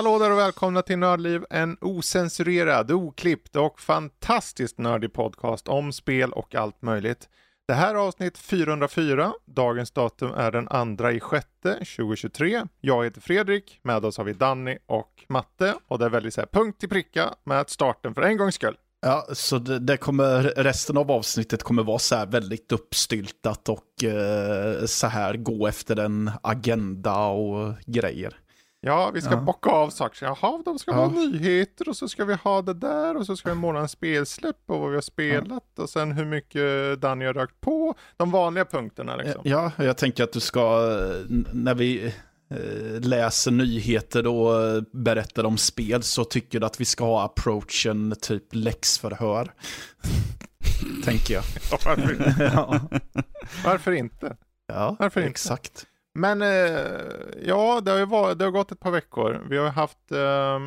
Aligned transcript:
Hallå 0.00 0.18
där 0.18 0.30
och 0.30 0.38
välkomna 0.38 0.82
till 0.82 0.98
Nördliv, 0.98 1.44
en 1.50 1.76
osensurerad, 1.80 2.90
oklippt 2.90 3.56
och 3.56 3.80
fantastiskt 3.80 4.78
nördig 4.78 5.12
podcast 5.12 5.68
om 5.68 5.92
spel 5.92 6.32
och 6.32 6.54
allt 6.54 6.82
möjligt. 6.82 7.28
Det 7.68 7.74
här 7.74 7.94
är 7.94 7.98
avsnitt 7.98 8.38
404. 8.38 9.32
Dagens 9.46 9.90
datum 9.90 10.32
är 10.32 10.50
den 10.50 10.96
2 10.96 11.10
i 11.10 11.20
sjätte 11.20 11.72
2023. 11.72 12.62
Jag 12.80 13.04
heter 13.04 13.20
Fredrik, 13.20 13.80
med 13.82 14.04
oss 14.04 14.18
har 14.18 14.24
vi 14.24 14.32
Danny 14.32 14.78
och 14.86 15.24
Matte 15.28 15.74
och 15.88 15.98
det 15.98 16.04
är 16.04 16.10
väldigt 16.10 16.34
så 16.34 16.40
här 16.40 16.48
punkt 16.52 16.80
till 16.80 16.88
pricka 16.88 17.34
med 17.44 17.70
starten 17.70 18.14
för 18.14 18.22
en 18.22 18.36
gångs 18.36 18.54
skull. 18.54 18.76
Ja, 19.00 19.26
så 19.32 19.58
det, 19.58 19.78
det, 19.78 19.96
kommer, 19.96 20.42
resten 20.42 20.96
av 20.96 21.10
avsnittet 21.10 21.62
kommer 21.62 21.82
vara 21.82 21.98
så 21.98 22.16
här 22.16 22.26
väldigt 22.26 22.72
uppstyltat 22.72 23.68
och 23.68 24.04
eh, 24.04 24.84
så 24.84 25.06
här 25.06 25.34
gå 25.34 25.66
efter 25.66 25.98
en 25.98 26.30
agenda 26.42 27.26
och 27.26 27.74
grejer. 27.86 28.36
Ja, 28.82 29.10
vi 29.14 29.20
ska 29.20 29.30
ja. 29.30 29.40
bocka 29.40 29.70
av 29.70 29.90
saker. 29.90 30.26
Jaha, 30.26 30.62
de 30.64 30.78
ska 30.78 30.90
ja. 30.90 30.96
vara 30.96 31.10
nyheter 31.10 31.88
och 31.88 31.96
så 31.96 32.08
ska 32.08 32.24
vi 32.24 32.34
ha 32.34 32.62
det 32.62 32.74
där 32.74 33.16
och 33.16 33.26
så 33.26 33.36
ska 33.36 33.48
vi 33.48 33.54
måla 33.54 33.80
en 33.80 33.88
spelsläpp 33.88 34.56
och 34.66 34.80
vad 34.80 34.88
vi 34.90 34.94
har 34.94 35.02
spelat 35.02 35.64
ja. 35.74 35.82
och 35.82 35.90
sen 35.90 36.12
hur 36.12 36.24
mycket 36.24 37.00
Danny 37.00 37.24
har 37.24 37.34
rökt 37.34 37.60
på. 37.60 37.94
De 38.16 38.30
vanliga 38.30 38.64
punkterna 38.64 39.16
liksom. 39.16 39.42
Ja, 39.44 39.72
jag 39.76 39.96
tänker 39.96 40.24
att 40.24 40.32
du 40.32 40.40
ska, 40.40 40.80
när 41.52 41.74
vi 41.74 42.14
eh, 42.50 43.00
läser 43.00 43.50
nyheter 43.50 44.26
och 44.26 44.84
berättar 44.92 45.44
om 45.44 45.58
spel 45.58 46.02
så 46.02 46.24
tycker 46.24 46.60
du 46.60 46.66
att 46.66 46.80
vi 46.80 46.84
ska 46.84 47.04
ha 47.04 47.24
approachen 47.24 48.14
typ 48.20 48.44
läxförhör. 48.54 49.52
tänker 51.04 51.34
jag. 51.34 51.44
Ja, 51.70 51.78
varför, 51.84 52.12
inte? 52.12 52.78
varför 53.64 53.92
inte? 53.96 54.36
Ja, 54.66 54.96
varför 54.98 55.20
inte? 55.20 55.30
exakt. 55.30 55.86
Men 56.14 56.42
eh, 56.42 56.48
ja, 57.42 57.80
det 57.80 57.90
har, 57.90 57.98
ju 57.98 58.06
varit, 58.06 58.38
det 58.38 58.44
har 58.44 58.52
gått 58.52 58.72
ett 58.72 58.80
par 58.80 58.90
veckor. 58.90 59.46
Vi 59.50 59.56
har 59.56 59.68
haft, 59.68 60.12
eh, 60.12 60.58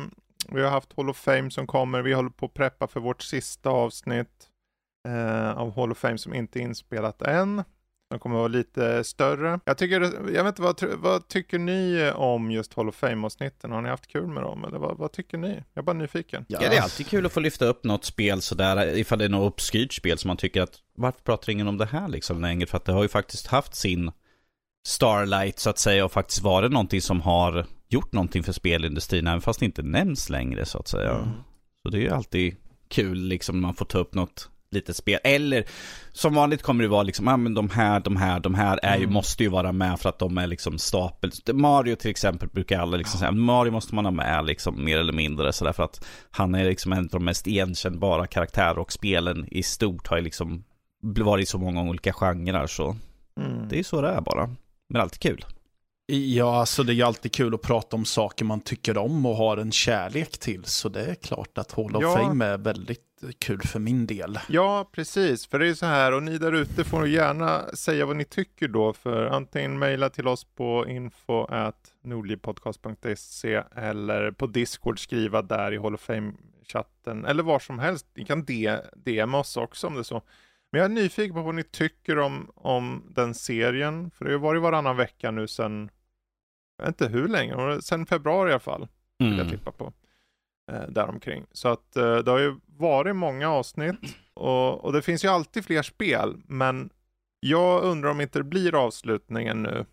vi 0.48 0.62
har 0.62 0.70
haft 0.70 0.92
Hall 0.96 1.10
of 1.10 1.16
Fame 1.16 1.50
som 1.50 1.66
kommer. 1.66 2.02
Vi 2.02 2.12
håller 2.12 2.30
på 2.30 2.46
att 2.46 2.54
preppa 2.54 2.86
för 2.86 3.00
vårt 3.00 3.22
sista 3.22 3.70
avsnitt 3.70 4.48
eh, 5.08 5.58
av 5.58 5.76
Hall 5.76 5.92
of 5.92 5.98
Fame 5.98 6.18
som 6.18 6.34
inte 6.34 6.58
är 6.58 6.62
inspelat 6.62 7.22
än. 7.22 7.64
De 8.10 8.18
kommer 8.18 8.36
att 8.36 8.40
vara 8.40 8.48
lite 8.48 9.04
större. 9.04 9.60
Jag 9.64 9.78
tycker, 9.78 10.00
jag 10.34 10.44
vet 10.44 10.58
inte, 10.58 10.62
vad, 10.62 10.82
vad 10.98 11.28
tycker 11.28 11.58
ni 11.58 12.12
om 12.14 12.50
just 12.50 12.74
Hall 12.74 12.88
of 12.88 12.94
Fame-avsnitten? 12.94 13.72
Har 13.72 13.82
ni 13.82 13.88
haft 13.88 14.06
kul 14.06 14.26
med 14.26 14.42
dem? 14.42 14.64
Eller 14.64 14.78
vad, 14.78 14.98
vad 14.98 15.12
tycker 15.12 15.38
ni? 15.38 15.48
Jag 15.48 15.82
är 15.82 15.82
bara 15.82 15.92
nyfiken. 15.92 16.44
Ja. 16.48 16.58
ja. 16.62 16.70
det 16.70 16.76
är 16.76 16.82
alltid 16.82 17.06
kul 17.06 17.26
att 17.26 17.32
få 17.32 17.40
lyfta 17.40 17.66
upp 17.66 17.84
något 17.84 18.04
spel 18.04 18.42
sådär, 18.42 18.96
ifall 18.96 19.18
det 19.18 19.24
är 19.24 19.28
något 19.28 19.52
obskyrt 19.52 19.92
spel 19.92 20.18
som 20.18 20.28
man 20.28 20.36
tycker 20.36 20.62
att 20.62 20.78
varför 20.96 21.20
pratar 21.20 21.52
ingen 21.52 21.68
om 21.68 21.78
det 21.78 21.86
här 21.86 22.08
liksom 22.08 22.40
längre? 22.40 22.66
För 22.66 22.76
att 22.76 22.84
det 22.84 22.92
har 22.92 23.02
ju 23.02 23.08
faktiskt 23.08 23.46
haft 23.46 23.74
sin 23.74 24.12
Starlight 24.86 25.58
så 25.58 25.70
att 25.70 25.78
säga 25.78 26.04
och 26.04 26.12
faktiskt 26.12 26.42
varit 26.42 26.72
någonting 26.72 27.00
som 27.00 27.20
har 27.20 27.66
gjort 27.88 28.12
någonting 28.12 28.42
för 28.42 28.52
spelindustrin 28.52 29.26
även 29.26 29.40
fast 29.40 29.60
det 29.60 29.66
inte 29.66 29.82
nämns 29.82 30.30
längre 30.30 30.64
så 30.64 30.78
att 30.78 30.88
säga. 30.88 31.10
Mm. 31.10 31.28
Så 31.82 31.90
det 31.90 31.98
är 31.98 32.02
ju 32.02 32.10
alltid 32.10 32.56
kul 32.88 33.18
liksom 33.18 33.56
när 33.56 33.62
man 33.62 33.74
får 33.74 33.84
ta 33.84 33.98
upp 33.98 34.14
något 34.14 34.48
litet 34.74 34.96
spel. 34.96 35.20
Eller 35.24 35.64
som 36.12 36.34
vanligt 36.34 36.62
kommer 36.62 36.84
det 36.84 36.88
vara 36.88 37.02
liksom, 37.02 37.26
ja 37.26 37.32
ah, 37.32 37.36
men 37.36 37.54
de 37.54 37.70
här, 37.70 38.00
de 38.00 38.16
här, 38.16 38.40
de 38.40 38.54
här 38.54 38.80
är 38.82 38.96
ju, 38.96 39.02
mm. 39.02 39.14
måste 39.14 39.42
ju 39.42 39.48
vara 39.48 39.72
med 39.72 40.00
för 40.00 40.08
att 40.08 40.18
de 40.18 40.38
är 40.38 40.46
liksom 40.46 40.78
stapel. 40.78 41.30
Mario 41.52 41.96
till 41.96 42.10
exempel 42.10 42.48
brukar 42.48 42.80
alla 42.80 42.96
liksom 42.96 43.18
säga, 43.18 43.32
Mario 43.32 43.70
måste 43.70 43.94
man 43.94 44.04
ha 44.04 44.12
med 44.12 44.44
liksom 44.44 44.84
mer 44.84 44.98
eller 44.98 45.12
mindre 45.12 45.52
sådär 45.52 45.72
för 45.72 45.82
att 45.82 46.06
han 46.30 46.54
är 46.54 46.64
liksom 46.64 46.92
en 46.92 46.98
av 46.98 47.08
de 47.10 47.24
mest 47.24 47.46
igenkännbara 47.46 48.26
karaktärer 48.26 48.78
och 48.78 48.92
spelen 48.92 49.46
i 49.50 49.62
stort 49.62 50.06
har 50.06 50.16
ju 50.16 50.22
liksom 50.22 50.64
varit 51.02 51.42
i 51.42 51.46
så 51.46 51.58
många 51.58 51.82
olika 51.82 52.12
genrer 52.12 52.66
så. 52.66 52.96
Mm. 53.40 53.68
Det 53.68 53.74
är 53.74 53.78
ju 53.78 53.84
så 53.84 54.00
det 54.00 54.08
är 54.08 54.20
bara. 54.20 54.50
Men 54.94 55.02
alltid 55.02 55.20
kul. 55.20 55.44
Ja, 56.06 56.60
alltså 56.60 56.82
det 56.82 56.92
är 56.92 56.94
ju 56.94 57.02
alltid 57.02 57.32
kul 57.32 57.54
att 57.54 57.62
prata 57.62 57.96
om 57.96 58.04
saker 58.04 58.44
man 58.44 58.60
tycker 58.60 58.98
om 58.98 59.26
och 59.26 59.36
har 59.36 59.56
en 59.56 59.72
kärlek 59.72 60.38
till. 60.38 60.64
Så 60.64 60.88
det 60.88 61.04
är 61.04 61.14
klart 61.14 61.58
att 61.58 61.72
Hall 61.72 61.96
of 61.96 62.02
ja. 62.02 62.16
Fame 62.16 62.44
är 62.44 62.58
väldigt 62.58 63.24
kul 63.38 63.60
för 63.62 63.78
min 63.78 64.06
del. 64.06 64.38
Ja, 64.48 64.88
precis. 64.92 65.46
För 65.46 65.58
det 65.58 65.64
är 65.64 65.68
ju 65.68 65.74
så 65.74 65.86
här, 65.86 66.12
och 66.12 66.22
ni 66.22 66.38
där 66.38 66.52
ute 66.52 66.84
får 66.84 67.08
gärna 67.08 67.62
säga 67.74 68.06
vad 68.06 68.16
ni 68.16 68.24
tycker 68.24 68.68
då. 68.68 68.92
För 68.92 69.26
antingen 69.26 69.78
mejla 69.78 70.10
till 70.10 70.28
oss 70.28 70.44
på 70.44 70.86
info 70.88 71.46
nordlivpodcast.se 72.02 73.62
eller 73.74 74.30
på 74.30 74.46
Discord 74.46 75.00
skriva 75.00 75.42
där 75.42 75.72
i 75.72 75.78
Hall 75.78 75.94
of 75.94 76.08
Fame-chatten. 76.08 77.24
Eller 77.24 77.42
var 77.42 77.58
som 77.58 77.78
helst. 77.78 78.06
Ni 78.16 78.24
kan 78.24 78.44
DM 78.96 79.34
oss 79.34 79.56
också 79.56 79.86
om 79.86 79.94
det 79.94 80.00
är 80.00 80.02
så. 80.02 80.22
Men 80.74 80.82
jag 80.82 80.90
är 80.90 80.94
nyfiken 80.94 81.34
på 81.34 81.42
vad 81.42 81.54
ni 81.54 81.62
tycker 81.62 82.18
om, 82.18 82.50
om 82.54 83.02
den 83.14 83.34
serien. 83.34 84.10
För 84.10 84.24
det 84.24 84.30
har 84.30 84.38
varit 84.38 84.62
varannan 84.62 84.96
vecka 84.96 85.30
nu 85.30 85.48
sen, 85.48 85.90
jag 86.78 86.84
vet 86.84 87.00
inte 87.00 87.12
hur 87.12 87.28
länge, 87.28 87.82
sen 87.82 88.06
februari 88.06 88.50
i 88.50 88.52
alla 88.52 88.60
fall. 88.60 88.88
Vill 89.18 89.28
jag 89.28 89.46
mm. 89.46 89.50
tippa 89.50 89.72
på. 89.72 89.92
Eh, 90.72 90.88
däromkring. 90.88 91.46
Så 91.52 91.68
att 91.68 91.96
eh, 91.96 92.16
det 92.16 92.30
har 92.30 92.38
ju 92.38 92.56
varit 92.66 93.16
många 93.16 93.50
avsnitt 93.50 94.16
och, 94.34 94.84
och 94.84 94.92
det 94.92 95.02
finns 95.02 95.24
ju 95.24 95.28
alltid 95.28 95.64
fler 95.64 95.82
spel. 95.82 96.42
Men 96.46 96.90
jag 97.40 97.82
undrar 97.82 98.10
om 98.10 98.20
inte 98.20 98.38
det 98.38 98.44
blir 98.44 98.74
avslutningen 98.74 99.62
nu. 99.62 99.84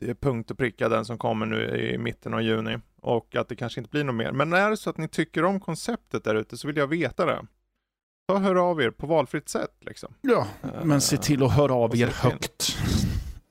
Det 0.00 0.10
är 0.10 0.14
punkt 0.14 0.50
och 0.50 0.58
pricka 0.58 0.88
den 0.88 1.04
som 1.04 1.18
kommer 1.18 1.46
nu 1.46 1.76
i 1.76 1.98
mitten 1.98 2.34
av 2.34 2.42
juni. 2.42 2.78
Och 3.00 3.36
att 3.36 3.48
det 3.48 3.56
kanske 3.56 3.80
inte 3.80 3.90
blir 3.90 4.04
något 4.04 4.14
mer. 4.14 4.32
Men 4.32 4.52
är 4.52 4.70
det 4.70 4.76
så 4.76 4.90
att 4.90 4.98
ni 4.98 5.08
tycker 5.08 5.44
om 5.44 5.60
konceptet 5.60 6.24
där 6.24 6.34
ute 6.34 6.56
så 6.56 6.66
vill 6.66 6.76
jag 6.76 6.86
veta 6.86 7.26
det. 7.26 7.46
Ta 8.28 8.38
hör 8.38 8.54
av 8.70 8.82
er 8.82 8.90
på 8.90 9.06
valfritt 9.06 9.48
sätt. 9.48 9.76
Liksom. 9.80 10.14
Ja, 10.20 10.46
men 10.82 11.00
se 11.00 11.16
till 11.16 11.42
att 11.42 11.52
höra 11.52 11.74
av 11.74 11.96
er 11.96 12.06
högt. 12.06 12.76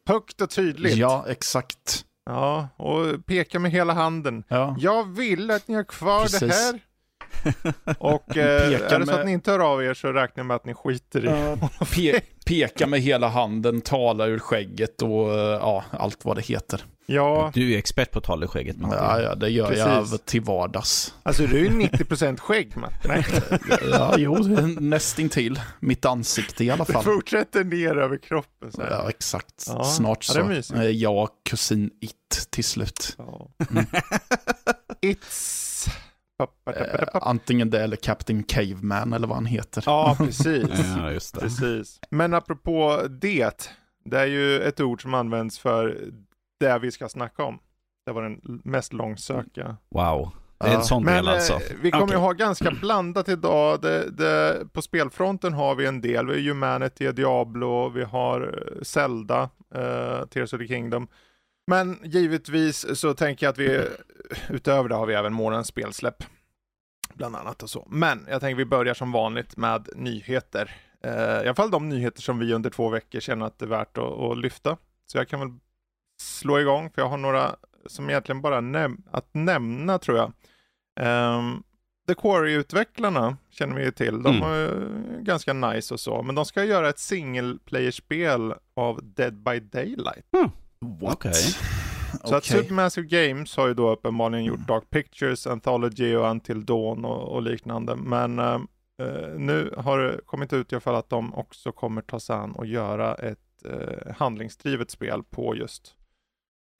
Högt 0.07 0.41
och 0.41 0.49
tydligt. 0.49 0.95
Ja, 0.95 1.25
exakt. 1.27 2.05
Ja, 2.25 2.69
och 2.77 3.25
peka 3.25 3.59
med 3.59 3.71
hela 3.71 3.93
handen. 3.93 4.43
Ja. 4.47 4.75
Jag 4.79 5.15
vill 5.15 5.51
att 5.51 5.67
ni 5.67 5.75
har 5.75 5.83
kvar 5.83 6.21
Precis. 6.21 6.39
det 6.39 6.53
här. 6.53 6.79
Och 7.99 8.37
eh, 8.37 8.73
är 8.73 8.99
det 8.99 9.05
så 9.05 9.11
att 9.11 9.25
ni 9.25 9.31
inte 9.31 9.51
hör 9.51 9.59
av 9.59 9.83
er 9.83 9.93
så 9.93 10.11
räknar 10.11 10.41
jag 10.41 10.45
med 10.45 10.55
att 10.55 10.65
ni 10.65 10.73
skiter 10.73 11.25
i 11.25 11.27
uh, 11.27 11.69
pe 11.95 12.21
Peka 12.45 12.87
med 12.87 13.01
hela 13.01 13.27
handen, 13.27 13.81
tala 13.81 14.25
ur 14.25 14.39
skägget 14.39 15.01
och 15.01 15.27
uh, 15.27 15.35
ja, 15.35 15.83
allt 15.91 16.25
vad 16.25 16.37
det 16.37 16.41
heter. 16.41 16.85
Ja. 17.05 17.51
Du 17.53 17.73
är 17.73 17.77
expert 17.77 18.11
på 18.11 18.19
att 18.19 18.25
tala 18.25 18.43
ur 18.43 18.47
skägget 18.47 18.77
Matte. 18.77 18.95
Ja, 18.95 19.21
ja, 19.21 19.35
det 19.35 19.49
gör 19.49 19.67
Precis. 19.67 20.11
jag 20.11 20.25
till 20.25 20.41
vardags. 20.41 21.13
Alltså 21.23 21.47
du 21.47 21.65
är 21.65 21.69
90% 21.69 22.39
skägg 22.39 22.77
Matte. 22.77 23.07
Nej. 23.07 23.25
ja, 23.91 24.15
jo, 24.17 24.37
nästintill. 24.79 25.59
Mitt 25.79 26.05
ansikte 26.05 26.63
i 26.63 26.69
alla 26.69 26.85
fall. 26.85 27.03
Du 27.05 27.13
fortsätter 27.13 27.63
ner 27.63 27.97
över 27.97 28.17
kroppen 28.17 28.71
så 28.71 28.81
här. 28.81 28.91
Ja, 28.91 29.09
exakt. 29.09 29.65
Ja. 29.67 29.83
Snart 29.83 30.23
så. 30.23 30.39
Ja, 30.39 30.83
är 30.83 30.89
jag 30.89 31.29
kusin 31.49 31.91
It 32.01 32.47
till 32.49 32.63
slut. 32.63 33.15
Ja. 33.17 33.49
Mm. 33.71 33.85
It's 35.01 35.63
Eh, 36.67 37.07
antingen 37.13 37.69
det 37.69 37.83
eller 37.83 37.95
Captain 37.95 38.43
Caveman 38.43 39.13
eller 39.13 39.27
vad 39.27 39.37
han 39.37 39.45
heter. 39.45 39.83
Ja, 39.85 40.15
precis. 40.17 40.67
ja, 40.97 41.11
just 41.11 41.33
det. 41.35 41.39
precis. 41.41 41.99
Men 42.09 42.33
apropå 42.33 43.01
det, 43.21 43.71
det 44.05 44.19
är 44.19 44.25
ju 44.25 44.61
ett 44.61 44.79
ord 44.79 45.01
som 45.01 45.13
används 45.13 45.59
för 45.59 45.97
det 46.63 46.79
vi 46.79 46.91
ska 46.91 47.09
snacka 47.09 47.43
om. 47.43 47.59
Det 48.05 48.11
var 48.11 48.21
den 48.21 48.61
mest 48.63 48.93
långsöka. 48.93 49.77
Wow. 49.89 50.31
Det 50.57 50.69
är 50.69 50.75
en 50.75 50.83
sån 50.83 51.03
Men, 51.03 51.13
del 51.13 51.27
alltså. 51.27 51.59
Vi 51.81 51.91
kommer 51.91 52.03
okay. 52.03 52.15
ju 52.15 52.21
ha 52.21 52.31
ganska 52.31 52.71
blandat 52.71 53.29
idag. 53.29 53.81
Det, 53.81 54.09
det, 54.09 54.65
på 54.73 54.81
spelfronten 54.81 55.53
har 55.53 55.75
vi 55.75 55.85
en 55.85 56.01
del. 56.01 56.27
Vi 56.27 56.33
har 56.33 56.53
Humanity, 56.53 57.11
Diablo, 57.11 57.89
vi 57.89 58.03
har 58.03 58.41
eh, 58.41 58.81
Zelda, 58.81 59.49
uh, 59.75 60.25
Tears 60.25 60.53
of 60.53 60.59
the 60.59 60.67
Kingdom. 60.67 61.07
Men 61.67 61.99
givetvis 62.03 62.99
så 62.99 63.13
tänker 63.13 63.45
jag 63.45 63.51
att 63.51 63.57
vi 63.57 63.87
utöver 64.49 64.89
det 64.89 64.95
har 64.95 65.05
vi 65.05 65.13
även 65.13 65.33
månadens 65.33 65.67
spelsläpp. 65.67 66.23
Bland 67.13 67.35
annat 67.35 67.63
och 67.63 67.69
så. 67.69 67.87
Men 67.89 68.25
jag 68.29 68.41
tänker 68.41 68.55
vi 68.55 68.65
börjar 68.65 68.93
som 68.93 69.11
vanligt 69.11 69.57
med 69.57 69.89
nyheter. 69.95 70.71
Eh, 71.03 71.13
I 71.13 71.45
alla 71.45 71.55
fall 71.55 71.71
de 71.71 71.89
nyheter 71.89 72.21
som 72.21 72.39
vi 72.39 72.53
under 72.53 72.69
två 72.69 72.89
veckor 72.89 73.19
känner 73.19 73.45
att 73.45 73.59
det 73.59 73.65
är 73.65 73.69
värt 73.69 73.97
att, 73.97 74.19
att 74.19 74.37
lyfta. 74.37 74.77
Så 75.05 75.17
jag 75.17 75.27
kan 75.27 75.39
väl 75.39 75.49
slå 76.23 76.59
igång, 76.59 76.89
för 76.89 77.01
jag 77.01 77.09
har 77.09 77.17
några 77.17 77.55
som 77.85 78.09
egentligen 78.09 78.41
bara 78.41 78.61
näm 78.61 79.03
att 79.11 79.27
nämna 79.31 79.99
tror 79.99 80.17
jag. 80.17 80.31
Um, 81.39 81.63
The 82.07 82.13
Quarry-utvecklarna 82.13 83.37
känner 83.49 83.75
vi 83.75 83.83
ju 83.83 83.91
till. 83.91 84.23
De 84.23 84.35
mm. 84.35 84.55
ju 84.55 84.69
ganska 85.23 85.53
nice 85.53 85.93
och 85.93 85.99
så, 85.99 86.23
men 86.23 86.35
de 86.35 86.45
ska 86.45 86.63
göra 86.63 86.89
ett 86.89 86.99
single 86.99 87.57
player-spel 87.65 88.53
av 88.73 88.99
Dead 89.03 89.33
by 89.33 89.59
Daylight. 89.59 90.25
Mm. 90.37 90.49
What? 90.99 91.15
Okay. 91.15 91.33
Så 92.13 92.27
okay. 92.27 92.37
att 92.37 92.45
Supermassive 92.45 93.07
Games 93.07 93.57
har 93.57 93.67
ju 93.67 93.73
då 93.73 93.91
uppenbarligen 93.91 94.45
gjort 94.45 94.67
Dark 94.67 94.89
Pictures, 94.89 95.47
Anthology 95.47 96.15
och 96.15 96.31
Until 96.31 96.65
Dawn 96.65 97.05
och, 97.05 97.35
och 97.35 97.41
liknande. 97.41 97.95
Men 97.95 98.39
uh, 98.39 98.59
nu 99.37 99.73
har 99.77 99.99
det 99.99 100.19
kommit 100.25 100.53
ut 100.53 100.71
i 100.71 100.75
alla 100.75 100.81
fall 100.81 100.95
att 100.95 101.09
de 101.09 101.33
också 101.33 101.71
kommer 101.71 102.01
ta 102.01 102.19
sig 102.19 102.35
an 102.35 102.51
och 102.51 102.65
göra 102.65 103.15
ett 103.15 103.65
eh, 103.65 104.15
handlingsdrivet 104.15 104.91
spel 104.91 105.23
på 105.23 105.55
just 105.55 105.95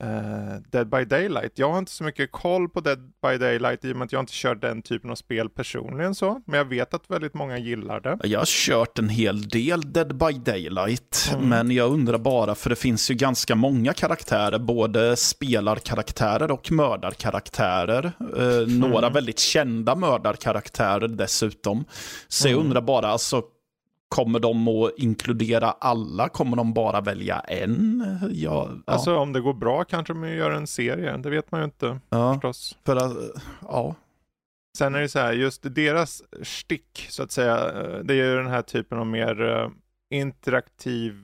eh, 0.04 0.62
Dead 0.72 0.90
by 0.90 1.06
Daylight. 1.06 1.52
Jag 1.56 1.72
har 1.72 1.78
inte 1.80 1.92
så 1.92 2.04
mycket 2.04 2.32
koll 2.32 2.70
på 2.70 2.80
Dead 2.82 3.00
by 3.00 3.38
Daylight 3.38 3.86
i 3.86 3.92
och 3.94 3.96
med 3.98 4.06
att 4.06 4.12
jag 4.12 4.20
inte 4.20 4.34
kör 4.34 4.56
den 4.56 4.82
typen 4.82 5.10
av 5.12 5.16
spel 5.16 5.50
personligen 5.50 6.16
så, 6.16 6.42
men 6.46 6.58
jag 6.58 6.66
vet 6.66 6.94
att 6.94 7.04
väldigt 7.12 7.34
många 7.34 7.58
gillar 7.58 8.00
det. 8.00 8.18
Jag 8.24 8.40
har 8.40 8.46
kört 8.46 9.00
en 9.00 9.10
hel 9.10 9.48
del 9.48 9.94
Dead 9.94 10.16
by 10.16 10.34
Daylight, 10.34 11.30
Mm. 11.34 11.50
men 11.50 11.72
jag 11.72 11.92
undrar 11.92 12.18
bara, 12.18 12.56
för 12.56 12.70
det 12.70 12.76
finns 12.76 13.12
ju 13.12 13.16
ganska 13.16 13.56
många 13.56 13.94
karaktärer, 13.94 14.60
både 14.60 15.16
spelarkaraktärer 15.16 16.52
och 16.52 16.72
mördarkaraktärer. 16.72 18.12
Några 18.80 18.98
Mm. 19.08 19.14
väldigt 19.14 19.40
kända 19.40 19.96
mördarkaraktärer 19.96 21.08
dessutom. 21.08 21.86
Så 22.28 22.48
jag 22.48 22.54
Mm. 22.54 22.66
undrar 22.66 22.82
bara, 22.82 23.08
alltså, 23.08 23.42
kommer 24.16 24.40
de 24.40 24.68
att 24.68 24.92
inkludera 24.98 25.72
alla? 25.72 26.30
Kommer 26.30 26.58
de 26.58 26.74
bara 26.74 27.02
välja 27.02 27.40
en? 27.40 28.06
Ja, 28.22 28.30
ja, 28.34 28.70
Alltså 28.94 29.16
om 29.18 29.34
det 29.34 29.42
går 29.42 29.54
bra 29.54 29.84
kanske 29.84 30.14
de 30.14 30.30
gör 30.30 30.52
en 30.52 30.68
serie, 30.68 31.18
det 31.18 31.30
vet 31.30 31.52
man 31.52 31.62
ju 31.62 31.66
inte 31.66 32.00
ja, 32.10 32.34
förstås. 32.34 32.78
för 32.86 32.96
att, 32.96 33.14
ja. 33.62 33.96
Sen 34.78 34.96
är 34.96 35.02
det 35.02 35.10
så 35.10 35.20
här, 35.20 35.34
just 35.34 35.76
deras 35.76 36.24
stick 36.44 37.08
så 37.10 37.24
att 37.24 37.32
säga, 37.32 37.56
eh, 37.58 38.00
det 38.04 38.14
är 38.14 38.26
ju 38.32 38.36
den 38.36 38.48
här 38.48 38.62
typen 38.62 38.98
av 39.00 39.08
mer 39.08 39.42
eh, 39.42 39.70
interaktiv 40.20 41.16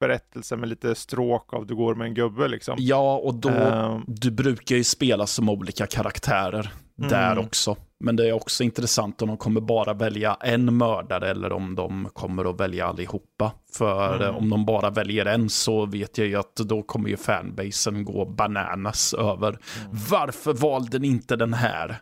berättelse 0.00 0.56
med 0.56 0.68
lite 0.68 0.94
stråk 0.94 1.54
av 1.54 1.66
du 1.66 1.76
går 1.76 1.94
med 1.94 2.06
en 2.06 2.14
gubbe 2.14 2.48
liksom. 2.48 2.74
ja, 2.78 3.16
och 3.16 3.34
då, 3.34 3.48
Ehm, 3.48 4.04
du 4.06 4.30
brukar 4.30 4.76
ju 4.76 4.84
spela 4.84 5.26
som 5.26 5.48
olika 5.48 5.86
karaktärer 5.86 6.72
där 6.96 7.32
Mm. 7.32 7.44
också. 7.44 7.76
Men 8.00 8.16
det 8.16 8.28
är 8.28 8.32
också 8.32 8.64
intressant 8.64 9.22
om 9.22 9.28
de 9.28 9.36
kommer 9.36 9.60
bara 9.60 9.94
välja 9.94 10.36
en 10.40 10.76
mördare 10.76 11.30
eller 11.30 11.52
om 11.52 11.74
de 11.74 12.08
kommer 12.12 12.50
att 12.50 12.60
välja 12.60 12.86
allihopa. 12.86 13.52
För 13.72 14.14
Mm. 14.22 14.36
om 14.36 14.50
de 14.50 14.66
bara 14.66 14.90
väljer 14.90 15.26
en 15.26 15.48
så 15.50 15.86
vet 15.86 16.18
jag 16.18 16.26
ju 16.26 16.36
att 16.36 16.56
då 16.56 16.82
kommer 16.82 17.08
ju 17.08 17.16
fanbasen 17.16 18.04
gå 18.04 18.24
bananas 18.24 19.14
över. 19.14 19.48
Mm. 19.48 19.98
Varför 20.10 20.52
valde 20.52 20.98
ni 20.98 21.08
inte 21.08 21.36
den 21.36 21.54
här? 21.54 21.96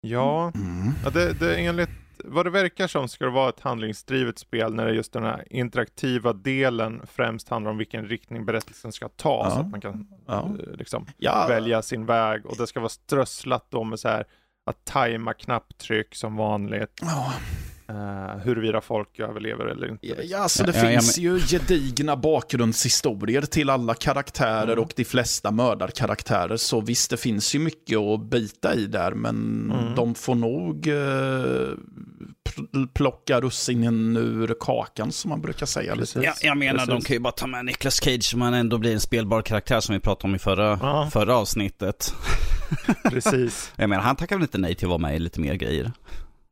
ja, 0.00 0.52
Mm. 0.54 0.92
ja 1.04 1.10
det, 1.10 1.32
det 1.40 1.56
enligt 1.56 1.90
vad 2.24 2.46
det 2.46 2.50
verkar 2.50 2.86
som 2.86 3.08
ska 3.08 3.24
det 3.24 3.30
vara 3.30 3.48
ett 3.48 3.60
handlingsdrivet 3.60 4.38
spel 4.38 4.74
när 4.74 4.86
det 4.86 4.92
just 4.94 5.12
den 5.12 5.22
här 5.22 5.44
interaktiva 5.50 6.32
delen 6.32 7.02
främst 7.12 7.48
handlar 7.48 7.70
om 7.70 7.78
vilken 7.78 8.06
riktning 8.06 8.44
berättelsen 8.46 8.92
ska 8.92 9.08
ta 9.08 9.42
Ja. 9.44 9.50
så 9.50 9.60
att 9.60 9.70
man 9.70 9.80
kan 9.80 10.08
Ja. 10.26 10.48
eh, 10.66 10.76
liksom 10.76 11.06
Ja, 11.18 11.46
välja 11.48 11.82
sin 11.82 12.06
väg 12.06 12.46
och 12.46 12.56
det 12.56 12.66
ska 12.66 12.80
vara 12.80 12.88
strösslat 12.88 13.66
då 13.70 13.84
med 13.84 14.00
så 14.00 14.08
här 14.08 14.24
att 14.66 14.84
tajma 14.84 15.34
knapptryck 15.34 16.14
som 16.14 16.36
vanligt, 16.36 17.00
ja, 17.02 17.32
uh, 17.90 18.38
huruvida 18.44 18.80
folk 18.80 19.18
överlever 19.20 19.64
eller 19.66 19.88
inte. 19.90 20.06
ja, 20.06 20.14
liksom. 20.14 20.30
ja, 20.30 20.38
alltså 20.42 20.64
det 20.64 20.72
Ja, 20.76 20.84
ja, 20.84 20.90
finns 20.90 21.18
ju 21.18 21.38
gedigna 21.40 22.16
bakgrundshistorier 22.16 23.42
till 23.42 23.70
alla 23.70 23.94
karaktärer 23.94 24.62
Mm. 24.72 24.78
och 24.78 24.92
de 24.96 25.04
flesta 25.04 25.50
mördarkaraktärer. 25.50 26.56
Så 26.56 26.80
visst, 26.80 27.10
det 27.10 27.16
finns 27.16 27.54
ju 27.54 27.58
mycket 27.58 27.98
att 27.98 28.30
bita 28.30 28.74
i 28.74 28.86
där, 28.86 29.12
men 29.12 29.70
Mm. 29.74 29.94
de 29.94 30.14
får 30.14 30.34
nog 30.34 30.86
pl- 32.48 32.88
plocka 32.94 33.40
russinen 33.40 34.16
ur 34.16 34.56
kakan 34.60 35.12
som 35.12 35.28
man 35.28 35.40
brukar 35.40 35.66
säga. 35.66 35.94
Lite. 35.94 36.20
Ja, 36.20 36.32
jag 36.42 36.56
menar, 36.58 36.78
de 36.86 36.86
Precis. 36.86 37.06
kan 37.06 37.14
ju 37.14 37.20
bara 37.20 37.32
ta 37.32 37.46
med 37.46 37.64
Nicolas 37.64 37.94
Cage 38.04 38.24
som 38.24 38.40
han 38.40 38.54
ändå 38.54 38.78
blir 38.78 38.92
en 38.92 39.00
spelbar 39.00 39.42
karaktär 39.42 39.80
som 39.80 39.92
vi 39.94 40.00
pratade 40.00 40.28
om 40.30 40.34
i 40.34 40.38
förra, 40.38 41.10
förra 41.10 41.36
avsnittet. 41.36 42.14
Precis. 43.10 43.72
Jag 43.76 43.90
menar, 43.90 44.02
han 44.02 44.16
tackar 44.16 44.36
väl 44.36 44.42
inte 44.42 44.58
nej 44.58 44.74
till 44.74 44.86
att 44.86 44.90
vara 44.90 44.98
med 44.98 45.16
i 45.16 45.18
lite 45.18 45.40
mer 45.40 45.54
grejer. 45.54 45.92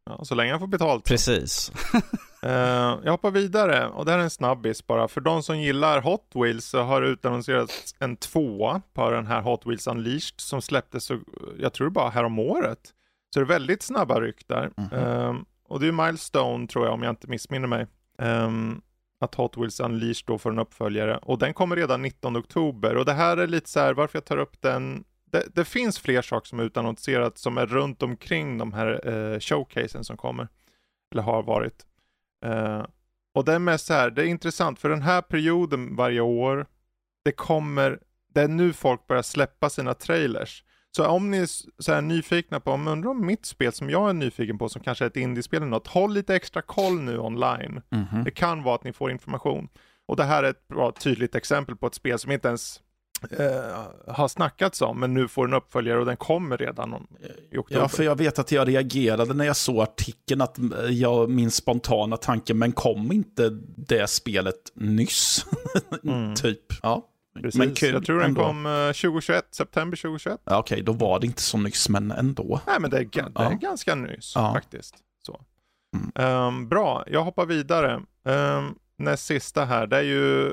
Ja, 0.07 0.25
så 0.25 0.35
länge 0.35 0.51
han 0.51 0.61
får 0.61 0.67
betalt. 0.67 1.05
Precis. 1.05 1.73
Eh, 2.43 2.99
jag 3.05 3.11
hoppar 3.11 3.31
vidare 3.31 3.89
och 3.89 4.05
det 4.05 4.11
här 4.11 4.19
är 4.19 4.23
en 4.23 4.31
snabbis 4.31 4.87
bara. 4.87 5.09
För 5.09 5.21
de 5.21 5.43
som 5.43 5.59
gillar 5.61 6.01
Hot 6.01 6.31
Wheels 6.35 6.65
så 6.65 6.83
har 6.83 7.01
det 7.01 7.09
utannonserats 7.09 7.95
en 7.99 8.17
tvåa 8.17 8.83
på 8.95 9.11
den 9.11 9.27
här 9.27 9.43
Hot 9.43 9.67
Wheels 9.67 9.87
Unleashed 9.87 10.41
som 10.41 10.63
släpptes, 10.63 11.05
så, 11.05 11.19
jag 11.59 11.73
tror 11.73 11.91
bara 11.91 12.11
härom 12.11 12.39
året. 12.39 12.79
Så 13.35 13.41
det 13.41 13.45
är 13.45 13.49
väldigt 13.49 13.83
snabba 13.83 14.21
ryck 14.21 14.49
där. 14.49 14.71
Mhm. 14.77 14.93
Eh, 14.93 15.35
och 15.69 15.81
det 15.81 15.89
är 15.89 15.93
Milestone 15.93 16.67
tror 16.67 16.85
jag 16.85 16.95
om 16.95 17.03
jag 17.03 17.13
inte 17.13 17.29
missminner 17.29 17.69
mig. 17.69 17.87
Eh, 18.19 18.51
att 19.21 19.35
Hot 19.35 19.57
Wheels 19.57 19.81
Unleashed 19.81 20.27
då 20.27 20.39
får 20.39 20.51
en 20.51 20.59
uppföljare. 20.59 21.19
Och 21.23 21.39
den 21.39 21.55
kommer 21.55 21.77
redan 21.77 22.03
19 22.03 22.37
oktober. 22.37 22.97
Och 22.97 23.05
det 23.05 23.13
här 23.13 23.37
är 23.37 23.47
lite 23.47 23.71
så 23.71 23.81
här, 23.81 23.95
varför 23.95 24.17
jag 24.17 24.25
tar 24.25 24.39
upp 24.39 24.63
den. 24.63 25.05
Det, 25.31 25.55
det 25.55 25.65
finns 25.65 25.99
fler 25.99 26.23
saker 26.23 26.49
som 26.49 26.61
är 26.61 26.65
utannonserat 26.65 27.39
som 27.39 27.59
är 27.59 27.67
runt 27.67 28.03
omkring 28.03 28.59
de 28.59 28.73
här 28.73 29.09
eh, 29.09 29.41
showcasen 29.41 30.05
som 30.05 30.17
kommer. 30.17 30.49
Eller 31.13 31.23
har 31.23 31.43
varit. 31.43 31.87
Eh, 32.45 32.85
och 33.35 33.45
det 33.45 33.53
är 33.53 33.59
mest 33.59 33.87
så 33.87 33.95
här, 33.95 34.11
det 34.11 34.23
är 34.23 34.27
intressant 34.27 34.79
för 34.79 34.89
den 34.89 35.03
här 35.03 35.23
perioden 35.23 35.97
varje 35.97 36.21
år, 36.21 36.67
det 37.25 37.33
kommer, 37.33 38.01
det 38.35 38.41
är 38.41 38.49
nu 38.49 38.73
folk 38.73 39.07
börjar 39.07 39.23
släppa 39.23 39.71
sina 39.71 39.95
trailers. 39.95 40.65
Så 40.91 41.07
om 41.07 41.31
ni 41.31 41.39
är 41.39 41.49
så 41.83 42.01
nyfikna 42.01 42.61
på, 42.61 42.71
om 42.73 42.89
undrar 42.89 43.11
om 43.11 43.27
mitt 43.27 43.47
spel 43.47 43.73
som 43.73 43.91
jag 43.91 44.09
är 44.09 44.13
nyfiken 44.13 44.59
på, 44.59 44.69
som 44.69 44.83
kanske 44.83 45.05
är 45.05 45.07
ett 45.07 45.17
indiespel 45.17 45.57
eller 45.57 45.71
något, 45.71 45.87
håll 45.87 46.13
lite 46.13 46.35
extra 46.35 46.63
koll 46.63 47.01
nu 47.01 47.19
online. 47.19 47.83
Mhm. 47.91 48.25
Det 48.25 48.31
kan 48.31 48.63
vara 48.63 48.75
att 48.75 48.85
ni 48.85 48.93
får 48.93 49.11
information. 49.11 49.69
Och 50.07 50.17
det 50.17 50.25
här 50.25 50.43
är 50.43 50.51
ett 50.51 50.69
bra 50.69 50.93
tydligt 50.93 51.35
exempel 51.35 51.77
på 51.77 51.87
ett 51.87 51.95
spel 51.95 52.19
som 52.19 52.33
inte 52.33 52.49
ens 52.49 52.81
eh, 53.31 54.15
har 54.15 54.29
snackats 54.29 54.83
om, 54.83 55.01
men 55.01 55.15
nu 55.15 55.29
får 55.29 55.45
en 55.45 55.55
uppföljare 55.55 55.99
och 55.99 56.07
den 56.07 56.17
kommer 56.17 56.57
redan 56.57 56.95
om, 56.95 57.07
i 57.51 57.57
oktober. 57.59 57.81
Ja, 57.83 57.89
för 57.89 58.03
jag 58.05 58.17
vet 58.19 58.39
att 58.39 58.53
jag 58.53 58.69
reagerade 58.69 59.35
när 59.35 59.45
jag 59.45 59.57
såg 59.57 59.81
artikeln 59.81 60.41
att 60.41 60.59
eh, 60.59 60.67
jag, 60.91 61.31
min 61.31 61.51
spontana 61.51 62.17
tanke, 62.17 62.55
men 62.55 62.73
kom 62.73 63.13
inte 63.13 63.49
det 63.77 64.07
spelet 64.11 64.73
nyss? 64.75 65.47
Mm. 66.05 66.35
typ. 66.35 66.61
Ja. 66.83 67.07
Precis. 67.43 67.59
Men 67.59 67.75
kul 67.75 67.93
jag 67.95 68.05
tror 68.07 68.17
den 68.19 68.29
ändå. 68.29 68.45
kom 68.45 68.67
eh, 68.67 68.87
2021, 68.87 69.45
september 69.51 69.97
2021. 69.97 70.41
Ja, 70.45 70.59
Okej, 70.59 70.83
då 70.83 70.93
var 70.93 71.21
det 71.21 71.27
inte 71.27 71.43
så 71.43 71.59
nyss, 71.59 71.89
men 71.89 72.11
ändå. 72.11 72.61
Nej, 72.67 72.77
men 72.81 72.91
det 72.91 72.97
är, 72.99 73.05
det 73.13 73.21
är 73.21 73.31
Ja. 73.35 73.51
ganska 73.61 73.95
nyss 73.95 74.33
Ja. 74.35 74.53
faktiskt. 74.55 74.95
Så. 75.27 75.41
Mm. 75.97 76.11
Ehm, 76.15 76.69
bra, 76.69 77.05
jag 77.07 77.25
hoppar 77.25 77.47
vidare. 77.47 77.95
Um, 78.25 78.75
näst 78.99 79.27
sista 79.27 79.65
här, 79.65 79.87
det 79.87 79.97
är 79.97 80.03
ju, 80.03 80.53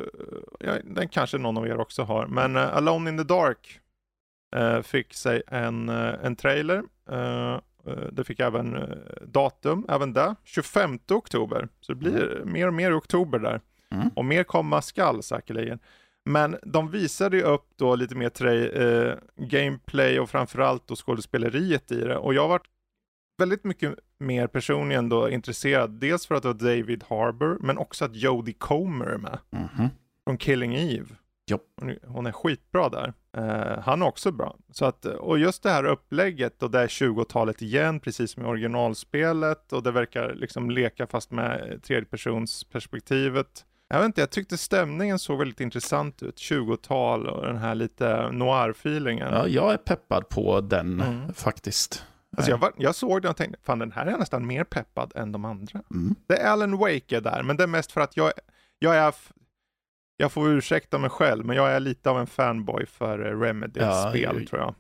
ja, 0.60 0.74
den 0.84 1.08
kanske 1.08 1.38
någon 1.38 1.58
av 1.58 1.68
er 1.68 1.80
också 1.80 2.04
har, 2.04 2.28
men 2.28 2.56
eh, 2.56 2.76
Alone 2.76 3.10
in 3.10 3.18
the 3.18 3.24
Dark 3.24 3.80
eh, 4.56 4.82
fick 4.82 5.14
sig 5.14 5.42
en, 5.48 5.90
eh, 5.90 6.14
en 6.24 6.36
trailer. 6.36 6.84
Det 8.12 8.24
fick 8.24 8.40
även 8.40 8.78
datum, 9.22 9.86
även 9.90 10.14
det, 10.14 10.36
25 10.44 11.00
oktober. 11.10 11.68
Så 11.82 11.94
det 11.94 12.00
blir 12.00 12.42
mer 12.46 12.68
och 12.68 12.74
mer 12.74 12.92
i 12.92 12.94
oktober 12.94 13.40
där. 13.40 13.62
Mm. 13.92 14.10
Och 14.16 14.25
mer 14.25 14.44
komma 14.44 14.82
skall 14.82 15.24
säkerligen. 15.24 15.80
Men 16.25 16.58
de 16.64 16.92
visade 16.92 17.38
ju 17.38 17.44
upp 17.44 17.66
då 17.75 17.96
lite 17.96 18.16
mer 18.16 18.46
eh, 18.82 19.16
gameplay 19.36 20.20
och 20.20 20.30
framförallt 20.30 20.88
då 20.88 20.96
skådespeleriet 20.96 21.92
i 21.92 22.02
det. 22.02 22.18
Och 22.18 22.34
jag 22.34 22.48
varit 22.48 22.68
väldigt 23.38 23.63
mycket 23.63 23.96
mer 24.20 24.48
personligen 24.48 25.10
då 25.10 25.30
intresserad. 25.30 25.92
Dels 25.92 26.25
för 26.27 26.36
att 26.36 26.42
det 26.44 26.48
var 26.50 26.54
David 26.54 27.04
Harbour, 27.10 27.58
men 27.62 27.77
också 27.77 28.06
att 28.06 28.15
Jodie 28.15 28.54
Comer 28.54 29.06
är 29.06 29.18
med. 29.18 29.39
Mhm. 29.50 29.89
Från 30.27 30.38
Killing 30.38 30.75
Eve. 30.75 31.08
Jo. 31.51 31.60
Hon 31.82 31.89
är- 31.89 32.00
Hon 32.08 32.25
är 32.25 32.32
skitbra 32.32 32.89
där. 32.89 33.13
Eh, 33.38 33.80
han 33.84 34.01
är 34.01 34.06
också 34.06 34.32
bra. 34.32 34.56
Så 34.72 34.86
att, 34.86 35.06
och 35.06 35.39
just 35.39 35.63
det 35.63 35.70
här 35.70 35.84
upplägget 35.86 36.63
och 36.63 36.72
det 36.72 36.80
är 36.80 36.88
20-talet 36.88 37.62
igen, 37.62 38.00
precis 38.00 38.32
som 38.32 38.44
i 38.44 38.46
originalspelet. 38.46 39.74
Och 39.74 39.84
det 39.84 39.92
verkar 39.92 40.34
liksom 40.36 40.70
leka 40.70 41.08
fast 41.08 41.32
med 41.32 41.80
tredjepersonsperspektivet. 41.84 43.65
Jag 43.89 43.98
vet 43.98 44.06
inte, 44.06 44.22
jag 44.22 44.30
tyckte 44.30 44.58
stämningen 44.58 45.20
såg 45.20 45.39
väldigt 45.39 45.60
intressant 45.60 46.24
ut. 46.24 46.36
20-tal 46.38 47.27
och 47.27 47.46
den 47.46 47.58
här 47.58 47.75
lite 47.75 48.30
noir-feelingen. 48.32 49.32
Ja, 49.34 49.48
jag 49.48 49.74
är 49.74 49.77
peppad 49.77 50.30
på 50.30 50.62
den 50.62 51.01
Mm. 51.01 51.34
faktiskt. 51.34 52.06
Alltså 52.38 52.51
jag, 52.51 52.58
var, 52.58 52.72
jag 52.77 52.96
såg 52.96 53.22
den 53.22 53.32
och 53.32 53.38
tänkte, 53.38 53.60
fan 53.63 53.80
den 53.80 53.92
här 53.92 54.06
är 54.06 54.18
nästan 54.18 54.48
mer 54.48 54.63
peppad 54.63 55.12
än 55.15 55.32
de 55.32 55.46
andra. 55.46 55.82
Mm. 55.92 56.15
Det 56.27 56.38
är 56.38 56.51
Alan 56.51 56.77
Wake 56.77 57.18
är 57.18 57.22
där, 57.22 57.44
men 57.44 57.58
det 57.58 57.63
är 57.63 57.68
mest 57.68 57.92
för 57.92 58.01
att 58.01 58.18
jag, 58.18 58.32
jag 58.80 58.96
är, 58.96 59.13
jag 60.18 60.32
får 60.32 60.50
ursäkta 60.50 60.98
mig 60.98 61.10
själv, 61.10 61.46
men 61.46 61.56
jag 61.56 61.72
är 61.72 61.80
lite 61.80 62.10
av 62.10 62.20
en 62.20 62.27
fanboy 62.27 62.86
för 62.86 63.25
eh, 63.25 63.39
Remedys 63.39 63.84
Ja, 63.84 64.12
tror 64.50 64.62
jag. 64.62 64.75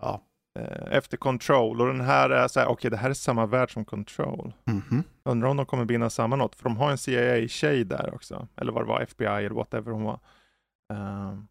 Ja. 0.00 0.22
Eh, 0.58 0.96
Efter 0.96 1.16
Control, 1.16 1.80
och 1.80 1.86
den 1.86 2.00
här 2.00 2.30
är 2.30 2.48
så 2.48 2.60
här, 2.60 2.66
okej 2.66 2.90
det 2.90 2.96
här 2.96 3.10
är 3.10 3.14
samma 3.14 3.46
värld 3.46 3.72
som 3.72 3.84
Control. 3.84 4.52
Mhm. 4.64 5.02
Undrar 5.24 5.48
om 5.48 5.56
de 5.56 5.66
kommer 5.66 5.84
binda 5.84 6.10
samman 6.10 6.38
något, 6.38 6.54
för 6.56 6.64
de 6.64 6.76
har 6.76 6.90
en 6.90 6.98
CIA-tjej 6.98 7.84
där 7.84 8.14
också. 8.14 8.48
Eller 8.56 8.72
vad 8.72 8.82
det 8.82 8.88
var, 8.88 9.00
FBI 9.00 9.26
eller 9.26 9.50
whatever 9.50 9.92
hon 9.92 10.04
var. 10.04 10.20
Så 10.88 11.46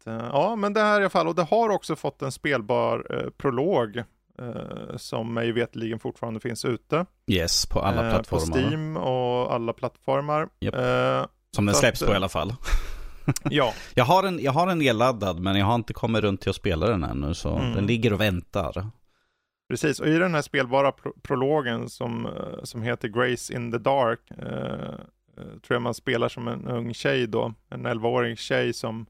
att, 0.00 0.06
eh, 0.06 0.28
ja 0.32 0.56
men 0.56 0.72
det 0.72 0.80
här 0.80 1.00
i 1.00 1.02
alla 1.02 1.10
fall, 1.10 1.28
och 1.28 1.34
det 1.34 1.42
har 1.42 1.68
också 1.70 1.96
fått 1.96 2.22
en 2.22 2.32
spelbar 2.32 3.06
eh, 3.10 3.30
prolog. 3.30 3.96
eh, 4.38 4.96
som 4.96 5.34
mig 5.34 5.52
veterligen 5.52 5.98
fortfarande 5.98 6.40
finns 6.40 6.64
ute. 6.64 7.06
Yes, 7.26 7.66
på 7.66 7.80
alla 7.80 8.04
Eh, 8.06 8.10
plattformar. 8.10 8.46
På 8.46 8.58
Steam 8.68 8.96
och 8.96 9.54
alla 9.54 9.72
plattformar. 9.72 10.48
Japp. 10.60 10.74
Eh, 10.74 11.26
Som 11.54 11.66
den 11.66 11.74
släpps 11.74 12.02
att, 12.02 12.06
på 12.08 12.12
i 12.12 12.14
eh, 12.14 12.16
alla 12.16 12.28
fall. 12.28 12.54
ja, 13.50 13.72
Jag 13.94 14.04
har, 14.04 14.24
en, 14.24 14.38
jag 14.40 14.52
har 14.52 14.68
en 14.68 14.78
nedladdad 14.78 15.40
men 15.40 15.56
jag 15.56 15.66
har 15.66 15.74
inte 15.74 15.92
kommit 15.92 16.22
runt 16.22 16.40
till 16.40 16.50
att 16.50 16.56
spela 16.56 16.86
den 16.86 17.04
ännu 17.04 17.34
så 17.34 17.56
Mm. 17.56 17.72
den 17.74 17.86
ligger 17.86 18.12
och 18.12 18.20
väntar. 18.20 18.86
Precis, 19.70 20.00
och 20.00 20.06
i 20.06 20.18
den 20.18 20.34
här 20.34 20.42
spelbara 20.42 20.92
pro 20.92 21.12
prologen 21.22 21.88
som, 21.88 22.28
som 22.62 22.82
heter 22.82 23.08
Grace 23.08 23.54
in 23.54 23.72
the 23.72 23.78
Dark, 23.78 24.20
tror 25.38 25.60
jag 25.68 25.82
man 25.82 25.94
spelar 25.94 26.28
som 26.28 26.48
en 26.48 26.68
ung 26.68 26.94
tjej 26.94 27.26
då, 27.26 27.54
en 27.70 27.86
11-årig 27.86 28.38
tjej 28.38 28.72
som, 28.72 29.06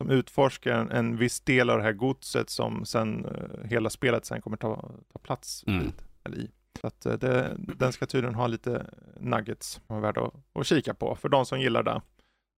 som 0.00 0.10
utforskar 0.10 0.72
en, 0.72 0.90
en 0.90 1.16
viss 1.16 1.40
del 1.40 1.70
av 1.70 1.78
det 1.78 1.84
här 1.84 1.92
godset 1.92 2.50
som 2.50 2.84
sen 2.84 3.26
hela 3.64 3.90
spelet 3.90 4.24
sen 4.24 4.40
kommer 4.40 4.56
ta, 4.56 4.90
ta 5.12 5.18
plats 5.18 5.64
mm. 5.66 5.80
vid, 5.80 5.92
eller 6.24 6.38
i. 6.38 6.50
Så 6.80 6.86
att 6.86 7.00
det, 7.00 7.56
den 7.56 7.92
ska 7.92 8.06
tydligen 8.06 8.34
ha 8.34 8.46
lite 8.46 8.86
nuggets 9.20 9.80
som 9.86 9.96
är 9.96 10.00
värda 10.00 10.20
att, 10.20 10.34
att 10.54 10.66
kika 10.66 10.94
på 10.94 11.16
för 11.16 11.28
de 11.28 11.46
som 11.46 11.60
gillar 11.60 11.82
det. 11.82 12.02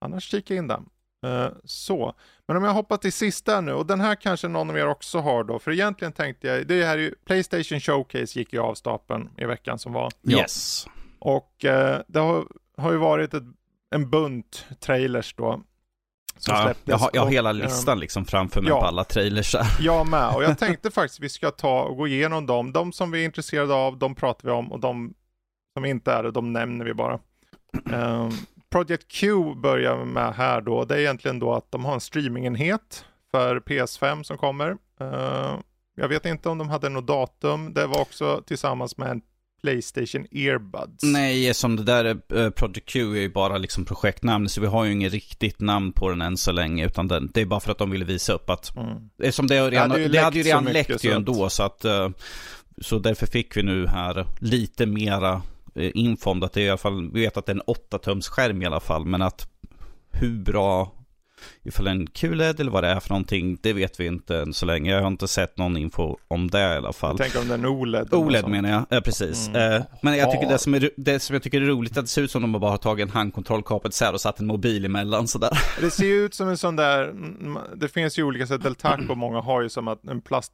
Annars 0.00 0.24
kika 0.24 0.54
in 0.54 0.68
den. 0.68 0.88
Uh, 1.26 1.48
så, 1.64 2.14
men 2.46 2.56
om 2.56 2.64
jag 2.64 2.72
hoppar 2.72 2.96
till 2.96 3.12
sista 3.12 3.60
nu 3.60 3.72
och 3.72 3.86
den 3.86 4.00
här 4.00 4.14
kanske 4.14 4.48
någon 4.48 4.70
av 4.70 4.78
er 4.78 4.86
också 4.86 5.18
har 5.18 5.44
då, 5.44 5.58
för 5.58 5.70
egentligen 5.70 6.12
tänkte 6.12 6.46
jag, 6.46 6.66
det 6.66 6.84
här 6.84 6.98
är 6.98 7.02
ju, 7.02 7.14
Playstation 7.24 7.80
Showcase 7.80 8.38
gick 8.38 8.52
ju 8.52 8.58
av 8.58 8.74
stapeln 8.74 9.30
i 9.36 9.44
veckan 9.44 9.78
som 9.78 9.92
var. 9.92 10.12
Yes. 10.28 10.86
Och 11.18 11.64
uh, 11.64 11.98
det 12.08 12.18
har, 12.18 12.46
har 12.76 12.92
ju 12.92 12.98
varit 12.98 13.34
ett, 13.34 13.44
en 13.90 14.10
bunt 14.10 14.66
trailers 14.80 15.34
då. 15.34 15.62
Ja, 16.46 16.74
jag 16.84 16.98
har, 16.98 17.10
jag 17.12 17.22
har 17.22 17.30
hela 17.30 17.52
listan 17.52 18.00
liksom 18.00 18.24
framför 18.24 18.60
mig 18.60 18.70
ja, 18.70 18.80
på 18.80 18.86
alla 18.86 19.04
trailers. 19.04 19.56
jag 19.80 20.06
med, 20.06 20.34
och 20.34 20.42
jag 20.42 20.58
tänkte 20.58 20.90
faktiskt 20.90 21.20
vi 21.20 21.28
ska 21.28 21.50
ta 21.50 21.82
och 21.82 21.96
gå 21.96 22.06
igenom 22.06 22.46
dem. 22.46 22.72
De 22.72 22.92
som 22.92 23.10
vi 23.10 23.20
är 23.20 23.24
intresserade 23.24 23.74
av, 23.74 23.98
de 23.98 24.14
pratar 24.14 24.48
vi 24.48 24.54
om 24.54 24.72
och 24.72 24.80
de 24.80 25.14
som 25.74 25.84
inte 25.84 26.12
är 26.12 26.22
det, 26.22 26.30
de 26.30 26.52
nämner 26.52 26.84
vi 26.84 26.94
bara. 26.94 27.18
Um, 27.92 28.30
Project 28.70 29.08
Q 29.08 29.54
börjar 29.54 30.04
med 30.04 30.34
här 30.34 30.60
då, 30.60 30.84
det 30.84 30.94
är 30.94 30.98
egentligen 30.98 31.38
då 31.38 31.54
att 31.54 31.70
de 31.70 31.84
har 31.84 31.94
en 31.94 32.00
streamingenhet 32.00 33.04
för 33.30 33.60
PS5 33.60 34.22
som 34.22 34.38
kommer. 34.38 34.70
Uh, 35.00 35.58
jag 35.94 36.08
vet 36.08 36.26
inte 36.26 36.48
om 36.48 36.58
de 36.58 36.68
hade 36.68 36.88
något 36.88 37.06
datum, 37.06 37.74
det 37.74 37.86
var 37.86 38.00
också 38.00 38.42
tillsammans 38.46 38.98
med 38.98 39.10
en 39.10 39.22
Playstation 39.62 40.26
Earbuds. 40.30 41.02
Nej, 41.02 41.54
som 41.54 41.76
det 41.76 41.82
där 41.82 42.04
uh, 42.34 42.50
Project 42.50 42.88
Q 42.88 43.16
är 43.16 43.20
ju 43.20 43.32
bara 43.32 43.58
liksom 43.58 43.84
projektnamn, 43.84 44.48
så 44.48 44.60
vi 44.60 44.66
har 44.66 44.84
ju 44.84 44.92
inget 44.92 45.12
riktigt 45.12 45.60
namn 45.60 45.92
på 45.92 46.10
den 46.10 46.22
än 46.22 46.36
så 46.36 46.52
länge, 46.52 46.86
utan 46.86 47.08
den, 47.08 47.30
det 47.34 47.40
är 47.40 47.46
bara 47.46 47.60
för 47.60 47.72
att 47.72 47.78
de 47.78 47.90
ville 47.90 48.04
visa 48.04 48.32
upp 48.32 48.50
att, 48.50 48.76
mm. 48.76 49.32
som 49.32 49.46
det, 49.46 49.54
redan, 49.54 49.70
det, 49.70 49.94
hade, 49.94 50.08
det 50.08 50.18
hade 50.18 50.36
ju 50.38 50.42
redan 50.42 50.64
läckt 50.64 51.04
ju 51.04 51.10
ändå, 51.10 51.48
så 51.48 51.62
att, 51.62 51.84
uh, 51.84 52.08
så 52.80 52.98
därför 52.98 53.26
fick 53.26 53.56
vi 53.56 53.62
nu 53.62 53.86
här 53.86 54.26
lite 54.38 54.86
mera 54.86 55.42
Eh, 55.74 55.90
info 55.94 56.30
om 56.30 56.40
det. 56.40 56.48
Det 56.52 56.60
är 56.60 56.64
i 56.64 56.68
alla 56.68 56.78
fall, 56.78 57.10
vi 57.12 57.20
vet 57.20 57.36
att 57.36 57.46
det 57.46 57.52
är 57.52 57.56
en 57.56 57.62
8-tums 57.62 58.28
skärm 58.28 58.62
i 58.62 58.66
alla 58.66 58.80
fall. 58.80 59.04
Men 59.04 59.22
att 59.22 59.48
hur 60.10 60.38
bra, 60.38 60.92
ifall 61.62 61.86
en 61.86 62.06
QLED 62.06 62.60
eller 62.60 62.70
vad 62.70 62.84
det 62.84 62.88
är 62.88 63.00
för 63.00 63.08
någonting, 63.08 63.58
det 63.62 63.72
vet 63.72 64.00
vi 64.00 64.06
inte 64.06 64.38
än 64.38 64.54
så 64.54 64.66
länge. 64.66 64.90
Jag 64.90 65.00
har 65.00 65.08
inte 65.08 65.28
sett 65.28 65.58
någon 65.58 65.76
info 65.76 66.16
om 66.28 66.50
det 66.50 66.60
i 66.60 66.76
alla 66.76 66.92
fall. 66.92 67.18
Tänker 67.18 67.40
om 67.40 67.48
det 67.48 67.54
är 67.54 67.66
OLED. 67.66 68.14
OLED 68.14 68.48
menar 68.48 68.70
jag, 68.70 68.86
ja, 68.88 69.00
precis. 69.00 69.48
Mm. 69.48 69.72
Eh, 69.72 69.82
men 70.02 70.16
jag 70.16 70.32
tycker 70.32 70.48
det 70.48 70.58
som, 70.58 70.74
är, 70.74 70.90
det 70.96 71.20
som 71.20 71.34
jag 71.34 71.42
tycker 71.42 71.60
är 71.60 71.66
roligt, 71.66 71.98
att 71.98 72.04
det 72.04 72.10
ser 72.10 72.22
ut 72.22 72.30
som 72.30 72.44
om 72.44 72.52
de 72.52 72.60
bara 72.60 72.70
har 72.70 72.78
tagit 72.78 73.06
en 73.06 73.12
handkontrollkapet 73.12 73.94
så 73.94 74.04
här 74.04 74.12
och 74.12 74.20
satt 74.20 74.40
en 74.40 74.46
mobil 74.46 74.84
emellan 74.84 75.28
sådär. 75.28 75.58
Det 75.80 75.90
ser 75.90 76.06
ju 76.06 76.24
ut 76.24 76.34
som 76.34 76.48
en 76.48 76.58
sån 76.58 76.76
där, 76.76 77.14
det 77.76 77.88
finns 77.88 78.18
ju 78.18 78.22
olika 78.22 78.46
sätt, 78.46 78.62
Deltaco 78.62 79.14
många 79.14 79.40
har 79.40 79.62
ju 79.62 79.68
som 79.68 79.88
att 79.88 80.04
en 80.04 80.20
plast 80.20 80.52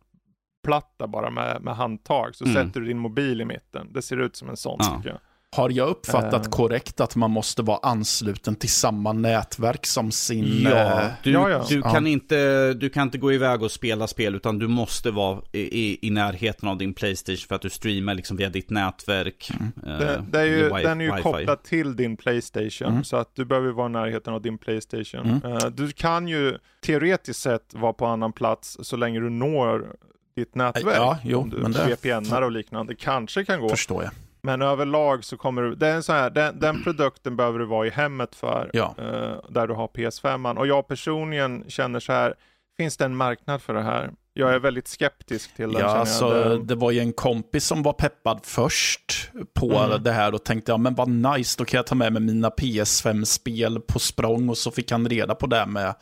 platta 0.64 1.06
bara 1.06 1.30
med, 1.30 1.62
med 1.62 1.76
handtag, 1.76 2.34
så 2.34 2.44
mm. 2.44 2.54
sätter 2.54 2.80
du 2.80 2.86
din 2.86 2.98
mobil 2.98 3.40
i 3.40 3.44
mitten. 3.44 3.88
Det 3.92 4.02
ser 4.02 4.16
ut 4.16 4.36
som 4.36 4.48
en 4.48 4.56
sån 4.56 4.76
ja. 4.78 4.96
tycker 4.96 5.08
jag. 5.08 5.18
Har 5.56 5.70
jag 5.70 5.88
uppfattat 5.88 6.46
uh, 6.46 6.50
korrekt 6.50 7.00
att 7.00 7.16
man 7.16 7.30
måste 7.30 7.62
vara 7.62 7.78
ansluten 7.82 8.56
till 8.56 8.70
samma 8.70 9.12
nätverk 9.12 9.86
som 9.86 10.10
sin... 10.10 10.62
Ja, 10.62 11.02
eh, 11.02 11.10
du, 11.22 11.30
ja, 11.30 11.50
ja. 11.50 11.64
du, 11.68 11.82
kan, 11.82 12.06
ja. 12.06 12.12
Inte, 12.12 12.74
du 12.74 12.90
kan 12.90 13.02
inte 13.02 13.18
gå 13.18 13.32
iväg 13.32 13.62
och 13.62 13.70
spela 13.70 14.06
spel 14.06 14.34
utan 14.34 14.58
du 14.58 14.68
måste 14.68 15.10
vara 15.10 15.40
i, 15.52 15.60
i, 15.60 15.98
i 16.02 16.10
närheten 16.10 16.68
av 16.68 16.78
din 16.78 16.94
Playstation 16.94 17.46
för 17.48 17.54
att 17.54 17.62
du 17.62 17.70
streamar 17.70 18.14
liksom 18.14 18.36
via 18.36 18.48
ditt 18.48 18.70
nätverk. 18.70 19.50
Mm. 19.50 19.72
Uh, 19.86 19.98
det, 19.98 20.24
det 20.30 20.40
är 20.40 20.44
ju, 20.44 20.68
den 20.68 21.00
är 21.00 21.04
ju 21.04 21.22
kopplad 21.22 21.62
till 21.62 21.96
din 21.96 22.16
Playstation 22.16 22.88
mm. 22.88 23.04
så 23.04 23.16
att 23.16 23.34
du 23.34 23.44
behöver 23.44 23.72
vara 23.72 23.88
i 23.88 23.92
närheten 23.92 24.34
av 24.34 24.42
din 24.42 24.58
Playstation. 24.58 25.40
Mm. 25.44 25.52
Uh, 25.52 25.66
du 25.66 25.92
kan 25.92 26.28
ju 26.28 26.58
teoretiskt 26.86 27.40
sett 27.40 27.74
vara 27.74 27.92
på 27.92 28.06
annan 28.06 28.32
plats 28.32 28.78
så 28.80 28.96
länge 28.96 29.20
du 29.20 29.30
når 29.30 29.96
ditt 30.36 30.54
nätverk. 30.54 30.96
Ja, 30.96 31.18
jo, 31.24 31.40
om 31.40 31.50
du 31.50 31.56
men 31.56 31.72
det... 31.72 31.96
VPN 32.02 32.34
och 32.34 32.52
liknande 32.52 32.94
kanske 32.94 33.44
kan 33.44 33.60
gå. 33.60 33.68
Förstår 33.68 34.02
jag. 34.02 34.12
Men 34.42 34.62
överlag 34.62 35.24
så 35.24 35.36
kommer 35.36 35.62
du, 35.62 35.74
det 35.74 35.86
är 35.86 36.00
så 36.00 36.12
här, 36.12 36.30
den, 36.30 36.60
den 36.60 36.82
produkten 36.82 37.36
behöver 37.36 37.58
du 37.58 37.64
vara 37.64 37.86
i 37.86 37.90
hemmet 37.90 38.34
för, 38.34 38.70
ja. 38.72 38.94
uh, 38.98 39.50
där 39.52 39.66
du 39.66 39.74
har 39.74 39.88
PS5. 39.88 40.58
Och 40.58 40.66
jag 40.66 40.88
personligen 40.88 41.64
känner 41.68 42.00
så 42.00 42.12
här, 42.12 42.34
finns 42.76 42.96
det 42.96 43.04
en 43.04 43.16
marknad 43.16 43.62
för 43.62 43.74
det 43.74 43.82
här? 43.82 44.10
Jag 44.32 44.54
är 44.54 44.58
väldigt 44.58 44.88
skeptisk 44.88 45.56
till 45.56 45.72
den. 45.72 45.82
Ja, 45.82 45.86
alltså, 45.86 46.30
det... 46.30 46.64
det... 46.64 46.74
var 46.74 46.90
ju 46.90 47.00
en 47.00 47.12
kompis 47.12 47.64
som 47.64 47.82
var 47.82 47.92
peppad 47.92 48.40
först 48.42 49.30
på 49.54 49.72
mm. 49.72 50.02
det 50.02 50.12
här 50.12 50.34
och 50.34 50.44
tänkte, 50.44 50.72
ja 50.72 50.76
men 50.76 50.94
vad 50.94 51.08
nice, 51.08 51.54
då 51.58 51.64
kan 51.64 51.78
jag 51.78 51.86
ta 51.86 51.94
med 51.94 52.12
mig 52.12 52.22
mina 52.22 52.48
PS5-spel 52.48 53.80
på 53.80 53.98
språng 53.98 54.48
och 54.48 54.58
så 54.58 54.70
fick 54.70 54.90
han 54.90 55.08
reda 55.08 55.34
på 55.34 55.46
det 55.46 55.66
med 55.66 55.94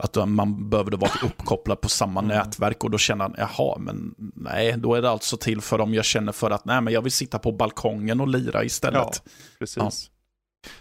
att 0.00 0.28
man 0.28 0.70
behövde 0.70 0.96
vara 0.96 1.10
uppkopplad 1.24 1.80
på 1.80 1.88
samma 1.88 2.20
mm. 2.20 2.36
nätverk 2.36 2.84
och 2.84 2.90
då 2.90 2.98
känner 2.98 3.24
han, 3.24 3.34
jaha, 3.38 3.78
men 3.78 4.14
nej, 4.34 4.74
då 4.76 4.94
är 4.94 5.02
det 5.02 5.10
alltså 5.10 5.36
till 5.36 5.60
för 5.60 5.80
om 5.80 5.94
jag 5.94 6.04
känner 6.04 6.32
för 6.32 6.50
att 6.50 6.64
nej, 6.64 6.80
men 6.80 6.92
jag 6.92 7.02
vill 7.02 7.12
sitta 7.12 7.38
på 7.38 7.52
balkongen 7.52 8.20
och 8.20 8.28
lira 8.28 8.64
istället. 8.64 9.22
Ja, 9.24 9.30
precis. 9.58 10.10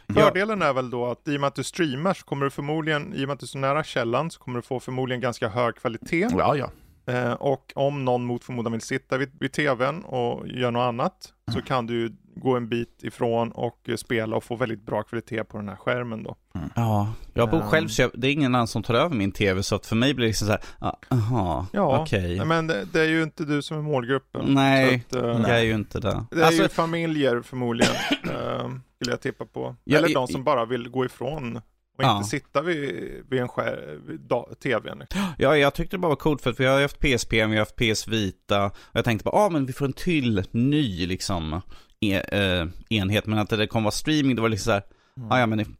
Ja. 0.07 0.13
Fördelen 0.13 0.61
är 0.61 0.73
väl 0.73 0.89
då 0.89 1.05
att 1.05 1.27
i 1.27 1.38
och 1.38 1.41
med 1.41 1.47
att 1.47 1.55
du 1.55 1.63
streamar 1.63 2.13
så 2.13 2.25
kommer 2.25 2.45
du 2.45 2.51
förmodligen, 2.51 3.13
i 3.13 3.23
och 3.23 3.27
med 3.27 3.33
att 3.33 3.39
du 3.39 3.45
är 3.45 3.47
så 3.47 3.57
nära 3.57 3.83
källan, 3.83 4.31
så 4.31 4.39
kommer 4.39 4.57
du 4.57 4.61
få 4.61 4.79
förmodligen 4.79 5.21
ganska 5.21 5.49
hög 5.49 5.75
kvalitet. 5.75 6.27
Ja, 6.31 6.55
ja. 6.55 6.71
Eh, 7.13 7.33
och 7.33 7.71
om 7.75 8.05
någon 8.05 8.25
mot 8.25 8.43
förmodan 8.43 8.71
vill 8.71 8.81
sitta 8.81 9.17
vid, 9.17 9.31
vid 9.39 9.51
tvn 9.51 10.03
och 10.03 10.47
göra 10.47 10.71
något 10.71 10.88
annat, 10.88 11.33
mm. 11.47 11.61
så 11.61 11.67
kan 11.67 11.85
du 11.85 12.15
gå 12.39 12.58
en 12.58 12.69
bit 12.69 13.03
ifrån 13.03 13.51
och 13.51 13.89
spela 13.98 14.36
och 14.36 14.43
få 14.43 14.55
väldigt 14.55 14.86
bra 14.86 15.03
kvalitet 15.03 15.43
på 15.43 15.58
den 15.58 15.69
här 15.69 15.75
skärmen 15.75 16.24
då. 16.24 16.36
Mm. 16.55 16.69
Ja, 16.75 17.13
jag 17.34 17.50
bor 17.50 17.62
själv 17.62 17.88
så 17.88 18.01
jag, 18.01 18.12
det 18.13 18.27
är 18.27 18.31
ingen 18.31 18.55
annan 18.55 18.67
som 18.67 18.84
tar 18.84 18.93
över 18.93 19.15
min 19.15 19.31
tv 19.31 19.63
så 19.63 19.75
att 19.75 19.86
för 19.86 19.96
mig 19.96 20.13
blir 20.13 20.25
det 20.25 20.29
liksom 20.29 20.48
så 20.48 20.53
här, 20.53 20.93
aha, 21.10 21.67
ja, 21.72 22.01
okej. 22.01 22.34
Okay. 22.34 22.46
men 22.46 22.67
det, 22.67 22.86
det, 22.93 23.01
är 23.01 23.08
ju 23.08 23.24
inte 23.24 23.43
du 23.43 23.62
som 23.62 23.77
är 23.77 23.81
målgruppen. 23.81 24.46
Nej, 24.48 25.05
att, 25.10 25.15
uh, 25.15 25.24
jag 25.24 25.50
är 25.50 25.63
ju 25.63 25.75
inte 25.75 26.00
det. 26.00 26.25
Det 26.31 26.41
är 26.41 26.46
alltså, 26.46 26.63
ju 26.63 26.69
familjer 26.69 27.41
förmodligen, 27.41 27.93
uh, 27.93 28.31
skulle 28.96 29.12
jag 29.12 29.22
tippa 29.22 29.46
på. 29.46 29.75
Eller 29.86 30.13
de 30.13 30.27
som 30.27 30.43
bara 30.43 30.65
vill 30.65 30.89
gå 30.89 31.05
ifrån 31.05 31.62
och 32.00 32.05
ja. 32.05 32.17
inte 32.17 32.29
sitta 32.29 32.62
vid, 32.62 33.24
vid 33.29 33.41
en 33.41 33.48
skär, 33.48 34.00
vid 34.08 34.29
tvn. 34.63 35.00
Liksom. 35.00 35.22
Ja, 35.38 35.58
jag 35.58 35.74
tyckte 35.74 35.96
det 35.96 36.00
bara 36.00 36.10
var 36.10 36.15
coolt 36.15 36.41
för 36.41 36.50
att 36.50 36.60
vi 36.60 36.65
har 36.65 36.81
haft 36.81 37.00
PSP, 37.00 37.34
vi 37.34 37.41
har 37.41 37.58
haft 37.58 37.75
PS 37.75 38.08
Vita. 38.08 38.65
Och 38.65 38.74
jag 38.93 39.05
tänkte 39.05 39.24
bara, 39.24 39.36
ja 39.36 39.46
ah, 39.46 39.50
men 39.50 39.65
vi 39.65 39.74
får 39.74 39.86
en 39.86 39.93
till 39.93 40.43
ny 40.51 41.08
liksom 41.08 41.62
e 42.01 42.22
äh, 42.32 42.68
enhet. 42.89 43.25
Men 43.25 43.39
att 43.39 43.50
det 43.50 43.68
kommer 43.68 43.84
vara 43.84 43.91
streaming, 43.91 44.36
det 44.36 44.41
var 44.41 44.50
liksom 44.50 44.65
så 44.65 44.72
här, 44.72 44.84
mm. 45.18 45.32
ah, 45.32 45.39
ja 45.39 45.46
men 45.46 45.60
okay. 45.60 45.75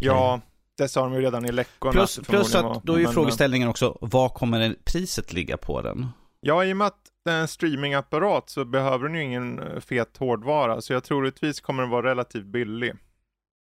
Ja, 0.00 0.40
det 0.78 0.88
sa 0.88 1.02
de 1.02 1.14
ju 1.14 1.20
redan 1.20 1.44
i 1.44 1.52
läckorna. 1.52 1.92
Plus, 1.92 2.20
plus 2.28 2.54
att 2.54 2.82
då 2.82 2.92
är 2.92 2.98
ju 2.98 3.04
men, 3.04 3.12
frågeställningen 3.12 3.68
också, 3.68 3.98
vad 4.00 4.34
kommer 4.34 4.76
priset 4.84 5.32
ligga 5.32 5.56
på 5.56 5.82
den? 5.82 6.08
Ja, 6.40 6.64
i 6.64 6.72
och 6.72 6.76
med 6.76 6.86
att 6.86 7.00
det 7.24 7.30
är 7.30 7.40
en 7.40 7.48
streamingapparat 7.48 8.50
så 8.50 8.64
behöver 8.64 9.04
den 9.04 9.14
ju 9.14 9.22
ingen 9.22 9.58
eh, 9.58 9.80
fet 9.80 10.16
hårdvara. 10.16 10.80
Så 10.80 10.92
jag 10.92 11.04
troligtvis 11.04 11.60
kommer 11.60 11.82
den 11.82 11.90
vara 11.90 12.10
relativt 12.10 12.44
billig. 12.44 12.92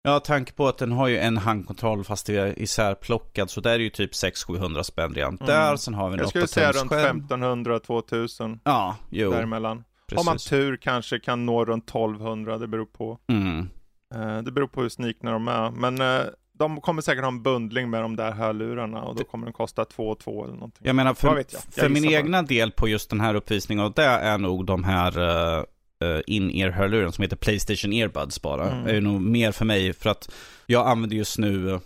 Ja, 0.04 0.20
tanke 0.20 0.54
på 0.54 0.68
att 0.68 0.78
den 0.78 0.92
har 0.92 1.08
ju 1.08 1.18
en 1.18 1.38
handkontroll 1.38 2.04
fast 2.04 2.26
det 2.26 2.38
är 2.38 2.60
isärplockad. 2.60 3.50
Så 3.50 3.62
där 3.62 3.72
är 3.72 3.78
det 3.78 3.84
ju 3.84 3.90
typ 3.90 4.12
600-700 4.12 4.84
spänn 4.84 5.14
redan 5.14 5.36
mm. 5.36 5.48
där. 5.48 5.76
Sen 5.76 5.94
har 5.94 6.10
vi 6.10 6.14
en 6.14 6.20
Jag 6.20 6.30
skulle 6.30 6.48
säga 6.48 6.72
runt 6.72 6.92
1500-2000. 6.92 8.60
Ja, 8.64 8.96
jo. 9.10 9.32
Däremellan. 9.32 9.84
Precis. 10.10 10.26
Har 10.26 10.34
man 10.34 10.38
tur 10.38 10.78
kanske 10.78 11.20
kan 11.20 11.46
nå 11.46 11.66
runt 11.66 11.90
1200, 11.90 12.58
det 12.58 12.68
beror 12.68 12.86
på. 12.86 13.20
Mm. 13.28 13.70
Uh, 14.16 14.44
det 14.44 14.52
beror 14.52 14.68
på 14.68 14.82
hur 14.82 14.90
snikna 14.90 15.32
de 15.32 15.48
är. 15.48 15.72
Men 15.72 16.02
uh, 16.02 16.32
de 16.54 16.82
kommer 16.82 17.02
säkert 17.02 17.24
ha 17.24 17.28
en 17.28 17.44
bundling 17.44 17.90
med 17.90 18.02
de 18.02 18.16
där 18.16 18.32
hörlurarna 18.32 19.02
och 19.02 19.16
då 19.16 19.24
kommer 19.24 19.46
den 19.46 19.54
kosta 19.54 19.86
2 19.86 20.16
2 20.16 20.44
eller 20.44 20.54
någonting. 20.54 20.88
Jag 20.88 20.96
menar, 20.96 21.14
för, 21.14 21.28
jag? 21.28 21.38
Jag 21.38 21.62
för 21.74 21.90
min 21.90 22.06
egna 22.06 22.42
del 22.42 22.72
på 22.72 22.88
just 22.88 23.10
den 23.10 23.20
här 23.20 23.36
uppvisningen, 23.36 23.86
och 23.86 23.94
det 23.94 24.04
är 24.04 24.38
nog 24.38 24.66
de 24.66 24.84
här 24.84 25.20
uh, 25.20 26.22
in-ear-hörluren 26.28 27.12
som 27.12 27.22
heter 27.22 27.36
Playstation 27.36 27.94
Earbuds 27.94 28.42
bara. 28.42 28.72
Mm. 28.72 28.96
är 28.96 29.02
nog 29.02 29.22
mer 29.22 29.52
för 29.52 29.66
mig 29.66 29.94
för 29.94 30.10
att 30.10 30.32
jag 30.66 30.88
använder 30.88 31.18
just 31.18 31.38
nu 31.38 31.80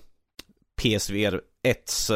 PSVR 0.81 1.41
1 1.63 2.09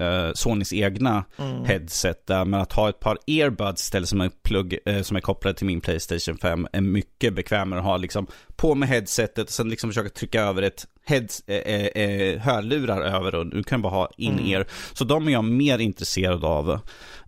uh, 0.00 0.32
Sonys 0.34 0.72
egna 0.72 1.24
mm. 1.36 1.64
headset 1.64 2.26
där. 2.26 2.44
Men 2.44 2.60
att 2.60 2.72
ha 2.72 2.88
ett 2.88 3.00
par 3.00 3.18
earbuds 3.26 3.82
istället 3.82 4.08
som 4.08 4.20
är, 4.20 4.30
plugg, 4.42 4.78
uh, 4.88 5.02
som 5.02 5.16
är 5.16 5.20
kopplade 5.20 5.56
till 5.56 5.66
min 5.66 5.80
Playstation 5.80 6.38
5 6.38 6.66
är 6.72 6.80
mycket 6.80 7.34
bekvämare 7.34 7.80
att 7.80 7.86
ha 7.86 7.96
liksom 7.96 8.26
på 8.56 8.74
med 8.74 8.88
headsetet 8.88 9.46
och 9.46 9.52
sen 9.52 9.68
liksom 9.68 9.90
försöka 9.90 10.08
trycka 10.08 10.42
över 10.42 10.62
ett 10.62 10.86
heads, 11.08 11.40
äh, 11.48 12.40
hörlurar 12.40 13.00
över 13.00 13.34
och 13.34 13.46
du 13.46 13.62
kan 13.62 13.82
bara 13.82 13.92
ha 13.92 14.10
in-ear. 14.16 14.60
Mm. 14.60 14.68
Så 14.92 15.04
de 15.04 15.28
är 15.28 15.32
jag 15.32 15.44
mer 15.44 15.78
intresserad 15.78 16.44
av 16.44 16.70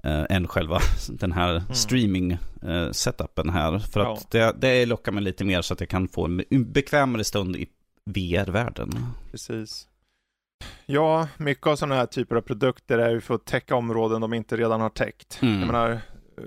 äh, 0.04 0.24
än 0.30 0.48
själva 0.48 0.80
den 1.08 1.32
här 1.32 1.50
mm. 1.50 1.74
streaming 1.74 2.32
äh, 2.62 2.90
setupen 2.90 3.50
här. 3.50 3.78
För 3.78 4.00
ja. 4.00 4.12
att 4.12 4.30
det, 4.30 4.54
det 4.60 4.86
lockar 4.86 5.12
mig 5.12 5.22
lite 5.22 5.44
mer 5.44 5.62
så 5.62 5.74
att 5.74 5.80
jag 5.80 5.88
kan 5.88 6.08
få 6.08 6.24
en 6.50 6.72
bekvämare 6.72 7.24
stund 7.24 7.56
i 7.56 7.66
VR-världen. 8.04 9.06
Precis. 9.30 9.86
Ja, 10.86 11.28
mycket 11.36 11.66
av 11.66 11.76
sådana 11.76 11.94
här 11.94 12.06
typer 12.06 12.36
av 12.36 12.40
produkter 12.40 12.98
är 12.98 13.10
ju 13.10 13.20
för 13.20 13.34
att 13.34 13.44
täcka 13.44 13.74
områden 13.74 14.20
de 14.20 14.34
inte 14.34 14.56
redan 14.56 14.80
har 14.80 14.88
täckt. 14.88 15.38
Mm. 15.42 15.58
Jag 15.58 15.66
menar, 15.66 16.00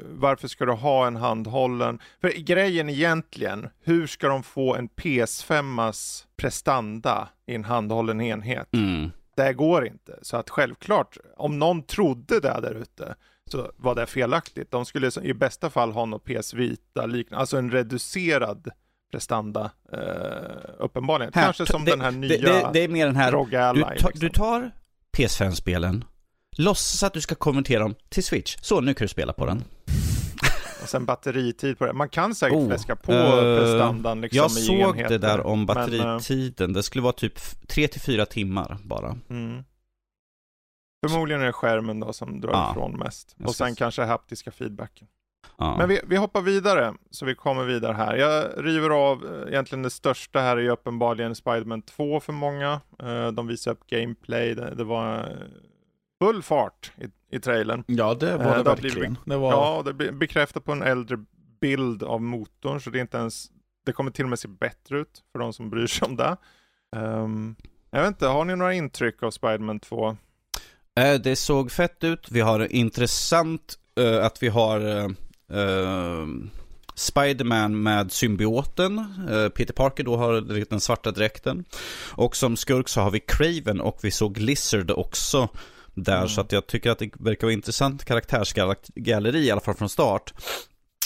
varför 0.09 0.47
ska 0.47 0.65
du 0.65 0.71
ha 0.71 1.07
en 1.07 1.15
handhållen? 1.15 1.99
För 2.21 2.29
grejen 2.29 2.89
egentligen, 2.89 3.69
hur 3.83 4.07
ska 4.07 4.27
de 4.27 4.43
få 4.43 4.75
en 4.75 4.89
PS5as 4.89 6.25
prestanda 6.37 7.29
i 7.47 7.55
en 7.55 7.63
handhållen 7.63 8.21
enhet? 8.21 8.73
Mm. 8.73 9.11
Det 9.35 9.53
går 9.53 9.87
inte. 9.87 10.19
Så 10.21 10.37
att 10.37 10.49
självklart, 10.49 11.17
om 11.37 11.59
någon 11.59 11.83
trodde 11.83 12.39
det 12.39 12.61
där 12.61 12.75
ute, 12.75 13.15
så 13.51 13.71
var 13.77 13.95
det 13.95 14.05
felaktigt. 14.05 14.71
De 14.71 14.85
skulle 14.85 15.11
i 15.21 15.33
bästa 15.33 15.69
fall 15.69 15.91
ha 15.91 16.05
något 16.05 16.23
PS 16.23 16.53
Vita 16.53 17.05
liknande, 17.05 17.39
alltså 17.39 17.57
en 17.57 17.71
reducerad 17.71 18.69
prestanda 19.13 19.71
eh, 19.93 19.99
uppenbarligen. 20.79 21.31
Här, 21.35 21.43
Kanske 21.43 21.65
som 21.65 21.85
det, 21.85 21.91
den 21.91 22.01
här 22.01 22.11
nya 22.11 22.37
det, 22.37 22.69
det, 22.73 22.79
är 22.83 22.87
mer 22.87 23.05
den 23.05 23.15
här, 23.15 23.31
ROG 23.31 23.49
du, 23.49 23.57
ta, 23.57 23.89
liksom. 23.89 24.11
du 24.15 24.29
tar 24.29 24.71
PS5-spelen, 25.17 26.05
låtsas 26.57 27.03
att 27.03 27.13
du 27.13 27.21
ska 27.21 27.35
konvertera 27.35 27.79
dem 27.79 27.95
till 28.09 28.23
Switch. 28.23 28.57
Så, 28.61 28.81
nu 28.81 28.93
kan 28.93 29.05
du 29.05 29.09
spela 29.09 29.33
på 29.33 29.45
den. 29.45 29.63
Och 30.83 30.89
sen 30.89 31.05
batteritid 31.05 31.77
på 31.77 31.85
det. 31.85 31.93
Man 31.93 32.09
kan 32.09 32.35
säkert 32.35 32.57
Oh, 32.57 32.67
fläska 32.67 32.95
på 32.95 33.11
eh, 33.11 33.59
prestandan 33.59 34.21
liksom 34.21 34.37
Jag 34.37 34.51
såg 34.51 34.75
enheter. 34.79 35.09
det 35.09 35.17
där 35.17 35.45
om 35.45 35.59
Men, 35.65 35.77
eh, 35.77 35.85
batteritiden. 35.85 36.73
Det 36.73 36.83
skulle 36.83 37.01
vara 37.01 37.13
typ 37.13 37.37
3-4 37.67 38.25
timmar 38.25 38.77
bara. 38.83 39.17
mm. 39.29 39.63
Förmodligen 41.07 41.41
är 41.41 41.45
det 41.45 41.53
skärmen 41.53 41.99
då 41.99 42.13
som 42.13 42.41
drar 42.41 42.51
Ja. 42.51 42.71
ifrån 42.71 42.91
mest. 42.99 43.35
Och 43.43 43.55
sen 43.55 43.69
se. 43.75 43.75
kanske 43.79 44.03
haptiska 44.03 44.51
feedbacken. 44.51 45.07
Ja. 45.57 45.75
Men 45.77 45.89
vi, 45.89 45.99
vi 46.07 46.15
hoppar 46.15 46.41
vidare, 46.41 46.93
så 47.11 47.25
vi 47.25 47.35
kommer 47.35 47.63
vidare 47.65 47.93
här. 47.93 48.15
Jag 48.15 48.65
river 48.65 48.89
av, 48.89 49.25
eh, 49.25 49.47
egentligen 49.53 49.83
det 49.83 49.89
största 49.89 50.39
här 50.39 50.57
är 50.57 50.61
ju 50.61 50.69
uppenbarligen 50.69 51.35
Spiderman 51.35 51.81
2 51.81 52.19
för 52.19 52.33
många. 52.33 52.81
Eh, 53.03 53.27
De 53.27 53.47
visar 53.47 53.71
upp 53.71 53.87
gameplay, 53.87 54.55
det, 54.55 54.75
det 54.75 54.83
var 54.83 55.17
eh, 55.19 55.25
full 56.21 56.43
fart 56.43 56.91
i, 56.97 57.35
i 57.35 57.39
trailern. 57.39 57.83
Ja, 57.87 58.13
det 58.13 58.37
var 58.37 58.57
det 58.57 58.57
det 58.57 58.63
verkligen. 58.63 59.17
Det 59.25 59.37
var... 59.37 59.51
Ja, 59.51 59.81
det 59.85 59.93
blir 59.93 60.11
bekräftat 60.11 60.65
på 60.65 60.71
en 60.71 60.83
äldre 60.83 61.17
bild 61.61 62.03
av 62.03 62.21
motorn, 62.21 62.81
så 62.81 62.89
det 62.89 62.99
är 62.99 63.01
inte 63.01 63.17
ens, 63.17 63.45
det 63.85 63.91
kommer 63.93 64.11
till 64.11 64.25
och 64.25 64.29
med 64.29 64.39
se 64.39 64.47
bättre 64.47 64.99
ut 64.99 65.21
för 65.31 65.39
de 65.39 65.53
som 65.53 65.69
bryr 65.69 65.87
sig 65.87 66.05
om 66.05 66.15
det. 66.15 66.37
Ehm, 66.95 67.55
jag 67.91 67.99
vet 67.99 68.07
inte, 68.07 68.27
har 68.27 68.45
ni 68.45 68.55
några 68.55 68.73
intryck 68.73 69.23
av 69.23 69.31
Spiderman 69.31 69.79
2? 69.79 70.17
Eh, 70.99 71.13
Det 71.23 71.35
såg 71.35 71.71
fett 71.71 72.03
ut. 72.03 72.31
Vi 72.31 72.39
har 72.41 72.71
intressant 72.75 73.75
eh, 73.99 74.25
att 74.25 74.43
vi 74.43 74.47
har 74.47 74.79
eh, 74.97 75.07
eh, 75.51 76.27
Spiderman 76.95 77.83
med 77.83 78.11
symbioten. 78.11 78.99
Eh, 79.29 79.49
Peter 79.49 79.73
Parker 79.73 80.03
då 80.03 80.17
har 80.17 80.41
den 80.69 80.79
svarta 80.79 81.11
dräkten. 81.11 81.65
Och 82.11 82.35
som 82.35 82.57
skurk 82.57 82.89
så 82.89 83.01
har 83.01 83.11
vi 83.11 83.19
Craven 83.19 83.81
och 83.81 83.99
vi 84.01 84.11
såg 84.11 84.37
Lizard 84.37 84.91
också 84.91 85.49
där. 85.93 86.17
Mm. 86.17 86.29
Så 86.29 86.41
att 86.41 86.51
jag 86.51 86.67
tycker 86.67 86.91
att 86.91 86.99
det 86.99 87.11
verkar 87.19 87.47
vara 87.47 87.53
intressant 87.53 88.05
karaktärsgalleri 88.05 89.45
i 89.45 89.51
alla 89.51 89.61
fall 89.61 89.75
från 89.75 89.89
start. 89.89 90.33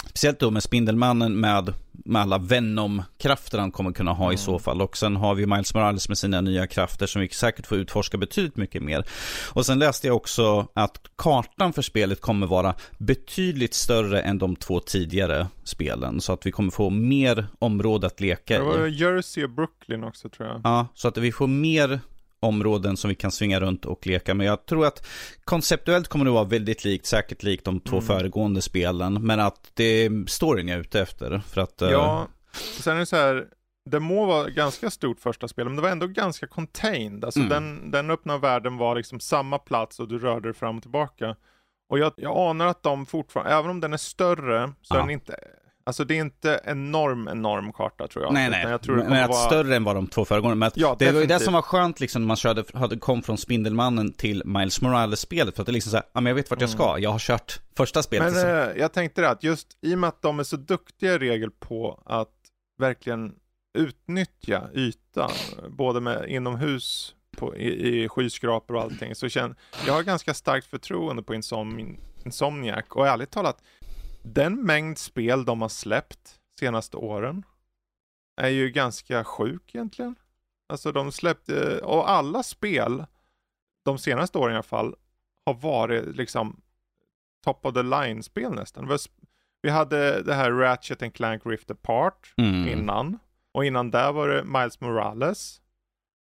Speciellt 0.10 0.40
då 0.40 0.52
med 0.52 0.64
Spindelmannen 0.64 1.40
med, 1.40 1.74
med 1.92 2.22
alla 2.22 2.38
Venom-krafter 2.38 3.58
han 3.60 3.72
kommer 3.72 3.92
kunna 3.92 4.14
ha 4.14 4.26
i 4.26 4.28
Mm. 4.28 4.38
så 4.38 4.60
fall. 4.60 4.82
Och 4.82 4.98
sen 4.98 5.16
har 5.16 5.36
vi 5.36 5.46
Miles 5.46 5.74
Morales 5.74 6.08
med 6.10 6.18
sina 6.18 6.42
nya 6.42 6.68
krafter 6.68 7.08
som 7.08 7.22
vi 7.22 7.30
säkert 7.30 7.68
får 7.68 7.78
utforska 7.78 8.18
betydligt 8.18 8.58
mycket 8.58 8.84
mer. 8.84 9.06
Och 9.54 9.66
sen 9.66 9.80
läste 9.80 10.08
jag 10.08 10.16
också 10.16 10.68
att 10.74 11.02
kartan 11.16 11.74
för 11.74 11.82
spelet 11.82 12.22
kommer 12.22 12.48
vara 12.48 12.76
betydligt 12.98 13.74
större 13.74 14.22
än 14.22 14.38
de 14.38 14.56
två 14.56 14.80
tidigare 14.80 15.48
spelen. 15.64 16.22
Så 16.22 16.34
att 16.34 16.46
vi 16.46 16.52
kommer 16.52 16.72
få 16.72 16.90
mer 16.90 17.48
område 17.60 18.08
att 18.08 18.20
leka 18.22 18.60
Det 18.60 18.66
var 18.66 18.88
i. 18.88 18.92
Jersey 18.96 19.44
och 19.44 19.50
Brooklyn 19.50 20.04
också 20.04 20.30
tror 20.30 20.48
jag. 20.48 20.62
Ja, 20.64 20.88
så 20.94 21.08
att 21.08 21.18
vi 21.18 21.32
får 21.32 21.48
mer 21.48 22.00
områden 22.40 22.98
som 22.98 23.10
vi 23.10 23.16
kan 23.16 23.32
svinga 23.32 23.60
runt 23.60 23.86
och 23.86 24.08
leka 24.08 24.34
med. 24.34 24.48
Jag 24.48 24.66
tror 24.66 24.86
att 24.86 25.08
konceptuellt 25.44 26.08
kommer 26.08 26.26
det 26.26 26.32
vara 26.32 26.44
väldigt 26.44 26.86
likt, 26.86 27.06
säkert 27.06 27.44
likt 27.44 27.66
de 27.66 27.80
två 27.80 27.96
Mm. 27.96 28.08
föregående 28.08 28.62
spelen. 28.62 29.14
Men 29.26 29.40
att 29.40 29.72
det 29.74 29.84
är 29.84 30.26
storyn 30.30 30.68
jag 30.68 30.76
är 30.76 30.82
ute 30.82 31.02
efter. 31.02 31.42
För 31.50 31.62
att, 31.62 31.82
eh, 31.82 31.90
Ja, 31.90 32.28
sen 32.80 32.96
är 32.96 33.00
det 33.00 33.06
så 33.06 33.16
här, 33.16 33.46
det 33.90 34.00
må 34.00 34.26
vara 34.26 34.50
ganska 34.50 34.90
stort 34.90 35.20
första 35.20 35.48
spel, 35.48 35.66
men 35.66 35.76
det 35.76 35.82
var 35.82 35.90
ändå 35.90 36.08
ganska 36.08 36.48
contained. 36.48 37.26
Alltså 37.26 37.40
Mm. 37.40 37.50
den, 37.50 37.92
den 37.92 38.12
öppna 38.12 38.38
världen 38.38 38.78
var 38.78 38.96
liksom 38.96 39.20
samma 39.20 39.58
plats 39.60 40.00
och 40.00 40.08
du 40.08 40.20
rörde 40.20 40.48
dig 40.48 40.54
fram 40.54 40.76
och 40.78 40.82
tillbaka. 40.82 41.36
Och 41.90 42.00
jag, 42.00 42.14
jag 42.18 42.38
anar 42.38 42.66
att 42.68 42.84
de 42.84 43.06
fortfarande, 43.06 43.54
även 43.54 43.70
om 43.72 43.80
den 43.80 43.94
är 43.94 43.98
större, 43.98 44.74
så 44.82 44.94
är 44.94 44.98
Ja. 44.98 45.02
den 45.02 45.10
inte, 45.10 45.36
alltså 45.88 46.04
det 46.04 46.18
är 46.18 46.22
inte 46.22 46.62
enorm, 46.64 47.28
enorm 47.28 47.74
karta 47.74 48.08
tror 48.08 48.26
jag. 48.26 48.34
Nej, 48.34 48.50
nej. 48.50 48.66
Jag 48.70 48.82
tror 48.82 48.96
men 48.96 49.24
att 49.24 49.30
vara... 49.30 49.48
större 49.48 49.76
än 49.76 49.84
vad 49.84 49.96
de 49.96 50.08
två 50.08 50.26
föregående. 50.26 50.56
Men 50.56 50.72
Ja, 50.76 50.96
det 51.00 51.12
var 51.12 51.22
ju 51.22 51.26
det 51.26 51.40
som 51.40 51.54
var 51.54 51.62
skönt 51.62 52.00
liksom 52.00 52.22
när 52.22 52.28
man 52.28 52.38
körde, 52.38 52.64
hade, 52.74 52.98
kom 52.98 53.22
från 53.24 53.38
Spindelmannen 53.38 54.14
till 54.14 54.44
Miles 54.46 54.82
Morales-spelet. 54.82 55.56
För 55.56 55.62
att 55.62 55.66
det 55.66 55.72
är 55.72 55.74
liksom 55.74 55.92
så 55.92 55.98
här, 55.98 56.06
ja 56.14 56.22
men 56.22 56.30
jag 56.30 56.36
vet 56.36 56.50
vart 56.50 56.62
jag 56.62 56.70
ska. 56.70 57.00
Jag 57.00 57.10
har 57.10 57.20
kört 57.20 57.60
första 57.78 58.04
spelet. 58.04 58.34
Mm. 58.34 58.48
Men 58.48 58.58
liksom. 58.58 58.76
eh, 58.76 58.82
jag 58.82 58.94
tänkte 58.94 59.22
det 59.22 59.30
att 59.30 59.44
just 59.44 59.78
i 59.82 59.96
och 59.96 60.00
med 60.00 60.08
att 60.08 60.22
de 60.22 60.40
är 60.40 60.44
så 60.44 60.58
duktiga 60.58 61.14
i 61.14 61.18
regel 61.18 61.52
på 61.52 62.04
att 62.06 62.34
verkligen 62.78 63.34
utnyttja 63.78 64.64
ytan, 64.74 65.32
både 65.70 66.00
med 66.00 66.30
inomhus 66.30 67.16
på, 67.38 67.56
i, 67.56 68.04
i 68.04 68.10
skyskrapor 68.10 68.76
och 68.76 68.82
allting, 68.82 69.16
så 69.16 69.30
känner 69.30 69.56
jag 69.86 69.94
har 69.94 70.04
ganska 70.04 70.34
starkt 70.34 70.68
förtroende 70.68 71.24
på 71.24 71.36
Insom, 71.36 71.98
Insomniac 72.26 72.86
och 72.90 73.08
ärligt 73.08 73.32
talat, 73.32 73.62
den 74.34 74.62
mängd 74.66 74.98
spel 74.98 75.46
de 75.46 75.62
har 75.62 75.70
släppt 75.70 76.40
senaste 76.60 76.98
åren 76.98 77.46
är 78.42 78.50
ju 78.50 78.70
ganska 78.70 79.24
sjuk 79.24 79.76
egentligen. 79.76 80.16
Alltså 80.70 80.92
de 80.92 81.12
släppte, 81.12 81.80
och 81.80 82.10
alla 82.10 82.44
spel, 82.44 83.06
de 83.86 83.98
senaste 83.98 84.38
åren 84.38 84.52
i 84.52 84.56
alla 84.56 84.64
fall, 84.64 84.96
har 85.46 85.54
varit 85.54 86.16
liksom 86.16 86.62
top 87.44 87.66
of 87.66 87.74
the 87.74 87.84
line-spel 87.84 88.52
nästan. 88.52 88.88
Det 88.88 88.98
Vi 89.62 89.70
hade 89.70 90.22
det 90.24 90.34
här 90.34 90.52
Ratchet 90.52 91.02
and 91.02 91.14
Clank 91.14 91.46
Rift 91.46 91.72
Apart 91.72 92.34
Mm. 92.38 92.68
innan. 92.68 93.20
Och 93.52 93.66
innan 93.66 93.92
där 93.92 94.12
var 94.12 94.28
det 94.28 94.44
Miles 94.44 94.82
Morales. 94.82 95.62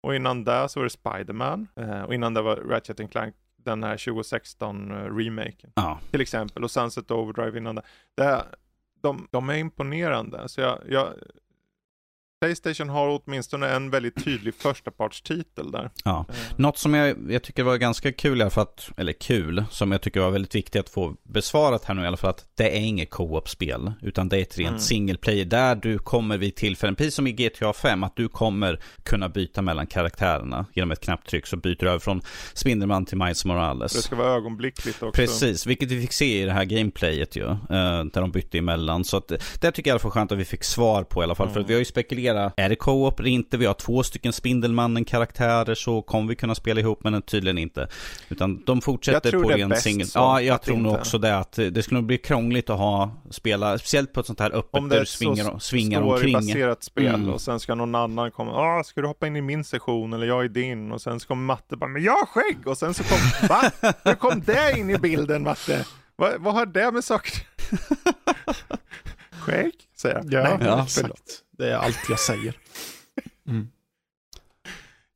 Och 0.03 0.15
innan 0.15 0.43
där 0.43 0.67
så 0.67 0.79
var 0.79 0.83
det 0.83 0.89
Spiderman. 0.89 1.67
Eh, 1.75 2.01
och 2.01 2.13
innan 2.13 2.33
det 2.33 2.41
var 2.41 2.55
Ratchet 2.55 2.99
and 2.99 3.11
Clank, 3.11 3.35
den 3.65 3.83
här 3.83 3.97
2016-remaken 3.97 5.71
Ja. 5.75 5.99
till 6.11 6.21
exempel. 6.21 6.63
Och 6.63 6.71
Sunset 6.71 7.11
Overdrive 7.11 7.57
innan 7.57 7.75
det. 7.75 7.81
det 8.15 8.45
de, 9.01 9.27
de 9.31 9.49
är 9.49 9.55
imponerande. 9.55 10.49
Så 10.49 10.61
jag, 10.61 10.79
jag, 10.89 11.13
Playstation 12.47 12.89
har 12.89 13.21
åtminstone 13.25 13.69
en 13.69 13.89
väldigt 13.89 14.23
tydlig 14.25 14.53
förstapartstitel 14.55 15.71
där. 15.71 15.89
Ja. 16.05 16.25
Eh, 16.29 16.35
Något 16.55 16.77
som 16.77 16.93
jag, 16.93 17.17
jag 17.31 17.43
tycker 17.43 17.63
var 17.63 17.77
ganska 17.77 18.11
kul 18.11 18.39
i 18.39 18.41
alla 18.41 18.49
fall, 18.51 18.63
att, 18.63 18.89
eller 18.97 19.13
kul, 19.13 19.63
som 19.71 19.91
jag 19.91 20.01
tycker 20.01 20.19
var 20.19 20.29
väldigt 20.31 20.55
viktigt 20.55 20.79
att 20.79 20.89
få 20.89 21.15
besvarat 21.23 21.85
här 21.85 21.93
nu 21.95 22.03
i 22.03 22.07
alla 22.07 22.17
fall, 22.17 22.29
att 22.29 22.45
det 22.55 22.77
är 22.77 22.81
inget 22.81 23.09
co-op-spel, 23.09 23.93
utan 24.01 24.29
det 24.29 24.37
är 24.37 24.41
ett 24.41 24.57
rent 24.57 24.69
Mm. 24.69 24.79
single 24.79 25.17
player 25.17 25.45
där 25.45 25.75
du 25.75 25.97
kommer 25.99 26.37
vid 26.37 26.55
tillfällen, 26.55 26.95
precis 26.95 27.15
som 27.15 27.27
i 27.27 27.31
GTA 27.31 27.73
5, 27.73 28.03
att 28.03 28.15
du 28.15 28.27
kommer 28.29 28.79
kunna 29.03 29.29
byta 29.29 29.61
mellan 29.61 29.87
karaktärerna 29.87 30.65
genom 30.73 30.91
ett 30.91 30.99
knapptryck, 31.01 31.47
så 31.47 31.57
byter 31.57 31.75
du 31.79 31.89
över 31.89 31.99
från 31.99 32.21
Spindelman 32.53 33.05
till 33.05 33.17
Miles 33.17 33.45
Morales. 33.45 33.93
Det 33.93 34.01
ska 34.01 34.15
vara 34.15 34.33
ögonblickligt 34.35 35.03
också. 35.03 35.21
Precis, 35.21 35.67
vilket 35.67 35.91
vi 35.91 36.01
fick 36.01 36.13
se 36.13 36.41
i 36.41 36.45
det 36.45 36.51
här 36.51 36.65
gameplayet 36.65 37.35
ju. 37.35 37.43
eh, 37.49 37.55
där 38.13 38.21
de 38.21 38.31
bytte 38.31 38.57
emellan. 38.57 39.03
Så 39.03 39.17
att, 39.17 39.27
det 39.27 39.71
tycker 39.71 39.81
jag 39.81 39.85
i 39.87 39.91
alla 39.91 39.99
fall 39.99 40.11
skönt 40.11 40.31
att 40.31 40.37
vi 40.37 40.45
fick 40.45 40.63
svar 40.63 41.03
på 41.03 41.21
i 41.21 41.23
alla 41.23 41.35
fall. 41.35 41.47
För 41.47 41.53
Mm. 41.53 41.63
att 41.63 41.69
vi 41.69 41.73
har 41.73 41.79
ju 41.79 41.85
spekulerat, 41.85 42.32
är 42.57 42.69
det 42.69 42.75
co-op 42.75 43.19
eller 43.19 43.29
inte? 43.29 43.57
Vi 43.57 43.65
har 43.65 43.73
två 43.73 44.03
stycken 44.03 44.33
Spindelmannen-karaktärer, 44.33 45.75
så 45.75 46.01
kommer 46.01 46.29
vi 46.29 46.35
kunna 46.35 46.55
spela 46.55 46.79
ihop, 46.79 47.03
men 47.03 47.21
tydligen 47.21 47.57
inte. 47.57 47.87
Utan 48.29 48.63
de 48.65 48.81
fortsätter 48.81 49.31
på 49.31 49.49
det 49.49 49.53
är 49.53 49.57
ren 49.57 49.75
singel. 49.75 50.07
Ja, 50.15 50.41
jag 50.41 50.61
tror 50.61 50.77
nog 50.77 50.93
också 50.93 51.17
det. 51.17 51.37
Att 51.37 51.51
det 51.51 51.83
skulle 51.83 51.97
nog 51.99 52.07
bli 52.07 52.17
krångligt 52.17 52.69
att 52.69 52.77
ha, 52.77 53.11
spela, 53.29 53.77
speciellt 53.77 54.13
på 54.13 54.19
ett 54.19 54.25
sånt 54.25 54.39
här 54.39 54.51
öppet 54.55 54.77
Om 54.79 54.89
det 54.89 54.95
där 54.95 55.01
är 55.01 55.05
du 55.05 55.05
svingar, 55.05 55.59
svingar 55.59 56.01
omkring. 56.01 56.33
storybaserat 56.41 56.83
spel 56.83 57.13
Mm. 57.15 57.29
och 57.29 57.41
sen 57.41 57.59
ska 57.59 57.75
någon 57.75 57.95
annan 57.95 58.31
komma, 58.31 58.51
ah, 58.51 58.83
ska 58.83 59.01
du 59.01 59.07
hoppa 59.07 59.27
in 59.27 59.35
i 59.35 59.41
min 59.41 59.63
session 59.63 60.13
eller 60.13 60.27
jag 60.27 60.45
i 60.45 60.47
din 60.47 60.91
och 60.91 61.01
sen 61.01 61.19
så 61.19 61.27
kommer 61.27 61.43
Matte 61.43 61.77
bara, 61.77 61.89
men 61.89 62.03
jag 62.03 62.11
har 62.13 62.25
skägg 62.25 62.67
och 62.67 62.77
sen 62.77 62.93
så 62.93 63.03
kom, 63.03 63.17
va? 63.49 63.71
Hur 64.03 64.15
kom 64.15 64.41
det 64.41 64.73
in 64.77 64.89
i 64.89 64.97
bilden 64.97 65.43
Matte? 65.43 65.85
Va, 66.15 66.29
vad 66.39 66.53
har 66.53 66.65
det 66.65 66.91
med 66.91 67.03
saker? 67.03 67.33
skägg? 69.43 69.73
Säger 69.97 70.15
jag. 70.15 70.33
Ja, 70.33 70.57
Nej, 70.57 70.67
ja, 70.67 70.83
exakt. 70.83 71.43
Det 71.51 71.69
är 71.69 71.75
allt 71.75 72.09
jag 72.09 72.19
säger. 72.19 72.57
Mm. 73.47 73.67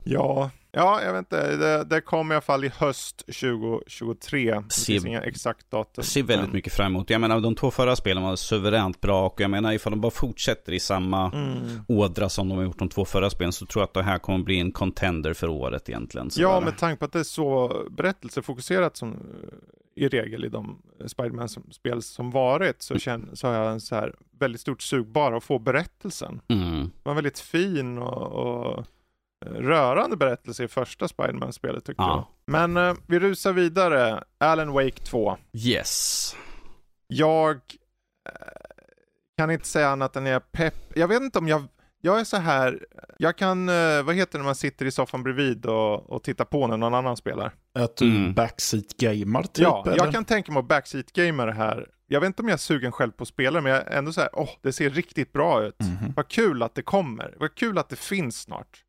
Ja, 0.04 0.50
ja, 0.72 1.02
jag 1.02 1.12
vet 1.12 1.18
inte. 1.18 1.56
Det, 1.56 1.84
det 1.84 2.00
kommer 2.00 2.34
i 2.34 2.36
alla 2.36 2.40
fall 2.42 2.64
i 2.64 2.68
höst 2.78 3.18
2023. 3.26 4.50
Det 4.54 4.72
Se- 4.72 4.92
finns 4.92 5.04
inga 5.06 5.22
exakt 5.22 5.70
datum. 5.70 6.04
Ser 6.04 6.22
väldigt 6.22 6.46
men- 6.48 6.56
mycket 6.56 6.72
fram 6.72 6.86
emot. 6.94 7.10
Jag 7.10 7.20
menar, 7.20 7.40
de 7.40 7.54
två 7.54 7.70
förra 7.70 7.96
spelen 7.96 8.22
var 8.22 8.36
suveränt 8.36 9.00
bra 9.00 9.26
och 9.26 9.40
jag 9.40 9.50
menar, 9.50 9.72
ifall 9.72 9.90
de 9.92 10.00
bara 10.00 10.10
fortsätter 10.10 10.72
i 10.72 10.80
samma 10.80 11.30
Mm. 11.32 11.58
ådra 11.88 12.28
som 12.28 12.48
de 12.48 12.58
har 12.58 12.64
gjort 12.64 12.78
de 12.78 12.88
två 12.88 13.04
förra 13.04 13.30
spelen 13.30 13.52
så 13.52 13.66
tror 13.66 13.80
jag 13.80 13.86
att 13.86 13.94
det 13.94 14.02
här 14.02 14.18
kommer 14.18 14.44
bli 14.44 14.60
en 14.60 14.72
contender 14.72 15.34
för 15.34 15.48
året 15.48 15.88
egentligen. 15.88 16.30
Så 16.30 16.42
Ja, 16.42 16.54
där. 16.54 16.60
med 16.60 16.78
tanke 16.78 16.98
på 16.98 17.04
att 17.04 17.12
det 17.12 17.18
är 17.18 17.22
så 17.24 17.82
berättelsefokuserat 17.90 18.96
som 18.96 19.12
eh, 19.12 20.04
i 20.04 20.08
regel 20.08 20.44
i 20.44 20.48
de 20.48 20.78
Spiderman-spel 21.06 22.02
som 22.02 22.30
varit 22.30 22.82
så, 22.82 22.98
känner, 22.98 23.34
så 23.34 23.46
har 23.46 23.54
jag 23.54 23.72
en 23.72 23.80
så 23.80 23.94
här 23.94 24.14
väldigt 24.40 24.60
stort 24.60 24.82
sug 24.82 25.06
bara 25.06 25.36
att 25.36 25.44
få 25.44 25.58
berättelsen. 25.58 26.40
Mm. 26.48 26.80
Det 26.84 26.90
var 27.08 27.14
väldigt 27.14 27.38
fin 27.38 27.98
och, 27.98 28.22
och 28.32 28.78
eh, 28.78 28.84
rörande 29.46 30.16
berättelse 30.16 30.64
i 30.64 30.68
första 30.68 31.08
Spiderman-spelet 31.08 31.84
tyckte 31.84 32.02
Ja. 32.02 32.28
jag. 32.46 32.52
Men 32.52 32.76
eh, 32.76 32.94
vi 33.06 33.18
rusar 33.18 33.52
vidare. 33.52 34.24
Alan 34.38 34.72
Wake 34.72 35.02
2. 35.04 35.36
Yes. 35.52 36.36
jag 37.06 37.54
eh, 37.56 38.32
kan 39.38 39.50
inte 39.50 39.66
säga 39.68 39.88
annat 39.88 40.16
än 40.16 40.26
jag 40.26 40.34
är 40.34 40.40
pepp. 40.40 40.74
Jag 40.94 41.08
vet 41.08 41.22
inte 41.22 41.38
om 41.38 41.48
jag, 41.48 41.64
jag 42.00 42.20
är 42.20 42.24
så 42.24 42.36
här, 42.36 42.86
jag 43.18 43.36
kan, 43.38 43.68
eh, 43.68 44.02
vad 44.02 44.14
heter 44.14 44.32
det 44.32 44.38
när 44.38 44.44
man 44.44 44.54
sitter 44.54 44.86
i 44.86 44.90
soffan 44.90 45.22
bredvid 45.22 45.66
och, 45.66 46.10
och 46.10 46.22
tittar 46.22 46.44
på 46.44 46.66
när 46.66 46.76
någon 46.76 46.94
annan 46.94 47.16
spelar? 47.16 47.54
Att 47.74 47.96
du 47.96 48.16
Mm. 48.16 48.34
backseat-gamar 48.34 49.42
typ? 49.42 49.62
ja, 49.62 49.82
eller? 49.86 49.96
jag 49.96 50.12
kan 50.12 50.24
tänka 50.24 50.52
mig 50.52 50.60
att 50.60 50.68
backseat-gamea 50.68 51.46
det 51.46 51.52
här. 51.52 51.88
Jag 52.06 52.20
vet 52.20 52.26
inte 52.26 52.42
om 52.42 52.48
jag 52.48 52.54
är 52.54 52.58
sugen 52.58 52.92
själv 52.92 53.10
på 53.12 53.22
att 53.22 53.28
spela 53.28 53.60
men 53.60 53.72
jag 53.72 53.86
är 53.86 53.90
ändå 53.98 54.12
så 54.12 54.20
här, 54.20 54.30
åh, 54.32 54.48
det 54.62 54.72
ser 54.72 54.90
riktigt 54.90 55.32
bra 55.32 55.62
ut. 55.64 55.80
Mhm. 55.80 56.12
Vad 56.16 56.28
kul 56.28 56.62
att 56.62 56.74
det 56.74 56.82
kommer. 56.82 57.34
Vad 57.38 57.54
kul 57.54 57.78
att 57.78 57.88
det 57.88 57.96
finns 57.98 58.40
snart. 58.40 58.84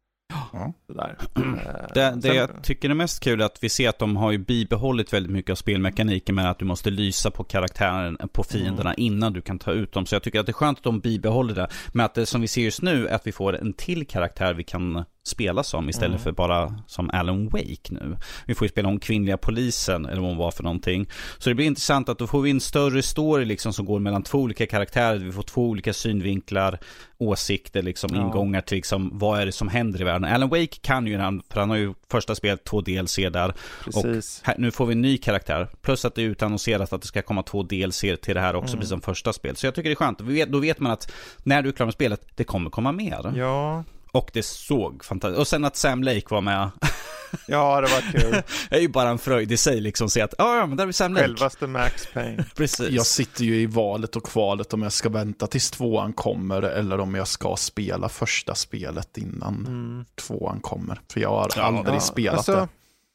Ja. 0.54 0.74
Sådär. 0.88 1.18
Det, 1.94 2.02
Eh, 2.04 2.16
det 2.16 2.22
sen- 2.22 2.36
jag 2.36 2.64
tycker 2.64 2.90
är 2.90 2.94
mest 2.94 3.24
kul 3.24 3.42
är 3.42 3.46
att 3.46 3.58
vi 3.64 3.70
ser 3.70 3.90
att 3.90 4.00
de 4.00 4.18
har 4.18 4.32
ju 4.32 4.38
bibehållit 4.38 5.14
väldigt 5.14 5.32
mycket 5.32 5.52
av 5.52 5.56
spelmekaniken 5.56 6.36
med 6.36 6.50
att 6.52 6.60
du 6.60 6.66
måste 6.66 6.90
lysa 6.90 7.32
på 7.32 7.44
karaktären, 7.44 8.18
på 8.34 8.44
fienderna 8.44 8.94
innan 8.96 9.34
du 9.34 9.42
kan 9.42 9.60
ta 9.60 9.72
ut 9.72 9.92
dem. 9.94 10.06
Så 10.06 10.16
jag 10.16 10.24
tycker 10.24 10.40
att 10.40 10.46
det 10.46 10.50
är 10.50 10.54
skönt 10.54 10.78
att 10.78 10.84
de 10.84 11.00
bibehåller 11.00 11.56
det. 11.56 11.68
Men 11.94 12.06
att 12.06 12.14
det 12.16 12.26
som 12.26 12.42
vi 12.42 12.48
ser 12.48 12.62
just 12.62 12.82
nu 12.82 13.08
är 13.08 13.16
att 13.16 13.28
vi 13.28 13.32
får 13.32 13.58
en 13.58 13.74
till 13.74 14.08
karaktär 14.08 14.54
vi 14.54 14.64
kan 14.64 15.06
spela 15.30 15.64
som 15.64 15.90
istället 15.90 16.10
Mm. 16.10 16.24
för 16.24 16.32
bara 16.32 16.76
som 16.88 17.10
Alan 17.14 17.50
Wake 17.50 17.90
nu. 17.90 18.18
Vi 18.46 18.56
får 18.56 18.66
ju 18.66 18.70
spela 18.70 18.90
om 18.90 19.00
kvinnliga 19.00 19.38
polisen 19.38 20.06
eller 20.06 20.22
vad 20.22 20.30
hon 20.30 20.38
var 20.38 20.52
för 20.52 20.64
någonting. 20.64 21.10
Så 21.38 21.50
det 21.50 21.56
blir 21.56 21.66
intressant 21.66 22.10
att 22.10 22.18
då 22.20 22.28
får 22.28 22.42
vi 22.42 22.52
en 22.52 22.60
större 22.60 23.02
story 23.02 23.46
liksom 23.46 23.74
som 23.74 23.86
går 23.86 24.00
mellan 24.00 24.24
två 24.24 24.38
olika 24.38 24.66
karaktärer. 24.68 25.18
Vi 25.18 25.32
får 25.32 25.44
två 25.44 25.68
olika 25.70 25.94
synvinklar, 25.94 26.80
åsikter, 27.18 27.82
liksom 27.82 28.10
Ja. 28.16 28.22
ingångar 28.22 28.62
till 28.62 28.76
liksom 28.76 29.10
vad 29.14 29.40
är 29.42 29.46
det 29.46 29.52
som 29.52 29.68
händer 29.68 30.02
i 30.02 30.04
världen. 30.04 30.24
Alan 30.34 30.50
Wake 30.50 30.68
kan 30.82 31.08
ju, 31.08 31.18
han- 31.18 31.42
för 31.50 31.60
han 31.60 31.70
har 31.70 31.78
ju 31.78 31.94
första 32.12 32.36
spelet 32.36 32.64
två 32.64 32.82
DLC 32.82 33.16
där. 33.30 33.54
Precis. 33.84 34.42
Här, 34.44 34.56
nu 34.58 34.72
får 34.72 34.86
vi 34.86 34.94
en 34.94 35.02
ny 35.02 35.18
karaktär. 35.18 35.68
Plus 35.82 36.06
att 36.06 36.16
det 36.16 36.22
är 36.22 36.26
utannonserat 36.26 36.94
att 36.94 37.02
det 37.02 37.08
ska 37.08 37.22
komma 37.22 37.44
två 37.44 37.64
DLC 37.64 38.02
till 38.22 38.36
det 38.36 38.42
här 38.42 38.56
också, 38.56 38.68
Mm. 38.74 38.80
precis 38.80 38.90
som 38.90 39.02
första 39.02 39.34
spel. 39.34 39.56
Så 39.56 39.66
jag 39.68 39.76
tycker 39.76 39.90
det 39.90 39.94
är 39.94 39.96
skönt. 39.96 40.20
Då 40.52 40.60
vet 40.60 40.80
man 40.80 40.92
att 40.92 41.12
när 41.44 41.62
du 41.62 41.70
är 41.70 41.74
klar 41.74 41.86
med 41.86 41.94
spelet, 41.94 42.22
det 42.36 42.44
kommer 42.44 42.70
komma 42.70 42.92
mer. 42.92 43.34
Ja, 43.36 43.84
Och 44.12 44.30
det 44.34 44.44
såg 44.46 45.06
fantastiskt. 45.06 45.40
Och 45.40 45.48
sen 45.48 45.66
att 45.66 45.76
Sam 45.76 46.04
Lake 46.04 46.26
var 46.30 46.42
med. 46.42 46.70
ja 47.48 47.82
det 47.82 47.88
var 47.88 48.12
kul. 48.12 48.42
Det 48.70 48.76
är 48.76 48.80
ju 48.80 48.88
bara 48.88 49.10
en 49.10 49.18
fröjd 49.18 49.52
i 49.52 49.58
sig 49.58 49.82
liksom. 49.82 50.06
att 50.06 50.12
Se 50.12 50.22
att, 50.22 50.34
"Ah, 50.38 50.58
ja 50.58 50.66
men 50.66 50.78
där 50.78 50.88
är 50.88 50.92
Sam 50.92 51.14
Lake. 51.14 51.24
Självaste 51.28 51.68
Max 51.68 52.08
Payne. 52.14 52.46
Precis. 52.56 52.90
Jag 52.90 53.06
sitter 53.06 53.44
ju 53.44 53.56
i 53.56 53.66
valet 53.66 54.16
och 54.16 54.24
kvalet 54.24 54.74
om 54.74 54.82
jag 54.82 54.92
ska 54.94 55.10
vänta 55.10 55.48
tills 55.48 55.72
tvåan 55.72 56.14
kommer 56.14 56.62
eller 56.62 57.00
om 57.00 57.16
jag 57.16 57.28
ska 57.28 57.56
spela 57.56 58.10
första 58.10 58.56
spelet 58.56 59.18
innan 59.18 59.66
Mm. 59.68 60.06
tvåan 60.16 60.60
kommer. 60.60 61.02
För 61.14 61.20
jag 61.20 61.30
har 61.30 61.50
Ja, 61.56 61.64
aldrig 61.64 61.96
Ja, 61.96 62.00
spelat 62.00 62.38
alltså, 62.38 62.56
det. 62.56 62.68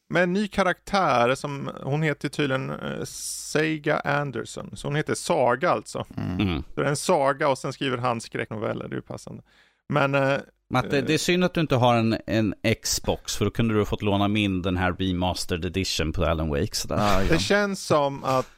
Med 0.09 0.23
en 0.23 0.33
ny 0.33 0.49
karaktär 0.49 1.35
som, 1.35 1.71
hon 1.83 2.03
heter 2.03 2.29
tydligen 2.29 2.71
uh, 2.71 3.05
Sega 3.05 3.99
Anderson. 3.99 4.71
Så 4.77 4.87
hon 4.89 4.97
heter 4.97 5.15
Saga 5.15 5.71
alltså. 5.71 6.05
Mm. 6.17 6.41
Mm. 6.49 6.63
Så 6.75 6.81
det 6.81 6.87
är 6.87 6.91
en 6.91 6.97
saga 6.97 7.49
och 7.49 7.59
sen 7.59 7.73
skriver 7.73 7.99
han 7.99 8.21
skräcknoveller, 8.21 8.89
det 8.89 8.93
är 8.95 8.97
ju 8.97 9.03
passande. 9.03 9.43
Men 9.89 10.15
eh, 10.15 10.39
Matte, 10.71 11.01
det 11.01 11.15
är 11.15 11.19
synd 11.19 11.45
att 11.45 11.55
du 11.55 11.61
inte 11.61 11.77
har 11.77 11.95
en, 11.97 12.17
en 12.27 12.55
Xbox, 12.83 13.37
för 13.37 13.45
då 13.45 13.51
kunde 13.51 13.75
du 13.75 13.81
ha 13.81 13.85
fått 13.85 14.03
låna 14.03 14.29
min 14.29 14.63
den 14.63 14.77
här 14.77 14.93
remastered 14.93 15.65
edition 15.65 16.13
på 16.13 16.25
Alan 16.25 16.49
Wake. 16.49 16.75
Sådär. 16.77 16.97
Ah, 16.97 17.23
ja. 17.23 17.27
det 17.29 17.39
känns 17.39 17.87
som 17.87 18.25
att 18.25 18.49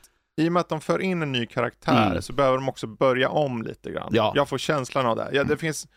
i 0.40 0.48
och 0.48 0.52
med 0.52 0.60
att 0.60 0.68
de 0.68 0.80
för 0.80 0.98
in 1.02 1.22
en 1.22 1.32
ny 1.32 1.46
karaktär 1.46 2.06
Mm. 2.10 2.22
så 2.22 2.32
behöver 2.32 2.56
de 2.58 2.68
också 2.68 2.86
börja 2.86 3.28
om 3.28 3.62
lite 3.62 3.90
grann. 3.90 4.08
Ja. 4.12 4.32
Jag 4.36 4.48
får 4.48 4.58
känslan 4.58 5.06
av 5.06 5.16
det. 5.16 5.28
Ja, 5.32 5.44
det 5.44 5.56
finns, 5.56 5.88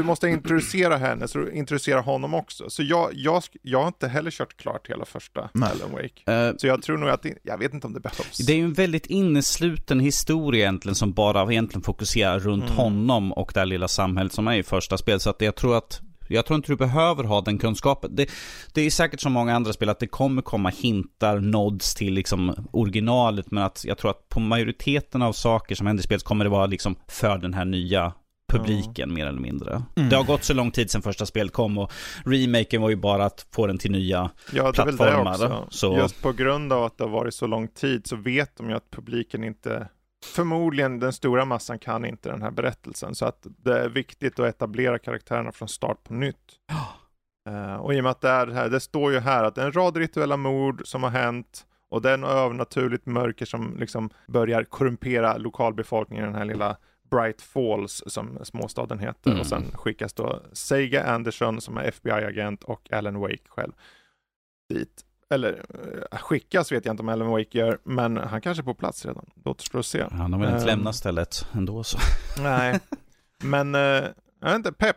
du 0.00 0.06
måste 0.06 0.28
introducera 0.28 0.96
henne, 0.96 1.28
så 1.28 1.38
du 1.38 1.52
introducerar 1.52 2.02
honom 2.02 2.34
också. 2.34 2.70
Så 2.70 2.82
jag, 2.82 3.10
jag, 3.14 3.42
jag 3.62 3.80
har 3.80 3.86
inte 3.86 4.08
heller 4.08 4.30
kört 4.30 4.56
klart 4.56 4.90
hela 4.90 5.04
första 5.04 5.50
Nej. 5.54 5.70
Alan 5.72 5.92
Wake. 5.92 6.48
Eh, 6.48 6.54
Så 6.58 6.66
jag 6.66 6.82
tror 6.82 6.98
nog 6.98 7.08
att, 7.08 7.22
det, 7.22 7.34
jag 7.42 7.58
vet 7.58 7.74
inte 7.74 7.86
om 7.86 7.92
det 7.92 8.00
behövs. 8.00 8.36
Det 8.38 8.52
är 8.52 8.56
ju 8.56 8.64
en 8.64 8.72
väldigt 8.72 9.06
innesluten 9.06 10.00
historia 10.00 10.60
egentligen 10.64 10.94
som 10.94 11.12
bara 11.12 11.52
egentligen 11.52 11.82
fokuserar 11.82 12.38
runt 12.38 12.64
Mm. 12.64 12.76
honom 12.76 13.32
och 13.32 13.50
det 13.54 13.60
här 13.60 13.66
lilla 13.66 13.88
samhället 13.88 14.32
som 14.32 14.48
är 14.48 14.56
i 14.56 14.62
första 14.62 14.98
spel. 14.98 15.20
Så 15.20 15.30
att 15.30 15.40
jag 15.42 15.54
tror 15.56 15.76
att 15.76 16.00
jag 16.28 16.46
tror 16.46 16.56
inte 16.56 16.72
du 16.72 16.76
behöver 16.76 17.24
ha 17.24 17.40
den 17.40 17.58
kunskapen. 17.58 18.16
Det, 18.16 18.30
det 18.74 18.80
är 18.82 18.90
säkert 18.90 19.20
som 19.20 19.32
många 19.32 19.54
andra 19.56 19.72
spel 19.72 19.88
att 19.88 19.98
det 20.00 20.06
kommer 20.06 20.42
komma 20.42 20.68
hintar, 20.68 21.40
nods 21.40 21.94
till 21.94 22.14
liksom 22.14 22.68
originalet. 22.72 23.50
Men 23.50 23.62
att 23.64 23.84
jag 23.84 23.98
tror 23.98 24.10
att 24.10 24.28
på 24.28 24.40
majoriteten 24.40 25.22
av 25.22 25.32
saker 25.32 25.74
som 25.74 25.86
händer 25.86 26.00
i 26.00 26.04
spelet 26.04 26.22
kommer 26.24 26.44
det 26.44 26.50
vara 26.50 26.66
liksom 26.66 26.96
för 27.08 27.38
den 27.38 27.54
här 27.54 27.64
nya 27.64 28.12
publiken 28.48 29.14
mer 29.14 29.26
eller 29.26 29.40
mindre. 29.40 29.82
Mm. 29.96 30.08
Det 30.08 30.16
har 30.16 30.24
gått 30.24 30.44
så 30.44 30.54
lång 30.54 30.70
tid 30.70 30.90
sedan 30.90 31.02
första 31.02 31.26
spelet 31.26 31.52
kom 31.52 31.78
och 31.78 31.92
remaken 32.24 32.82
var 32.82 32.90
ju 32.90 32.96
bara 32.96 33.24
att 33.24 33.46
få 33.50 33.66
den 33.66 33.78
till 33.78 33.90
nya. 33.90 34.30
Ja, 34.52 34.66
det 34.66 34.72
plattformar, 34.72 35.66
så- 35.70 35.96
Just 35.96 36.22
på 36.22 36.32
grund 36.32 36.72
av 36.72 36.84
att 36.84 36.98
det 36.98 37.04
har 37.04 37.10
varit 37.10 37.34
så 37.34 37.46
lång 37.46 37.68
tid 37.68 38.06
så 38.06 38.16
vet 38.16 38.56
de 38.56 38.70
ju 38.70 38.76
att 38.76 38.90
publiken 38.90 39.44
inte, 39.44 39.88
förmodligen 40.24 41.00
den 41.00 41.12
stora 41.12 41.44
massan 41.44 41.78
kan 41.78 42.04
inte 42.04 42.28
den 42.28 42.42
här 42.42 42.50
berättelsen. 42.50 43.14
Så 43.14 43.26
att 43.26 43.46
det 43.64 43.78
är 43.78 43.88
viktigt 43.88 44.40
att 44.40 44.46
etablera 44.46 44.98
karaktärerna 44.98 45.52
från 45.52 45.68
start 45.68 46.04
på 46.04 46.14
nytt. 46.14 46.36
Eh, 47.48 47.74
och 47.76 47.94
i 47.94 48.00
och 48.00 48.02
med 48.04 48.10
att 48.10 48.20
det 48.20 48.28
är 48.28 48.46
här, 48.46 48.68
det 48.68 48.80
står 48.80 49.12
ju 49.12 49.18
här 49.20 49.44
att 49.44 49.54
det 49.54 49.62
är 49.62 49.66
en 49.66 49.72
rad 49.72 49.96
rituella 49.96 50.36
mord 50.36 50.82
som 50.84 51.02
har 51.02 51.10
hänt 51.10 51.66
och 51.90 52.02
det 52.02 52.10
är 52.10 52.16
något 52.16 52.30
övernaturligt 52.30 53.06
mörker 53.06 53.46
som 53.46 53.76
liksom 53.78 54.10
börjar 54.28 54.64
korrumpera 54.64 55.36
lokalbefolkningen 55.36 56.24
i 56.24 56.26
den 56.26 56.36
här 56.36 56.44
lilla 56.44 56.76
Bright 57.10 57.42
Falls 57.42 58.02
som 58.06 58.38
småstaden 58.42 58.98
heter. 58.98 59.30
Mm. 59.30 59.40
Och 59.40 59.46
sen 59.46 59.64
skickas 59.74 60.12
då 60.12 60.42
Sega 60.52 61.04
Anderson 61.04 61.60
som 61.60 61.76
är 61.76 61.84
FBI-agent 61.84 62.64
och 62.64 62.92
Alan 62.92 63.18
Wake 63.18 63.38
själv 63.48 63.72
dit. 64.68 65.02
Eller 65.30 65.64
eh, 66.12 66.18
skickas 66.18 66.72
vet 66.72 66.84
jag 66.84 66.92
inte 66.92 67.02
om 67.02 67.08
Alan 67.08 67.28
Wake 67.28 67.58
gör, 67.58 67.78
men 67.84 68.16
han 68.16 68.40
kanske 68.40 68.60
är 68.62 68.64
på 68.64 68.74
plats 68.74 69.06
redan. 69.06 69.30
Det 69.34 69.50
återstår 69.50 69.78
att 69.78 69.86
se. 69.86 70.04
Han 70.10 70.32
har 70.32 70.40
väl 70.40 70.48
inte 70.48 70.60
Ehm. 70.60 70.66
lämnat 70.66 70.96
stället 70.96 71.46
ändå 71.52 71.84
så. 71.84 71.98
Nej, 72.42 72.80
men 73.44 73.74
eh, 73.74 73.80
jag 73.80 74.12
vet 74.48 74.54
inte, 74.54 74.72
pepp. 74.72 74.96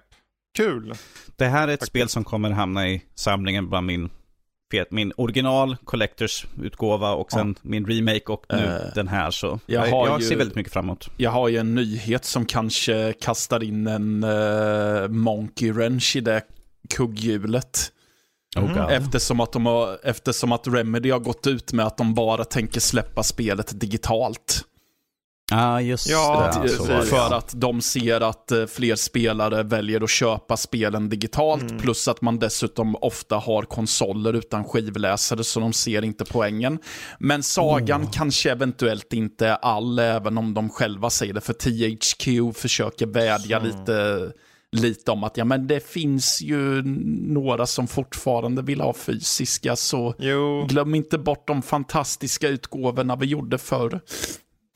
Kul. 0.57 0.93
Det 1.35 1.45
här 1.45 1.61
är 1.67 1.67
ett 1.67 1.71
Faktiskt. 1.79 1.89
spel 1.89 2.09
som 2.09 2.23
kommer 2.23 2.49
hamna 2.49 2.87
i 2.89 3.05
samlingen 3.15 3.69
bland 3.69 3.87
min, 3.87 4.09
min 4.89 5.13
original 5.17 5.77
Collectors 5.85 6.45
utgåva 6.61 7.11
och 7.11 7.31
sen 7.31 7.55
min 7.61 7.85
remake 7.85 8.25
och 8.31 8.45
nu 8.49 8.65
Eh, 8.65 8.93
den 8.95 9.07
här. 9.07 9.31
Så 9.31 9.59
jag 9.65 9.87
jag, 9.87 9.91
har 9.91 10.07
jag 10.07 10.21
ju- 10.21 10.27
ser 10.27 10.35
väldigt 10.35 10.55
mycket 10.55 10.73
framåt. 10.73 11.09
Jag 11.17 11.31
har 11.31 11.47
ju 11.47 11.57
en 11.57 11.75
nyhet 11.75 12.25
som 12.25 12.45
kanske 12.45 13.13
kastar 13.21 13.63
in 13.63 13.87
en 13.87 14.23
uh, 14.23 15.07
monkey 15.07 15.71
wrench 15.71 16.15
i 16.15 16.21
det 16.21 16.41
kugghjulet. 16.89 17.91
Oh 18.57 18.71
Mm. 18.71 18.89
Eftersom 18.89 19.39
att, 19.39 19.51
de 19.51 19.65
har, 19.65 19.97
eftersom 20.03 20.51
att 20.51 20.67
Remedy 20.67 21.11
har 21.11 21.19
gått 21.19 21.47
ut 21.47 21.73
med 21.73 21.85
att 21.85 21.97
de 21.97 22.13
bara 22.13 22.45
tänker 22.45 22.79
släppa 22.79 23.23
spelet 23.23 23.79
digitalt. 23.79 24.61
Ja, 25.51 25.81
just 25.81 26.09
Ja, 26.09 26.51
det. 26.53 26.61
precis. 26.61 26.87
Det, 26.87 27.03
för 27.05 27.33
att 27.33 27.53
de 27.55 27.81
ser 27.81 28.21
att 28.21 28.51
eh, 28.51 28.65
fler 28.65 28.95
spelare 28.95 29.63
väljer 29.63 30.01
att 30.03 30.09
köpa 30.09 30.57
spelen 30.57 31.09
digitalt. 31.09 31.61
Mm. 31.61 31.77
Plus 31.77 32.07
att 32.07 32.21
man 32.21 32.39
dessutom 32.39 32.95
ofta 32.95 33.35
har 33.35 33.63
konsoler 33.63 34.33
utan 34.33 34.63
skivläsare 34.63 35.43
så 35.43 35.59
de 35.59 35.73
ser 35.73 36.03
inte 36.03 36.25
poängen. 36.25 36.79
Men 37.19 37.43
sagan 37.43 38.07
kanske 38.07 38.51
eventuellt 38.51 39.13
inte 39.13 39.47
är 39.47 39.57
all 39.61 39.99
även 39.99 40.37
om 40.37 40.53
de 40.53 40.69
själva 40.69 41.09
säger 41.09 41.33
det. 41.33 41.41
För 41.41 41.53
THQ 41.53 42.57
försöker 42.57 43.05
vädja 43.07 43.59
Så. 43.59 43.65
lite, 43.65 44.31
lite 44.71 45.11
om 45.11 45.23
att 45.23 45.37
ja, 45.37 45.45
men 45.45 45.67
det 45.67 45.87
finns 45.87 46.41
ju 46.41 46.81
några 47.33 47.65
som 47.67 47.87
fortfarande 47.87 48.61
vill 48.61 48.81
ha 48.81 48.93
fysiska. 48.93 49.75
Så 49.75 50.15
Jo, 50.19 50.65
glöm 50.69 50.95
inte 50.95 51.17
bort 51.17 51.47
de 51.47 51.61
fantastiska 51.61 52.47
utgåvorna 52.47 53.15
vi 53.15 53.25
gjorde 53.25 53.57
förr. 53.57 53.99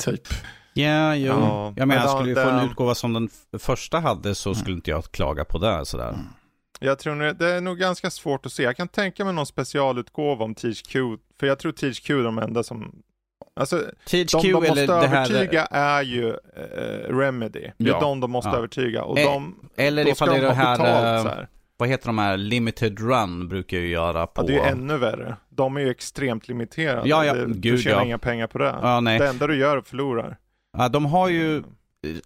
Typ. 0.04 0.28
Ja, 0.74 1.16
jo. 1.16 1.28
Ja, 1.34 1.74
jag 1.76 1.88
menar, 1.88 2.08
skulle 2.08 2.30
ju 2.30 2.36
få 2.36 2.42
det- 2.42 2.50
en 2.52 2.70
utgåva 2.70 2.96
som 2.96 3.14
den 3.14 3.30
första 3.60 4.00
hade 4.00 4.36
så 4.36 4.56
skulle 4.56 4.76
inte 4.76 4.92
jag 4.92 5.04
klaga 5.12 5.46
på 5.46 5.58
det 5.58 5.86
sådär. 5.86 6.16
jag 6.80 7.00
tror 7.00 7.16
nog- 7.16 7.36
det 7.36 7.50
är 7.54 7.62
nog 7.62 7.78
ganska 7.78 8.10
svårt 8.10 8.46
att 8.46 8.52
se. 8.52 8.64
Jag 8.64 8.78
kan 8.78 8.88
tänka 8.88 9.26
mig 9.26 9.34
någon 9.34 9.46
specialutgåva 9.46 10.46
om 10.46 10.56
THQ, 10.56 10.94
för 11.40 11.48
jag 11.48 11.60
tror 11.60 11.72
THQ 11.72 12.10
är 12.10 12.24
de 12.24 12.38
enda 12.38 12.64
som 12.64 12.92
Alltså, 13.56 13.78
THQ 14.06 14.32
de 14.32 14.52
de 14.52 14.54
måste 14.54 14.86
det 14.86 15.08
här... 15.08 15.32
övertyga 15.36 15.66
är 15.66 16.02
ju 16.02 16.30
eh, 16.30 17.18
Remedy. 17.18 17.60
Det 17.78 17.84
är 17.90 17.94
Ja. 17.94 18.00
de 18.00 18.20
de 18.20 18.32
måste 18.32 18.50
Ja. 18.50 18.58
övertyga. 18.58 19.04
Och 19.04 19.20
Eh, 19.20 19.26
de, 19.34 19.56
Eller 19.76 20.08
ifall 20.08 20.28
det 20.30 20.34
de 20.34 20.38
är 20.40 20.42
det 20.42 20.48
ha 20.48 20.54
här... 20.56 20.78
betalt 20.78 21.26
eh, 21.26 21.32
här. 21.32 21.48
Vad 21.78 21.90
heter 21.90 22.06
de 22.08 22.18
här? 22.18 22.38
Limited 22.38 23.00
Run 23.00 23.48
brukar 23.48 23.78
ju 23.78 23.88
göra 23.88 24.28
på... 24.28 24.42
Ja, 24.42 24.46
det 24.48 24.54
är 24.54 24.58
ju 24.66 24.70
ännu 24.72 24.98
värre. 24.98 25.36
De 25.50 25.78
är 25.78 25.82
ju 25.82 25.90
extremt 25.90 26.48
limiterade. 26.48 27.10
Ja, 27.10 27.26
ja, 27.26 27.34
Det, 27.34 27.46
du 27.46 27.54
gud, 27.54 27.80
tjänar 27.82 27.98
ja. 27.98 28.06
inga 28.06 28.18
pengar 28.18 28.48
på 28.48 28.58
det. 28.58 28.76
Ja, 28.82 29.00
nej. 29.00 29.20
Det 29.20 29.28
enda 29.28 29.48
du 29.48 29.58
gör 29.58 29.74
är 29.74 29.78
att 29.78 29.88
förlorar. 29.88 30.38
Ja, 30.78 30.90
de 30.90 31.06
har 31.06 31.30
ju 31.30 31.64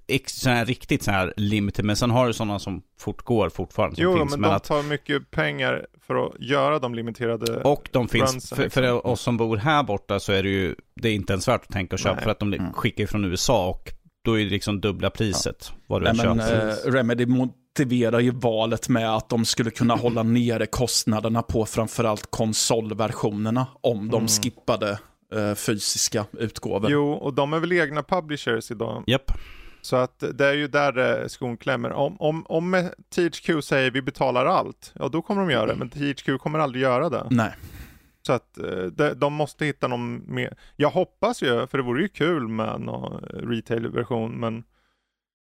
ex, 0.07 0.33
sån 0.41 0.51
här, 0.51 0.65
riktigt 0.65 1.03
så 1.03 1.11
här 1.11 1.33
limited, 1.37 1.85
men 1.85 1.95
sen 1.95 2.11
har 2.11 2.27
du 2.27 2.33
sådana 2.33 2.59
som 2.59 2.81
fortgår 2.99 3.49
fortfarande. 3.49 3.95
Som 3.95 4.03
Jo, 4.03 4.17
finns, 4.17 4.31
men 4.31 4.41
men 4.41 4.49
de 4.49 4.55
att, 4.55 4.63
tar 4.63 4.83
mycket 4.83 5.31
pengar 5.31 5.85
för 6.07 6.25
att 6.25 6.33
göra 6.39 6.79
de 6.79 6.95
limiterade. 6.95 7.61
och 7.63 7.89
de 7.91 8.07
finns, 8.07 8.33
runsen, 8.33 8.55
för, 8.55 8.63
liksom. 8.63 8.83
för 8.83 9.07
oss 9.07 9.21
som 9.21 9.37
bor 9.37 9.57
här 9.57 9.83
borta 9.83 10.19
så 10.19 10.31
är 10.31 10.43
det 10.43 10.49
ju, 10.49 10.75
det 10.95 11.09
är 11.09 11.13
inte 11.13 11.33
ens 11.33 11.47
värt 11.47 11.61
att 11.61 11.69
tänka 11.69 11.95
och 11.95 11.99
köpa 11.99 12.15
Nej. 12.15 12.23
för 12.23 12.31
att 12.31 12.39
de 12.39 12.53
Mm. 12.53 12.73
skickar 12.73 13.05
från 13.05 13.25
USA 13.25 13.69
och 13.69 13.89
då 14.25 14.39
är 14.39 14.43
det 14.43 14.49
liksom 14.49 14.81
dubbla 14.81 15.09
priset 15.09 15.71
vad 15.87 16.01
du 16.01 16.11
Nej, 16.13 16.25
men, 16.27 16.39
köper. 16.39 16.67
eh, 16.87 16.91
Remedy 16.91 17.25
motiverar 17.25 18.19
ju 18.19 18.31
valet 18.31 18.89
med 18.89 19.15
att 19.15 19.29
de 19.29 19.45
skulle 19.45 19.71
kunna 19.71 19.95
hålla 19.95 20.23
nere 20.23 20.65
kostnaderna 20.65 21.41
på 21.41 21.65
framförallt 21.65 22.31
konsolversionerna 22.31 23.67
om 23.81 24.09
de 24.09 24.15
Mm. 24.17 24.27
skippade 24.27 24.99
eh, 25.33 25.55
fysiska 25.55 26.25
utgåvor. 26.39 26.91
Jo, 26.91 27.11
och 27.11 27.33
de 27.33 27.53
är 27.53 27.59
väl 27.59 27.71
egna 27.73 28.03
publishers 28.03 28.71
idag. 28.71 29.03
Japp. 29.07 29.31
Så 29.81 29.95
att 29.95 30.23
det 30.33 30.45
är 30.47 30.53
ju 30.53 30.67
där 30.67 31.21
eh, 31.21 31.27
skon 31.27 31.57
klämmer. 31.57 31.91
Om, 31.91 32.15
om, 32.21 32.45
om 32.49 32.89
THQ 33.15 33.63
säger 33.63 33.91
vi 33.91 34.01
betalar 34.01 34.45
allt, 34.45 34.91
ja 34.95 35.07
då 35.07 35.21
kommer 35.21 35.41
de 35.41 35.51
göra 35.51 35.65
det. 35.65 35.75
Men 35.75 35.89
THQ 35.89 36.29
kommer 36.39 36.59
aldrig 36.59 36.81
göra 36.81 37.09
det. 37.09 37.27
Nej. 37.31 37.51
Så 38.21 38.33
att 38.33 38.57
eh, 38.57 38.83
de, 38.83 39.13
de 39.13 39.33
måste 39.33 39.65
hitta 39.65 39.87
någon 39.87 40.33
mer. 40.35 40.57
Jag 40.75 40.89
hoppas 40.89 41.41
ju, 41.43 41.67
för 41.67 41.77
det 41.77 41.83
vore 41.83 42.01
ju 42.01 42.07
kul 42.09 42.47
med 42.47 42.81
någon 42.81 43.23
retail-version, 43.23 44.31
men 44.39 44.63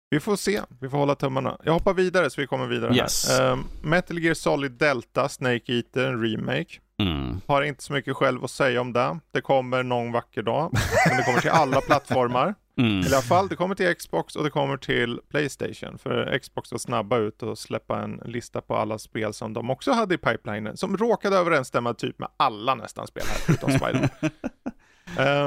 vi 0.09 0.19
får 0.19 0.35
se. 0.35 0.61
Vi 0.79 0.89
får 0.89 0.97
hålla 0.97 1.15
tummarna. 1.15 1.57
Jag 1.63 1.73
hoppar 1.73 1.93
vidare 1.93 2.29
så 2.29 2.41
vi 2.41 2.47
kommer 2.47 2.67
vidare 2.67 2.95
Yes. 2.95 3.29
här. 3.29 3.51
Um, 3.51 3.63
Metal 3.83 4.19
Gear 4.19 4.33
Solid 4.33 4.71
Delta, 4.71 5.29
Snake 5.29 5.73
Eater, 5.73 6.05
en 6.07 6.21
remake. 6.23 6.79
Mm. 7.01 7.41
Har 7.47 7.61
inte 7.61 7.83
så 7.83 7.93
mycket 7.93 8.15
själv 8.15 8.43
att 8.43 8.51
säga 8.51 8.81
om 8.81 8.93
det. 8.93 9.19
Det 9.31 9.41
kommer 9.41 9.83
någon 9.83 10.11
vacker 10.11 10.41
dag. 10.43 10.71
Men 11.07 11.17
det 11.17 11.23
kommer 11.23 11.39
till 11.41 11.49
alla 11.49 11.81
plattformar. 11.87 12.55
Mm. 12.77 12.99
I 12.99 13.05
alla 13.05 13.21
fall, 13.21 13.47
det 13.47 13.55
kommer 13.55 13.75
till 13.75 13.95
Xbox 13.95 14.35
och 14.35 14.43
det 14.43 14.49
kommer 14.49 14.77
till 14.77 15.19
Playstation. 15.29 15.97
För 15.97 16.39
Xbox 16.39 16.71
var 16.71 16.79
snabba 16.79 17.17
ut 17.17 17.43
och 17.43 17.57
släppa 17.57 18.03
en 18.03 18.21
lista 18.25 18.61
på 18.61 18.75
alla 18.75 18.97
spel 18.97 19.33
som 19.33 19.53
de 19.53 19.69
också 19.69 19.91
hade 19.91 20.15
i 20.15 20.17
pipelinen. 20.17 20.77
Som 20.77 20.97
råkade 20.97 21.37
överensstämma 21.37 21.93
typ 21.93 22.19
med 22.19 22.29
alla 22.37 22.75
nästan 22.75 23.07
spel 23.07 23.23
här 23.27 23.37
förutom 23.45 23.71
Spider. 23.71 24.09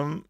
um, 0.00 0.24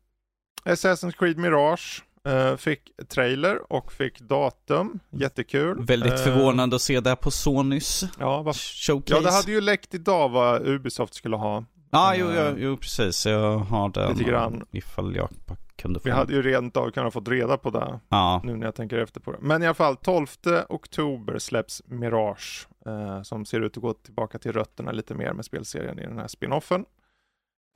Assassin's 0.65 1.13
Creed 1.19 1.39
Mirage 1.39 2.05
eh, 2.27 2.57
fick 2.57 2.91
trailer 3.09 3.73
och 3.73 3.93
fick 3.93 4.21
datum. 4.21 5.01
Jättekul. 5.11 5.85
Väldigt 5.85 6.13
Eh, 6.13 6.19
förvånande 6.19 6.77
att 6.77 6.83
se 6.83 7.01
det 7.01 7.17
på 7.17 7.31
Sonys 7.31 8.05
Ja, 8.19 8.43
vad 8.43 8.57
showcase. 8.57 9.15
Ja, 9.15 9.21
det 9.21 9.31
hade 9.33 9.53
ju 9.53 9.61
läckt 9.61 9.95
idag 9.95 10.29
vad 10.29 10.67
Ubisoft 10.69 11.15
skulle 11.15 11.37
ha. 11.37 11.65
ah, 11.91 12.15
jo, 12.15 12.27
jo, 12.37 12.55
jo, 12.59 12.77
precis. 12.77 13.27
Jag 13.27 13.59
har 13.59 13.89
den. 13.89 14.13
Lite 14.13 14.31
grann. 14.31 14.65
Ifall 14.71 15.17
jag 15.17 15.29
kunde 15.77 16.01
få 16.01 16.05
Vi 16.05 16.11
hade 16.11 16.33
ju 16.33 16.43
rent 16.43 16.77
av 16.77 16.91
kunnat 16.91 17.13
fått 17.13 17.29
reda 17.29 17.57
på 17.57 17.71
det 17.71 18.01
Ja. 18.09 18.41
nu 18.45 18.57
när 18.57 18.67
jag 18.67 18.75
tänker 18.75 18.99
efter 18.99 19.21
på 19.21 19.33
det. 19.33 19.39
Men 19.41 19.63
i 19.63 19.67
alla 19.67 19.75
fall 19.75 19.97
12 19.97 20.27
oktober 20.69 21.39
släpps 21.39 21.83
Mirage 21.87 22.69
eh, 22.87 23.23
som 23.23 23.45
ser 23.45 23.61
ut 23.61 23.77
att 23.77 23.83
gå 23.83 23.93
tillbaka 23.93 24.39
till 24.39 24.53
rötterna 24.53 24.93
lite 24.93 25.15
mer 25.15 25.33
med 25.33 25.45
spelserien 25.45 25.99
i 25.99 26.03
den 26.03 26.19
här 26.19 26.29
spinoffen. 26.29 26.85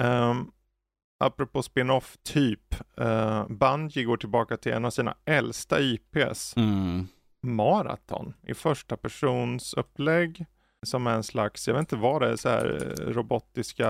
Um, 0.02 0.50
apropå 1.18 1.62
spinoff 1.62 2.16
typ, 2.22 2.74
uh, 3.00 3.48
Bungie 3.48 4.04
går 4.04 4.16
tillbaka 4.16 4.57
till 4.57 4.72
en 4.72 4.85
av 4.85 4.90
sina 4.90 5.14
äldsta 5.24 5.81
IPs, 5.81 6.57
Mm. 6.57 7.07
Marathon, 7.42 8.35
i 8.46 8.54
första 8.54 8.96
persons 8.96 9.74
upplägg. 9.74 10.46
Som 10.87 11.07
är 11.07 11.14
en 11.14 11.22
slags, 11.22 11.68
jag 11.68 11.74
vet 11.74 11.81
inte 11.81 11.96
vad 11.96 12.22
det 12.22 12.28
är, 12.28 12.37
så 12.37 12.48
här 12.48 12.94
eh, 13.00 13.04
robotiska 13.12 13.88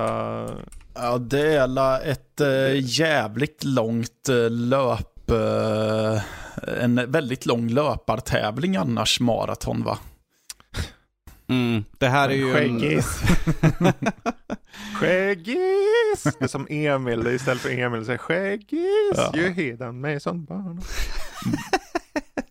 Ja, 0.94 1.18
det 1.18 1.54
är 1.54 2.10
ett 2.10 2.40
eh, 2.40 3.00
jävligt 3.00 3.64
långt 3.64 4.28
eh, 4.28 4.50
löp... 4.50 5.30
Eh, 5.30 6.22
en 6.82 7.10
väldigt 7.10 7.46
lång 7.46 7.68
löpartävling 7.68 8.76
annars, 8.76 9.20
maraton 9.20 9.82
va? 9.82 9.98
Mm. 11.48 11.84
Det 11.98 12.08
här 12.08 12.28
är 12.28 12.32
ju 12.34 12.56
en... 12.56 12.80
Skäggis. 12.80 13.20
Skäggis! 14.94 16.22
Det 16.38 16.44
är 16.44 16.48
som 16.48 16.66
Emil, 16.70 17.26
istället 17.26 17.62
för 17.62 17.70
Emil 17.78 18.04
säger 18.04 18.18
skäggis, 18.18 19.14
Ja. 19.16 19.30
ju 19.34 19.48
hedan 19.52 20.00
mig 20.00 20.20
som 20.20 20.44
barn. 20.44 20.80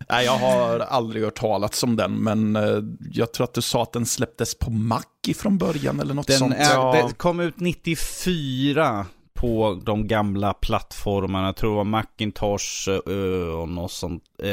Nej, 0.09 0.25
jag 0.25 0.37
har 0.37 0.79
aldrig 0.79 1.23
hört 1.23 1.35
talas 1.39 1.83
om 1.83 1.95
den, 1.95 2.11
men 2.11 2.55
eh, 2.55 2.79
jag 3.11 3.33
tror 3.33 3.43
att 3.43 3.53
du 3.53 3.61
sa 3.61 3.83
att 3.83 3.93
den 3.93 4.05
släpptes 4.05 4.59
på 4.59 4.69
Mac 4.71 5.01
från 5.35 5.57
början 5.57 5.99
eller 5.99 6.13
något 6.13 6.27
Den 6.27 6.37
sånt. 6.39 6.53
är, 6.55 6.73
Ja. 6.73 7.07
det 7.07 7.13
kom 7.13 7.39
ut 7.39 7.59
94 7.59 9.05
på 9.37 9.79
de 9.83 10.07
gamla 10.07 10.53
plattformarna. 10.53 11.45
Jag 11.47 11.55
tror 11.55 11.69
det 11.71 11.75
var 11.77 11.83
Macintosh 11.83 12.89
eh, 12.89 13.59
och 13.59 13.69
något 13.69 13.91
sånt. 13.91 14.23
eh, 14.43 14.49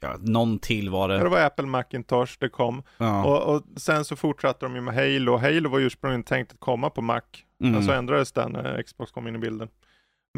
ja, 0.00 0.16
någon 0.20 0.58
till 0.58 0.90
var 0.90 1.08
Det 1.08 1.18
det. 1.18 1.28
var 1.28 1.40
Apple 1.40 1.66
Macintosh 1.66 2.36
det 2.38 2.48
kom. 2.48 2.82
Ja. 2.98 3.24
Och, 3.24 3.54
och 3.54 3.62
sen 3.76 4.04
så 4.04 4.16
fortsatte 4.16 4.66
de 4.66 4.74
ju 4.74 4.80
med 4.80 4.94
Halo. 4.94 5.36
Halo 5.36 5.68
var 5.68 5.78
ursprungligen 5.80 6.22
tänkt 6.22 6.52
att 6.52 6.60
komma 6.60 6.90
på 6.90 7.02
Mac. 7.02 7.20
Mm. 7.60 7.72
Men 7.72 7.82
så 7.82 7.92
ändrades 7.92 8.32
den 8.32 8.52
när 8.52 8.82
Xbox 8.82 9.12
kom 9.12 9.28
in 9.28 9.34
i 9.34 9.38
bilden. 9.38 9.68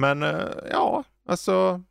Men 0.00 0.22
eh, 0.22 0.38
ja, 0.72 1.04
alltså. 1.28 1.82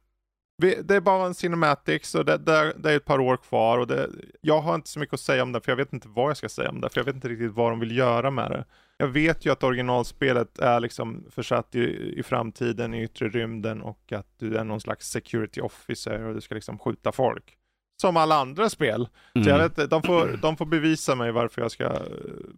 Vi, 0.61 0.81
det 0.83 0.95
är 0.95 1.01
bara 1.01 1.25
en 1.25 1.33
Cinematics 1.33 2.15
och 2.15 2.25
det, 2.25 2.37
det, 2.37 2.73
det 2.77 2.91
är 2.91 2.95
ett 2.97 3.05
par 3.05 3.19
år 3.19 3.37
kvar. 3.37 3.77
Och 3.77 3.87
det, 3.87 4.09
jag 4.41 4.61
har 4.61 4.75
inte 4.75 4.89
så 4.89 4.99
mycket 4.99 5.13
att 5.13 5.19
säga 5.19 5.43
om 5.43 5.51
det 5.51 5.61
för 5.61 5.71
jag 5.71 5.77
vet 5.77 5.93
inte 5.93 6.07
vad 6.07 6.29
jag 6.29 6.37
ska 6.37 6.49
säga 6.49 6.69
om 6.69 6.81
det. 6.81 6.89
För 6.89 6.99
jag 6.99 7.05
vet 7.05 7.15
inte 7.15 7.29
riktigt 7.29 7.51
vad 7.53 7.71
de 7.71 7.79
vill 7.79 7.97
göra 7.97 8.31
med 8.31 8.51
det. 8.51 8.65
Jag 8.97 9.07
vet 9.07 9.45
ju 9.45 9.51
att 9.51 9.63
originalspelet 9.63 10.60
är 10.60 10.79
liksom 10.79 11.25
försatt 11.31 11.75
i, 11.75 12.13
i 12.19 12.23
framtiden, 12.23 12.93
i 12.93 13.03
yttre 13.03 13.29
rymden 13.29 13.81
och 13.81 14.12
att 14.12 14.39
du 14.39 14.57
är 14.57 14.63
någon 14.63 14.81
slags 14.81 15.10
security 15.10 15.62
officer 15.62 16.23
och 16.23 16.33
du 16.33 16.41
ska 16.41 16.55
liksom 16.55 16.79
skjuta 16.79 17.12
folk. 17.12 17.56
Som 18.01 18.17
alla 18.17 18.36
andra 18.36 18.69
spel. 18.69 19.07
Så 19.33 19.39
jag 19.39 19.47
Mm. 19.60 19.71
vet, 19.77 19.89
de, 19.89 20.03
får, 20.03 20.39
de 20.41 20.57
får 20.57 20.65
bevisa 20.65 21.15
mig 21.15 21.31
varför 21.31 21.62
jag 21.62 21.71
ska 21.71 21.83
eh, 21.83 21.91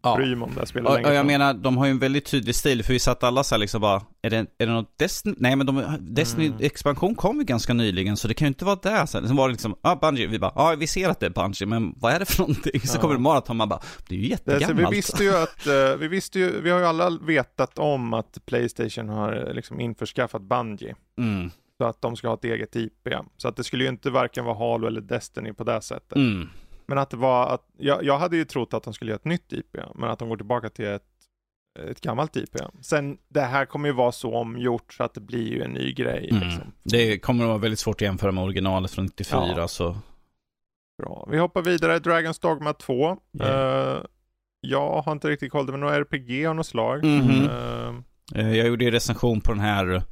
Ja. 0.03 0.15
bry 0.15 0.35
mig 0.35 0.43
om 0.45 0.53
det 0.53 0.59
här 0.59 0.65
spelet 0.65 0.87
Och, 0.89 0.95
längre 0.95 1.09
och 1.09 1.15
jag 1.15 1.25
menar, 1.25 1.53
de 1.53 1.77
har 1.77 1.85
ju 1.85 1.91
en 1.91 1.99
väldigt 1.99 2.25
tydlig 2.25 2.55
stil, 2.55 2.83
för 2.83 2.93
vi 2.93 2.99
satt 2.99 3.23
alla 3.23 3.43
så 3.43 3.57
liksom 3.57 3.81
bara, 3.81 4.01
är 4.21 4.29
det, 4.29 4.37
är 4.37 4.65
det 4.67 4.71
något 4.73 4.97
Destiny? 4.99 5.35
Nej 5.39 5.55
men 5.55 5.65
de, 5.67 5.83
Destiny 5.99 6.47
Mm. 6.47 6.59
expansion 6.61 7.15
kom 7.15 7.37
ju 7.37 7.43
ganska 7.43 7.73
nyligen, 7.73 8.17
så 8.17 8.27
det 8.27 8.33
kan 8.33 8.45
ju 8.45 8.47
inte 8.47 8.65
vara 8.65 8.79
det. 8.83 9.07
Sen 9.07 9.35
var 9.35 9.47
det 9.47 9.51
liksom, 9.51 9.75
ja 9.81 9.91
ah, 9.91 9.95
Bungie, 9.95 10.27
vi 10.27 10.39
bara, 10.39 10.51
ja 10.55 10.75
vi 10.79 10.87
ser 10.87 11.09
att 11.09 11.19
det 11.19 11.25
är 11.25 11.29
Bungie, 11.29 11.65
men 11.67 11.93
vad 11.97 12.13
är 12.13 12.19
det 12.19 12.25
för 12.25 12.39
någonting? 12.39 12.81
Så 12.81 12.97
Ja. 12.97 13.01
kommer 13.01 13.13
det 13.15 13.21
maraton, 13.21 13.57
man 13.57 13.69
bara, 13.69 13.81
det 14.09 14.15
är 14.15 14.19
ju 14.19 14.27
Det, 14.45 14.51
är 14.51 14.59
jättegammalt. 14.59 14.91
vi 14.91 14.95
visste 14.95 15.23
ju 15.23 15.35
att, 15.35 15.67
eh, 15.67 15.95
vi 15.99 16.07
visste 16.07 16.39
ju, 16.39 16.61
vi 16.61 16.69
har 16.69 16.79
ju 16.79 16.85
alla 16.85 17.09
vetat 17.09 17.79
om 17.79 18.13
att 18.13 18.37
Playstation 18.45 19.09
har 19.09 19.47
eh, 19.47 19.53
liksom 19.53 19.79
införskaffat 19.79 20.41
Bungie. 20.41 20.95
Mm, 21.17 21.51
Så 21.81 21.85
att 21.85 22.01
de 22.01 22.15
ska 22.15 22.27
ha 22.27 22.35
ett 22.35 22.43
eget 22.45 22.75
IP. 22.75 23.07
Så 23.37 23.47
att 23.47 23.55
det 23.55 23.63
skulle 23.63 23.83
ju 23.83 23.89
inte 23.89 24.09
varken 24.09 24.45
vara 24.45 24.55
Halo 24.57 24.87
eller 24.87 25.01
Destiny 25.01 25.53
på 25.53 25.63
det 25.63 25.81
sättet. 25.81 26.15
mm. 26.15 26.49
Men 26.85 26.97
att 26.97 27.09
det 27.09 27.17
var 27.17 27.47
att, 27.53 27.61
jag, 27.77 28.03
jag 28.03 28.17
hade 28.17 28.37
ju 28.37 28.45
trott 28.45 28.73
att 28.73 28.83
de 28.83 28.93
skulle 28.93 29.11
göra 29.11 29.19
ett 29.19 29.25
nytt 29.25 29.53
IP, 29.53 29.77
men 29.95 30.09
att 30.09 30.19
de 30.19 30.29
går 30.29 30.37
tillbaka 30.37 30.69
till 30.69 30.85
ett, 30.85 31.03
ett 31.89 32.01
gammalt 32.01 32.35
IP. 32.35 32.55
Sen, 32.81 33.17
det 33.27 33.41
här 33.41 33.65
kommer 33.65 33.89
ju 33.89 33.93
vara 33.95 34.11
så 34.11 34.35
omgjort 34.35 34.93
så 34.93 35.03
att 35.03 35.13
det 35.13 35.21
blir 35.21 35.47
ju 35.47 35.61
en 35.61 35.71
ny 35.71 35.93
grej. 35.93 36.29
Mm. 36.31 36.43
Liksom. 36.47 36.71
Det 36.83 37.19
kommer 37.19 37.43
att 37.43 37.47
vara 37.47 37.57
väldigt 37.57 37.79
svårt 37.79 37.95
att 37.95 38.01
jämföra 38.01 38.31
med 38.31 38.43
originalet 38.43 38.91
från 38.91 39.05
94, 39.05 39.53
Ja. 39.57 39.67
så. 39.67 39.97
Bra. 41.01 41.27
Vi 41.31 41.37
hoppar 41.37 41.61
vidare, 41.61 41.99
Dragon's 41.99 42.41
Dogma 42.41 42.73
2. 42.73 43.17
Yeah. 43.39 43.97
Eh, 43.97 44.03
jag 44.61 45.01
har 45.01 45.11
inte 45.11 45.29
riktigt 45.29 45.51
koll, 45.51 45.65
det 45.65 45.71
var 45.71 45.79
nog 45.79 45.91
RPG 45.91 46.45
av 46.45 46.55
något 46.55 46.67
slag. 46.67 47.05
Mhm. 47.05 47.49
Eh, 47.49 47.95
Eh, 48.35 48.57
Jag 48.57 48.67
gjorde 48.67 48.85
ju 48.85 48.91
recension 48.91 49.41
på 49.41 49.51
den 49.51 49.61
här 49.61 50.03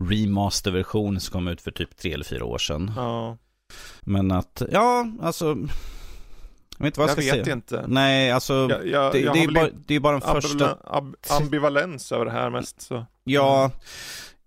remaster-versionen 0.00 1.20
som 1.20 1.32
kom 1.32 1.48
ut 1.48 1.60
för 1.60 1.70
typ 1.70 1.96
tre 1.96 2.12
eller 2.12 2.24
fyra 2.24 2.44
år 2.44 2.58
sedan. 2.58 2.92
ja, 2.96 3.36
Men 4.00 4.30
att, 4.30 4.62
ja, 4.72 5.06
alltså. 5.22 5.46
Jag 6.78 6.84
vet 6.84 6.86
inte 6.86 7.00
vad 7.00 7.10
jag, 7.10 7.18
jag 7.18 7.24
ska 7.24 7.36
vet 7.36 7.44
säga. 7.44 7.54
inte. 7.54 7.84
Nej, 7.88 8.30
alltså. 8.30 8.54
Jag, 8.70 8.86
jag, 8.86 9.12
det, 9.12 9.32
det, 9.32 9.44
är 9.44 9.52
bara, 9.52 9.68
det 9.86 9.94
är 9.94 10.00
bara 10.00 10.12
den 10.20 10.40
första. 10.42 10.50
ambivalens, 10.50 10.80
ab, 10.84 11.16
ambivalens 11.42 12.12
över 12.12 12.24
det 12.24 12.30
här 12.30 12.50
mest. 12.50 12.80
Så. 12.82 13.06
Ja, 13.24 13.70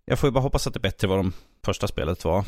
jag 0.06 0.20
får 0.20 0.28
ju 0.28 0.32
bara 0.32 0.42
hoppas 0.42 0.68
att 0.68 0.74
det 0.74 0.78
är 0.78 0.82
bättre 0.82 1.08
vad 1.08 1.18
de 1.20 1.34
första 1.66 1.88
spelet 1.88 2.26
var. 2.26 2.46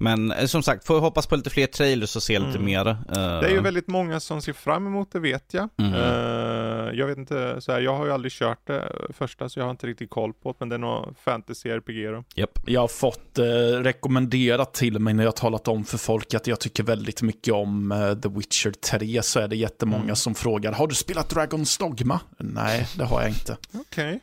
Men 0.00 0.32
eh, 0.32 0.46
som 0.46 0.62
sagt, 0.62 0.86
får 0.86 0.96
jag 0.96 1.00
hoppas 1.00 1.26
på 1.26 1.36
lite 1.36 1.50
fler 1.50 1.66
trailers 1.66 2.16
och 2.16 2.22
se 2.22 2.38
lite 2.38 2.50
Mm. 2.58 2.64
mer. 2.64 2.86
eh, 2.88 2.96
Det 3.08 3.46
är 3.46 3.50
ju 3.50 3.60
väldigt 3.60 3.88
många 3.88 4.20
som 4.20 4.42
ser 4.42 4.52
fram 4.52 4.86
emot 4.86 5.12
det 5.12 5.20
vet 5.20 5.54
jag. 5.54 5.68
Mm. 5.78 5.94
Eh, 5.94 6.98
jag 6.98 7.06
vet 7.06 7.18
inte, 7.18 7.60
så 7.60 7.72
här, 7.72 7.80
jag 7.80 7.96
har 7.96 8.06
ju 8.06 8.12
aldrig 8.12 8.32
kört 8.32 8.66
det 8.66 8.92
första 9.18 9.48
så 9.48 9.58
jag 9.60 9.64
har 9.64 9.70
inte 9.70 9.86
riktigt 9.86 10.10
koll 10.10 10.32
på 10.32 10.48
det, 10.52 10.56
men 10.58 10.68
det 10.68 10.74
är 10.74 10.78
nog 10.78 11.14
fantasy-RPG 11.24 12.10
då. 12.12 12.24
Japp. 12.34 12.58
Jag 12.66 12.80
har 12.80 12.88
fått 12.88 13.38
eh, 13.38 13.44
rekommenderat 13.82 14.74
till 14.74 14.98
mig 14.98 15.14
när 15.14 15.24
jag 15.24 15.30
har 15.30 15.36
talat 15.36 15.68
om 15.68 15.84
för 15.84 15.98
folk 15.98 16.34
att 16.34 16.46
jag 16.46 16.60
tycker 16.60 16.82
väldigt 16.82 17.22
mycket 17.22 17.54
om 17.54 17.92
eh, 17.92 18.14
The 18.14 18.28
Witcher 18.28 18.70
3 18.70 19.22
så 19.22 19.40
är 19.40 19.48
det 19.48 19.56
jättemånga 19.56 20.02
Mm. 20.02 20.16
som 20.16 20.34
frågar 20.34 20.72
Har 20.72 20.86
du 20.86 20.94
spelat 20.94 21.32
Dragon's 21.34 21.78
Dogma? 21.80 22.20
Nej, 22.38 22.86
det 22.96 23.04
har 23.04 23.20
jag 23.20 23.30
inte. 23.30 23.56
Okej. 23.74 24.20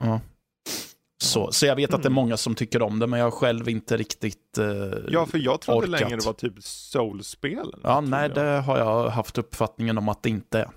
Så, 1.36 1.52
så 1.52 1.65
jag 1.65 1.76
vet 1.76 1.93
att 1.93 2.02
det 2.04 2.06
är 2.08 2.10
Mm. 2.10 2.13
många 2.15 2.38
som 2.38 2.56
tycker 2.56 2.82
om 2.82 3.00
det 3.00 3.08
men 3.08 3.19
jag 3.19 3.26
har 3.26 3.32
själv 3.32 3.69
inte 3.69 3.98
riktigt 3.98 4.58
eh, 4.58 4.65
Ja, 5.10 5.26
för 5.26 5.38
jag 5.38 5.62
trodde 5.62 5.80
orkat. 5.88 6.02
länge 6.02 6.15
det 6.15 6.26
var 6.26 6.34
typ 6.34 6.54
soul-spel. 6.60 7.74
Ja, 7.84 8.02
nej, 8.02 8.21
jag. 8.21 8.34
det 8.36 8.62
har 8.62 8.78
jag 8.78 9.10
haft 9.10 9.38
uppfattningen 9.38 9.98
om 9.98 10.10
att 10.10 10.24
det 10.24 10.30
inte 10.30 10.60
är. 10.60 10.69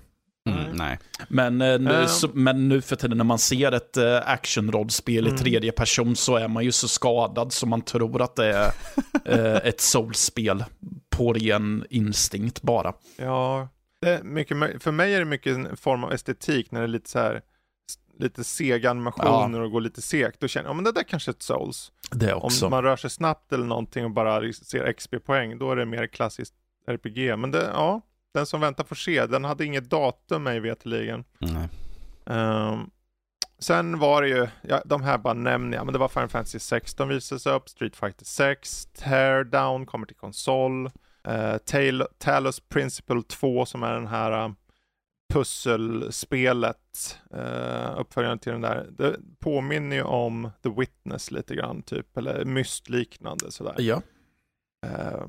Mm, 0.49 0.63
Nej. 0.63 0.69
nej. 0.73 0.99
Men, 1.29 1.61
eh, 1.61 1.79
nu, 1.79 1.91
Ehm. 1.93 2.07
så, 2.07 2.29
men 2.33 2.69
nu 2.69 2.81
för 2.81 2.95
tiden 2.95 3.17
när 3.17 3.25
man 3.25 3.39
ser 3.39 3.71
ett 3.71 3.97
uh, 3.97 4.29
actionrollspel 4.29 5.25
i 5.27 5.29
Mm. 5.29 5.37
tredje 5.37 5.71
person 5.71 6.15
så 6.15 6.35
är 6.35 6.47
man 6.47 6.63
ju 6.63 6.71
så 6.71 6.87
skadad 6.87 7.53
så 7.53 7.65
man 7.67 7.81
tror 7.81 8.21
att 8.21 8.35
det 8.35 8.45
är 8.53 8.71
eh, 9.25 9.55
ett 9.67 9.81
soulspel 9.81 10.63
på 11.09 11.33
ren 11.33 11.85
instinkt 11.89 12.61
bara. 12.61 12.93
Ja, 13.17 13.67
det 14.01 14.09
är 14.09 14.23
mycket, 14.23 14.57
för 14.83 14.91
mig 14.91 15.13
är 15.13 15.19
det 15.19 15.25
mycket 15.25 15.55
en 15.55 15.77
form 15.77 16.03
av 16.03 16.13
estetik 16.13 16.71
när 16.71 16.79
det 16.79 16.85
är 16.85 16.87
lite 16.87 17.09
så 17.09 17.19
här 17.19 17.41
lite 18.19 18.43
sega 18.43 18.89
animationer 18.89 19.59
och 19.61 19.71
går 19.71 19.81
lite 19.81 20.01
segt. 20.01 20.39
Då 20.39 20.47
känner 20.47 20.65
jag, 20.65 20.71
ja 20.71 20.75
men 20.75 20.83
det 20.83 20.91
där 20.91 21.03
kanske 21.03 21.31
är 21.31 21.33
ett 21.33 21.41
souls. 21.41 21.91
Det 22.11 22.33
Om 22.33 22.41
också. 22.41 22.69
man 22.69 22.83
rör 22.83 22.95
sig 22.95 23.09
snabbt 23.09 23.53
eller 23.53 23.65
någonting 23.65 24.05
och 24.05 24.11
bara 24.11 24.53
ser 24.53 24.93
XP-poäng, 24.93 25.57
då 25.57 25.71
är 25.71 25.75
det 25.75 25.85
mer 25.85 26.07
klassiskt 26.07 26.53
RPG. 26.87 27.37
Men 27.37 27.51
det, 27.51 27.69
ja, 27.73 28.01
den 28.33 28.45
som 28.45 28.61
väntar 28.61 28.83
får 28.83 28.95
se. 28.95 29.25
Den 29.25 29.43
hade 29.43 29.65
inget 29.65 29.89
datum 29.89 30.43
mig 30.43 30.59
veterligen. 30.59 31.23
nej. 31.39 31.69
Ehm, 32.25 32.89
sen 33.59 33.99
var 33.99 34.21
det 34.21 34.27
ju, 34.27 34.47
ja, 34.61 34.81
de 34.85 35.03
här 35.03 35.17
bara 35.17 35.33
nämner 35.33 35.77
jag, 35.77 35.85
men 35.85 35.93
det 35.93 35.99
var 35.99 36.07
Final 36.07 36.29
Fantasy 36.29 36.59
16 36.59 37.07
visades 37.07 37.45
upp, 37.45 37.69
Street 37.69 37.95
Fighter 37.95 38.25
6, 38.25 38.85
Teardown 38.85 39.85
kommer 39.85 40.07
till 40.07 40.15
konsol, 40.15 40.85
uh, 41.27 42.01
Talos 42.17 42.59
Principle 42.59 43.21
2 43.27 43.65
som 43.65 43.83
är 43.83 43.93
den 43.93 44.07
här 44.07 44.53
pusselspelet, 45.29 47.19
uh, 47.35 47.99
uppföljaren 47.99 48.39
till 48.39 48.51
den 48.51 48.61
där, 48.61 48.87
det 48.91 49.15
påminner 49.39 49.95
ju 49.95 50.03
om 50.03 50.51
The 50.63 50.69
Witness 50.69 51.31
lite 51.31 51.55
grann, 51.55 51.81
typ, 51.81 52.17
eller 52.17 52.45
Myst-liknande 52.45 53.51
sådär. 53.51 53.75
Ja. 53.77 54.01
Uh, 54.85 55.27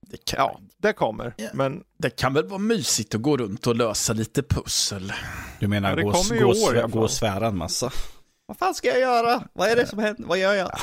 det 0.00 0.24
kan, 0.24 0.38
ja, 0.38 0.60
det 0.76 0.92
kommer, 0.92 1.34
ja. 1.36 1.48
men... 1.54 1.84
Det 1.96 2.10
kan 2.10 2.34
väl 2.34 2.46
vara 2.46 2.58
mysigt 2.58 3.14
att 3.14 3.22
gå 3.22 3.36
runt 3.36 3.66
och 3.66 3.76
lösa 3.76 4.12
lite 4.12 4.42
pussel. 4.42 5.12
Du 5.60 5.68
menar 5.68 5.90
Ja, 5.90 5.96
det 5.96 6.02
gå, 6.02 6.12
kommer 6.12 6.40
gå, 6.40 6.48
år 6.48 6.82
gå 6.82 6.88
fall. 6.88 7.02
och 7.02 7.10
svära 7.10 7.46
en 7.46 7.56
massa? 7.56 7.92
Vad 8.46 8.56
fan 8.56 8.74
ska 8.74 8.88
jag 8.88 9.00
göra? 9.00 9.48
Vad 9.52 9.68
är 9.68 9.76
det 9.76 9.86
som 9.86 9.98
händer? 9.98 10.24
Vad 10.24 10.38
gör 10.38 10.54
jag? 10.54 10.78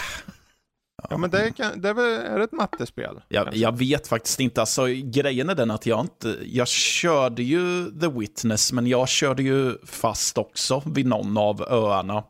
Ja, 1.10 1.18
men 1.18 1.30
det, 1.30 1.52
kan, 1.52 1.82
det 1.82 1.90
är, 1.90 1.94
väl, 1.94 2.06
är 2.06 2.38
det 2.38 2.44
ett 2.44 2.52
mattespel? 2.52 3.22
Jag, 3.28 3.56
jag 3.56 3.78
vet 3.78 4.08
faktiskt 4.08 4.40
inte. 4.40 4.62
Alltså, 4.62 4.86
grejen 5.04 5.50
är 5.50 5.56
den 5.56 5.72
att 5.72 5.86
jag 5.86 6.02
inte... 6.02 6.38
Jag 6.44 6.68
körde 6.68 7.44
ju 7.44 7.92
The 8.00 8.08
Witness, 8.08 8.74
men 8.74 8.88
jag 8.88 9.10
körde 9.10 9.44
ju 9.44 9.78
fast 9.86 10.38
också 10.38 10.84
vid 10.86 11.06
någon 11.06 11.38
av 11.38 11.62
öarna. 11.62 12.24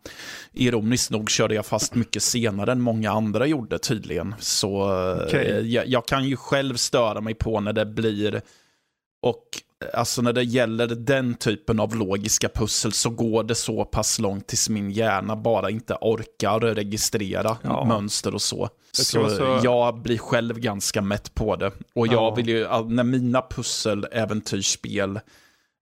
Ironiskt 0.53 1.11
nog 1.11 1.29
körde 1.29 1.55
jag 1.55 1.65
fast 1.65 1.95
mycket 1.95 2.23
senare 2.23 2.71
än 2.71 2.81
många 2.81 3.11
andra 3.11 3.45
gjorde 3.45 3.79
tydligen. 3.79 4.35
Så 4.39 5.03
Okej. 5.27 5.51
eh, 5.51 5.59
jag, 5.59 5.87
jag 5.87 6.05
kan 6.07 6.25
ju 6.25 6.35
själv 6.35 6.75
störa 6.75 7.21
mig 7.21 7.33
på 7.33 7.59
när 7.59 7.73
det 7.73 7.85
blir... 7.85 8.41
Och 9.21 9.43
alltså 9.93 10.21
när 10.21 10.33
det 10.33 10.43
gäller 10.43 10.87
den 10.87 11.33
typen 11.35 11.79
av 11.79 11.95
logiska 11.95 12.49
pussel 12.49 12.91
så 12.93 13.09
går 13.09 13.43
det 13.43 13.55
så 13.55 13.85
pass 13.85 14.19
långt 14.19 14.47
tills 14.47 14.69
min 14.69 14.91
hjärna 14.91 15.35
bara 15.35 15.69
inte 15.69 15.97
orkar 16.01 16.59
registrera 16.59 17.57
Ja. 17.63 17.85
mönster 17.85 18.33
och 18.33 18.41
så. 18.41 18.69
Så, 18.91 19.29
så- 19.29 19.59
jag 19.63 20.01
blir 20.01 20.17
själv 20.17 20.59
ganska 20.59 21.01
mätt 21.01 21.33
på 21.33 21.55
det. 21.55 21.71
Och 21.95 22.07
jag 22.07 22.13
Ja. 22.13 22.35
vill 22.35 22.47
ju, 22.49 22.67
när 22.87 23.03
mina 23.03 23.41
pusseläventyrsspel 23.41 25.19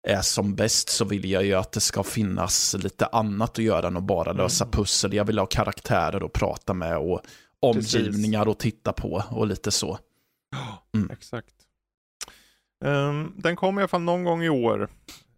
är 0.08 0.22
som 0.22 0.56
bäst 0.56 0.90
så 0.90 1.06
vill 1.06 1.30
jag 1.32 1.46
ju 1.46 1.54
att 1.54 1.72
det 1.72 1.80
ska 1.80 2.04
finnas 2.04 2.76
lite 2.80 3.06
annat 3.06 3.50
att 3.52 3.58
göra 3.66 3.88
än 3.88 3.98
att 3.98 4.04
bara 4.04 4.32
lösa 4.32 4.64
Mm. 4.64 4.72
pussel. 4.72 5.14
Jag 5.14 5.26
vill 5.26 5.40
ha 5.40 5.46
karaktärer 5.46 6.26
att 6.26 6.34
prata 6.34 6.74
med 6.74 6.98
och 6.98 7.22
omgivningar 7.60 8.52
att 8.52 8.60
titta 8.60 8.94
på 8.94 9.24
och 9.30 9.48
lite 9.48 9.72
så. 9.72 9.98
Mm. 10.96 11.10
Exakt. 11.12 11.54
Ehm, 12.86 13.34
den 13.38 13.56
kommer 13.56 13.82
i 13.82 13.84
alla 13.84 13.88
fall 13.88 14.02
någon 14.02 14.24
gång 14.24 14.44
i 14.44 14.50
år, 14.50 14.89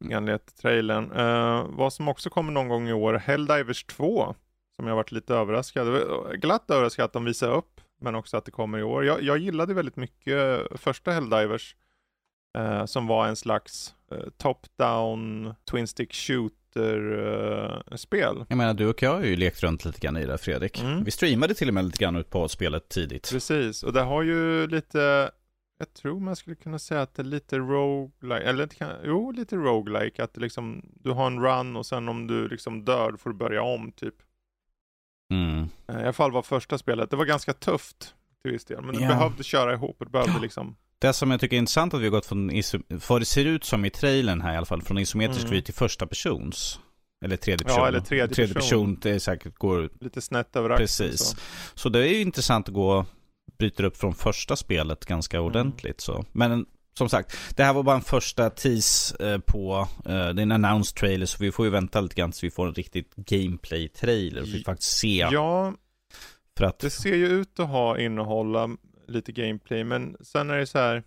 enligt 0.10 0.58
trailern. 0.58 1.12
Uh, 1.12 1.66
vad 1.70 1.94
som 1.94 2.08
också 2.08 2.30
kommer 2.30 2.52
någon 2.52 2.68
gång 2.68 2.90
i 2.90 2.94
år, 2.94 3.14
Helldivers 3.14 3.84
2, 3.84 4.36
som 4.76 4.88
jag 4.88 4.96
varit 4.96 5.12
lite 5.12 5.36
överraskad. 5.36 5.88
Var 5.88 6.34
Glatt 6.34 6.72
överraskad 6.72 7.06
att 7.06 7.14
de 7.14 7.26
visar 7.26 7.52
upp, 7.52 7.82
men 8.02 8.16
också 8.16 8.38
att 8.38 8.46
det 8.46 8.52
kommer 8.52 8.80
i 8.80 8.84
år. 8.84 9.06
Jag, 9.06 9.24
jag 9.24 9.38
gillade 9.38 9.74
väldigt 9.74 9.96
mycket 9.96 10.68
första 10.76 11.12
Helldivers, 11.12 11.76
eh, 12.58 12.86
som 12.86 13.08
var 13.08 13.28
en 13.28 13.36
slags 13.36 13.96
eh, 14.12 14.18
top-down, 14.38 15.56
twin 15.72 15.88
stick 15.88 16.14
shooter-spel. 16.14 18.46
Jag 18.50 18.58
menar, 18.58 18.74
du 18.74 18.88
och 18.88 19.04
jag 19.04 19.14
har 19.14 19.24
ju 19.24 19.36
lekt 19.36 19.64
runt 19.64 19.86
lite 19.86 20.00
grann 20.00 20.18
i 20.18 20.26
det 20.26 20.38
Fredrik. 20.38 20.82
Mm. 20.82 21.04
Vi 21.04 21.12
streamade 21.12 21.54
till 21.54 21.68
och 21.68 21.74
med 21.74 21.86
lite 21.86 22.04
grann 22.04 22.16
ut 22.16 22.30
på 22.30 22.48
spelet 22.48 22.90
tidigt. 22.90 23.30
Precis, 23.32 23.84
och 23.84 23.94
det 23.94 24.02
har 24.02 24.24
ju 24.24 24.68
lite, 24.68 25.32
jag 25.82 25.94
tror 25.94 26.20
man 26.20 26.36
skulle 26.36 26.56
kunna 26.56 26.80
säga 26.80 27.02
att 27.02 27.16
det 27.16 27.22
är 27.22 27.24
lite 27.24 27.58
roguelike, 27.58 28.44
eller 28.50 28.66
det 28.66 28.76
kan, 28.76 28.90
jo 29.06 29.32
lite 29.32 29.56
roguelike, 29.56 30.24
att 30.24 30.34
det 30.34 30.42
liksom, 30.42 30.86
du 31.04 31.12
har 31.12 31.28
en 31.28 31.40
run 31.40 31.76
och 31.76 31.86
sen 31.86 32.10
om 32.10 32.28
du 32.28 32.48
liksom 32.48 32.86
dör 32.86 33.16
får 33.18 33.30
du 33.30 33.36
börja 33.36 33.62
om 33.64 33.92
typ. 33.92 34.16
Mm. 35.34 35.70
Eh, 35.88 35.96
I 36.00 36.04
alla 36.04 36.14
fall 36.14 36.32
var 36.32 36.42
första 36.42 36.78
spelet, 36.78 37.10
det 37.10 37.16
var 37.16 37.26
ganska 37.26 37.54
tufft 37.54 38.16
till 38.42 38.52
viss 38.52 38.66
del, 38.66 38.82
men 38.82 38.96
du 38.96 39.02
Ja. 39.02 39.08
behövde 39.08 39.44
köra 39.44 39.74
ihop 39.74 39.96
och 40.00 40.06
du 40.06 40.12
behövde 40.12 40.40
liksom, 40.42 40.76
Det 41.00 41.14
som 41.14 41.32
jag 41.32 41.40
tycker 41.40 41.56
är 41.56 41.60
intressant 41.60 41.94
att 41.94 42.00
vi 42.02 42.04
har 42.06 42.12
gått 42.12 42.26
från, 42.26 42.50
för 43.00 43.20
det 43.20 43.26
ser 43.26 43.46
ut 43.46 43.64
som 43.64 43.86
i 43.86 43.90
trailern 43.90 44.42
här 44.42 44.54
i 44.54 44.58
alla 44.58 44.66
fall, 44.66 44.82
från 44.82 44.98
isometrisk 44.98 45.42
Mm. 45.42 45.52
vy 45.52 45.62
till 45.62 45.74
första 45.74 46.08
persons. 46.08 46.80
Eller 47.26 47.38
tredje 47.38 47.64
Ja, 47.68 47.74
person. 47.74 47.88
eller 47.88 48.00
tredje 48.00 48.28
person. 48.48 48.54
person. 48.54 49.00
Det 49.02 49.10
är 49.12 49.20
säkert 49.20 49.56
går, 49.58 49.90
lite 50.00 50.22
snett 50.22 50.56
över 50.56 50.70
axeln. 50.70 50.84
precis. 51.10 51.20
Så. 51.20 51.38
Så 51.76 51.90
det 51.90 52.00
är 52.00 52.14
ju 52.14 52.22
intressant 52.22 52.68
att 52.68 52.74
gå, 52.74 53.06
bryter 53.60 53.84
upp 53.84 53.98
från 53.98 54.16
första 54.16 54.56
spelet 54.56 55.06
ganska 55.06 55.38
Mm. 55.38 55.48
ordentligt 55.48 56.02
så. 56.02 56.26
Men 56.32 56.66
som 56.94 57.10
sagt, 57.10 57.38
det 57.56 57.64
här 57.64 57.74
var 57.74 57.84
bara 57.84 57.96
en 57.96 58.02
första 58.02 58.50
tease 58.50 59.26
eh, 59.34 59.40
på, 59.40 59.88
eh, 60.06 60.12
det 60.12 60.16
är 60.16 60.40
en 60.42 60.52
announced 60.52 60.96
trailer 60.98 61.26
så 61.26 61.38
vi 61.44 61.52
får 61.52 61.66
ju 61.66 61.72
vänta 61.72 62.02
lite 62.02 62.16
grann 62.16 62.32
tills 62.32 62.44
vi 62.44 62.52
får 62.52 62.68
en 62.68 62.74
riktigt 62.74 63.16
gameplay-trailer. 63.16 64.44
Så 64.46 64.52
vi 64.52 64.64
faktiskt 64.64 64.98
ser. 64.98 65.30
Ja, 65.32 65.74
För 66.58 66.66
att, 66.66 66.80
det 66.80 66.90
ser 66.90 67.16
ju 67.16 67.28
ut 67.28 67.60
att 67.60 67.68
ha 67.70 68.00
innehålla 68.00 68.70
lite 69.08 69.32
gameplay, 69.32 69.84
men 69.84 70.18
sen 70.22 70.50
är 70.50 70.58
det 70.58 70.68
så 70.68 70.78
här. 70.80 71.04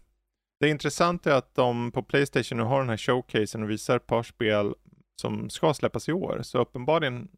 Det 0.61 0.68
intressanta 0.68 1.33
är 1.33 1.37
att 1.38 1.55
de 1.55 1.92
på 1.92 2.03
Playstation 2.03 2.59
nu 2.59 2.64
har 2.64 2.81
den 2.81 2.88
här 2.88 2.97
showcasen 2.97 3.62
och 3.62 3.70
visar 3.70 3.97
ett 3.97 4.07
par 4.07 4.23
spel 4.23 4.75
som 5.20 5.51
ska 5.51 5.75
släppas 5.75 6.09
i 6.09 6.12
år. 6.12 6.40
Så 6.42 6.59
uppenbarligen 6.59 7.29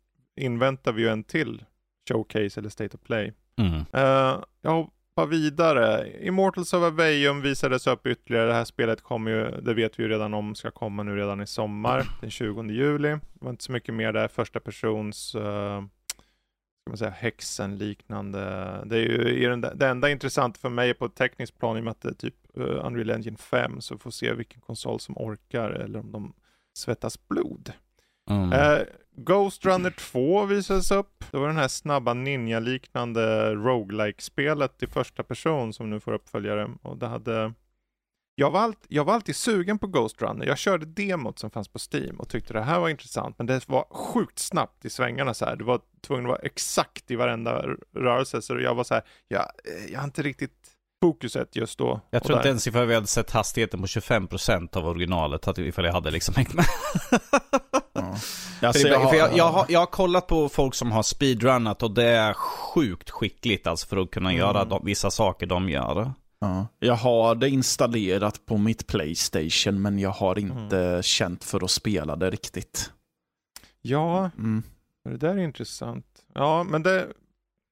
inväntar 0.40 0.92
vi 0.92 1.02
ju 1.02 1.08
en 1.08 1.24
till 1.24 1.64
showcase 2.08 2.60
eller 2.60 2.68
State 2.68 2.96
of 2.96 3.02
Play 3.02 3.32
mm. 3.60 3.74
Uh, 3.74 4.44
jag 4.62 4.70
hoppar 4.70 5.26
vidare. 5.26 6.12
Immortals 6.26 6.72
of 6.72 6.82
Aveum 6.82 7.40
visades 7.42 7.86
upp 7.86 8.06
ytterligare. 8.06 8.46
Det 8.46 8.54
här 8.54 8.64
spelet 8.64 9.02
kommer 9.02 9.30
ju, 9.30 9.60
det 9.60 9.74
vet 9.74 9.98
vi 9.98 10.02
ju 10.02 10.08
redan 10.08 10.34
om, 10.34 10.54
ska 10.54 10.70
komma 10.70 11.02
nu 11.02 11.16
redan 11.16 11.40
i 11.40 11.46
sommar, 11.46 12.06
den 12.20 12.30
20 12.30 12.62
juli. 12.62 13.08
Det 13.08 13.20
var 13.44 13.50
inte 13.50 13.64
så 13.64 13.72
mycket 13.72 13.94
mer 13.94 14.12
där, 14.12 14.28
första 14.28 14.60
persons, 14.60 15.34
uh, 15.34 15.82
ska 16.82 16.90
man 16.90 16.98
säga, 16.98 17.10
häxen 17.10 17.78
liknande. 17.78 18.40
Det 18.86 18.96
är 18.96 19.32
ju 19.32 19.56
det 19.56 19.88
enda 19.88 20.10
intressanta 20.10 20.60
för 20.60 20.68
mig 20.68 20.94
på 20.94 21.04
ett 21.04 21.14
tekniskt 21.14 21.58
plan 21.58 21.76
i 21.76 21.80
och 21.80 21.84
med 21.84 21.90
att 21.90 22.00
det 22.00 22.08
är 22.08 22.14
typ 22.14 22.36
uh, 22.58 22.86
Unreal 22.86 23.10
Engine 23.10 23.36
5, 23.36 23.80
så 23.80 23.98
får 23.98 24.10
se 24.10 24.32
vilken 24.32 24.60
konsol 24.60 25.00
som 25.00 25.18
orkar 25.18 25.70
eller 25.70 25.98
om 25.98 26.12
de 26.12 26.32
svettas 26.78 27.28
blod. 27.28 27.72
Mm. 28.30 28.52
Eh, 28.52 28.82
Ghost 29.16 29.64
Runner 29.64 29.90
2 29.90 30.44
visades 30.44 30.90
upp. 30.90 31.24
Det 31.30 31.36
var 31.36 31.46
den 31.46 31.56
här 31.56 31.68
snabba 31.68 32.14
ninja-liknande 32.14 33.54
roguelike-spelet 33.54 34.82
i 34.82 34.86
första 34.86 35.22
person 35.22 35.72
som 35.72 35.90
nu 35.90 36.00
får 36.00 36.12
uppföljare. 36.12 36.70
Och 36.82 36.96
det 36.96 37.06
hade... 37.06 37.52
Jag 38.38 38.50
var, 38.50 38.60
allt, 38.60 38.84
jag 38.88 39.04
var 39.04 39.14
alltid 39.14 39.36
sugen 39.36 39.78
på 39.78 39.86
Ghost 39.86 40.22
Runner. 40.22 40.46
Jag 40.46 40.58
körde 40.58 40.86
demot 40.86 41.38
som 41.38 41.50
fanns 41.50 41.68
på 41.68 41.78
Steam 41.92 42.16
och 42.16 42.28
tyckte 42.28 42.52
det 42.52 42.62
här 42.62 42.80
var 42.80 42.88
intressant. 42.88 43.38
Men 43.38 43.46
det 43.46 43.68
var 43.68 43.86
sjukt 43.90 44.38
snabbt 44.38 44.84
i 44.84 44.90
svängarna 44.90 45.34
så 45.34 45.44
här. 45.44 45.56
Du 45.56 45.64
var 45.64 45.80
tvungen 46.00 46.24
att 46.24 46.30
vara 46.30 46.38
exakt 46.38 47.10
i 47.10 47.16
varenda 47.16 47.64
rörelse. 47.96 48.42
Så 48.42 48.60
jag 48.60 48.74
var 48.74 48.84
så 48.84 48.94
här, 48.94 49.02
jag, 49.28 49.40
eh, 49.40 49.92
jag 49.92 49.98
har 49.98 50.04
inte 50.04 50.22
riktigt 50.22 50.76
fokuset 51.02 51.56
just 51.56 51.78
då. 51.78 52.00
Jag 52.10 52.24
tror 52.24 52.38
inte 52.38 52.48
ens 52.48 52.66
ifall 52.66 52.86
vi 52.86 52.94
hade 52.94 53.06
sett 53.06 53.30
hastigheten 53.30 53.80
på 53.80 53.86
25% 53.86 54.76
av 54.76 54.86
originalet, 54.86 55.48
att 55.48 55.58
ifall 55.58 55.84
jag 55.84 55.92
hade 55.92 56.10
liksom 56.10 56.34
hängt 56.34 56.54
med. 56.54 56.64
Alltså, 58.62 58.88
jag, 58.88 59.00
jag, 59.02 59.10
för 59.10 59.16
jag, 59.16 59.28
har- 59.28 59.36
jag, 59.38 59.48
har, 59.48 59.66
jag 59.68 59.78
har 59.80 59.86
kollat 59.86 60.26
på 60.26 60.48
folk 60.48 60.74
som 60.74 60.92
har 60.92 61.02
speedrunnat 61.02 61.82
och 61.82 61.90
det 61.90 62.04
är 62.04 62.32
sjukt 62.34 63.10
skickligt 63.10 63.66
alltså 63.66 63.86
för 63.86 63.96
att 63.96 64.10
kunna 64.10 64.30
Mm. 64.30 64.40
göra 64.40 64.64
de, 64.64 64.84
vissa 64.84 65.10
saker 65.10 65.46
de 65.46 65.68
gör. 65.68 66.12
Ja. 66.38 66.66
Jag 66.78 66.94
har 66.94 67.34
det 67.34 67.48
installerat 67.48 68.46
på 68.46 68.56
mitt 68.56 68.86
Playstation 68.86 69.82
men 69.82 69.98
jag 69.98 70.10
har 70.10 70.38
inte 70.38 71.00
känt 71.04 71.44
för 71.44 71.64
att 71.64 71.70
spela 71.70 72.16
det 72.16 72.30
riktigt. 72.30 72.92
Ja, 73.82 74.30
Mm. 74.38 74.62
Det 75.04 75.16
där 75.16 75.28
är 75.36 75.38
intressant. 75.38 76.06
Ja, 76.34 76.62
men 76.64 76.82
det, 76.82 77.06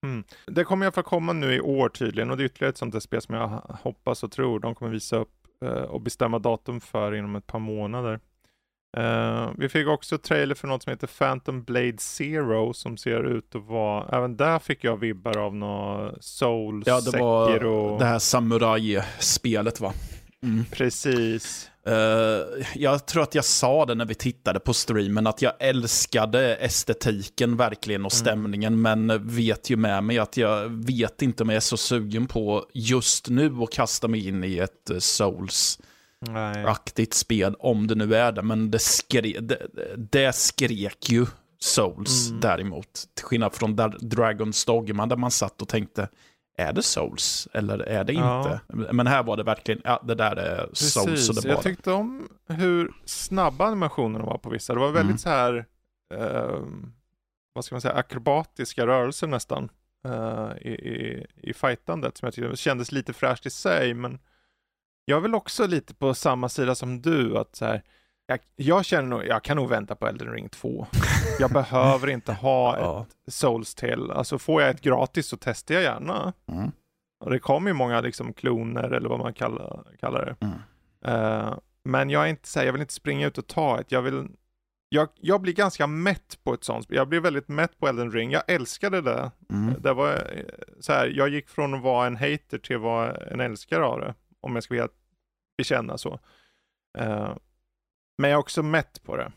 mm. 0.07 0.25
det 0.47 0.65
kommer 0.65 0.85
i 0.85 0.87
alla 0.87 0.93
fall 0.93 1.05
komma 1.05 1.33
nu 1.33 1.55
i 1.55 1.61
år 1.61 1.89
tydligen 1.89 2.31
och 2.31 2.37
det 2.37 2.43
är 2.43 2.47
ytterligare 2.47 2.71
ett 2.71 2.79
sånt 2.79 2.93
där 2.93 3.01
spel 3.01 3.23
som 3.23 3.35
jag 3.35 3.49
hoppas 3.83 4.23
och 4.23 4.33
tror 4.33 4.61
de 4.61 4.75
kommer 4.75 4.91
visa 4.93 5.17
upp 5.17 5.33
eh, 5.65 5.69
och 5.71 6.01
bestämma 6.01 6.39
datum 6.39 6.81
för 6.81 7.15
inom 7.15 7.37
ett 7.37 7.47
par 7.47 7.59
månader. 7.59 8.21
Eh, 8.97 9.51
vi 9.59 9.69
fick 9.69 9.87
också 9.89 10.19
trailer 10.19 10.55
för 10.55 10.69
något 10.69 10.83
som 10.83 10.91
heter 10.91 11.07
Phantom 11.07 11.63
Blade 11.63 11.99
Zero 11.99 12.73
som 12.75 12.97
ser 12.97 13.37
ut 13.37 13.55
att 13.55 13.67
vara, 13.67 14.19
även 14.19 14.37
där 14.37 14.59
fick 14.59 14.85
jag 14.85 14.97
vibbar 14.97 15.39
av 15.39 15.55
något 15.55 16.25
Soul, 16.25 16.83
Ja, 16.87 17.01
det 17.01 17.19
var 17.19 17.47
Sekiro. 17.53 17.99
det 17.99 18.05
här 18.05 18.19
samurajspelet 18.19 19.81
va? 19.81 19.93
Mm. 20.43 20.65
Precis. 20.73 21.71
Eh, 21.87 22.65
jag 22.75 23.07
tror 23.07 23.23
att 23.23 23.35
jag 23.35 23.45
sa 23.45 23.87
det 23.87 23.95
när 23.95 24.05
vi 24.05 24.15
tittade 24.15 24.61
på 24.61 24.75
streamen, 24.75 25.27
att 25.27 25.43
jag 25.43 25.53
älskade 25.59 26.57
estetiken 26.57 27.57
verkligen 27.57 28.05
och 28.05 28.13
stämningen, 28.13 28.83
men 28.83 29.29
vet 29.37 29.71
ju 29.71 29.77
med 29.77 30.05
mig 30.05 30.19
att 30.19 30.37
jag 30.37 30.69
vet 30.69 31.23
inte 31.23 31.43
om 31.43 31.49
jag 31.49 31.57
är 31.57 31.61
så 31.61 31.77
sugen 31.77 32.27
på 32.27 32.65
just 32.73 33.29
nu 33.29 33.53
att 33.63 33.73
kasta 33.73 34.09
mig 34.09 34.29
in 34.29 34.45
i 34.45 34.59
ett 34.59 34.91
eh, 34.91 34.99
Nej. 36.29 36.65
spel, 37.15 37.57
om 37.59 37.87
det 37.87 37.95
nu 37.95 38.15
är 38.15 38.33
det, 38.33 38.43
men 38.43 38.71
det, 38.71 38.79
skre 38.79 39.41
det, 39.41 39.67
det 39.97 40.33
skrek 40.35 41.11
ju 41.11 41.27
Souls 41.59 42.29
Mm. 42.29 42.41
däremot, 42.41 42.89
till 43.15 43.25
skillnad 43.25 43.55
från 43.55 43.77
Dra- 43.77 43.99
Dragon's 43.99 44.67
Dogma 44.67 45.07
där 45.07 45.17
man 45.17 45.31
satt 45.31 45.63
och 45.63 45.69
tänkte, 45.69 46.09
är 46.57 46.73
det 46.73 46.83
Souls 46.83 47.49
eller 47.53 47.79
är 47.79 48.05
det 48.05 48.13
Ja. 48.13 48.39
inte? 48.43 48.61
Men 48.93 49.07
här 49.07 49.23
var 49.23 49.37
det 49.37 49.43
verkligen, 49.43 49.81
ja 49.85 50.03
det 50.05 50.15
där 50.15 50.37
är 50.37 50.69
Souls. 50.73 51.07
Precis, 51.07 51.29
Och 51.29 51.35
det 51.43 51.49
jag 51.49 51.57
bara. 51.57 51.63
tyckte 51.63 51.93
om 51.93 52.29
hur 52.49 52.91
snabba 53.05 53.67
animationerna 53.67 54.25
var 54.25 54.39
på 54.39 54.51
vissa. 54.51 54.75
Det 54.75 54.81
var 54.81 54.91
väldigt 54.91 55.05
Mm. 55.05 55.19
så 55.19 55.29
här 55.29 55.67
eh, 56.15 56.59
vad 57.53 57.65
ska 57.65 57.75
man 57.75 57.81
säga, 57.81 57.95
akrobatiska 57.95 58.87
rörelser 58.87 59.27
nästan 59.27 59.69
eh, 60.05 60.51
i, 60.61 60.71
i, 60.71 61.27
i 61.37 61.53
fightandet 61.55 62.17
som 62.17 62.27
jag 62.27 62.35
tyckte 62.35 62.57
kändes 62.57 62.93
lite 62.93 63.13
fräscht 63.13 63.47
i 63.47 63.51
sig, 63.51 63.95
men 63.95 64.19
jag 65.05 65.17
är 65.17 65.21
väl 65.21 65.35
också 65.35 65.67
lite 65.67 65.95
på 65.95 66.15
samma 66.15 66.49
sida 66.49 66.75
som 66.75 67.03
du, 67.03 67.39
att 67.39 67.57
så 67.57 67.65
här, 67.65 67.83
jag, 68.27 68.39
jag 68.57 68.85
känner 68.85 69.09
nog, 69.09 69.27
jag 69.27 69.43
kan 69.45 69.57
nog 69.57 69.69
vänta 69.69 69.95
på 69.95 70.07
Elden 70.09 70.33
Ring 70.33 70.49
2. 70.49 70.87
Jag 71.39 71.51
behöver 71.53 72.11
inte 72.11 72.33
ha 72.33 72.79
Ja. 72.79 73.07
ett 73.27 73.33
Souls 73.35 73.75
till. 73.75 74.11
Alltså 74.11 74.39
får 74.39 74.63
jag 74.63 74.71
ett 74.71 74.81
gratis 74.81 75.27
så 75.27 75.37
testar 75.41 75.75
jag 75.75 75.83
gärna. 75.83 76.33
Mm. 76.53 76.71
Och 77.25 77.31
det 77.31 77.39
kommer 77.39 77.71
ju 77.71 77.75
många 77.75 78.01
liksom 78.01 78.33
kloner 78.33 78.91
eller 78.91 79.09
vad 79.09 79.19
man 79.19 79.35
kallar, 79.35 79.85
kallar 80.01 80.25
det. 80.27 80.47
Mm. 80.47 80.59
Eh, 81.05 81.55
men 81.85 82.11
jag 82.11 82.23
är 82.25 82.27
inte 82.29 82.49
så 82.49 82.59
här, 82.59 82.67
jag 82.67 82.73
vill 82.73 82.81
inte 82.83 82.95
springa 82.95 83.27
ut 83.27 83.39
och 83.39 83.47
ta 83.47 83.81
ett. 83.81 83.93
Jag 83.93 84.03
vill, 84.03 84.29
jag, 84.89 85.09
jag 85.21 85.41
blir 85.41 85.53
ganska 85.53 85.87
mätt 85.87 86.39
på 86.45 86.55
ett 86.55 86.65
sånt. 86.65 86.87
Jag 86.89 87.09
blir 87.09 87.21
väldigt 87.21 87.49
mätt 87.49 87.79
på 87.79 87.89
Elden 87.89 88.13
Ring. 88.13 88.31
Jag 88.31 88.43
älskade 88.49 89.01
det. 89.01 89.31
Mm. 89.51 89.75
Det 89.83 89.93
var 89.93 90.13
eh, 90.13 90.45
så 90.81 90.93
här, 90.93 91.07
jag 91.07 91.29
gick 91.29 91.49
från 91.49 91.75
att 91.75 91.83
vara 91.83 92.07
en 92.07 92.17
hater 92.17 92.59
till 92.59 92.77
att 92.77 92.83
vara 92.83 93.15
en 93.17 93.41
älskare 93.41 93.85
av 93.85 94.01
det. 94.01 94.15
Om 94.45 94.55
jag 94.55 94.65
ska 94.65 94.75
helt 94.75 94.93
bekänna 95.59 95.99
så. 95.99 96.21
Eh, 96.99 97.37
men 98.19 98.31
jag 98.31 98.37
är 98.37 98.41
också 98.41 98.63
mätt 98.63 99.03
på 99.03 99.17
det. 99.17 99.33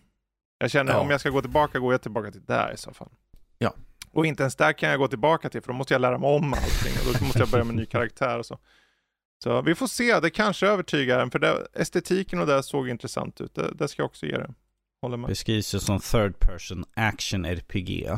Jag 0.60 0.72
känner 0.72 0.92
Ja. 0.94 1.00
om 1.00 1.10
jag 1.10 1.20
ska 1.20 1.30
gå 1.30 1.42
tillbaka, 1.42 1.80
går 1.80 1.94
jag 1.94 2.02
tillbaka 2.02 2.32
till 2.32 2.46
där 2.46 2.74
i 2.74 2.78
så 2.78 2.94
fall. 2.94 3.10
Ja. 3.58 3.74
Och 4.12 4.26
inte 4.26 4.44
ens 4.44 4.56
där 4.56 4.74
kan 4.74 4.90
jag 4.90 5.00
gå 5.00 5.08
tillbaka 5.08 5.50
till, 5.50 5.62
för 5.62 5.68
då 5.68 5.78
måste 5.78 5.94
jag 5.94 6.02
lära 6.02 6.18
mig 6.18 6.30
om 6.30 6.54
allting. 6.54 6.94
Och 7.08 7.20
då 7.20 7.26
måste 7.26 7.40
jag 7.40 7.50
börja 7.50 7.64
med 7.64 7.72
en 7.72 7.78
ny 7.78 7.86
karaktär 7.96 8.40
och 8.40 8.46
så. 8.46 8.60
Så 9.44 9.62
vi 9.62 9.76
får 9.76 9.88
se, 9.88 10.20
det 10.20 10.30
kanske 10.30 10.68
övertygar 10.68 11.20
en, 11.20 11.32
för 11.32 11.40
det, 11.40 11.68
estetiken 11.74 12.40
och 12.40 12.48
det 12.48 12.64
såg 12.64 12.90
intressant 12.90 13.42
ut. 13.42 13.56
Det, 13.56 13.72
det 13.72 13.88
ska 13.88 14.02
jag 14.02 14.08
också 14.08 14.26
ge 14.26 14.38
det. 14.38 14.54
Håller 15.02 15.18
med. 15.18 15.28
Beskrivs 15.28 15.76
ju 15.76 15.80
som 15.80 16.00
third 16.00 16.40
person 16.40 16.86
action 16.96 17.46
RPG. 17.46 18.10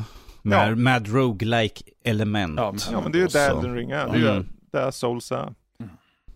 Med, 0.41 0.69
Ja. 0.71 0.75
med 0.75 1.07
roguelike 1.13 1.83
element. 2.03 2.53
Ja, 2.57 2.71
men- 2.71 2.79
Ja 2.91 3.01
men 3.01 3.11
det 3.11 3.17
är 3.17 3.21
ju 3.21 3.27
det 3.27 3.45
Elden 3.47 3.75
Ring 3.75 3.91
är. 3.91 4.05
Det 4.07 4.13
är 4.13 4.17
ju 4.17 4.29
Mm. 4.29 4.47
det 4.71 4.91
Souls 4.91 5.31
är. 5.31 5.53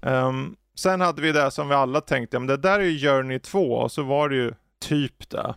Ehm, 0.03 0.55
sen 0.75 1.01
hade 1.01 1.21
vi 1.21 1.31
det 1.31 1.51
som 1.51 1.69
vi 1.69 1.75
alla 1.75 2.01
tänkte, 2.01 2.39
men 2.39 2.47
det 2.47 2.57
där 2.57 2.79
är 2.79 2.83
ju 2.83 3.07
Journey 3.07 3.39
2 3.39 3.73
och 3.73 3.91
så 3.91 4.03
var 4.03 4.29
det 4.29 4.35
ju 4.35 4.53
typ 4.79 5.29
det. 5.29 5.55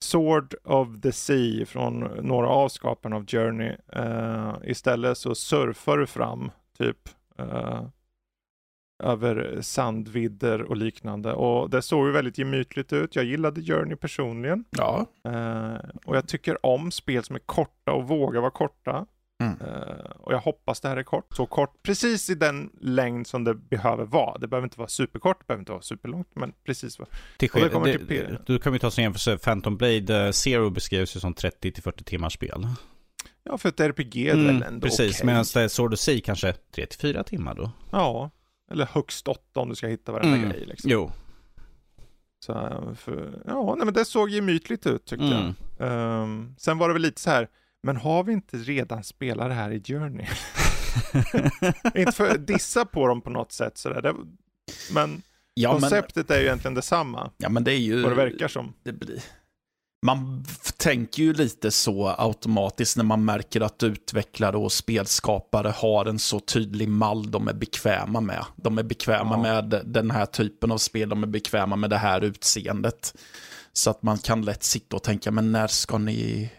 Sword 0.00 0.54
of 0.64 1.00
the 1.02 1.12
Sea 1.12 1.66
från 1.66 1.98
några 2.22 2.48
av 2.48 2.68
skaparna 2.68 3.16
av 3.16 3.26
Journey. 3.26 3.76
Eh, 3.92 4.54
istället 4.64 5.18
så 5.18 5.34
surfar 5.34 5.98
du 5.98 6.06
fram 6.06 6.50
typ 6.78 7.08
eh, 7.38 7.82
över 9.02 9.58
sandvidder 9.60 10.62
och 10.62 10.76
liknande. 10.76 11.32
Och 11.32 11.70
det 11.70 11.82
såg 11.82 12.06
ju 12.06 12.12
väldigt 12.12 12.38
gemytligt 12.38 12.92
ut. 12.92 13.16
Jag 13.16 13.24
gillade 13.24 13.62
Journey 13.62 13.96
personligen. 13.96 14.64
Ja. 14.70 15.06
Eh, 15.24 15.76
och 16.04 16.16
jag 16.16 16.28
tycker 16.28 16.66
om 16.66 16.90
spel 16.90 17.24
som 17.24 17.36
är 17.36 17.40
korta 17.40 17.92
och 17.92 18.08
vågar 18.08 18.40
vara 18.40 18.50
korta. 18.50 19.06
Mm. 19.40 19.60
Eh, 19.60 20.10
och 20.18 20.32
jag 20.32 20.38
hoppas 20.38 20.80
det 20.80 20.88
här 20.88 20.96
är 20.96 21.02
kort. 21.02 21.36
Så 21.36 21.46
kort, 21.46 21.82
precis 21.82 22.30
i 22.30 22.34
den 22.34 22.70
längd 22.80 23.26
som 23.26 23.44
det 23.44 23.54
behöver 23.54 24.04
vara. 24.04 24.38
Det 24.38 24.48
behöver 24.48 24.66
inte 24.66 24.78
vara 24.78 24.88
superkort, 24.88 25.38
det 25.40 25.46
behöver 25.46 25.60
inte 25.62 25.72
vara 25.72 25.82
superlångt, 25.82 26.28
men 26.34 26.52
precis 26.64 26.98
vad. 26.98 27.08
Till 27.36 27.50
Och 27.54 27.60
det 27.60 27.68
kommer 27.68 27.86
det, 27.86 27.98
till 27.98 28.06
P- 28.06 28.36
du 28.46 28.58
kan 28.58 28.72
vi 28.72 28.78
ta 28.78 28.90
som 28.90 29.02
jämförelse. 29.02 29.38
Phantom 29.38 29.76
Blade 29.76 30.24
eh, 30.26 30.30
Zero 30.32 30.70
beskrivs 30.70 31.16
ju 31.16 31.20
som 31.20 31.34
30-40 31.34 32.02
timmars 32.04 32.32
spel. 32.34 32.66
Ja, 33.44 33.58
för 33.58 33.68
ett 33.68 33.80
RPG 33.80 34.16
är 34.28 34.36
det 34.36 34.44
väl 34.44 34.62
ändå 34.62 34.80
precis, 34.86 35.16
okej. 35.16 35.26
medan 35.26 35.44
det 35.54 35.60
är 35.62 35.68
Sword 35.68 35.92
of 35.92 35.98
Sea 35.98 36.20
kanske 36.24 36.54
3-4 36.76 37.22
timmar 37.22 37.54
då. 37.54 37.70
Ja, 37.92 38.30
eller 38.70 38.86
högst 38.86 39.28
åtta 39.28 39.60
om 39.60 39.68
du 39.68 39.74
ska 39.74 39.86
hitta 39.86 40.12
varenda 40.12 40.36
Mm. 40.36 40.50
grej. 40.50 40.64
Liksom. 40.66 40.90
Jo. 40.90 41.10
Så, 42.44 42.52
eh, 42.52 42.94
för, 42.94 43.42
ja, 43.46 43.74
nej, 43.76 43.84
men 43.84 43.94
det 43.94 44.04
såg 44.04 44.30
gemytligt 44.30 44.86
ut 44.86 45.04
tyckte 45.04 45.24
Mm. 45.26 45.54
jag. 45.78 45.88
Ehm, 46.22 46.54
sen 46.58 46.78
var 46.78 46.88
det 46.88 46.92
väl 46.92 47.02
lite 47.02 47.20
så 47.20 47.30
här, 47.30 47.48
men 47.88 47.96
har 47.96 48.24
vi 48.24 48.32
inte 48.32 48.56
redan 48.56 49.04
spelat 49.04 49.48
det 49.48 49.54
här 49.54 49.70
i 49.70 49.82
Journey? 49.82 50.26
inte 51.94 52.12
för 52.12 52.30
att 52.30 52.46
dissa 52.46 52.84
på 52.84 53.06
dem 53.06 53.20
på 53.20 53.30
något 53.30 53.52
sätt 53.52 53.78
sådär. 53.78 54.14
Men 54.92 55.22
Ja, 55.54 55.72
men, 55.72 55.80
konceptet 55.80 56.30
är 56.30 56.38
ju 56.38 56.44
egentligen 56.44 56.74
detsamma, 56.74 57.30
ja, 57.36 57.48
men 57.48 57.64
det 57.64 57.72
är 57.72 57.78
ju... 57.78 58.02
vad 58.02 58.12
det 58.12 58.16
verkar 58.16 58.48
som. 58.48 58.72
det 58.82 58.92
blir... 58.92 59.22
Man 60.06 60.44
tänker 60.76 61.22
ju 61.22 61.32
lite 61.32 61.70
så 61.70 62.08
automatiskt 62.18 62.96
när 62.96 63.04
man 63.04 63.24
märker 63.24 63.60
att 63.60 63.82
utvecklare 63.82 64.56
och 64.56 64.72
spelskapare 64.72 65.68
har 65.68 66.06
en 66.06 66.18
så 66.18 66.40
tydlig 66.40 66.88
mall 66.88 67.30
de 67.30 67.48
är 67.48 67.54
bekväma 67.54 68.20
med. 68.20 68.44
De 68.56 68.78
är 68.78 68.82
bekväma 68.82 69.36
Ja. 69.36 69.42
med 69.42 69.82
den 69.84 70.10
här 70.10 70.26
typen 70.26 70.72
av 70.72 70.78
spel, 70.78 71.08
de 71.08 71.22
är 71.22 71.26
bekväma 71.26 71.76
med 71.76 71.90
det 71.90 71.96
här 71.96 72.20
utseendet. 72.20 73.14
Så 73.72 73.90
att 73.90 74.02
man 74.02 74.18
kan 74.18 74.42
lätt 74.42 74.62
sitta 74.62 74.96
och 74.96 75.02
tänka, 75.02 75.30
men 75.30 75.52
när 75.52 75.66
ska 75.66 75.98
ni, 75.98 76.50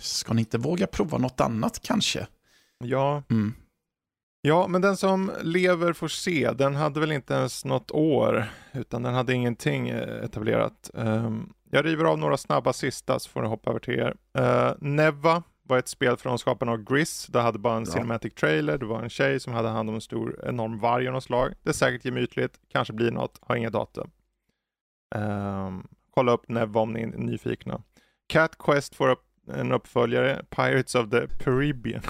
ska 0.00 0.32
ni 0.34 0.40
inte 0.42 0.58
våga 0.58 0.86
prova 0.86 1.18
något 1.18 1.40
annat 1.40 1.80
kanske? 1.82 2.26
Ja, 2.84 3.22
Mm. 3.30 3.54
ja, 4.40 4.66
men 4.68 4.80
den 4.82 4.96
som 4.96 5.32
lever 5.42 5.92
får 5.92 6.08
se. 6.08 6.50
Den 6.52 6.74
hade 6.74 7.00
väl 7.00 7.12
inte 7.12 7.34
ens 7.34 7.64
något 7.64 7.90
år, 7.90 8.44
utan 8.72 9.02
den 9.02 9.14
hade 9.14 9.34
ingenting 9.34 9.88
eh, 9.88 10.24
etablerat. 10.24 10.90
Ehm, 10.94 11.52
jag 11.70 11.84
river 11.84 12.04
av 12.04 12.18
några 12.18 12.36
snabba 12.36 12.72
sista 12.72 13.18
så 13.18 13.30
får 13.30 13.42
ni 13.42 13.48
hoppa 13.48 13.70
över 13.70 13.80
till 13.80 13.94
er. 13.94 14.16
Uh, 14.38 14.72
Neva 14.80 15.42
var 15.62 15.78
ett 15.78 15.88
spel 15.88 16.16
från 16.16 16.38
skaparna 16.38 16.72
av 16.72 16.84
Gris. 16.84 17.26
Det 17.26 17.40
hade 17.40 17.58
bara 17.58 17.76
en 17.76 17.84
Ja. 17.84 17.92
cinematic 17.92 18.34
trailer. 18.34 18.78
Det 18.78 18.86
var 18.86 19.02
en 19.02 19.08
tjej 19.10 19.40
som 19.40 19.52
hade 19.52 19.68
hand 19.68 19.88
om 19.88 19.94
en 19.94 20.00
stor 20.00 20.40
enorm 20.46 20.78
varg 20.78 21.06
av 21.08 21.14
något 21.14 21.24
slag. 21.24 21.54
Det 21.62 21.68
är 21.70 21.74
säkert 21.74 22.04
gemytligt, 22.04 22.60
kanske 22.72 22.92
blir 22.94 23.10
något, 23.10 23.38
har 23.42 23.56
inga 23.56 23.70
datum. 23.70 24.10
Ehm, 25.14 25.86
kolla 26.14 26.32
upp 26.32 26.48
Neva 26.48 26.80
om 26.80 26.92
ni 26.92 27.02
är 27.02 27.06
nyfikna. 27.06 27.82
Cat 28.28 28.58
Quest 28.58 28.94
får 28.94 29.08
upp 29.08 29.24
en 29.50 29.72
uppföljare, 29.72 30.44
Pirates 30.50 30.94
of 30.94 31.10
the 31.10 31.26
Caribbean. 31.44 32.02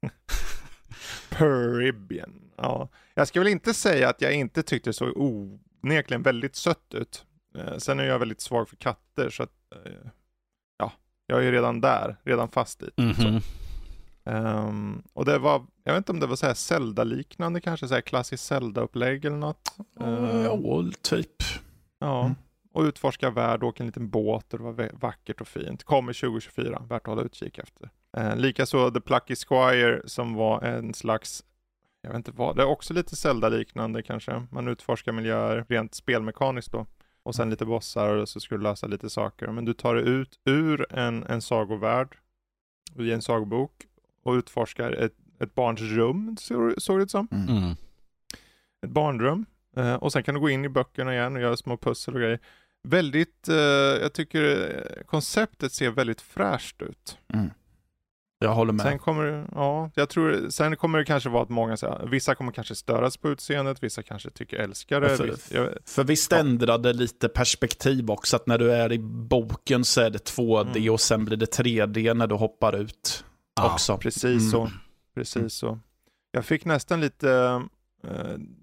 Caribbean. 1.28 2.50
Ja. 2.56 2.88
Jag 3.14 3.28
ska 3.28 3.40
väl 3.40 3.48
inte 3.48 3.74
säga 3.74 4.08
att 4.08 4.20
jag 4.22 4.32
inte 4.34 4.62
tyckte 4.62 4.90
det 4.90 4.94
såg 4.94 5.12
onekligen 5.16 6.22
väldigt 6.22 6.56
sött 6.56 6.94
ut. 6.94 7.24
Eh, 7.58 7.76
sen 7.78 8.00
är 8.00 8.04
jag 8.04 8.18
väldigt 8.18 8.40
svag 8.40 8.68
för 8.68 8.76
katter 8.76 9.30
så 9.30 9.42
att 9.42 9.52
eh, 9.84 9.92
ja, 10.78 10.92
jag 11.26 11.38
är 11.38 11.42
ju 11.42 11.52
redan 11.52 11.80
där, 11.80 12.16
redan 12.22 12.48
fast 12.48 12.82
i. 12.82 12.90
Mhm. 12.96 13.40
Ehm, 14.24 15.02
och 15.12 15.24
det 15.24 15.38
var, 15.38 15.66
jag 15.84 15.92
vet 15.92 15.98
inte 15.98 16.12
om 16.12 16.20
det 16.20 16.26
var 16.26 16.36
så 16.36 16.46
här 16.46 16.54
Zelda-liknande 16.54 17.60
kanske, 17.60 17.88
så 17.88 17.94
här 17.94 18.00
klassiskt 18.00 18.44
Zelda-upplägg 18.44 19.24
eller 19.24 19.36
något. 19.36 19.76
Ehm, 20.00 20.42
Ja, 20.44 20.84
typ. 21.02 21.42
Ja, 21.98 22.20
Mm. 22.24 22.34
Och 22.72 22.82
utforska 22.82 23.30
värld, 23.30 23.62
åka 23.64 23.82
en 23.82 23.86
liten 23.86 24.10
båt 24.10 24.52
och 24.52 24.58
det 24.58 24.64
var 24.64 24.90
vackert 24.92 25.40
och 25.40 25.48
fint. 25.48 25.84
Kommer 25.84 26.12
2024, 26.12 26.82
värt 26.88 27.02
att 27.02 27.06
hålla 27.06 27.22
utkik 27.22 27.58
efter. 27.58 27.90
Eh, 28.16 28.36
Likaså 28.36 28.90
The 28.90 29.00
Plucky 29.00 29.34
Squire 29.36 30.02
som 30.04 30.34
var 30.34 30.62
en 30.62 30.94
slags, 30.94 31.44
jag 32.02 32.10
vet 32.10 32.16
inte 32.16 32.32
vad, 32.32 32.56
det 32.56 32.62
är 32.62 32.66
också 32.66 32.94
lite 32.94 33.16
Zelda-liknande 33.16 34.02
kanske. 34.02 34.46
Man 34.50 34.68
utforskar 34.68 35.12
miljöer 35.12 35.64
rent 35.68 35.94
spelmekaniskt 35.94 36.72
då. 36.72 36.86
Och 37.24 37.34
sen 37.34 37.50
lite 37.50 37.64
bossar 37.64 38.16
och 38.16 38.28
så 38.28 38.40
ska 38.40 38.54
du 38.56 38.62
lösa 38.62 38.86
lite 38.86 39.10
saker. 39.10 39.46
Men 39.48 39.64
du 39.64 39.72
tar 39.74 39.94
dig 39.94 40.04
ut 40.08 40.38
ur 40.44 40.86
en, 40.94 41.24
en 41.24 41.42
sagovärld 41.42 42.16
i 42.98 43.12
en 43.12 43.22
sagobok 43.22 43.72
och 44.24 44.32
utforskar 44.32 44.92
ett, 44.92 45.14
ett 45.40 45.54
barns 45.54 45.80
rum, 45.80 46.36
så- 46.40 46.74
såg 46.78 46.98
det 46.98 47.02
ut 47.02 47.10
som. 47.10 47.28
Mm. 47.32 47.70
ett 48.86 48.90
barnrum. 48.90 49.46
Eh, 49.76 49.94
och 49.94 50.12
sen 50.12 50.22
kan 50.22 50.34
du 50.34 50.40
gå 50.40 50.50
in 50.50 50.64
i 50.64 50.68
böckerna 50.68 51.14
igen 51.14 51.36
och 51.36 51.42
göra 51.42 51.56
små 51.56 51.76
pussel 51.76 52.14
och 52.14 52.20
grejer. 52.20 52.40
Väldigt, 52.88 53.48
eh, 53.48 53.54
jag 53.56 54.12
tycker 54.12 54.70
eh, 54.98 55.04
konceptet 55.06 55.72
ser 55.72 55.90
väldigt 55.90 56.20
fräscht 56.20 56.82
ut. 56.82 57.18
Mm. 57.34 57.50
Jag 58.38 58.54
håller 58.54 58.72
med. 58.72 58.86
Sen 58.86 58.98
kommer, 58.98 59.46
ja, 59.54 59.90
jag 59.94 60.08
tror, 60.08 60.48
sen 60.50 60.76
kommer 60.76 60.98
det 60.98 61.04
kanske 61.04 61.28
vara 61.28 61.42
att 61.42 61.48
många, 61.48 61.76
så 61.76 61.88
här, 61.88 62.06
vissa 62.06 62.34
kommer 62.34 62.52
kanske 62.52 62.74
störas 62.74 63.16
på 63.16 63.28
utseendet, 63.30 63.82
vissa 63.82 64.02
kanske 64.02 64.30
tycker 64.30 64.56
älskar 64.56 65.00
det. 65.00 65.16
För- 65.16 65.26
viss- 65.28 65.54
jag, 65.54 65.68
För 65.84 66.04
visst 66.04 66.32
Ja. 66.32 66.38
ändrade 66.38 66.92
lite 66.92 67.28
perspektiv 67.28 68.10
också, 68.10 68.36
att 68.36 68.46
när 68.46 68.58
du 68.58 68.72
är 68.72 68.92
i 68.92 68.98
boken 68.98 69.84
så 69.84 70.00
är 70.00 70.10
det 70.10 70.18
2D 70.36 70.76
Mm. 70.78 70.92
och 70.92 71.00
sen 71.00 71.24
blir 71.24 71.36
det 71.36 71.46
3D 71.58 72.14
när 72.14 72.26
du 72.26 72.34
hoppar 72.34 72.76
ut 72.76 73.24
Ja, 73.56 73.72
också. 73.72 73.98
precis 73.98 74.24
Mm. 74.24 74.50
så. 74.50 74.70
Precis 75.14 75.54
så. 75.54 75.78
Jag 76.32 76.44
fick 76.44 76.64
nästan 76.64 77.00
lite 77.00 77.28
uh, 77.28 77.60
The 78.08 78.61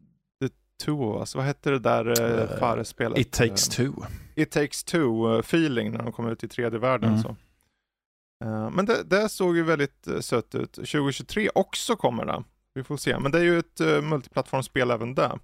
Two 0.85 1.19
Us, 1.19 1.35
vad 1.35 1.45
hette 1.45 1.69
det 1.69 1.79
där 1.79 2.21
uh, 2.21 2.41
Eh, 2.41 2.57
förespelet? 2.59 3.17
It 3.17 3.31
takes 3.31 3.69
two. 3.69 3.91
It 4.35 4.51
takes 4.51 4.83
two 4.83 5.33
eh, 5.33 5.39
feeling 5.39 5.91
när 5.91 5.97
de 5.99 6.11
kom 6.11 6.27
ut 6.29 6.43
i 6.43 6.47
3D-världen. 6.47 7.09
Mm. 7.09 7.21
Så. 7.21 7.35
Eh, 8.45 8.69
men 8.69 8.85
det, 8.85 9.03
det 9.03 9.29
såg 9.29 9.55
ju 9.55 9.63
väldigt 9.63 10.07
uh, 10.07 10.19
sött 10.19 10.55
ut. 10.55 10.71
2023 10.73 11.49
också 11.55 11.95
kommer 11.95 12.25
det. 12.25 12.43
Vi 12.73 12.83
får 12.83 12.97
se. 12.97 13.19
Men 13.19 13.31
det 13.31 13.39
är 13.39 13.43
ju 13.43 13.59
ett 13.59 13.81
uh, 13.81 14.01
multiplattformsspel 14.01 14.91
även 14.91 15.15
där. 15.15 15.39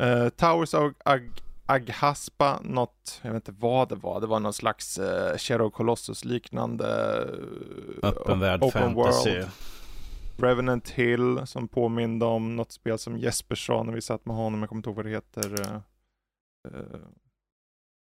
Eh, 0.00 0.28
Towers 0.28 0.74
of 0.74 0.92
Ag 1.04 1.30
Aghaspa, 1.66 2.60
något, 2.62 3.20
jag 3.22 3.32
vet 3.32 3.48
inte 3.48 3.60
vad 3.60 3.88
det 3.88 3.94
var. 3.94 4.20
Det 4.20 4.26
var 4.26 4.40
någon 4.40 4.52
slags 4.52 4.98
uh, 4.98 5.36
Shadow 5.38 5.70
Colossus 5.70 6.24
liknande 6.24 6.84
uh, 8.02 8.08
Öppen 8.08 8.40
värld 8.40 8.62
open 8.62 8.94
fantasy. 8.94 9.30
world. 9.30 9.48
Revenant 10.36 10.90
Hill 10.90 11.40
som 11.46 11.68
påminde 11.68 12.24
om 12.24 12.56
något 12.56 12.72
spel 12.72 12.98
som 12.98 13.18
Jesper 13.18 13.54
sa 13.54 13.82
när 13.82 13.92
vi 13.92 14.00
satt 14.00 14.26
med 14.26 14.36
honom. 14.36 14.60
Jag 14.60 14.68
kommer 14.68 14.78
inte 14.78 14.88
ihåg 14.90 14.96
vad 14.96 15.04
det 15.04 15.10
heter. 15.10 15.62
eh, 16.68 17.00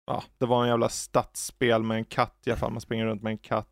ja, 0.08 0.24
det 0.38 0.46
var 0.46 0.64
en 0.64 0.70
jävla 0.70 0.90
stadsspel 0.90 1.84
med 1.84 1.98
en 1.98 2.06
katt 2.06 2.36
i 2.46 2.50
alla 2.52 2.60
fall. 2.60 2.72
Man 2.72 2.82
springer 2.82 3.06
runt 3.06 3.22
med 3.22 3.32
en 3.32 3.38
katt. 3.38 3.68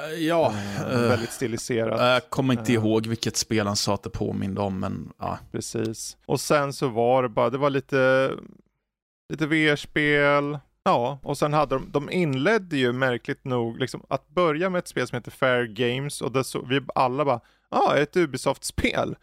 Eh, 0.00 0.14
Ja, 0.18 0.54
eh, 0.90 1.00
väldigt 1.00 1.32
stiliserat. 1.32 2.00
jag 2.00 2.30
kommer 2.30 2.54
inte 2.58 2.72
ihåg 2.72 3.06
vilket 3.06 3.36
spel 3.36 3.66
han 3.66 3.76
sa 3.76 3.94
att 3.94 4.02
det 4.02 4.10
påminde 4.10 4.60
om, 4.60 4.80
men 4.80 5.12
ja. 5.18 5.38
Precis. 5.52 6.16
Och 6.26 6.40
sen 6.40 6.72
så 6.72 6.88
var 6.88 7.22
det 7.22 7.28
bara, 7.28 7.50
det 7.50 7.58
var 7.58 7.70
lite, 7.70 8.30
lite 9.32 9.46
VR-spel. 9.46 10.58
Ja, 10.84 11.18
och 11.22 11.38
sen 11.38 11.52
hade 11.52 11.74
de, 11.74 11.90
de 11.90 12.10
inledde 12.10 12.76
ju 12.76 12.92
märkligt 12.92 13.44
nog, 13.44 13.78
liksom 13.78 14.02
att 14.08 14.28
börja 14.28 14.70
med 14.70 14.78
ett 14.78 14.88
spel 14.88 15.06
som 15.08 15.16
heter 15.16 15.30
Fair 15.30 15.64
Games 15.64 16.20
och 16.22 16.32
det 16.32 16.44
så, 16.44 16.62
vi 16.64 16.80
alla 16.94 17.24
bara, 17.24 17.40
ja, 17.70 17.82
ah, 17.88 17.96
ett 17.96 18.16
Ubisoft-spel. 18.16 19.16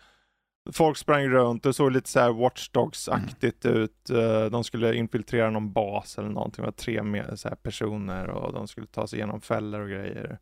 Folk 0.73 0.97
sprang 0.97 1.27
runt 1.27 1.65
och 1.65 1.75
såg 1.75 1.91
lite 1.91 2.09
så 2.09 2.19
här 2.19 2.33
Watch 2.33 2.69
Dogs-aktigt 2.69 3.65
ut. 3.65 4.09
Eh, 4.09 4.45
De 4.45 4.63
skulle 4.63 4.95
infiltrera 4.95 5.49
någon 5.49 5.73
bas 5.73 6.17
eller 6.17 6.29
någonting. 6.29 6.61
Det 6.61 6.67
var 6.67 6.71
tre 6.71 7.03
med, 7.03 7.39
så 7.39 7.49
här 7.49 7.55
personer 7.55 8.27
och 8.27 8.53
de 8.53 8.67
skulle 8.67 8.87
ta 8.87 9.07
sig 9.07 9.19
igenom 9.19 9.41
fällor 9.41 9.81
och 9.81 9.89
grejer. 9.89 10.39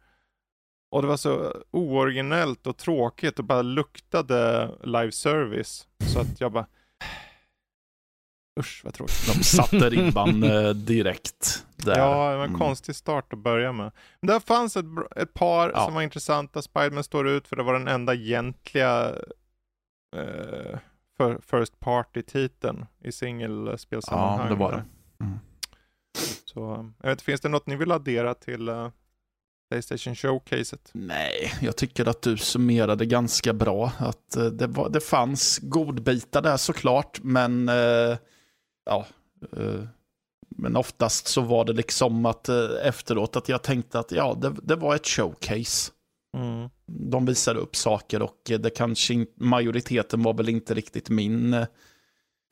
Och 0.92 1.02
det 1.02 1.08
var 1.08 1.18
så 1.18 1.54
ooriginellt 1.72 2.68
och 2.68 2.78
tråkigt 2.78 3.40
och 3.40 3.46
bara 3.46 3.62
luktade 3.62 4.70
live 4.84 5.12
service. 5.12 5.88
Så 6.14 6.20
att 6.20 6.42
jag 6.42 6.52
bara... 6.52 6.66
Usch 8.60 8.82
vad 8.84 8.94
tråkigt. 8.94 9.28
De 9.38 9.44
satte 9.44 9.90
ribban 9.90 10.44
eh, 10.52 10.70
direkt 10.70 11.66
där. 11.76 11.98
Ja, 11.98 12.32
det 12.32 12.38
var 12.38 12.44
en 12.44 12.50
Mm. 12.50 12.60
konstig 12.60 12.96
start 12.96 13.34
att 13.34 13.40
börja 13.40 13.72
med. 13.72 13.92
Men 14.22 14.28
där 14.28 14.40
fanns 14.40 14.78
ett, 14.78 14.86
ett 15.16 15.34
par 15.34 15.70
Ja. 15.76 15.86
som 15.86 15.94
var 15.94 16.02
intressanta. 16.02 16.62
Spiderman 16.62 17.04
står 17.04 17.28
ut 17.28 17.48
för 17.48 17.56
det 17.56 17.64
var 17.64 17.74
den 17.74 17.88
enda 17.88 18.14
egentliga 18.14 19.10
eh, 20.16 20.78
för, 21.18 21.40
First 21.46 21.80
Party-titeln 21.80 22.86
i 23.04 23.12
singelspelsammanhang. 23.12 24.40
Ja, 24.48 24.50
det 24.54 24.60
var 24.60 24.72
det. 24.72 24.84
Mm. 25.26 25.40
Så, 26.46 26.92
jag 27.02 27.10
vet, 27.10 27.22
finns 27.22 27.42
det 27.42 27.50
något 27.50 27.68
ni 27.68 27.76
vill 27.76 27.92
addera 27.92 28.34
till 28.34 28.68
eh, 28.70 28.90
Playstation 29.70 30.16
Showcaset? 30.16 30.90
Nej, 30.94 31.54
jag 31.62 31.78
tycker 31.78 32.06
att 32.06 32.22
du 32.22 32.38
summerade 32.38 33.06
ganska 33.06 33.54
bra. 33.54 33.92
Att 33.98 34.36
eh, 34.36 34.46
det, 34.46 34.68
var, 34.68 34.90
det 34.90 35.00
fanns 35.02 35.60
godbitar 35.64 36.42
där 36.42 36.58
såklart, 36.58 37.20
men 37.24 37.70
eh, 37.70 38.18
ja. 38.92 39.06
Eh, 39.58 39.84
men 40.58 40.76
oftast 40.76 41.28
så 41.28 41.42
var 41.42 41.66
det 41.66 41.74
liksom 41.74 42.26
att 42.26 42.50
eh, 42.50 42.70
efteråt 42.84 43.36
att 43.36 43.50
jag 43.50 43.62
tänkte 43.62 44.00
att 44.00 44.12
ja, 44.12 44.38
det, 44.42 44.56
det 44.64 44.76
var 44.76 44.96
ett 44.96 45.08
showcase. 45.08 45.92
Mm. 46.38 46.70
De 46.88 47.26
visade 47.26 47.60
upp 47.60 47.76
saker 47.76 48.22
och 48.22 48.38
det 48.60 48.70
kanske 48.70 49.14
in, 49.14 49.28
majoriteten 49.36 50.24
var 50.24 50.34
väl 50.34 50.50
inte 50.50 50.74
riktigt 50.74 51.10
min, 51.10 51.54
eh, 51.54 51.68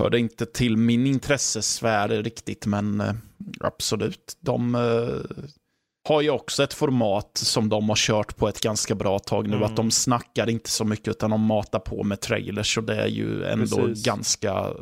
hörde 0.02 0.20
inte 0.20 0.46
till 0.46 0.78
min 0.78 1.08
intressesfär 1.08 2.08
riktigt, 2.10 2.66
men 2.66 3.02
eh, 3.02 3.14
absolut. 3.60 4.38
De 4.40 4.76
eh, 4.76 5.46
har 6.08 6.22
ju 6.22 6.30
också 6.30 6.64
ett 6.64 6.74
format 6.74 7.32
som 7.38 7.70
de 7.70 7.90
har 7.90 7.96
kört 7.96 8.38
på 8.38 8.48
ett 8.48 8.62
ganska 8.62 8.96
bra 8.96 9.20
tag 9.20 9.48
nu, 9.48 9.56
Mm. 9.56 9.66
att 9.70 9.76
de 9.76 9.92
snackar 9.92 10.50
inte 10.50 10.70
så 10.70 10.86
mycket 10.86 11.08
utan 11.08 11.30
de 11.30 11.42
matar 11.42 11.80
på 11.80 12.04
med 12.04 12.20
trailers 12.22 12.78
och 12.78 12.84
det 12.84 12.96
är 13.02 13.08
ju 13.08 13.44
ändå 13.44 13.78
Precis. 13.78 14.06
ganska 14.06 14.74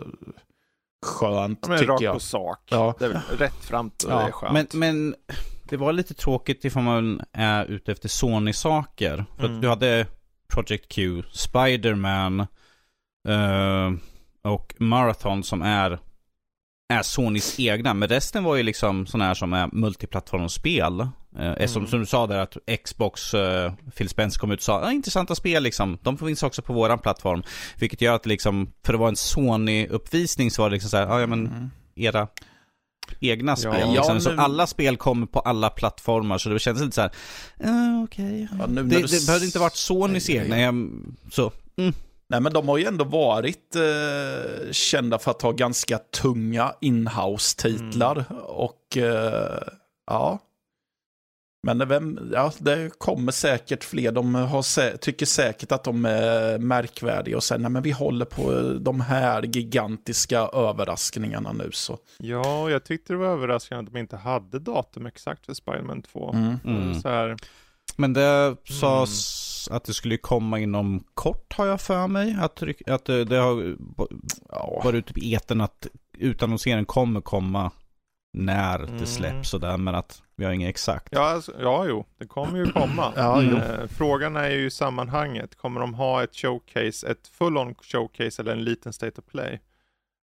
skönt 1.07 1.61
De 1.61 1.71
är 1.71 1.77
tycker 1.77 1.91
rakt 1.91 2.01
jag. 2.01 2.13
på 2.13 2.19
sak. 2.19 2.59
Ja. 2.69 2.95
Det 2.99 3.05
är 3.05 3.21
rätt 3.37 3.55
framt 3.65 4.03
och 4.03 4.11
Ja, 4.11 4.15
det 4.19 4.23
är 4.27 4.31
skönt. 4.31 4.53
Men, 4.53 4.67
men 4.79 5.15
det 5.69 5.77
var 5.77 5.93
lite 5.93 6.13
tråkigt 6.13 6.65
ifall 6.65 6.83
man 6.83 7.21
är 7.33 7.65
ute 7.65 7.91
efter 7.91 8.09
Sony-saker. 8.09 9.25
För 9.37 9.43
Mm. 9.45 9.55
att 9.55 9.61
du 9.61 9.69
hade 9.69 10.05
Project 10.53 10.91
Q, 10.91 11.23
Spider-Man 11.31 12.39
eh, 13.27 13.91
och 14.51 14.75
Marathon 14.77 15.43
som 15.43 15.61
är, 15.61 15.99
är 16.89 17.01
Sonys 17.01 17.59
egna. 17.59 17.93
Men 17.93 18.09
resten 18.09 18.43
var 18.43 18.55
ju 18.55 18.63
liksom 18.63 19.05
sådana 19.07 19.25
här 19.27 19.33
som 19.33 19.53
är 19.53 19.69
multiplattformsspel. 19.71 20.99
Eh, 20.99 21.07
Mm. 21.39 21.67
som 21.67 21.85
du 21.99 22.05
sa 22.05 22.27
där 22.27 22.37
att 22.39 22.57
Xbox, 22.83 23.33
eh, 23.33 23.73
Phil 23.97 24.09
Spencer 24.09 24.39
kom 24.39 24.51
ut 24.51 24.59
och 24.59 24.63
sa 24.63 24.81
ah, 24.81 24.91
intressanta 24.91 25.35
spel 25.35 25.63
liksom. 25.63 25.97
De 26.01 26.17
finns 26.17 26.43
också 26.43 26.61
på 26.61 26.73
våran 26.73 26.99
plattform. 26.99 27.43
Vilket 27.79 28.01
gör 28.01 28.15
att 28.15 28.25
liksom, 28.25 28.71
för 28.85 28.93
att 28.93 28.99
vara 28.99 29.09
en 29.09 29.15
Sony-uppvisning 29.15 30.49
så 30.51 30.61
var 30.61 30.69
det 30.69 30.73
liksom 30.73 30.89
så 30.89 30.97
här, 30.97 31.07
ah, 31.07 31.19
ja 31.19 31.27
men 31.27 31.47
Mm. 31.47 31.69
era 31.95 32.27
egna 33.19 33.55
spel. 33.55 33.73
Ja, 33.79 33.91
liksom. 33.93 34.15
nu- 34.15 34.21
Så 34.21 34.41
alla 34.41 34.67
spel 34.67 34.97
kommer 34.97 35.25
på 35.25 35.39
alla 35.39 35.69
plattformar, 35.69 36.37
så 36.37 36.49
det 36.49 36.59
kändes 36.59 36.83
lite 36.83 36.95
så 36.95 37.01
här, 37.01 37.11
uh, 37.65 38.03
okej. 38.03 38.47
Ja, 38.59 38.65
nu 38.67 38.73
när 38.73 38.83
Det, 38.83 38.95
du 39.01 39.07
det 39.07 39.25
behövde 39.25 39.45
inte 39.45 39.59
varit 39.59 39.75
Sonys 39.75 40.29
egna, 40.29 40.55
så. 41.31 41.51
Mm. 41.77 41.93
Nej, 42.29 42.41
men 42.41 42.53
de 42.53 42.67
har 42.67 42.77
ju 42.77 42.85
ändå 42.85 43.03
varit 43.03 43.75
eh, 43.75 44.71
kända 44.71 45.19
för 45.19 45.31
att 45.31 45.41
ha 45.41 45.51
ganska 45.51 45.97
tunga 45.97 46.73
inhouse-titlar. 46.81 48.25
Och 48.45 48.97
eh, 48.97 49.61
ja. 50.07 50.39
Men 51.63 51.87
vem, 51.87 52.31
ja, 52.33 52.51
det 52.59 52.99
kommer 52.99 53.31
säkert 53.31 53.83
fler. 53.83 54.11
De 54.11 54.35
har 54.35 54.61
sä 54.61 54.97
tycker 54.97 55.25
säkert 55.25 55.71
att 55.71 55.83
de 55.83 56.05
är 56.05 56.57
märkvärdiga 56.57 57.37
och 57.37 57.43
säger 57.43 57.59
nej 57.59 57.71
men 57.71 57.83
vi 57.83 57.91
håller 57.91 58.25
på 58.25 58.73
de 58.79 59.01
här 59.01 59.43
gigantiska 59.43 60.39
överraskningarna 60.39 61.51
nu. 61.51 61.69
Så. 61.73 61.97
Ja, 62.17 62.69
jag 62.69 62.83
tyckte 62.83 63.13
det 63.13 63.17
var 63.17 63.27
överraskande 63.27 63.83
att 63.87 63.93
de 63.93 63.99
inte 63.99 64.17
hade 64.17 64.59
datum 64.59 65.05
exakt 65.05 65.45
för 65.45 65.53
Spiderman 65.53 66.01
2. 66.01 66.31
Mm. 66.33 66.59
Mm. 66.65 67.01
Så 67.01 67.09
här, 67.09 67.37
Men 67.99 68.13
det 68.13 68.55
sades 68.69 69.67
att 69.71 69.83
det 69.83 69.93
skulle 69.93 70.17
komma 70.17 70.59
inom 70.59 71.03
kort 71.13 71.53
har 71.53 71.65
jag 71.65 71.81
för 71.81 72.07
mig. 72.07 72.37
Att, 72.39 72.63
att 72.89 73.05
det, 73.05 73.23
det 73.25 73.37
har 73.37 73.75
Ja. 74.49 74.81
varit 74.83 74.95
ute 75.09 75.19
i 75.19 75.33
eten 75.33 75.61
att 75.61 75.87
utannonseringen 76.17 76.85
kommer 76.85 77.21
komma 77.21 77.71
när 78.33 78.79
Mm. 78.79 78.97
det 78.97 79.05
släpps 79.05 79.53
och 79.53 79.59
där, 79.59 79.77
men 79.77 79.95
att 79.95 80.21
vi 80.35 80.45
har 80.45 80.51
inget 80.51 80.69
exakt. 80.69 81.07
ja, 81.11 81.21
alltså, 81.29 81.51
ja, 81.59 81.85
jo, 81.87 82.05
det 82.19 82.25
kommer 82.27 82.57
ju 82.57 82.71
komma. 82.71 83.13
Ja. 83.15 83.43
Eh, 83.43 83.87
Frågan 83.87 84.35
är 84.35 84.49
ju 84.49 84.65
i 84.65 84.71
sammanhanget, 84.71 85.55
kommer 85.55 85.79
de 85.81 85.93
ha 85.93 86.23
ett 86.23 86.35
showcase, 86.35 87.07
ett 87.07 87.27
full-on 87.39 87.75
showcase 87.81 88.41
eller 88.41 88.51
en 88.51 88.63
liten 88.63 88.93
state 88.93 89.21
of 89.21 89.25
play? 89.31 89.59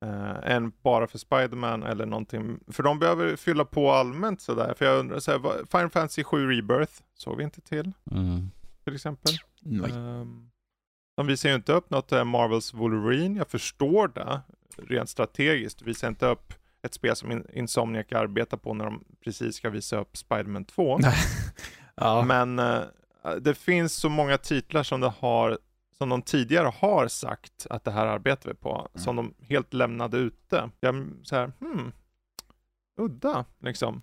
Eh, 0.06 0.52
än 0.52 0.72
bara 0.82 1.08
för 1.08 1.18
Spiderman 1.18 1.84
eller 1.84 2.06
någonting. 2.06 2.60
För 2.68 2.84
de 2.84 3.00
behöver 3.00 3.36
fylla 3.36 3.66
på 3.66 3.92
allmänt 3.92 4.42
sådär. 4.42 4.74
För 4.78 4.86
jag 4.86 5.00
undrar, 5.00 5.20
så 5.20 5.32
här, 5.32 5.38
vad- 5.40 5.70
Final 5.72 5.90
Fantasy 5.90 6.24
7 6.24 6.48
Rebirth 6.52 6.94
såg 7.14 7.38
vi 7.38 7.44
inte 7.44 7.62
till, 7.62 7.92
Mm. 8.12 8.52
till 8.84 8.96
exempel. 8.96 9.32
Nej. 9.62 9.92
Um, 9.92 10.50
de 11.18 11.28
visar 11.28 11.50
ju 11.50 11.56
inte 11.56 11.74
upp 11.74 11.90
något 11.90 12.12
eh, 12.12 12.24
Marvels 12.24 12.74
Wolverine. 12.74 13.38
Jag 13.38 13.48
förstår 13.48 14.08
det 14.08 14.42
rent 14.78 15.10
strategiskt. 15.10 15.82
Visar 15.82 16.08
inte 16.08 16.26
upp 16.26 16.54
ett 16.82 16.94
spel 16.94 17.16
som 17.16 17.32
In- 17.32 17.48
Insomniac 17.54 18.12
arbetar 18.12 18.58
på 18.58 18.74
när 18.74 18.86
de 18.86 19.04
precis 19.24 19.56
ska 19.56 19.70
visa 19.70 19.98
upp 20.00 20.18
Spiderman 20.18 20.66
2. 20.66 21.00
Ja. 21.96 22.22
Men 22.24 22.60
eh, 22.60 22.82
det 23.42 23.54
finns 23.56 23.94
så 23.94 24.10
många 24.10 24.38
titlar 24.38 24.84
som, 24.84 25.02
det 25.02 25.14
har, 25.20 25.58
som 25.98 26.10
de 26.10 26.22
tidigare 26.22 26.68
har 26.68 27.08
sagt 27.08 27.68
att 27.70 27.84
det 27.84 27.92
här 27.92 28.06
arbetar 28.06 28.50
vi 28.50 28.56
på, 28.56 28.88
Mm. 28.94 29.04
som 29.04 29.16
de 29.16 29.34
helt 29.40 29.74
lämnade 29.74 30.18
ute. 30.18 30.70
Jag 30.80 31.10
så 31.24 31.36
här, 31.36 31.52
hmm, 31.60 31.92
udda 33.02 33.46
liksom. 33.60 34.02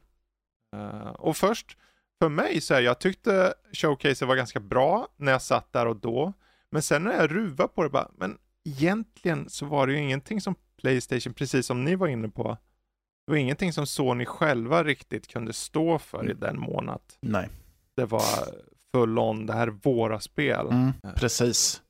Eh, 0.76 1.08
och 1.08 1.36
först, 1.36 1.76
för 2.22 2.28
mig 2.28 2.60
så 2.60 2.74
här, 2.74 2.80
jag 2.80 2.98
tyckte 2.98 3.54
showcaset 3.72 4.28
var 4.28 4.36
ganska 4.36 4.60
bra 4.60 5.08
när 5.16 5.32
jag 5.32 5.42
satt 5.42 5.72
där 5.72 5.86
och 5.86 5.96
då. 5.96 6.32
Men 6.70 6.82
sen 6.82 7.02
när 7.04 7.12
jag 7.12 7.30
ruvade 7.30 7.68
på 7.68 7.82
det 7.82 7.88
bara, 7.88 8.08
men 8.16 8.38
egentligen 8.64 9.48
så 9.50 9.66
var 9.66 9.86
det 9.86 9.92
ju 9.92 9.98
ingenting 9.98 10.40
som 10.40 10.54
Playstation, 10.76 11.34
precis 11.34 11.66
som 11.66 11.84
ni 11.84 11.94
var 11.94 12.08
inne 12.08 12.28
på, 12.28 12.56
det 13.26 13.32
var 13.32 13.36
ingenting 13.36 13.72
som 13.72 13.86
Sony 13.86 14.24
själva 14.26 14.84
riktigt 14.84 15.26
kunde 15.28 15.52
stå 15.52 15.98
för 15.98 16.18
i 16.22 16.26
Mm. 16.26 16.40
den 16.40 16.60
månaden 16.60 17.00
Nej. 17.20 17.48
det 17.96 18.04
var 18.04 18.22
full 18.94 19.18
on, 19.18 19.46
det 19.46 19.52
här 19.52 19.66
är 19.66 19.70
våra 19.70 20.20
spel. 20.20 20.66
Mm, 20.70 20.92
precis. 21.16 21.82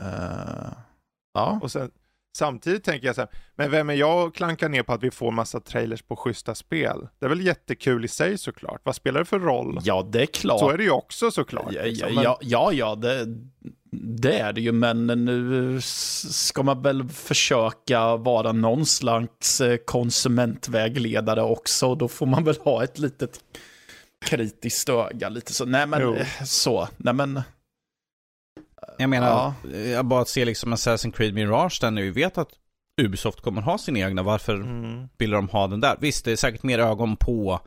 Eh, 0.00 0.72
ja. 1.34 1.58
Och 1.62 1.70
sen, 1.72 1.90
samtidigt 2.38 2.84
tänker 2.84 3.06
jag 3.06 3.14
så 3.14 3.20
här, 3.20 3.30
men 3.56 3.70
vem 3.70 3.90
är 3.90 3.94
jag 3.94 4.28
att 4.28 4.34
klanka 4.34 4.68
ner 4.68 4.82
på 4.82 4.92
att 4.92 5.02
vi 5.02 5.10
får 5.10 5.30
massa 5.30 5.60
trailers 5.60 6.02
på 6.02 6.16
schyssta 6.16 6.54
spel? 6.54 7.08
Det 7.18 7.24
är 7.26 7.28
väl 7.28 7.40
jättekul 7.46 8.04
i 8.04 8.08
sig 8.08 8.38
såklart. 8.38 8.80
Vad 8.84 8.96
spelar 8.96 9.20
det 9.20 9.24
för 9.24 9.38
roll? 9.38 9.78
ja, 9.84 10.08
det 10.12 10.22
är 10.22 10.26
klart. 10.26 10.60
Så 10.60 10.70
är 10.70 10.76
det 10.78 10.84
ju 10.84 10.90
också 10.90 11.30
såklart. 11.30 11.72
Ja, 11.72 11.82
liksom. 11.82 12.14
Men- 12.14 12.24
ja, 12.24 12.38
ja, 12.40 12.72
ja 12.72 12.94
det, 12.94 13.26
det 14.20 14.38
är 14.38 14.52
det 14.52 14.60
ju, 14.60 14.72
men 14.72 15.06
nu 15.06 15.78
ska 15.82 16.62
man 16.62 16.82
väl 16.82 17.08
försöka 17.08 18.16
vara 18.16 18.52
någon 18.52 18.86
slags 18.86 19.60
eh, 19.60 19.76
konsumentvägledare 19.76 21.42
också. 21.42 21.86
Och 21.86 21.98
då 21.98 22.08
får 22.08 22.26
man 22.26 22.44
väl 22.44 22.56
ha 22.56 22.84
ett 22.84 22.98
litet 22.98 23.40
kritiskt 24.24 24.88
öga. 24.88 25.28
Lite 25.28 25.52
så. 25.52 25.64
Nej, 25.64 25.86
men 25.86 26.00
Jo. 26.02 26.16
så. 26.44 26.88
Nej, 26.96 27.14
men 27.14 27.42
Jag 29.02 29.10
menar, 29.10 29.52
Ja. 29.64 29.70
jag 29.78 30.04
bara 30.06 30.24
ser 30.24 30.46
liksom 30.46 30.74
Assassin's 30.74 31.12
Creed 31.12 31.34
Mirage 31.34 31.78
där 31.80 31.90
nu, 31.90 32.10
vet 32.10 32.38
att 32.38 32.48
Ubisoft 33.02 33.40
kommer 33.40 33.62
ha 33.62 33.78
sin 33.78 33.96
egna, 33.96 34.22
varför 34.22 34.54
Mm, 34.54 35.08
vill 35.18 35.30
de 35.30 35.48
ha 35.48 35.66
den 35.66 35.80
där? 35.80 35.96
Visst, 36.00 36.24
det 36.24 36.32
är 36.32 36.36
säkert 36.36 36.62
mer 36.62 36.78
ögon 36.78 37.16
på 37.16 37.60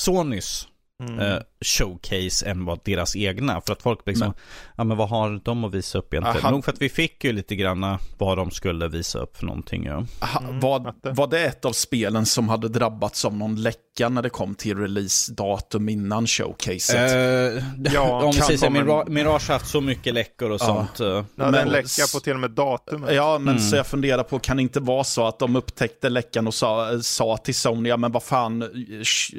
Sonys 0.00 0.68
mm. 1.02 1.18
eh, 1.20 1.38
showcase 1.64 2.46
än 2.46 2.64
vad 2.64 2.80
deras 2.84 3.16
egna. 3.16 3.60
För 3.60 3.72
att 3.72 3.82
folk 3.82 4.00
liksom, 4.06 4.26
men, 4.26 4.34
ja 4.76 4.84
men 4.84 4.96
vad 4.96 5.08
har 5.08 5.40
de 5.44 5.64
att 5.64 5.74
visa 5.74 5.98
upp 5.98 6.14
egentligen? 6.14 6.44
Aha. 6.44 6.50
Nog 6.50 6.64
för 6.64 6.72
att 6.72 6.82
vi 6.82 6.88
fick 6.88 7.24
ju 7.24 7.32
lite 7.32 7.56
grann 7.56 7.98
vad 8.18 8.38
de 8.38 8.50
skulle 8.50 8.88
visa 8.88 9.18
upp 9.18 9.36
för 9.36 9.46
någonting. 9.46 9.84
Ja. 9.84 10.06
Aha, 10.20 10.40
mm, 10.40 10.60
var, 10.60 10.94
var 11.14 11.26
det 11.26 11.44
ett 11.44 11.64
av 11.64 11.72
spelen 11.72 12.26
som 12.26 12.48
hade 12.48 12.68
drabbats 12.68 13.24
av 13.24 13.36
någon 13.36 13.62
läcka 13.62 14.08
när 14.08 14.22
det 14.22 14.30
kom 14.30 14.54
till 14.54 14.78
releasedatum 14.78 15.88
innan 15.88 16.26
showcaset? 16.26 16.96
Uh, 16.96 17.62
ja, 17.94 18.22
om 18.24 18.32
vi 18.32 18.40
säger 18.40 18.70
Mirage, 18.70 19.08
Mirage 19.08 19.48
har 19.48 19.52
haft 19.54 19.70
så 19.70 19.80
mycket 19.80 20.14
läckor 20.14 20.50
och 20.50 20.60
ja. 20.60 20.66
sånt. 20.66 20.98
Ja, 20.98 21.24
men, 21.34 21.54
en 21.54 21.68
läcka 21.68 22.02
på 22.14 22.20
till 22.20 22.32
och 22.32 22.40
med 22.40 22.50
datumet. 22.50 23.14
Ja, 23.14 23.38
men 23.38 23.54
mm. 23.54 23.62
så 23.62 23.76
jag 23.76 23.86
funderar 23.86 24.22
på, 24.22 24.38
kan 24.38 24.56
det 24.56 24.62
inte 24.62 24.80
vara 24.80 25.04
så 25.04 25.26
att 25.26 25.38
de 25.38 25.56
upptäckte 25.56 26.08
läckan 26.08 26.46
och 26.46 26.54
sa, 26.54 27.00
sa 27.02 27.36
till 27.36 27.54
Sony, 27.54 27.88
ja 27.88 27.96
men 27.96 28.12
vad 28.12 28.22
fan, 28.22 28.64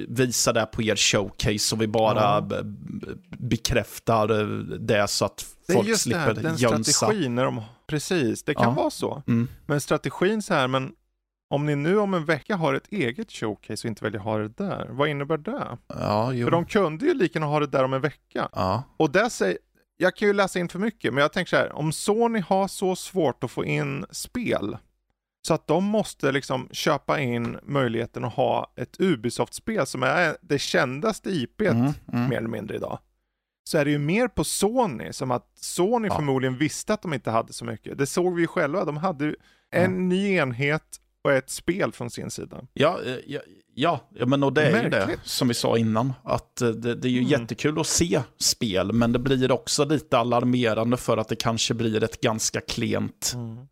visa 0.07 0.53
det 0.53 0.65
på 0.65 0.81
er 0.81 0.95
showcase 0.95 1.59
så 1.59 1.75
vi 1.75 1.87
bara 1.87 2.10
ja. 2.15 2.47
bekräftar 3.37 4.27
det 4.77 5.07
så 5.07 5.25
att 5.25 5.45
folk 5.73 5.87
det 5.87 5.91
är 5.91 5.95
slipper 5.95 6.33
det 6.33 6.49
här, 6.49 6.71
den 6.71 6.83
strategin 6.83 7.35
när 7.35 7.45
de, 7.45 7.61
precis, 7.87 8.43
det 8.43 8.53
kan 8.53 8.63
ja. 8.63 8.71
vara 8.71 8.89
så. 8.89 9.23
Mm. 9.27 9.47
Men 9.65 9.81
strategin 9.81 10.41
så 10.41 10.53
här, 10.53 10.67
men 10.67 10.91
om 11.49 11.65
ni 11.65 11.75
nu 11.75 11.97
om 11.97 12.13
en 12.13 12.25
vecka 12.25 12.55
har 12.55 12.73
ett 12.73 12.87
eget 12.87 13.31
showcase 13.31 13.87
och 13.87 13.89
inte 13.89 14.03
väljer 14.03 14.19
ha 14.19 14.37
det 14.37 14.47
där, 14.47 14.87
vad 14.91 15.09
innebär 15.09 15.37
det? 15.37 15.77
Ja, 15.87 16.27
För 16.27 16.51
de 16.51 16.65
kunde 16.65 17.05
ju 17.05 17.13
lika 17.13 17.39
gärna 17.39 17.51
ha 17.51 17.59
det 17.59 17.67
där 17.67 17.83
om 17.83 17.93
en 17.93 18.01
vecka. 18.01 18.49
Ja. 18.53 18.83
Och 18.97 19.11
där 19.11 19.29
säger, 19.29 19.57
jag 19.97 20.15
kan 20.15 20.27
ju 20.27 20.33
läsa 20.33 20.59
in 20.59 20.69
för 20.69 20.79
mycket, 20.79 21.13
men 21.13 21.21
jag 21.21 21.33
tänker 21.33 21.49
så 21.49 21.55
här, 21.55 21.71
om 21.71 21.91
Sony 21.91 22.39
har 22.39 22.67
så 22.67 22.95
svårt 22.95 23.43
att 23.43 23.51
få 23.51 23.65
in 23.65 24.05
spel, 24.11 24.77
så 25.41 25.53
att 25.53 25.67
de 25.67 25.83
måste 25.83 26.31
liksom 26.31 26.69
köpa 26.71 27.19
in 27.19 27.57
möjligheten 27.63 28.25
att 28.25 28.33
ha 28.33 28.73
ett 28.75 28.99
Ubisoft-spel 28.99 29.85
som 29.85 30.03
är 30.03 30.37
det 30.41 30.59
kändaste 30.59 31.29
IP 31.29 31.61
mm, 31.61 31.93
mm. 32.13 32.29
mer 32.29 32.37
eller 32.37 32.47
mindre 32.47 32.75
idag. 32.75 32.99
Så 33.63 33.77
är 33.77 33.85
det 33.85 33.91
ju 33.91 33.97
mer 33.97 34.27
på 34.27 34.43
Sony, 34.43 35.13
som 35.13 35.31
att 35.31 35.47
Sony 35.55 36.07
ja. 36.07 36.15
förmodligen 36.15 36.57
visste 36.57 36.93
att 36.93 37.01
de 37.01 37.13
inte 37.13 37.31
hade 37.31 37.53
så 37.53 37.65
mycket. 37.65 37.97
Det 37.97 38.05
såg 38.05 38.35
vi 38.35 38.41
ju 38.41 38.47
själva, 38.47 38.85
de 38.85 38.97
hade 38.97 39.35
en 39.71 39.85
mm. 39.85 40.09
ny 40.09 40.33
enhet 40.33 40.97
och 41.23 41.31
ett 41.31 41.49
spel 41.49 41.91
från 41.91 42.09
sin 42.09 42.31
sida. 42.31 42.61
Ja, 42.73 42.99
eh, 43.05 43.15
ja, 43.27 43.39
ja, 43.73 43.99
ja 44.15 44.25
men 44.25 44.43
och 44.43 44.53
det 44.53 44.63
är 44.63 44.71
Märkligt. 44.71 44.93
ju 44.93 45.05
det 45.05 45.19
som 45.23 45.47
vi 45.47 45.53
sa 45.53 45.77
innan. 45.77 46.13
Att 46.23 46.61
eh, 46.61 46.69
det, 46.69 46.95
det 46.95 47.07
är 47.07 47.11
ju 47.11 47.19
mm. 47.19 47.29
jättekul 47.29 47.79
att 47.79 47.87
se 47.87 48.21
spel, 48.37 48.93
men 48.93 49.11
det 49.11 49.19
blir 49.19 49.51
också 49.51 49.85
lite 49.85 50.17
alarmerande 50.17 50.97
för 50.97 51.17
att 51.17 51.27
det 51.27 51.35
kanske 51.35 51.73
blir 51.73 52.03
ett 52.03 52.21
ganska 52.21 52.61
klent 52.61 53.31
mm 53.35 53.67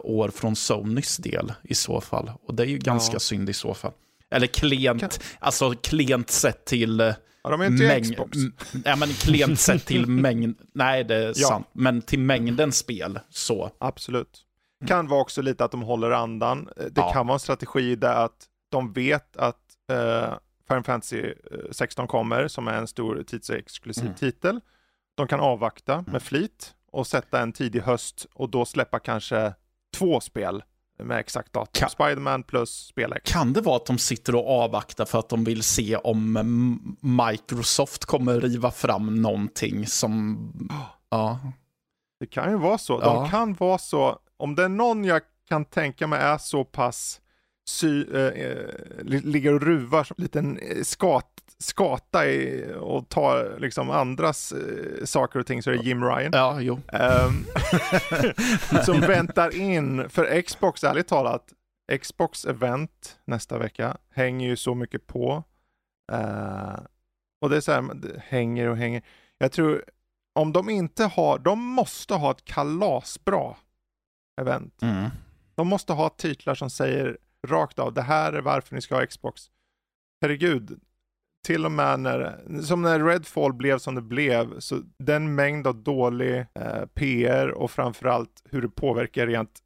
år 0.00 0.28
från 0.28 0.56
Sonys 0.56 1.16
del 1.16 1.52
i 1.62 1.74
så 1.74 2.00
fall. 2.00 2.32
Och 2.42 2.54
det 2.54 2.62
är 2.62 2.66
ju 2.66 2.78
ganska 2.78 3.12
ja. 3.12 3.18
synd 3.18 3.50
i 3.50 3.52
så 3.52 3.74
fall. 3.74 3.92
Eller 4.30 4.46
klent, 4.46 5.00
kan... 5.00 5.10
alltså 5.38 5.74
klent 5.74 6.30
sett 6.30 6.64
till... 6.64 7.00
Eh, 7.00 7.14
ja, 7.42 7.50
de 7.50 7.60
är 7.60 7.66
inte 7.66 7.86
mäng... 7.86 8.02
Xbox. 8.02 8.38
Ja, 8.84 8.96
men 8.96 9.08
klent 9.08 9.60
sett 9.60 9.86
till 9.86 10.06
mängd... 10.06 10.58
Nej, 10.74 11.04
det 11.04 11.16
är 11.16 11.32
ja. 11.36 11.48
sant. 11.48 11.66
Men 11.72 12.02
till 12.02 12.18
mängden 12.18 12.72
spel, 12.72 13.18
så. 13.30 13.70
Absolut. 13.78 14.42
Mm. 14.80 14.88
Kan 14.88 15.08
vara 15.08 15.20
också 15.20 15.42
lite 15.42 15.64
att 15.64 15.70
de 15.70 15.82
håller 15.82 16.10
andan. 16.10 16.68
Eh, 16.76 16.84
det 16.84 17.00
ja. 17.00 17.12
kan 17.12 17.26
vara 17.26 17.34
en 17.34 17.40
strategi 17.40 17.96
där 17.96 18.24
att 18.24 18.46
de 18.68 18.92
vet 18.92 19.36
att 19.36 19.60
uh, 19.92 20.34
Final 20.68 20.84
Fantasy 20.84 21.34
16 21.70 22.06
kommer, 22.06 22.48
som 22.48 22.68
är 22.68 22.72
en 22.72 22.86
stor 22.86 23.22
tidsexklusiv 23.26 24.04
mm. 24.04 24.16
titel. 24.16 24.60
De 25.14 25.28
kan 25.28 25.40
avvakta 25.40 25.94
mm. 25.94 26.04
med 26.12 26.22
flit 26.22 26.74
och 26.96 27.06
sätta 27.06 27.40
en 27.40 27.52
tidig 27.52 27.80
höst 27.80 28.26
och 28.34 28.50
då 28.50 28.64
släppa 28.64 28.98
kanske 28.98 29.54
två 29.96 30.20
spel 30.20 30.62
med 30.98 31.18
exakt 31.18 31.52
datum. 31.52 31.80
Kan, 31.80 31.90
Spiderman 31.90 32.42
plus 32.42 32.70
SpelX. 32.70 33.32
Kan 33.32 33.52
det 33.52 33.60
vara 33.60 33.76
att 33.76 33.86
de 33.86 33.98
sitter 33.98 34.34
och 34.34 34.50
avvaktar 34.50 35.04
för 35.04 35.18
att 35.18 35.28
de 35.28 35.44
vill 35.44 35.62
se 35.62 35.96
om 35.96 36.38
Microsoft 37.00 38.04
kommer 38.04 38.40
riva 38.40 38.70
fram 38.70 39.22
någonting 39.22 39.86
som... 39.86 40.38
Ja. 41.10 41.40
Det 42.20 42.26
kan 42.26 42.50
ju 42.50 42.56
vara 42.56 42.78
så. 42.78 43.00
De 43.00 43.14
ja. 43.14 43.28
kan 43.28 43.54
vara 43.54 43.78
så. 43.78 44.18
Om 44.36 44.54
det 44.54 44.64
är 44.64 44.68
någon 44.68 45.04
jag 45.04 45.22
kan 45.48 45.64
tänka 45.64 46.06
mig 46.06 46.20
är 46.20 46.38
så 46.38 46.64
pass 46.64 47.20
sy, 47.68 48.04
äh, 48.04 48.62
ligger 49.04 49.54
och 49.54 49.62
ruvar 49.62 50.04
som 50.04 50.14
en 50.18 50.22
liten 50.22 50.58
eh, 50.58 50.82
skat 50.82 51.36
skata 51.58 52.26
i, 52.26 52.74
och 52.80 53.08
ta 53.08 53.42
liksom 53.58 53.90
andras 53.90 54.52
eh, 54.52 55.04
saker 55.04 55.38
och 55.38 55.46
ting 55.46 55.62
så 55.62 55.70
är 55.70 55.76
det 55.76 55.84
Jim 55.84 56.04
Ryan. 56.04 56.30
Ja, 56.32 56.60
jo. 56.60 56.74
Um, 56.74 57.46
som 58.84 59.00
väntar 59.00 59.56
in, 59.56 60.08
för 60.10 60.42
Xbox, 60.42 60.84
ärligt 60.84 61.08
talat, 61.08 61.52
Xbox 62.00 62.44
event 62.44 63.18
nästa 63.24 63.58
vecka 63.58 63.96
hänger 64.10 64.48
ju 64.48 64.56
så 64.56 64.74
mycket 64.74 65.06
på. 65.06 65.44
Uh, 66.12 66.78
och 67.40 67.50
det 67.50 67.56
är 67.56 67.60
så 67.60 67.72
här, 67.72 67.94
det 67.94 68.22
hänger 68.26 68.68
och 68.68 68.76
hänger. 68.76 69.02
Jag 69.38 69.52
tror, 69.52 69.84
om 70.34 70.52
de 70.52 70.70
inte 70.70 71.04
har, 71.04 71.38
de 71.38 71.60
måste 71.60 72.14
ha 72.14 72.30
ett 72.30 72.44
kalasbra 72.44 73.56
event. 74.40 74.82
Mm. 74.82 75.10
De 75.54 75.68
måste 75.68 75.92
ha 75.92 76.08
titlar 76.08 76.54
som 76.54 76.70
säger 76.70 77.18
rakt 77.46 77.78
av, 77.78 77.94
det 77.94 78.02
här 78.02 78.32
är 78.32 78.40
varför 78.40 78.74
ni 78.74 78.80
ska 78.80 78.94
ha 78.94 79.06
Xbox. 79.06 79.42
Herregud, 80.20 80.80
till 81.44 81.64
och 81.64 81.72
med 81.72 82.00
när, 82.00 82.38
som 82.62 82.82
när 82.82 83.04
Redfall 83.04 83.52
blev 83.52 83.78
som 83.78 83.94
det 83.94 84.02
blev, 84.02 84.60
så 84.60 84.80
den 84.98 85.34
mängd 85.34 85.66
av 85.66 85.82
dålig 85.82 86.38
eh, 86.38 86.86
PR 86.94 87.48
och 87.48 87.70
framförallt 87.70 88.42
hur 88.50 88.62
det 88.62 88.68
påverkar 88.68 89.26
rent 89.26 89.62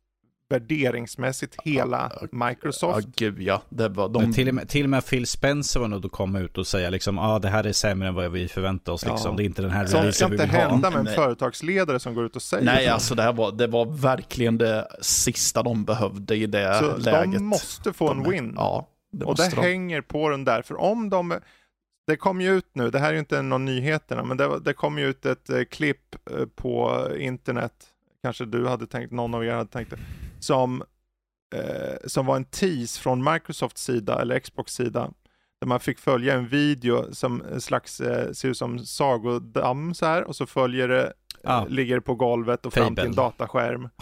värderingsmässigt 0.51 1.57
hela 1.64 2.12
Microsoft. 2.33 3.07
Ja, 3.07 3.12
gud 3.16 3.43
ja. 3.43 3.62
Det 3.68 3.89
var 3.89 4.09
de... 4.09 4.33
till, 4.33 4.49
och 4.49 4.55
med, 4.55 4.68
till 4.68 4.85
och 4.85 4.91
med 4.91 5.07
Phil 5.07 5.27
Spencer 5.27 5.81
var 5.81 5.89
nog 5.89 6.07
att 6.07 6.12
komma 6.12 6.41
ut 6.41 6.59
och 6.59 6.66
säga 6.66 6.91
liksom, 6.91 7.16
ja 7.16 7.35
ah, 7.35 7.39
det 7.39 7.49
här 7.49 7.64
är 7.64 7.73
sämre 7.73 8.09
än 8.09 8.14
vad 8.14 8.33
vi 8.33 8.49
förväntar 8.49 8.93
oss. 8.93 9.07
Liksom. 9.07 9.37
Det 9.37 9.43
är 9.43 9.45
inte 9.45 9.62
den 9.62 9.71
här 9.71 9.87
vi 9.87 9.99
ha. 9.99 10.12
ska 10.12 10.27
inte 10.27 10.47
hända 10.47 10.91
med 10.91 10.99
en 10.99 11.05
Nej. 11.05 11.14
företagsledare 11.14 12.01
som 12.01 12.14
går 12.14 12.27
ut 12.27 12.37
och 12.37 12.43
säger 12.43 12.64
Nej, 12.64 12.87
så. 12.87 12.93
alltså 12.93 13.14
det 13.14 13.23
här 13.23 13.33
var, 13.33 13.53
det 13.53 13.66
var 13.66 13.87
verkligen 13.87 14.59
det 14.59 14.89
sista 15.01 15.62
de 15.62 15.85
behövde 15.85 16.37
i 16.37 16.47
det 16.47 16.79
så 16.79 16.97
läget. 16.97 17.35
De 17.35 17.45
måste 17.45 17.93
få 17.93 18.09
de, 18.09 18.25
en 18.25 18.31
win. 18.31 18.53
Ja, 18.57 18.89
det 19.12 19.25
och 19.25 19.37
det 19.37 19.51
de. 19.55 19.62
hänger 19.62 20.01
på 20.01 20.29
den 20.29 20.45
där, 20.45 20.62
för 20.62 20.81
om 20.81 21.11
de 21.11 21.35
det 22.11 22.16
kom 22.16 22.40
ju 22.40 22.50
ut 22.50 22.66
nu, 22.72 22.90
det 22.90 22.98
här 22.98 23.08
är 23.08 23.12
ju 23.12 23.18
inte 23.18 23.42
någon 23.42 23.64
nyheterna, 23.64 24.22
men 24.24 24.36
det, 24.36 24.61
det 24.61 24.72
kom 24.72 24.98
ju 24.98 25.06
ut 25.06 25.26
ett 25.26 25.50
eh, 25.50 25.64
klipp 25.64 26.16
eh, 26.30 26.46
på 26.46 27.06
internet, 27.18 27.72
kanske 28.22 28.44
du 28.44 28.66
hade 28.66 28.86
tänkt, 28.86 29.12
någon 29.12 29.34
av 29.34 29.44
er 29.44 29.52
hade 29.52 29.70
tänkt 29.70 29.90
det, 29.90 29.98
som, 30.40 30.82
eh, 31.54 31.96
som 32.06 32.26
var 32.26 32.36
en 32.36 32.44
tease 32.44 33.00
från 33.00 33.32
Microsofts 33.32 33.82
sida 33.84 34.20
eller 34.20 34.38
Xbox 34.38 34.72
sida. 34.72 35.11
Där 35.61 35.66
man 35.66 35.80
fick 35.80 35.98
följa 35.98 36.34
en 36.34 36.48
video 36.48 37.14
som 37.14 37.42
en 37.52 37.61
slags, 37.61 38.00
eh, 38.00 38.32
ser 38.32 38.48
ut 38.48 38.56
som 38.56 38.78
sagodamm 38.78 39.94
så 39.94 40.06
här 40.06 40.24
och 40.24 40.36
så 40.36 40.46
följer 40.46 40.88
det, 40.88 41.12
ah. 41.44 41.64
ligger 41.64 42.00
på 42.00 42.14
golvet 42.14 42.66
och 42.66 42.72
Fable. 42.72 42.84
fram 42.84 42.96
till 42.96 43.04
en 43.04 43.14
dataskärm. 43.14 43.88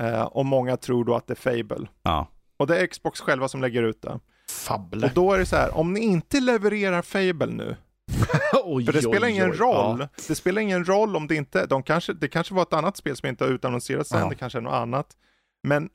Eh, 0.00 0.22
och 0.22 0.46
många 0.46 0.76
tror 0.76 1.04
då 1.04 1.14
att 1.14 1.26
det 1.26 1.32
är 1.32 1.58
Fable. 1.62 1.88
Ah. 2.02 2.24
Och 2.56 2.66
det 2.66 2.78
är 2.78 2.86
Xbox 2.86 3.20
själva 3.20 3.48
som 3.48 3.60
lägger 3.60 3.82
ut 3.82 4.02
det. 4.02 4.20
Fable. 4.50 5.06
Och 5.06 5.12
då 5.14 5.32
är 5.32 5.38
det 5.38 5.46
så 5.46 5.56
här, 5.56 5.76
om 5.76 5.92
ni 5.92 6.00
inte 6.00 6.40
levererar 6.40 7.02
Fable 7.02 7.46
nu, 7.46 7.76
oj, 8.64 8.84
för 8.86 8.92
det 8.92 9.02
spelar 9.02 9.28
ingen 9.28 9.50
oj, 9.50 9.56
roll. 9.56 10.00
Ja. 10.00 10.08
Det 10.28 10.34
spelar 10.34 10.62
ingen 10.62 10.84
roll 10.84 11.16
om 11.16 11.26
det 11.26 11.34
inte, 11.34 11.66
de 11.66 11.82
kanske, 11.82 12.12
det 12.12 12.28
kanske 12.28 12.54
var 12.54 12.62
ett 12.62 12.72
annat 12.72 12.96
spel 12.96 13.16
som 13.16 13.28
inte 13.28 13.44
har 13.44 13.50
utannonserats 13.50 14.12
än, 14.12 14.20
ja. 14.20 14.28
det 14.28 14.34
kanske 14.34 14.58
är 14.58 14.62
något 14.62 14.74
annat. 14.74 15.06
Men 15.62 15.88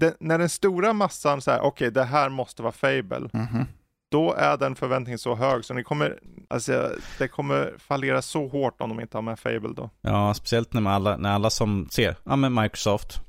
det, 0.00 0.16
när 0.20 0.38
den 0.38 0.48
stora 0.48 0.92
massan 0.92 1.40
säger, 1.40 1.60
okej 1.60 1.68
okay, 1.68 1.90
det 1.90 2.04
här 2.04 2.28
måste 2.28 2.62
vara 2.62 2.72
Fable, 2.72 3.28
mm 3.32 3.46
-hmm. 3.46 3.64
då 4.10 4.34
är 4.34 4.56
den 4.56 4.74
förväntningen 4.74 5.18
så 5.18 5.34
hög 5.34 5.64
så 5.64 5.74
ni 5.74 5.82
kommer, 5.82 6.18
alltså, 6.48 6.92
det 7.18 7.28
kommer 7.28 7.74
fallera 7.78 8.22
så 8.22 8.48
hårt 8.48 8.80
om 8.80 8.88
de 8.88 9.00
inte 9.00 9.16
har 9.16 9.22
med 9.22 9.38
Fable 9.38 9.72
då. 9.76 9.90
Ja, 10.00 10.34
speciellt 10.34 10.72
när 10.72 10.90
alla, 10.90 11.16
när 11.16 11.30
alla 11.32 11.50
som 11.50 11.88
ser, 11.90 12.16
ja 12.24 12.36
men 12.36 12.54
Microsoft, 12.54 13.20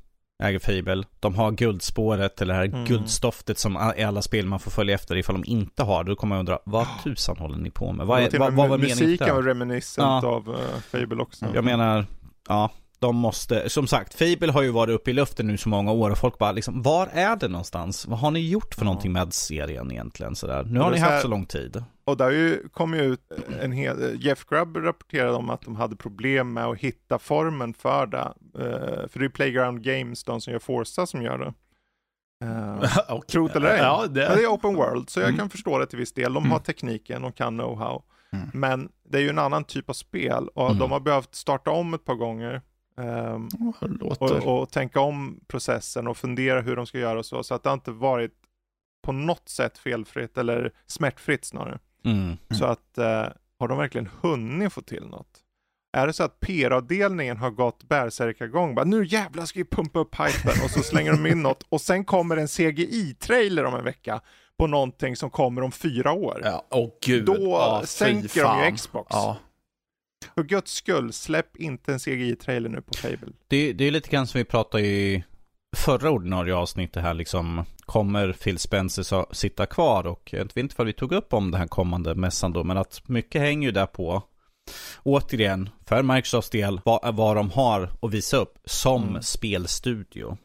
äger 0.43 0.59
Fable. 0.59 1.03
De 1.19 1.35
har 1.35 1.51
guldspåret 1.51 2.41
eller 2.41 2.53
det 2.53 2.59
här 2.59 2.65
mm. 2.67 2.85
guldstoftet 2.85 3.59
som 3.59 3.93
i 3.97 4.03
alla 4.03 4.21
spel 4.21 4.45
man 4.45 4.59
får 4.59 4.71
följa 4.71 4.95
efter. 4.95 5.17
Ifall 5.17 5.41
de 5.41 5.51
inte 5.51 5.83
har 5.83 6.03
då 6.03 6.15
kommer 6.15 6.35
jag 6.35 6.39
undra, 6.39 6.59
vad 6.65 6.87
tusan 7.03 7.37
håller 7.37 7.57
ni 7.57 7.71
på 7.71 7.93
med? 7.93 8.05
Vad, 8.05 8.21
är, 8.21 8.39
vad, 8.39 8.53
vad 8.53 8.69
var 8.69 8.77
meningen? 8.77 8.97
Musiken 8.99 9.35
var 9.35 9.43
reminiscent 9.43 10.23
ja. 10.23 10.29
av 10.29 10.49
uh, 10.49 10.55
Fable 10.91 11.21
också. 11.21 11.45
Jag 11.53 11.63
menar, 11.63 12.05
ja, 12.47 12.71
de 12.99 13.15
måste, 13.15 13.69
som 13.69 13.87
sagt, 13.87 14.13
Fable 14.13 14.51
har 14.51 14.61
ju 14.61 14.71
varit 14.71 14.95
uppe 14.95 15.09
i 15.09 15.13
luften 15.13 15.47
nu 15.47 15.57
så 15.57 15.69
många 15.69 15.91
år 15.91 16.09
och 16.09 16.17
folk 16.17 16.37
bara 16.37 16.51
liksom, 16.51 16.81
var 16.81 17.07
är 17.11 17.35
det 17.35 17.47
någonstans? 17.47 18.07
Vad 18.07 18.19
har 18.19 18.31
ni 18.31 18.49
gjort 18.49 18.75
för 18.75 18.85
någonting 18.85 19.11
med 19.11 19.33
serien 19.33 19.91
egentligen 19.91 20.35
sådär? 20.35 20.63
Nu 20.63 20.79
har 20.79 20.91
ni 20.91 20.97
haft 20.97 21.21
så 21.21 21.27
lång 21.27 21.45
tid. 21.45 21.83
Och 22.05 22.17
där 22.17 22.31
ju, 22.31 22.69
kom 22.69 22.93
ju 22.93 23.01
ut 23.01 23.21
en 23.61 23.71
hel, 23.71 24.25
Jeff 24.25 24.45
Grubb 24.45 24.77
rapporterade 24.77 25.33
om 25.33 25.49
att 25.49 25.61
de 25.61 25.75
hade 25.75 25.95
problem 25.95 26.53
med 26.53 26.65
att 26.65 26.77
hitta 26.77 27.19
formen 27.19 27.73
för 27.73 28.05
det. 28.05 28.33
Uh, 28.59 29.07
för 29.07 29.19
det 29.19 29.25
är 29.25 29.29
Playground 29.29 29.83
Games, 29.83 30.23
de 30.23 30.41
som 30.41 30.53
gör 30.53 30.59
Forza, 30.59 31.05
som 31.05 31.21
gör 31.21 31.37
det. 31.37 31.53
Uh, 32.45 32.77
okay. 33.15 33.27
Trot 33.27 33.55
eller 33.55 33.69
ej. 33.69 33.77
Ja, 33.77 34.05
det... 34.07 34.13
det... 34.13 34.43
är 34.43 34.47
open 34.47 34.75
world, 34.75 35.09
så 35.09 35.19
jag 35.19 35.27
mm. 35.27 35.39
kan 35.39 35.49
förstå 35.49 35.79
det 35.79 35.85
till 35.85 35.99
viss 35.99 36.13
del. 36.13 36.33
De 36.33 36.43
har 36.43 36.57
mm. 36.57 36.63
tekniken, 36.63 37.21
de 37.21 37.31
kan 37.31 37.61
know-how. 37.61 38.01
Mm. 38.33 38.49
Men 38.53 38.89
det 39.09 39.17
är 39.17 39.21
ju 39.21 39.29
en 39.29 39.39
annan 39.39 39.63
typ 39.63 39.89
av 39.89 39.93
spel 39.93 40.47
och 40.55 40.65
mm. 40.65 40.79
de 40.79 40.91
har 40.91 40.99
behövt 40.99 41.35
starta 41.35 41.71
om 41.71 41.93
ett 41.93 42.05
par 42.05 42.15
gånger. 42.15 42.61
Um, 42.99 43.49
och, 44.19 44.31
och, 44.31 44.71
tänka 44.71 44.99
om 44.99 45.39
processen 45.47 46.07
och 46.07 46.17
fundera 46.17 46.61
hur 46.61 46.75
de 46.75 46.85
ska 46.85 46.99
göra 46.99 47.19
och 47.19 47.25
så. 47.25 47.43
Så 47.43 47.53
att 47.53 47.63
det 47.63 47.69
har 47.69 47.73
inte 47.73 47.91
varit 47.91 48.33
på 49.03 49.11
något 49.11 49.49
sätt 49.49 49.77
felfritt 49.77 50.37
eller 50.37 50.73
smärtfritt 50.85 51.45
snarare. 51.45 51.79
Mm. 52.05 52.37
Så 52.51 52.65
att, 52.65 52.97
eh, 52.97 53.25
har 53.59 53.67
de 53.67 53.77
verkligen 53.77 54.09
hunnit 54.21 54.73
få 54.73 54.81
till 54.81 55.05
något? 55.05 55.39
Är 55.97 56.07
det 56.07 56.13
så 56.13 56.23
att 56.23 56.39
PR-avdelningen 56.39 57.37
har 57.37 57.49
gått 57.49 57.83
bärsärkagång? 57.83 58.75
Bara, 58.75 58.85
nu 58.85 59.05
jävlar 59.05 59.45
ska 59.45 59.59
vi 59.59 59.65
pumpa 59.65 59.99
upp 59.99 60.15
hypen 60.15 60.63
och 60.63 60.69
så 60.69 60.83
slänger 60.83 61.11
de 61.11 61.25
in 61.27 61.41
något 61.41 61.63
och 61.69 61.81
sen 61.81 62.05
kommer 62.05 62.37
en 62.37 62.47
CGI-trailer 62.47 63.63
om 63.65 63.75
en 63.75 63.83
vecka 63.83 64.21
på 64.57 64.67
någonting 64.67 65.15
som 65.15 65.29
kommer 65.29 65.61
om 65.61 65.71
fyra 65.71 66.11
år. 66.11 66.41
Ja, 66.43 66.65
åh 66.69 66.89
gud. 67.01 67.25
Då 67.25 67.35
ja, 67.39 67.81
sänker 67.85 68.43
de 68.43 68.65
ju 68.65 68.75
Xbox. 68.75 69.07
Ja. 69.09 69.37
För 70.35 70.43
guds 70.43 70.71
skull, 70.73 71.13
släpp 71.13 71.57
inte 71.57 71.93
en 71.93 71.99
CGI-trailer 71.99 72.69
nu 72.69 72.81
på 72.81 72.93
Fable. 72.93 73.33
Det, 73.47 73.73
det 73.73 73.83
är 73.87 73.91
lite 73.91 74.09
grann 74.09 74.27
som 74.27 74.37
vi 74.37 74.45
pratade 74.45 74.83
i 74.83 75.23
förra 75.77 76.09
ordinarie 76.09 76.55
avsnittet 76.55 77.03
här 77.03 77.13
liksom. 77.13 77.65
Kommer 77.85 78.33
Phil 78.33 78.59
Spencer 78.59 79.03
så, 79.03 79.27
sitta 79.31 79.65
kvar? 79.65 80.07
Och 80.07 80.29
jag 80.33 80.39
vet 80.39 80.57
inte 80.57 80.75
vad 80.77 80.87
vi 80.87 80.93
tog 80.93 81.11
upp 81.11 81.33
om 81.33 81.51
den 81.51 81.59
här 81.59 81.67
kommande 81.67 82.15
mässan 82.15 82.53
då. 82.53 82.63
Men 82.63 82.77
att 82.77 83.09
mycket 83.09 83.41
hänger 83.41 83.67
ju 83.67 83.71
där 83.71 83.85
på. 83.85 84.23
Återigen, 85.03 85.69
för 85.85 86.03
Microsofts 86.03 86.49
del, 86.49 86.81
vad, 86.85 87.15
vad 87.15 87.35
de 87.35 87.51
har 87.51 87.91
att 88.01 88.13
visa 88.13 88.37
upp 88.37 88.57
som 88.65 89.09
Mm. 89.09 89.21
spelstudio. 89.21 90.37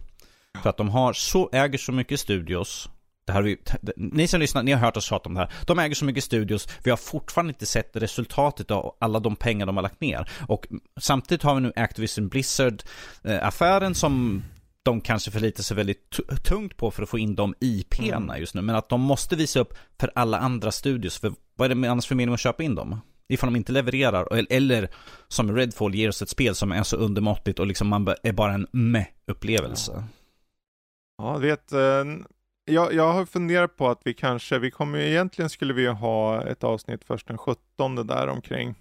För 0.62 0.70
att 0.70 0.76
de 0.76 0.88
har 0.88 1.12
så, 1.12 1.50
äger 1.52 1.78
så 1.78 1.92
mycket 1.92 2.20
studios. 2.20 2.88
Det 3.26 3.32
här 3.32 3.42
vi, 3.42 3.58
ni 3.96 4.28
som 4.28 4.40
lyssnar, 4.40 4.62
ni 4.62 4.72
har 4.72 4.80
hört 4.80 4.96
oss 4.96 5.04
tjata 5.04 5.28
om 5.28 5.34
det 5.34 5.40
här. 5.40 5.52
De 5.66 5.78
äger 5.78 5.94
så 5.94 6.04
mycket 6.04 6.24
studios, 6.24 6.68
vi 6.84 6.90
har 6.90 6.96
fortfarande 6.96 7.50
inte 7.50 7.66
sett 7.66 7.96
resultatet 7.96 8.70
av 8.70 8.96
alla 8.98 9.20
de 9.20 9.36
pengar 9.36 9.66
de 9.66 9.76
har 9.76 9.82
lagt 9.82 10.00
ner. 10.00 10.30
Och 10.48 10.66
samtidigt 11.00 11.42
har 11.42 11.54
vi 11.54 11.60
nu 11.60 11.72
Activision 11.76 12.28
Blizzard-affären 12.28 13.94
som 13.94 14.42
de 14.82 15.00
kanske 15.00 15.30
förlitar 15.30 15.62
sig 15.62 15.76
väldigt 15.76 16.10
tu- 16.10 16.36
tungt 16.36 16.76
på 16.76 16.90
för 16.90 17.02
att 17.02 17.08
få 17.08 17.18
in 17.18 17.34
de 17.34 17.54
IP-erna 17.60 18.16
Mm. 18.16 18.40
just 18.40 18.54
nu. 18.54 18.62
Men 18.62 18.76
att 18.76 18.88
de 18.88 19.00
måste 19.00 19.36
visa 19.36 19.60
upp 19.60 19.74
för 20.00 20.10
alla 20.14 20.38
andra 20.38 20.72
studios. 20.72 21.18
För 21.18 21.32
vad 21.56 21.70
är 21.70 21.74
det 21.74 21.90
annars 21.90 22.06
för 22.06 22.14
mening 22.14 22.34
att 22.34 22.40
köpa 22.40 22.62
in 22.62 22.74
dem? 22.74 23.00
Ifall 23.28 23.46
de 23.52 23.56
inte 23.56 23.72
levererar, 23.72 24.46
eller- 24.50 24.88
som 25.28 25.56
Redfall 25.56 25.94
ger 25.94 26.08
oss 26.08 26.22
ett 26.22 26.28
spel 26.28 26.54
som 26.54 26.72
är 26.72 26.82
så 26.82 26.96
undermåttigt 26.96 27.58
och 27.58 27.66
liksom 27.66 27.88
man 27.88 28.08
är 28.22 28.32
bara 28.32 28.52
en 28.54 28.66
meh-upplevelse. 28.72 30.04
Ja, 31.18 31.38
vet, 31.38 31.72
eh, 31.72 32.04
jag, 32.64 32.92
jag 32.94 33.12
har 33.12 33.26
funderat 33.26 33.76
på 33.76 33.88
att 33.88 34.00
vi 34.04 34.14
kanske, 34.14 34.58
vi 34.58 34.70
kommer 34.70 34.98
ju 34.98 35.06
egentligen 35.08 35.48
skulle 35.50 35.72
vi 35.74 35.82
ju 35.82 35.88
ha 35.90 36.42
ett 36.42 36.64
avsnitt 36.64 37.04
först 37.04 37.28
den 37.28 37.38
17 37.38 38.06
där 38.06 38.28
omkring. 38.28 38.74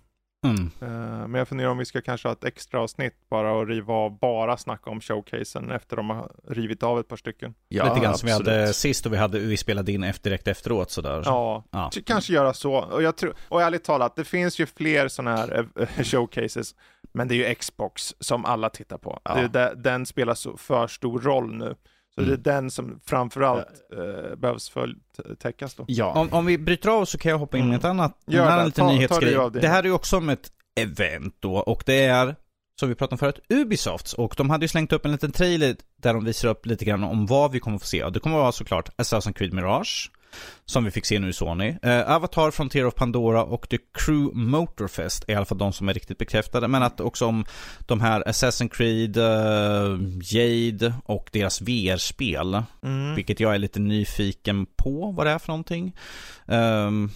Mm. 0.45 0.71
Eh, 0.81 1.27
Men 1.27 1.33
jag 1.33 1.47
funderar 1.47 1.69
om 1.69 1.77
vi 1.77 1.85
ska 1.85 2.01
kanske 2.01 2.27
ha 2.27 2.33
ett 2.33 2.43
extra 2.43 2.79
avsnitt 2.81 3.13
bara 3.29 3.51
och 3.53 3.67
riva 3.67 3.93
av, 3.93 4.19
bara 4.19 4.57
snacka 4.57 4.89
om 4.89 5.01
showcasen 5.01 5.71
efter 5.71 5.95
de 5.95 6.09
har 6.09 6.31
rivit 6.47 6.83
av 6.83 6.99
ett 6.99 7.07
par 7.07 7.17
stycken. 7.17 7.53
Ja, 7.67 7.85
Lite 7.93 8.05
grann 8.05 8.17
som 8.17 8.27
vi 8.27 8.33
hade 8.33 8.73
sist 8.73 9.05
och 9.05 9.13
vi, 9.13 9.17
hade, 9.17 9.39
vi 9.39 9.57
spelade 9.57 9.91
in 9.91 10.03
efter, 10.03 10.29
direkt 10.29 10.47
efteråt 10.47 10.91
sådär. 10.91 11.21
Ja, 11.25 11.63
Ja. 11.71 11.91
kanske 12.05 12.33
göra 12.33 12.53
så. 12.53 12.73
Och, 12.73 13.03
jag 13.03 13.17
tror, 13.17 13.33
och 13.49 13.61
ärligt 13.61 13.83
talat, 13.83 14.15
det 14.15 14.23
finns 14.23 14.59
ju 14.59 14.65
fler 14.65 15.07
sådana 15.07 15.37
här 15.37 15.67
eh, 15.79 15.87
showcases, 16.03 16.75
men 17.11 17.27
det 17.27 17.35
är 17.35 17.49
ju 17.49 17.55
Xbox 17.55 18.15
som 18.19 18.45
alla 18.45 18.69
tittar 18.69 18.97
på. 18.97 19.19
Ja. 19.23 19.47
Det 19.47 19.73
den 19.75 20.05
spelar 20.05 20.33
så 20.33 20.57
för 20.57 20.87
stor 20.87 21.19
roll 21.21 21.53
nu. 21.55 21.75
Så 22.15 22.21
Mm. 22.21 22.29
det 22.43 22.49
är 22.49 22.53
den 22.53 22.71
som 22.71 22.99
framförallt 23.05 23.67
eh, 23.93 24.35
behövs 24.35 24.69
för 24.69 24.89
täckas 25.39 25.75
då. 25.75 25.85
Ja. 25.87 26.11
Om, 26.13 26.29
om 26.33 26.45
vi 26.45 26.57
bryter 26.57 26.89
av 26.89 27.05
så 27.05 27.17
kan 27.17 27.29
jag 27.31 27.39
hoppa 27.39 27.57
in 27.57 27.67
med 27.69 27.77
ett 27.77 27.85
annat. 27.85 28.17
Gör 28.27 28.41
en 28.41 28.47
annan 28.47 28.59
det. 28.59 28.65
liten 28.65 28.81
Ta- 28.83 28.89
ta 28.89 28.95
nyhetsgrej. 28.95 29.49
det. 29.53 29.59
Det 29.59 29.67
här 29.67 29.79
är 29.79 29.83
ju 29.87 29.91
också 29.93 30.17
om 30.17 30.29
ett 30.29 30.51
event 30.79 31.35
då 31.39 31.55
och 31.55 31.83
det 31.85 32.05
är 32.05 32.35
som 32.79 32.89
vi 32.89 32.95
pratade 32.95 33.13
om 33.13 33.17
förut, 33.17 33.39
Ubisofts 33.49 34.13
och 34.13 34.33
de 34.37 34.49
hade 34.49 34.63
ju 34.63 34.67
slängt 34.67 34.93
upp 34.93 35.05
en 35.05 35.11
liten 35.11 35.31
trailer 35.31 35.75
där 35.97 36.13
de 36.13 36.25
visar 36.25 36.49
upp 36.49 36.65
lite 36.65 36.85
grann 36.85 37.03
om 37.03 37.25
vad 37.25 37.51
vi 37.51 37.59
kommer 37.59 37.77
få 37.77 37.85
se. 37.85 38.03
Och 38.03 38.11
det 38.11 38.19
kommer 38.19 38.37
vara 38.37 38.51
såklart 38.51 38.89
Assassin's 38.97 39.33
Creed 39.33 39.53
Mirage, 39.53 40.11
som 40.65 40.83
vi 40.83 40.91
fick 40.91 41.05
se 41.05 41.19
nu 41.19 41.29
i 41.29 41.33
Sony. 41.33 41.75
Eh, 41.81 42.11
Avatar, 42.11 42.51
Frontier 42.51 42.85
of 42.85 42.95
Pandora 42.95 43.43
och 43.43 43.69
The 43.69 43.77
Crew 43.93 44.39
Motorfest 44.39 45.23
är 45.27 45.33
i 45.33 45.35
alla 45.35 45.45
fall 45.45 45.57
de 45.57 45.73
som 45.73 45.89
är 45.89 45.93
riktigt 45.93 46.17
bekräftade. 46.17 46.67
Men 46.67 46.83
att 46.83 46.99
också 46.99 47.25
om 47.25 47.45
de 47.79 48.01
här 48.01 48.23
Assassin's 48.23 48.69
Creed, 48.69 49.17
eh, 49.17 49.99
Jade 50.33 50.93
och 51.05 51.29
deras 51.31 51.61
VR-spel. 51.61 52.63
Mm. 52.83 53.15
Vilket 53.15 53.39
jag 53.39 53.55
är 53.55 53.59
lite 53.59 53.79
nyfiken 53.79 54.65
på 54.65 55.11
vad 55.11 55.25
det 55.25 55.31
är 55.31 55.39
för 55.39 55.47
någonting. 55.47 55.95
Ehm, 56.47 57.09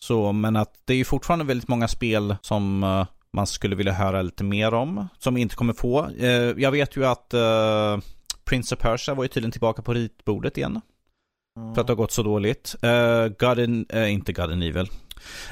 så, 0.00 0.32
men 0.32 0.56
att 0.56 0.74
det 0.84 0.92
är 0.92 0.96
ju 0.96 1.04
fortfarande 1.04 1.44
väldigt 1.44 1.68
många 1.68 1.88
spel 1.88 2.36
som 2.42 2.82
eh, 2.82 3.06
man 3.32 3.46
skulle 3.46 3.76
vilja 3.76 3.92
höra 3.92 4.22
lite 4.22 4.44
mer 4.44 4.74
om. 4.74 5.08
Som 5.18 5.34
vi 5.34 5.40
inte 5.40 5.56
kommer 5.56 5.72
få. 5.72 6.08
Eh, 6.18 6.30
jag 6.56 6.70
vet 6.70 6.96
ju 6.96 7.06
att 7.06 7.34
uh, 7.34 7.98
Prince 8.44 8.74
of 8.74 8.80
Persia 8.80 9.14
var 9.14 9.24
ju 9.24 9.28
tydligen 9.28 9.52
tillbaka 9.52 9.82
på 9.82 9.94
ritbordet 9.94 10.56
igen. 10.56 10.80
För 11.74 11.80
att 11.80 11.86
det 11.86 11.90
har 11.90 11.96
gått 11.96 12.12
så 12.12 12.22
dåligt. 12.22 12.74
Uh, 12.84 13.28
God 13.38 13.58
and, 13.58 13.86
eh, 13.92 14.12
inte 14.12 14.32
God 14.32 14.52
and 14.52 14.62
Evil. 14.62 14.90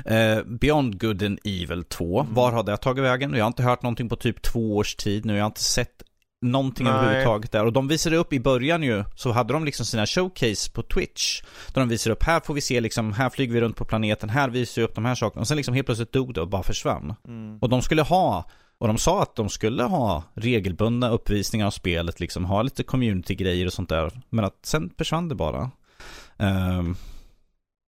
Eh, 0.04 0.42
Beyond 0.44 1.00
Good 1.00 1.22
and 1.22 1.38
Evil 1.44 1.84
2. 1.84 2.20
Mm. 2.20 2.34
Var 2.34 2.52
har 2.52 2.62
det 2.62 2.76
tagit 2.76 3.04
vägen? 3.04 3.34
Jag 3.34 3.44
har 3.44 3.46
inte 3.46 3.62
hört 3.62 3.82
någonting 3.82 4.08
på 4.08 4.16
typ 4.16 4.42
två 4.42 4.76
års 4.76 4.94
tid 4.94 5.24
nu. 5.24 5.36
Jag 5.36 5.42
har 5.42 5.46
inte 5.46 5.62
sett 5.62 6.02
någonting 6.42 6.84
Nej. 6.84 6.94
överhuvudtaget 6.94 7.52
där. 7.52 7.64
Och 7.64 7.72
de 7.72 7.88
visade 7.88 8.16
upp 8.16 8.32
i 8.32 8.40
början 8.40 8.82
ju, 8.82 9.04
så 9.14 9.32
hade 9.32 9.52
de 9.52 9.64
liksom 9.64 9.86
sina 9.86 10.06
showcase 10.06 10.70
på 10.70 10.82
Twitch. 10.82 11.42
Där 11.72 11.80
de 11.80 11.88
visade 11.88 12.12
upp, 12.12 12.22
här 12.22 12.40
får 12.40 12.54
vi 12.54 12.60
se 12.60 12.80
liksom, 12.80 13.12
här 13.12 13.30
flyger 13.30 13.54
vi 13.54 13.60
runt 13.60 13.76
på 13.76 13.84
planeten, 13.84 14.28
här 14.28 14.48
visar 14.48 14.82
vi 14.82 14.86
upp 14.86 14.94
de 14.94 15.04
här 15.04 15.14
sakerna. 15.14 15.40
Och 15.40 15.48
sen 15.48 15.56
liksom 15.56 15.74
helt 15.74 15.86
plötsligt 15.86 16.12
dog 16.12 16.34
det 16.34 16.40
och 16.40 16.48
bara 16.48 16.62
försvann. 16.62 17.14
Mm. 17.28 17.58
Och 17.58 17.68
de 17.68 17.82
skulle 17.82 18.02
ha, 18.02 18.50
och 18.78 18.86
de 18.86 18.98
sa 18.98 19.22
att 19.22 19.36
de 19.36 19.48
skulle 19.48 19.82
ha 19.82 20.22
regelbundna 20.34 21.10
uppvisningar 21.10 21.66
av 21.66 21.70
spelet, 21.70 22.20
liksom 22.20 22.44
ha 22.44 22.62
lite 22.62 22.82
community-grejer 22.82 23.66
och 23.66 23.72
sånt 23.72 23.88
där. 23.88 24.12
Men 24.30 24.44
att 24.44 24.58
sen 24.62 24.90
försvann 24.98 25.28
det 25.28 25.34
bara. 25.34 25.70
Ehm, 26.38 26.96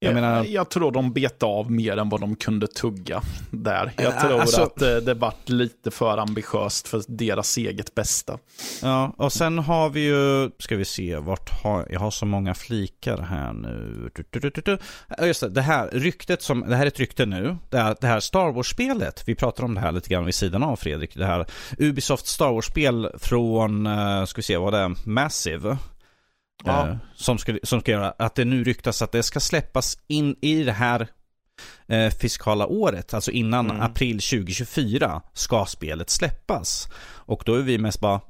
jag 0.03 0.09
Jag, 0.11 0.14
menar- 0.14 0.44
jag 0.44 0.68
tror 0.68 0.92
de 0.92 1.12
bet 1.12 1.42
av 1.42 1.70
mer 1.70 1.96
än 1.96 2.09
vad 2.09 2.20
de 2.20 2.36
kunde 2.36 2.66
tugga 2.66 3.22
där. 3.51 3.92
Jag 3.96 4.07
Äh, 4.14 4.20
tror 4.20 4.40
alltså- 4.40 4.62
att 4.62 4.76
det, 4.76 5.01
det 5.01 5.14
vart 5.14 5.48
lite 5.48 5.90
för 5.90 6.18
ambitiöst 6.18 6.88
för 6.88 7.03
deras 7.09 7.57
eget 7.57 7.94
bästa. 7.94 8.38
Ja, 8.82 9.14
och 9.16 9.32
sen 9.32 9.59
har 9.59 9.90
vi 9.90 10.01
ju, 10.01 10.51
ska 10.59 10.76
vi 10.76 10.84
se, 10.84 11.16
vart 11.16 11.51
har, 11.62 11.86
jag 11.90 12.01
har 12.01 12.11
så 12.11 12.26
många 12.26 12.55
flikar 12.55 13.18
här 13.18 13.53
nu. 13.53 14.11
Just 15.26 15.40
det, 15.40 15.48
det 15.48 15.62
här 15.62 15.88
ryktet 15.92 16.42
som, 16.42 16.61
det 16.68 16.76
här 16.76 16.82
är 16.82 16.88
ett 16.88 17.01
rykte 17.01 17.26
nu. 17.26 17.57
Det 17.70 17.78
här, 17.78 17.96
det 18.01 18.07
här 18.07 18.20
Star 18.20 18.53
Wars-spelet, 18.53 19.22
vi 19.26 19.34
pratar 19.34 19.64
om 19.64 19.74
det 19.74 19.80
här 19.80 19.92
lite 19.92 20.09
grann 20.09 20.24
vid 20.24 20.34
sidan 20.34 20.62
av 20.62 20.76
Fredrik. 20.76 21.14
Det 21.14 21.26
här 21.26 21.46
Ubisoft 21.78 22.26
Star 22.26 22.53
Wars-spel 22.53 23.09
från, 23.18 23.86
eh, 23.86 24.24
ska 24.24 24.38
vi 24.38 24.42
se 24.42 24.57
vad 24.57 24.72
det 24.72 24.78
är, 24.78 25.09
Massive. 25.09 25.76
Ja. 26.64 26.88
Eh, 26.88 26.96
som, 27.14 27.38
ska, 27.38 27.58
som 27.62 27.80
ska 27.80 27.92
göra 27.92 28.11
att 28.18 28.34
det 28.34 28.44
nu 28.44 28.64
ryktas 28.64 29.02
att 29.02 29.12
det 29.12 29.22
ska 29.22 29.40
släppas 29.40 29.98
in 30.06 30.36
i 30.40 30.62
det 30.62 30.72
här 30.72 31.08
eh, 31.86 32.11
fiskala 32.11 32.66
året, 32.66 33.14
alltså 33.14 33.30
innan 33.30 33.70
Mm. 33.70 33.82
april 33.82 34.20
2024 34.20 35.22
ska 35.32 35.66
spelet 35.66 36.11
släppas. 36.11 36.88
Och 37.02 37.42
då 37.46 37.54
är 37.54 37.62
vi 37.62 37.78
mest 37.78 38.00
bara, 38.00 38.20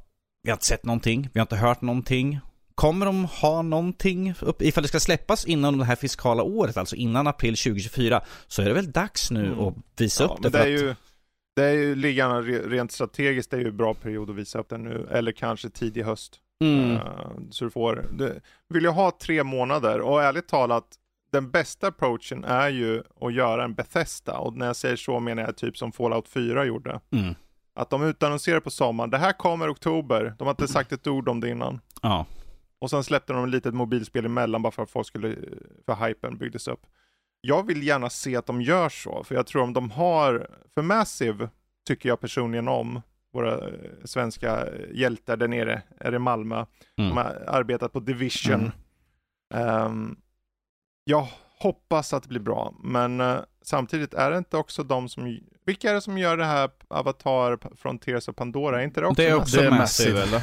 vi 0.43 0.51
har 0.51 0.55
inte 0.57 0.67
sett 0.67 0.85
någonting, 0.85 1.29
vi 1.33 1.41
har 1.41 1.45
inte 1.45 1.57
hört 1.57 1.81
någonting. 1.83 2.41
Kommer 2.75 3.07
de 3.07 3.25
ha 3.25 3.63
någonting 3.63 4.35
upp, 4.41 4.63
ifall 4.63 4.83
det 4.83 4.89
ska 4.89 5.01
släppas 5.01 5.45
innan 5.45 5.79
det 5.79 5.85
här 5.85 5.97
fiskala 5.97 6.43
året, 6.43 6.77
alltså 6.77 6.97
innan 6.97 7.27
april 7.27 7.57
2024, 7.57 8.23
så 8.47 8.63
är 8.63 8.67
det 8.67 8.73
väl 8.73 8.91
dags 8.93 9.31
nu 9.31 9.47
Mm. 9.47 9.61
att 9.61 9.75
visa 9.97 10.25
Ja, 10.25 10.29
upp 10.29 10.37
det. 10.37 10.43
men 10.43 10.53
det 10.53 10.59
för 10.59 10.67
är 10.67 10.75
att, 10.75 10.81
ju, 10.83 10.95
det 11.57 11.63
är 11.65 11.73
ju 11.73 11.95
ligan 11.95 12.31
re- 12.45 12.69
rent 12.69 12.93
strategiskt, 12.93 13.51
det 13.51 13.57
är 13.57 13.61
ju 13.61 13.69
en 13.69 13.77
bra 13.77 13.95
period 13.95 14.31
att 14.31 14.37
visa 14.37 14.59
upp 14.59 14.69
den 14.69 14.83
nu, 14.85 15.09
eller 15.11 15.33
kanske 15.33 15.71
tidig 15.71 16.03
höst. 16.05 16.37
Mm, 16.61 16.97
Eh, 16.97 17.31
så 17.51 17.65
du 17.65 17.71
får, 17.71 18.07
du 18.13 18.41
vill 18.69 18.85
jag 18.85 18.93
ha 18.93 19.11
tre 19.11 19.45
månader 19.45 20.01
och 20.01 20.23
ärligt 20.23 20.49
talat, 20.49 20.85
den 21.33 21.51
bästa 21.51 21.87
approachen 21.87 22.45
är 22.45 22.69
ju 22.69 23.03
att 23.21 23.35
göra 23.35 23.65
en 23.65 23.75
Bethesda 23.75 24.39
och 24.39 24.57
när 24.57 24.67
jag 24.67 24.77
säger 24.77 24.97
så 24.97 25.21
menar 25.21 25.43
jag 25.43 25.57
typ 25.57 25.77
som 25.77 25.93
Fallout 25.93 26.29
4 26.29 26.65
gjorde. 26.65 27.01
mm, 27.13 27.35
Att 27.75 27.91
de 27.91 28.03
utannonserar 28.03 28.61
på 28.61 28.71
sommaren, 28.71 29.11
det 29.11 29.19
här 29.19 29.33
kommer 29.33 29.73
oktober, 29.73 30.35
de 30.39 30.45
har 30.45 30.53
inte 30.53 30.69
sagt 30.69 30.93
ett 30.93 31.07
ord 31.07 31.29
om 31.29 31.41
det 31.41 31.49
innan. 31.49 31.81
ja. 32.03 32.27
Och 32.79 32.91
sen 32.91 33.05
släppte 33.05 33.33
de 33.33 33.45
ett 33.45 33.51
litet 33.51 33.75
mobilspel 33.75 34.25
emellan 34.25 34.63
bara 34.63 34.71
för 34.71 34.83
att 34.83 34.91
folk 34.91 35.07
skulle, 35.07 35.37
för 35.87 36.07
hypen 36.07 36.39
byggdes 36.39 36.69
upp. 36.69 36.81
Jag 37.41 37.67
vill 37.67 37.83
gärna 37.87 38.11
se 38.11 38.37
att 38.37 38.47
de 38.47 38.63
gör 38.63 38.89
så, 38.89 39.25
för 39.25 39.35
jag 39.35 39.47
tror 39.47 39.63
om 39.63 39.73
de 39.73 39.91
har, 39.91 40.49
för 40.75 40.83
Massive 40.83 41.49
tycker 41.87 42.09
jag 42.09 42.21
personligen 42.21 42.69
om, 42.69 43.03
våra 43.33 43.53
eh, 43.69 43.75
svenska 44.05 44.67
hjältar 44.93 45.37
där 45.37 45.49
nere, 45.49 45.83
är 46.01 46.13
det 46.13 46.19
Malmö. 46.19 46.57
Mm. 46.57 47.11
De 47.11 47.17
har 47.17 47.45
arbetat 47.47 47.93
på 47.93 48.01
Division. 48.01 48.73
Mm. 49.55 49.69
Ehm, 49.69 50.17
jag 51.05 51.29
hoppas 51.59 52.13
att 52.13 52.23
det 52.23 52.29
blir 52.29 52.41
bra, 52.41 52.75
men 52.83 53.21
eh, 53.21 53.39
samtidigt 53.63 54.15
är 54.15 54.31
det 54.31 54.39
inte 54.39 54.57
också 54.57 54.83
de 54.83 55.09
som, 55.09 55.39
vilka 55.67 55.91
är 55.91 55.95
det 55.95 56.01
som 56.01 56.19
gör 56.19 56.37
det 56.37 56.45
här 56.45 56.71
Avatar, 56.89 57.59
Frontiers 57.77 58.29
och 58.29 58.37
Pandora? 58.37 58.81
Är 58.81 58.85
inte 58.85 59.01
det 59.01 59.07
också 59.07 59.23
Det 59.23 59.29
är 59.29 59.35
också 59.35 59.61
Det 59.63 59.71
Massive, 59.71 60.13
Massive. 60.15 60.23
eller? 60.23 60.43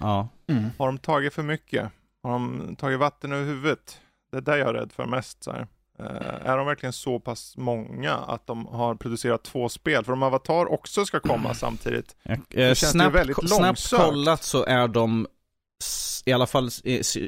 Ja. 0.00 0.28
Mm. 0.46 0.64
Har 0.78 0.86
de 0.86 0.98
tagit 0.98 1.34
för 1.34 1.42
mycket? 1.42 1.90
Har 2.22 2.30
de 2.30 2.76
tagit 2.76 2.98
vatten 2.98 3.32
över 3.32 3.44
huvudet? 3.44 4.00
Det 4.30 4.36
är 4.36 4.40
där 4.40 4.56
jag 4.56 4.68
är 4.68 4.74
rädd 4.74 4.92
för 4.92 5.06
mest. 5.06 5.44
Så 5.44 5.52
här. 5.52 5.66
Eh, 5.98 6.50
är 6.50 6.56
de 6.56 6.66
verkligen 6.66 6.92
så 6.92 7.20
pass 7.20 7.54
många 7.56 8.14
att 8.14 8.46
de 8.46 8.66
har 8.66 8.94
producerat 8.94 9.42
två 9.42 9.68
spel? 9.68 10.04
För 10.04 10.12
om 10.12 10.22
Avatar 10.22 10.72
också 10.72 11.04
ska 11.04 11.20
komma 11.20 11.54
samtidigt. 11.54 12.16
Eh, 12.22 12.36
känns 12.50 12.80
det 12.80 12.86
snabbt, 12.86 13.14
väldigt 13.14 13.36
snabbt 13.36 13.60
långsökt. 13.60 14.02
kollat 14.02 14.42
så 14.44 14.64
är 14.64 14.88
de 14.88 15.26
i 16.24 16.32
alla 16.32 16.46
fall 16.46 16.70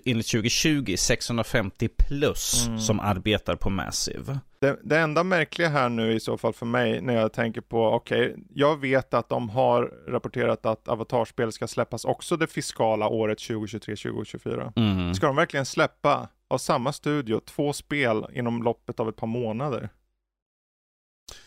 enligt 0.04 0.30
2020 0.30 0.96
650 0.98 1.88
plus 1.88 2.66
mm. 2.66 2.78
som 2.78 3.00
arbetar 3.00 3.56
på 3.56 3.70
Massive. 3.70 4.38
Det, 4.58 4.78
det, 4.82 4.98
enda 4.98 5.24
märkliga 5.24 5.68
här 5.68 5.88
nu 5.88 6.12
i 6.12 6.20
så 6.20 6.38
fall 6.38 6.52
för 6.52 6.66
mig 6.66 7.00
när 7.00 7.14
jag 7.14 7.32
tänker 7.32 7.60
på, 7.60 7.86
okej, 7.86 8.30
okay, 8.30 8.42
jag 8.54 8.80
vet 8.80 9.14
att 9.14 9.28
de 9.28 9.48
har 9.48 9.82
rapporterat 10.08 10.66
att 10.66 10.88
avatarspel 10.88 11.52
ska 11.52 11.68
släppas 11.68 12.04
också 12.04 12.36
det 12.36 12.46
fiskala 12.46 13.08
året 13.08 13.38
2023-2024. 13.38 14.72
Mm. 14.76 15.14
Ska 15.14 15.26
de 15.26 15.36
verkligen 15.36 15.66
släppa 15.66 16.28
av 16.48 16.58
samma 16.58 16.92
studio 16.92 17.40
två 17.46 17.72
spel 17.72 18.26
inom 18.32 18.62
loppet 18.62 19.00
av 19.00 19.08
ett 19.08 19.16
par 19.16 19.26
månader? 19.26 19.88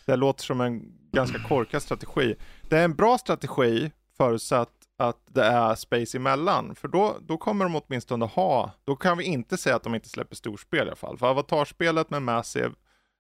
Det 0.06 0.16
låter 0.16 0.44
som 0.44 0.62
en 0.62 0.82
ganska 1.12 1.40
korkad 1.40 1.82
strategi. 1.82 2.36
Det 2.70 2.78
är 2.78 2.84
en 2.84 2.96
bra 2.96 3.18
strategi 3.18 3.92
förutsatt 4.18 4.83
att 5.04 5.22
det 5.26 5.44
är 5.44 5.76
space 5.76 6.18
emellan. 6.18 6.76
För 6.76 6.88
då, 6.88 7.18
då 7.22 7.38
kommer 7.38 7.66
de 7.66 7.76
åtminstone 7.76 8.26
ha, 8.26 8.72
då 8.84 8.96
kan 8.96 9.18
vi 9.18 9.24
inte 9.24 9.58
säga 9.58 9.76
att 9.76 9.84
de 9.84 9.96
inte 9.96 10.10
släpper 10.10 10.36
storspel 10.36 10.80
i 10.80 10.82
alla 10.82 10.96
fall. 10.96 11.18
För 11.18 11.28
avatarspelet 11.28 12.10
med 12.10 12.22
Massive, 12.22 12.72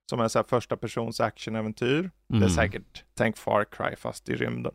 som 0.09 0.19
är 0.19 0.27
så 0.27 0.39
här 0.39 0.43
första 0.43 0.77
persons 0.77 1.19
actionäventyr, 1.19 1.99
mm. 1.99 2.11
det 2.27 2.35
är 2.35 2.37
mm. 2.37 2.49
säkert 2.49 3.03
Tänk 3.13 3.37
Far 3.37 3.65
Cry 3.71 3.95
fast 3.95 4.29
i 4.29 4.35
rymden. 4.35 4.73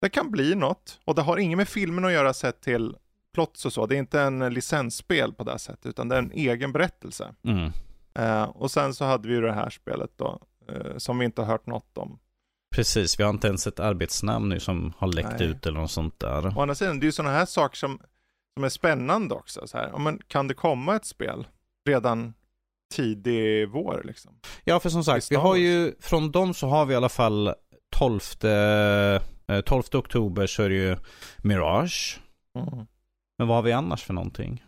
Det 0.00 0.08
kan 0.08 0.30
bli 0.30 0.54
något, 0.54 1.00
och 1.04 1.14
det 1.14 1.22
har 1.22 1.36
inget 1.36 1.56
med 1.56 1.68
filmen 1.68 2.04
att 2.04 2.12
göra 2.12 2.34
sett 2.34 2.60
till 2.60 2.96
plots 3.34 3.64
och 3.64 3.72
så. 3.72 3.86
Det 3.86 3.96
är 3.96 3.98
inte 3.98 4.20
en 4.20 4.54
licensspel 4.54 5.32
på 5.32 5.44
det 5.44 5.58
sättet, 5.58 5.86
utan 5.86 6.08
det 6.08 6.14
är 6.14 6.18
en 6.18 6.32
egen 6.32 6.72
berättelse. 6.72 7.34
Mm. 7.42 7.72
Uh, 8.18 8.42
och 8.42 8.70
sen 8.70 8.94
så 8.94 9.04
hade 9.04 9.28
vi 9.28 9.34
ju 9.34 9.40
det 9.40 9.52
här 9.52 9.70
spelet 9.70 10.10
då, 10.16 10.40
uh, 10.72 10.98
som 10.98 11.18
vi 11.18 11.24
inte 11.24 11.42
har 11.42 11.46
hört 11.46 11.66
något 11.66 11.98
om. 11.98 12.18
Precis, 12.78 13.20
vi 13.20 13.24
har 13.24 13.30
inte 13.30 13.48
ens 13.48 13.66
ett 13.66 13.80
arbetsnamn 13.80 14.48
nu 14.48 14.60
som 14.60 14.92
har 14.98 15.08
läckt 15.08 15.38
Nej. 15.38 15.48
ut 15.48 15.66
eller 15.66 15.80
något 15.80 15.90
sånt 15.90 16.20
där. 16.20 16.58
Å 16.58 16.60
andra 16.60 16.74
sidan, 16.74 17.00
det 17.00 17.04
är 17.04 17.08
ju 17.08 17.12
sådana 17.12 17.34
här 17.34 17.46
saker 17.46 17.76
som, 17.76 18.00
som 18.54 18.64
är 18.64 18.68
spännande 18.68 19.34
också. 19.34 19.66
Så 19.66 19.78
här. 19.78 19.98
Men 19.98 20.18
kan 20.28 20.48
det 20.48 20.54
komma 20.54 20.96
ett 20.96 21.04
spel 21.04 21.46
redan 21.88 22.34
tidig 22.94 23.68
vår 23.68 24.02
liksom? 24.04 24.40
Ja, 24.64 24.80
för 24.80 24.90
som 24.90 25.04
sagt, 25.04 25.30
vi 25.30 25.36
har 25.36 25.56
ju, 25.56 25.94
från 26.00 26.30
dem 26.30 26.54
så 26.54 26.68
har 26.68 26.86
vi 26.86 26.92
i 26.92 26.96
alla 26.96 27.08
fall 27.08 27.54
12, 27.96 28.20
12 28.20 28.42
eh, 29.46 29.98
oktober 29.98 30.46
så 30.46 30.62
är 30.62 30.68
det 30.68 30.74
ju 30.74 30.96
Mirage. 31.38 32.20
Mm. 32.58 32.86
Men 33.38 33.48
vad 33.48 33.56
har 33.56 33.62
vi 33.62 33.72
annars 33.72 34.02
för 34.02 34.14
någonting? 34.14 34.64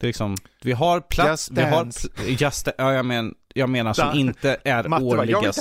Det 0.00 0.06
är 0.06 0.08
liksom, 0.08 0.36
vi 0.62 0.72
har 0.72 1.00
plats, 1.00 1.50
vi 1.50 1.62
har, 1.62 1.88
just, 2.26 2.68
ja 2.78 2.92
jag 2.92 3.06
men, 3.06 3.34
jag 3.54 3.70
menar 3.70 3.92
som 3.92 4.18
inte 4.18 4.56
är 4.64 4.88
Matte 4.88 5.04
årliga 5.04 5.52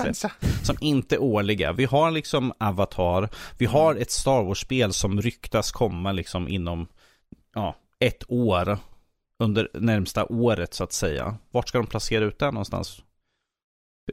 Som 0.63 0.77
inte 0.79 1.15
är 1.15 1.21
årliga. 1.21 1.71
Vi 1.73 1.85
har 1.85 2.11
liksom 2.11 2.53
Avatar, 2.57 3.29
vi 3.57 3.65
har 3.65 3.95
ett 3.95 4.11
Star 4.11 4.43
Wars-spel 4.43 4.93
som 4.93 5.21
ryktas 5.21 5.71
komma 5.71 6.11
liksom 6.11 6.47
inom, 6.47 6.87
ja, 7.55 7.75
ett 7.99 8.23
år. 8.27 8.77
Under 9.39 9.69
närmsta 9.73 10.25
året 10.25 10.73
så 10.73 10.83
att 10.83 10.93
säga. 10.93 11.37
Vart 11.51 11.69
ska 11.69 11.77
de 11.77 11.87
placera 11.87 12.25
ut 12.25 12.39
det 12.39 12.51
någonstans? 12.51 13.01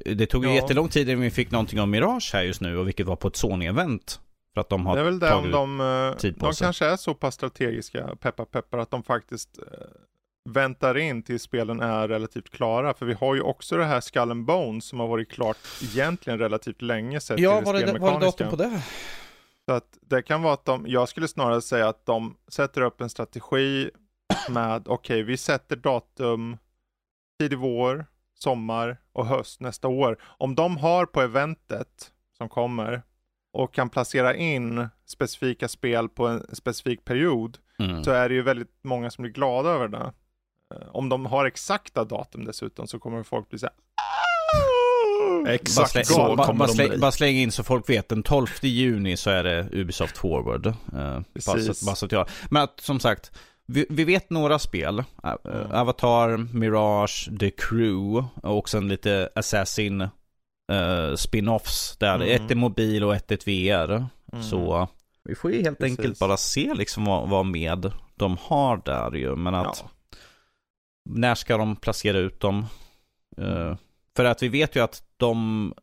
Det 0.05 0.27
tog 0.27 0.45
ju 0.45 0.51
ja. 0.51 0.57
jättelång 0.57 0.89
tid 0.89 1.09
innan 1.09 1.23
vi 1.23 1.31
fick 1.31 1.51
någonting 1.51 1.81
om 1.81 1.91
Mirage 1.91 2.31
här 2.33 2.43
just 2.43 2.61
nu 2.61 2.77
och 2.77 2.87
vilket 2.89 3.07
var 3.07 3.17
på 3.17 3.29
ett 3.29 3.37
Sony-event. 3.37 4.21
För 4.55 4.61
att 4.61 4.69
de 4.69 4.87
har 4.87 4.95
Det 4.95 5.01
är 5.01 5.05
väl 5.05 5.19
det 5.19 5.35
om 5.35 5.51
de, 5.51 6.15
tid 6.19 6.39
på 6.39 6.47
de 6.47 6.55
sig. 6.55 6.65
kanske 6.65 6.87
är 6.87 6.97
så 6.97 7.15
pass 7.15 7.35
strategiska, 7.35 8.17
peppar 8.21 8.45
peppar, 8.45 8.79
att 8.79 8.91
de 8.91 9.03
faktiskt 9.03 9.59
eh, 9.59 9.65
väntar 10.49 10.99
in 10.99 11.23
tills 11.23 11.43
spelen 11.43 11.81
är 11.81 12.09
relativt 12.09 12.51
klara. 12.51 12.95
För 12.95 13.07
vi 13.07 13.15
har 13.15 13.35
ju 13.35 13.41
också 13.41 13.77
det 13.77 13.85
här 13.85 14.01
Skull 14.01 14.31
and 14.31 14.45
Bones 14.45 14.85
som 14.85 15.01
har 15.01 15.07
varit 15.07 15.31
klart 15.31 15.59
egentligen 15.83 16.39
relativt 16.39 16.83
länge 16.83 17.21
sett 17.21 17.39
Ja, 17.39 17.61
var 17.61 17.75
det, 17.75 17.99
var 17.99 18.13
det 18.13 18.27
datum 18.27 18.51
på 18.51 18.57
det? 18.57 18.83
Så 19.69 19.73
att 19.73 19.99
det 20.01 20.23
kan 20.23 20.43
vara 20.43 20.55
att 20.55 20.65
de, 20.65 20.85
jag 20.87 21.09
skulle 21.09 21.29
snarare 21.29 21.63
säga 21.63 21.89
att 21.89 22.07
de 22.07 22.37
sätter 22.49 22.81
upp 22.81 23.01
en 23.01 23.11
strategi 23.11 23.91
med, 24.51 24.89
okej, 24.89 24.95
okay, 24.95 25.23
vi 25.23 25.37
sätter 25.37 25.77
datum 25.77 26.57
tidig 27.39 27.59
vår, 27.59 28.07
sommar 28.35 29.01
och 29.13 29.27
höst 29.27 29.61
nästa 29.61 29.89
år. 29.89 30.19
Om 30.23 30.55
de 30.55 30.77
har 30.77 31.07
på 31.07 31.21
eventet 31.21 32.13
som 32.37 32.49
kommer 32.49 33.03
och 33.53 33.75
kan 33.75 33.91
placera 33.91 34.35
in 34.35 34.89
specifika 35.07 35.69
spel 35.69 36.09
på 36.09 36.27
en 36.27 36.47
specifik 36.53 37.05
period 37.05 37.59
mm. 37.79 38.05
så 38.05 38.11
är 38.11 38.29
det 38.29 38.35
ju 38.35 38.43
väldigt 38.43 38.75
många 38.83 39.11
som 39.11 39.23
blir 39.23 39.33
glada 39.33 39.69
över 39.69 39.89
det. 39.89 40.13
Eh, 40.75 40.89
om 40.93 41.09
de 41.09 41.27
har 41.27 41.45
exakta 41.45 42.05
datum 42.05 42.45
dessutom 42.45 42.87
så 42.87 42.99
kommer 42.99 43.23
folk 43.23 43.49
bli 43.49 43.59
så 43.59 43.67
här, 43.67 43.75
Exakt 45.47 45.95
bara 45.95 46.05
så 46.05 46.15
kommer 46.15 46.37
bara, 46.37 46.67
de 46.67 46.75
släng, 46.75 47.01
bara 47.01 47.13
släng 47.13 47.37
in 47.37 47.53
så 47.53 47.65
folk 47.65 47.91
vet, 47.91 48.09
den 48.09 48.23
12 48.23 48.47
juni 48.61 49.17
så 49.17 49.31
är 49.31 49.45
det 49.45 49.69
Ubisoft 49.73 50.19
Forward. 50.19 50.63
Bara, 51.47 51.61
så, 51.61 51.87
bara 51.87 51.97
så 51.97 52.07
att 52.07 52.13
jag, 52.13 52.29
men 52.51 52.63
att, 52.63 52.81
som 52.81 53.01
sagt, 53.01 53.33
vi, 53.67 53.87
vi, 53.91 54.05
vet 54.05 54.31
några 54.31 54.59
spel. 54.59 55.05
Mm. 55.25 55.73
Avatar, 55.73 56.37
Mirage, 56.37 57.31
The 57.41 57.51
Crew 57.51 58.29
och 58.43 58.69
sen 58.69 58.89
lite 58.89 59.29
Assassin 59.35 60.01
uh, 60.01 61.15
spin-offs. 61.17 61.97
Där 61.99 62.15
mm. 62.15 62.29
ett 62.29 62.51
är 62.51 62.55
mobil 62.55 63.05
och 63.05 63.15
ett 63.15 63.33
är 63.33 63.37
VR. 63.47 64.07
Mm. 64.33 64.43
Så 64.43 64.89
vi 65.25 65.35
får 65.35 65.53
ju 65.53 65.63
helt 65.63 65.79
Precis. 65.79 65.99
enkelt 65.99 66.19
bara 66.19 66.37
se 66.37 66.75
liksom 66.75 67.05
vad, 67.05 67.29
vad 67.29 67.47
med 67.47 67.93
de 68.15 68.37
har 68.41 68.83
där 68.85 69.13
ju. 69.13 69.37
Men 69.37 69.55
att 69.55 69.85
ja. 69.85 69.91
När 71.09 71.35
ska 71.35 71.57
de 71.57 71.77
placera 71.77 72.19
ut 72.19 72.41
dem? 72.41 72.67
Uh, 73.41 73.75
för 74.17 74.25
att 74.25 74.43
vi 74.43 74.49
vet 74.49 74.77
ju 74.77 74.81
att 74.81 75.03
de 75.17 75.75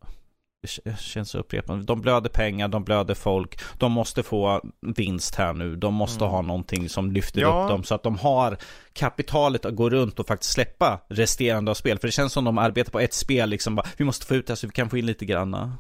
känns 0.98 1.36
upprepande. 1.36 1.86
De 1.86 2.02
blöder 2.02 2.30
pengar, 2.30 2.68
de 2.68 2.84
blöder 2.84 3.14
folk. 3.14 3.60
De 3.78 3.92
måste 3.92 4.24
få 4.24 4.62
vinst 4.82 5.36
här 5.36 5.54
nu. 5.54 5.76
De 5.76 5.94
måste 5.94 6.24
mm. 6.24 6.32
ha 6.32 6.42
någonting 6.42 6.90
som 6.90 7.12
lyfter 7.12 7.42
ja. 7.42 7.64
upp 7.64 7.70
dem 7.70 7.84
så 7.84 7.96
att 7.96 8.04
de 8.04 8.18
har 8.18 8.58
kapitalet 8.94 9.66
att 9.66 9.76
gå 9.76 9.90
runt 9.90 10.20
och 10.20 10.28
faktiskt 10.28 10.54
släppa 10.54 11.00
resterande 11.08 11.72
av 11.72 11.76
spel. 11.76 12.00
För 12.00 12.08
det 12.08 12.12
känns 12.12 12.34
som 12.34 12.44
de 12.44 12.58
arbetar 12.58 12.92
på 12.92 13.00
ett 13.00 13.14
spel 13.14 13.50
liksom. 13.50 13.76
Bara, 13.76 13.88
vi 13.98 14.06
måste 14.06 14.26
få 14.26 14.36
ut 14.36 14.48
det 14.48 14.56
så 14.56 14.68
vi 14.68 14.74
kan 14.74 14.90
få 14.90 14.98
in 14.98 15.06
lite 15.06 15.26
granna. 15.26 15.78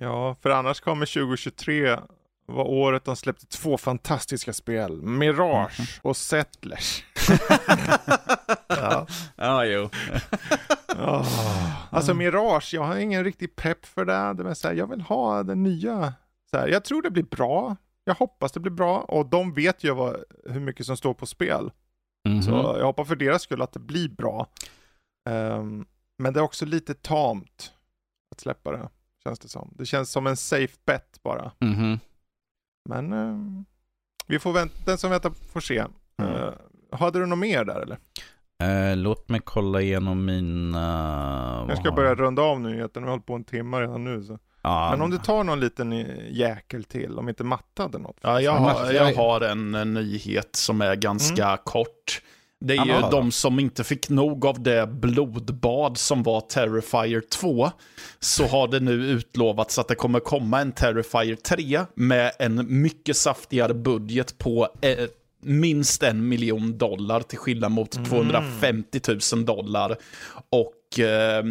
Ja, 0.00 0.36
för 0.42 0.50
annars 0.50 0.80
kommer 0.80 1.06
2023 1.06 1.98
var 2.52 2.64
året 2.64 3.04
de 3.04 3.16
släppte 3.16 3.46
två 3.46 3.78
fantastiska 3.78 4.52
spel. 4.52 5.02
Mirage 5.02 5.80
mm. 5.80 5.88
och 6.02 6.16
Settlers. 6.16 7.04
ja. 8.66 9.06
ja, 9.36 9.64
jo. 9.64 9.90
oh. 10.88 11.88
Alltså 11.90 12.14
Mirage, 12.14 12.74
jag 12.74 12.82
har 12.82 12.96
ingen 12.96 13.24
riktig 13.24 13.56
pepp 13.56 13.86
för 13.86 14.04
det. 14.04 14.44
det 14.44 14.54
så 14.54 14.68
här, 14.68 14.74
jag 14.74 14.86
vill 14.86 15.00
ha 15.00 15.42
det 15.42 15.54
nya. 15.54 16.14
Så 16.50 16.58
här, 16.58 16.68
jag 16.68 16.84
tror 16.84 17.02
det 17.02 17.10
blir 17.10 17.22
bra. 17.22 17.76
Jag 18.04 18.14
hoppas 18.14 18.52
det 18.52 18.60
blir 18.60 18.72
bra 18.72 19.00
och 19.00 19.26
de 19.26 19.54
vet 19.54 19.84
ju 19.84 19.94
vad, 19.94 20.24
hur 20.50 20.60
mycket 20.60 20.86
som 20.86 20.96
står 20.96 21.14
på 21.14 21.26
spel. 21.26 21.70
Mm. 22.28 22.42
Så 22.42 22.50
jag 22.50 22.84
hoppas 22.84 23.08
för 23.08 23.16
deras 23.16 23.42
skull 23.42 23.62
att 23.62 23.72
det 23.72 23.80
blir 23.80 24.08
bra. 24.08 24.46
Um, 25.30 25.86
men 26.18 26.32
det 26.32 26.40
är 26.40 26.44
också 26.44 26.66
lite 26.66 26.94
tamt 26.94 27.72
att 28.30 28.40
släppa 28.40 28.72
det, 28.72 28.88
känns 29.24 29.38
det 29.38 29.48
som. 29.48 29.74
Det 29.78 29.86
känns 29.86 30.10
som 30.10 30.26
en 30.26 30.36
safe 30.36 30.76
bet 30.84 31.20
bara. 31.22 31.52
Mm. 31.60 31.98
Men 32.88 33.12
uh, 33.12 33.62
vi 34.26 34.38
får 34.38 34.52
vänta, 34.52 34.74
den 34.84 34.98
som 34.98 35.10
väntar 35.10 35.32
får 35.52 35.60
se. 35.60 35.84
Mm. 36.18 36.32
Uh, 36.34 36.52
hade 36.92 37.18
du 37.18 37.26
något 37.26 37.38
mer 37.38 37.64
där 37.64 37.80
eller? 37.80 37.98
Uh, 38.62 38.96
låt 38.96 39.28
mig 39.28 39.40
kolla 39.44 39.80
igenom 39.80 40.24
mina... 40.24 41.66
Jag 41.68 41.78
ska 41.78 41.92
börja 41.92 42.14
runda 42.14 42.42
av 42.42 42.60
nyheten, 42.60 43.02
vi 43.02 43.08
har 43.08 43.10
hållit 43.10 43.26
på 43.26 43.34
en 43.34 43.44
timme 43.44 43.80
redan 43.80 44.04
nu. 44.04 44.22
Så. 44.22 44.38
Ah, 44.62 44.90
Men 44.90 45.02
om 45.02 45.10
du 45.10 45.18
tar 45.18 45.44
någon 45.44 45.60
liten 45.60 45.92
jäkel 46.30 46.84
till, 46.84 47.18
om 47.18 47.28
inte 47.28 47.44
Matte 47.44 47.82
hade 47.82 47.98
något. 47.98 48.16
Ja, 48.20 48.40
jag, 48.40 48.52
har, 48.52 48.92
jag 48.92 49.14
har 49.14 49.40
en, 49.40 49.74
en 49.74 49.94
nyhet 49.94 50.56
som 50.56 50.80
är 50.80 50.96
ganska 50.96 51.46
mm. 51.46 51.58
kort. 51.64 52.22
Det 52.64 52.76
är 52.76 52.86
ju 52.86 53.10
de 53.10 53.32
som 53.32 53.60
inte 53.60 53.84
fick 53.84 54.08
nog 54.08 54.46
av 54.46 54.62
det 54.62 54.86
blodbad 54.86 55.98
som 55.98 56.22
var 56.22 56.40
Terrifier 56.40 57.20
2. 57.20 57.70
Så 58.20 58.46
har 58.46 58.68
det 58.68 58.80
nu 58.80 58.92
utlovats 58.92 59.78
att 59.78 59.88
det 59.88 59.94
kommer 59.94 60.20
komma 60.20 60.60
en 60.60 60.72
Terrifier 60.72 61.34
3 61.34 61.80
med 61.94 62.32
en 62.38 62.82
mycket 62.82 63.16
saftigare 63.16 63.74
budget 63.74 64.38
på 64.38 64.68
eh, 64.80 65.06
minst 65.42 66.02
en 66.02 66.28
miljon 66.28 66.78
dollar 66.78 67.20
till 67.20 67.38
skillnad 67.38 67.72
mot 67.72 67.96
mm. 67.96 68.08
250 68.08 69.00
000 69.32 69.44
dollar. 69.44 69.96
Och 70.50 71.00
eh, 71.00 71.44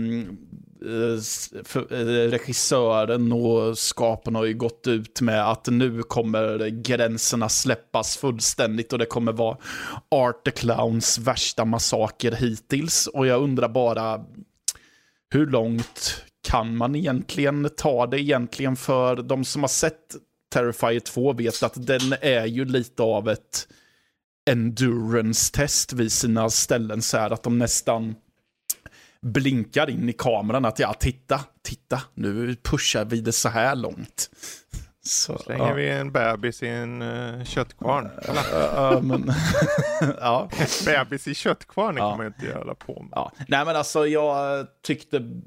Eh, 0.85 1.73
eh, 1.99 2.29
regissören 2.29 3.31
och 3.31 3.77
skaparna 3.77 4.39
har 4.39 4.45
ju 4.45 4.53
gått 4.53 4.87
ut 4.87 5.21
med 5.21 5.51
att 5.51 5.67
nu 5.67 6.03
kommer 6.03 6.67
gränserna 6.67 7.49
släppas 7.49 8.17
fullständigt 8.17 8.93
och 8.93 8.99
det 8.99 9.05
kommer 9.05 9.31
vara 9.31 9.57
Art 10.11 10.45
the 10.45 10.51
Clowns 10.51 11.17
värsta 11.17 11.65
massaker 11.65 12.31
hittills. 12.31 13.07
Och 13.07 13.27
jag 13.27 13.41
undrar 13.41 13.69
bara, 13.69 14.25
hur 15.33 15.47
långt 15.47 16.23
kan 16.47 16.77
man 16.77 16.95
egentligen 16.95 17.69
ta 17.77 18.07
det 18.07 18.21
egentligen 18.21 18.75
för 18.75 19.15
de 19.15 19.45
som 19.45 19.63
har 19.63 19.69
sett 19.69 20.15
Terrifier 20.53 20.99
2 20.99 21.33
vet 21.33 21.63
att 21.63 21.87
den 21.87 22.13
är 22.21 22.45
ju 22.45 22.65
lite 22.65 23.03
av 23.03 23.29
ett 23.29 23.67
endurance-test 24.49 25.93
vid 25.93 26.11
sina 26.11 26.49
ställen 26.49 27.01
så 27.01 27.17
här 27.17 27.31
att 27.31 27.43
de 27.43 27.57
nästan 27.57 28.15
blinkar 29.21 29.89
in 29.89 30.09
i 30.09 30.13
kameran 30.13 30.65
att 30.65 30.79
ja, 30.79 30.93
titta, 30.93 31.39
titta, 31.61 32.01
nu 32.13 32.55
pushar 32.63 33.05
vi 33.05 33.21
det 33.21 33.31
så 33.31 33.49
här 33.49 33.75
långt. 33.75 34.29
Så, 35.03 35.37
Slänger 35.37 35.67
ja. 35.67 35.73
vi 35.73 35.89
en 35.89 36.11
bebis 36.11 36.63
i 36.63 36.67
en 36.67 37.01
uh, 37.01 37.43
köttkvarn. 37.43 38.09
Ja, 38.53 38.99
men, 39.03 39.33
ja. 40.19 40.49
bebis 40.85 41.27
i 41.27 41.33
köttkvarn 41.35 41.97
Ja. 41.97 42.09
kan 42.09 42.17
man 42.17 42.25
ju 42.25 42.27
inte 42.27 42.45
göra 42.45 42.75
på 42.75 43.03
med. 43.03 43.09
Ja, 43.11 43.31
nej 43.47 43.65
men 43.65 43.75
alltså 43.75 44.07
jag 44.07 44.67
tyckte, 44.83 45.41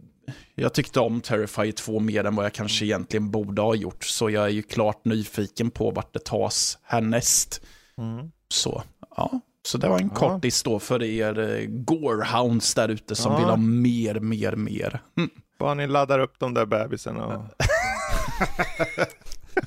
jag 0.54 0.74
tyckte 0.74 1.00
om 1.00 1.20
Terrifier 1.20 1.72
2 1.72 2.00
mer 2.00 2.24
än 2.24 2.36
vad 2.36 2.44
jag 2.44 2.52
kanske 2.52 2.84
egentligen 2.84 3.30
borde 3.30 3.62
ha 3.62 3.74
gjort. 3.74 4.04
Så 4.04 4.30
jag 4.30 4.44
är 4.44 4.48
ju 4.48 4.62
klart 4.62 5.04
nyfiken 5.04 5.70
på 5.70 5.90
vart 5.90 6.12
det 6.12 6.24
tas 6.24 6.78
härnäst. 6.82 7.64
Mm. 7.98 8.30
Så, 8.48 8.82
ja. 9.16 9.40
Så 9.66 9.78
det 9.78 9.88
var 9.88 9.98
en 10.00 10.08
Ja. 10.08 10.18
kortis 10.18 10.62
då 10.62 10.78
för 10.78 11.02
er 11.02 11.38
eh, 11.38 11.66
Gorehounds 11.68 12.74
där 12.74 12.88
ute 12.88 13.14
som 13.14 13.32
Ja. 13.32 13.38
vill 13.38 13.46
ha 13.48 13.56
mer, 13.56 14.14
mer, 14.20 14.56
mer. 14.56 15.00
Mm. 15.16 15.30
Bara 15.58 15.74
ni 15.74 15.86
laddar 15.86 16.18
upp 16.18 16.34
de 16.38 16.54
där 16.54 16.66
bebisarna 16.66 17.26
och 17.26 17.44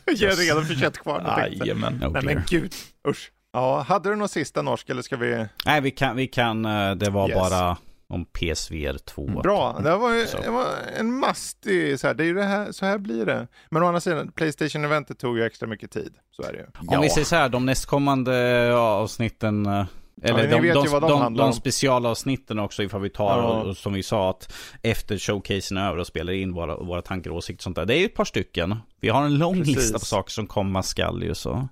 ger 0.16 0.32
redo 0.32 0.62
för 0.62 0.74
köttkvarnen. 0.76 1.40
Jajamän. 1.60 2.04
Oh 2.04 2.12
Nej 2.12 2.22
men 2.24 2.44
gud, 2.50 2.74
usch. 3.08 3.32
Ja, 3.54 3.82
hade 3.82 4.10
du 4.10 4.16
någon 4.16 4.30
sista 4.30 4.62
norsk 4.62 4.90
eller 4.90 5.02
ska 5.02 5.18
vi? 5.18 5.46
Nej, 5.66 5.82
vi 5.82 5.92
kan, 5.92 6.16
vi 6.16 6.28
kan, 6.28 6.66
eh, 6.66 6.92
det 6.96 7.10
var 7.10 7.30
Yes. 7.30 7.38
bara 7.38 7.78
om 8.10 8.26
PSVR 8.26 8.98
2. 8.98 9.26
Bra, 9.26 9.80
det 9.84 9.96
var, 9.98 10.14
ju, 10.14 10.26
det 10.44 10.50
var 10.50 10.68
en 10.98 11.14
mastig, 11.14 12.00
så 12.00 12.08
här, 12.08 12.14
det 12.14 12.24
är 12.24 12.26
ju 12.28 12.34
det 12.34 12.44
här, 12.44 12.72
så 12.72 12.86
här 12.86 12.98
blir 12.98 13.26
det. 13.26 13.48
Men 13.70 13.84
å 13.84 13.86
andra 13.88 14.00
sidan, 14.02 14.32
Playstation-eventet 14.32 15.20
tog 15.20 15.38
ju 15.38 15.44
extra 15.46 15.68
mycket 15.68 15.92
tid. 15.92 16.14
Så 16.32 16.44
är 16.44 16.52
det 16.54 16.58
ju. 16.60 16.96
Om 16.96 17.02
vi 17.02 17.10
säger 17.10 17.26
så 17.26 17.36
här, 17.36 17.50
de 17.50 17.66
nästkommande 17.66 18.36
ja, 18.66 18.78
avsnitten, 18.80 19.66
eh, 19.66 19.86
eller 20.24 20.62
ni 20.62 20.68
de, 20.70 20.74
de, 20.74 21.00
de 21.00 21.10
de, 21.10 21.34
de 21.36 21.54
specialavsnitten 21.54 22.60
också 22.60 22.84
ifall 22.84 23.02
vi 23.02 23.10
tar, 23.10 23.38
Ja. 23.38 23.44
och, 23.62 23.78
som 23.78 23.94
vi 23.94 24.04
sa, 24.04 24.30
att 24.30 24.54
efter 24.82 25.18
showcasen 25.18 25.78
är 25.78 25.88
över 25.88 25.98
och 26.00 26.08
spelar 26.08 26.34
in 26.34 26.54
våra, 26.54 26.78
våra 26.78 27.02
tankar 27.02 27.32
och 27.32 27.38
åsikter 27.38 27.60
och 27.60 27.64
sånt 27.64 27.76
där. 27.76 27.86
Det 27.86 27.96
är 27.96 28.00
ju 28.00 28.06
ett 28.06 28.16
par 28.16 28.26
stycken. 28.26 28.76
Vi 29.02 29.10
har 29.10 29.24
en 29.24 29.38
lång 29.38 29.58
Precis. 29.58 29.76
lista 29.76 30.00
på 30.00 30.06
saker 30.06 30.32
som 30.32 30.48
komma 30.48 30.84
skall 30.84 31.24
ju 31.24 31.36
så. 31.36 31.54
Det 31.54 31.68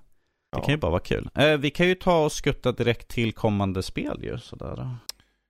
Ja. 0.58 0.64
kan 0.64 0.74
ju 0.74 0.78
bara 0.80 0.90
vara 0.90 1.00
kul. 1.02 1.28
Eh, 1.34 1.52
vi 1.56 1.70
kan 1.70 1.88
ju 1.88 1.94
ta 1.94 2.24
och 2.24 2.32
skutta 2.32 2.72
direkt 2.72 3.08
till 3.08 3.32
kommande 3.32 3.82
spel 3.82 4.18
ju 4.22 4.38
sådär. 4.38 4.96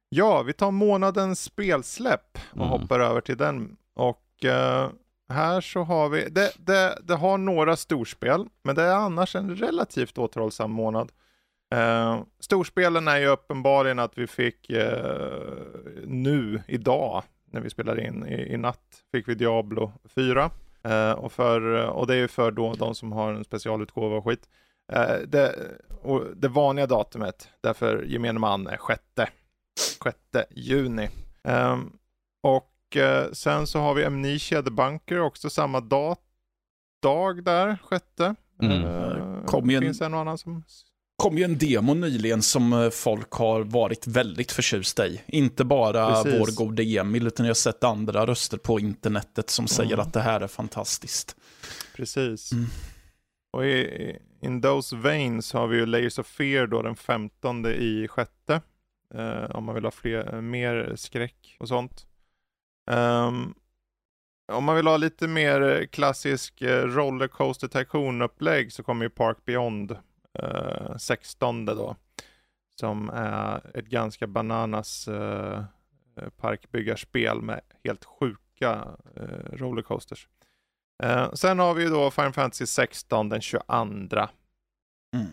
Ja, 0.08 0.42
vi 0.42 0.52
tar 0.52 0.70
månadens 0.70 1.42
spelsläpp 1.42 2.38
och 2.50 2.56
Mm. 2.56 2.68
hoppar 2.68 3.00
över 3.00 3.20
till 3.20 3.36
den. 3.36 3.76
Och 3.94 4.44
eh, 4.44 4.90
här 5.28 5.60
så 5.60 5.82
har 5.82 6.08
vi, 6.08 6.28
det, 6.28 6.52
det, 6.58 6.98
det 7.02 7.14
har 7.14 7.38
några 7.38 7.76
storspel, 7.76 8.46
men 8.62 8.74
det 8.74 8.82
är 8.82 8.94
annars 8.94 9.36
en 9.36 9.56
relativt 9.56 10.18
återhållsam 10.18 10.70
månad. 10.70 11.12
Eh, 11.74 12.20
storspelen 12.40 13.08
är 13.08 13.16
ju 13.18 13.26
uppenbarligen 13.26 13.98
att 13.98 14.18
vi 14.18 14.26
fick 14.26 14.70
eh, 14.70 15.56
nu, 16.04 16.62
idag, 16.68 17.22
när 17.52 17.60
vi 17.60 17.70
spelar 17.70 18.00
in 18.00 18.26
i, 18.26 18.52
i 18.52 18.56
natt, 18.56 19.02
fick 19.12 19.28
vi 19.28 19.34
Diablo 19.34 19.92
4. 20.14 20.50
Eh, 20.82 21.12
och, 21.12 21.32
för, 21.32 21.60
och 21.88 22.06
det 22.06 22.14
är 22.14 22.18
ju 22.18 22.28
för 22.28 22.50
då 22.50 22.74
de 22.74 22.94
som 22.94 23.12
har 23.12 23.32
en 23.32 23.44
specialutgåva 23.44 24.16
och 24.16 24.24
skit. 24.24 24.48
Det, 25.26 25.54
och 26.02 26.22
det 26.36 26.48
vanliga 26.48 26.86
datumet, 26.86 27.48
därför 27.60 28.02
gemene 28.02 28.38
man, 28.38 28.66
är 28.66 28.76
sjätte 28.76 29.28
6 29.78 30.16
juni. 30.50 31.08
Ehm, 31.44 31.92
och 32.42 32.96
eh, 32.96 33.32
sen 33.32 33.66
så 33.66 33.78
har 33.80 33.94
vi 33.94 34.04
Amnesia 34.04 34.62
The 34.62 34.70
Bunker 34.70 35.20
också 35.20 35.50
samma 35.50 35.80
dag, 35.80 36.16
dag 37.02 37.44
där, 37.44 37.78
sjätte. 37.82 38.34
Mm. 38.62 38.84
Eh, 38.84 39.44
Kom 39.46 39.70
ju 39.70 39.76
en- 39.76 39.82
Finns 39.82 40.00
en 40.00 40.14
och 40.14 40.20
annan 40.20 40.38
som... 40.38 40.64
kom 41.16 41.38
ju 41.38 41.44
en 41.44 41.58
demo 41.58 41.94
nyligen 41.94 42.42
som 42.42 42.72
eh, 42.72 42.90
folk 42.90 43.30
har 43.32 43.60
varit 43.60 44.06
väldigt 44.06 44.52
förtjusta 44.52 45.06
i. 45.06 45.20
Inte 45.26 45.64
bara 45.64 46.22
Precis. 46.22 46.40
vår 46.40 46.56
gode 46.64 46.82
Emil, 46.82 47.26
utan 47.26 47.46
jag 47.46 47.50
har 47.50 47.54
sett 47.54 47.84
andra 47.84 48.26
röster 48.26 48.56
på 48.58 48.80
internetet 48.80 49.50
som 49.50 49.68
säger 49.68 49.92
Mm. 49.94 50.06
att 50.06 50.12
det 50.12 50.20
här 50.20 50.40
är 50.40 50.46
fantastiskt. 50.48 51.36
Precis. 51.96 52.52
Mm. 52.52 52.66
Och 53.52 53.66
i- 53.66 54.18
in 54.40 54.62
those 54.62 54.96
veins 54.96 55.52
har 55.52 55.66
vi 55.66 55.76
ju 55.76 55.86
Layers 55.86 56.18
of 56.18 56.26
Fear 56.26 56.66
då 56.66 56.82
den 56.82 56.96
15 56.96 57.66
i 57.66 58.06
sjätte. 58.08 58.60
Eh, 59.14 59.44
om 59.44 59.64
man 59.64 59.74
vill 59.74 59.84
ha 59.84 59.90
fler, 59.90 60.34
eh, 60.34 60.40
mer 60.40 60.92
skräck 60.96 61.56
och 61.60 61.68
sånt. 61.68 62.06
Um, 62.90 63.54
om 64.52 64.64
man 64.64 64.76
vill 64.76 64.86
ha 64.86 64.96
lite 64.96 65.28
mer 65.28 65.60
eh, 65.60 65.86
klassisk 65.86 66.62
eh, 66.62 66.86
Rollercoaster 66.86 67.68
Tycoon-upplägg 67.68 68.72
så 68.72 68.82
kommer 68.82 69.04
ju 69.04 69.10
Park 69.10 69.44
Beyond 69.44 69.98
eh, 70.38 70.96
16 70.96 71.64
då. 71.64 71.96
Som 72.80 73.10
är 73.10 73.76
ett 73.76 73.86
ganska 73.86 74.26
bananas 74.26 75.08
eh, 75.08 75.64
parkbyggarspel 76.36 77.42
med 77.42 77.60
helt 77.84 78.04
sjuka 78.04 78.96
eh, 79.16 79.52
rollercoasters. 79.52 80.28
Eh, 81.02 81.32
sen 81.32 81.58
har 81.58 81.74
vi 81.74 81.82
ju 81.82 81.88
då 81.88 82.10
Final 82.10 82.32
Fantasy 82.32 82.66
16 82.66 83.28
den 83.28 83.40
22 83.40 83.64
Mm 85.14 85.26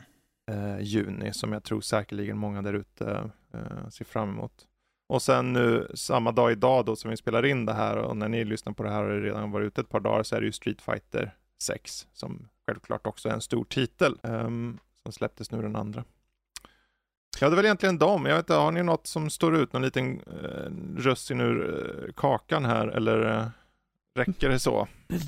eh, 0.51 0.79
juni 0.79 1.33
som 1.33 1.53
jag 1.53 1.63
tror 1.63 1.81
säkerligen 1.81 2.37
många 2.37 2.61
där 2.61 2.73
ute 2.73 3.31
eh, 3.53 3.89
ser 3.89 4.05
fram 4.05 4.29
emot. 4.29 4.67
Och 5.09 5.21
sen 5.21 5.53
nu 5.53 5.91
samma 5.93 6.31
dag 6.31 6.51
idag 6.51 6.85
då 6.85 6.95
som 6.95 7.09
vi 7.11 7.17
spelar 7.17 7.45
in 7.45 7.65
det 7.65 7.73
här 7.73 7.97
och 7.97 8.17
när 8.17 8.27
ni 8.27 8.45
lyssnar 8.45 8.73
på 8.73 8.83
det 8.83 8.89
här 8.89 9.03
och 9.03 9.09
det 9.09 9.27
redan 9.27 9.51
varit 9.51 9.67
ute 9.67 9.81
ett 9.81 9.89
par 9.89 9.99
dagar 9.99 10.23
så 10.23 10.35
är 10.35 10.39
det 10.39 10.45
ju 10.45 10.51
Street 10.51 10.81
Fighter 10.81 11.35
6 11.61 12.07
som 12.13 12.49
självklart 12.67 13.07
också 13.07 13.29
är 13.29 13.33
en 13.33 13.41
stor 13.41 13.65
titel 13.65 14.17
ehm, 14.23 14.77
som 15.03 15.11
släpptes 15.11 15.51
nu 15.51 15.61
den 15.61 15.75
andra. 15.75 16.03
Ja, 17.39 17.49
det 17.49 17.53
är 17.53 17.55
väl 17.55 17.65
egentligen 17.65 17.97
dem. 17.97 18.25
Jag 18.25 18.35
vet 18.35 18.43
inte, 18.43 18.53
har 18.53 18.71
ni 18.71 18.83
något 18.83 19.07
som 19.07 19.29
står 19.29 19.55
ut? 19.55 19.73
Någon 19.73 19.81
liten 19.81 20.21
eh, 20.21 20.71
russin 20.97 21.41
ur 21.41 21.83
eh, 22.07 22.13
kakan 22.13 22.65
här 22.65 22.87
eller 22.87 23.39
eh, 23.39 23.47
räcker 24.15 24.49
det 24.49 24.59
så? 24.59 24.87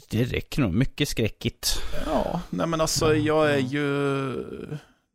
Det 0.09 0.24
räcker 0.24 0.61
nog, 0.61 0.74
mycket 0.74 1.09
skräckigt. 1.09 1.82
Ja, 2.05 2.41
nej 2.49 2.68
men 2.68 2.82
alltså 2.82 3.16
jag 3.16 3.51
är 3.51 3.57
ju 3.57 3.88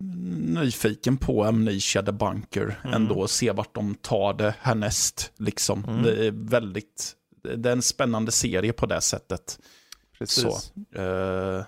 nyfiken 0.01 1.17
på 1.17 1.45
Amnesia 1.45 2.03
The 2.03 2.13
Bunker 2.13 2.79
Mm. 2.85 2.95
ändå 2.95 3.15
och 3.15 3.31
se 3.31 3.51
vart 3.53 3.75
de 3.75 3.95
tar 3.95 4.35
det 4.35 4.55
härnäst. 4.61 5.33
Liksom. 5.39 5.85
Mm. 5.85 6.03
Det 6.03 6.27
är 6.27 6.31
väldigt, 6.51 7.13
det 7.57 7.69
är 7.69 7.73
en 7.73 7.83
spännande 7.83 8.33
serie 8.33 8.73
på 8.73 8.87
det 8.87 9.01
sättet. 9.01 9.59
Precis. 10.19 10.43
Så. 10.43 11.01
Eh, 11.03 11.65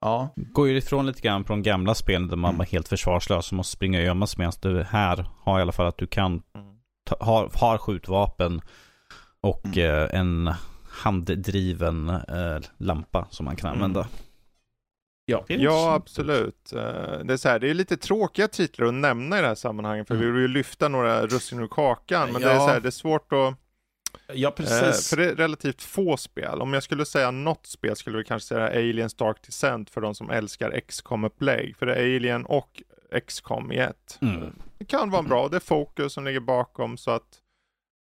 ja, 0.00 0.28
Går 0.36 0.68
ju 0.68 0.76
ifrån 0.76 1.06
lite 1.06 1.20
grann 1.20 1.44
på 1.44 1.52
de 1.52 1.62
gamla 1.62 1.94
spelen 1.94 2.28
där 2.28 2.36
man 2.36 2.48
Mm. 2.48 2.58
var 2.58 2.64
helt 2.66 2.88
försvarslös 2.88 3.52
och 3.52 3.56
måste 3.56 3.72
springa 3.76 3.98
och 3.98 4.04
gömma 4.04 4.26
sig 4.26 4.38
medan 4.38 4.52
du 4.60 4.82
här 4.82 5.26
har 5.42 5.58
i 5.58 5.62
alla 5.62 5.72
fall 5.72 5.86
att 5.86 5.98
du 5.98 6.06
kan 6.06 6.42
ta, 7.06 7.16
har, 7.20 7.50
har 7.54 7.78
skjutvapen 7.78 8.60
och 9.40 9.66
Mm. 9.66 9.78
eh, 10.12 10.18
en 10.20 10.54
handdriven 10.88 12.08
eh, 12.08 12.58
lampa 12.78 13.26
som 13.30 13.44
man 13.44 13.56
kan 13.56 13.70
Mm. 13.70 13.82
använda. 13.82 14.08
Ja. 15.24 15.44
Ja, 15.48 15.94
absolut. 15.94 16.72
Eh, 16.72 16.78
Det 17.24 17.32
är, 17.32 17.36
så 17.36 17.48
här, 17.48 17.58
det 17.58 17.70
är 17.70 17.74
lite 17.74 17.96
tråkiga 17.96 18.48
titlar 18.48 18.86
att 18.86 18.94
nämna 18.94 19.38
i 19.38 19.40
det 19.40 19.46
här 19.46 19.54
sammanhanget, 19.54 20.08
för 20.08 20.14
Mm. 20.14 20.26
vi 20.26 20.32
vill 20.32 20.40
ju 20.42 20.48
lyfta 20.48 20.88
några 20.88 21.26
russin 21.26 21.60
ur 21.60 21.68
kakan, 21.68 22.32
men 22.32 22.42
det, 22.42 22.50
är 22.50 22.54
Ja. 22.54 22.60
så 22.60 22.66
här, 22.72 22.80
det 22.80 22.88
är 22.88 22.90
svårt 22.90 23.32
att... 23.32 23.54
ja, 24.34 24.48
eh, 24.48 24.54
precis. 24.54 25.10
för 25.10 25.16
det 25.16 25.30
är 25.30 25.34
relativt 25.34 25.82
få 25.82 26.16
spel. 26.16 26.60
Om 26.60 26.72
jag 26.72 26.82
skulle 26.82 27.04
säga 27.04 27.30
något 27.30 27.66
spel 27.66 27.96
skulle 27.96 28.18
vi 28.18 28.24
kanske 28.24 28.48
säga 28.48 28.66
Aliens 28.66 29.14
Dark 29.14 29.42
Descent 29.46 29.90
för 29.90 30.00
de 30.00 30.14
som 30.14 30.30
älskar 30.30 30.80
XCOM-upplägg. 30.88 31.76
För 31.76 31.86
det 31.86 31.94
är 31.94 32.16
Alien 32.16 32.44
och 32.46 32.82
XCOM 33.26 33.72
i 33.72 33.78
ett. 33.78 34.18
Mm. 34.22 34.52
Det 34.78 34.84
kan 34.84 35.10
vara 35.10 35.22
bra, 35.22 35.48
det 35.48 35.56
är 35.56 35.60
Focus 35.60 36.12
som 36.12 36.24
ligger 36.24 36.40
bakom, 36.40 36.96
så 36.96 37.10
att 37.10 37.38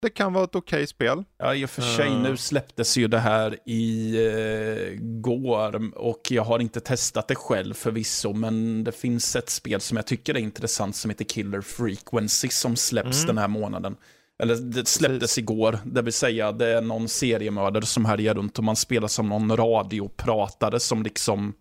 det 0.05 0.09
kan 0.09 0.33
vara 0.33 0.43
ett 0.43 0.55
okej 0.55 0.87
spel. 0.87 1.23
Ja, 1.37 1.55
i 1.55 1.65
och 1.65 1.69
för 1.69 1.81
sig, 1.81 2.07
Eh. 2.07 2.21
nu 2.21 2.37
släpptes 2.37 2.97
ju 2.97 3.07
det 3.07 3.19
här 3.19 3.57
i 3.69 4.15
eh, 4.27 4.99
går 5.01 5.97
och 5.97 6.21
jag 6.29 6.43
har 6.43 6.59
inte 6.59 6.79
testat 6.79 7.27
det 7.27 7.35
själv 7.35 7.73
förvisso, 7.73 8.33
men 8.33 8.83
det 8.83 8.91
finns 8.91 9.35
ett 9.35 9.49
spel 9.49 9.81
som 9.81 9.97
jag 9.97 10.07
tycker 10.07 10.33
är 10.35 10.39
intressant 10.39 10.95
som 10.95 11.09
heter 11.09 11.25
Killer 11.25 11.61
Frequency 11.61 12.49
som 12.49 12.75
släpps 12.75 13.17
Mm. 13.23 13.27
den 13.27 13.37
här 13.37 13.47
månaden. 13.47 13.95
Eller 14.43 14.55
det 14.55 14.87
släpptes 14.87 15.19
Precis. 15.19 15.37
igår, 15.37 15.79
det 15.85 16.01
vill 16.01 16.13
säga 16.13 16.51
det 16.51 16.67
är 16.67 16.81
någon 16.81 17.07
seriemördare 17.07 17.85
som 17.85 18.05
härjar 18.05 18.33
runt 18.33 18.57
och 18.57 18.63
man 18.63 18.75
spelar 18.75 19.07
som 19.07 19.29
någon 19.29 19.57
radiopratare 19.57 20.79
som 20.79 21.03
liksom 21.03 21.53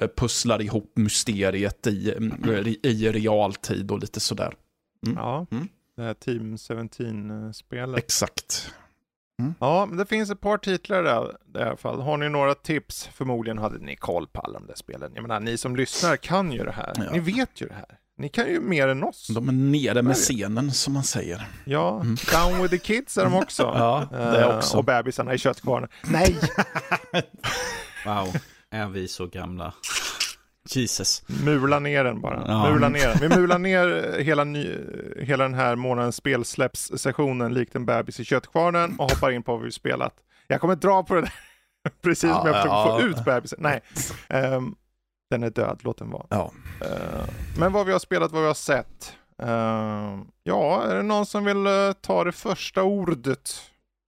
eh, 0.00 0.08
pusslar 0.16 0.62
ihop 0.62 0.92
mysteriet 0.96 1.86
i, 1.86 2.12
mm, 2.16 2.66
i, 2.66 2.78
i 2.82 3.12
realtid 3.12 3.90
och 3.90 3.98
lite 3.98 4.20
sådär. 4.20 4.54
Mm. 5.06 5.18
Ja, 5.18 5.46
Mm. 5.50 5.68
Det 5.98 6.04
här 6.04 6.14
Team 6.14 6.56
17-spelet. 6.56 7.98
Exakt. 7.98 8.70
Ja, 9.60 9.86
men 9.86 9.98
det 9.98 10.06
finns 10.06 10.30
ett 10.30 10.40
par 10.40 10.58
titlar 10.58 11.02
där, 11.02 11.36
där 11.46 11.60
i 11.60 11.68
alla 11.68 11.76
fall. 11.76 12.00
Har 12.00 12.16
ni 12.16 12.28
några 12.28 12.54
tips? 12.54 13.06
Förmodligen 13.14 13.58
hade 13.58 13.78
ni 13.78 13.96
koll 13.96 14.26
på 14.26 14.40
alla 14.40 14.58
de 14.58 14.66
där 14.66 14.74
spelen. 14.74 15.12
Jag 15.14 15.22
menar, 15.22 15.40
ni 15.40 15.58
som 15.58 15.76
lyssnar 15.76 16.16
kan 16.16 16.52
ju 16.52 16.64
det 16.64 16.72
här. 16.72 16.92
Ja. 16.96 17.10
Ni 17.12 17.18
vet 17.18 17.60
ju 17.60 17.66
det 17.68 17.74
här. 17.74 17.98
Ni 18.18 18.28
kan 18.28 18.46
ju 18.48 18.60
mer 18.60 18.88
än 18.88 19.04
oss. 19.04 19.26
De 19.34 19.48
är 19.48 19.52
nere 19.52 20.02
med 20.02 20.16
scenen 20.16 20.70
som 20.70 20.92
man 20.92 21.02
säger. 21.04 21.46
Ja, 21.64 22.00
Mm. 22.00 22.16
down 22.32 22.62
with 22.62 22.70
the 22.74 22.78
kids 22.78 23.18
är 23.18 23.24
de 23.24 23.34
också. 23.34 23.62
Ja, 23.76 24.08
det 24.10 24.16
är 24.16 24.50
Eh, 24.50 24.56
också. 24.56 24.76
Och 24.78 24.84
bebisarna 24.84 25.34
i 25.34 25.38
köttkvarnen. 25.38 25.88
Nej! 26.04 26.36
Wow, 28.06 28.36
är 28.70 28.86
vi 28.88 29.08
så 29.08 29.26
gamla? 29.26 29.72
Jesus. 30.76 31.22
Mula 31.44 31.78
ner 31.78 32.04
den 32.04 32.20
bara. 32.20 32.44
Ja. 32.46 32.70
Mula 32.72 32.88
ner 32.88 33.08
den. 33.08 33.18
Vi 33.30 33.36
mular 33.40 33.58
ner 33.58 34.18
hela, 34.20 34.44
ny, 34.44 34.74
hela 35.18 35.44
den 35.44 35.54
här 35.54 35.76
månadens 35.76 36.16
spelsläppssessionen 36.16 37.54
likt 37.54 37.74
en 37.74 37.86
bebis 37.86 38.20
i 38.20 38.24
köttkvarnen 38.24 38.98
och 38.98 39.10
hoppar 39.10 39.30
in 39.30 39.42
på 39.42 39.56
vad 39.56 39.64
vi 39.64 39.72
spelat. 39.72 40.14
Jag 40.46 40.60
kommer 40.60 40.76
dra 40.76 41.02
på 41.02 41.14
det 41.14 41.20
där. 41.20 41.32
Precis 42.02 42.20
som 42.20 42.28
jag 42.30 42.54
försöker 42.54 42.68
Ja, 42.68 42.84
få 42.98 43.00
ja. 43.02 43.06
ut 43.08 43.24
bebisen. 43.24 43.58
Nej, 43.62 43.80
Ehm, 44.28 44.74
den 45.30 45.42
är 45.42 45.50
död, 45.50 45.80
låt 45.82 45.98
den 45.98 46.10
vara. 46.10 46.26
Ja. 46.30 46.52
Eh, 46.80 47.24
men 47.58 47.72
vad 47.72 47.86
vi 47.86 47.92
har 47.92 47.98
spelat, 47.98 48.32
vad 48.32 48.40
vi 48.42 48.46
har 48.46 48.54
sett. 48.54 49.12
Ehm, 49.42 50.24
ja, 50.42 50.82
är 50.82 50.94
det 50.94 51.02
någon 51.02 51.26
som 51.26 51.44
vill 51.44 51.66
eh, 51.66 51.92
ta 52.00 52.24
det 52.24 52.32
första 52.32 52.82
ordet? 52.82 53.62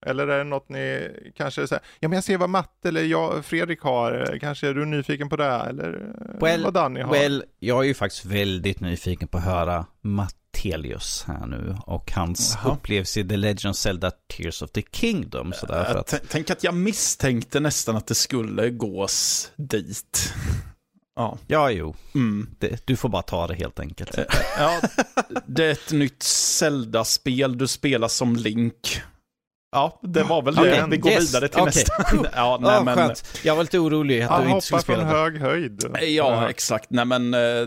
Eller 0.07 0.29
är 0.29 0.39
det 0.39 0.45
något 0.45 0.69
ni 0.69 1.11
kanske 1.37 1.67
säger, 1.67 1.83
ja 2.01 2.09
men 2.09 2.17
jag 2.17 2.25
ser 2.25 2.39
vad 2.39 2.51
Matte 2.51 2.89
eller 2.89 3.03
jag, 3.05 3.45
Fredrik 3.45 3.81
har, 3.81 4.33
Eh, 4.33 4.39
kanske 4.39 4.69
är 4.69 4.75
du 4.75 4.85
nyfiken 4.87 5.29
på 5.29 5.37
det? 5.37 5.45
Eller 5.45 5.93
eh, 6.35 6.41
Well, 6.41 6.65
vad 6.65 6.75
Danny 6.75 7.01
har? 7.01 7.13
Well, 7.13 7.45
jag 7.59 7.79
är 7.85 7.89
ju 7.89 7.95
faktiskt 7.95 8.25
väldigt 8.25 8.81
nyfiken 8.81 9.29
på 9.29 9.39
att 9.39 9.45
höra 9.45 9.87
Mattelius 10.03 11.25
här 11.27 11.47
nu 11.47 11.77
och 11.87 12.13
hans 12.13 12.59
Jaha. 12.63 12.73
upplevelse 12.75 13.21
i 13.21 13.29
The 13.29 13.37
Legend 13.37 13.71
of 13.71 13.77
Zelda 13.77 14.11
Tears 14.11 14.63
of 14.63 14.71
the 14.71 14.83
Kingdom. 14.93 15.53
Sådär, 15.53 15.85
för 15.85 15.91
Jag 15.91 15.99
att, 16.01 16.07
t- 16.07 16.19
Tänk 16.29 16.51
att 16.51 16.65
jag 16.65 16.75
misstänkte 16.75 17.61
nästan 17.61 17.97
att 17.97 18.07
det 18.07 18.15
skulle 18.15 18.71
gås 18.71 19.51
dit. 19.57 20.35
Ja. 21.17 21.39
ja, 21.47 21.71
jo, 21.71 21.95
Mm. 22.15 22.49
det, 22.59 22.87
du 22.87 22.97
får 22.97 23.09
bara 23.09 23.23
ta 23.23 23.47
det 23.47 23.55
helt 23.55 23.81
enkelt. 23.81 24.19
Eh, 24.19 24.25
ja, 24.59 24.81
det 25.47 25.65
är 25.67 25.71
ett 25.73 25.93
nytt 25.93 26.23
Zelda-spel. 26.23 27.59
Du 27.59 27.67
spelar 27.69 28.09
som 28.09 28.37
Link. 28.37 29.01
Ja, 29.73 30.01
det 30.03 30.23
var 30.23 30.43
väl 30.43 30.55
det. 30.55 30.61
Okej, 30.61 30.85
Vi 30.89 30.97
går 30.97 31.13
yes, 31.13 31.29
vidare 31.29 31.49
till 31.49 31.61
okej. 31.61 31.67
nästa. 31.67 31.93
ja, 32.37 32.59
nej, 32.61 32.71
Ja, 32.73 32.83
men, 32.83 32.97
skönt. 32.97 33.39
Jag 33.45 33.57
var 33.57 33.63
lite 33.63 33.79
orolig 33.79 34.23
att 34.23 34.31
Han 34.31 34.41
du 34.41 34.45
inte 34.47 34.55
hoppar 34.55 34.61
skulle 34.61 34.83
från 34.83 34.95
spela 34.95 35.03
det. 35.05 35.19
hög 35.19 35.41
höjd. 35.41 35.85
Ja, 36.01 36.51
exakt. 36.51 36.91
Nej, 36.91 37.05
men 37.05 37.35
eh, 37.35 37.67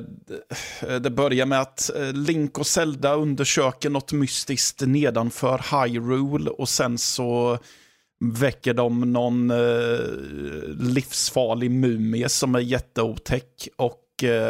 det 0.99 1.09
börjar 1.09 1.45
med 1.45 1.61
att 1.61 1.89
eh, 1.95 2.13
Link 2.13 2.57
och 2.57 2.67
Zelda 2.67 3.13
undersöker 3.13 3.89
något 3.89 4.11
mystiskt 4.11 4.81
nedanför 4.81 5.85
Hyrule 5.87 6.49
och 6.49 6.69
sen 6.69 6.97
så 6.97 7.57
väcker 8.33 8.73
de 8.73 9.13
någon 9.13 9.51
eh, 9.51 9.99
livsfarlig 10.79 11.71
mumie 11.71 12.29
som 12.29 12.55
är 12.55 12.59
jätteotäck 12.59 13.67
och 13.77 13.99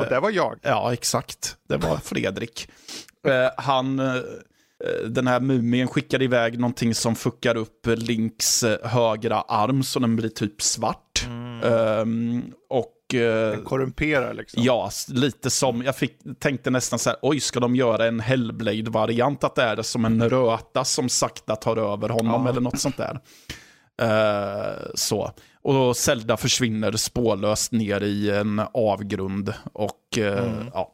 Och 0.02 0.10
det 0.10 0.20
var 0.22 0.32
jag. 0.32 0.60
Ja, 0.62 0.94
exakt. 0.94 1.56
Det 1.70 1.78
var 1.78 1.98
Fredrik. 1.98 2.70
Han, 3.58 4.02
den 5.08 5.28
här 5.28 5.40
mumien 5.40 5.88
skickade 5.88 6.24
iväg 6.26 6.60
någonting 6.60 6.96
som 6.96 7.16
fuckar 7.16 7.58
upp 7.58 7.88
Links 7.88 8.64
eh, 8.64 8.78
högra 8.90 9.42
arm 9.42 9.84
så 9.84 10.00
den 10.00 10.16
blir 10.16 10.30
typ 10.30 10.62
svart. 10.62 11.28
Ehm, 11.64 12.44
och 12.70 13.14
eh, 13.16 13.50
Den 13.52 13.64
korrumperar 13.64 14.34
liksom. 14.34 14.64
ja, 14.64 14.90
lite 15.10 15.50
som, 15.50 15.82
jag 15.82 15.96
fick, 15.96 16.20
tänkte 16.40 16.70
nästan 16.70 17.00
så 17.00 17.10
här, 17.10 17.20
oj, 17.22 17.40
ska 17.40 17.60
de 17.60 17.76
göra 17.76 18.06
en 18.08 18.20
Hellblade-variant? 18.20 19.44
Att 19.44 19.56
det 19.56 19.64
är 19.64 19.82
som 19.82 20.06
en 20.06 20.30
röta 20.30 20.84
som 20.86 21.10
sakta 21.10 21.56
tar 21.56 21.78
över 21.94 22.10
honom 22.10 22.44
Ja. 22.46 22.50
eller 22.52 22.62
något 22.62 22.80
sånt 22.80 22.98
där. 22.98 23.20
Eh, 24.02 24.78
så. 24.96 25.32
Och 25.62 25.98
Zelda 25.98 26.38
försvinner 26.38 26.92
spårlöst 26.92 27.72
ner 27.72 28.04
i 28.04 28.30
en 28.32 28.62
avgrund. 28.74 29.54
Och 29.74 30.18
eh, 30.18 30.44
Mm. 30.46 30.68
ja. 30.74 30.90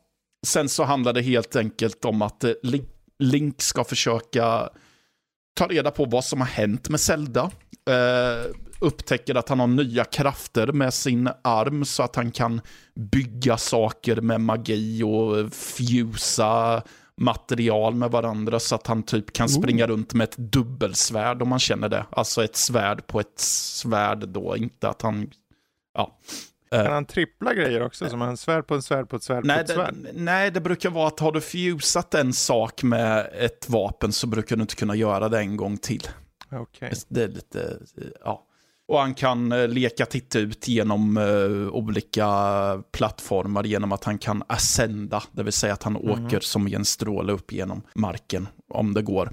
Sen 0.48 0.70
så 0.70 0.84
handlar 0.84 1.14
det 1.14 1.22
helt 1.22 1.56
enkelt 1.56 2.06
om 2.06 2.22
att 2.22 2.44
eh, 2.44 2.52
Link, 2.64 2.86
Link 3.20 3.62
ska 3.62 3.84
försöka 3.84 4.70
ta 5.54 5.68
reda 5.68 5.92
på 5.92 6.06
vad 6.06 6.26
som 6.26 6.42
har 6.42 6.48
hänt 6.48 6.90
med 6.90 7.00
Zelda. 7.00 7.52
Eh, 7.90 8.52
upptäcker 8.80 9.36
att 9.36 9.50
han 9.50 9.60
har 9.60 9.68
nya 9.68 10.04
krafter 10.04 10.68
med 10.68 10.94
sin 10.94 11.30
arm 11.44 11.86
så 11.86 12.04
att 12.04 12.16
han 12.16 12.32
kan 12.32 12.62
bygga 12.96 13.58
saker 13.58 14.22
med 14.22 14.42
magi 14.42 15.04
och 15.04 15.54
fusa 15.54 16.84
material 17.18 17.96
med 17.96 18.12
varandra 18.12 18.60
så 18.60 18.76
att 18.76 18.88
han 18.88 19.04
typ 19.04 19.34
kan 19.34 19.50
springa 19.50 19.88
runt 19.88 20.14
med 20.14 20.24
ett 20.24 20.38
dubbelsvärd 20.38 21.42
om 21.42 21.50
man 21.50 21.60
känner 21.60 21.90
det. 21.90 22.06
Alltså 22.10 22.44
ett 22.44 22.56
svärd 22.56 23.08
på 23.08 23.20
ett 23.20 23.40
svärd 23.40 24.28
då, 24.28 24.58
inte 24.58 24.90
att 24.90 25.02
han... 25.02 25.32
Ja. 25.94 26.20
Eh, 26.72 26.84
Kan 26.84 26.94
han 26.94 27.06
trippla 27.06 27.54
grejer 27.54 27.82
också? 27.82 28.10
Som 28.10 28.22
en 28.22 28.38
svärd 28.38 28.68
på 28.68 28.76
en 28.76 28.82
svärd 28.82 29.10
på 29.10 29.16
ett 29.16 29.24
svärd 29.24 29.44
på 29.44 29.52
ett 29.52 29.68
det, 29.68 29.74
svärd? 29.74 29.96
nej, 30.14 30.52
det 30.52 30.62
brukar 30.62 30.90
vara 30.90 31.08
att 31.08 31.20
har 31.20 31.32
du 31.32 31.42
fusat 31.42 32.14
en 32.14 32.34
sak 32.34 32.84
med 32.84 33.30
ett 33.34 33.70
vapen 33.70 34.12
så 34.12 34.28
brukar 34.28 34.56
du 34.56 34.62
inte 34.62 34.76
kunna 34.76 34.96
göra 34.96 35.30
det 35.30 35.40
en 35.40 35.58
gång 35.58 35.78
till. 35.78 36.08
Okej. 36.52 36.94
Det 37.08 37.24
är 37.24 37.28
lite, 37.28 37.62
eh, 37.98 38.04
ja. 38.24 38.46
Och 38.88 39.00
han 39.00 39.14
kan 39.14 39.52
eh, 39.52 39.68
leka 39.68 40.06
titta 40.06 40.40
ut 40.40 40.68
genom 40.68 41.18
eh, 41.18 41.74
olika 41.76 42.28
plattformar 42.92 43.64
genom 43.64 43.92
att 43.92 44.04
han 44.04 44.18
kan 44.18 44.44
ascenda, 44.48 45.24
det 45.32 45.44
vill 45.44 45.54
säga 45.54 45.74
att 45.74 45.84
han 45.84 45.96
åker 45.96 46.40
som 46.40 46.68
i 46.68 46.74
en 46.74 46.86
stråle 46.86 47.34
upp 47.34 47.52
genom 47.52 47.82
marken, 47.94 48.48
om 48.70 48.94
det 48.94 49.02
går. 49.02 49.30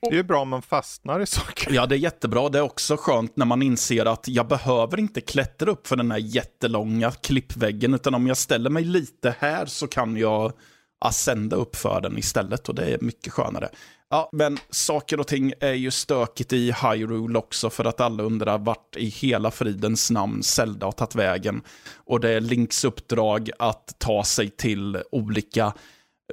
Det 0.00 0.08
är 0.08 0.14
ju 0.14 0.22
bra 0.22 0.40
om 0.40 0.48
man 0.48 0.62
fastnar 0.62 1.20
i 1.20 1.26
saker. 1.26 1.72
Ja, 1.72 1.86
det 1.86 1.94
är 1.94 1.98
jättebra. 1.98 2.48
Det 2.48 2.58
är 2.58 2.62
också 2.62 2.96
skönt 2.96 3.36
när 3.36 3.46
man 3.46 3.62
inser 3.62 4.06
att 4.06 4.28
jag 4.28 4.48
behöver 4.48 4.98
inte 5.00 5.20
klättra 5.20 5.70
upp 5.70 5.86
för 5.86 5.96
den 5.96 6.10
här 6.10 6.18
jättelånga 6.18 7.10
klippväggen, 7.10 7.94
utan 7.94 8.14
om 8.14 8.26
jag 8.26 8.36
ställer 8.36 8.70
mig 8.70 8.84
lite 8.84 9.34
här 9.38 9.66
så 9.66 9.86
kan 9.86 10.16
jag 10.16 10.52
ascenda 11.00 11.56
upp 11.56 11.76
för 11.76 12.00
den 12.00 12.18
istället 12.18 12.68
och 12.68 12.74
det 12.74 12.84
är 12.84 12.98
mycket 13.00 13.32
skönare. 13.32 13.68
Ja, 14.10 14.30
men 14.32 14.58
saker 14.70 15.20
och 15.20 15.26
ting 15.26 15.52
är 15.60 15.72
ju 15.72 15.90
stökigt 15.90 16.52
i 16.52 16.72
Hyrule 16.72 17.38
också 17.38 17.70
för 17.70 17.84
att 17.84 18.00
alla 18.00 18.22
undrar 18.22 18.58
vart 18.58 18.96
i 18.96 19.08
hela 19.08 19.50
fridens 19.50 20.10
namn 20.10 20.42
Zelda 20.42 20.86
har 20.86 20.92
tagit 20.92 21.14
vägen. 21.14 21.62
Och 21.94 22.20
det 22.20 22.30
är 22.30 22.40
Links 22.40 22.84
uppdrag 22.84 23.50
att 23.58 23.94
ta 23.98 24.24
sig 24.24 24.50
till 24.50 25.02
olika 25.10 25.72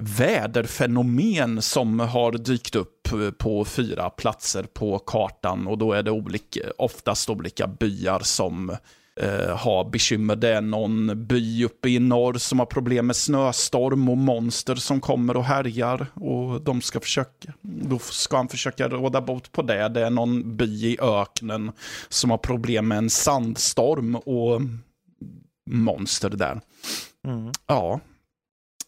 väderfenomen 0.02 1.62
som 1.62 2.00
har 2.00 2.32
dykt 2.32 2.76
upp 2.76 3.10
på 3.38 3.66
fyra 3.66 4.10
platser 4.10 4.64
på 4.64 5.00
kartan 5.00 5.68
och 5.68 5.78
då 5.78 5.94
är 5.94 6.04
det 6.04 6.12
olika, 6.12 6.60
oftast 6.78 7.30
olika 7.30 7.68
byar 7.68 8.20
som 8.20 8.70
eh, 9.22 9.58
har 9.58 9.90
bekymmer. 9.90 10.36
Det 10.36 10.50
är 10.50 10.62
någon 10.62 11.28
by 11.28 11.66
uppe 11.66 11.90
i 11.90 12.00
norr 12.00 12.34
som 12.34 12.60
har 12.60 12.66
problem 12.66 13.08
med 13.08 13.16
snöstorm 13.16 14.10
och 14.10 14.18
monster 14.18 14.76
som 14.76 15.02
kommer 15.02 15.38
och 15.38 15.46
härjar 15.46 16.08
och 16.14 16.62
de 16.62 16.82
ska 16.82 17.00
försöka, 17.00 17.54
då 17.62 18.00
ska 18.00 18.38
han 18.38 18.48
försöka 18.48 18.90
råda 18.90 19.22
bot 19.22 19.52
på 19.52 19.62
det. 19.62 19.90
Det 19.90 20.06
är 20.06 20.10
någon 20.10 20.58
by 20.58 20.86
i 20.86 20.98
öknen 21.02 21.72
som 22.10 22.30
har 22.30 22.38
problem 22.38 22.88
med 22.88 22.98
en 22.98 23.10
sandstorm 23.10 24.16
och 24.16 24.62
monster 25.70 26.30
där. 26.30 26.62
Mm. 27.28 27.52
Ja. 27.68 28.00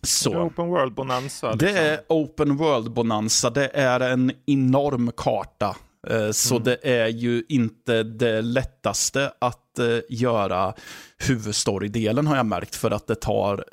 Det 0.01 0.05
är 0.05 0.07
Så. 0.07 0.41
Open 0.41 0.67
World 0.67 0.93
Bonanza. 0.93 1.55
Det 1.55 1.65
liksom. 1.65 1.83
är 1.85 1.99
Open 2.09 2.57
World 2.57 2.91
Bonanza. 2.93 3.49
Det 3.49 3.67
är 3.73 3.99
en 3.99 4.31
enorm 4.45 5.11
karta. 5.17 5.75
Eh, 6.07 6.31
Så 6.31 6.55
Mm. 6.55 6.63
det 6.63 6.77
är 6.89 7.07
ju 7.07 7.43
inte 7.49 8.03
det 8.03 8.41
lättaste 8.41 9.31
att 9.39 9.79
eh, 9.79 9.85
göra 10.09 10.73
huvudstorydelen 11.17 12.27
har 12.27 12.35
jag 12.37 12.45
märkt. 12.45 12.75
För 12.75 12.91
att 12.91 13.07
det 13.07 13.15
tar 13.15 13.65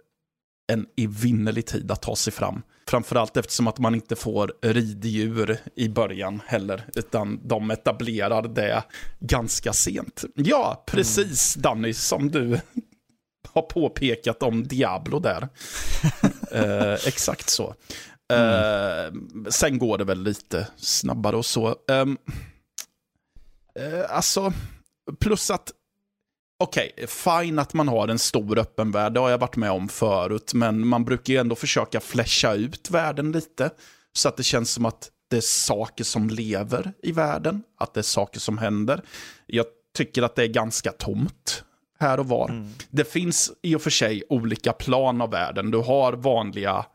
en 0.73 0.87
evinnerlig 0.97 1.67
tid 1.67 1.91
att 1.91 2.03
ta 2.03 2.17
sig 2.17 2.33
fram. 2.33 2.63
Framförallt 2.89 3.37
eftersom 3.37 3.67
att 3.69 3.79
man 3.79 3.95
inte 3.95 4.17
får 4.17 4.53
riddjur 4.63 5.57
i 5.77 5.89
början 5.89 6.41
heller. 6.47 6.85
Utan 6.95 7.41
de 7.49 7.71
etablerar 7.71 8.43
det 8.43 8.83
ganska 9.21 9.73
sent. 9.73 10.25
Ja, 10.35 10.85
precis 10.87 11.55
Danny, 11.55 11.93
som 11.95 12.31
du 12.31 12.61
har 13.53 13.63
påpekat 13.63 14.43
om 14.43 14.67
Diablo 14.67 15.19
där. 15.19 15.49
eh, 16.51 16.93
exakt 17.07 17.51
så. 17.51 17.75
Eh, 18.33 19.13
sen 19.49 19.79
går 19.79 19.99
det 19.99 20.05
väl 20.05 20.23
lite 20.23 20.69
snabbare 20.77 21.37
och 21.37 21.47
så. 21.47 21.77
Um, 21.89 22.19
alltså, 24.09 24.53
plus 25.21 25.51
att 25.51 25.73
Okej, 26.59 26.95
fine 27.09 27.59
att 27.59 27.75
man 27.75 27.89
har 27.89 28.09
en 28.09 28.19
stor 28.19 28.59
öppen 28.59 28.91
värld, 28.91 29.15
det 29.15 29.21
har 29.21 29.31
jag 29.31 29.39
varit 29.39 29.57
med 29.57 29.71
om 29.71 29.89
förut, 29.89 30.55
men 30.55 30.87
man 30.87 31.05
brukar 31.05 31.33
ju 31.33 31.41
ändå 31.41 31.55
försöka 31.55 32.01
fläscha 32.01 32.55
ut 32.55 32.91
världen 32.91 33.33
lite, 33.33 33.71
så 34.13 34.29
att 34.29 34.37
det 34.37 34.43
känns 34.43 34.71
som 34.71 34.85
att 34.85 35.11
det 35.31 35.37
är 35.37 35.41
saker 35.41 36.05
som 36.05 36.31
lever 36.31 36.93
i 37.03 37.13
världen, 37.13 37.63
att 37.79 37.95
det 37.95 38.01
är 38.01 38.03
saker 38.03 38.41
som 38.41 38.59
händer. 38.59 39.03
Jag 39.47 39.67
tycker 39.97 40.23
att 40.23 40.35
det 40.35 40.43
är 40.43 40.49
ganska 40.49 40.93
tomt 40.93 41.65
här 42.05 42.21
och 42.21 42.29
var. 42.29 42.49
Mm. 42.49 42.69
Det 42.91 43.13
finns 43.13 43.53
i 43.63 43.75
och 43.75 43.83
för 43.83 43.91
sig 43.91 44.23
olika 44.29 44.73
plan 44.73 45.21
av 45.21 45.31
världen. 45.31 45.71
Du 45.71 45.79
har 45.79 46.13
vanliga 46.13 46.87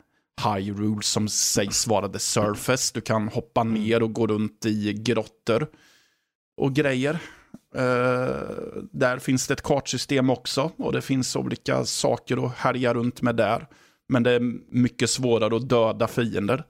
Hyrule 0.44 1.02
som 1.02 1.28
sägs 1.28 1.86
vara 1.86 2.08
the 2.08 2.18
surface. 2.18 2.90
Du 2.94 3.00
kan 3.00 3.28
hoppa 3.28 3.64
ner 3.64 4.02
och 4.02 4.12
gå 4.12 4.26
runt 4.26 4.66
i 4.66 4.92
grottor 4.92 5.66
och 6.56 6.74
grejer. 6.74 7.18
Eh, 7.74 8.82
där 8.92 9.18
finns 9.18 9.46
det 9.46 9.54
ett 9.54 9.62
kartsystem 9.62 10.30
också 10.30 10.70
och 10.76 10.92
det 10.92 11.02
finns 11.02 11.36
olika 11.36 11.84
saker 11.84 12.46
att 12.46 12.56
härja 12.56 12.94
runt 12.94 13.22
med 13.22 13.36
där. 13.36 13.66
Men 14.08 14.22
det 14.22 14.30
är 14.30 14.40
mycket 14.74 15.10
svårare 15.10 15.56
att 15.56 15.68
döda 15.68 16.08
fiender 16.08 16.64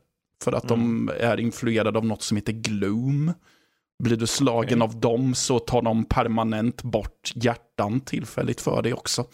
för 0.44 0.52
att 0.52 0.68
de 0.68 1.10
är 1.20 1.40
influerade 1.40 1.98
av 1.98 2.06
något 2.06 2.22
som 2.22 2.36
heter 2.36 2.52
gloom. 2.52 3.32
Blir 4.00 4.16
du 4.16 4.26
slagen 4.26 4.82
Okej. 4.82 4.94
av 4.94 5.00
dem 5.00 5.34
så 5.34 5.58
tar 5.58 5.82
de 5.82 6.04
permanent 6.04 6.82
bort 6.82 7.32
hjärtan 7.34 8.00
tillfälligt 8.00 8.60
för 8.60 8.82
dig 8.82 8.94
också. 8.94 9.24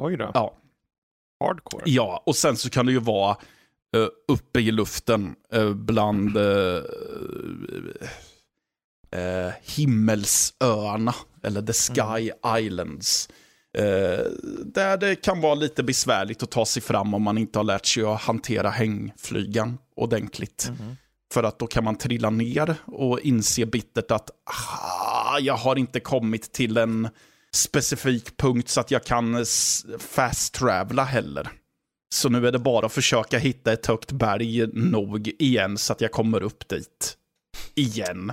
Oj 0.00 0.16
då. 0.16 0.30
Ja. 0.34 0.56
Hardcore. 1.44 1.82
Ja, 1.86 2.22
och 2.26 2.36
sen 2.36 2.56
så 2.56 2.70
kan 2.70 2.86
det 2.86 2.92
ju 2.92 3.00
vara 3.00 3.36
uh, 3.96 4.08
uppe 4.28 4.60
i 4.60 4.70
luften 4.70 5.34
uh, 5.54 5.74
bland 5.74 6.36
uh, 6.36 6.82
eh, 9.10 9.52
himmelsöarna, 9.62 11.14
eller 11.42 11.62
The 11.62 11.72
Sky 11.72 12.30
Islands. 12.58 13.28
Eh, 13.78 14.24
där 14.64 14.96
det 14.96 15.16
kan 15.16 15.40
vara 15.40 15.54
lite 15.54 15.82
besvärligt 15.82 16.42
att 16.42 16.50
ta 16.50 16.66
sig 16.66 16.82
fram 16.82 17.14
om 17.14 17.22
man 17.22 17.38
inte 17.38 17.58
har 17.58 17.64
lärt 17.64 17.86
sig 17.86 18.04
att 18.04 18.20
hantera 18.20 18.70
hängflygan 18.70 19.78
ordentligt. 19.96 20.70
För 21.32 21.42
att 21.42 21.58
då 21.58 21.66
kan 21.66 21.84
man 21.84 21.96
trilla 21.96 22.30
ner 22.30 22.74
och 22.86 23.20
inse 23.20 23.66
bittert 23.66 24.10
att 24.10 24.30
ah, 24.44 25.38
jag 25.38 25.56
har 25.56 25.76
inte 25.76 26.00
kommit 26.00 26.52
till 26.52 26.76
en 26.76 27.08
specifik 27.54 28.36
punkt 28.36 28.68
så 28.68 28.80
att 28.80 28.90
jag 28.90 29.04
kan 29.04 29.34
s- 29.34 29.84
fast 29.98 30.54
travela 30.54 31.04
heller. 31.04 31.48
Så 32.14 32.28
nu 32.28 32.46
är 32.46 32.52
det 32.52 32.58
bara 32.58 32.86
att 32.86 32.92
försöka 32.92 33.38
hitta 33.38 33.72
ett 33.72 33.86
högt 33.86 34.12
berg 34.12 34.66
nog 34.72 35.28
igen 35.38 35.78
så 35.78 35.92
att 35.92 36.00
jag 36.00 36.12
kommer 36.12 36.42
upp 36.42 36.68
dit. 36.68 37.16
Igen. 37.74 38.32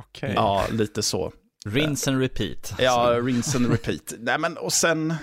Okej. 0.00 0.32
Ja, 0.34 0.66
lite 0.70 1.02
så. 1.02 1.32
Rinse 1.66 2.10
and 2.10 2.20
repeat. 2.20 2.74
Ja, 2.78 3.18
rinse 3.22 3.56
and 3.58 3.70
repeat. 3.70 4.12
Nej, 4.18 4.38
men 4.38 4.56
och 4.56 4.72
sen... 4.72 5.14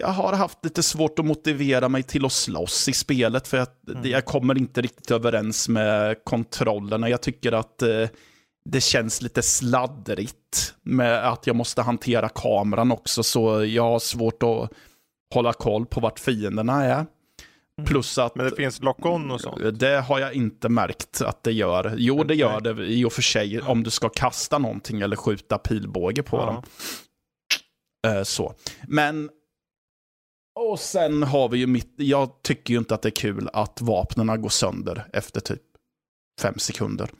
Jag 0.00 0.08
har 0.08 0.32
haft 0.32 0.58
lite 0.64 0.82
svårt 0.82 1.18
att 1.18 1.24
motivera 1.24 1.88
mig 1.88 2.02
till 2.02 2.24
att 2.24 2.32
slåss 2.32 2.88
i 2.88 2.92
spelet 2.92 3.48
för 3.48 3.56
att 3.58 3.80
det- 4.02 4.08
jag 4.08 4.24
kommer 4.24 4.58
inte 4.58 4.80
riktigt 4.80 5.10
överens 5.10 5.68
med 5.68 6.24
kontrollerna. 6.24 7.08
Jag 7.08 7.22
tycker 7.22 7.52
att 7.52 7.82
eh, 7.82 8.08
det 8.64 8.80
känns 8.80 9.22
lite 9.22 9.42
sladdrigt 9.42 10.74
med 10.82 11.28
att 11.28 11.46
jag 11.46 11.56
måste 11.56 11.82
hantera 11.82 12.28
kameran 12.28 12.92
också 12.92 13.22
så 13.22 13.64
jag 13.64 13.82
har 13.82 13.98
svårt 13.98 14.42
att 14.42 14.70
hålla 15.34 15.52
koll 15.52 15.86
på 15.86 16.00
vart 16.00 16.18
fienderna 16.18 16.84
är. 16.84 17.06
Plus 17.86 18.18
att 18.18 18.34
Men 18.34 18.50
det 18.50 18.56
finns 18.56 18.82
lock-on 18.82 19.30
och 19.30 19.40
sånt. 19.40 19.78
det 19.80 20.00
har 20.00 20.18
jag 20.18 20.34
inte 20.34 20.68
märkt 20.68 21.22
att 21.22 21.42
det 21.42 21.52
gör. 21.52 21.94
Jo, 21.96 22.24
det 22.24 22.34
gör 22.34 22.60
det 22.60 22.84
i 22.86 23.04
och 23.04 23.12
för 23.12 23.22
sig 23.22 23.60
om 23.60 23.82
du 23.82 23.90
ska 23.90 24.08
kasta 24.08 24.58
någonting 24.58 25.00
eller 25.00 25.16
skjuta 25.16 25.58
pilbåge 25.58 26.22
på 26.22 26.36
Ja. 26.36 26.44
dem. 26.46 26.62
Eh, 28.16 28.22
så. 28.22 28.54
Men... 28.88 29.30
Och 30.54 30.80
sen 30.80 31.22
har 31.22 31.48
vi 31.48 31.58
ju 31.58 31.66
mitt... 31.66 31.94
Jag 31.96 32.42
tycker 32.42 32.74
ju 32.74 32.78
inte 32.78 32.94
att 32.94 33.02
det 33.02 33.08
är 33.08 33.16
kul 33.16 33.48
att 33.52 33.80
vapnena 33.80 34.36
går 34.36 34.48
sönder 34.48 35.06
efter 35.12 35.40
typ 35.40 35.62
fem 36.40 36.58
sekunder. 36.58 37.10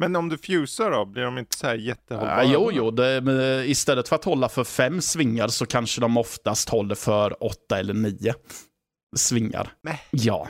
Men 0.00 0.16
om 0.16 0.28
du 0.28 0.38
fusar 0.38 0.90
då, 0.90 1.04
blir 1.04 1.22
de 1.22 1.38
inte 1.38 1.56
så 1.56 1.66
här 1.66 1.74
jättehållbara? 1.74 2.44
Uh, 2.44 2.52
jo, 2.52 2.70
jo. 2.72 2.90
Det, 2.90 3.16
eh, 3.16 3.70
istället 3.70 4.08
för 4.08 4.16
att 4.16 4.24
hålla 4.24 4.48
för 4.48 4.64
fem 4.64 5.00
svingar 5.00 5.48
så 5.48 5.66
kanske 5.66 6.00
de 6.00 6.16
oftast 6.16 6.68
håller 6.68 6.94
för 6.94 7.44
åtta 7.44 7.78
eller 7.78 7.94
nio 7.94 8.34
svingar. 9.16 9.72
Nej. 9.82 10.00
Ja. 10.10 10.48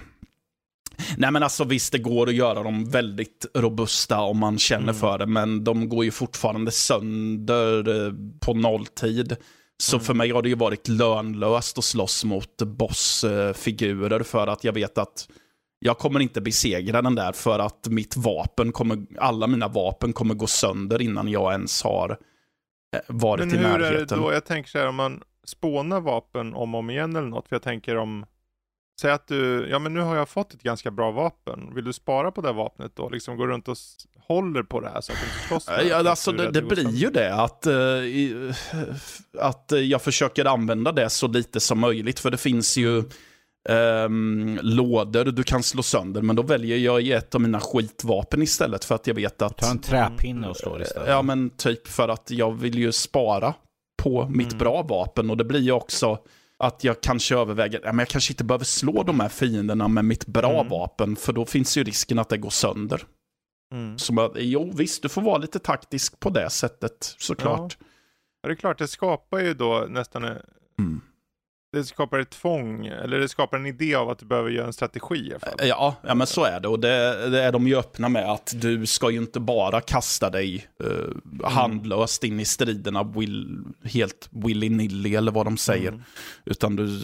Nej 1.17 1.31
men 1.31 1.43
alltså 1.43 1.65
visst, 1.65 1.93
det 1.93 1.99
går 1.99 2.29
att 2.29 2.35
göra 2.35 2.63
dem 2.63 2.91
väldigt 2.91 3.47
robusta 3.55 4.21
om 4.21 4.39
man 4.39 4.59
känner 4.59 4.83
Mm. 4.83 4.95
för 4.95 5.19
det, 5.19 5.27
men 5.27 5.65
de 5.65 5.89
går 5.89 6.05
ju 6.05 6.11
fortfarande 6.11 6.71
sönder 6.71 8.07
eh, 8.07 8.13
på 8.41 8.55
nolltid. 8.55 9.37
Så 9.83 9.97
Mm. 9.97 10.05
för 10.05 10.15
mig 10.15 10.31
har 10.31 10.43
det 10.43 10.49
ju 10.49 10.55
varit 10.55 10.89
lönlöst 10.89 11.79
att 11.79 11.85
slåss 11.85 12.25
mot 12.25 12.63
bossfigurer 12.63 14.23
för 14.23 14.47
att 14.47 14.65
jag 14.65 14.73
vet 14.73 14.99
att 14.99 15.29
jag 15.79 15.99
kommer 15.99 16.21
inte 16.21 16.41
besegra 16.41 17.03
den 17.03 17.15
där 17.15 17.33
för 17.33 17.59
att 17.59 17.87
mitt 17.89 18.17
vapen 18.17 18.73
kommer, 18.73 19.07
alla 19.19 19.47
mina 19.47 19.69
vapen 19.69 20.13
kommer 20.13 20.35
gå 20.35 20.47
sönder 20.47 21.03
innan 21.03 21.29
jag 21.29 21.53
ens 21.53 21.83
har 21.83 22.11
eh, 22.97 23.01
varit 23.09 23.47
Men 23.47 23.55
i 23.55 23.59
hur 23.59 23.67
är 23.67 23.79
det 23.79 23.91
närheten. 23.91 24.21
då? 24.21 24.33
Jag 24.33 24.45
tänker 24.45 24.71
så 24.71 24.79
här 24.79 24.89
om 24.89 24.95
man 24.95 25.23
spånar 25.47 26.01
vapen 26.01 26.55
om 26.55 26.75
och 26.75 26.79
om 26.79 26.91
igen 26.91 27.17
eller 27.17 27.29
något. 27.29 27.49
För 27.49 27.57
jag 27.57 27.63
tänker 27.63 27.97
om, 27.97 28.27
säg 29.01 29.11
att 29.11 29.27
du, 29.27 29.69
ja 29.71 29.79
men 29.79 29.95
nu 29.95 30.01
har 30.01 30.17
jag 30.17 30.29
fått 30.29 30.55
ett 30.55 30.63
ganska 30.63 30.91
bra 30.91 31.11
vapen. 31.11 31.75
Vill 31.75 31.85
du 31.85 31.93
spara 31.93 32.31
på 32.31 32.41
det 32.41 32.53
vapnet 32.53 32.97
då? 32.97 33.09
Liksom 33.09 33.37
gå 33.37 33.47
runt 33.47 33.69
och 33.69 33.77
håller 34.29 34.63
på 34.63 34.81
det 34.81 34.89
här 34.89 35.01
så 35.01 35.13
att 35.13 35.19
inte 35.19 35.49
slåss 35.49 35.69
Ja, 35.89 36.11
alltså 36.11 36.33
det, 36.33 36.51
det 36.51 36.63
blir 36.63 36.91
ju 36.91 37.11
det 37.11 37.35
att, 37.35 37.67
eh, 37.67 37.75
att 39.39 39.73
eh, 39.73 39.79
jag 39.81 40.03
försöker 40.03 40.45
använda 40.45 40.93
det 40.93 41.11
så 41.11 41.29
lite 41.29 41.61
som 41.61 41.79
möjligt. 41.79 42.21
För 42.21 42.31
det 42.31 42.37
finns 42.37 42.77
ju 42.77 43.03
ehm, 43.69 44.59
lådor 44.63 45.25
du 45.25 45.43
kan 45.43 45.63
slå 45.63 45.83
sönder. 45.83 46.23
Men 46.23 46.37
då 46.37 46.43
väljer 46.43 46.77
jag 46.79 47.07
ett 47.09 47.35
av 47.35 47.41
mina 47.41 47.61
skitvapen 47.61 48.43
istället 48.43 48.85
för 48.85 48.95
att 48.95 49.07
jag 49.07 49.15
vet 49.15 49.43
att... 49.43 49.57
Ta 49.59 49.71
en 49.71 49.79
träpinne 49.79 50.49
och 50.49 50.57
slå 50.57 50.81
istället. 50.81 51.09
Ja 51.09 51.23
men 51.23 51.51
typ 51.51 51.89
för 51.89 52.09
att 52.09 52.31
jag 52.31 52.51
vill 52.61 52.79
ju 52.79 52.93
spara 52.93 53.55
på 54.03 54.27
mitt 54.29 54.47
Mm. 54.53 54.59
bra 54.59 54.83
vapen. 54.83 55.31
Och 55.31 55.37
det 55.37 55.45
blir 55.45 55.61
ju 55.61 55.73
också 55.73 56.19
att 56.65 56.85
jag 56.85 57.01
kanske 57.01 57.37
överväger, 57.37 57.81
ja, 57.85 57.93
men 57.93 57.99
jag 57.99 58.09
kanske 58.09 58.33
inte 58.33 58.45
behöver 58.45 58.65
slå 58.65 59.03
de 59.03 59.21
här 59.21 59.29
fienderna 59.29 59.89
med 59.89 60.05
mitt 60.05 60.27
bra 60.27 60.55
Mm. 60.61 60.69
vapen. 60.69 61.17
För 61.17 61.33
då 61.33 61.47
finns 61.47 61.77
ju 61.77 61.85
risken 61.85 62.19
att 62.19 62.29
det 62.29 62.39
går 62.39 62.51
sönder. 62.51 63.03
Mm. 63.73 63.99
Som 63.99 64.19
att, 64.19 64.33
jo 64.35 64.73
visst, 64.77 65.03
du 65.03 65.09
får 65.09 65.23
vara 65.23 65.39
lite 65.39 65.59
taktisk 65.59 66.21
på 66.21 66.31
det 66.31 66.51
sättet 66.51 67.15
såklart. 67.19 67.77
Ja, 68.43 68.49
det 68.49 68.53
är 68.53 68.57
klart, 68.57 68.79
det 68.79 68.89
skapar 68.89 69.39
ju 69.39 69.55
då 69.55 69.87
nästan, 69.89 70.25
en- 70.25 70.37
Mm. 70.79 71.01
det 71.73 71.85
skapar 71.85 72.19
ett 72.19 72.31
tvång, 72.31 72.87
eller 72.87 73.19
det 73.19 73.29
skapar 73.29 73.57
en 73.57 73.67
idé 73.67 73.95
av 73.95 74.11
att 74.11 74.19
du 74.19 74.27
behöver 74.27 74.51
göra 74.51 74.67
en 74.67 74.73
strategi 74.73 75.15
i 75.15 75.33
alla. 75.35 75.67
Ja, 75.67 75.97
ja, 76.03 76.15
men 76.15 76.27
så 76.27 76.45
är 76.45 76.61
det. 76.61 76.69
Och 76.69 76.81
det, 76.81 77.29
det 77.31 77.43
är 77.43 77.53
de 77.53 77.69
ju 77.69 77.77
öppna 77.77 78.09
med 78.09 78.33
att 78.33 78.53
du 78.57 78.87
ska 78.87 79.11
ju 79.11 79.19
inte 79.19 79.41
bara 79.41 79.81
kasta 79.81 80.31
dig 80.31 80.69
eh, 80.85 81.51
handlöst 81.51 82.25
in 82.25 82.41
i 82.41 82.45
striderna 82.45 83.03
will, 83.03 83.65
helt 83.85 84.29
willy-nilly 84.31 85.17
eller 85.17 85.33
vad 85.33 85.47
de 85.47 85.57
säger. 85.57 85.89
Mm. 85.89 86.03
Utan 86.45 86.77
du 86.77 87.01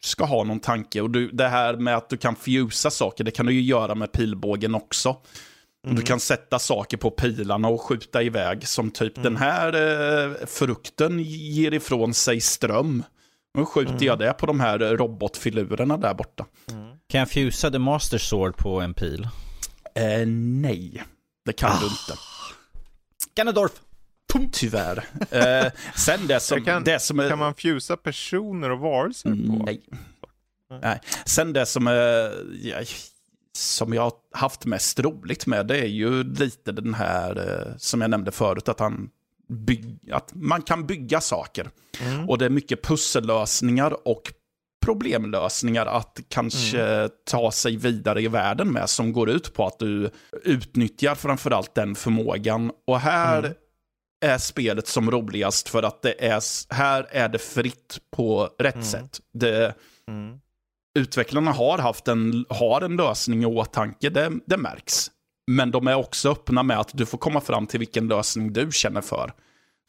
ska 0.00 0.24
ha 0.24 0.44
någon 0.44 0.60
tanke. 0.60 1.00
Och 1.00 1.10
du, 1.10 1.30
det 1.30 1.48
här 1.48 1.76
med 1.76 1.96
att 1.96 2.08
du 2.08 2.16
kan 2.16 2.36
fusa 2.36 2.90
saker, 2.90 3.24
det 3.24 3.30
kan 3.30 3.46
du 3.46 3.52
ju 3.52 3.60
göra 3.62 3.94
med 3.94 4.12
pilbågen 4.12 4.74
också. 4.74 5.16
Mm. 5.84 5.96
Du 5.96 6.02
kan 6.02 6.20
sätta 6.20 6.58
saker 6.58 6.96
på 6.96 7.10
pilarna 7.10 7.68
och 7.68 7.80
skjuta 7.82 8.22
iväg. 8.22 8.68
Som 8.68 8.90
typ 8.90 9.16
Mm. 9.18 9.24
den 9.32 9.36
här 9.42 9.72
eh, 9.72 10.46
frukten 10.46 11.18
ger 11.24 11.74
ifrån 11.74 12.14
sig 12.14 12.40
ström. 12.40 13.02
Nu 13.58 13.64
skjuter 13.64 13.92
Mm. 13.92 14.04
jag 14.04 14.18
det 14.18 14.32
på 14.32 14.46
de 14.46 14.60
här 14.60 14.78
robotfilurerna 14.78 15.96
där 15.96 16.14
borta. 16.14 16.46
Kan 17.08 17.18
jag 17.18 17.30
fusa 17.30 17.70
The 17.70 17.78
Master 17.78 18.18
Sword 18.18 18.56
på 18.56 18.80
en 18.80 18.94
pil? 18.94 19.28
Eh, 19.94 20.26
nej, 20.26 21.02
det 21.44 21.52
kan 21.52 21.70
Ah. 21.72 21.78
du 21.80 21.86
inte. 21.86 22.20
Ganondorf! 23.34 23.72
Tyvärr. 24.52 25.04
Eh, 25.30 25.72
sen 25.96 26.26
det 26.26 26.40
som, 26.42 26.64
kan- 26.64 26.84
det 26.84 26.98
som 27.00 27.20
är... 27.20 27.28
Kan 27.28 27.38
man 27.38 27.54
fusa 27.54 27.96
personer 27.96 28.70
och 28.70 28.78
varelser 28.78 29.28
på? 29.30 29.34
Mm, 29.36 29.58
Nej. 29.58 29.80
Nej. 30.82 31.00
Sen 31.26 31.52
det 31.52 31.66
som, 31.66 31.86
är, 31.86 31.94
som 33.56 33.92
jag 33.92 34.02
har 34.02 34.12
haft 34.32 34.64
mest 34.66 35.00
roligt 35.00 35.46
med, 35.46 35.66
det 35.66 35.78
är 35.78 35.86
ju 35.86 36.22
lite 36.24 36.72
den 36.72 36.94
här, 36.94 37.36
eh, 37.68 37.76
som 37.78 38.00
jag 38.00 38.10
nämnde 38.10 38.30
förut, 38.30 38.68
att, 38.68 38.80
han 38.80 39.10
att 40.12 40.30
man 40.34 40.62
kan 40.62 40.86
bygga 40.86 41.20
saker. 41.20 41.70
Mm. 42.00 42.28
Och 42.28 42.38
det 42.38 42.44
är 42.44 42.50
mycket 42.50 42.82
pussellösningar 42.84 44.08
och 44.08 44.32
problemlösningar 44.84 45.86
att 45.86 46.20
kanske 46.28 46.82
Mm. 46.82 47.10
ta 47.30 47.50
sig 47.50 47.76
vidare 47.76 48.22
i 48.22 48.28
världen 48.28 48.72
med 48.72 48.90
som 48.90 49.12
går 49.12 49.30
ut 49.30 49.54
på 49.54 49.66
att 49.66 49.78
du 49.78 50.10
utnyttjar 50.44 51.14
framförallt 51.14 51.74
den 51.74 51.94
förmågan. 51.94 52.72
Och 52.86 53.00
här 53.00 53.38
Mm. 53.38 53.52
är 54.24 54.38
spelet 54.38 54.86
som 54.88 55.10
roligast 55.10 55.68
för 55.68 55.82
att 55.82 56.02
det 56.02 56.24
är, 56.26 56.42
här 56.74 57.06
är 57.10 57.28
det 57.28 57.38
fritt 57.38 57.98
på 58.16 58.48
rätt 58.58 58.74
Mm. 58.74 58.86
sätt. 58.86 59.20
Det, 59.34 59.74
Mm. 60.08 60.38
Utvecklarna 60.98 61.52
har 61.52 61.78
haft 61.78 62.08
en, 62.08 62.44
har 62.48 62.80
en 62.80 62.96
lösning 62.96 63.42
i 63.42 63.46
åtanke, 63.46 64.10
det, 64.10 64.32
det 64.46 64.56
märks. 64.56 65.10
Men 65.50 65.70
de 65.70 65.86
är 65.86 65.94
också 65.94 66.30
öppna 66.30 66.62
med 66.62 66.78
att 66.80 66.90
du 66.94 67.06
får 67.06 67.18
komma 67.18 67.40
fram 67.40 67.66
till 67.66 67.78
vilken 67.78 68.08
lösning 68.08 68.52
du 68.52 68.68
känner 68.72 69.00
för. 69.00 69.32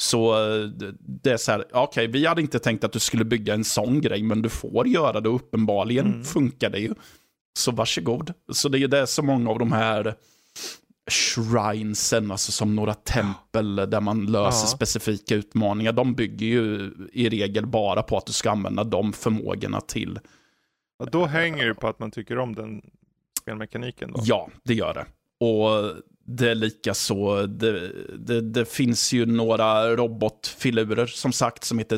Så 0.01 0.33
eh, 0.33 0.63
det- 0.99 1.31
är 1.31 1.37
så 1.37 1.51
här, 1.51 1.65
okej, 1.73 2.07
vi 2.07 2.25
hade 2.25 2.41
inte 2.41 2.59
tänkt 2.59 2.83
att 2.83 2.93
du 2.93 2.99
skulle 2.99 3.25
bygga 3.25 3.53
en 3.53 3.63
sån 3.63 4.01
grej, 4.01 4.23
men 4.23 4.41
du 4.41 4.49
får 4.49 4.87
göra 4.87 5.21
det 5.21 5.29
och 5.29 5.35
uppenbarligen 5.35 6.05
Mm. 6.05 6.23
funkar 6.23 6.69
det 6.69 6.79
ju. 6.79 6.93
Så 7.59 7.71
varsågod. 7.71 8.33
Så 8.51 8.69
det 8.69 8.77
är 8.77 8.79
ju 8.79 8.87
det 8.87 9.07
så 9.07 9.23
många 9.23 9.49
av 9.49 9.59
de 9.59 9.71
här 9.71 10.15
shrinesen, 11.11 12.31
alltså 12.31 12.51
som 12.51 12.75
några 12.75 12.93
tempel 12.93 13.75
där 13.75 14.01
man 14.01 14.25
löser 14.25 14.63
Ja. 14.65 14.67
specifika 14.67 15.35
utmaningar, 15.35 15.91
de 15.91 16.15
bygger 16.15 16.47
ju 16.47 16.91
i 17.13 17.29
regel 17.29 17.65
bara 17.65 18.03
på 18.03 18.17
att 18.17 18.25
du 18.25 18.33
ska 18.33 18.51
använda 18.51 18.83
de 18.83 19.13
förmågorna 19.13 19.81
till 19.81 20.19
Och 21.03 21.11
då 21.11 21.25
hänger 21.25 21.65
det 21.65 21.73
på 21.73 21.87
att 21.87 21.99
man 21.99 22.11
tycker 22.11 22.37
om 22.37 22.55
den 22.55 22.81
spelmekaniken 23.41 24.11
då? 24.11 24.21
Ja, 24.23 24.49
det 24.63 24.73
gör 24.73 24.93
det. 24.93 25.05
Och 25.45 25.93
det 26.25 26.49
är 26.49 26.55
lika 26.55 26.93
så, 26.93 27.45
det, 27.45 27.91
det, 28.17 28.41
det 28.41 28.65
finns 28.65 29.13
ju 29.13 29.25
några 29.25 29.95
robotfilurer 29.95 31.05
som 31.05 31.33
sagt 31.33 31.63
som 31.63 31.77
heter 31.77 31.97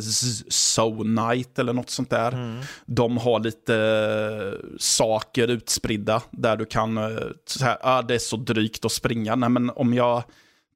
Zonite 0.52 1.62
eller 1.62 1.74
något 1.74 1.90
sånt 1.90 2.10
där. 2.10 2.32
Mm. 2.32 2.62
De 2.86 3.18
har 3.18 3.40
lite 3.40 4.58
saker 4.78 5.48
utspridda 5.48 6.22
där 6.32 6.58
du 6.58 6.66
kan, 6.66 6.98
eh, 6.98 7.18
så 7.46 7.64
här, 7.64 7.78
ah, 7.82 8.02
det 8.02 8.16
är 8.16 8.20
så 8.20 8.38
drygt 8.38 8.86
att 8.86 8.92
springa. 8.92 9.36
Nej 9.36 9.50
men 9.50 9.70
om 9.70 9.94
jag 9.94 10.24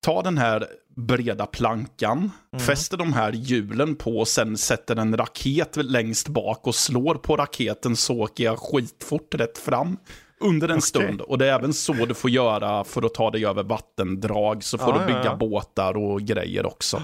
tar 0.02 0.24
den 0.24 0.38
här 0.38 0.68
breda 1.00 1.46
plankan, 1.46 2.32
fäster 2.68 2.98
de 2.98 3.14
här 3.14 3.32
hjulen 3.32 3.96
på 3.96 4.18
och 4.20 4.28
sen 4.28 4.58
sätter 4.58 4.96
en 4.96 5.18
raket 5.18 5.76
längst 5.76 6.28
bak 6.28 6.68
och 6.68 6.76
slår 6.76 7.16
på 7.16 7.36
raketen 7.36 7.96
så 7.96 8.20
åker 8.20 8.44
jag 8.44 8.60
skitfort 8.60 9.36
rätt 9.36 9.58
fram. 9.58 9.98
under 10.42 10.68
en 10.68 10.74
Okej. 10.74 10.82
stund. 10.82 11.22
Och 11.22 11.38
det 11.38 11.48
är 11.50 11.54
även 11.56 11.74
så 11.74 11.94
du 11.94 12.14
får 12.14 12.30
göra 12.30 12.84
för 12.84 13.06
att 13.06 13.14
ta 13.14 13.32
dig 13.32 13.46
över 13.46 13.64
vattendrag. 13.64 14.64
Så 14.64 14.78
får 14.78 14.94
Ja, 14.94 15.00
du 15.00 15.06
bygga 15.06 15.20
ja, 15.20 15.26
ja. 15.26 15.36
båtar 15.36 15.98
och 15.98 16.22
grejer 16.22 16.66
också. 16.66 17.02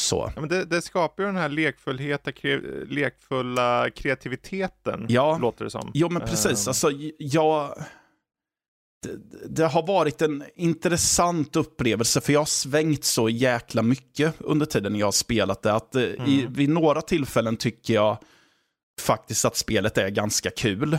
Så. 0.00 0.32
Ja, 0.34 0.40
men 0.40 0.48
det, 0.48 0.64
det 0.64 0.82
skapar 0.82 1.22
ju 1.22 1.26
den 1.26 1.36
här 1.36 1.48
lekfullheta, 1.48 2.32
kre, 2.32 2.60
lekfulla 2.88 3.90
kreativiteten, 3.90 5.06
Ja. 5.08 5.38
låter 5.38 5.64
det 5.64 5.70
som. 5.70 5.90
Jo, 5.94 6.08
men 6.10 6.22
precis. 6.22 6.66
Ehm, 6.66 6.70
Alltså, 6.70 6.90
jag... 7.18 7.74
Det, 9.48 9.66
har 9.66 9.86
varit 9.86 10.22
en 10.22 10.44
intressant 10.56 11.56
upplevelse, 11.56 12.20
för 12.20 12.32
jag 12.32 12.40
har 12.40 12.44
svängt 12.46 13.04
så 13.04 13.28
jäkla 13.28 13.82
mycket 13.82 14.34
under 14.38 14.66
tiden 14.66 14.96
jag 14.96 15.06
har 15.06 15.12
spelat 15.12 15.62
det. 15.62 15.72
Att, 15.72 15.94
eh, 15.94 16.02
i, 16.02 16.40
Mm. 16.40 16.52
vid 16.52 16.68
några 16.68 17.02
tillfällen 17.02 17.56
tycker 17.56 17.94
jag 17.94 18.18
faktiskt 19.00 19.44
att 19.44 19.56
spelet 19.56 19.98
är 19.98 20.08
ganska 20.08 20.50
kul. 20.50 20.92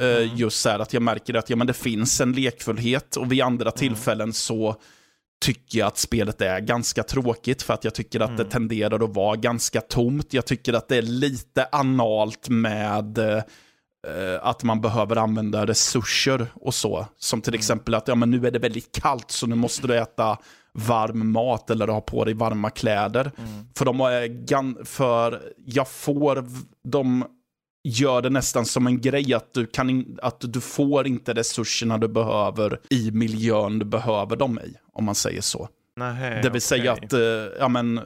Eh, 0.00 0.16
Mm. 0.16 0.36
Just 0.36 0.60
så 0.60 0.68
här 0.68 0.78
att 0.78 0.92
jag 0.92 1.02
märker 1.02 1.34
att 1.34 1.50
ja, 1.50 1.56
men 1.56 1.66
det 1.66 1.72
finns 1.72 2.20
en 2.20 2.32
lekfullhet 2.32 3.16
och 3.16 3.32
vid 3.32 3.40
Mm. 3.40 3.46
andra 3.52 3.70
tillfällen 3.70 4.32
så 4.32 4.76
tycker 5.44 5.78
jag 5.78 5.86
att 5.86 5.98
spelet 5.98 6.40
är 6.40 6.60
ganska 6.60 7.02
tråkigt 7.02 7.62
för 7.62 7.74
att 7.74 7.84
jag 7.84 7.94
tycker 7.94 8.20
att 8.20 8.36
det 8.36 8.42
Mm. 8.42 8.50
tenderar 8.50 9.04
att 9.04 9.14
vara 9.16 9.36
ganska 9.36 9.80
tomt. 9.80 10.32
Jag 10.34 10.46
tycker 10.46 10.72
att 10.72 10.88
det 10.88 10.96
är 10.96 11.02
lite 11.02 11.68
analt 11.72 12.48
med 12.48 13.18
eh, 13.18 13.42
att 14.40 14.62
man 14.62 14.80
behöver 14.80 15.16
använda 15.16 15.66
resurser 15.66 16.46
och 16.54 16.74
så. 16.74 17.06
Som 17.16 17.40
till 17.40 17.54
exempel 17.54 17.94
att 17.94 18.08
ja, 18.08 18.14
men 18.14 18.30
nu 18.30 18.46
är 18.46 18.50
det 18.50 18.58
väldigt 18.58 18.92
kallt 18.92 19.30
så 19.30 19.46
nu 19.46 19.54
måste 19.54 19.86
du 19.86 19.98
äta 19.98 20.38
varm 20.72 21.32
mat 21.32 21.70
eller 21.70 21.88
ha 21.88 22.00
på 22.00 22.24
dig 22.24 22.34
varma 22.34 22.70
kläder. 22.70 23.32
Mm. 23.38 23.66
För 23.76 23.84
de 23.84 24.00
är 24.00 24.26
gan- 24.26 24.84
för 24.84 25.40
jag 25.66 25.88
får, 25.88 26.44
de 26.84 27.24
gör 27.84 28.22
det 28.22 28.30
nästan 28.30 28.66
som 28.66 28.86
en 28.86 29.00
grej 29.00 29.34
att 29.34 29.54
du, 29.54 29.66
kan 29.66 29.90
in, 29.90 30.18
att 30.22 30.36
du 30.40 30.60
får 30.60 31.06
inte 31.06 31.32
resurserna 31.32 31.98
du 31.98 32.08
behöver 32.08 32.80
i 32.90 33.10
miljön 33.10 33.78
du 33.78 33.84
behöver 33.84 34.36
dem 34.36 34.58
i, 34.58 34.74
om 34.92 35.04
man 35.04 35.14
säger 35.14 35.40
så. 35.40 35.68
nähä, 35.96 36.42
det 36.42 36.50
vill 36.50 36.62
säga 36.62 36.92
okej. 36.92 37.04
att, 37.06 37.12
eh, 37.12 37.58
ja 37.58 37.68
men, 37.68 38.00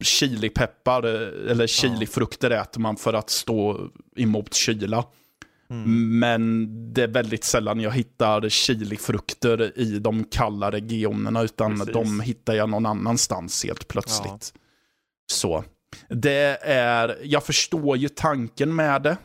chilipeppar 0.00 1.04
eh, 1.04 1.50
eller 1.50 1.66
chilifrukter 1.66 2.50
äter 2.50 2.80
man 2.80 2.96
för 2.96 3.12
att 3.12 3.30
stå 3.30 3.88
emot 4.16 4.54
kyla. 4.54 5.04
Mm. 5.72 6.18
Men 6.18 6.68
det 6.92 7.02
är 7.02 7.08
väldigt 7.08 7.44
sällan 7.44 7.80
jag 7.80 7.90
hittar 7.90 8.48
chilifrukter 8.48 9.78
i 9.78 9.98
de 9.98 10.24
kalla 10.24 10.70
regionerna, 10.70 11.42
utan 11.42 11.78
Precis. 11.78 11.94
de 11.94 12.20
hittar 12.20 12.54
jag 12.54 12.68
någon 12.68 12.86
annanstans 12.86 13.64
helt 13.64 13.88
plötsligt. 13.88 14.52
Så. 15.32 15.64
Det 16.08 16.58
är, 16.62 17.18
jag 17.22 17.44
förstår 17.44 17.96
ju 17.96 18.08
tanken 18.08 18.74
med 18.74 19.02
det. 19.02 19.16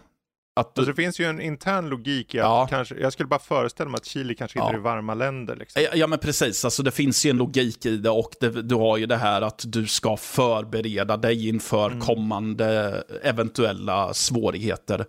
Att 0.56 0.76
du, 0.76 0.82
Alltså, 0.82 0.91
det 0.94 0.95
finns 1.03 1.19
ju 1.19 1.26
en 1.26 1.41
intern 1.41 1.90
logik 1.90 2.36
i 2.36 2.40
att 2.40 2.44
Ja. 2.44 2.68
kanske, 2.69 2.95
jag 2.95 3.14
skulle 3.14 3.28
bara 3.28 3.40
föreställa 3.40 3.90
mig 3.90 3.98
att 3.98 4.06
Chile 4.06 4.34
kanske 4.34 4.60
inte 4.60 4.72
Ja. 4.74 4.78
är 4.78 4.82
varma 4.82 5.14
länder. 5.14 5.56
Liksom. 5.56 5.82
Ja, 5.82 5.90
Ja 5.94 6.07
men 6.07 6.19
precis, 6.19 6.65
alltså 6.65 6.84
det 6.84 6.91
finns 6.91 7.26
ju 7.26 7.30
en 7.30 7.38
logik 7.38 7.86
i 7.86 7.98
det 7.98 8.10
och 8.10 8.32
det, 8.40 8.49
du 8.61 8.76
har 8.76 8.98
ju 8.98 9.06
det 9.06 9.15
här 9.18 9.41
att 9.41 9.64
du 9.68 9.88
ska 9.88 10.18
förbereda 10.18 11.18
dig 11.18 11.48
inför 11.48 11.88
Mm. 11.91 12.02
kommande 12.02 13.03
eventuella 13.24 14.14
svårigheter. 14.14 15.06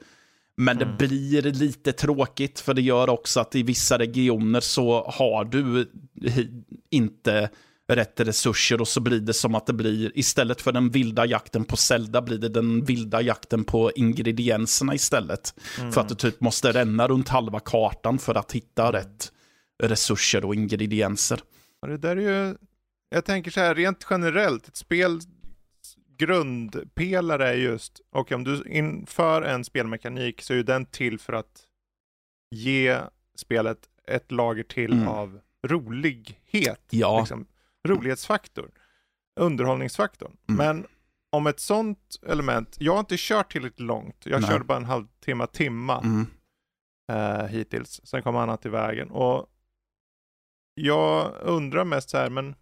Men 0.60 0.76
Mm. 0.76 0.88
det 0.88 1.08
blir 1.08 1.42
lite 1.42 1.92
tråkigt 1.92 2.60
för 2.60 2.74
det 2.74 2.82
gör 2.82 3.08
också 3.10 3.40
att 3.40 3.54
i 3.54 3.62
vissa 3.62 3.98
regioner 3.98 4.60
så 4.60 5.10
har 5.14 5.44
du 5.44 5.90
inte 6.90 7.50
rätt 7.92 8.20
resurser 8.20 8.80
och 8.80 8.88
så 8.88 9.00
blir 9.00 9.20
det 9.20 9.32
som 9.34 9.54
att 9.54 9.66
det 9.66 9.72
blir, 9.72 10.18
istället 10.18 10.60
för 10.60 10.72
den 10.72 10.90
vilda 10.90 11.26
jakten 11.26 11.64
på 11.64 11.76
Zelda 11.76 12.22
blir 12.22 12.38
det 12.38 12.48
den 12.48 12.84
vilda 12.84 13.20
jakten 13.20 13.64
på 13.64 13.92
ingredienserna 13.96 14.94
istället. 14.94 15.54
Mm. 15.78 15.92
För 15.92 16.00
att 16.00 16.08
du 16.08 16.14
typ 16.14 16.40
måste 16.40 16.72
ränna 16.72 17.08
runt 17.08 17.28
halva 17.28 17.60
kartan 17.60 18.18
för 18.18 18.34
att 18.34 18.52
hitta 18.52 18.92
rätt 18.92 19.32
resurser 19.82 20.44
och 20.44 20.54
ingredienser. 20.54 21.40
Det 21.86 21.96
där 21.96 22.16
är 22.16 22.46
ju, 22.46 22.54
jag 23.10 23.24
tänker 23.24 23.50
så 23.50 23.60
här 23.60 23.74
rent 23.74 24.06
generellt, 24.10 24.68
ett 24.68 24.76
spel 24.76 25.20
grundpelare 26.18 27.48
är 27.48 27.54
just, 27.54 28.00
och 28.10 28.32
om 28.32 28.44
du 28.44 28.62
inför 28.66 29.42
en 29.42 29.64
spelmekanik 29.64 30.42
så 30.42 30.52
är 30.52 30.56
ju 30.56 30.62
den 30.62 30.86
till 30.86 31.18
för 31.18 31.32
att 31.32 31.62
ge 32.50 33.00
spelet 33.34 33.88
ett 34.04 34.32
lager 34.32 34.62
till 34.62 34.92
Mm. 34.92 35.08
av 35.08 35.40
rolighet. 35.66 36.86
Ja. 36.90 37.18
Liksom, 37.20 37.46
rolighetsfaktor. 37.88 38.70
Underhållningsfaktorn. 39.40 40.36
Mm. 40.48 40.56
Men 40.66 40.86
om 41.30 41.46
ett 41.46 41.60
sånt 41.60 42.16
element, 42.26 42.76
jag 42.80 42.92
har 42.92 43.00
inte 43.00 43.14
kört 43.18 43.52
tillräckligt 43.52 43.80
långt, 43.80 44.26
jag 44.26 44.40
Nej. 44.40 44.50
körde 44.50 44.64
bara 44.64 44.78
en 44.78 44.84
halvtimme, 44.84 45.46
timma 45.46 46.00
Mm. 46.00 46.26
eh, 47.12 47.46
hittills. 47.46 48.00
Sen 48.04 48.22
kom 48.22 48.36
annat 48.36 48.66
i 48.66 48.68
vägen. 48.68 49.10
Och 49.10 49.46
jag 50.74 51.34
undrar 51.42 51.84
mest 51.84 52.10
så 52.10 52.18
här, 52.18 52.30
men 52.30 52.54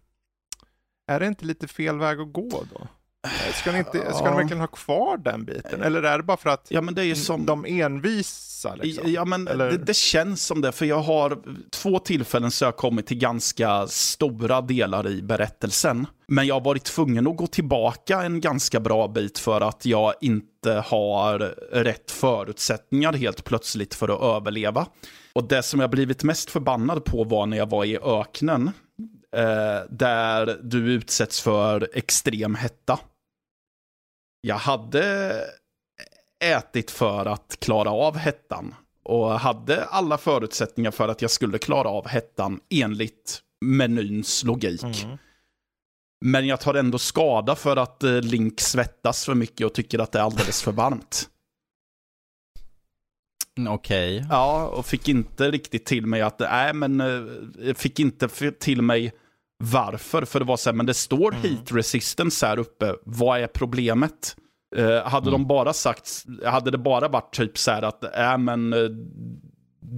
är 1.07 1.19
det 1.19 1.27
inte 1.27 1.45
lite 1.45 1.67
fel 1.67 1.97
väg 1.99 2.19
att 2.19 2.33
gå 2.33 2.63
då? 2.73 2.87
Ska 3.53 3.71
ni, 3.71 3.77
inte, 3.77 3.91
ska 3.91 4.25
Ja. 4.25 4.29
ni 4.31 4.37
verkligen 4.37 4.59
ha 4.59 4.67
kvar 4.67 5.17
den 5.17 5.45
biten? 5.45 5.81
Eller 5.83 6.03
är 6.03 6.17
det 6.17 6.23
bara 6.23 6.37
för 6.37 6.49
att 6.49 6.65
Ja 6.69 6.81
men 6.81 6.95
det 6.95 7.05
är 7.05 7.15
som... 7.15 7.45
de 7.45 7.65
envisa 7.65 8.75
liksom? 8.75 9.11
Ja, 9.11 9.25
men 9.25 9.45
det, 9.45 9.77
det 9.77 9.95
känns 9.95 10.45
som 10.45 10.61
det, 10.61 10.71
för 10.71 10.85
jag 10.85 10.99
har 10.99 11.39
två 11.71 11.99
tillfällen 11.99 12.51
så 12.51 12.65
jag 12.65 12.77
kommit 12.77 13.07
till 13.07 13.17
ganska 13.17 13.87
stora 13.87 14.61
delar 14.61 15.07
i 15.07 15.21
berättelsen. 15.21 16.07
Men 16.27 16.47
jag 16.47 16.55
har 16.55 16.61
varit 16.61 16.83
tvungen 16.83 17.27
att 17.27 17.37
gå 17.37 17.47
tillbaka 17.47 18.21
en 18.21 18.41
ganska 18.41 18.79
bra 18.79 19.07
bit 19.07 19.39
för 19.39 19.61
att 19.61 19.85
jag 19.85 20.13
inte 20.21 20.71
har 20.85 21.39
rätt 21.71 22.11
förutsättningar 22.11 23.13
helt 23.13 23.43
plötsligt 23.43 23.95
för 23.95 24.09
att 24.09 24.21
överleva. 24.37 24.85
Och 25.33 25.43
det 25.47 25.63
som 25.63 25.79
jag 25.79 25.89
blivit 25.89 26.23
mest 26.23 26.49
förbannad 26.51 27.05
på 27.05 27.23
var 27.23 27.45
när 27.45 27.57
jag 27.57 27.69
var 27.69 27.85
i 27.85 27.97
öknen. 28.03 28.71
Eh, 29.37 29.81
där 29.89 30.59
du 30.63 30.93
utsätts 30.93 31.41
för 31.41 31.89
extrem 31.93 32.55
hetta. 32.55 32.99
Jag 34.41 34.55
hade 34.55 35.35
ätit 36.43 36.91
för 36.91 37.25
att 37.25 37.57
klara 37.59 37.91
av 37.91 38.17
hettan. 38.17 38.75
Och 39.03 39.39
hade 39.39 39.85
alla 39.85 40.17
förutsättningar 40.17 40.91
för 40.91 41.07
att 41.07 41.21
jag 41.21 41.31
skulle 41.31 41.57
klara 41.57 41.89
av 41.89 42.07
hettan 42.07 42.59
enligt 42.69 43.41
menyns 43.65 44.43
logik. 44.43 44.83
Mm. 44.83 45.17
Men 46.25 46.47
jag 46.47 46.59
tar 46.59 46.73
ändå 46.73 46.97
skada 46.97 47.55
för 47.55 47.77
att 47.77 48.03
eh, 48.03 48.21
Link 48.21 48.59
svettas 48.61 49.25
för 49.25 49.33
mycket 49.33 49.67
och 49.67 49.73
tycker 49.73 49.99
att 49.99 50.11
det 50.11 50.19
är 50.19 50.23
alldeles 50.23 50.61
för 50.61 50.71
varmt. 50.71 51.29
Mm, 53.57 53.73
Okej. 53.73 54.25
Ja, 54.29 54.67
och 54.67 54.85
fick 54.85 55.07
inte 55.07 55.51
riktigt 55.51 55.85
till 55.85 56.05
mig 56.05 56.21
att, 56.21 56.39
nej 56.39 56.73
men, 56.73 57.01
eh, 57.01 57.73
fick 57.73 57.99
inte 57.99 58.51
till 58.51 58.81
mig 58.81 59.13
varför. 59.57 60.25
För 60.25 60.39
det 60.39 60.45
var 60.45 60.57
så 60.57 60.69
här, 60.69 60.75
men 60.75 60.85
det 60.85 60.93
står 60.93 61.31
Mm. 61.35 61.41
heat 61.43 61.71
resistance 61.71 62.45
här 62.45 62.59
uppe, 62.59 62.93
vad 63.05 63.39
är 63.39 63.47
problemet? 63.47 64.35
Eh, 64.75 65.03
hade 65.03 65.29
Mm. 65.29 65.31
de 65.41 65.47
bara 65.47 65.73
sagt, 65.73 66.09
hade 66.45 66.71
det 66.71 66.77
bara 66.77 67.07
varit 67.07 67.33
typ 67.33 67.57
så 67.57 67.71
här 67.71 67.81
att, 67.81 68.03
äh, 68.17 68.37
men 68.37 68.73
eh, 68.73 68.79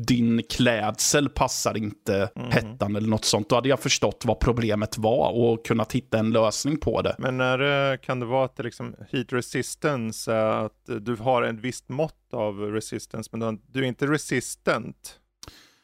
din 0.06 0.42
klädsel 0.50 1.30
passar 1.30 1.78
inte 1.78 2.30
Mhm. 2.36 2.52
hettan 2.52 2.96
eller 2.96 3.08
något 3.08 3.26
sånt, 3.26 3.50
då 3.50 3.56
hade 3.56 3.70
jag 3.70 3.80
förstått 3.80 4.24
vad 4.26 4.40
problemet 4.40 4.98
var 4.98 5.32
och 5.32 5.66
kunnat 5.66 5.92
hitta 5.92 6.20
en 6.20 6.32
lösning 6.32 6.78
på 6.78 7.02
det. 7.02 7.16
Men 7.20 7.38
när 7.38 7.58
det, 7.58 7.98
kan 7.98 8.20
det 8.20 8.26
vara 8.26 8.46
att 8.46 8.56
det 8.56 8.64
liksom 8.64 8.96
heat 9.12 9.34
resistance, 9.34 10.40
att 10.50 10.90
du 11.00 11.16
har 11.16 11.44
ett 11.44 11.56
visst 11.60 11.90
mått 11.90 12.34
av 12.34 12.60
resistance, 12.62 13.30
men 13.34 13.60
du, 13.68 13.80
är 13.80 13.84
inte 13.88 14.08
resistant? 14.08 15.20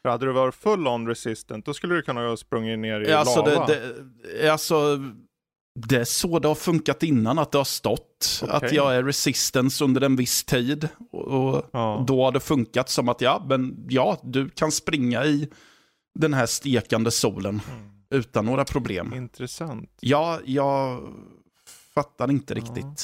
För 0.06 0.10
hade 0.10 0.26
du 0.26 0.32
varit 0.32 0.56
full 0.56 0.88
on 0.88 1.07
resistant, 1.07 1.65
då 1.65 1.73
skulle 1.73 1.95
du 1.95 2.02
kunna 2.02 2.27
ha 2.27 2.38
sprungit 2.38 2.80
ner 2.80 3.02
i 3.02 3.11
Alltså 3.14 3.45
lava. 3.45 3.65
det, 3.68 3.94
det, 4.41 4.49
alltså, 4.49 4.98
det 5.80 5.95
är 5.95 6.03
så 6.03 6.40
det 6.40 6.48
har 6.48 6.56
funkat 6.56 7.03
innan, 7.03 7.40
att 7.40 7.52
det 7.52 7.57
har 7.57 7.65
stått 7.65 8.41
Okej. 8.44 8.56
att 8.56 8.72
jag 8.72 8.95
är 8.95 9.03
resistance 9.03 9.84
under 9.84 10.02
en 10.02 10.15
viss 10.15 10.44
tid. 10.44 10.90
Och, 11.11 11.69
ja. 11.73 12.03
då 12.07 12.23
har 12.23 12.32
det 12.32 12.40
funkat 12.40 12.90
som 12.90 13.10
att 13.10 13.22
ja, 13.22 13.45
men 13.49 13.86
ja, 13.90 14.19
du 14.23 14.49
kan 14.49 14.72
springa 14.72 15.26
i 15.26 15.49
den 16.19 16.34
här 16.34 16.45
stekande 16.45 17.11
solen 17.11 17.61
Mm. 17.72 17.90
utan 18.10 18.45
några 18.45 18.65
problem. 18.65 19.14
Intressant. 19.14 19.90
Ja, 19.99 20.40
jag 20.45 21.02
fattar 21.95 22.32
inte 22.32 22.53
Ja. 22.53 22.57
riktigt. 22.57 22.76
Men 22.76 22.95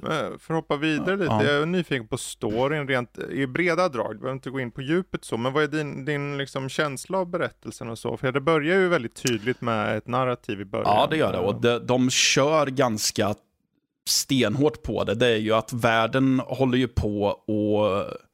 För 0.00 0.34
att 0.36 0.48
hoppa 0.48 0.76
vidare 0.76 1.16
lite, 1.16 1.32
Ja. 1.32 1.44
jag 1.44 1.62
är 1.62 1.66
nyfiken 1.66 2.08
på 2.08 2.18
storyn 2.18 2.88
rent 2.88 3.18
i 3.18 3.46
breda 3.46 3.88
drag. 3.88 4.14
Du 4.14 4.18
behöver 4.18 4.32
inte 4.34 4.50
gå 4.50 4.60
in 4.60 4.70
på 4.70 4.82
djupet 4.82 5.24
så, 5.24 5.36
men 5.36 5.52
vad 5.52 5.62
är 5.62 5.68
din, 5.68 6.04
din 6.04 6.38
liksom 6.38 6.68
känsla 6.68 7.18
av 7.18 7.26
berättelsen 7.30 7.88
och 7.88 7.98
så? 7.98 8.16
För 8.16 8.32
det 8.32 8.40
börjar 8.40 8.76
ju 8.76 8.88
väldigt 8.88 9.14
tydligt 9.22 9.60
med 9.60 9.96
ett 9.96 10.06
narrativ 10.06 10.60
i 10.60 10.64
början. 10.64 10.86
Ja, 10.88 11.06
det 11.10 11.16
gör 11.16 11.32
det. 11.32 11.38
Och 11.38 11.60
de, 11.60 11.78
de 11.78 12.10
kör 12.10 12.66
ganska 12.66 13.34
stenhårt 14.08 14.82
på 14.82 15.04
det. 15.04 15.14
Det 15.14 15.26
är 15.26 15.36
ju 15.36 15.52
att 15.52 15.72
världen 15.72 16.40
håller 16.46 16.78
ju 16.78 16.88
på 16.88 17.30
att 17.30 18.28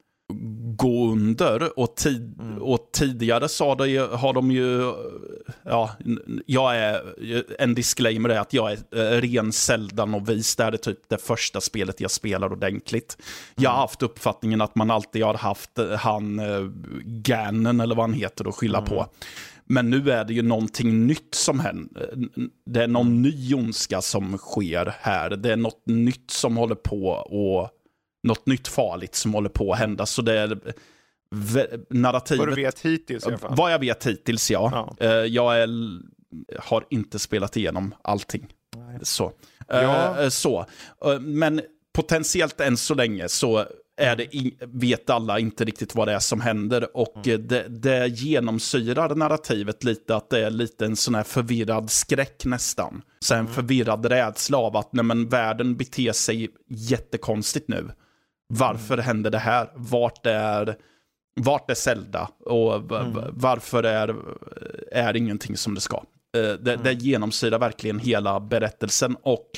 gå 0.77 1.11
under. 1.11 1.79
Och, 1.79 1.95
tid, 1.95 2.35
Mm. 2.39 2.61
och 2.61 2.89
tidigare 2.93 3.49
sa 3.49 3.75
det, 3.75 3.97
har 3.97 4.33
de 4.33 4.51
ju, 4.51 4.93
ja, 5.63 5.89
jag 6.45 6.75
är, 6.77 7.01
en 7.59 7.75
disclaimer 7.75 8.29
är 8.29 8.39
att 8.39 8.53
jag 8.53 8.71
är 8.71 8.77
eh, 8.95 9.21
ren 9.21 9.51
Zelda-novis. 9.51 10.55
Det 10.55 10.63
här 10.63 10.71
är 10.71 10.77
typ 10.77 10.99
det 11.09 11.17
första 11.17 11.61
spelet 11.61 12.01
jag 12.01 12.11
spelar 12.11 12.51
ordentligt. 12.51 13.17
Jag 13.55 13.69
har 13.69 13.77
haft 13.77 14.03
uppfattningen 14.03 14.61
att 14.61 14.75
man 14.75 14.91
alltid 14.91 15.23
har 15.23 15.33
haft 15.33 15.79
eh, 15.79 15.89
han 15.89 16.39
eh, 16.39 16.61
Ganon 17.05 17.79
eller 17.79 17.95
vad 17.95 18.03
han 18.03 18.13
heter 18.13 18.49
att 18.49 18.55
skylla 18.55 18.81
på. 18.81 19.07
Men 19.67 19.89
nu 19.89 20.11
är 20.11 20.25
det 20.25 20.33
ju 20.33 20.41
någonting 20.41 21.07
nytt 21.07 21.35
som 21.35 21.59
händer. 21.59 22.13
Det 22.65 22.83
är 22.83 22.87
någon 22.87 23.21
ny 23.21 23.53
ondska 23.53 24.01
som 24.01 24.37
sker 24.37 24.93
här. 24.99 25.29
Det 25.29 25.51
är 25.51 25.55
något 25.55 25.83
nytt 25.85 26.31
som 26.31 26.57
håller 26.57 26.75
på 26.75 27.07
och 27.09 27.69
något 28.25 28.45
nytt 28.45 28.67
farligt 28.67 29.15
som 29.15 29.33
håller 29.33 29.49
på 29.49 29.73
att 29.73 29.79
hända. 29.79 30.05
Så 30.05 30.21
det 30.21 30.39
är 30.39 30.59
narrativet. 31.89 32.39
Vad 32.39 32.47
du 32.57 32.61
vet 32.63 32.79
hittills 32.79 33.23
i 33.23 33.27
alla 33.27 33.37
fall. 33.37 33.55
Vad 33.55 33.73
jag 33.73 33.79
vet 33.79 34.07
hittills, 34.07 34.51
ja. 34.51 34.95
Ja. 34.99 35.05
Eh, 35.07 35.11
jag 35.11 35.61
är, 35.61 35.69
har 36.59 36.85
inte 36.89 37.19
spelat 37.19 37.57
igenom 37.57 37.95
allting. 38.01 38.47
Nej. 38.75 38.99
Så. 39.01 39.31
Ja. 39.67 40.21
Eh, 40.21 40.29
så. 40.29 40.65
Eh, 41.05 41.19
men 41.19 41.61
potentiellt 41.93 42.61
än 42.61 42.77
så 42.77 42.93
länge 42.93 43.29
så 43.29 43.65
är 43.97 44.15
det 44.15 44.27
vet 44.67 45.09
alla 45.09 45.39
inte 45.39 45.65
riktigt 45.65 45.95
vad 45.95 46.07
det 46.07 46.13
är 46.13 46.19
som 46.19 46.41
händer. 46.41 46.97
Och 46.97 47.27
Mm. 47.27 47.47
det, 47.47 47.67
det 47.67 48.07
genomsyrar 48.07 49.15
narrativet 49.15 49.83
lite 49.83 50.15
att 50.15 50.29
det 50.29 50.45
är 50.45 50.49
lite 50.49 50.85
en 50.85 50.95
sån 50.95 51.15
här 51.15 51.23
förvirrad 51.23 51.89
skräck 51.89 52.45
nästan. 52.45 53.01
Så 53.19 53.33
Mm. 53.33 53.45
en 53.47 53.53
förvirrad 53.53 54.05
rädsla 54.05 54.57
av 54.57 54.77
att 54.77 54.93
nej, 54.93 55.05
men, 55.05 55.29
världen 55.29 55.77
beter 55.77 56.11
sig 56.11 56.49
jättekonstigt 56.69 57.67
nu. 57.67 57.89
Varför 58.47 58.93
Mm. 58.93 59.05
händer 59.05 59.29
det 59.31 59.39
här? 59.39 59.69
Vart 59.75 60.25
är, 60.25 60.75
vart 61.41 61.69
är 61.69 61.75
Zelda? 61.75 62.29
Och 62.45 62.75
Mm. 62.75 63.17
varför 63.33 63.83
är, 63.83 64.15
är 64.91 65.15
ingenting 65.15 65.57
som 65.57 65.75
det 65.75 65.81
ska? 65.81 65.97
Eh, 66.37 66.53
Det, 66.53 66.75
det 66.83 66.93
genomsyrar 66.93 67.59
verkligen 67.59 67.99
hela 67.99 68.39
berättelsen 68.39 69.15
och 69.23 69.49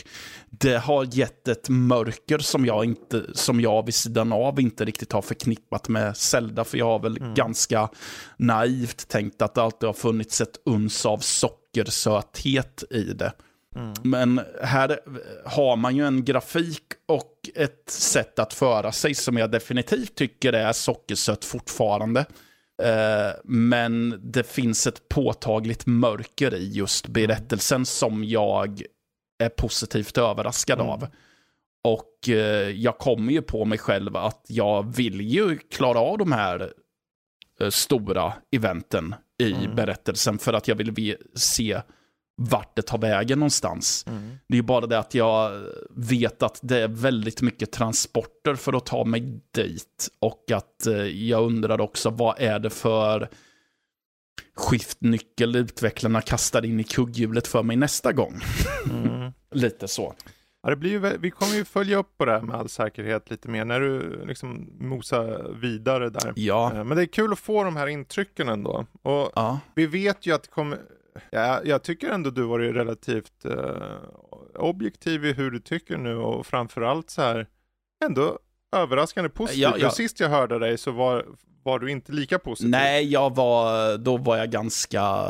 det 0.49 0.77
har 0.77 1.03
gett 1.17 1.47
ett 1.47 1.69
mörker 1.69 2.39
som 2.39 2.65
jag, 2.65 2.85
inte, 2.85 3.23
som 3.33 3.61
jag 3.61 3.85
vid 3.85 3.95
sidan 3.95 4.33
av 4.33 4.59
inte 4.59 4.85
riktigt 4.85 5.11
har 5.11 5.21
förknippat 5.21 5.89
med 5.89 6.17
Zelda. 6.17 6.63
För 6.63 6.77
jag 6.77 6.85
har 6.85 6.99
väl 6.99 7.19
ganska 7.35 7.89
naivt 8.37 9.07
tänkt 9.07 9.41
att 9.41 9.53
det 9.55 9.61
alltid 9.61 9.87
har 9.87 9.93
funnits 9.93 10.41
ett 10.41 10.57
uns 10.65 11.05
av 11.05 11.17
sockersöthet 11.17 12.83
i 12.89 13.03
det. 13.03 13.31
Men 14.03 14.41
här 14.63 14.99
har 15.45 15.75
man 15.75 15.95
ju 15.95 16.05
en 16.07 16.25
grafik 16.25 16.83
och 17.05 17.33
ett 17.55 17.89
sätt 17.89 18.39
att 18.39 18.53
föra 18.53 18.91
sig 18.91 19.15
som 19.15 19.37
jag 19.37 19.51
definitivt 19.51 20.15
tycker 20.15 20.53
är 20.53 20.73
sockersött 20.73 21.45
fortfarande. 21.45 22.25
Eh, 22.83 23.39
Men 23.43 24.19
det 24.23 24.47
finns 24.47 24.87
ett 24.87 25.09
påtagligt 25.09 25.85
mörker 25.85 26.53
i 26.53 26.71
just 26.71 27.07
berättelsen 27.07 27.85
som 27.85 28.23
jag 28.23 28.81
är 29.39 29.49
positivt 29.49 30.17
överraskad 30.17 30.79
av. 30.79 31.07
Och 31.83 32.29
eh, 32.29 32.69
jag 32.69 32.97
kommer 32.97 33.33
ju 33.33 33.41
på 33.41 33.65
mig 33.65 33.77
själv 33.77 34.17
att 34.17 34.45
jag 34.47 34.95
vill 34.95 35.21
ju 35.21 35.57
klara 35.57 35.99
av 35.99 36.17
de 36.17 36.31
här 36.31 36.73
eh, 37.59 37.69
stora 37.69 38.33
eventen 38.51 39.15
i 39.39 39.53
berättelsen 39.75 40.39
för 40.39 40.53
att 40.53 40.67
jag 40.67 40.75
vill 40.75 41.15
se 41.35 41.81
vart 42.39 42.75
det 42.75 42.81
tar 42.81 42.97
vägen 42.97 43.39
någonstans. 43.39 44.05
Det 44.47 44.53
är 44.53 44.57
ju 44.57 44.61
bara 44.61 44.85
det 44.85 44.99
att 44.99 45.13
jag 45.13 45.61
vet 45.89 46.43
att 46.43 46.59
det 46.61 46.79
är 46.81 46.87
väldigt 46.87 47.41
mycket 47.41 47.71
transporter 47.71 48.55
för 48.55 48.73
att 48.73 48.85
ta 48.85 49.03
mig 49.05 49.41
dit. 49.53 50.09
Och 50.19 50.51
att 50.53 50.87
eh, 50.87 50.93
jag 51.05 51.43
undrar 51.45 51.81
också 51.81 52.09
vad 52.09 52.39
är 52.39 52.59
det 52.59 52.69
för 52.69 53.29
skiftnyckel 54.55 55.55
utvecklarna 55.55 56.21
kastar 56.21 56.65
in 56.65 56.79
i 56.79 56.83
kugghjulet 56.83 57.47
för 57.47 57.63
mig 57.63 57.75
nästa 57.77 58.11
gång. 58.13 58.39
Mm. 58.91 59.31
Lite 59.51 59.87
så. 59.87 60.13
Ja, 60.63 60.69
det 60.69 60.75
blir 60.75 60.91
ju, 60.91 60.99
vi 61.17 61.31
kommer 61.31 61.53
ju 61.55 61.65
följa 61.65 61.97
upp 61.97 62.17
på 62.17 62.25
det 62.25 62.31
här 62.31 62.41
med 62.41 62.55
all 62.55 62.69
säkerhet 62.69 63.29
lite 63.29 63.49
mer 63.49 63.65
när 63.65 63.79
du 63.79 64.25
liksom 64.25 64.69
mosar 64.79 65.51
vidare 65.61 66.09
där. 66.09 66.33
Ja. 66.35 66.71
Eh, 66.75 66.83
Men 66.83 66.97
det 66.97 67.03
är 67.03 67.05
kul 67.05 67.33
att 67.33 67.39
få 67.39 67.63
de 67.63 67.75
här 67.75 67.87
intrycken 67.87 68.49
ändå. 68.49 68.85
Och 69.01 69.31
Ja. 69.35 69.59
vi 69.75 69.85
vet 69.85 70.25
ju 70.25 70.35
att 70.35 70.43
det 70.43 70.49
kommer, 70.49 70.79
ja, 71.29 71.61
jag 71.63 71.83
tycker 71.83 72.09
ändå 72.09 72.29
du 72.29 72.43
var 72.43 72.59
relativt 72.59 73.45
eh, 73.45 73.51
objektiv 74.55 75.25
i 75.25 75.33
hur 75.33 75.51
du 75.51 75.59
tycker 75.59 75.97
nu 75.97 76.15
och 76.15 76.45
framförallt 76.45 77.09
så 77.09 77.21
här 77.21 77.47
ändå 78.05 78.39
överraskande 78.75 79.29
positiv. 79.29 79.61
Ja, 79.61 79.75
ja. 79.77 79.91
Sist 79.91 80.19
jag 80.19 80.29
hörde 80.29 80.59
dig 80.59 80.77
så 80.77 80.91
var, 80.91 81.25
var 81.63 81.79
du 81.79 81.91
inte 81.91 82.11
lika 82.11 82.39
positiv. 82.39 82.69
Nej, 82.69 83.11
jag 83.11 83.35
var, 83.35 83.97
då 83.97 84.17
var 84.17 84.37
jag 84.37 84.51
ganska 84.51 85.25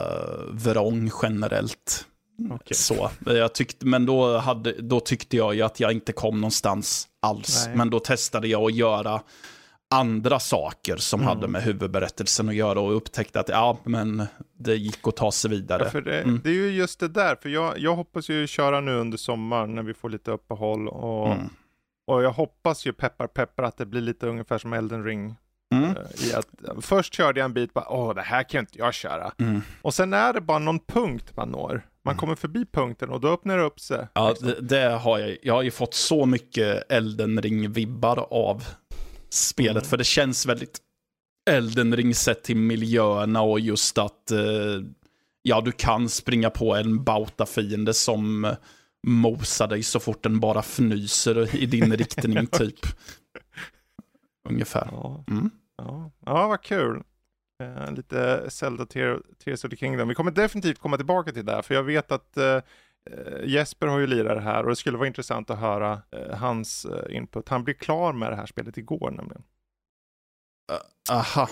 vrång 0.51 1.11
generellt. 1.21 2.05
Okej. 2.51 2.77
Så. 2.77 3.09
Jag 3.25 3.53
tyckte, 3.53 3.85
men 3.85 4.05
då, 4.05 4.37
hade, 4.37 4.71
då 4.71 4.99
tyckte 4.99 5.37
jag 5.37 5.55
ju 5.55 5.61
att 5.61 5.79
jag 5.79 5.91
inte 5.91 6.11
kom 6.13 6.41
någonstans 6.41 7.07
alls. 7.19 7.65
Nej. 7.67 7.77
Men 7.77 7.89
då 7.89 7.99
testade 7.99 8.47
jag 8.47 8.63
att 8.63 8.75
göra 8.75 9.21
andra 9.89 10.39
saker 10.39 10.97
som 10.97 11.19
Mm. 11.21 11.27
hade 11.35 11.47
med 11.47 11.61
huvudberättelsen 11.63 12.49
att 12.49 12.55
göra 12.55 12.79
och 12.79 12.95
upptäckte 12.95 13.39
att 13.39 13.49
ja, 13.49 13.77
men 13.83 14.23
det 14.57 14.75
gick 14.75 15.07
att 15.07 15.15
ta 15.15 15.31
sig 15.31 15.51
vidare. 15.51 15.83
Ja, 15.83 15.89
för 15.89 16.01
det, 16.01 16.21
Mm. 16.21 16.41
det 16.43 16.49
är 16.49 16.53
ju 16.53 16.69
just 16.71 16.99
det 16.99 17.07
där, 17.07 17.35
för 17.41 17.49
jag, 17.49 17.79
jag 17.79 17.95
hoppas 17.95 18.29
ju 18.29 18.47
köra 18.47 18.79
nu 18.81 18.91
under 18.95 19.17
sommaren 19.17 19.75
när 19.75 19.83
vi 19.83 19.93
får 19.93 20.09
lite 20.09 20.31
uppehåll 20.31 20.87
och, 20.87 21.27
Mm. 21.31 21.49
och 22.07 22.23
jag 22.23 22.31
hoppas 22.31 22.85
ju 22.85 22.93
peppar 22.93 23.27
peppar 23.27 23.63
att 23.63 23.77
det 23.77 23.85
blir 23.85 24.01
lite 24.01 24.27
ungefär 24.27 24.57
som 24.57 24.73
Elden 24.73 25.03
ring. 25.03 25.35
Mm. 25.75 25.83
eh, 25.89 25.95
I 26.27 26.33
att, 26.33 26.47
först 26.81 27.13
körde 27.13 27.39
jag 27.39 27.45
en 27.45 27.53
bit, 27.53 27.73
bara, 27.73 27.85
åh 27.89 28.13
det 28.15 28.21
här 28.21 28.43
kan 28.43 28.59
inte 28.59 28.77
jag 28.79 28.93
köra. 28.93 29.31
Mm. 29.39 29.61
Och 29.81 29.93
sen 29.93 30.13
är 30.13 30.33
det 30.33 30.41
bara 30.41 30.59
någon 30.59 30.79
punkt 30.79 31.31
man 31.35 31.49
når. 31.49 31.81
Man 32.03 32.17
kommer 32.17 32.35
förbi 32.35 32.65
punkten 32.65 33.09
och 33.09 33.21
då 33.21 33.27
öppnar 33.27 33.57
det 33.57 33.63
upp 33.63 33.79
sig. 33.79 34.07
Ja, 34.13 34.35
det, 34.41 34.61
det 34.61 34.89
har 34.89 35.19
jag. 35.19 35.37
Jag 35.43 35.53
har 35.53 35.61
ju 35.61 35.71
fått 35.71 35.93
så 35.93 36.25
mycket 36.25 36.91
Elden 36.91 37.41
Ring-vibbar 37.41 38.27
av 38.33 38.63
spelet. 39.29 39.83
Mm. 39.83 39.89
För 39.89 39.97
det 39.97 40.03
känns 40.03 40.45
väldigt 40.45 40.79
Elden 41.49 41.95
Ring 41.95 42.15
sett 42.15 42.43
till 42.43 42.55
miljöerna 42.57 43.41
och 43.41 43.59
just 43.59 43.97
att 43.97 44.31
eh, 44.31 44.39
ja, 45.41 45.61
du 45.61 45.71
kan 45.71 46.09
springa 46.09 46.49
på 46.49 46.75
en 46.75 47.03
bauta 47.03 47.45
fiende 47.45 47.93
som 47.93 48.55
mosar 49.07 49.67
dig 49.67 49.83
så 49.83 49.99
fort 49.99 50.23
den 50.23 50.39
bara 50.39 50.59
fnyser 50.59 51.55
i 51.55 51.65
din 51.65 51.97
riktning 51.97 52.47
typ. 52.51 52.79
Ungefär. 54.49 54.89
Ja, 54.91 55.23
Mm. 55.27 55.49
ja. 55.77 56.11
ja 56.25 56.47
vad 56.47 56.61
kul. 56.61 57.03
Eh, 57.63 57.91
lite 57.91 58.45
Zelda 58.49 58.83
Tear- 58.85 59.21
Tears 59.43 59.63
of 59.65 59.69
the 59.71 59.77
Kingdom. 59.77 60.07
Vi 60.07 60.15
kommer 60.15 60.31
definitivt 60.31 60.79
komma 60.79 60.97
tillbaka 60.97 61.31
till 61.31 61.45
det, 61.45 61.51
här, 61.51 61.61
för 61.61 61.75
jag 61.75 61.83
vet 61.83 62.11
att 62.11 62.37
eh, 62.37 62.59
Jesper 63.43 63.87
har 63.87 63.99
ju 63.99 64.07
lirat 64.07 64.37
det 64.37 64.41
här 64.41 64.63
och 64.63 64.69
det 64.69 64.75
skulle 64.75 64.97
vara 64.97 65.07
intressant 65.07 65.49
att 65.49 65.59
höra 65.59 66.01
eh, 66.11 66.37
hans 66.37 66.85
eh, 66.85 67.15
input. 67.15 67.49
Han 67.49 67.63
blev 67.63 67.73
klar 67.73 68.13
med 68.13 68.31
det 68.31 68.35
här 68.35 68.45
spelet 68.45 68.77
igår 68.77 69.11
nämligen. 69.11 69.43
Aha. 71.11 71.49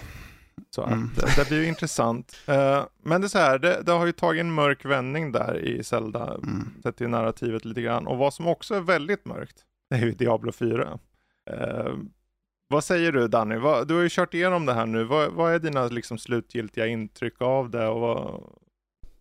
Så 0.69 0.83
Mm. 0.83 1.09
att, 1.17 1.23
eh, 1.23 1.29
det 1.37 1.47
blir 1.49 1.61
ju 1.61 1.67
intressant. 1.67 2.35
Eh, 2.47 2.85
men 3.03 3.21
det 3.21 3.27
är 3.27 3.29
så 3.29 3.37
här, 3.37 3.59
det, 3.59 3.81
det 3.85 3.91
har 3.91 4.05
ju 4.05 4.11
tagit 4.11 4.39
en 4.41 4.53
mörk 4.53 4.85
vändning 4.85 5.31
där 5.31 5.57
i 5.59 5.83
Zelda, 5.83 6.33
Mm. 6.43 6.67
sett 6.83 6.97
till 6.97 7.09
narrativet 7.09 7.65
lite 7.65 7.81
grann. 7.81 8.07
Och 8.07 8.17
vad 8.17 8.33
som 8.33 8.47
också 8.47 8.75
är 8.75 8.81
väldigt 8.81 9.25
mörkt, 9.25 9.65
det 9.89 9.95
är 9.95 9.99
ju 9.99 10.11
Diablo 10.11 10.51
4. 10.51 10.99
Eh, 11.51 11.93
vad 12.67 12.83
säger 12.83 13.11
du 13.11 13.27
Danny? 13.27 13.55
Vad, 13.57 13.87
du 13.87 13.93
har 13.95 14.01
ju 14.01 14.09
kört 14.11 14.33
igenom 14.33 14.65
det 14.65 14.73
här 14.73 14.85
nu. 14.85 15.03
Vad, 15.03 15.31
vad 15.31 15.53
är 15.53 15.59
dina 15.59 15.87
liksom, 15.87 16.17
slutgiltiga 16.17 16.87
intryck 16.87 17.41
av 17.41 17.69
det 17.69 17.87
och 17.87 17.99
vad, 17.99 18.43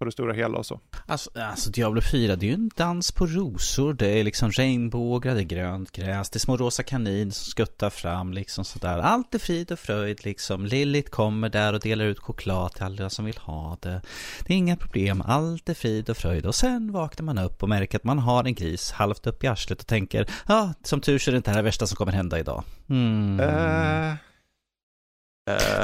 på 0.05 0.09
det 0.09 0.13
stora 0.13 0.33
hela 0.33 0.59
och 0.59 0.67
så? 0.67 0.81
Alltså, 1.07 1.31
alltså 1.35 1.71
Diablo 1.71 2.01
4, 2.01 2.37
det 2.37 2.47
är 2.47 2.49
ju 2.49 2.55
en 2.55 2.71
dans 2.77 3.13
på 3.13 3.27
rosor. 3.27 3.95
Det 3.95 4.21
är 4.21 4.25
liksom 4.25 4.51
regnbågar, 4.51 5.35
det 5.35 5.41
är 5.41 5.45
grönt 5.45 5.93
gräs, 5.93 6.31
det 6.31 6.37
är 6.37 6.41
små 6.41 6.57
rosa 6.57 6.83
kanin 6.83 7.33
som 7.33 7.51
skuttar 7.51 7.91
fram 7.91 8.33
liksom 8.33 8.65
sådär. 8.65 8.99
Allt 8.99 9.35
är 9.35 9.39
frid 9.39 9.73
och 9.73 9.79
fröjd 9.79 10.25
liksom. 10.25 10.67
Lilith 10.67 11.11
kommer 11.11 11.49
där 11.49 11.73
och 11.73 11.81
delar 11.81 12.05
ut 12.05 12.19
choklad 12.19 12.73
till 12.73 12.83
alla 12.83 13.11
som 13.11 13.25
vill 13.25 13.39
ha 13.39 13.77
det. 13.81 14.01
Det 14.47 14.55
är 14.55 14.59
inga 14.59 14.77
problem, 14.77 15.23
allt 15.27 15.69
är 15.69 15.75
frid 15.75 16.11
och 16.11 16.17
fröjd. 16.17 16.47
Och 16.47 16.55
sen 16.55 16.93
vaknar 16.93 17.25
man 17.25 17.39
upp 17.39 17.63
och 17.63 17.69
märker 17.69 17.99
att 17.99 18.05
man 18.05 18.19
har 18.19 18.45
en 18.45 18.55
gris 18.55 18.93
halvt 18.93 19.27
upp 19.27 19.45
i 19.45 19.47
arslet 19.47 19.81
och 19.81 19.87
tänker, 19.87 20.27
ja, 20.49 20.75
som 20.83 21.01
tur 21.01 21.19
så 21.19 21.31
är 21.31 21.33
det 21.33 21.37
inte 21.37 21.51
det 21.51 21.55
här 21.55 21.63
värsta 21.63 21.87
som 21.87 21.97
kommer 21.97 22.13
hända 22.13 22.39
idag. 22.39 22.65
Mm. 22.89 23.41
Eh, 23.41 24.15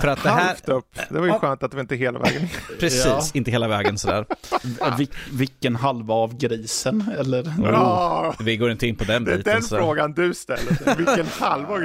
För 0.01 0.09
att 0.09 0.23
det 0.23 0.29
här, 0.31 0.47
halvt 0.47 0.69
upp. 0.69 0.99
Det 1.09 1.19
var 1.19 1.27
ju 1.27 1.33
skönt 1.33 1.63
att 1.63 1.75
vi 1.75 1.81
inte 1.81 1.95
är 1.95 1.97
hela 1.97 2.19
vägen. 2.19 2.49
precis, 2.81 3.05
Ja. 3.07 3.23
inte 3.35 3.51
hela 3.51 3.69
vägen 3.69 3.99
sådär. 3.99 4.27
vil- 4.99 5.11
vilken 5.33 5.77
halva 5.77 6.15
av 6.15 6.37
grisen? 6.37 7.05
Eller? 7.19 7.43
Oh. 7.43 7.55
Ja, 7.65 8.35
Vi 8.41 8.57
går 8.57 8.71
inte 8.71 8.87
in 8.87 8.97
på 8.97 9.05
den 9.05 9.25
det 9.25 9.33
är 9.33 9.37
biten. 9.37 9.53
den 9.55 9.63
så. 9.63 9.77
frågan 9.77 10.13
du 10.13 10.35
ställer. 10.35 10.97
Vilken 10.97 11.27
halva 11.27 11.79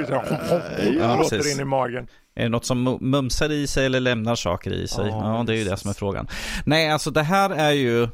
Ja, 1.00 1.16
låter 1.16 1.36
precis. 1.38 1.54
in 1.54 1.60
i 1.60 1.64
magen. 1.64 2.06
Är 2.34 2.42
det 2.42 2.48
något 2.48 2.64
som 2.64 2.88
mu- 2.88 3.02
mumsar 3.02 3.52
i 3.52 3.66
sig 3.66 3.86
eller 3.86 4.00
lämnar 4.00 4.34
saker 4.34 4.70
i 4.72 4.88
sig? 4.88 5.08
Ja, 5.08 5.36
Ja, 5.38 5.44
det 5.46 5.52
är 5.52 5.56
ju 5.56 5.64
det 5.64 5.76
som 5.76 5.90
är 5.90 5.94
frågan. 5.94 6.28
Nej, 6.64 6.90
alltså 6.90 7.10
det 7.10 7.22
här 7.22 7.50
är 7.50 7.72
ju 7.72 8.08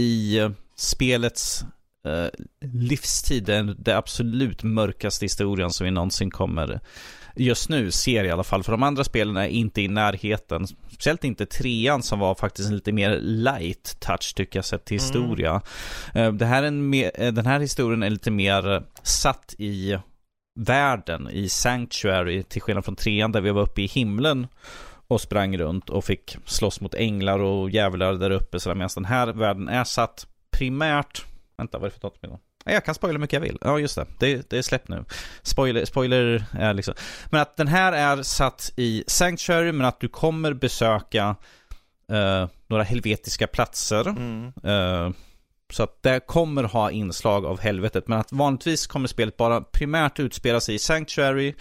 i 0.00 0.38
eh, 0.38 0.50
spelets 0.76 1.64
eh, 2.06 2.26
livstid 2.72 3.44
den, 3.44 3.76
det 3.78 3.96
absolut 3.96 4.62
mörkaste 4.62 5.24
historien 5.24 5.70
som 5.70 5.84
vi 5.84 5.90
någonsin 5.90 6.30
kommer 6.30 6.80
just 7.36 7.68
nu 7.68 7.90
ser 7.90 8.24
i 8.24 8.30
alla 8.30 8.44
fall. 8.44 8.62
För 8.62 8.72
de 8.72 8.82
andra 8.82 9.04
spelen 9.04 9.36
är 9.36 9.48
inte 9.48 9.82
i 9.82 9.88
närheten. 9.88 10.66
Speciellt 10.66 11.24
inte 11.24 11.46
trean 11.46 12.02
som 12.02 12.18
var 12.18 12.34
faktiskt 12.34 12.68
en 12.68 12.74
lite 12.74 12.92
mer 12.92 13.18
light 13.20 13.96
touch 14.00 14.34
tycker 14.36 14.58
jag 14.58 14.64
sett 14.64 14.84
till 14.84 14.98
mm. 14.98 15.04
historia. 15.04 15.62
Mm. 16.14 16.38
Det 16.38 16.46
här 16.46 16.62
är 16.62 16.66
en 16.66 16.90
mer, 16.90 17.30
den 17.32 17.46
här 17.46 17.60
historien 17.60 18.02
är 18.02 18.10
lite 18.10 18.30
mer 18.30 18.82
satt 19.02 19.54
i 19.58 19.98
världen, 20.60 21.28
i 21.30 21.48
Sanctuary, 21.48 22.42
till 22.42 22.62
skillnad 22.62 22.84
från 22.84 22.96
trean 22.96 23.32
där 23.32 23.40
vi 23.40 23.50
var 23.50 23.62
uppe 23.62 23.82
i 23.82 23.86
himlen 23.86 24.46
och 25.08 25.20
sprang 25.20 25.58
runt 25.58 25.90
och 25.90 26.04
fick 26.04 26.36
slåss 26.44 26.80
mot 26.80 26.94
änglar 26.94 27.38
och 27.38 27.70
djävlar 27.70 28.14
där 28.14 28.30
uppe. 28.30 28.60
Så 28.60 28.74
medan 28.74 28.90
den 28.94 29.04
här 29.04 29.26
världen 29.26 29.68
är 29.68 29.84
satt 29.84 30.26
primärt... 30.50 31.24
Vänta, 31.56 31.78
vad 31.78 31.86
är 31.86 31.90
det 31.90 32.00
för 32.00 32.08
datum 32.08 32.38
Jag 32.64 32.84
kan 32.84 32.94
spoila 32.94 33.18
mycket 33.18 33.32
jag 33.32 33.40
vill. 33.40 33.58
Ja, 33.60 33.78
just 33.78 33.94
det. 33.96 34.06
Det, 34.18 34.50
det 34.50 34.58
är 34.58 34.62
släppt 34.62 34.88
nu. 34.88 35.04
Spoiler, 35.42 35.84
spoiler 35.84 36.44
är 36.52 36.74
liksom... 36.74 36.94
Men 37.30 37.40
att 37.40 37.56
den 37.56 37.68
här 37.68 37.92
är 37.92 38.22
satt 38.22 38.72
i 38.76 39.04
Sanctuary, 39.06 39.72
men 39.72 39.86
att 39.86 40.00
du 40.00 40.08
kommer 40.08 40.52
besöka 40.52 41.36
uh, 42.12 42.48
några 42.66 42.82
helvetiska 42.82 43.46
platser. 43.46 44.08
Mm. 44.08 44.52
Uh, 44.66 45.12
så 45.72 45.82
att 45.82 46.02
det 46.02 46.20
kommer 46.26 46.62
ha 46.62 46.90
inslag 46.90 47.46
av 47.46 47.60
helvetet. 47.60 48.08
Men 48.08 48.18
att 48.18 48.32
vanligtvis 48.32 48.86
kommer 48.86 49.08
spelet 49.08 49.36
bara 49.36 49.60
primärt 49.60 50.20
utspela 50.20 50.60
sig 50.60 50.74
i 50.74 50.78
Sanctuary 50.78 51.54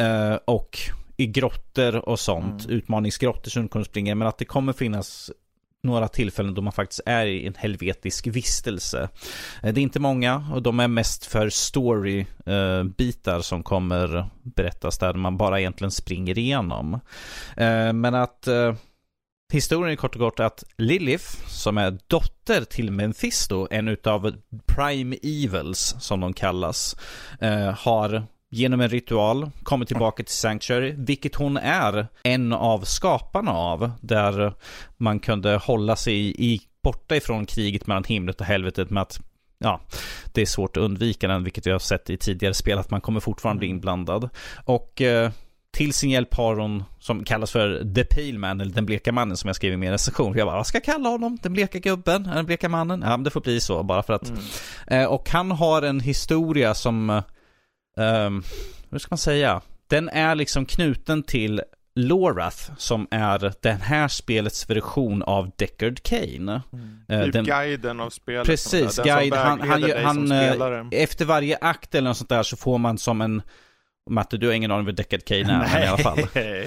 uh, 0.00 0.34
och 0.44 0.78
i 1.16 1.26
grottor 1.26 2.08
och 2.08 2.20
sånt. 2.20 2.64
Mm. 2.64 2.76
Utmaningsgrottor 2.76 3.50
som 3.50 3.62
du 3.62 3.68
kommer 3.68 3.84
springa 3.84 4.14
Men 4.14 4.28
att 4.28 4.38
det 4.38 4.44
kommer 4.44 4.72
finnas 4.72 5.30
några 5.82 6.08
tillfällen 6.08 6.54
då 6.54 6.62
man 6.62 6.72
faktiskt 6.72 7.00
är 7.06 7.26
i 7.26 7.46
en 7.46 7.54
helvetisk 7.56 8.26
vistelse. 8.26 9.08
Eh, 9.62 9.72
det 9.74 9.80
är 9.80 9.82
inte 9.82 10.00
många 10.00 10.44
och 10.54 10.62
de 10.62 10.80
är 10.80 10.88
mest 10.88 11.26
för 11.26 11.48
story-bitar 11.48 13.36
eh, 13.36 13.40
som 13.40 13.62
kommer 13.62 14.30
berättas 14.42 14.98
där 14.98 15.14
man 15.14 15.36
bara 15.36 15.60
egentligen 15.60 15.90
springer 15.90 16.38
igenom. 16.38 16.94
Eh, 17.56 17.92
men 17.92 18.14
att 18.14 18.48
Historien 19.52 19.92
är 19.92 19.96
kort 19.96 20.14
och 20.14 20.20
kort 20.20 20.40
att 20.40 20.64
Lilith, 20.76 21.24
som 21.48 21.78
är 21.78 21.98
dotter 22.06 22.64
till 22.64 22.90
Mephisto, 22.90 23.68
en 23.70 23.88
utav 23.88 24.34
Prime 24.66 25.16
Evils 25.22 25.96
som 25.98 26.20
de 26.20 26.32
kallas, 26.32 26.96
har 27.76 28.26
genom 28.50 28.80
en 28.80 28.88
ritual 28.88 29.50
kommer 29.62 29.84
tillbaka 29.84 30.22
till 30.22 30.34
Sanctuary, 30.34 30.94
vilket 30.96 31.34
hon 31.34 31.56
är 31.56 32.06
en 32.22 32.52
av 32.52 32.80
skaparna 32.80 33.52
av, 33.52 33.90
där 34.00 34.54
man 34.96 35.20
kunde 35.20 35.56
hålla 35.56 35.96
sig 35.96 36.34
i, 36.44 36.60
borta 36.82 37.16
ifrån 37.16 37.46
kriget 37.46 37.86
mellan 37.86 38.04
himlet 38.04 38.40
och 38.40 38.46
helvetet 38.46 38.90
med 38.90 39.02
att 39.02 39.20
ja, 39.58 39.80
det 40.32 40.42
är 40.42 40.46
svårt 40.46 40.76
att 40.76 40.82
undvika 40.82 41.28
den, 41.28 41.44
vilket 41.44 41.66
vi 41.66 41.70
har 41.70 41.78
sett 41.78 42.10
i 42.10 42.16
tidigare 42.16 42.54
spel, 42.54 42.78
att 42.78 42.90
man 42.90 43.00
kommer 43.00 43.20
fortfarande 43.20 43.58
bli 43.58 43.68
inblandad. 43.68 44.28
Och 44.64 45.02
eh, 45.02 45.30
till 45.72 45.92
sin 45.92 46.10
hjälp 46.10 46.34
har 46.34 46.56
hon, 46.56 46.84
som 46.98 47.24
kallas 47.24 47.50
för 47.50 47.94
The 47.94 48.04
Pale 48.04 48.38
Man, 48.38 48.60
eller 48.60 48.72
Den 48.72 48.86
bleka 48.86 49.12
mannen 49.12 49.36
som 49.36 49.48
jag 49.48 49.56
skrev 49.56 49.72
i 49.72 49.76
min 49.76 49.90
recension. 49.90 50.36
Jag 50.36 50.46
bara, 50.46 50.56
vad 50.56 50.66
ska 50.66 50.76
jag 50.76 50.84
kalla 50.84 51.08
honom? 51.08 51.38
Den 51.42 51.52
bleka 51.52 51.78
gubben? 51.78 52.22
Den 52.22 52.46
bleka 52.46 52.68
mannen? 52.68 53.02
Ja, 53.02 53.08
men 53.08 53.24
det 53.24 53.30
får 53.30 53.40
bli 53.40 53.60
så, 53.60 53.82
bara 53.82 54.02
för 54.02 54.12
att. 54.12 54.28
Mm. 54.28 54.42
Eh, 54.86 55.04
och 55.04 55.30
han 55.30 55.50
har 55.50 55.82
en 55.82 56.00
historia 56.00 56.74
som 56.74 57.22
um, 58.00 58.42
hur 58.90 58.98
ska 58.98 59.08
man 59.10 59.18
säga? 59.18 59.60
Den 59.88 60.08
är 60.08 60.34
liksom 60.34 60.66
knuten 60.66 61.22
till 61.22 61.62
Lorath 61.94 62.70
som 62.76 63.08
är 63.10 63.52
den 63.62 63.80
här 63.80 64.08
spelets 64.08 64.70
version 64.70 65.22
av 65.22 65.50
Deckard 65.56 66.02
Kane. 66.02 66.62
Mm. 66.72 67.02
Uh, 67.12 67.24
typ 67.24 67.32
den, 67.32 67.44
guiden 67.44 68.00
av 68.00 68.10
spelet. 68.10 68.46
Precis, 68.46 68.98
guide. 69.04 69.34
Han, 69.34 69.60
han, 69.60 69.92
han, 70.04 70.32
eh, 70.32 70.86
efter 70.90 71.24
varje 71.24 71.58
akt 71.60 71.94
eller 71.94 72.08
något 72.08 72.16
sånt 72.16 72.28
där 72.28 72.42
så 72.42 72.56
får 72.56 72.78
man 72.78 72.98
som 72.98 73.20
en 73.20 73.42
Matte, 74.10 74.36
du 74.36 74.46
har 74.46 74.54
ingen 74.54 74.70
aning 74.70 74.86
vad 74.86 74.94
Deckard 74.94 75.24
Kane 75.24 75.68
är, 75.72 75.84
i 75.84 75.86
alla 75.86 75.98
fall. 75.98 76.18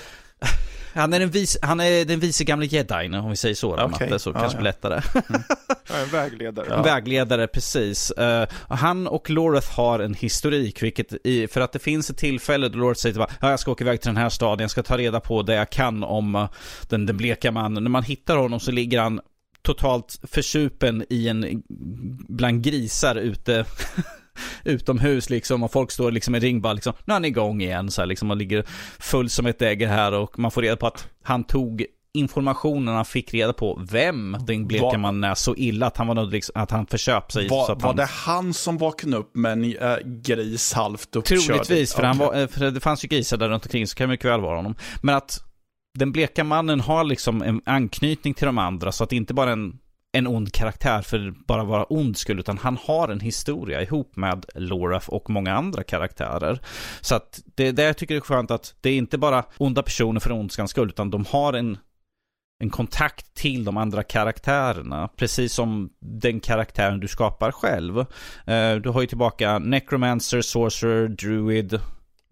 Han 0.94 1.14
är 1.14 1.20
den, 1.20 1.30
vis, 1.30 1.57
han 1.61 1.80
är 1.80 2.06
den 2.06 2.20
vise 2.20 2.44
gamle 2.44 2.65
jedin, 2.65 3.14
om 3.14 3.30
vi 3.30 3.36
säger 3.36 3.56
så, 3.56 3.74
okay. 3.74 3.88
Matte, 3.88 4.20
så 4.20 4.30
ja, 4.30 4.40
kanske 4.40 4.57
ja. 4.57 4.64
lättare. 4.64 5.02
Mm. 5.30 5.41
Ja, 5.90 5.99
en 5.99 6.10
vägledare. 6.10 6.76
En 6.76 6.84
vägledare, 6.84 7.48
precis. 7.48 8.14
Uh, 8.20 8.45
han 8.70 9.07
och 9.07 9.30
Loreth 9.30 9.72
har 9.72 9.99
en 9.99 10.14
historik, 10.14 10.84
vilket 10.84 11.14
i, 11.24 11.48
för 11.48 11.61
att 11.61 11.72
det 11.72 11.80
finns 11.80 12.10
ett 12.10 12.18
tillfälle 12.18 12.70
då 12.70 12.78
Loreth 12.78 13.02
säger 13.02 13.20
att 13.22 13.32
jag 13.41 13.60
ska 13.60 13.72
åka 13.72 13.84
iväg 13.84 14.02
till 14.02 14.10
den 14.10 14.18
här 14.18 14.30
staden, 14.30 14.64
jag 14.64 14.72
ska 14.72 14.84
ta 14.84 14.98
reda 14.98 15.20
på 15.20 15.41
det 15.41 15.53
jag 15.53 15.70
kan 15.70 16.03
om 16.03 16.36
uh, 16.36 16.49
den, 16.90 17.06
den 17.06 17.18
bleka 17.18 17.52
mannen. 17.52 17.84
När 17.84 17.91
man 17.91 18.03
hittar 18.03 18.38
honom 18.38 18.60
så 18.60 18.72
ligger 18.72 18.99
han 18.99 19.20
totalt 19.61 20.20
försupen 20.24 21.06
i 21.10 21.28
en 21.28 21.64
bland 22.28 22.64
grisar 22.64 23.15
ute 23.15 23.65
utomhus 24.64 25.30
liksom 25.30 25.64
och 25.64 25.72
folk 25.72 25.92
står 25.92 26.12
liksom 26.12 26.36
i 26.36 26.40
ring 26.40 26.62
bara 26.62 26.74
liksom, 26.74 26.94
nu 27.06 27.12
är 27.12 27.16
han 27.16 27.26
igång 27.26 27.62
igen 27.62 27.92
så 27.92 28.02
här 28.02 28.06
liksom 28.06 28.32
och 28.32 28.38
ligger 28.38 28.66
full 29.00 29.30
som 29.30 29.46
ett 29.46 29.62
ägg 29.62 29.82
här 29.88 30.12
och 30.12 30.40
man 30.40 30.52
får 30.52 30.62
reda 30.62 30.76
på 30.76 30.88
att 30.88 31.08
han 31.24 31.44
tog 31.44 31.86
informationen 32.14 32.96
han 32.96 33.06
fick 33.06 33.34
reda 33.34 33.54
på 33.54 33.82
vem 33.92 34.38
den 34.48 34.68
bleka 34.68 34.98
mannen 34.98 35.24
är 35.24 35.36
så 35.36 35.56
illa 35.56 35.88
att 35.88 35.98
han 35.98 36.08
var 36.08 36.26
liksom, 36.26 36.62
att 36.62 36.72
han 36.72 36.86
försöp 36.86 37.32
sig. 37.32 37.48
Var, 37.48 37.66
så 37.66 37.76
var 37.76 37.82
han... 37.82 37.96
det 37.96 38.06
han 38.06 38.54
som 38.54 38.78
vaknade 38.78 39.18
upp 39.18 39.36
med 39.36 39.52
en 39.52 39.64
äh, 39.64 39.98
gris 40.06 40.74
halvt 40.74 41.16
uppkörd? 41.16 41.40
Troligtvis, 41.40 41.94
för, 41.94 42.00
okay. 42.00 42.08
han 42.08 42.18
var, 42.18 42.42
eh, 42.42 42.48
för 42.48 42.72
det 42.72 42.80
fanns 42.80 43.04
ju 43.04 43.08
grisar 43.08 43.38
där 43.38 43.50
runt 43.50 43.66
omkring 43.66 43.88
så 43.88 43.96
kan 43.96 44.08
det 44.08 44.14
mycket 44.14 44.26
väl 44.26 44.42
vara 44.42 44.56
honom. 44.56 44.76
Men 45.02 45.16
att 45.16 45.40
den 46.00 46.12
bleka 46.12 46.44
mannen 46.44 46.80
har 46.80 47.04
liksom 47.04 47.42
en 47.42 47.62
anknytning 47.66 48.34
till 48.34 48.46
de 48.46 48.58
andra 48.58 48.92
så 48.92 49.04
att 49.04 49.10
det 49.10 49.16
inte 49.16 49.34
bara 49.34 49.50
är 49.50 49.54
en 49.54 49.80
en 50.15 50.27
ond 50.27 50.53
karaktär 50.53 51.02
för 51.02 51.34
bara 51.48 51.64
vara 51.64 51.84
ond 51.84 52.18
skull, 52.18 52.40
utan 52.40 52.57
han 52.57 52.77
har 52.84 53.10
en 53.10 53.19
historia 53.19 53.81
ihop 53.81 54.15
med 54.15 54.45
Loraf 54.56 55.10
och 55.10 55.30
många 55.30 55.53
andra 55.53 55.84
karaktärer. 55.84 56.60
Så 57.02 57.15
att 57.15 57.41
det, 57.56 57.72
det 57.72 57.84
jag 57.84 57.98
tycker 57.98 58.15
är 58.15 58.19
skönt 58.19 58.52
att 58.52 58.76
det 58.81 58.90
är 58.90 58.98
inte 58.98 59.18
bara 59.18 59.44
onda 59.57 59.84
personer 59.84 60.19
för 60.19 60.31
ondskans 60.31 60.72
skull, 60.72 60.90
utan 60.90 61.10
de 61.10 61.26
har 61.26 61.53
en 61.53 61.77
en 62.60 62.69
kontakt 62.69 63.34
till 63.34 63.64
de 63.64 63.77
andra 63.77 64.03
karaktärerna. 64.03 65.07
Precis 65.07 65.53
som 65.53 65.90
den 65.99 66.40
karaktären 66.40 66.99
du 66.99 67.07
skapar 67.07 67.52
själv. 67.52 67.99
Eh, 68.48 68.76
du 68.76 68.90
har 68.90 69.02
ju 69.02 69.07
tillbaka 69.07 69.60
Necromancer, 69.60 70.41
Sorcerer, 70.41 71.07
Druid, 71.07 71.80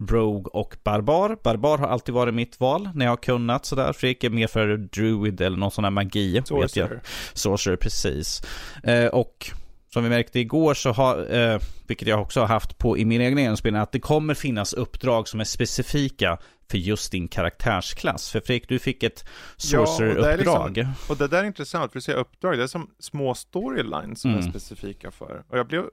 Rogue 0.08 0.50
och 0.52 0.76
Barbar. 0.84 1.36
Barbar 1.42 1.78
har 1.78 1.86
alltid 1.86 2.14
varit 2.14 2.34
mitt 2.34 2.60
val 2.60 2.88
när 2.94 3.04
jag 3.04 3.12
har 3.12 3.16
kunnat 3.16 3.66
sådär. 3.66 3.92
Fredrik 3.92 4.24
är 4.24 4.30
mer 4.30 4.46
för 4.46 4.76
Druid 4.76 5.40
eller 5.40 5.56
någon 5.56 5.70
sån 5.70 5.84
här 5.84 5.90
magi. 5.90 6.42
Sorcerer. 6.44 7.00
Sorcerer, 7.32 7.76
precis. 7.76 8.42
Eh, 8.82 9.06
och 9.06 9.50
som 9.92 10.04
vi 10.04 10.08
märkte 10.08 10.40
igår 10.40 10.74
så 10.74 10.92
har, 10.92 11.34
eh, 11.34 11.60
vilket 11.86 12.08
jag 12.08 12.22
också 12.22 12.40
har 12.40 12.46
haft 12.46 12.78
på 12.78 12.98
i 12.98 13.04
min 13.04 13.20
egen 13.20 13.38
genomspelning, 13.38 13.82
att 13.82 13.92
det 13.92 14.00
kommer 14.00 14.34
finnas 14.34 14.72
uppdrag 14.72 15.28
som 15.28 15.40
är 15.40 15.44
specifika 15.44 16.38
för 16.70 16.78
just 16.78 17.12
din 17.12 17.28
karaktärsklass. 17.28 18.30
För 18.30 18.40
Fredrik, 18.40 18.68
du 18.68 18.78
fick 18.78 19.02
ett 19.02 19.24
sorcerer-uppdrag. 19.56 20.46
Ja, 20.46 20.64
och, 20.64 20.70
liksom, 20.70 20.94
och 21.08 21.16
det 21.16 21.28
där 21.28 21.42
är 21.42 21.44
intressant, 21.44 21.92
för 21.92 21.98
att 21.98 22.04
säga 22.04 22.16
uppdrag, 22.16 22.58
det 22.58 22.62
är 22.62 22.66
som 22.66 22.90
små 22.98 23.34
storylines 23.34 24.20
som 24.20 24.30
mm. 24.30 24.44
är 24.46 24.50
specifika 24.50 25.10
för. 25.10 25.44
Och 25.48 25.58
jag 25.58 25.66
blev 25.66 25.84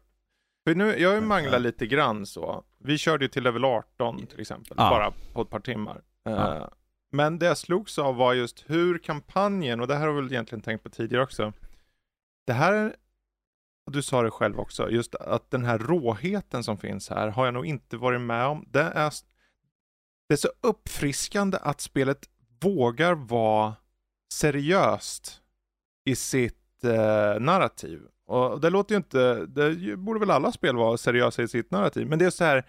för 0.68 0.76
nu, 0.76 1.00
jag 1.00 1.10
har 1.10 1.16
ju 1.16 1.22
manglat 1.22 1.62
lite 1.62 1.88
grann 1.88 2.26
så. 2.26 2.64
Vi 2.80 2.98
körde 2.98 3.26
ju 3.26 3.30
till 3.30 3.44
level 3.44 3.66
18 3.66 4.26
till 4.28 4.40
exempel, 4.40 4.76
ja. 4.78 4.90
bara 4.90 5.14
på 5.34 5.42
ett 5.42 5.50
par 5.50 5.60
timmar. 5.60 6.02
Ja. 6.24 6.32
Uh, 6.32 6.68
men 7.12 7.40
det 7.40 7.46
jag 7.46 7.58
slogs 7.58 8.00
av 8.00 8.16
var 8.16 8.34
just 8.34 8.64
hur 8.68 8.98
kampanjen, 8.98 9.80
och 9.82 9.88
det 9.88 9.94
här 9.94 10.02
har 10.02 10.08
jag 10.08 10.22
väl 10.22 10.32
egentligen 10.32 10.62
tänkt 10.62 10.84
på 10.84 10.90
tidigare 10.90 11.24
också. 11.24 11.54
Det 12.46 12.54
här 12.54 12.74
är, 12.74 12.96
och 13.86 13.92
du 13.92 14.02
sa 14.02 14.22
det 14.22 14.32
själv 14.32 14.60
också, 14.60 14.90
just 14.90 15.16
att 15.16 15.52
den 15.52 15.66
här 15.66 15.78
råheten 15.78 16.64
som 16.64 16.78
finns 16.78 17.10
här 17.10 17.28
har 17.28 17.46
jag 17.46 17.54
nog 17.54 17.66
inte 17.66 17.98
varit 17.98 18.22
med 18.22 18.46
om. 18.46 18.66
Det 18.70 18.82
är, 18.82 19.14
det 20.28 20.34
är 20.34 20.38
så 20.38 20.50
uppfriskande 20.62 21.58
att 21.62 21.82
spelet 21.82 22.30
vågar 22.62 23.14
vara 23.14 23.76
seriöst 24.34 25.42
i 26.06 26.16
sitt 26.16 26.84
eh, 26.84 27.40
narrativ. 27.40 28.02
Och 28.30 28.62
det 28.62 28.70
låter 28.70 28.96
ju 28.96 28.98
inte, 28.98 29.46
det 29.46 29.98
borde 29.98 30.20
väl 30.20 30.32
alla 30.32 30.52
spel 30.52 30.76
vara 30.76 30.98
seriösa 30.98 31.44
i 31.44 31.48
sitt 31.48 31.72
narrativ, 31.72 32.08
men 32.08 32.20
det 32.20 32.26
är 32.26 32.30
så 32.30 32.44
här, 32.44 32.66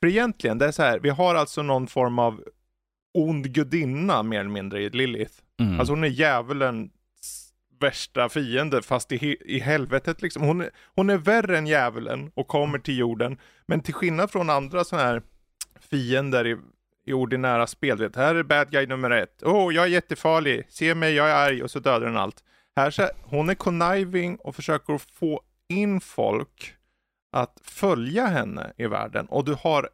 för 0.00 0.06
egentligen, 0.06 0.58
det 0.58 0.66
är 0.66 0.72
så 0.72 0.82
här, 0.82 0.98
vi 0.98 1.08
har 1.08 1.34
alltså 1.34 1.62
någon 1.62 1.86
form 1.86 2.18
av 2.18 2.44
ond 3.14 3.54
gudinna 3.54 4.22
mer 4.22 4.40
eller 4.40 4.50
mindre 4.50 4.82
i 4.82 4.90
Lilith. 4.90 5.34
Mm. 5.60 5.80
Alltså 5.80 5.92
hon 5.92 6.04
är 6.04 6.08
djävulens 6.08 6.90
värsta 7.80 8.28
fiende 8.28 8.82
fast 8.82 9.12
i, 9.12 9.36
i 9.40 9.58
helvetet 9.58 10.22
liksom. 10.22 10.42
Hon, 10.42 10.64
hon 10.94 11.10
är 11.10 11.16
värre 11.16 11.58
än 11.58 11.66
djävulen 11.66 12.30
och 12.34 12.48
kommer 12.48 12.78
till 12.78 12.98
jorden. 12.98 13.38
Men 13.66 13.80
till 13.80 13.94
skillnad 13.94 14.30
från 14.30 14.50
andra 14.50 14.84
sådana 14.84 15.08
här 15.08 15.22
fiender 15.90 16.46
i, 16.46 16.56
i 17.06 17.12
ordinära 17.12 17.66
spel, 17.66 17.98
vet, 17.98 18.16
här 18.16 18.34
är 18.34 18.42
bad 18.42 18.70
guy 18.70 18.86
nummer 18.86 19.10
ett. 19.10 19.42
Åh, 19.42 19.68
oh, 19.68 19.74
jag 19.74 19.84
är 19.84 19.88
jättefarlig, 19.88 20.66
se 20.68 20.94
mig, 20.94 21.14
jag 21.14 21.30
är 21.30 21.34
arg 21.34 21.62
och 21.62 21.70
så 21.70 21.78
dödar 21.78 22.06
den 22.06 22.16
allt. 22.16 22.44
Här 22.76 22.90
så, 22.90 23.08
hon 23.22 23.50
är 23.50 23.54
conniving 23.54 24.36
och 24.36 24.56
försöker 24.56 24.98
få 24.98 25.40
in 25.68 26.00
folk 26.00 26.74
att 27.32 27.60
följa 27.62 28.26
henne 28.26 28.72
i 28.76 28.86
världen. 28.86 29.26
Och 29.26 29.44
du 29.44 29.54
har, 29.54 29.88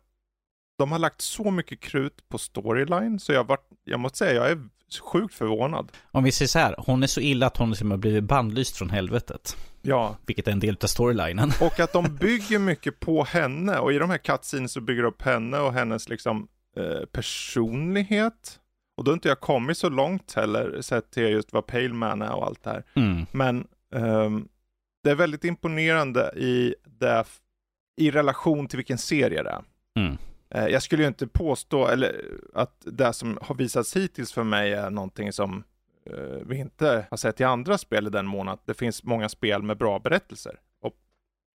de 0.79 0.93
har 0.93 0.99
lagt 0.99 1.21
så 1.21 1.51
mycket 1.51 1.81
krut 1.81 2.29
på 2.29 2.39
storyline 2.39 3.19
så 3.19 3.33
jag, 3.33 3.45
var, 3.45 3.59
jag 3.85 4.01
måste 4.01 4.19
säga 4.19 4.33
jag 4.35 4.51
är 4.51 4.69
sjukt 5.01 5.35
förvånad. 5.35 5.93
Om 6.11 6.25
vi 6.25 6.33
säger 6.33 6.49
så 6.49 6.59
här, 6.59 6.75
hon 6.79 7.03
är 7.03 7.07
så 7.07 7.21
illa 7.21 7.47
att 7.47 7.57
hon 7.57 7.71
liksom 7.71 7.91
har 7.91 7.99
blivit 7.99 8.25
bannlyst 8.25 8.77
från 8.77 8.91
helvetet. 8.91 9.57
Ja. 9.83 10.17
Vilket 10.27 10.49
är 10.49 10.53
en 10.53 10.61
del 10.61 10.77
av 10.83 10.87
storylinen. 10.87 11.53
Och 11.61 11.81
att 11.81 11.93
de 11.93 12.17
bygger 12.17 12.59
mycket 12.59 13.01
på 13.01 13.25
henne 13.25 13.79
och 13.79 13.93
i 13.93 13.99
de 13.99 14.11
här 14.11 14.19
cutscenes 14.19 14.73
så 14.73 14.81
bygger 14.81 15.03
de 15.03 15.09
upp 15.09 15.23
henne 15.23 15.59
och 15.59 15.73
hennes 15.73 16.09
liksom 16.09 16.49
eh, 16.77 17.07
personlighet. 17.13 18.61
Och 18.99 19.05
då 19.05 19.11
har 19.11 19.15
inte 19.15 19.29
jag 19.29 19.41
kommit 19.41 19.79
så 19.79 19.89
långt 19.89 20.33
heller, 20.35 20.81
sett 20.83 21.11
till 21.11 21.29
just 21.29 21.53
vad 21.53 21.67
Pale 21.67 21.89
Man 21.89 22.23
är 22.23 22.35
och 22.35 22.47
allt 22.47 22.63
det 22.63 22.71
här. 22.71 22.85
Mm. 22.95 23.27
Men 23.33 23.67
ehm, 23.95 24.49
det 25.03 25.11
är 25.11 25.15
väldigt 25.15 25.45
imponerande 25.45 26.33
i, 26.37 26.75
det, 26.85 27.25
i 27.97 28.11
relation 28.11 28.69
till 28.69 28.77
vilken 28.77 28.99
serie 28.99 29.43
det 29.43 29.51
är. 29.51 29.63
Mm. 29.99 30.19
Eh, 30.51 30.67
jag 30.67 30.83
skulle 30.83 31.03
ju 31.03 31.09
inte 31.09 31.27
påstå 31.27 31.87
eller, 31.87 32.25
att 32.55 32.83
det 32.85 33.13
som 33.13 33.39
har 33.43 33.55
visats 33.55 33.97
hittills 33.97 34.33
för 34.33 34.45
mig 34.45 34.73
är 34.73 34.91
någonting 34.91 35.33
som 35.33 35.65
eh, 36.11 36.47
vi 36.47 36.59
inte 36.59 37.07
har 37.11 37.17
sett 37.17 37.41
i 37.41 37.45
andra 37.45 37.79
spel 37.79 38.07
i 38.07 38.11
den 38.11 38.27
mån 38.27 38.49
att 38.49 38.67
det 38.67 38.75
finns 38.75 39.05
många 39.05 39.29
spel 39.29 39.63
med 39.63 39.79
bra 39.79 39.99
berättelser. 39.99 40.61
Och, 40.81 40.95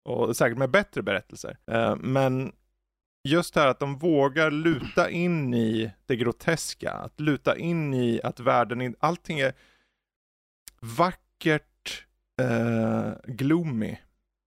och 0.04 0.36
säkert 0.36 0.58
med 0.58 0.70
bättre 0.70 1.02
berättelser. 1.02 1.56
Eh, 1.66 1.96
men 1.96 2.52
just 3.24 3.54
det 3.54 3.60
här 3.60 3.68
att 3.68 3.80
de 3.80 3.98
vågar 3.98 4.50
luta 4.50 5.10
in 5.10 5.54
i 5.54 5.92
det 6.06 6.16
groteska, 6.16 6.92
att 6.92 7.20
luta 7.20 7.56
in 7.56 7.94
i 7.94 8.20
att 8.24 8.40
världen, 8.40 8.94
allting 8.98 9.40
är 9.40 9.52
vackert, 10.80 12.06
eh, 12.40 13.12
gloomy 13.24 13.98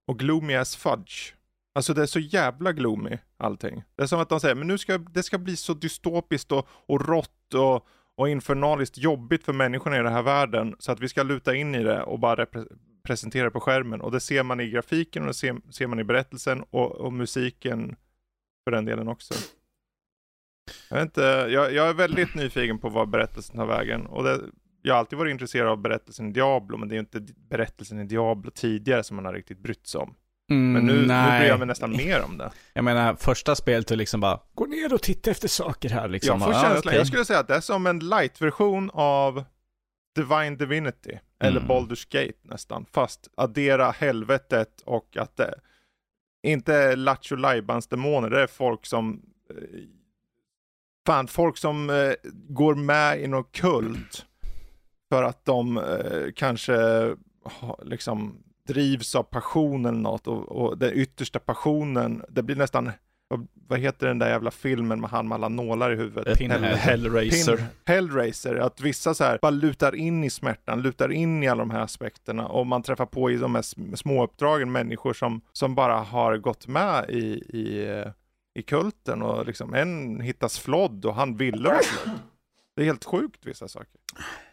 och 0.06 0.18
gloomy 0.18 0.54
as 0.54 0.76
fudge. 0.76 1.34
Alltså 1.74 1.94
det 1.94 2.02
är 2.02 2.06
så 2.06 2.18
jävla 2.18 2.72
gloomy 2.72 3.18
allting. 3.36 3.82
Det 3.96 4.02
är 4.02 4.06
som 4.06 4.20
att 4.20 4.28
de 4.28 4.40
säger, 4.40 4.54
men 4.54 4.66
nu 4.66 4.78
ska 4.78 4.98
det 4.98 5.22
ska 5.22 5.38
bli 5.38 5.56
så 5.56 5.74
dystopiskt 5.74 6.52
och, 6.52 6.68
och 6.70 7.08
rått 7.08 7.54
och, 7.54 7.86
och 8.16 8.28
infernaliskt 8.28 8.98
jobbigt 8.98 9.44
för 9.44 9.52
människorna 9.52 9.96
i 9.96 10.02
den 10.02 10.12
här 10.12 10.22
världen 10.22 10.76
så 10.78 10.92
att 10.92 11.00
vi 11.00 11.08
ska 11.08 11.22
luta 11.22 11.54
in 11.54 11.74
i 11.74 11.82
det 11.82 12.02
och 12.02 12.18
bara 12.18 12.46
presentera 13.02 13.44
det 13.44 13.50
på 13.50 13.60
skärmen. 13.60 14.00
Och 14.00 14.12
det 14.12 14.20
ser 14.20 14.42
man 14.42 14.60
i 14.60 14.70
grafiken 14.70 15.22
och 15.22 15.28
det 15.28 15.34
ser, 15.34 15.56
ser 15.70 15.86
man 15.86 15.98
i 15.98 16.04
berättelsen 16.04 16.62
och, 16.70 16.92
och 16.92 17.12
musiken 17.12 17.96
för 18.66 18.70
den 18.70 18.84
delen 18.84 19.08
också. 19.08 19.34
Jag, 20.90 20.96
vet 20.96 21.04
inte, 21.04 21.20
jag, 21.50 21.72
jag 21.72 21.88
är 21.88 21.94
väldigt 21.94 22.34
nyfiken 22.34 22.78
på 22.78 22.88
vad 22.88 23.10
berättelsen 23.10 23.56
tar 23.56 23.66
vägen. 23.66 24.06
Och 24.06 24.24
det, 24.24 24.40
jag 24.82 24.94
har 24.94 24.98
alltid 24.98 25.18
varit 25.18 25.30
intresserad 25.30 25.68
av 25.68 25.78
berättelsen 25.78 26.28
i 26.28 26.32
Diablo, 26.32 26.76
men 26.76 26.88
det 26.88 26.92
är 26.92 26.96
ju 26.96 27.00
inte 27.00 27.20
berättelsen 27.50 28.00
i 28.00 28.04
Diablo 28.04 28.50
tidigare 28.50 29.02
som 29.02 29.16
man 29.16 29.24
har 29.24 29.32
riktigt 29.32 29.58
brytt 29.58 29.86
sig 29.86 30.00
om. 30.00 30.14
Men 30.48 30.86
nu, 30.86 30.92
nu 30.92 31.06
bryr 31.06 31.48
jag 31.48 31.58
mig 31.58 31.66
nästan 31.68 31.90
mer 31.90 32.22
om 32.22 32.38
det. 32.38 32.50
Jag 32.72 32.84
menar, 32.84 33.14
första 33.14 33.54
spelet 33.54 33.90
är 33.90 33.96
liksom 33.96 34.20
bara, 34.20 34.40
gå 34.54 34.66
ner 34.66 34.94
och 34.94 35.02
titta 35.02 35.30
efter 35.30 35.48
saker 35.48 35.90
här 35.90 36.08
liksom. 36.08 36.40
Jag 36.40 36.46
får 36.46 36.52
känslan, 36.52 36.78
okej. 36.78 36.96
jag 36.96 37.06
skulle 37.06 37.24
säga 37.24 37.38
att 37.38 37.48
det 37.48 37.54
är 37.54 37.60
som 37.60 37.86
en 37.86 37.98
light-version 37.98 38.90
av 38.94 39.44
Divine 40.14 40.56
Divinity, 40.56 41.18
eller 41.40 41.60
Mm. 41.60 41.70
Baldur's 41.70 42.06
Gate 42.10 42.38
nästan, 42.42 42.86
fast 42.92 43.28
addera 43.36 43.90
helvetet 43.90 44.80
och 44.84 45.16
att 45.16 45.36
det 45.36 45.54
inte 46.46 46.96
Lattjo 46.96 47.36
Lajbans 47.36 47.86
demoner, 47.86 48.30
det 48.30 48.42
är 48.42 48.46
folk 48.46 48.86
som 48.86 49.22
eh, 49.50 49.56
Fan, 51.06 51.28
folk 51.28 51.56
som 51.56 51.90
eh, 51.90 52.12
går 52.32 52.74
med 52.74 53.20
i 53.20 53.26
någon 53.26 53.44
kult 53.44 54.26
för 55.08 55.22
att 55.22 55.44
de 55.44 55.78
eh, 55.78 56.32
kanske 56.34 56.76
ha, 57.44 57.78
liksom 57.82 58.42
drivs 58.68 59.14
av 59.14 59.22
passion 59.22 59.84
eller 59.86 59.98
något 59.98 60.26
och, 60.26 60.48
och 60.48 60.78
den 60.78 60.92
yttersta 60.94 61.38
passionen, 61.38 62.24
det 62.28 62.42
blir 62.42 62.56
nästan, 62.56 62.90
vad, 63.68 63.78
heter 63.78 64.06
den 64.06 64.18
där 64.18 64.28
jävla 64.28 64.50
filmen 64.50 65.00
med 65.00 65.10
han 65.10 65.28
med 65.28 65.34
alla 65.36 65.48
nålar 65.48 65.92
i 65.92 65.96
huvudet? 65.96 66.38
Pinhead. 66.38 66.60
Hellraiser. 66.76 67.56
Pin, 67.56 67.66
Hellraiser, 67.84 68.54
att 68.54 68.80
vissa 68.80 69.14
så 69.14 69.24
här 69.24 69.38
bara 69.42 69.50
lutar 69.50 69.94
in 69.94 70.24
i 70.24 70.30
smärtan, 70.30 70.82
lutar 70.82 71.12
in 71.12 71.42
i 71.42 71.48
alla 71.48 71.58
de 71.62 71.70
här 71.70 71.80
aspekterna 71.80 72.46
och 72.48 72.66
man 72.66 72.82
träffar 72.82 73.06
på 73.06 73.30
i 73.30 73.36
de 73.36 73.54
här 73.54 73.62
sm- 73.62 73.96
små 73.96 74.24
uppdragen 74.24 74.72
människor 74.72 75.12
som, 75.12 75.40
som 75.52 75.74
bara 75.74 75.96
har 75.96 76.36
gått 76.36 76.66
med 76.66 77.10
i, 77.10 77.24
i, 77.58 77.88
eh, 78.00 78.06
i 78.54 78.62
kulten 78.62 79.22
och 79.22 79.46
liksom 79.46 79.74
en 79.74 80.20
hittas 80.20 80.58
flodd 80.58 81.04
och 81.04 81.14
han 81.14 81.36
ville 81.36 81.68
vara 81.68 81.78
flodd. 81.82 82.18
Det 82.76 82.82
är 82.82 82.86
helt 82.86 83.04
sjukt 83.04 83.46
vissa 83.46 83.68
saker. 83.68 84.00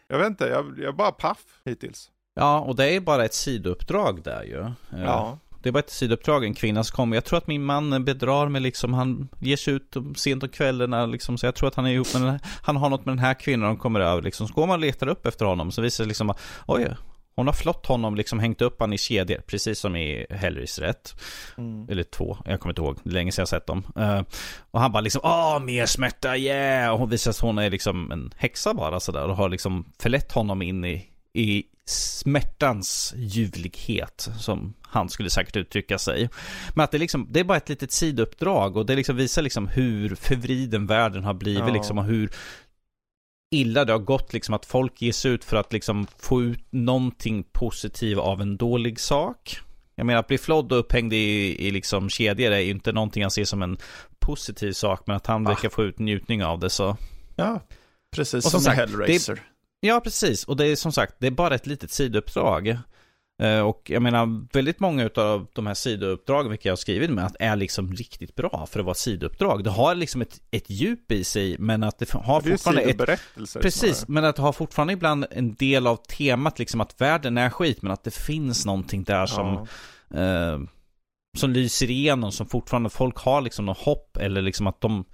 Jag 0.08 0.18
vet 0.18 0.26
inte, 0.26 0.44
jag, 0.46 0.74
jag 0.78 0.88
är 0.88 0.92
bara 0.92 1.12
paff 1.12 1.60
hittills. 1.64 2.10
Ja, 2.34 2.60
och 2.60 2.76
det 2.76 2.96
är 2.96 3.00
bara 3.00 3.24
ett 3.24 3.34
sidouppdrag 3.34 4.22
där 4.22 4.42
ju. 4.42 4.60
Eh, 4.60 5.04
Ja. 5.04 5.38
Det 5.64 5.72
bara 5.72 5.78
ett 5.78 5.90
sidouppdrag, 5.90 6.44
en 6.44 6.54
kvinna 6.54 6.84
som 6.84 6.96
kommer. 6.96 7.16
Jag 7.16 7.24
tror 7.24 7.38
att 7.38 7.46
min 7.46 7.64
man 7.64 8.04
bedrar 8.04 8.48
mig 8.48 8.60
liksom. 8.60 8.94
Han 8.94 9.28
ger 9.38 9.56
sig 9.56 9.74
ut 9.74 9.96
sent 10.16 10.42
om 10.42 10.48
kvällarna 10.48 11.06
liksom. 11.06 11.38
Så 11.38 11.46
jag 11.46 11.54
tror 11.54 11.68
att 11.68 11.74
han 11.74 11.86
är 11.86 11.90
ihop 11.90 12.12
med 12.12 12.22
den 12.22 12.30
här, 12.30 12.40
Han 12.62 12.76
har 12.76 12.90
något 12.90 13.04
med 13.04 13.12
den 13.12 13.24
här 13.24 13.34
kvinnan 13.34 13.68
de 13.68 13.76
kommer 13.76 14.00
över 14.00 14.22
liksom. 14.22 14.48
Så 14.48 14.54
går 14.54 14.66
man 14.66 14.74
och 14.74 14.80
letar 14.80 15.06
upp 15.06 15.26
efter 15.26 15.44
honom. 15.44 15.72
Så 15.72 15.82
visar 15.82 16.04
det 16.04 16.08
liksom 16.08 16.30
att, 16.30 16.40
oj, 16.66 16.96
hon 17.36 17.46
har 17.46 17.54
flott 17.54 17.86
honom, 17.86 18.14
liksom 18.14 18.38
hängt 18.38 18.62
upp 18.62 18.80
han 18.80 18.92
i 18.92 18.98
kedjor. 18.98 19.38
Precis 19.46 19.78
som 19.78 19.96
i 19.96 20.26
Hellraiser 20.30 20.82
1. 20.82 21.14
Mm. 21.58 21.88
Eller 21.90 22.02
2, 22.02 22.38
jag 22.44 22.60
kommer 22.60 22.72
inte 22.72 22.82
ihåg. 22.82 22.98
Det 23.02 23.10
är 23.10 23.14
länge 23.14 23.32
sedan 23.32 23.42
jag 23.42 23.48
sett 23.48 23.66
dem. 23.66 23.82
Eh, 23.96 24.22
och 24.70 24.80
han 24.80 24.92
bara 24.92 25.00
liksom, 25.00 25.20
åh, 25.24 25.60
mer 25.60 25.86
smärta, 25.86 26.36
yeah! 26.36 26.92
Och 26.92 26.98
hon 26.98 27.08
visar 27.08 27.30
att 27.30 27.40
hon 27.40 27.58
är 27.58 27.70
liksom 27.70 28.12
en 28.12 28.32
häxa 28.36 28.74
bara 28.74 29.00
sådär. 29.00 29.24
Och 29.24 29.36
har 29.36 29.48
liksom 29.48 29.92
förlett 29.98 30.32
honom 30.32 30.62
in 30.62 30.84
i, 30.84 31.06
i 31.32 31.64
smärtans 31.86 33.14
ljuvlighet, 33.16 34.28
som 34.38 34.74
han 34.82 35.08
skulle 35.08 35.30
säkert 35.30 35.56
uttrycka 35.56 35.98
sig. 35.98 36.28
Men 36.74 36.84
att 36.84 36.90
det, 36.90 36.98
liksom, 36.98 37.26
det 37.30 37.40
är 37.40 37.44
bara 37.44 37.56
ett 37.56 37.68
litet 37.68 37.92
sidouppdrag 37.92 38.76
och 38.76 38.86
det 38.86 38.96
liksom 38.96 39.16
visar 39.16 39.42
liksom 39.42 39.68
hur 39.68 40.14
förvriden 40.14 40.86
världen 40.86 41.24
har 41.24 41.34
blivit 41.34 41.60
Ja. 41.66 41.72
liksom 41.72 41.98
och 41.98 42.04
hur 42.04 42.30
illa 43.54 43.84
det 43.84 43.92
har 43.92 43.98
gått 44.00 44.32
liksom 44.32 44.54
att 44.54 44.66
folk 44.66 45.02
ger 45.02 45.12
sig 45.12 45.30
ut 45.30 45.44
för 45.44 45.56
att 45.56 45.72
liksom 45.72 46.06
få 46.18 46.42
ut 46.42 46.64
någonting 46.70 47.44
positivt 47.52 48.18
av 48.18 48.40
en 48.42 48.56
dålig 48.56 49.00
sak. 49.00 49.58
Jag 49.94 50.06
menar 50.06 50.20
att 50.20 50.28
bli 50.28 50.38
flodd 50.38 50.72
och 50.72 50.78
upphängd 50.78 51.12
i, 51.12 51.56
i 51.66 51.70
liksom 51.70 52.08
kedjor 52.10 52.50
är 52.52 52.58
ju 52.58 52.70
inte 52.70 52.92
någonting 52.92 53.22
jag 53.22 53.32
ser 53.32 53.44
som 53.44 53.62
en 53.62 53.78
positiv 54.18 54.72
sak 54.72 55.02
men 55.06 55.16
att 55.16 55.26
han 55.26 55.46
Ah. 55.46 55.50
verkar 55.50 55.68
få 55.68 55.84
ut 55.84 55.98
njutning 55.98 56.44
av 56.44 56.58
det 56.60 56.70
så. 56.70 56.96
Ja, 57.36 57.60
precis 58.16 58.44
Och 58.44 58.50
som, 58.50 58.60
som 58.60 58.60
sagt, 58.60 58.76
Hellraiser. 58.76 59.42
Ja, 59.86 60.00
precis. 60.00 60.44
Och 60.44 60.56
det 60.56 60.66
är 60.66 60.76
som 60.76 60.92
sagt, 60.92 61.14
det 61.18 61.26
är 61.26 61.30
bara 61.30 61.54
ett 61.54 61.66
litet 61.66 61.90
sidouppdrag. 61.90 62.78
Eh, 63.42 63.60
Och 63.60 63.82
jag 63.90 64.02
menar, 64.02 64.46
väldigt 64.52 64.80
många 64.80 65.10
av 65.16 65.46
de 65.52 65.66
här 65.66 65.74
sidouppdragen, 65.74 66.50
vilka 66.50 66.68
jag 66.68 66.72
har 66.72 66.76
skrivit 66.76 67.10
med, 67.10 67.36
är 67.40 67.56
liksom 67.56 67.92
riktigt 67.92 68.34
bra 68.34 68.66
för 68.70 68.80
att 68.80 68.86
vara 68.86 68.94
sidouppdrag. 68.94 69.64
Det 69.64 69.70
har 69.70 69.94
liksom 69.94 70.22
ett, 70.22 70.40
ett 70.50 70.70
djup 70.70 71.12
i 71.12 71.24
sig, 71.24 71.56
men 71.58 71.82
att 71.82 71.98
det 71.98 72.10
har 72.12 72.42
Det 72.42 72.48
är 72.48 72.50
fortfarande 72.52 72.82
ett... 72.82 72.88
sidoberättelser 72.88 73.60
Precis, 73.60 73.96
snarare. 73.96 74.12
men 74.12 74.24
att 74.24 74.36
det 74.36 74.42
har 74.42 74.52
fortfarande 74.52 74.92
ibland 74.92 75.26
en 75.30 75.54
del 75.54 75.86
av 75.86 75.96
temat, 75.96 76.58
liksom 76.58 76.80
att 76.80 77.00
världen 77.00 77.38
är 77.38 77.50
skit, 77.50 77.82
men 77.82 77.92
att 77.92 78.04
det 78.04 78.14
finns 78.14 78.66
någonting 78.66 79.04
där 79.04 79.26
som, 79.26 79.66
Ja. 80.08 80.18
eh, 80.20 80.58
som 81.36 81.50
lyser 81.50 81.90
igenom, 81.90 82.32
som 82.32 82.46
fortfarande 82.46 82.90
folk 82.90 83.16
har 83.18 83.40
liksom 83.40 83.66
något 83.66 83.78
hopp, 83.78 84.16
eller 84.16 84.42
liksom 84.42 84.66
att 84.66 84.80
de, 84.80 85.04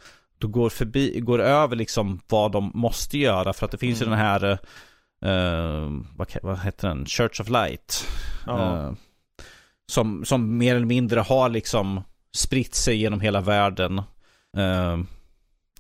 de 0.41 0.53
går 0.53 0.71
förbi, 0.71 1.21
går 1.21 1.39
över 1.39 1.77
liksom 1.77 2.21
vad 2.29 2.53
de 2.53 2.71
måste 2.75 3.19
göra, 3.19 3.53
för 3.53 3.65
att 3.67 3.73
det 3.73 3.79
finns 3.79 4.03
ju 4.03 4.07
Mm. 4.07 4.19
den 4.19 4.27
här 4.27 4.59
eh, 5.25 5.91
vad, 6.17 6.29
vad 6.43 6.59
heter 6.61 6.89
den? 6.89 7.07
Church 7.07 7.41
of 7.41 7.49
Light. 7.49 8.07
Ja. 8.47 8.77
Eh, 8.79 8.93
som, 9.93 10.25
som 10.25 10.59
mer 10.59 10.75
eller 10.77 10.87
mindre 10.87 11.21
har 11.21 11.49
liksom 11.49 12.01
spritt 12.37 12.75
sig 12.75 12.97
genom 12.97 13.21
hela 13.21 13.41
världen. 13.41 13.99
Eh, 14.57 14.99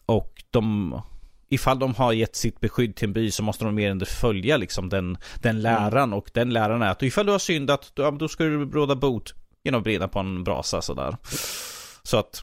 och 0.06 0.42
de, 0.50 1.00
ifall 1.48 1.78
de 1.78 1.94
har 1.94 2.12
gett 2.12 2.36
sitt 2.36 2.60
beskydd 2.60 2.96
till 2.96 3.08
en 3.08 3.12
by 3.12 3.30
så 3.30 3.42
måste 3.42 3.64
de 3.64 3.74
mer 3.74 3.82
eller 3.82 3.94
mindre 3.94 4.06
följa 4.06 4.56
liksom 4.56 4.88
den, 4.88 5.18
den 5.42 5.62
läran. 5.62 6.12
Och 6.12 6.30
den 6.34 6.50
läran 6.50 6.82
är 6.82 6.90
att 6.90 7.02
ifall 7.02 7.26
du 7.26 7.32
har 7.32 7.38
syndat, 7.38 7.92
då, 7.94 8.10
då 8.10 8.28
ska 8.28 8.44
du 8.44 8.64
råda 8.70 8.94
bot 8.94 9.34
genom 9.64 9.78
att 9.78 9.84
brinna 9.84 10.08
på 10.08 10.18
en 10.18 10.44
brasa 10.44 10.82
sådär. 10.82 11.16
Så 12.02 12.16
att, 12.18 12.42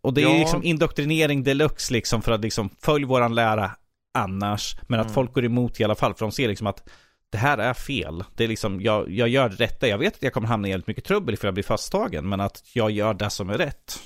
och 0.00 0.14
det 0.14 0.22
är 0.22 0.28
Ja. 0.28 0.38
liksom 0.38 0.62
indoktrinering 0.64 1.42
deluxe 1.42 1.92
liksom 1.92 2.22
för 2.22 2.32
att 2.32 2.40
liksom 2.40 2.70
följ 2.82 3.04
våran 3.04 3.34
lära 3.34 3.70
annars. 4.14 4.76
Men 4.88 5.00
att 5.00 5.06
Mm. 5.06 5.14
folk 5.14 5.32
går 5.34 5.44
emot 5.44 5.80
i 5.80 5.84
alla 5.84 5.94
fall 5.94 6.14
för 6.14 6.24
de 6.26 6.32
ser 6.32 6.48
liksom 6.48 6.66
att 6.66 6.88
det 7.30 7.38
här 7.38 7.58
är 7.58 7.74
fel. 7.74 8.24
Det 8.36 8.44
är 8.44 8.48
liksom, 8.48 8.80
jag, 8.80 9.10
jag 9.10 9.28
gör 9.28 9.48
det 9.48 9.54
rätta. 9.56 9.88
Jag 9.88 9.98
vet 9.98 10.14
att 10.14 10.22
jag 10.22 10.32
kommer 10.32 10.48
hamna 10.48 10.68
i 10.68 10.70
jävligt 10.70 10.86
mycket 10.86 11.04
trubbel 11.04 11.34
ifall 11.34 11.46
jag 11.48 11.54
blir 11.54 11.64
fasttagen. 11.64 12.28
Men 12.28 12.40
att 12.40 12.62
jag 12.74 12.90
gör 12.90 13.14
det 13.14 13.30
som 13.30 13.50
är 13.50 13.58
rätt. 13.58 14.00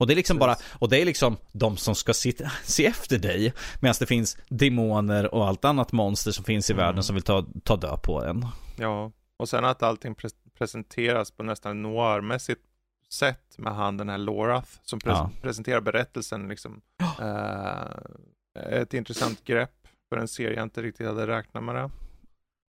Och 0.00 0.06
det 0.06 0.12
är 0.14 0.16
liksom 0.16 0.38
bara, 0.38 0.54
Precis. 0.54 0.72
och 0.78 0.88
det 0.88 1.00
är 1.00 1.04
liksom 1.04 1.36
de 1.52 1.76
som 1.76 1.94
ska 1.94 2.14
se, 2.14 2.32
se 2.64 2.86
efter 2.86 3.18
dig. 3.18 3.52
Medan 3.80 3.94
det 4.00 4.06
finns 4.06 4.36
demoner 4.48 5.34
och 5.34 5.46
allt 5.46 5.64
annat 5.64 5.92
monster 5.92 6.30
som 6.30 6.44
finns 6.44 6.70
i 6.70 6.72
Mm. 6.72 6.84
världen 6.86 7.02
som 7.02 7.14
vill 7.14 7.22
ta, 7.22 7.46
ta 7.64 7.76
död 7.76 8.02
på 8.02 8.24
en. 8.24 8.46
Ja, 8.78 9.12
och 9.36 9.48
sen 9.48 9.64
att 9.64 9.82
allting 9.82 10.14
pre- 10.14 10.34
presenteras 10.58 11.30
på 11.30 11.42
nästan 11.42 11.82
noirmässigt 11.82 12.60
sätt 13.16 13.58
med 13.58 13.74
han 13.74 13.96
den 13.96 14.08
här 14.08 14.18
Lorath 14.18 14.68
som 14.82 14.98
pres- 14.98 15.08
Ja. 15.12 15.30
presenterar 15.42 15.80
berättelsen 15.80 16.48
liksom. 16.48 16.80
Eh, 17.20 17.82
ett 18.80 18.94
intressant 18.94 19.44
grepp 19.44 19.88
för 20.08 20.16
en 20.16 20.28
serie 20.28 20.56
jag 20.56 20.62
inte 20.62 20.82
riktigt 20.82 21.06
hade 21.06 21.26
räknat 21.26 21.62
med 21.64 21.74
det. 21.74 21.90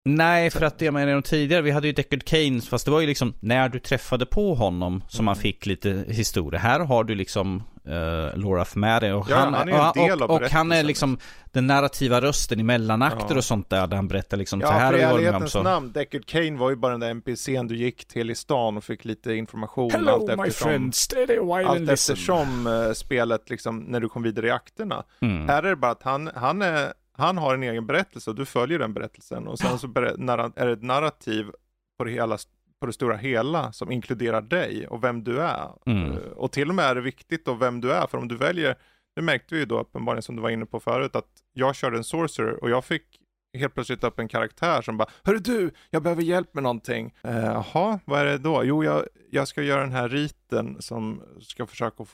Nej, 0.04 0.50
för 0.50 0.62
att 0.66 0.78
det 0.78 0.84
jag 0.84 0.94
menar 0.94 1.20
tidigare, 1.20 1.62
vi 1.62 1.70
hade 1.70 1.86
ju 1.86 1.92
Deckard 1.92 2.24
Kane, 2.24 2.60
fast 2.60 2.84
det 2.84 2.90
var 2.90 3.00
ju 3.00 3.06
liksom 3.06 3.34
när 3.40 3.68
du 3.68 3.78
träffade 3.78 4.26
på 4.26 4.54
honom 4.54 5.02
som 5.08 5.24
man 5.24 5.32
Mm. 5.34 5.42
fick 5.42 5.66
lite 5.66 6.04
historia. 6.08 6.60
Här 6.60 6.80
har 6.80 7.04
du 7.04 7.14
liksom 7.14 7.62
uh, 7.88 7.92
Laura 8.38 8.62
Fmary 8.64 9.10
och 9.10 9.26
Ja, 9.30 9.36
han, 9.36 9.54
han 9.54 9.68
är 9.68 9.88
och, 9.88 9.94
del 9.94 10.22
av 10.22 10.30
och, 10.30 10.42
och 10.42 10.50
han 10.50 10.72
är 10.72 10.82
liksom 10.82 11.18
den 11.52 11.66
narrativa 11.66 12.20
rösten 12.20 12.60
i 12.60 12.62
mellanakter 12.62 13.26
Ja. 13.30 13.36
och 13.36 13.44
sånt 13.44 13.70
där, 13.70 13.86
där 13.86 13.96
han 13.96 14.08
berättar 14.08 14.36
liksom 14.36 14.60
så 14.60 14.66
Ja, 14.66 14.70
här 14.70 14.92
för 14.92 14.98
i 14.98 15.02
har 15.02 15.12
varit 15.12 15.24
ärlighetens 15.24 15.52
så. 15.52 15.62
namn, 15.62 15.92
Deckard 15.92 16.26
Kane 16.26 16.58
var 16.58 16.70
ju 16.70 16.76
bara 16.76 16.92
den 16.92 17.00
där 17.00 17.10
NPCn 17.10 17.66
du 17.68 17.76
gick 17.76 18.08
till 18.08 18.30
i 18.30 18.34
stan 18.34 18.76
och 18.76 18.84
fick 18.84 19.04
lite 19.04 19.32
information 19.34 19.84
allt 19.84 19.94
Hello 19.94 20.26
my 20.36 20.48
eftersom, 20.48 20.68
friend, 20.70 20.94
stay 20.94 21.26
there 21.26 21.40
while 21.40 21.68
allt 21.68 21.80
listen. 21.80 22.12
eftersom 22.14 22.66
eh, 22.66 22.92
spelet 22.92 23.50
liksom, 23.50 23.78
när 23.78 24.00
du 24.00 24.08
kom 24.08 24.22
vidare 24.22 24.46
i 24.46 24.50
akterna. 24.50 25.02
Mm. 25.20 25.48
Här 25.48 25.62
är 25.62 25.68
det 25.70 25.76
bara 25.76 25.92
att 25.92 26.02
han, 26.02 26.30
han, 26.34 26.62
är, 26.62 26.92
han 27.18 27.38
har 27.38 27.54
en 27.54 27.62
egen 27.62 27.86
berättelse 27.86 28.30
och 28.30 28.36
du 28.36 28.44
följer 28.44 28.78
den 28.78 28.94
berättelsen 28.94 29.48
och 29.48 29.58
sen 29.58 29.78
så 29.78 29.86
är 29.86 30.66
det 30.66 30.72
ett 30.72 30.82
narrativ 30.82 31.50
på 31.98 32.04
det, 32.04 32.10
hela, 32.10 32.38
på 32.80 32.86
det 32.86 32.92
stora 32.92 33.16
hela 33.16 33.72
som 33.72 33.92
inkluderar 33.92 34.40
dig 34.40 34.86
och 34.88 35.04
vem 35.04 35.24
du 35.24 35.40
är. 35.40 35.68
Mm. 35.86 36.12
Eh, 36.12 36.18
Och 36.18 36.52
till 36.52 36.68
och 36.68 36.74
med 36.74 36.84
är 36.84 36.94
det 36.94 37.00
viktigt 37.00 37.44
då 37.44 37.54
vem 37.54 37.80
du 37.80 37.92
är, 37.92 38.06
för 38.06 38.18
om 38.18 38.28
du 38.28 38.36
väljer, 38.36 38.76
det 39.16 39.22
märkte 39.22 39.54
vi 39.54 39.60
ju 39.60 39.66
då 39.66 39.80
uppenbarligen 39.80 40.22
som 40.22 40.36
du 40.36 40.42
var 40.42 40.50
inne 40.50 40.66
på 40.66 40.80
förut, 40.80 41.16
att 41.16 41.28
jag 41.52 41.74
körde 41.74 41.96
en 41.96 42.04
sorcerer 42.04 42.62
och 42.62 42.70
jag 42.70 42.84
fick 42.84 43.18
helt 43.58 43.74
plötsligt 43.74 44.04
upp 44.04 44.18
en 44.18 44.28
karaktär 44.28 44.82
som 44.82 44.96
bara 44.96 45.08
Hörru 45.24 45.38
du, 45.38 45.70
jag 45.90 46.02
behöver 46.02 46.22
hjälp 46.22 46.54
med 46.54 46.62
någonting. 46.62 47.14
Eh, 47.22 47.36
Jaha, 47.44 48.00
vad 48.04 48.20
är 48.20 48.24
det 48.24 48.38
då? 48.38 48.64
Jo, 48.64 48.84
jag, 48.84 49.04
jag 49.30 49.48
ska 49.48 49.62
göra 49.62 49.80
den 49.80 49.92
här 49.92 50.08
riten 50.08 50.76
som 50.82 51.22
ska 51.40 51.66
försöka 51.66 52.04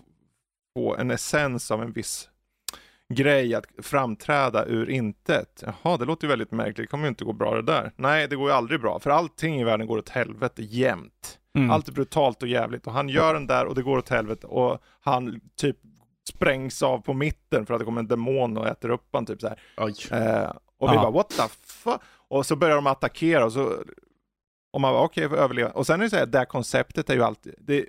få 0.77 0.97
en 0.97 1.11
essens 1.11 1.71
av 1.71 1.83
en 1.83 1.93
viss 1.93 2.29
grej 3.15 3.55
att 3.55 3.65
framträda 3.83 4.67
ur 4.67 4.91
intet. 4.91 5.65
Jaha, 5.67 5.97
det 5.97 6.05
låter 6.05 6.25
ju 6.25 6.29
väldigt 6.29 6.53
märkligt. 6.53 6.77
Det 6.77 6.87
kommer 6.87 7.05
ju 7.05 7.09
inte 7.09 7.25
gå 7.25 7.33
bra 7.33 7.55
det 7.55 7.63
där. 7.63 7.93
Nej, 7.97 8.29
det 8.29 8.37
går 8.37 8.49
ju 8.49 8.55
aldrig 8.57 8.81
bra, 8.81 8.99
för 9.01 9.11
allting 9.11 9.61
i 9.61 9.65
världen 9.65 9.87
går 9.87 9.99
åt 9.99 10.09
helvete 10.09 10.63
jämt. 10.63 11.39
Mm. 11.59 11.71
Allt 11.71 11.89
är 11.89 11.93
brutalt 11.93 12.43
och 12.43 12.49
jävligt 12.49 12.87
och 12.87 12.93
han 12.93 13.09
gör 13.09 13.35
den 13.35 13.47
där 13.47 13.67
och 13.67 13.75
det 13.75 13.83
går 13.83 13.99
åt 13.99 14.09
helvete 14.09 14.47
och 14.47 14.83
han 15.01 15.41
typ 15.57 15.77
sprängs 16.29 16.83
av 16.83 16.99
på 16.99 17.15
mitten 17.15 17.67
för 17.67 17.75
att 17.75 17.81
det 17.81 17.85
kommer 17.85 18.01
en 18.01 18.09
demon 18.09 18.57
och 18.57 18.67
äter 18.67 18.91
upp 18.91 19.09
han 19.13 19.27
typ 19.27 19.41
så 19.41 19.49
här. 19.49 19.59
Eh, 20.13 20.51
och 20.79 20.91
vi 20.91 20.95
Ja. 20.95 21.03
bara 21.03 21.11
what 21.11 21.31
the 21.31 21.43
fuck? 21.67 22.01
Och 22.29 22.47
så 22.47 22.57
börjar 22.57 22.75
de 22.75 22.87
attackera 22.87 23.45
och 23.45 23.53
så 23.53 23.73
och 24.73 24.81
man 24.81 24.93
bara 24.93 25.03
okej, 25.03 25.27
okay, 25.27 25.39
överleva. 25.39 25.71
Och 25.71 25.87
sen 25.87 26.01
är 26.01 26.05
det 26.05 26.11
så 26.11 26.17
här, 26.17 26.27
det 26.27 26.39
här 26.39 26.45
konceptet 26.45 27.11
är 27.11 27.15
ju 27.15 27.23
alltid, 27.23 27.55
det, 27.59 27.87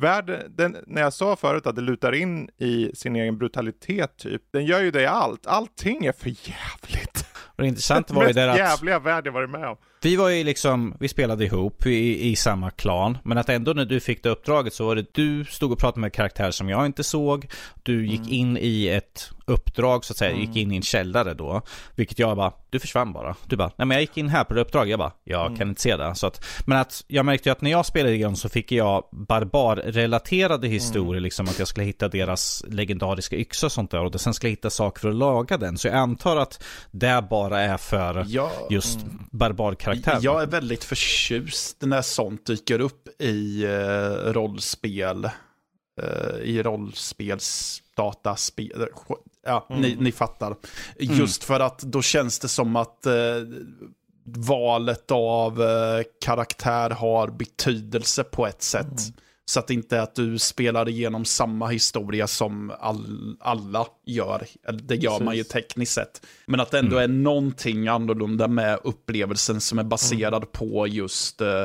världen, 0.00 0.42
den, 0.56 0.76
när 0.86 1.02
jag 1.02 1.12
sa 1.12 1.36
förut 1.36 1.66
att 1.66 1.76
det 1.76 1.82
lutar 1.82 2.12
in 2.14 2.48
i 2.58 2.90
sin 2.94 3.16
egen 3.16 3.38
brutalitet 3.38 4.16
typ, 4.16 4.42
den 4.52 4.64
gör 4.66 4.80
ju 4.80 4.90
det 4.90 5.02
i 5.02 5.06
allt. 5.06 5.46
Allting 5.46 6.04
är 6.06 6.12
för 6.12 6.28
jävligt. 6.28 7.24
Och 7.56 7.62
det 7.62 7.68
intressanta 7.68 8.14
var 8.14 8.26
ju 8.26 8.32
där 8.32 8.48
att 8.48 8.56
jävliga 8.58 8.98
värld 8.98 9.26
jag 9.26 9.32
varit 9.32 9.50
med 9.50 9.68
om. 9.68 9.76
vi 10.02 10.16
var 10.16 10.28
ju 10.28 10.44
liksom, 10.44 10.94
vi 11.00 11.08
spelade 11.08 11.44
ihop 11.44 11.86
i, 11.86 12.28
i 12.30 12.36
samma 12.36 12.70
klan. 12.70 13.18
Men 13.24 13.38
att 13.38 13.48
ändå 13.48 13.72
när 13.72 13.84
du 13.84 14.00
fick 14.00 14.22
det 14.22 14.28
uppdraget 14.28 14.74
så 14.74 14.86
var 14.86 14.96
det 14.96 15.14
du 15.14 15.44
stod 15.44 15.72
och 15.72 15.78
pratade 15.78 16.00
med 16.00 16.12
karaktärer 16.12 16.50
som 16.50 16.68
jag 16.68 16.86
inte 16.86 17.04
såg. 17.04 17.46
Du 17.82 18.06
gick 18.06 18.20
Mm. 18.20 18.32
in 18.32 18.56
i 18.60 18.88
ett 18.88 19.30
uppdrag 19.48 20.04
så 20.04 20.12
att 20.12 20.16
säga, 20.16 20.30
Mm. 20.30 20.40
gick 20.42 20.56
in 20.56 20.72
i 20.72 20.76
en 20.76 20.82
källare 20.82 21.34
då. 21.34 21.62
Vilket 21.94 22.18
jag 22.18 22.36
bara, 22.36 22.52
du 22.70 22.78
försvann 22.80 23.12
bara. 23.12 23.36
Du 23.46 23.56
bara, 23.56 23.70
nej 23.76 23.86
men 23.86 23.90
jag 23.94 24.00
gick 24.00 24.16
in 24.16 24.28
här 24.28 24.44
på 24.44 24.54
det 24.54 24.60
uppdraget. 24.60 24.90
Jag 24.90 24.98
bara, 24.98 25.12
jag 25.24 25.46
Mm. 25.46 25.58
kan 25.58 25.68
inte 25.68 25.80
se 25.80 25.96
det. 25.96 26.14
Så 26.14 26.26
att, 26.26 26.44
men 26.66 26.78
att 26.78 27.04
jag 27.08 27.26
märkte 27.26 27.48
ju 27.48 27.52
att 27.52 27.60
när 27.60 27.70
jag 27.70 27.86
spelade 27.86 28.14
igång 28.14 28.36
så 28.36 28.48
fick 28.48 28.72
jag 28.72 29.04
barbarrelaterade 29.12 30.68
historier. 30.68 31.12
Mm. 31.12 31.22
Liksom 31.22 31.46
att 31.48 31.58
jag 31.58 31.68
skulle 31.68 31.86
hitta 31.86 32.08
deras 32.08 32.64
legendariska 32.68 33.36
yxa 33.36 33.66
och 33.66 33.72
sånt 33.72 33.90
där. 33.90 34.04
Och 34.04 34.20
sen 34.20 34.34
skulle 34.34 34.48
jag 34.50 34.56
hitta 34.56 34.70
saker 34.70 35.00
för 35.00 35.08
att 35.08 35.14
laga 35.14 35.56
den. 35.56 35.78
Så 35.78 35.88
jag 35.88 35.96
antar 35.96 36.36
att 36.36 36.62
det 36.90 37.24
bara 37.30 37.60
är 37.60 37.76
för 37.76 38.24
Ja, 38.28 38.50
just 38.70 39.00
Mm. 39.02 39.18
barbarkaraktär. 39.30 40.18
jag 40.22 40.42
är 40.42 40.46
väldigt 40.46 40.84
förtjust 40.84 41.76
när 41.82 42.02
sånt 42.02 42.46
dyker 42.46 42.80
upp 42.80 43.08
i 43.22 43.64
eh, 43.64 44.32
rollspel. 44.32 45.24
Eh, 46.02 46.36
I 46.42 46.62
rollspels 46.62 47.82
dataspel. 47.96 48.86
Ja, 49.48 49.66
ni, 49.70 49.92
Mm. 49.92 50.04
ni 50.04 50.12
fattar. 50.12 50.56
Just 50.98 51.44
för 51.44 51.60
att 51.60 51.78
då 51.78 52.02
känns 52.02 52.38
det 52.38 52.48
som 52.48 52.76
att 52.76 53.06
eh, 53.06 53.12
valet 54.24 55.10
av 55.10 55.62
eh, 55.62 56.02
karaktär 56.24 56.90
har 56.90 57.28
betydelse 57.28 58.24
på 58.24 58.46
ett 58.46 58.62
sätt. 58.62 59.00
Så 59.44 59.60
att 59.60 59.66
det 59.66 59.74
inte 59.74 59.96
är 59.96 60.00
att 60.00 60.14
du 60.14 60.38
spelar 60.38 60.88
igenom 60.88 61.24
samma 61.24 61.68
historia 61.68 62.26
som 62.26 62.72
all, 62.80 63.36
alla 63.40 63.86
gör. 64.06 64.46
Det 64.82 64.94
gör 64.96 65.20
man 65.20 65.36
ju 65.36 65.42
Precis. 65.42 65.52
tekniskt 65.52 65.92
sett. 65.92 66.26
Men 66.46 66.60
att 66.60 66.70
det 66.70 66.78
ändå 66.78 66.96
är 66.96 67.08
någonting 67.08 67.88
annorlunda 67.88 68.48
med 68.48 68.78
upplevelsen 68.84 69.60
som 69.60 69.78
är 69.78 69.84
baserad 69.84 70.52
på 70.52 70.86
just 70.86 71.40
eh, 71.40 71.64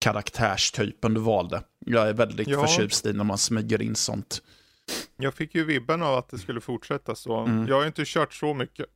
karaktärstypen 0.00 1.14
du 1.14 1.20
valde. 1.20 1.62
Jag 1.86 2.08
är 2.08 2.12
väldigt 2.12 2.48
Ja. 2.48 2.66
förtjust 2.66 3.06
i 3.06 3.12
när 3.12 3.24
man 3.24 3.38
smyger 3.38 3.82
in 3.82 3.94
sånt. 3.94 4.42
Jag 5.16 5.34
fick 5.34 5.54
ju 5.54 5.64
vibben 5.64 6.02
av 6.02 6.14
att 6.14 6.28
det 6.28 6.38
skulle 6.38 6.60
fortsätta 6.60 7.14
så. 7.14 7.36
Mm. 7.36 7.66
Jag 7.68 7.74
har 7.74 7.82
ju 7.82 7.86
inte 7.86 8.02
kört 8.06 8.34
så 8.34 8.54
mycket, 8.54 8.86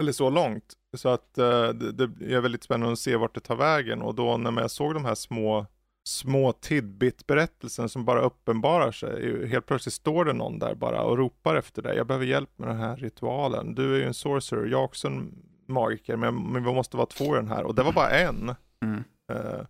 eller 0.00 0.12
så 0.12 0.30
långt. 0.30 0.74
Så 0.96 1.08
att 1.08 1.38
eh, 1.38 1.68
det, 1.68 2.06
det 2.06 2.34
är 2.34 2.40
väldigt 2.40 2.62
spännande 2.62 2.92
att 2.92 2.98
se 2.98 3.16
vart 3.16 3.34
det 3.34 3.40
tar 3.40 3.56
vägen. 3.56 4.02
Och 4.02 4.14
då 4.14 4.36
när 4.36 4.60
jag 4.60 4.70
såg 4.70 4.94
de 4.94 5.04
här 5.04 5.14
små, 5.14 5.66
små 6.04 6.52
tidbit-berättelsen 6.52 7.88
som 7.88 8.04
bara 8.04 8.20
uppenbarar 8.20 8.92
sig. 8.92 9.48
Helt 9.48 9.66
plötsligt 9.66 9.94
står 9.94 10.24
det 10.24 10.32
någon 10.32 10.58
där 10.58 10.74
bara 10.74 11.02
och 11.02 11.18
ropar 11.18 11.56
efter 11.56 11.82
dig. 11.82 11.96
Jag 11.96 12.06
behöver 12.06 12.26
hjälp 12.26 12.50
med 12.56 12.68
den 12.68 12.78
här 12.78 12.96
ritualen. 12.96 13.74
Du 13.74 13.94
är 13.94 13.98
ju 13.98 14.04
en 14.04 14.14
sorcerer, 14.14 14.66
jag 14.66 14.80
är 14.80 14.84
också 14.84 15.08
en 15.08 15.34
magiker, 15.68 16.16
men, 16.16 16.52
men 16.52 16.64
vi 16.64 16.72
måste 16.72 16.96
vara 16.96 17.06
två 17.06 17.34
i 17.34 17.38
den 17.38 17.48
här. 17.48 17.64
Och 17.64 17.74
det 17.74 17.82
var 17.82 17.92
bara 17.92 18.10
en. 18.10 18.54
Mm. 18.82 19.04
Eh, 19.32 19.60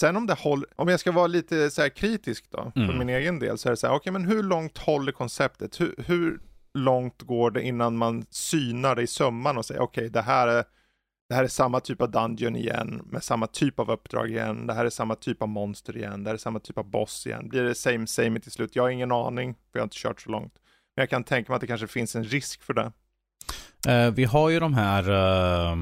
Sen 0.00 0.16
om 0.16 0.26
det 0.26 0.34
håller, 0.34 0.68
om 0.76 0.88
jag 0.88 1.00
ska 1.00 1.12
vara 1.12 1.26
lite 1.26 1.70
så 1.70 1.90
kritisk 1.90 2.44
då, 2.50 2.72
för 2.74 2.80
Mm. 2.82 2.98
min 2.98 3.08
egen 3.08 3.38
del, 3.38 3.58
så 3.58 3.68
är 3.68 3.70
det 3.70 3.76
så 3.76 3.86
här, 3.86 3.94
okej 3.94 4.12
men 4.12 4.24
hur 4.24 4.42
långt 4.42 4.78
håller 4.78 5.12
konceptet? 5.12 5.80
Hur, 5.80 5.94
hur 6.06 6.40
långt 6.74 7.22
går 7.22 7.50
det 7.50 7.62
innan 7.62 7.96
man 7.96 8.26
synar 8.30 8.96
det 8.96 9.02
i 9.02 9.06
sömman 9.06 9.58
och 9.58 9.64
säger 9.66 9.80
okej 9.80 10.10
det 10.10 10.22
här 10.22 10.48
är 10.48 10.64
det 11.28 11.34
här 11.36 11.44
är 11.44 11.48
samma 11.48 11.80
typ 11.80 12.02
av 12.02 12.10
dungeon 12.10 12.56
igen, 12.56 13.02
med 13.04 13.22
samma 13.24 13.46
typ 13.46 13.78
av 13.78 13.90
uppdrag 13.90 14.30
igen, 14.30 14.66
det 14.66 14.74
här 14.74 14.84
är 14.84 14.90
samma 14.90 15.14
typ 15.14 15.42
av 15.42 15.48
monster 15.48 15.96
igen, 15.96 16.24
det 16.24 16.30
här 16.30 16.34
är 16.34 16.38
samma 16.38 16.58
typ 16.60 16.78
av 16.78 16.90
boss 16.90 17.26
igen. 17.26 17.48
Blir 17.48 17.62
det 17.62 17.74
same 17.74 18.06
same 18.06 18.40
till 18.40 18.52
slut? 18.52 18.76
Jag 18.76 18.82
har 18.82 18.90
ingen 18.90 19.12
aning, 19.12 19.54
för 19.54 19.60
jag 19.72 19.80
har 19.80 19.84
inte 19.86 19.96
kört 19.98 20.20
så 20.20 20.30
långt. 20.30 20.52
Men 20.96 21.02
jag 21.02 21.10
kan 21.10 21.24
tänka 21.24 21.52
mig 21.52 21.54
att 21.56 21.60
det 21.60 21.66
kanske 21.66 21.86
finns 21.86 22.16
en 22.16 22.24
risk 22.24 22.62
för 22.62 22.74
det. 22.74 22.92
Eh, 23.88 24.10
vi 24.10 24.24
har 24.24 24.50
ju 24.50 24.60
de 24.60 24.74
här 24.74 25.10
eh, 25.10 25.76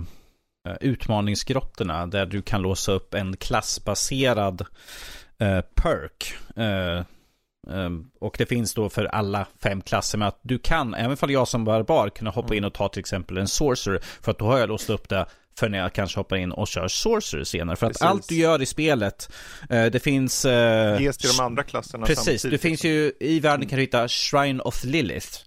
utmaningsgrottorna 0.81 2.07
där 2.07 2.27
du 2.27 2.43
kan 2.43 2.63
låsa 2.63 2.93
upp 2.93 3.15
en 3.15 3.37
klassbaserad 3.37 4.61
eh, 5.41 5.61
perk. 5.61 6.35
Eh, 6.57 7.05
ehm, 7.77 8.11
och 8.21 8.35
det 8.39 8.47
finns 8.47 8.75
då 8.75 8.89
för 8.89 9.05
alla 9.05 9.47
fem 9.63 9.81
klasser 9.83 10.19
med 10.19 10.29
att 10.29 10.39
du 10.43 10.59
kan, 10.59 10.95
även 10.95 11.17
fall 11.17 11.31
jag 11.31 11.49
som 11.49 11.65
barbar, 11.65 12.09
kunna 12.09 12.31
hoppa 12.31 12.55
in 12.55 12.65
och 12.65 12.75
ta 12.75 12.89
till 12.89 13.01
exempel 13.01 13.39
en 13.39 13.49
sorcerer. 13.49 14.01
För 14.23 14.31
att 14.31 14.39
då 14.39 14.45
har 14.47 14.59
jag 14.59 14.69
låst 14.69 14.91
upp 14.91 15.09
det 15.09 15.27
för 15.59 15.69
när 15.69 15.79
jag 15.79 15.93
kanske 15.93 16.21
hoppar 16.21 16.37
in 16.37 16.53
och 16.53 16.69
kör 16.69 16.89
sorcerer 16.89 17.45
senare. 17.45 17.77
För 17.77 17.87
att 17.87 17.93
Precis. 17.93 18.03
allt 18.03 18.29
du 18.29 18.35
gör 18.35 18.63
i 18.63 18.67
spelet, 18.67 19.33
eh, 19.71 19.87
det 19.87 20.01
finns... 20.01 20.45
eh, 20.45 21.01
Ges 21.03 21.17
till 21.19 21.31
de 21.37 21.43
andra 21.43 21.63
klasserna 21.63 22.07
Precis, 22.07 22.25
samtidigt. 22.25 22.51
det 22.51 22.69
finns 22.69 22.85
ju 22.85 23.13
i 23.21 23.41
världen 23.41 23.69
kan 23.69 23.77
du 23.77 23.83
hitta 23.83 24.09
Shrine 24.09 24.61
of 24.61 24.85
Lilith 24.85 25.39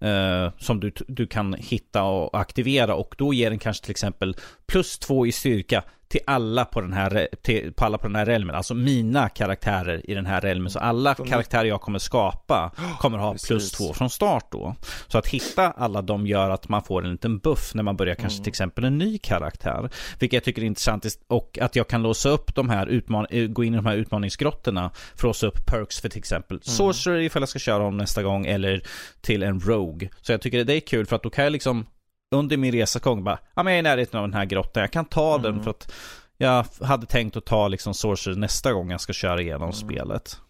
eh, 0.00 0.52
som 0.58 0.80
du, 0.80 0.92
du 1.08 1.26
kan 1.26 1.54
hitta 1.54 2.02
och 2.02 2.40
aktivera 2.40 2.94
och 2.94 3.14
då 3.18 3.34
ger 3.34 3.50
den 3.50 3.58
kanske 3.58 3.84
till 3.84 3.90
exempel 3.90 4.36
plus 4.66 4.98
två 4.98 5.26
i 5.26 5.32
styrka 5.32 5.84
till 6.08 6.20
alla 6.26 6.64
på 6.64 6.80
den 6.80 6.92
här, 6.92 7.28
till, 7.42 7.72
på 7.72 7.84
alla 7.84 7.98
på 7.98 8.06
den 8.06 8.16
här 8.16 8.26
realmen. 8.26 8.56
Alltså 8.56 8.74
mina 8.74 9.28
karaktärer 9.28 10.10
i 10.10 10.14
den 10.14 10.26
här 10.26 10.40
realmen. 10.40 10.70
Så 10.70 10.78
alla 10.78 11.14
De- 11.14 11.28
karaktärer 11.28 11.64
jag 11.64 11.80
kommer 11.80 11.98
skapa 11.98 12.72
kommer 13.00 13.18
ha 13.18 13.34
plus 13.46 13.72
två 13.72 13.92
från 13.94 14.10
start 14.10 14.46
då. 14.52 14.74
Så 15.08 15.18
att 15.18 15.26
hitta 15.26 15.70
alla 15.70 16.02
de 16.02 16.26
gör 16.26 16.50
att 16.50 16.68
man 16.68 16.82
får 16.82 17.04
en 17.04 17.12
liten 17.12 17.38
buff 17.38 17.74
när 17.74 17.82
man 17.82 17.96
börjar 17.96 18.14
kanske 18.14 18.36
Mm. 18.36 18.44
till 18.44 18.50
exempel 18.50 18.84
en 18.84 18.98
ny 18.98 19.18
karaktär. 19.18 19.90
Vilket 20.18 20.32
jag 20.36 20.44
tycker 20.44 20.62
är 20.62 20.66
intressant 20.66 21.06
och 21.26 21.58
att 21.62 21.76
jag 21.76 21.88
kan 21.88 22.02
låsa 22.02 22.28
upp 22.28 22.54
de 22.54 22.68
här 22.68 22.86
utman 22.86 23.26
eh, 23.30 23.46
gå 23.46 23.64
in 23.64 23.74
i 23.74 23.76
de 23.76 23.86
här 23.86 23.96
utmaningsgrottorna 23.96 24.90
för 24.94 25.18
att 25.18 25.22
låsa 25.22 25.46
upp 25.46 25.66
perks 25.66 26.00
för 26.00 26.08
till 26.08 26.18
exempel 26.18 26.54
Mm. 26.56 26.62
Sorcerer 26.62 27.20
ifall 27.20 27.42
jag 27.42 27.48
ska 27.48 27.58
köra 27.58 27.78
dem 27.78 27.96
nästa 27.96 28.22
gång 28.22 28.46
eller 28.46 28.82
till 29.20 29.42
en 29.42 29.60
Rogue. 29.60 30.08
Så 30.20 30.32
jag 30.32 30.40
tycker 30.40 30.64
det 30.64 30.74
är 30.74 30.80
kul 30.80 31.06
för 31.06 31.16
att 31.16 31.22
då 31.22 31.30
kan 31.30 31.44
jag 31.44 31.52
liksom 31.52 31.86
under 32.34 32.56
min 32.56 32.72
resa 32.72 32.98
gång 32.98 33.24
bara, 33.24 33.38
ja 33.54 33.62
men 33.62 33.72
jag 33.72 33.76
är 33.76 33.78
i 33.78 33.82
närheten 33.82 34.20
av 34.20 34.26
den 34.28 34.34
här 34.34 34.44
grottan, 34.44 34.80
jag 34.80 34.92
kan 34.92 35.04
ta 35.04 35.38
den 35.38 35.52
Mm. 35.52 35.64
för 35.64 35.70
att 35.70 35.92
jag 36.36 36.64
hade 36.82 37.06
tänkt 37.06 37.36
att 37.36 37.44
ta 37.46 37.68
liksom 37.68 37.94
Sorcerer 37.94 38.34
nästa 38.34 38.72
gång 38.72 38.90
jag 38.90 39.00
ska 39.00 39.12
köra 39.12 39.40
igenom 39.40 39.62
Mm. 39.62 39.72
spelet. 39.72 40.40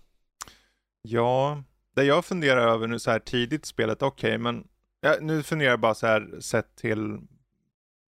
Ja, 1.02 1.62
det 1.96 2.05
jag 2.05 2.24
funderar 2.24 2.68
över 2.68 2.86
nu 2.86 2.98
så 2.98 3.10
här 3.10 3.18
tidigt 3.18 3.64
i 3.64 3.68
spelet, 3.68 4.02
okej, 4.02 4.38
men 4.38 4.64
ja, 5.00 5.14
nu 5.20 5.42
funderar 5.42 5.70
jag 5.70 5.80
bara 5.80 5.94
så 5.94 6.06
här 6.06 6.40
sett 6.40 6.76
till 6.76 7.18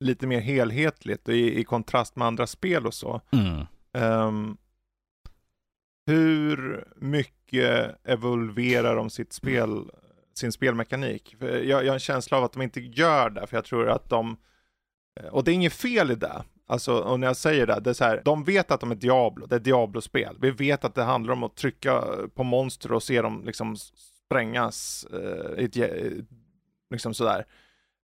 lite 0.04 0.26
mer 0.26 0.40
helhetligt 0.40 1.28
och 1.28 1.34
i, 1.34 1.60
i 1.60 1.64
kontrast 1.64 2.16
med 2.16 2.26
andra 2.26 2.46
spel 2.46 2.86
och 2.86 2.94
så. 2.94 3.20
Mm. 3.32 3.66
Ehm, 3.92 4.56
hur 6.06 6.84
mycket 6.96 7.96
evolverar 8.04 8.96
de 8.96 9.10
sitt 9.10 9.32
spel, 9.32 9.90
sin 10.40 10.52
spelmekanik? 10.52 11.36
Jag, 11.40 11.64
jag 11.64 11.86
har 11.86 11.92
en 11.92 11.98
känsla 11.98 12.36
av 12.36 12.44
att 12.44 12.52
de 12.52 12.62
inte 12.62 12.80
gör 12.80 13.30
det, 13.30 13.46
för 13.46 13.56
jag 13.56 13.64
tror 13.64 13.88
att 13.88 14.08
de, 14.08 14.36
eh, 15.20 15.26
och 15.26 15.44
det 15.44 15.50
är 15.50 15.54
inget 15.54 15.72
fel 15.72 16.10
i 16.10 16.14
det, 16.14 16.42
Alltså, 16.70 16.98
och 16.98 17.20
när 17.20 17.26
jag 17.26 17.36
säger 17.36 17.66
det, 17.66 17.80
det 17.80 17.90
är 17.90 17.94
så 17.94 18.04
här, 18.04 18.22
de 18.24 18.44
vet 18.44 18.70
att 18.70 18.80
de 18.80 18.90
är 18.90 18.94
Diablo, 18.94 19.46
det 19.46 19.54
är 19.54 19.60
Diablo-spel. 19.60 20.36
Vi 20.40 20.50
vet 20.50 20.84
att 20.84 20.94
det 20.94 21.02
handlar 21.02 21.32
om 21.32 21.42
att 21.42 21.56
trycka 21.56 22.04
på 22.34 22.42
monster 22.42 22.92
och 22.92 23.02
se 23.02 23.22
dem 23.22 23.42
liksom 23.46 23.76
sprängas, 23.76 25.06
eh, 25.12 25.64
ett, 25.64 25.76
liksom 26.90 27.14
sådär. 27.14 27.46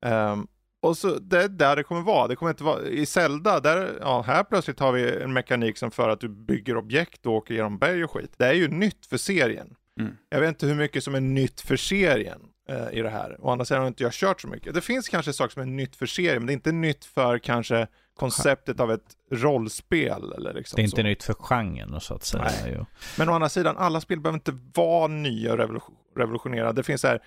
Um, 0.07 0.13
ehm, 0.13 0.47
och 0.81 0.97
så 0.97 1.19
det 1.19 1.43
är 1.43 1.49
där 1.49 1.77
det 1.77 1.83
kommer 1.83 2.01
vara. 2.01 2.29
Det 2.29 2.37
kommer 2.37 2.51
inte 2.51 2.65
vara 2.65 2.83
i 2.83 3.07
Zelda, 3.07 3.61
där, 3.61 3.99
ja, 4.01 4.23
här 4.23 4.45
plötsligt 4.45 4.81
har 4.81 4.93
vi 4.93 5.23
en 5.23 5.33
mekanik 5.33 5.79
som 5.79 5.91
för 5.91 6.09
att 6.09 6.21
du 6.21 6.29
bygger 6.29 6.77
objekt 6.77 7.27
och 7.27 7.33
åker 7.33 7.55
genom 7.55 7.79
berg 7.79 8.05
och 8.05 8.11
skit. 8.11 8.33
Det 8.37 8.47
är 8.47 8.53
ju 8.53 8.69
nytt 8.69 9.07
för 9.07 9.17
serien. 9.17 9.77
Mm. 10.01 10.17
Jag 10.29 10.41
vet 10.41 10.49
inte 10.49 10.67
hur 10.67 10.75
mycket 10.75 11.05
som 11.05 11.15
är 11.15 11.21
nytt 11.21 11.61
för 11.61 11.77
serien 11.77 12.41
eh, 12.69 12.99
i 12.99 13.03
det 13.03 13.11
här. 13.11 13.37
Å 13.41 13.51
andra 13.51 13.65
sidan 13.65 13.81
har 13.81 13.89
inte 13.89 14.03
jag 14.03 14.13
kört 14.13 14.41
så 14.41 14.49
mycket. 14.49 14.75
Det 14.75 14.81
finns 14.81 15.09
kanske 15.09 15.33
saker 15.33 15.53
som 15.53 15.63
är 15.63 15.67
nytt 15.67 15.97
för 15.97 16.07
serien, 16.07 16.39
men 16.39 16.47
det 16.47 16.53
är 16.53 16.55
inte 16.55 16.73
nytt 16.73 17.05
för 17.05 17.39
kanske 17.39 17.87
konceptet 18.17 18.81
av 18.81 18.93
ett 18.93 19.17
rollspel. 19.33 20.33
Eller 20.33 20.55
liksom 20.55 20.77
det 20.77 20.83
är 20.83 20.85
inte 20.85 20.97
så. 20.97 21.03
nytt 21.03 21.23
för 21.23 21.35
genren 21.35 22.01
så 22.01 22.15
att 22.15 22.25
säga. 22.25 22.51
Nej. 22.65 22.85
Men 23.19 23.29
å 23.29 23.33
andra 23.33 23.49
sidan, 23.49 23.77
alla 23.77 24.01
spel 24.01 24.21
behöver 24.21 24.39
inte 24.39 24.59
vara 24.75 25.07
nya 25.07 25.53
och 25.53 25.83
revolutionerande. 26.17 26.81
Det 26.81 26.85
finns 26.85 27.01
så 27.01 27.09
här, 27.09 27.23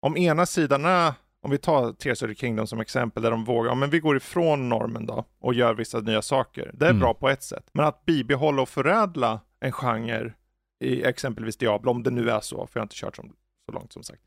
om 0.00 0.16
ena 0.16 0.46
sidan 0.46 0.84
är 0.84 1.12
om 1.44 1.50
vi 1.50 1.58
tar 1.58 1.92
Tears 1.92 2.22
of 2.22 2.28
the 2.28 2.34
Kingdom 2.34 2.66
som 2.66 2.80
exempel 2.80 3.22
där 3.22 3.30
de 3.30 3.44
vågar, 3.44 3.70
ja, 3.70 3.74
men 3.74 3.90
vi 3.90 4.00
går 4.00 4.16
ifrån 4.16 4.68
normen 4.68 5.06
då 5.06 5.24
och 5.40 5.54
gör 5.54 5.74
vissa 5.74 6.00
nya 6.00 6.22
saker. 6.22 6.70
Det 6.74 6.84
är 6.84 6.90
mm. 6.90 7.00
bra 7.00 7.14
på 7.14 7.28
ett 7.28 7.42
sätt. 7.42 7.64
Men 7.72 7.86
att 7.86 8.04
bibehålla 8.04 8.62
och 8.62 8.68
förädla 8.68 9.40
en 9.60 9.72
genre 9.72 10.32
i 10.80 11.04
exempelvis 11.04 11.56
Diablo, 11.56 11.90
om 11.90 12.02
det 12.02 12.10
nu 12.10 12.30
är 12.30 12.40
så, 12.40 12.66
för 12.66 12.80
jag 12.80 12.80
har 12.80 12.84
inte 12.84 12.96
kört 12.96 13.16
som, 13.16 13.36
så 13.66 13.72
långt 13.72 13.92
som 13.92 14.02
sagt. 14.02 14.22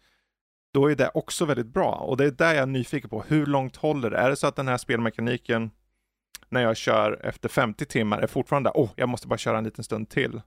Då 0.74 0.91
är 0.91 0.95
det 0.95 1.11
också 1.14 1.45
väldigt 1.45 1.68
bra 1.68 1.91
och 1.91 2.18
det 2.18 2.26
är 2.26 2.32
där 2.32 2.53
jag 2.53 2.64
är 2.64 2.65
nyfiken 2.65 3.10
på. 3.10 3.24
Hur 3.28 3.45
långt 3.45 3.76
håller 3.76 4.10
det? 4.10 4.18
Är 4.18 4.30
det 4.30 4.36
så 4.36 4.48
att 4.48 4.56
den 4.56 4.68
här 4.68 4.78
spelmekaniken 4.78 5.72
när 6.49 6.61
jag 6.61 6.78
kör 6.78 7.26
efter 7.26 7.49
50 7.49 7.86
timmar 7.86 8.19
är 8.19 8.28
fortfarande, 8.28 8.72
åh, 8.74 8.86
oh, 8.86 8.90
jag 8.95 9.10
måste 9.10 9.28
bara 9.28 9.38
köra 9.38 9.57
en 9.57 9.64
liten 9.64 9.84
stund 9.84 10.10
till. 10.10 10.41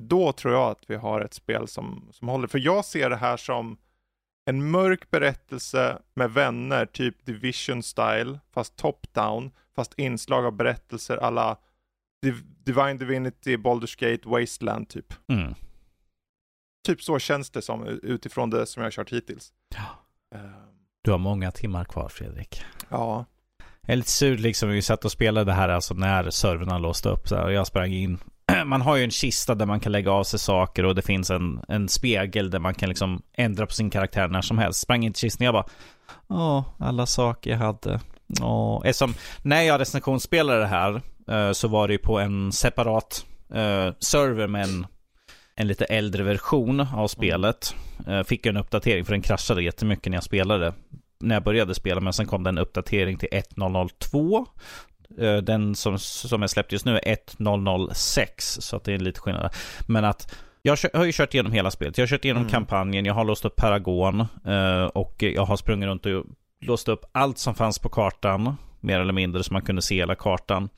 Då 0.00 0.32
tror 0.32 0.54
jag 0.54 0.70
att 0.70 0.90
vi 0.90 0.96
har 0.96 1.20
ett 1.20 1.34
spel 1.34 1.68
som, 1.68 2.08
som 2.12 2.28
håller. 2.28 2.48
För 2.48 2.58
jag 2.58 2.84
ser 2.84 3.10
det 3.10 3.16
här 3.16 3.36
som 3.36 3.78
en 4.44 4.70
mörk 4.70 5.10
berättelse 5.10 5.98
med 6.14 6.30
vänner, 6.30 6.86
typ 6.86 7.26
Division 7.26 7.82
style, 7.82 8.38
fast 8.52 8.76
top-down, 8.76 9.50
fast 9.74 9.98
inslag 9.98 10.46
av 10.46 10.52
berättelser 10.52 11.16
alla 11.16 11.56
Divine 12.64 12.98
Divinity, 12.98 13.56
Baldur's 13.56 13.98
Gate, 13.98 14.28
Wasteland 14.28 14.88
typ. 14.88 15.14
Mm. 15.28 15.54
Typ 16.86 17.02
så 17.02 17.18
känns 17.18 17.50
det 17.50 17.62
som 17.62 17.86
utifrån 18.02 18.50
det 18.50 18.66
som 18.66 18.80
jag 18.80 18.86
har 18.86 18.92
kört 18.92 19.12
hittills. 19.12 19.52
Ja. 19.74 20.38
Uh. 20.38 20.66
Du 21.02 21.10
har 21.10 21.18
många 21.18 21.50
timmar 21.50 21.84
kvar 21.84 22.08
Fredrik. 22.08 22.62
Ja. 22.88 23.24
Jag 23.82 23.92
är 23.92 23.96
lite 23.96 24.10
sur 24.10 24.38
liksom, 24.38 24.68
vi 24.68 24.82
satt 24.82 25.04
och 25.04 25.12
spelade 25.12 25.50
det 25.50 25.52
här 25.52 25.68
alltså 25.68 25.94
när 25.94 26.30
servrarna 26.30 26.78
låste 26.78 27.08
upp 27.08 27.28
så 27.28 27.36
här, 27.36 27.44
och 27.44 27.52
jag 27.52 27.66
sprang 27.66 27.92
in 27.92 28.18
man 28.64 28.80
har 28.80 28.96
ju 28.96 29.04
en 29.04 29.10
kista 29.10 29.54
där 29.54 29.66
man 29.66 29.80
kan 29.80 29.92
lägga 29.92 30.10
av 30.10 30.24
sig 30.24 30.38
saker 30.38 30.84
och 30.84 30.94
det 30.94 31.02
finns 31.02 31.30
en, 31.30 31.60
en 31.68 31.88
spegel 31.88 32.50
där 32.50 32.58
man 32.58 32.74
kan 32.74 32.88
liksom 32.88 33.22
ändra 33.32 33.66
på 33.66 33.72
sin 33.72 33.90
karaktär 33.90 34.28
när 34.28 34.42
som 34.42 34.58
helst. 34.58 34.80
Sprang 34.80 35.04
in 35.04 35.12
till 35.12 35.20
kistan 35.20 35.44
och 35.44 35.46
jag 35.46 35.54
bara, 35.54 35.66
åh, 36.28 36.64
alla 36.78 37.06
saker 37.06 37.50
jag 37.50 37.58
hade. 37.58 38.00
Åh. 38.42 38.82
Eftersom, 38.84 39.14
när 39.42 39.62
jag 39.62 39.80
recensionsspelade 39.80 40.60
det 40.60 40.66
här 40.66 41.02
så 41.52 41.68
var 41.68 41.88
det 41.88 41.94
ju 41.94 41.98
på 41.98 42.18
en 42.18 42.52
separat 42.52 43.26
uh, 43.54 43.94
server 43.98 44.46
med 44.46 44.64
en, 44.64 44.86
en 45.54 45.68
lite 45.68 45.84
äldre 45.84 46.22
version 46.22 46.80
av 46.80 47.08
spelet. 47.08 47.74
Uh, 48.08 48.22
fick 48.22 48.46
en 48.46 48.56
uppdatering 48.56 49.04
för 49.04 49.12
den 49.12 49.22
kraschade 49.22 49.62
jättemycket 49.62 50.10
när 50.10 50.16
jag 50.16 50.24
spelade 50.24 50.74
när 51.20 51.34
jag 51.34 51.42
började 51.42 51.74
spela, 51.74 52.00
men 52.00 52.12
sen 52.12 52.26
kom 52.26 52.42
det 52.42 52.48
en 52.48 52.58
uppdatering 52.58 53.18
till 53.18 53.28
1.002 53.28 54.46
Eh, 55.18 55.36
den 55.36 55.74
som, 55.74 55.98
som 55.98 56.42
är 56.42 56.46
släppt 56.46 56.72
just 56.72 56.84
nu 56.84 56.96
är 56.96 57.12
1006, 57.12 58.58
så 58.60 58.76
att 58.76 58.84
det 58.84 58.92
är 58.92 58.98
lite 58.98 59.20
skillnad. 59.20 59.54
Men 59.86 60.04
att 60.04 60.36
jag 60.62 60.78
har 60.94 61.04
ju 61.04 61.12
kört 61.12 61.34
igenom 61.34 61.52
hela 61.52 61.70
spelet. 61.70 61.98
Jag 61.98 62.02
har 62.02 62.08
kört 62.08 62.24
igenom 62.24 62.42
mm. 62.42 62.50
kampanjen, 62.50 63.04
jag 63.04 63.14
har 63.14 63.24
låst 63.24 63.44
upp 63.44 63.56
Paragon 63.56 64.20
eh, 64.46 64.84
och 64.84 65.22
jag 65.22 65.44
har 65.44 65.56
sprungit 65.56 65.86
runt 65.86 66.06
och 66.06 66.24
låst 66.60 66.88
upp 66.88 67.04
allt 67.12 67.38
som 67.38 67.54
fanns 67.54 67.78
på 67.78 67.88
kartan, 67.88 68.56
mer 68.80 69.00
eller 69.00 69.12
mindre, 69.12 69.42
så 69.42 69.52
man 69.52 69.62
kunde 69.62 69.82
se 69.82 69.94
hela 69.94 70.14
kartan. 70.14 70.68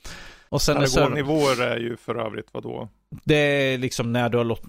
Och 0.49 0.61
sen 0.61 0.75
Paragon-nivåer 0.75 1.61
är 1.61 1.77
ju 1.77 1.97
för 1.97 2.15
övrigt 2.15 2.47
vad 2.51 2.63
då? 2.63 2.89
Det 3.23 3.35
är 3.35 3.77
liksom 3.77 4.13
när 4.13 4.29
du 4.29 4.37
har 4.37 4.45
låt, 4.45 4.67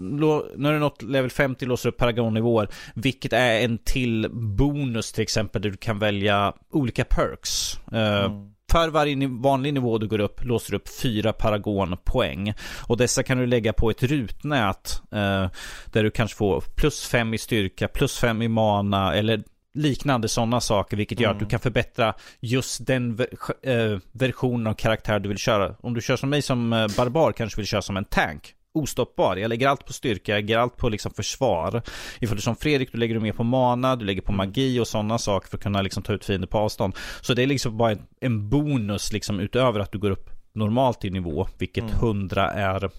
när 0.59 0.73
du 0.73 0.79
nått 0.79 1.03
level 1.03 1.31
50 1.31 1.67
låser 1.67 1.89
upp 1.89 1.97
Paragon-nivåer, 1.97 2.69
vilket 2.95 3.33
är 3.33 3.61
en 3.61 3.79
till 3.79 4.27
bonus 4.33 5.13
till 5.13 5.23
exempel 5.23 5.63
där 5.63 5.71
du 5.71 5.77
kan 5.77 5.99
välja 5.99 6.53
olika 6.71 7.05
perks. 7.05 7.79
Eh, 7.93 8.25
mm. 8.25 8.51
För 8.73 8.89
varje 8.89 9.29
vanlig 9.29 9.75
nivå 9.75 9.99
du 9.99 10.09
går 10.09 10.19
upp 10.21 10.45
låser 10.45 10.71
du 10.71 10.77
upp 10.77 10.89
fyra 11.03 11.33
paragonpoäng. 11.33 12.55
Och 12.89 12.97
dessa 12.97 13.23
kan 13.23 13.39
du 13.39 13.47
lägga 13.47 13.73
på 13.73 13.91
ett 13.91 14.03
rutnät 14.03 15.03
eh, 15.13 15.47
där 15.87 16.03
du 16.03 16.11
kanske 16.11 16.37
får 16.37 16.61
plus 16.77 17.07
fem 17.09 17.35
i 17.35 17.39
styrka, 17.39 17.89
plus 17.89 18.19
fem 18.19 18.43
i 18.43 18.49
mana 18.49 19.15
eller 19.15 19.43
liknande 19.75 20.29
sådana 20.29 20.61
saker, 20.61 20.97
vilket 20.97 21.21
gör 21.21 21.29
mm. 21.29 21.37
att 21.37 21.39
du 21.39 21.45
mm. 21.45 21.51
kan 21.51 21.61
förbättra 21.61 22.15
just 22.41 22.87
den 22.87 23.17
ver 23.17 23.29
äh, 23.63 23.99
versionen 24.13 24.67
av 24.67 24.75
karaktär 24.75 25.21
du 25.21 25.29
vill 25.29 25.39
köra. 25.39 25.75
Om 25.81 25.95
du 25.95 26.01
kör 26.01 26.17
som 26.17 26.31
mig 26.31 26.43
som 26.43 26.73
äh, 26.73 26.87
barbar 26.97 27.33
kanske 27.33 27.61
vill 27.61 27.67
köra 27.67 27.83
som 27.83 27.97
en 27.97 28.05
tank 28.05 28.55
ostoppbar. 28.73 29.37
Jag 29.37 29.49
lägger 29.49 29.69
allt 29.69 29.87
på 29.87 29.93
styrka, 29.93 30.33
jag 30.33 30.39
lägger 30.39 30.59
allt 30.59 30.77
på 30.77 30.89
liksom 30.89 31.13
försvar. 31.13 31.83
Ifall 32.21 32.37
du 32.37 32.43
som 32.43 32.57
Fredrik, 32.57 32.93
du 32.93 32.99
lägger 32.99 33.15
du 33.15 33.21
mer 33.21 33.33
på 33.33 33.45
mana, 33.45 33.97
du 33.97 34.05
lägger 34.05 34.23
på 34.23 34.33
mm. 34.33 34.47
magi 34.47 34.81
och 34.81 34.89
sådana 34.89 35.19
saker 35.19 35.49
för 35.49 35.57
att 35.57 35.63
kunna 35.63 35.83
liksom 35.83 36.03
ta 36.03 36.13
ut 36.13 36.25
fiender 36.25 36.49
på 36.49 36.59
avstånd. 36.59 36.95
Så 37.21 37.35
det 37.35 37.43
är 37.43 37.47
liksom 37.47 37.77
bara 37.77 37.97
en 38.21 38.49
bonus 38.49 39.13
liksom 39.13 39.41
utöver 39.41 39.81
att 39.81 39.93
du 39.93 39.99
går 39.99 40.11
upp 40.11 40.31
normalt 40.53 41.05
i 41.05 41.11
nivå, 41.11 41.49
vilket 41.59 41.85
mm. 41.85 41.95
100 41.95 42.51
är 42.51 42.91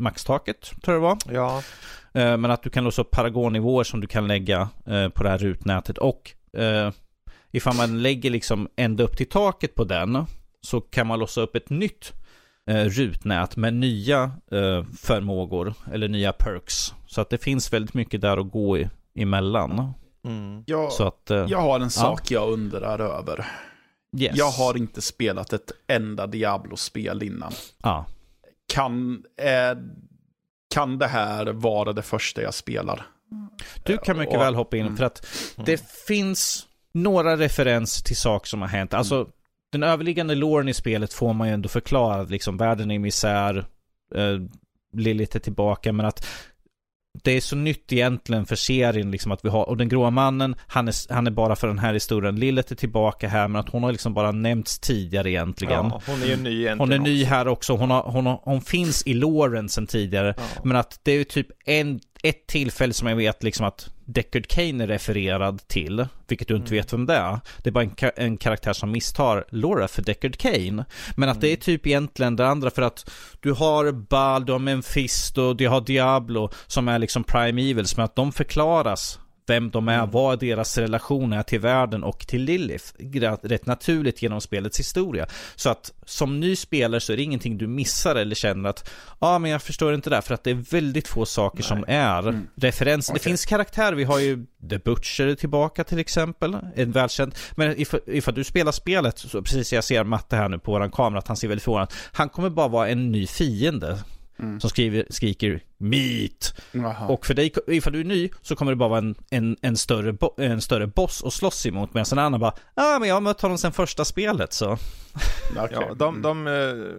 maxtaket, 0.00 0.60
tror 0.82 0.94
jag 0.94 0.96
det 0.96 0.98
var. 1.00 1.18
Ja. 1.34 1.62
Eh, 2.14 2.36
men 2.36 2.50
att 2.50 2.62
du 2.62 2.70
kan 2.70 2.84
låsa 2.84 3.02
upp 3.02 3.10
paragonnivåer 3.10 3.84
som 3.84 4.00
du 4.00 4.06
kan 4.06 4.28
lägga 4.28 4.68
eh, 4.86 5.08
på 5.08 5.22
det 5.22 5.30
här 5.30 5.38
rutnätet 5.38 5.98
och 5.98 6.30
eh, 6.56 6.90
ifall 7.52 7.76
man 7.76 8.02
lägger 8.02 8.30
liksom 8.30 8.68
ända 8.76 9.04
upp 9.04 9.16
till 9.16 9.28
taket 9.28 9.74
på 9.74 9.84
den 9.84 10.26
så 10.60 10.80
kan 10.80 11.06
man 11.06 11.18
låsa 11.18 11.40
upp 11.40 11.56
ett 11.56 11.70
nytt 11.70 12.12
rutnät 12.66 13.56
med 13.56 13.74
nya 13.74 14.32
förmågor 14.98 15.74
eller 15.92 16.08
nya 16.08 16.32
perks. 16.32 16.94
Så 17.06 17.20
att 17.20 17.30
det 17.30 17.38
finns 17.38 17.72
väldigt 17.72 17.94
mycket 17.94 18.20
där 18.20 18.36
att 18.36 18.50
gå 18.50 18.78
i, 18.78 18.88
emellan. 19.14 19.92
Mm. 20.26 20.64
Jag, 20.66 20.92
så 20.92 21.04
att, 21.06 21.30
jag 21.48 21.60
har 21.60 21.80
en 21.80 21.90
sak 21.90 22.30
ja. 22.30 22.40
jag 22.40 22.52
undrar 22.52 22.98
över. 22.98 23.46
Yes. 24.16 24.36
Jag 24.36 24.50
har 24.50 24.76
inte 24.76 25.02
spelat 25.02 25.52
ett 25.52 25.72
enda 25.86 26.26
Diablo-spel 26.26 27.22
innan. 27.22 27.52
Ja. 27.82 28.06
Kan, 28.72 29.24
eh, 29.38 29.78
kan 30.74 30.98
det 30.98 31.06
här 31.06 31.46
vara 31.46 31.92
det 31.92 32.02
första 32.02 32.42
jag 32.42 32.54
spelar? 32.54 33.06
Du 33.82 33.98
kan 33.98 34.18
mycket 34.18 34.34
och, 34.34 34.40
väl 34.40 34.54
hoppa 34.54 34.76
in, 34.76 34.86
mm. 34.86 34.96
för 34.96 35.04
att 35.04 35.26
det 35.56 35.74
mm. 35.74 35.86
finns 36.06 36.66
några 36.92 37.36
referenser 37.36 38.04
till 38.04 38.16
saker 38.16 38.48
som 38.48 38.60
har 38.60 38.68
hänt. 38.68 38.94
Alltså, 38.94 39.28
den 39.72 39.82
överliggande 39.82 40.34
låren 40.34 40.68
i 40.68 40.74
spelet 40.74 41.12
får 41.12 41.32
man 41.32 41.48
ju 41.48 41.54
ändå 41.54 41.68
förklarad, 41.68 42.30
liksom 42.30 42.56
världen 42.56 42.90
är 42.90 42.98
misär, 42.98 43.66
eh, 44.14 44.38
Lilith 44.92 45.36
är 45.36 45.40
tillbaka, 45.40 45.92
men 45.92 46.06
att 46.06 46.26
det 47.22 47.30
är 47.32 47.40
så 47.40 47.56
nytt 47.56 47.92
egentligen 47.92 48.46
för 48.46 48.56
serien 48.56 49.10
liksom 49.10 49.32
att 49.32 49.44
vi 49.44 49.48
har, 49.48 49.68
och 49.68 49.76
den 49.76 49.88
gråa 49.88 50.10
mannen, 50.10 50.56
han 50.66 50.88
är, 50.88 51.12
han 51.12 51.26
är 51.26 51.30
bara 51.30 51.56
för 51.56 51.68
den 51.68 51.78
här 51.78 51.94
historien. 51.94 52.36
Lilith 52.36 52.72
är 52.72 52.76
tillbaka 52.76 53.28
här, 53.28 53.48
men 53.48 53.60
att 53.60 53.68
hon 53.68 53.82
har 53.82 53.92
liksom 53.92 54.14
bara 54.14 54.32
nämnts 54.32 54.78
tidigare 54.78 55.30
egentligen. 55.30 55.72
Ja, 55.72 56.00
hon 56.06 56.22
är 56.22 56.26
ju 56.26 56.36
ny 56.36 56.50
egentligen 56.50 56.78
Hon 56.78 56.92
är 56.92 56.98
ny 56.98 57.24
här 57.24 57.48
också, 57.48 57.76
hon, 57.76 57.90
har, 57.90 58.02
hon, 58.02 58.26
har, 58.26 58.40
hon 58.42 58.60
finns 58.60 59.06
i 59.06 59.14
låren 59.14 59.68
sen 59.68 59.86
tidigare. 59.86 60.34
Ja. 60.36 60.60
Men 60.64 60.76
att 60.76 61.00
det 61.02 61.12
är 61.12 61.16
ju 61.16 61.24
typ 61.24 61.46
en, 61.64 62.00
ett 62.24 62.46
tillfälle 62.46 62.92
som 62.92 63.08
jag 63.08 63.16
vet 63.16 63.42
liksom 63.42 63.66
att 63.66 63.90
Deckard 64.04 64.46
Kane 64.46 64.84
är 64.84 64.88
refererad 64.88 65.68
till, 65.68 66.06
vilket 66.28 66.48
du 66.48 66.56
inte 66.56 66.68
mm. 66.68 66.78
vet 66.78 66.92
vem 66.92 67.06
det 67.06 67.14
är. 67.14 67.40
Det 67.62 67.70
är 67.70 67.72
bara 67.72 67.84
en, 67.84 68.10
en 68.16 68.36
karaktär 68.36 68.72
som 68.72 68.90
misstar 68.90 69.44
Laura 69.48 69.88
för 69.88 70.02
Deckard 70.02 70.36
Kane. 70.36 70.84
Men 71.16 71.28
att 71.28 71.36
mm. 71.36 71.40
det 71.40 71.46
är 71.46 71.50
mm. 71.50 71.60
typ 71.60 71.86
egentligen 71.86 72.36
det 72.36 72.46
andra 72.46 72.70
för 72.70 72.82
att 72.82 73.10
du 73.40 73.52
har 73.52 73.92
Bal, 73.92 74.46
du 74.46 74.52
har 74.52 74.58
Mephisto, 74.58 75.54
du 75.54 75.68
har 75.68 75.80
Diablo 75.80 76.50
som 76.66 76.88
är 76.88 76.98
liksom 76.98 77.24
Prime 77.24 77.70
Evils, 77.70 77.96
men 77.96 78.04
att 78.04 78.16
de 78.16 78.32
förklaras 78.32 79.18
vem 79.46 79.70
de 79.70 79.88
är, 79.88 79.98
mm. 79.98 80.10
vad 80.10 80.38
deras 80.38 80.78
relation 80.78 81.32
är 81.32 81.42
till 81.42 81.60
världen 81.60 82.04
och 82.04 82.26
till 82.26 82.42
Lilith. 82.42 82.84
Rätt 83.42 83.66
naturligt 83.66 84.22
genom 84.22 84.40
spelets 84.40 84.78
historia. 84.78 85.26
Så 85.54 85.70
att 85.70 85.92
som 86.04 86.40
ny 86.40 86.56
spelare 86.56 87.00
så 87.00 87.12
är 87.12 87.16
det 87.16 87.22
ingenting 87.22 87.58
du 87.58 87.66
missar 87.66 88.14
eller 88.14 88.34
känner 88.34 88.68
att 88.68 88.90
ja, 89.20 89.34
ah, 89.34 89.38
men 89.38 89.50
jag 89.50 89.62
förstår 89.62 89.94
inte 89.94 90.10
det 90.10 90.22
för 90.22 90.34
att 90.34 90.44
det 90.44 90.50
är 90.50 90.70
väldigt 90.70 91.08
få 91.08 91.26
saker 91.26 91.58
Nej. 91.58 91.68
som 91.68 91.84
är 91.88 92.28
mm. 92.28 92.46
referenser. 92.56 93.12
Okay. 93.12 93.18
Det 93.18 93.24
finns 93.24 93.46
karaktärer, 93.46 93.96
vi 93.96 94.04
har 94.04 94.18
ju 94.18 94.46
The 94.70 94.78
Butcher 94.78 95.34
tillbaka 95.34 95.84
till 95.84 95.98
exempel, 95.98 96.56
en 96.76 96.92
välkänd. 96.92 97.34
Men 97.56 97.80
ifall, 97.80 98.00
ifall 98.06 98.34
du 98.34 98.44
spelar 98.44 98.72
spelet, 98.72 99.18
så 99.18 99.42
precis 99.42 99.72
jag 99.72 99.84
ser 99.84 100.04
Matte 100.04 100.36
här 100.36 100.48
nu 100.48 100.58
på 100.58 100.72
våran 100.72 100.90
kamera, 100.90 101.18
att 101.18 101.28
han 101.28 101.36
ser 101.36 101.48
väldigt 101.48 101.64
förvånad 101.64 101.92
Han 102.12 102.28
kommer 102.28 102.50
bara 102.50 102.68
vara 102.68 102.88
en 102.88 103.12
ny 103.12 103.26
fiende 103.26 103.98
Mm. 104.38 104.60
som 104.60 104.70
skriver, 104.70 105.06
skriker 105.10 105.60
meat. 105.76 106.60
Jaha. 106.72 107.08
Och 107.08 107.26
för 107.26 107.34
dig, 107.34 107.52
ifall 107.66 107.92
du 107.92 108.00
är 108.00 108.04
ny, 108.04 108.30
så 108.42 108.56
kommer 108.56 108.72
det 108.72 108.76
bara 108.76 108.88
vara 108.88 108.98
en, 108.98 109.14
en, 109.30 109.56
en, 109.62 109.76
större, 109.76 110.12
bo, 110.12 110.34
en 110.38 110.60
större 110.60 110.86
boss 110.86 111.24
att 111.24 111.32
slåss 111.32 111.66
emot. 111.66 111.94
Medan 111.94 112.06
en 112.12 112.18
annan 112.18 112.40
bara, 112.40 112.54
ja 112.74 112.96
ah, 112.96 112.98
men 112.98 113.08
jag 113.08 113.16
har 113.16 113.20
mött 113.20 113.40
honom 113.40 113.58
sen 113.58 113.72
första 113.72 114.04
spelet 114.04 114.52
så. 114.52 114.72
Okej. 115.56 115.68
Ja, 115.72 115.94
de, 115.94 116.08
Mm. 116.14 116.22
de, 116.22 116.46
eh, 116.46 116.94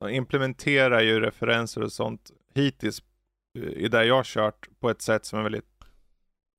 de 0.00 0.14
implementerar 0.14 1.00
ju 1.00 1.20
referenser 1.20 1.82
och 1.82 1.92
sånt 1.92 2.30
hittills 2.54 3.02
eh, 3.58 3.62
i 3.64 3.88
det 3.88 4.04
jag 4.04 4.14
har 4.16 4.24
kört 4.24 4.68
på 4.80 4.90
ett 4.90 5.02
sätt 5.02 5.26
som 5.26 5.38
är 5.38 5.42
väldigt 5.42 5.64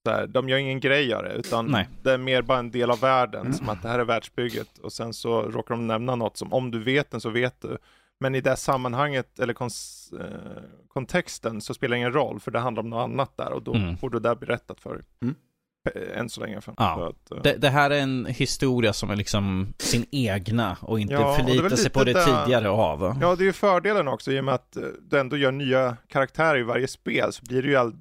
så 0.05 0.11
här, 0.11 0.27
de 0.27 0.49
gör 0.49 0.57
ingen 0.57 0.79
grej 0.79 1.13
av 1.13 1.23
det, 1.23 1.33
utan 1.33 1.65
Nej. 1.65 1.87
det 2.03 2.11
är 2.11 2.17
mer 2.17 2.41
bara 2.41 2.59
en 2.59 2.71
del 2.71 2.91
av 2.91 2.99
världen, 2.99 3.41
Mm. 3.41 3.53
som 3.53 3.69
att 3.69 3.81
det 3.81 3.87
här 3.87 3.99
är 3.99 4.03
världsbygget 4.05 4.77
och 4.77 4.93
sen 4.93 5.13
så 5.13 5.41
råkar 5.41 5.75
de 5.75 5.87
nämna 5.87 6.15
något 6.15 6.37
som 6.37 6.53
om 6.53 6.71
du 6.71 6.79
vet 6.83 7.11
den 7.11 7.21
så 7.21 7.29
vet 7.29 7.61
du. 7.61 7.77
Men 8.19 8.35
i 8.35 8.41
det 8.41 8.55
sammanhanget 8.57 9.39
eller 9.39 9.53
eh, 9.61 10.27
kontexten 10.87 11.61
så 11.61 11.73
spelar 11.73 11.91
det 11.95 11.97
ingen 11.97 12.13
roll, 12.13 12.39
för 12.39 12.51
det 12.51 12.59
handlar 12.59 12.83
om 12.83 12.89
något 12.89 13.03
annat 13.03 13.37
där 13.37 13.51
och 13.51 13.63
då 13.63 13.73
Mm. 13.73 13.97
får 13.97 14.09
du 14.09 14.19
det 14.19 14.35
berättat 14.35 14.79
för 14.79 14.93
dig. 14.95 15.03
Mm. 15.21 15.35
Eh, 15.95 16.19
Än 16.19 16.29
så 16.29 16.41
länge. 16.41 16.61
För, 16.61 16.73
Ja. 16.77 16.95
för 16.95 17.07
att, 17.09 17.31
eh, 17.31 17.41
Det, 17.51 17.57
det 17.57 17.69
här 17.69 17.89
är 17.89 17.99
en 18.01 18.25
historia 18.25 18.93
som 18.93 19.09
är 19.09 19.15
liksom 19.15 19.73
sin 19.77 20.05
egna 20.11 20.77
och 20.81 20.99
inte 20.99 21.13
Ja, 21.13 21.39
och 21.43 21.49
väl 21.63 21.77
sig 21.77 21.91
på 21.91 22.03
det 22.03 22.13
där- 22.13 22.43
tidigare 22.43 22.69
av. 22.69 23.17
Ja, 23.21 23.35
det 23.35 23.43
är 23.43 23.45
ju 23.45 23.53
fördelen 23.53 24.07
också 24.07 24.31
i 24.31 24.39
och 24.39 24.43
med 24.45 24.53
att 24.53 24.77
du 25.01 25.19
ändå 25.19 25.37
gör 25.37 25.51
nya 25.51 25.97
karaktärer 26.07 26.59
i 26.59 26.63
varje 26.63 26.87
spel 26.87 27.33
så 27.33 27.43
blir 27.45 27.61
det 27.61 27.67
ju 27.67 27.75
all... 27.75 27.93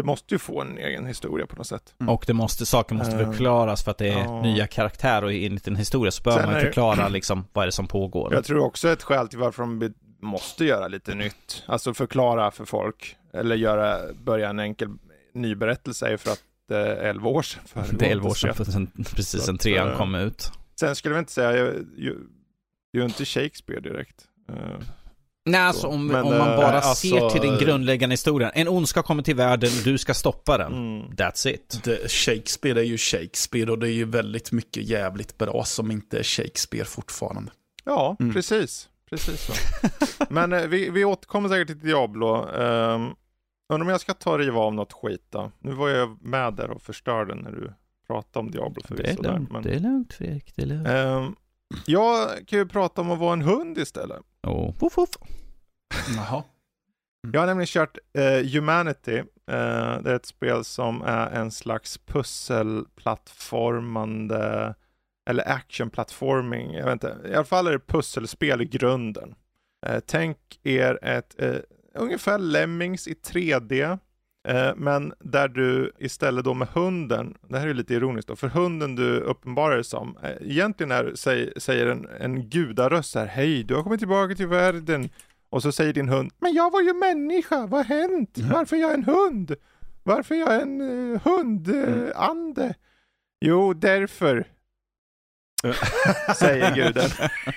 Det 0.00 0.06
måste 0.06 0.34
ju 0.34 0.38
få 0.38 0.60
en 0.60 0.78
egen 0.78 1.06
historia 1.06 1.46
på 1.46 1.56
något 1.56 1.66
sätt. 1.66 1.94
Och 2.08 2.24
det 2.26 2.32
måste, 2.34 2.66
saker 2.66 2.94
måste 2.94 3.16
Eh, 3.16 3.30
förklaras 3.30 3.84
för 3.84 3.90
att 3.90 3.98
det 3.98 4.08
är 4.08 4.18
ja. 4.24 4.42
nya 4.42 4.66
karaktärer 4.66 5.22
och 5.24 5.32
enligt 5.32 5.68
en 5.68 5.76
historia 5.76 6.10
så 6.10 6.22
behöver 6.22 6.42
Sen 6.42 6.50
man 6.52 6.54
ju 6.54 6.60
är 6.60 6.64
det- 6.64 6.72
förklara 6.72 7.08
liksom 7.08 7.44
vad 7.52 7.62
är 7.62 7.66
det 7.66 7.72
som 7.72 7.86
pågår. 7.86 8.34
Jag 8.34 8.44
tror 8.44 8.58
också 8.64 8.88
ett 8.88 9.02
skäl 9.02 9.28
till 9.28 9.38
varför 9.38 9.62
de 9.62 9.94
måste 10.22 10.64
göra 10.64 10.88
lite 10.88 11.14
nytt, 11.14 11.62
alltså 11.66 11.94
förklara 11.94 12.50
för 12.50 12.64
folk, 12.64 13.16
eller 13.32 13.56
göra, 13.56 13.98
börja 14.24 14.48
en 14.48 14.58
enkel 14.58 14.88
ny 15.34 15.54
berättelse 15.54 16.06
är 16.08 16.16
för 16.16 16.30
att 16.30 16.42
det 16.68 16.76
är 16.76 16.96
11 16.96 17.28
år 17.28 17.42
sedan 17.42 17.62
det 17.74 17.80
är 17.80 17.84
föregående 17.84 18.06
11 18.06 18.28
år 18.28 18.34
sedan, 18.34 18.54
för 18.54 18.64
sen, 18.64 18.86
precis 19.16 19.42
sen 19.42 19.58
trean 19.58 19.88
eh, 19.90 19.96
kom 19.98 20.14
ut. 20.14 20.50
Sen 20.80 20.96
skulle 20.96 21.14
vi 21.14 21.18
inte 21.18 21.32
säga, 21.32 21.56
jag, 21.56 21.74
ju, 21.96 22.16
ju 22.92 23.04
inte 23.04 23.24
Shakespeare 23.24 23.80
direkt. 23.80 24.24
Eh, 25.46 25.52
Nej, 25.52 25.60
alltså 25.60 25.86
om, 25.86 26.06
Men, 26.06 26.24
om 26.24 26.38
man 26.38 26.50
eh, 26.50 26.56
bara 26.56 26.80
alltså, 26.80 26.94
ser 27.08 27.30
till 27.30 27.40
den 27.40 27.58
grundläggande 27.58 28.12
historien. 28.12 28.50
En 28.54 28.68
ondska 28.68 29.02
kommer 29.02 29.22
till 29.22 29.36
världen, 29.36 29.70
du 29.84 29.98
ska 29.98 30.14
stoppa 30.14 30.58
den. 30.58 30.72
mm. 30.72 31.10
That's 31.10 31.48
it. 31.48 31.80
Det, 31.84 32.10
Shakespeare 32.10 32.80
är 32.80 32.84
ju 32.84 32.98
Shakespeare 32.98 33.70
och 33.70 33.78
det 33.78 33.88
är 33.88 33.92
ju 33.92 34.04
väldigt 34.04 34.52
mycket 34.52 34.82
jävligt 34.82 35.38
bra 35.38 35.64
som 35.64 35.90
inte 35.90 36.18
är 36.18 36.22
Shakespeare 36.22 36.84
fortfarande. 36.84 37.50
Ja, 37.84 38.16
Mm. 38.20 38.34
precis. 38.34 38.88
Precis 39.10 39.40
så. 39.46 39.52
Men 40.28 40.52
eh, 40.52 40.62
vi, 40.66 40.90
vi 40.90 41.04
återkommer 41.04 41.48
säkert 41.48 41.66
till 41.66 41.78
Diablo. 41.80 42.46
Um, 42.46 43.14
undrar 43.72 43.84
om 43.84 43.88
jag 43.88 44.00
ska 44.00 44.14
ta 44.14 44.32
och 44.32 44.38
riva 44.38 44.60
av 44.60 44.74
något 44.74 44.92
skit 44.92 45.26
då. 45.30 45.52
Nu 45.58 45.72
var 45.72 45.88
jag 45.88 46.18
med 46.22 46.54
där 46.54 46.70
och 46.70 46.82
förstörde 46.82 47.34
när 47.34 47.50
du 47.50 47.72
pratade 48.06 48.38
om 48.46 48.50
Diablo 48.50 48.82
Det 48.88 48.94
är 48.94 48.96
förvisso. 48.96 49.22
där, 49.22 49.32
lugnt, 49.32 49.50
men, 49.52 49.62
det 49.62 49.70
är 49.74 49.80
lugnt 49.80 50.12
Fredrik, 50.12 50.52
det 50.56 50.62
är 50.62 50.66
lugnt. 50.66 50.88
ehm, 50.88 51.34
jag 51.86 52.28
kan 52.46 52.58
ju 52.58 52.66
prata 52.68 53.00
om 53.00 53.10
att 53.10 53.18
vara 53.18 53.32
en 53.32 53.42
hund 53.42 53.78
istället. 53.78 54.20
Oh, 54.46 54.74
woof, 54.78 54.98
woof. 54.98 55.10
Jaha. 56.16 56.44
Jag 57.32 57.40
har 57.40 57.46
nämligen 57.46 57.66
kört 57.66 57.98
eh, 58.12 58.46
Humanity. 58.52 59.18
Eh, 59.18 59.24
det 60.02 60.10
är 60.10 60.14
ett 60.14 60.26
spel 60.26 60.64
som 60.64 61.02
är 61.02 61.30
en 61.30 61.50
slags 61.50 61.98
pusselplattformande 61.98 64.74
eller 65.30 65.48
actionplattforming. 65.48 66.74
Jag 66.74 66.84
vet 66.84 66.92
inte. 66.92 67.16
I 67.28 67.34
alla 67.34 67.44
fall 67.44 67.66
är 67.66 67.72
det 67.72 67.86
pusselspel 67.86 68.62
i 68.62 68.64
grunden. 68.64 69.34
Eh, 69.86 70.00
tänk 70.06 70.38
er 70.62 71.04
ett 71.04 71.42
eh, 71.42 71.56
ungefär 71.94 72.38
Lemmings 72.38 73.08
i 73.08 73.14
3D. 73.14 73.98
Eh, 74.48 74.72
men 74.76 75.12
där 75.18 75.48
du 75.48 75.92
istället 75.98 76.44
då 76.44 76.54
med 76.54 76.68
hunden, 76.68 77.34
det 77.48 77.58
här 77.58 77.66
är 77.66 77.74
lite 77.74 77.94
ironiskt 77.94 78.28
då, 78.28 78.36
för 78.36 78.48
hunden 78.48 78.96
du 78.96 79.20
uppenbarar 79.20 79.74
dig 79.74 79.84
som, 79.84 80.16
eh, 80.22 80.30
egentligen 80.40 80.90
är, 80.90 81.12
säg, 81.14 81.52
säger 81.56 81.86
en, 81.86 82.08
en 82.20 82.48
gudaröst 82.48 83.14
här, 83.14 83.26
hej 83.26 83.62
du 83.64 83.74
har 83.74 83.82
kommit 83.82 84.00
tillbaka 84.00 84.34
till 84.34 84.46
världen, 84.46 85.10
och 85.50 85.62
så 85.62 85.72
säger 85.72 85.92
din 85.92 86.08
hund, 86.08 86.32
men 86.38 86.54
jag 86.54 86.70
var 86.70 86.80
ju 86.80 86.94
människa, 86.94 87.66
vad 87.66 87.86
har 87.86 87.98
hänt? 87.98 88.38
Varför 88.38 88.76
är 88.76 88.80
jag 88.80 88.94
en 88.94 89.04
hund? 89.04 89.54
Varför 90.02 90.34
är 90.34 90.38
jag 90.38 90.62
en 90.62 90.80
uh, 90.80 91.20
hundande? 91.24 92.64
Uh? 92.64 92.72
Jo, 93.40 93.72
därför, 93.74 94.44
säger 96.36 96.74
guden. 96.74 97.10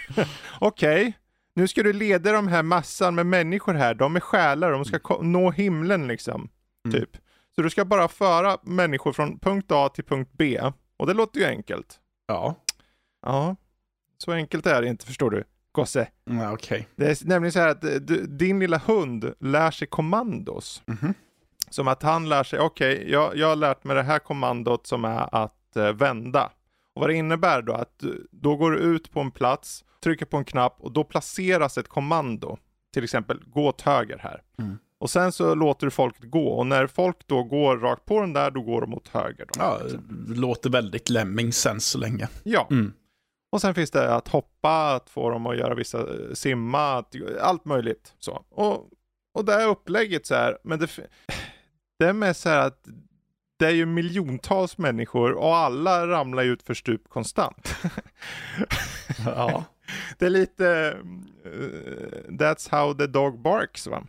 Okej, 0.60 1.18
nu 1.56 1.68
ska 1.68 1.84
du 1.84 1.94
leda 1.94 2.32
de 2.32 2.48
här 2.48 2.64
massan 2.64 3.16
med 3.16 3.26
människor 3.26 3.74
här, 3.74 3.94
de 3.94 4.16
är 4.16 4.20
själar, 4.20 4.72
de 4.72 4.86
ska 4.86 5.00
ko- 5.00 5.22
nå 5.22 5.52
himlen 5.52 6.08
liksom. 6.08 6.50
Mm. 6.86 7.00
Typ. 7.00 7.18
Så 7.56 7.62
du 7.62 7.70
ska 7.70 7.86
bara 7.86 8.08
föra 8.08 8.58
människor 8.64 9.14
från 9.14 9.40
punkt 9.40 9.72
A 9.72 9.90
till 9.90 10.04
punkt 10.04 10.32
B. 10.38 10.62
Och 10.98 11.08
det 11.08 11.14
låter 11.14 11.40
ju 11.40 11.46
enkelt. 11.46 12.00
Ja, 12.28 12.56
Ja, 13.26 13.56
så 14.18 14.32
enkelt 14.32 14.66
är 14.66 14.82
det 14.82 14.88
inte 14.88 15.06
förstår 15.06 15.30
du, 15.30 15.44
gosse. 15.72 16.08
ja 16.26 16.52
okej. 16.54 16.88
Det 16.96 17.06
är 17.06 17.28
nämligen 17.28 17.52
så 17.52 17.60
här 17.60 17.68
att 17.70 17.84
eh, 17.84 17.92
du, 17.92 18.26
din 18.28 18.60
lilla 18.60 18.78
hund 18.78 19.34
lär 19.40 19.72
sig 19.72 19.88
kommandos. 19.88 20.84
Mhm. 20.86 21.14
Som 21.70 21.88
att 21.88 22.04
han 22.04 22.30
lär 22.30 22.44
sig, 22.44 22.60
okej, 22.60 23.12
jag, 23.12 23.38
jag 23.38 23.48
har 23.48 23.56
lärt 23.56 23.84
mig 23.84 23.96
det 23.96 24.04
här 24.04 24.20
kommandot 24.20 24.88
som 24.88 25.06
är 25.06 25.36
att 25.44 25.76
eh, 25.76 25.94
vända. 25.94 26.52
Och 26.96 27.02
vad 27.02 27.10
det 27.10 27.14
innebär 27.16 27.62
då 27.62 27.74
att 27.74 28.00
du, 28.00 28.28
då 28.32 28.56
går 28.56 28.72
du 28.72 28.78
ut 28.78 29.12
på 29.12 29.20
en 29.20 29.32
plats, 29.32 29.86
trycker 30.04 30.26
på 30.26 30.38
en 30.38 30.46
knapp 30.46 30.76
och 30.80 30.92
då 30.92 31.04
placeras 31.04 31.78
ett 31.78 31.88
kommando. 31.88 32.58
Till 32.94 33.04
exempel, 33.04 33.40
gå 33.46 33.68
åt 33.68 33.82
höger 33.82 34.18
här. 34.18 34.42
Mm. 34.60 34.78
Och 35.04 35.10
sen 35.10 35.32
så 35.32 35.56
låter 35.56 35.88
du 35.88 35.92
folket 35.92 36.32
gå 36.32 36.48
och 36.48 36.68
när 36.68 36.88
folk 36.88 37.18
då 37.28 37.44
går 37.44 37.78
rakt 37.78 38.06
på 38.06 38.22
den 38.22 38.34
där, 38.34 38.52
då 38.52 38.62
går 38.62 38.82
de 38.82 38.94
åt 38.94 39.08
höger. 39.08 39.46
Då, 39.46 39.52
Ja, 39.58 39.80
liksom. 39.84 40.26
det 40.28 40.40
låter 40.40 40.70
väldigt 40.70 41.10
Lemmings 41.10 41.66
än 41.66 41.82
så 41.82 41.98
länge. 41.98 42.28
ja. 42.44 42.68
Mm. 42.72 42.94
Och 43.52 43.62
sen 43.62 43.76
finns 43.76 43.92
det 43.92 44.16
att 44.16 44.28
hoppa, 44.28 44.96
att 44.96 45.10
få 45.10 45.30
dem 45.30 45.46
att 45.48 45.58
göra 45.58 45.76
vissa, 45.76 46.00
eh, 46.00 46.34
simma, 46.34 46.94
att, 46.98 47.16
allt 47.42 47.66
möjligt. 47.66 48.14
Så. 48.20 48.46
Och, 48.50 48.90
och 49.34 49.46
det 49.46 49.54
är 49.54 49.68
upplägget 49.68 50.26
så 50.26 50.36
här, 50.36 50.58
men 50.64 50.80
det, 50.80 50.88
det 52.00 52.06
är 52.06 52.14
med 52.14 52.38
så 52.38 52.50
här 52.50 52.68
att 52.68 52.88
det 53.60 53.66
är 53.66 53.72
ju 53.72 53.86
miljontals 53.86 54.78
människor 54.78 55.32
och 55.32 55.56
alla 55.56 56.08
ramlar 56.08 56.44
ut 56.44 56.64
för 56.64 56.74
stup 56.74 57.10
konstant. 57.10 57.76
Ja. 59.26 59.64
Det 60.18 60.26
är 60.26 60.30
lite, 60.30 60.98
eh, 61.46 62.32
that's 62.32 62.72
how 62.72 62.94
the 62.94 63.08
dog 63.08 63.42
barks 63.42 63.88
va. 63.88 64.04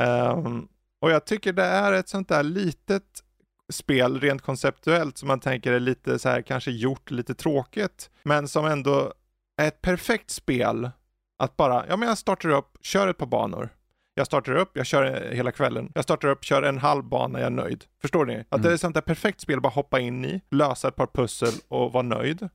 Ehm, 0.00 0.68
och 1.00 1.10
jag 1.10 1.24
tycker 1.24 1.52
det 1.52 1.64
är 1.64 1.92
ett 1.92 2.08
sånt 2.08 2.28
där 2.28 2.42
litet 2.42 3.24
spel 3.72 4.20
rent 4.20 4.42
konceptuellt 4.42 5.18
som 5.18 5.28
man 5.28 5.40
tänker 5.40 5.72
är 5.72 5.80
lite 5.80 6.18
så 6.18 6.28
här 6.28 6.42
kanske 6.42 6.70
gjort 6.70 7.10
lite 7.10 7.34
tråkigt. 7.34 8.10
Men 8.22 8.48
som 8.48 8.66
ändå 8.66 9.12
är 9.56 9.68
ett 9.68 9.82
perfekt 9.82 10.30
spel 10.30 10.90
att 11.38 11.56
bara, 11.56 11.84
ja 11.88 11.96
men 11.96 12.08
jag 12.08 12.18
startar 12.18 12.48
upp, 12.48 12.78
kör 12.80 13.08
ett 13.08 13.18
par 13.18 13.26
banor. 13.26 13.68
Jag 14.14 14.26
startar 14.26 14.52
upp, 14.56 14.70
jag 14.76 14.86
kör 14.86 15.30
hela 15.32 15.52
kvällen. 15.52 15.92
Jag 15.94 16.04
startar 16.04 16.28
upp, 16.28 16.44
kör 16.44 16.62
en 16.62 16.78
halv 16.78 17.04
bana, 17.04 17.38
jag 17.38 17.46
är 17.46 17.50
nöjd. 17.50 17.84
Förstår 18.00 18.24
ni? 18.26 18.36
Att 18.40 18.46
det 18.50 18.56
Mm. 18.56 18.70
är 18.70 18.74
ett 18.74 18.80
sånt 18.80 18.94
där 18.94 19.00
perfekt 19.02 19.40
spel 19.40 19.56
att 19.56 19.62
bara 19.62 19.68
hoppa 19.72 20.00
in 20.00 20.24
i, 20.24 20.40
lösa 20.50 20.88
ett 20.88 20.96
par 20.96 21.06
pussel 21.06 21.52
och 21.68 21.92
vara 21.92 22.02
nöjd. 22.02 22.48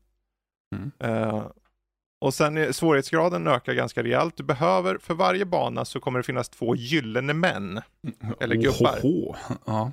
Mm. 0.76 0.92
Eh, 1.00 1.44
och 2.20 2.34
sen 2.34 2.58
är 2.58 2.72
svårighetsgraden 2.72 3.48
ökar 3.48 3.74
ganska 3.74 4.04
rejält. 4.04 4.38
Du 4.38 4.44
behöver, 4.44 4.98
för 4.98 5.14
varje 5.14 5.46
bana 5.46 5.86
så 5.86 6.00
kommer 6.00 6.20
det 6.20 6.24
finnas 6.24 6.50
två 6.50 6.76
gyllene 6.76 7.34
män. 7.34 7.82
Eller 8.40 8.56
gubbar. 8.56 9.00
Ohoho. 9.04 9.36
Ja. 9.66 9.92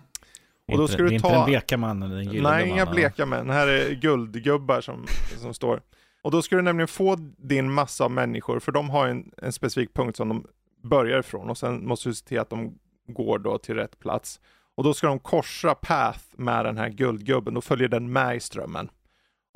Och 0.73 0.77
då 0.77 0.83
Inte- 0.83 0.93
ska 0.93 1.03
du 1.03 1.09
det 1.09 1.13
är 1.13 1.15
inte 1.15 1.29
ta- 1.29 1.35
den 1.35 1.45
bleka 1.47 1.77
mannen, 1.77 2.11
den 2.11 2.25
gyllene 2.25 2.51
Nej, 2.51 2.69
inga 2.69 2.87
bleka 2.87 3.27
män. 3.27 3.51
Här 3.51 3.67
är 3.67 3.95
guldgubbar 3.95 4.81
som, 4.81 5.07
som 5.39 5.55
står. 5.55 5.81
Och 6.23 6.31
då 6.31 6.43
ska 6.43 6.57
du 6.57 6.63
nämligen 6.63 6.89
få 6.89 7.17
din 7.39 7.73
massa 7.73 8.05
av 8.05 8.11
människor, 8.11 8.61
för 8.61 8.73
de 8.73 8.91
har 8.91 9.09
en, 9.09 9.31
en 9.43 9.53
specifik 9.53 9.95
punkt 9.95 10.17
som 10.17 10.29
de 10.29 10.47
börjar 10.83 11.19
ifrån 11.21 11.51
och 11.51 11.59
sen 11.59 11.87
måste 11.89 12.09
du 12.09 12.15
se 12.15 12.27
till 12.27 12.39
att 12.41 12.51
de 12.51 12.75
går 13.09 13.39
då 13.39 13.59
till 13.59 13.75
rätt 13.75 13.99
plats. 13.99 14.41
Och 14.77 14.85
då 14.85 14.95
ska 14.95 15.07
de 15.07 15.19
korsa 15.19 15.75
path 15.75 16.21
med 16.37 16.65
den 16.65 16.79
här 16.79 16.89
guldgubben, 16.89 17.55
då 17.55 17.61
följer 17.61 17.89
den 17.89 18.13
med 18.13 18.37
i 18.37 18.41
strömmen. 18.41 18.89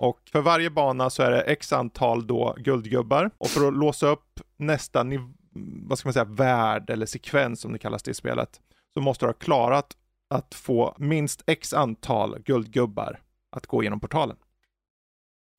Och 0.00 0.20
för 0.32 0.40
varje 0.40 0.70
bana 0.70 1.10
så 1.10 1.22
är 1.22 1.30
det 1.30 1.40
x 1.40 1.72
antal 1.72 2.26
då 2.26 2.54
guldgubbar 2.58 3.30
och 3.38 3.46
för 3.46 3.68
att 3.68 3.74
låsa 3.74 4.08
upp 4.08 4.40
nästa 4.56 5.02
niv- 5.02 5.34
vad 5.88 5.98
ska 5.98 6.06
man 6.06 6.12
säga, 6.12 6.24
värld 6.24 6.90
eller 6.90 7.06
sekvens 7.06 7.60
som 7.60 7.72
det 7.72 7.78
kallas 7.78 8.02
det 8.02 8.10
i 8.10 8.14
spelet 8.14 8.60
så 8.94 9.00
måste 9.00 9.24
du 9.24 9.28
ha 9.28 9.32
klarat 9.34 9.96
att 10.30 10.54
få 10.54 10.94
minst 10.98 11.42
x 11.46 11.74
antal 11.74 12.38
guldgubbar 12.38 13.20
att 13.50 13.66
gå 13.66 13.82
igenom 13.82 14.00
portalen. 14.00 14.36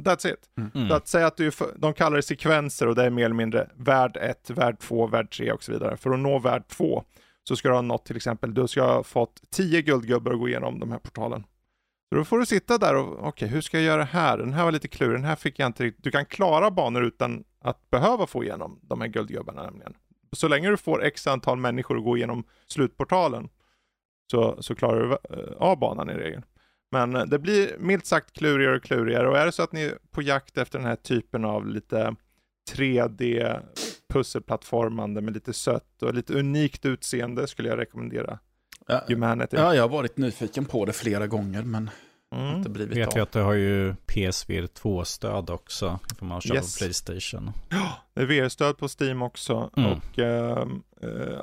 That's 0.03 0.34
it. 0.34 0.49
Mm. 0.76 0.89
Så 0.89 0.95
att 0.95 1.07
säga 1.07 1.27
att 1.27 1.38
du, 1.38 1.51
de 1.76 1.93
kallar 1.93 2.15
det 2.15 2.23
sekvenser 2.23 2.88
och 2.88 2.95
det 2.95 3.05
är 3.05 3.09
mer 3.09 3.26
eller 3.26 3.35
mindre 3.35 3.69
värld 3.76 4.18
1, 4.22 4.49
värld 4.49 4.80
2, 4.80 5.07
värld 5.07 5.31
3 5.38 5.51
och 5.51 5.63
så 5.63 5.72
vidare. 5.72 5.97
För 5.97 6.09
att 6.09 6.19
nå 6.19 6.39
värld 6.39 6.68
2 6.68 7.03
så 7.43 7.55
ska 7.55 7.68
du 7.69 7.76
ha 7.76 7.81
nått 7.81 8.05
till 8.05 8.15
exempel, 8.15 8.53
du 8.53 8.68
ska 8.68 8.84
ha 8.84 9.03
fått 9.03 9.41
10 9.49 9.81
guldgubbar 9.81 10.31
att 10.31 10.39
gå 10.39 10.47
igenom 10.47 10.80
de 10.80 10.91
här 10.91 10.99
portalen. 10.99 11.43
Så 12.11 12.15
då 12.15 12.25
får 12.25 12.39
du 12.39 12.45
sitta 12.45 12.77
där 12.77 12.95
och, 12.95 13.27
okej, 13.27 13.47
hur 13.47 13.61
ska 13.61 13.77
jag 13.77 13.85
göra 13.85 14.03
här? 14.03 14.38
Den 14.38 14.53
här 14.53 14.63
var 14.63 14.71
lite 14.71 14.88
klurig, 14.88 15.17
den 15.17 15.25
här 15.25 15.35
fick 15.35 15.59
jag 15.59 15.67
inte 15.67 15.83
riktigt. 15.83 16.03
Du 16.03 16.11
kan 16.11 16.25
klara 16.25 16.71
banor 16.71 17.03
utan 17.03 17.43
att 17.61 17.89
behöva 17.89 18.27
få 18.27 18.43
igenom 18.43 18.79
de 18.81 19.01
här 19.01 19.07
guldgubbarna 19.07 19.63
nämligen. 19.63 19.93
så 20.31 20.47
länge 20.47 20.69
du 20.69 20.77
får 20.77 21.03
x 21.03 21.27
antal 21.27 21.57
människor 21.57 21.97
att 21.97 22.03
gå 22.03 22.17
igenom 22.17 22.43
slutportalen 22.67 23.49
så, 24.31 24.61
så 24.61 24.75
klarar 24.75 25.01
du 25.01 25.38
eh, 25.38 25.57
av 25.57 25.79
banan 25.79 26.09
i 26.09 26.13
regel. 26.13 26.41
Men 26.91 27.15
eh, 27.15 27.25
det 27.25 27.39
blir 27.39 27.75
milt 27.79 28.05
sagt 28.05 28.33
klurigare 28.33 28.75
och 28.75 28.83
klurigare 28.83 29.29
och 29.29 29.38
är 29.38 29.45
det 29.45 29.51
så 29.51 29.63
att 29.63 29.71
ni 29.71 29.81
är 29.81 29.97
på 30.11 30.21
jakt 30.21 30.57
efter 30.57 30.79
den 30.79 30.88
här 30.88 30.95
typen 30.95 31.45
av 31.45 31.67
lite 31.67 32.15
3D 32.71 33.59
pusselplattformande 34.13 35.21
med 35.21 35.33
lite 35.33 35.53
sött 35.53 36.03
och 36.03 36.13
lite 36.13 36.33
unikt 36.33 36.85
utseende 36.85 37.47
skulle 37.47 37.69
jag 37.69 37.79
rekommendera 37.79 38.39
Ja, 38.87 39.03
Humanity. 39.07 39.57
ja, 39.57 39.75
jag 39.75 39.83
har 39.83 39.89
varit 39.89 40.17
nyfiken 40.17 40.65
på 40.65 40.85
det 40.85 40.93
flera 40.93 41.27
gånger 41.27 41.63
men 41.63 41.89
Mm. 42.35 42.55
inte 42.57 42.69
blivit 42.69 42.97
Vet 42.97 43.07
av. 43.07 43.13
vi 43.15 43.19
att 43.21 43.31
det 43.31 43.39
har 43.39 43.53
ju 43.53 43.95
PSVR 44.05 44.67
2-stöd 44.67 45.49
också. 45.49 45.99
Ifall 46.13 46.27
man 46.27 46.41
kör 46.41 46.55
Yes. 46.55 46.75
på 46.75 46.83
Playstation. 46.83 47.51
Det 48.13 48.21
är 48.21 48.25
VR-stöd 48.25 48.77
på 48.77 48.87
Steam 48.99 49.21
också. 49.21 49.69
Mm. 49.77 49.91
Och 49.91 50.19
eh, 50.19 50.67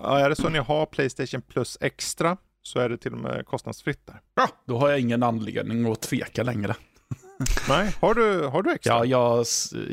ja, 0.02 0.18
är 0.18 0.28
det 0.28 0.36
så 0.36 0.46
att 0.46 0.52
ni 0.52 0.58
har 0.58 0.86
Playstation 0.86 1.42
Plus 1.42 1.78
Extra 1.80 2.36
så 2.62 2.78
är 2.80 2.88
det 2.88 2.96
till 2.98 3.12
och 3.12 3.18
med 3.18 3.46
kostnadsfritt 3.46 4.06
där. 4.06 4.20
Bra, 4.36 4.48
då 4.66 4.78
har 4.78 4.88
jag 4.88 5.00
ingen 5.00 5.22
anledning 5.22 5.92
att 5.92 6.00
tveka 6.02 6.42
längre. 6.42 6.74
Nej, 7.68 7.94
har 8.00 8.14
du, 8.14 8.46
har 8.46 8.62
du 8.62 8.72
extra? 8.72 8.92
Ja, 8.92 9.04
jag 9.04 9.38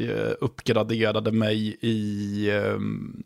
eh, 0.09 0.33
uppgraderade 0.41 1.31
mig 1.31 1.77
i, 1.81 2.51
ehm, 2.51 3.23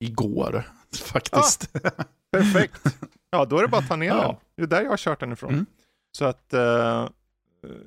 igår 0.00 0.62
faktiskt. 1.04 1.72
Perfekt. 2.32 2.80
Ja, 3.30 3.44
då 3.44 3.58
är 3.58 3.62
det 3.62 3.68
bara 3.68 3.78
att 3.80 3.88
ta 3.88 3.96
ner 3.96 4.06
Ja. 4.06 4.22
den. 4.26 4.36
Det 4.56 4.62
är 4.62 4.66
där 4.66 4.82
jag 4.82 4.90
har 4.90 4.96
kört 4.96 5.20
den 5.20 5.32
ifrån. 5.32 5.52
Mm. 5.52 5.66
Så 6.12 6.24
att 6.24 6.52
eh, 6.54 7.08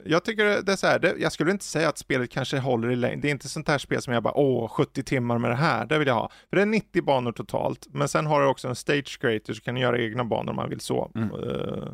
jag 0.05 0.23
tycker 0.25 0.61
det 0.61 0.71
är 0.71 0.75
så 0.75 0.87
här, 0.87 0.99
det, 0.99 1.15
jag 1.17 1.31
skulle 1.31 1.51
inte 1.51 1.65
säga 1.65 1.89
att 1.89 1.97
spelet 1.97 2.31
kanske 2.31 2.59
håller 2.59 2.91
i 2.91 2.95
längd. 2.95 3.21
Det 3.21 3.27
är 3.27 3.31
inte 3.31 3.49
sånt 3.49 3.67
här 3.67 3.77
spel 3.77 4.01
som 4.01 4.13
jag 4.13 4.23
bara, 4.23 4.33
åh, 4.37 4.67
70 4.69 5.03
timmar 5.03 5.37
med 5.37 5.51
det 5.51 5.55
här, 5.55 5.85
det 5.85 5.97
vill 5.97 6.07
jag 6.07 6.15
ha. 6.15 6.31
För 6.49 6.55
det 6.55 6.61
är 6.61 6.65
90 6.65 7.01
banor 7.03 7.31
totalt, 7.31 7.87
men 7.91 8.07
sen 8.07 8.25
har 8.25 8.41
du 8.41 8.47
också 8.47 8.67
en 8.67 8.75
stage 8.75 9.19
creator 9.21 9.53
så 9.53 9.61
kan 9.61 9.75
du 9.75 9.81
göra 9.81 9.99
egna 9.99 10.23
banor 10.23 10.49
om 10.49 10.55
man 10.55 10.69
vill 10.69 10.79
så. 10.79 11.11
Mm. 11.15 11.29
Eh, 11.29 11.93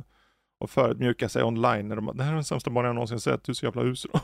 och 0.59 0.69
förödmjuka 0.69 1.29
sig 1.29 1.43
online 1.43 1.87
när 1.87 1.95
de 1.95 2.05
bara, 2.05 2.13
det 2.13 2.23
här 2.23 2.31
är 2.31 2.35
den 2.35 2.43
sämsta 2.43 2.69
banan 2.69 2.85
jag 2.87 2.95
någonsin 2.95 3.19
sett, 3.19 3.43
du 3.43 3.51
är 3.51 3.53
så 3.53 3.65
jävla 3.65 3.83
usel. 3.83 4.11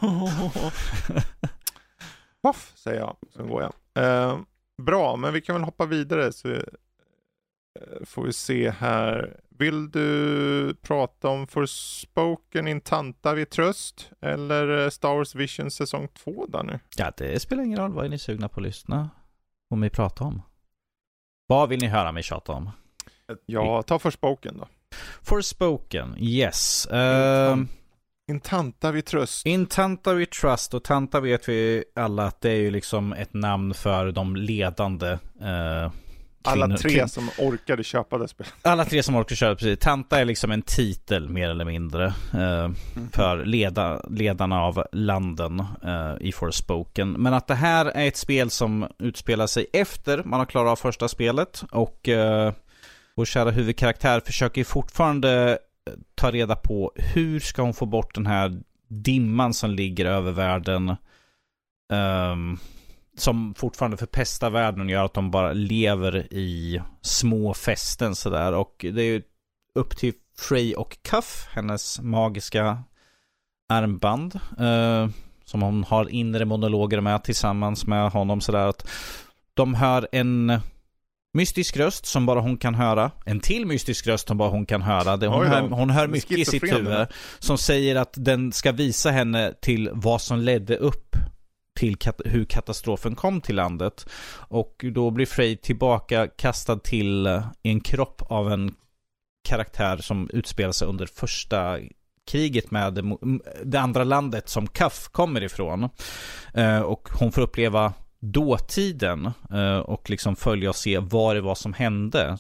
Voff, 2.44 2.72
säger 2.76 3.00
jag, 3.00 3.16
så 3.30 3.44
går 3.44 3.62
jag. 3.62 3.74
Eh, 4.06 4.38
bra, 4.82 5.16
men 5.16 5.34
vi 5.34 5.42
kan 5.42 5.56
väl 5.56 5.64
hoppa 5.64 5.86
vidare 5.86 6.34
så 6.34 6.56
får 8.06 8.24
vi 8.24 8.34
se 8.34 8.70
här. 8.70 9.40
Vill 9.50 9.92
du 9.92 10.76
prata 10.82 11.28
om 11.28 11.48
Forspoken 11.48 12.68
Intanta 12.68 13.34
vid 13.34 13.50
tröst 13.50 14.12
eller 14.22 14.84
eh, 14.84 14.90
Star 14.90 15.16
Wars 15.16 15.36
Vision 15.36 15.72
säsong 15.72 16.08
2 16.08 16.46
där 16.46 16.64
nu? 16.64 16.80
Ja, 16.98 17.12
det 17.18 17.40
spelar 17.40 17.64
ingen 17.64 17.80
roll. 17.80 17.94
Vad 17.94 18.06
är 18.06 18.10
ni 18.10 18.20
sugna 18.20 18.50
på 18.50 18.60
att 18.60 18.66
lyssna 18.66 19.10
om 19.70 19.80
mig 19.80 19.90
prata 19.90 20.24
om? 20.24 20.42
Vad 21.48 21.70
vill 21.70 21.80
ni 21.82 21.88
höra 21.88 22.12
mig 22.12 22.24
tjata 22.24 22.52
om? 22.52 22.70
Ja, 23.46 23.82
ta 23.82 24.00
Forspoken 24.00 24.58
då. 24.58 24.68
Forspoken, 25.22 26.16
yes. 26.20 26.88
Ehm, 26.92 27.68
Intanta 28.32 28.92
vid 28.92 29.06
tröst. 29.06 29.46
In 29.46 29.66
Tanta 29.66 30.14
We 30.14 30.26
Trust, 30.26 30.74
och 30.74 30.84
Tanta 30.84 31.20
vet 31.20 31.50
vi 31.50 31.84
alla 31.96 32.26
att 32.26 32.42
det 32.42 32.50
är 32.50 32.56
ju 32.56 32.72
liksom 32.72 33.14
ett 33.14 33.34
namn 33.34 33.74
för 33.74 34.12
de 34.12 34.36
ledande 34.36 35.12
eh, 35.42 35.92
Alla 36.44 36.78
tre 36.78 37.08
som 37.08 37.30
orkade 37.38 37.84
köpa 37.84 38.18
det 38.18 38.28
spelet. 38.28 38.54
Alla 38.62 38.86
tre 38.86 39.04
som 39.04 39.16
orkar 39.16 39.36
köra, 39.36 39.56
precis. 39.56 39.80
Tanta 39.80 40.20
är 40.20 40.26
liksom 40.26 40.52
en 40.52 40.62
titel 40.62 41.30
mer 41.30 41.50
eller 41.50 41.66
mindre 41.66 42.06
eh, 42.34 42.70
för 43.12 43.46
leda, 43.46 44.02
ledarna 44.10 44.62
av 44.62 44.86
landen 44.92 45.60
eh, 45.84 46.14
i 46.20 46.32
Forspoken. 46.32 47.12
Men 47.12 47.34
att 47.34 47.48
det 47.48 47.56
här 47.56 47.86
är 47.86 48.08
ett 48.08 48.18
spel 48.18 48.50
som 48.50 48.88
utspelar 49.00 49.48
sig 49.48 49.66
efter 49.74 50.24
man 50.24 50.40
har 50.40 50.46
klarat 50.46 50.72
av 50.72 50.76
första 50.76 51.08
spelet 51.08 51.64
och 51.72 52.10
eh, 52.10 52.54
vår 53.16 53.26
kära 53.26 53.52
huvudkaraktär 53.52 54.22
försöker 54.26 54.64
fortfarande 54.64 55.58
eh, 55.88 55.94
ta 56.16 56.32
reda 56.32 56.56
på 56.56 56.92
hur 56.96 57.40
ska 57.40 57.62
hon 57.62 57.74
få 57.74 57.86
bort 57.86 58.16
den 58.16 58.26
här 58.26 58.62
dimman 58.88 59.54
som 59.54 59.70
ligger 59.72 60.06
över 60.06 60.32
världen. 60.32 60.96
ehm, 61.94 62.58
som 63.18 63.54
fortfarande 63.56 63.98
förpestar 63.98 64.50
världen 64.50 64.82
och 64.82 64.90
gör 64.90 65.06
att 65.06 65.14
de 65.14 65.32
bara 65.32 65.54
lever 65.54 66.34
i 66.34 66.82
små 67.02 67.54
fästen 67.54 68.16
sådär. 68.16 68.54
Och 68.54 68.76
det 68.94 69.02
är 69.02 69.06
ju 69.06 69.22
upp 69.76 69.98
till 69.98 70.14
Frey 70.38 70.74
och 70.74 70.98
Cuff, 71.02 71.48
hennes 71.52 72.02
magiska 72.02 72.84
armband. 73.70 74.40
Eh, 74.60 75.08
som 75.46 75.62
hon 75.62 75.84
har 75.84 76.10
inre 76.10 76.46
monologer 76.46 77.02
med 77.02 77.24
tillsammans 77.24 77.88
med 77.88 78.12
honom 78.12 78.42
sådär. 78.42 78.68
Att 78.68 78.88
de 79.54 79.74
hör 79.74 80.08
en 80.12 80.60
mystisk 81.34 81.78
röst 81.78 82.06
som 82.06 82.26
bara 82.26 82.40
hon 82.40 82.58
kan 82.58 82.76
höra. 82.76 83.12
En 83.26 83.40
till 83.40 83.66
mystisk 83.66 84.08
röst 84.08 84.28
som 84.28 84.38
bara 84.38 84.50
hon 84.50 84.66
kan 84.66 84.82
höra. 84.82 85.18
Det, 85.18 85.28
hon, 85.28 85.42
Oj 85.42 85.48
hör, 85.48 85.62
hon 85.62 85.90
hör 85.90 86.08
mycket 86.08 86.38
i 86.38 86.46
sitt 86.46 86.64
huvud. 86.64 87.08
Som 87.40 87.58
säger 87.58 87.96
att 87.96 88.14
den 88.18 88.52
ska 88.52 88.72
visa 88.72 89.12
henne 89.12 89.54
till 89.62 89.90
vad 89.94 90.22
som 90.22 90.40
ledde 90.40 90.78
upp 90.78 91.16
till 91.76 91.96
kat- 91.96 92.22
hur 92.26 92.46
katastrofen 92.46 93.16
kom 93.16 93.42
till 93.42 93.56
landet. 93.56 94.10
Och 94.36 94.86
då 94.94 95.12
blir 95.12 95.26
Frey 95.26 95.58
tillbaka 95.58 96.28
kastad 96.28 96.80
till 96.80 97.26
eh, 97.26 97.46
en 97.64 97.80
kropp 97.80 98.22
av 98.30 98.52
en 98.52 98.76
karaktär 99.44 99.98
som 99.98 100.30
utspelar 100.34 100.72
sig 100.72 100.88
under 100.88 101.06
första 101.06 101.80
kriget 102.32 102.72
med 102.72 103.18
det, 103.64 103.80
andra 103.80 104.04
landet 104.04 104.50
som 104.50 104.68
Kaff 104.68 105.08
kommer 105.12 105.44
ifrån. 105.44 105.90
Eh, 106.54 106.80
och 106.80 107.10
hon 107.20 107.32
får 107.32 107.42
uppleva 107.42 107.94
dåtiden 108.20 109.32
eh, 109.54 109.78
och 109.78 110.10
liksom 110.10 110.36
följa 110.36 110.70
och 110.70 110.76
se 110.76 111.00
vad 111.00 111.36
det 111.36 111.42
var 111.42 111.56
som 111.56 111.74
hände. 111.74 112.38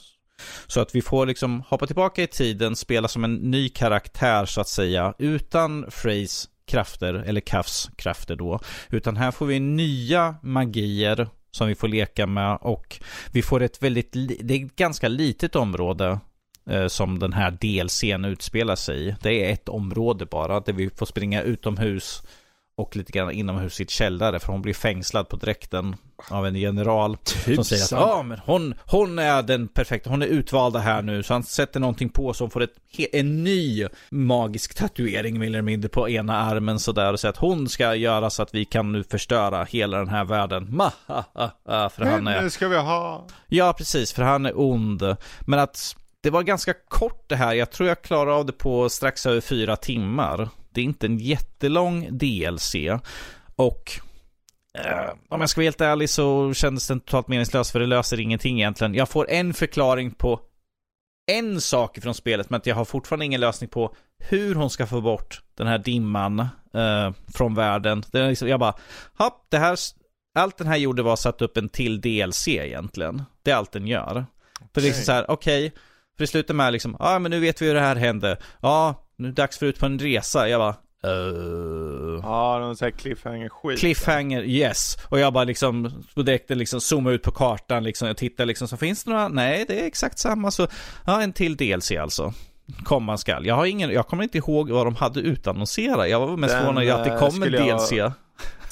Så 0.67 0.81
att 0.81 0.95
vi 0.95 1.01
får 1.01 1.25
liksom 1.25 1.63
hoppa 1.67 1.87
tillbaka 1.87 2.23
i 2.23 2.27
tiden, 2.27 2.75
spela 2.75 3.07
som 3.07 3.23
en 3.23 3.35
ny 3.35 3.69
karaktär 3.69 4.45
så 4.45 4.61
att 4.61 4.67
säga, 4.67 5.13
utan 5.17 5.91
Freys 5.91 6.49
krafter, 6.65 7.13
eller 7.13 7.41
Kafs 7.41 7.89
krafter 7.95 8.35
då. 8.35 8.59
Utan 8.89 9.17
här 9.17 9.31
får 9.31 9.45
vi 9.45 9.59
nya 9.59 10.35
magier 10.41 11.27
som 11.51 11.67
vi 11.67 11.75
får 11.75 11.87
leka 11.87 12.27
med 12.27 12.57
och 12.61 12.99
vi 13.31 13.41
får 13.41 13.61
ett 13.61 13.83
väldigt, 13.83 14.11
det 14.39 14.53
är 14.53 14.65
ett 14.65 14.75
ganska 14.75 15.07
litet 15.07 15.55
område 15.55 16.19
eh, 16.69 16.87
som 16.87 17.19
den 17.19 17.33
här 17.33 17.57
delscenen 17.61 18.31
utspelar 18.31 18.75
sig 18.75 19.07
i. 19.07 19.15
Det 19.21 19.49
är 19.49 19.53
ett 19.53 19.69
område 19.69 20.25
bara 20.25 20.59
där 20.59 20.73
vi 20.73 20.89
får 20.89 21.05
springa 21.05 21.41
utomhus 21.41 22.23
och 22.75 22.95
lite 22.95 23.11
grann 23.11 23.31
inomhus 23.31 23.79
i 23.79 23.83
ett 23.83 23.89
källare 23.89 24.39
för 24.39 24.51
hon 24.51 24.61
blir 24.61 24.73
fängslad 24.73 25.29
på 25.29 25.35
dräkten 25.35 25.95
av 26.29 26.47
en 26.47 26.55
general 26.55 27.17
som 27.55 27.63
säger 27.63 27.83
att 27.83 27.91
ja, 27.91 28.23
men 28.23 28.39
hon, 28.45 28.73
hon 28.85 29.19
är 29.19 29.41
den 29.41 29.67
perfekta, 29.67 30.09
hon 30.09 30.21
är 30.21 30.25
utvalda 30.25 30.79
här 30.79 31.01
nu 31.01 31.23
så 31.23 31.33
han 31.33 31.43
sätter 31.43 31.79
någonting 31.79 32.09
på 32.09 32.33
så 32.33 32.43
hon 32.43 32.51
får 32.51 32.61
ett, 32.61 32.73
en 33.11 33.43
ny 33.43 33.87
magisk 34.09 34.75
tatuering 34.75 35.39
mer 35.39 35.47
eller 35.47 35.61
mindre 35.61 35.89
på 35.89 36.09
ena 36.09 36.37
armen 36.37 36.79
sådär 36.79 37.13
och 37.13 37.19
säger 37.19 37.29
att 37.33 37.37
hon 37.39 37.69
ska 37.69 37.95
göra 37.95 38.29
så 38.29 38.43
att 38.43 38.55
vi 38.55 38.65
kan 38.65 38.91
nu 38.91 39.03
förstöra 39.03 39.63
hela 39.63 39.97
den 39.97 40.09
här 40.09 40.23
världen. 40.23 40.67
Ma, 40.69 40.91
ha, 41.07 41.23
ha, 41.33 41.51
ha, 41.65 41.89
för 41.89 42.05
han 42.05 42.23
Men 42.23 42.33
är 42.33 42.41
nu 42.41 42.49
ska 42.49 42.67
vi 42.67 42.77
ha... 42.77 43.27
Ja, 43.47 43.73
precis, 43.77 44.13
för 44.13 44.23
han 44.23 44.45
är 44.45 44.59
ond. 44.59 45.15
Men 45.41 45.59
att 45.59 45.95
det 46.21 46.29
var 46.29 46.43
ganska 46.43 46.73
kort 46.87 47.29
det 47.29 47.35
här. 47.35 47.53
Jag 47.53 47.71
tror 47.71 47.89
jag 47.89 48.01
klarar 48.01 48.31
av 48.31 48.45
det 48.45 48.53
på 48.53 48.89
strax 48.89 49.25
över 49.25 49.41
fyra 49.41 49.75
timmar. 49.75 50.49
Det 50.73 50.81
är 50.81 50.85
inte 50.85 51.05
en 51.05 51.17
jättelång 51.17 52.07
DLC. 52.11 52.75
Och 53.55 53.91
eh, 54.77 55.13
om 55.29 55.41
jag 55.41 55.49
ska 55.49 55.59
vara 55.59 55.65
helt 55.65 55.81
ärlig 55.81 56.09
så 56.09 56.53
kändes 56.53 56.87
den 56.87 56.99
totalt 56.99 57.27
meningslös 57.27 57.71
för 57.71 57.79
det 57.79 57.85
löser 57.85 58.19
ingenting 58.19 58.59
egentligen. 58.59 58.93
Jag 58.93 59.09
får 59.09 59.29
en 59.29 59.53
förklaring 59.53 60.11
på 60.11 60.39
en 61.31 61.61
sak 61.61 61.99
från 62.01 62.13
spelet 62.13 62.49
men 62.49 62.57
att 62.57 62.65
jag 62.65 62.75
har 62.75 62.85
fortfarande 62.85 63.25
ingen 63.25 63.41
lösning 63.41 63.69
på 63.69 63.95
hur 64.19 64.55
hon 64.55 64.69
ska 64.69 64.87
få 64.87 65.01
bort 65.01 65.41
den 65.57 65.67
här 65.67 65.77
dimman 65.77 66.39
eh, 66.73 67.11
från 67.33 67.55
världen. 67.55 68.03
Det 68.11 68.19
är 68.19 68.29
liksom, 68.29 68.47
jag 68.47 68.59
bara, 68.59 68.75
hopp, 69.17 69.45
det 69.49 69.57
här, 69.57 69.77
allt 70.35 70.57
den 70.57 70.67
här 70.67 70.77
gjorde 70.77 71.03
var 71.03 71.13
att 71.13 71.19
sätta 71.19 71.45
upp 71.45 71.57
en 71.57 71.69
till 71.69 72.01
DLC 72.01 72.47
egentligen. 72.47 73.23
Det 73.43 73.51
är 73.51 73.55
allt 73.55 73.71
den 73.71 73.87
gör. 73.87 74.25
För 74.73 74.81
det 74.81 74.87
är 74.87 74.89
liksom 74.89 75.05
så 75.05 75.11
här, 75.11 75.31
okej, 75.31 75.69
för 76.17 76.23
det 76.23 76.27
slutar 76.27 76.53
med 76.53 76.73
liksom, 76.73 76.95
ja 76.99 77.15
ah, 77.15 77.19
men 77.19 77.31
nu 77.31 77.39
vet 77.39 77.61
vi 77.61 77.67
hur 77.67 77.73
det 77.73 77.81
här 77.81 77.95
hände. 77.95 78.37
Ja, 78.61 79.02
nu 79.15 79.27
är 79.27 79.31
det 79.31 79.41
dags 79.41 79.57
för 79.57 79.65
ut 79.65 79.79
på 79.79 79.85
en 79.85 79.99
resa. 79.99 80.49
Jag 80.49 80.59
bara, 80.59 80.75
uh... 81.13 82.19
Ja, 82.23 82.59
någon 82.59 82.75
sån 82.77 82.85
här 82.85 82.91
cliffhanger-skit. 82.91 83.79
Cliffhanger, 83.79 84.43
yes. 84.43 84.97
Och 85.09 85.19
jag 85.19 85.33
bara 85.33 85.43
liksom, 85.43 86.03
på 86.15 86.21
direkten 86.21 86.57
liksom 86.57 86.81
zooma 86.81 87.11
ut 87.11 87.23
på 87.23 87.31
kartan 87.31 87.83
liksom. 87.83 88.07
Jag 88.07 88.17
tittar 88.17 88.45
liksom, 88.45 88.67
så 88.67 88.77
finns 88.77 89.03
det 89.03 89.11
några? 89.11 89.27
Nej, 89.27 89.65
det 89.67 89.81
är 89.81 89.85
exakt 89.85 90.19
samma. 90.19 90.51
Så, 90.51 90.67
ja, 91.05 91.21
en 91.21 91.33
till 91.33 91.57
DLC 91.57 91.91
alltså. 91.91 92.33
Komma 92.83 93.17
skall. 93.17 93.45
Jag 93.45 93.55
har 93.55 93.65
ingen, 93.65 93.89
jag 93.89 94.07
kommer 94.07 94.23
inte 94.23 94.37
ihåg 94.37 94.69
vad 94.69 94.87
de 94.87 94.95
hade 94.95 95.19
utannonserat. 95.19 96.09
Jag 96.09 96.19
var 96.19 96.37
mest 96.37 96.53
Den, 96.53 96.61
förvånad 96.61 96.89
att 96.89 97.05
det 97.05 97.11
eh, 97.11 97.19
kom 97.19 97.27
en 97.27 97.31
skulle 97.31 97.65
jag- 97.65 97.79
DLC. 97.79 98.13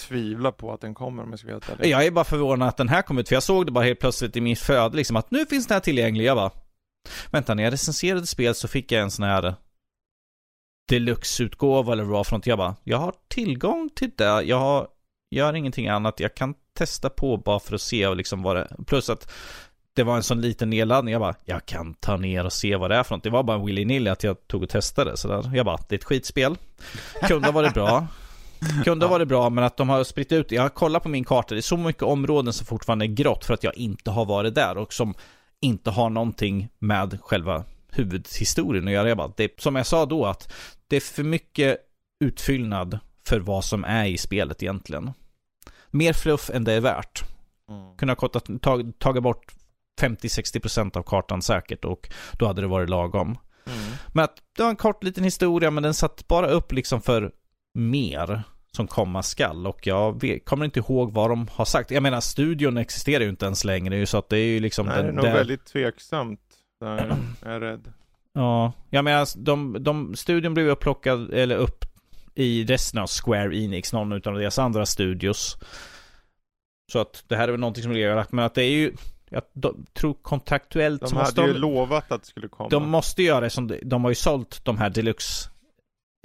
Tvivla 0.07 0.51
på 0.51 0.73
att 0.73 0.81
den 0.81 0.93
kommer 0.93 1.23
om 1.23 1.29
jag 1.29 1.39
ska 1.39 1.47
helt 1.47 1.69
ärlig. 1.69 1.89
Jag 1.89 2.05
är 2.05 2.11
bara 2.11 2.25
förvånad 2.25 2.67
att 2.67 2.77
den 2.77 2.89
här 2.89 3.01
kom 3.01 3.17
ut, 3.17 3.27
för 3.27 3.35
jag 3.35 3.43
såg 3.43 3.65
det 3.65 3.71
bara 3.71 3.83
helt 3.83 3.99
plötsligt 3.99 4.35
i 4.35 4.41
mitt 4.41 4.59
flöde 4.59 4.97
liksom 4.97 5.15
att 5.15 5.31
nu 5.31 5.45
finns 5.45 5.67
den 5.67 5.75
här 5.75 5.79
tillgänglig. 5.79 6.25
Jag 6.25 6.37
bara, 6.37 6.51
vänta, 7.31 7.53
när 7.53 7.63
jag 7.63 7.73
recenserade 7.73 8.27
spel 8.27 8.55
så 8.55 8.67
fick 8.67 8.91
jag 8.91 9.01
en 9.01 9.11
sån 9.11 9.25
här 9.25 9.55
deluxe-utgåva 10.91 11.93
eller 11.93 12.03
vad 12.03 12.11
det 12.11 12.17
var 12.17 12.23
för 12.23 12.35
något. 12.35 12.47
Jag 12.47 12.57
bara, 12.57 12.75
jag 12.83 12.97
har 12.97 13.13
tillgång 13.27 13.89
till 13.95 14.11
det, 14.15 14.41
jag 14.43 14.59
har, 14.59 14.87
gör 15.31 15.53
ingenting 15.53 15.87
annat, 15.87 16.19
jag 16.19 16.35
kan 16.35 16.53
testa 16.77 17.09
på 17.09 17.37
bara 17.37 17.59
för 17.59 17.75
att 17.75 17.81
se 17.81 18.07
och 18.07 18.15
liksom 18.15 18.43
vad 18.43 18.55
det, 18.55 18.67
plus 18.87 19.09
att 19.09 19.31
det 19.93 20.03
var 20.03 20.15
en 20.15 20.23
sån 20.23 20.41
liten 20.41 20.69
nedladdning. 20.69 21.11
Jag 21.11 21.21
bara, 21.21 21.35
jag 21.45 21.65
kan 21.65 21.93
ta 21.93 22.17
ner 22.17 22.45
och 22.45 22.53
se 22.53 22.75
vad 22.75 22.91
det 22.91 22.95
är 22.95 23.03
för 23.03 23.15
något. 23.15 23.23
Det 23.23 23.29
var 23.29 23.43
bara 23.43 23.57
willy-nilly 23.57 24.11
att 24.11 24.23
jag 24.23 24.47
tog 24.47 24.63
och 24.63 24.69
testade. 24.69 25.17
Så 25.17 25.27
där. 25.27 25.55
Jag 25.55 25.65
bara, 25.65 25.77
det 25.89 25.95
är 25.95 25.97
ett 25.97 26.03
skitspel. 26.03 26.55
Kunde 27.27 27.47
ha 27.47 27.51
varit 27.51 27.73
bra. 27.73 28.07
Kunde 28.83 29.05
ha 29.05 29.11
varit 29.11 29.27
bra, 29.27 29.49
men 29.49 29.63
att 29.63 29.77
de 29.77 29.89
har 29.89 30.03
spritt 30.03 30.31
ut. 30.31 30.51
Jag 30.51 30.61
har 30.61 30.69
kollat 30.69 31.03
på 31.03 31.09
min 31.09 31.23
karta, 31.23 31.55
det 31.55 31.59
är 31.59 31.61
så 31.61 31.77
mycket 31.77 32.03
områden 32.03 32.53
som 32.53 32.65
fortfarande 32.65 33.05
är 33.05 33.07
grått 33.07 33.45
för 33.45 33.53
att 33.53 33.63
jag 33.63 33.77
inte 33.77 34.11
har 34.11 34.25
varit 34.25 34.55
där 34.55 34.77
och 34.77 34.93
som 34.93 35.13
inte 35.61 35.89
har 35.89 36.09
någonting 36.09 36.69
med 36.79 37.19
själva 37.21 37.63
huvudhistorien 37.89 38.87
att 38.87 38.93
göra. 38.93 39.09
Jag 39.09 39.17
bara, 39.17 39.31
det, 39.37 39.61
som 39.61 39.75
jag 39.75 39.85
sa 39.85 40.05
då, 40.05 40.25
att 40.25 40.53
det 40.91 40.95
är 40.95 41.01
för 41.01 41.23
mycket 41.23 41.77
utfyllnad 42.19 42.99
för 43.27 43.39
vad 43.39 43.65
som 43.65 43.83
är 43.83 44.05
i 44.05 44.17
spelet 44.17 44.63
egentligen. 44.63 45.11
Mer 45.89 46.13
fluff 46.13 46.49
än 46.49 46.63
det 46.63 46.73
är 46.73 46.81
värt. 46.81 47.23
Mm. 47.69 47.97
Kunde 47.97 48.15
ha 48.19 48.29
tag, 48.61 48.93
tagit 48.99 49.23
bort 49.23 49.53
50-60% 50.01 50.97
av 50.97 51.03
kartan 51.03 51.41
säkert 51.41 51.85
och 51.85 52.09
då 52.31 52.47
hade 52.47 52.61
det 52.61 52.67
varit 52.67 52.89
lagom. 52.89 53.37
Mm. 53.65 53.79
Men 54.07 54.23
att 54.23 54.35
det 54.57 54.63
var 54.63 54.69
en 54.69 54.75
kort 54.75 55.03
liten 55.03 55.23
historia 55.23 55.71
men 55.71 55.83
den 55.83 55.93
satt 55.93 56.27
bara 56.27 56.47
upp 56.47 56.71
liksom 56.71 57.01
för 57.01 57.31
mer 57.73 58.43
som 58.71 58.87
komma 58.87 59.23
skall 59.23 59.67
och 59.67 59.87
jag 59.87 60.21
vet, 60.21 60.45
kommer 60.45 60.65
inte 60.65 60.79
ihåg 60.79 61.13
vad 61.13 61.29
de 61.29 61.47
har 61.51 61.65
sagt. 61.65 61.91
Jag 61.91 62.03
menar 62.03 62.21
studion 62.21 62.77
existerar 62.77 63.23
ju 63.23 63.29
inte 63.29 63.45
ens 63.45 63.63
längre 63.63 64.05
så 64.05 64.17
att 64.17 64.29
det 64.29 64.37
är 64.37 64.47
ju 64.47 64.59
liksom 64.59 64.85
Nej, 64.85 64.95
den, 64.95 65.05
det 65.05 65.11
är 65.11 65.15
nog 65.15 65.25
där... 65.25 65.33
väldigt 65.33 65.65
tveksamt. 65.65 66.41
Där 66.79 67.17
är 67.41 67.53
jag 67.53 67.61
rädd. 67.61 67.93
Ja, 68.33 68.73
jag 68.89 69.03
menar 69.05 69.27
de, 69.37 69.83
de, 69.83 70.15
studion 70.15 70.53
blev 70.53 70.67
upplockad, 70.67 71.33
eller 71.33 71.55
upp 71.55 71.85
i 72.35 72.65
resten 72.65 72.99
av 72.99 73.07
Square 73.07 73.57
Enix, 73.57 73.93
någon 73.93 74.13
av 74.13 74.19
deras 74.19 74.59
andra 74.59 74.85
studios. 74.85 75.57
Så 76.91 76.99
att 76.99 77.23
det 77.27 77.35
här 77.35 77.47
är 77.47 77.51
väl 77.51 77.59
någonting 77.59 77.83
som 77.83 77.91
ligger 77.91 78.25
men 78.29 78.45
att 78.45 78.55
det 78.55 78.63
är 78.63 78.69
ju, 78.69 78.93
jag 79.29 79.43
tror 79.93 80.13
kontraktuellt 80.13 81.01
De 81.01 81.17
hade 81.17 81.47
ju 81.47 81.53
lovat 81.53 82.11
att 82.11 82.21
det 82.21 82.27
skulle 82.27 82.47
komma. 82.47 82.69
De 82.69 82.89
måste 82.89 83.23
göra 83.23 83.39
det 83.39 83.49
som, 83.49 83.77
de 83.83 84.03
har 84.03 84.11
ju 84.11 84.15
sålt 84.15 84.65
de 84.65 84.77
här 84.77 84.89
deluxe 84.89 85.49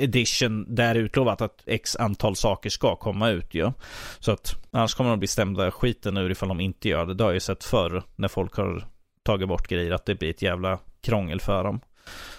edition 0.02 0.74
där 0.74 0.94
är 0.94 0.98
utlovat 0.98 1.40
att 1.40 1.62
x 1.66 1.96
antal 1.96 2.36
saker 2.36 2.70
ska 2.70 2.96
komma 2.96 3.30
ut 3.30 3.54
ju. 3.54 3.72
Så 4.18 4.32
att 4.32 4.54
annars 4.70 4.94
kommer 4.94 5.10
de 5.10 5.18
bli 5.18 5.28
stämda 5.28 5.70
skiten 5.70 6.16
ur 6.16 6.30
ifall 6.30 6.48
de 6.48 6.60
inte 6.60 6.88
gör 6.88 7.06
det. 7.06 7.14
Det 7.14 7.24
har 7.24 7.30
jag 7.30 7.36
ju 7.36 7.40
sett 7.40 7.64
förr 7.64 8.02
när 8.16 8.28
folk 8.28 8.56
har 8.56 8.84
tagit 9.22 9.48
bort 9.48 9.68
grejer 9.68 9.92
att 9.92 10.06
det 10.06 10.14
blir 10.14 10.30
ett 10.30 10.42
jävla 10.42 10.78
krångel 11.00 11.40
för 11.40 11.64
dem. 11.64 11.80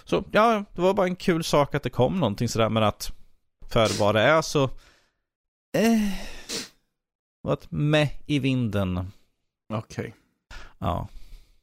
Så 0.08 0.24
ja, 0.30 0.64
det 0.74 0.82
var 0.82 0.94
bara 0.94 1.06
en 1.06 1.16
kul 1.16 1.44
sak 1.44 1.74
att 1.74 1.82
det 1.82 1.90
kom 1.90 2.20
någonting 2.20 2.48
sådär 2.48 2.68
men 2.68 2.82
att 2.82 3.12
för 3.68 3.98
vad 3.98 4.14
det 4.14 4.20
är 4.20 4.42
så 4.42 4.64
eh, 5.72 6.12
var 7.42 7.52
ett 7.52 7.70
med 7.70 8.08
i 8.26 8.38
vinden. 8.38 9.10
Okej. 9.72 10.02
Okay. 10.02 10.12
Ja. 10.78 11.08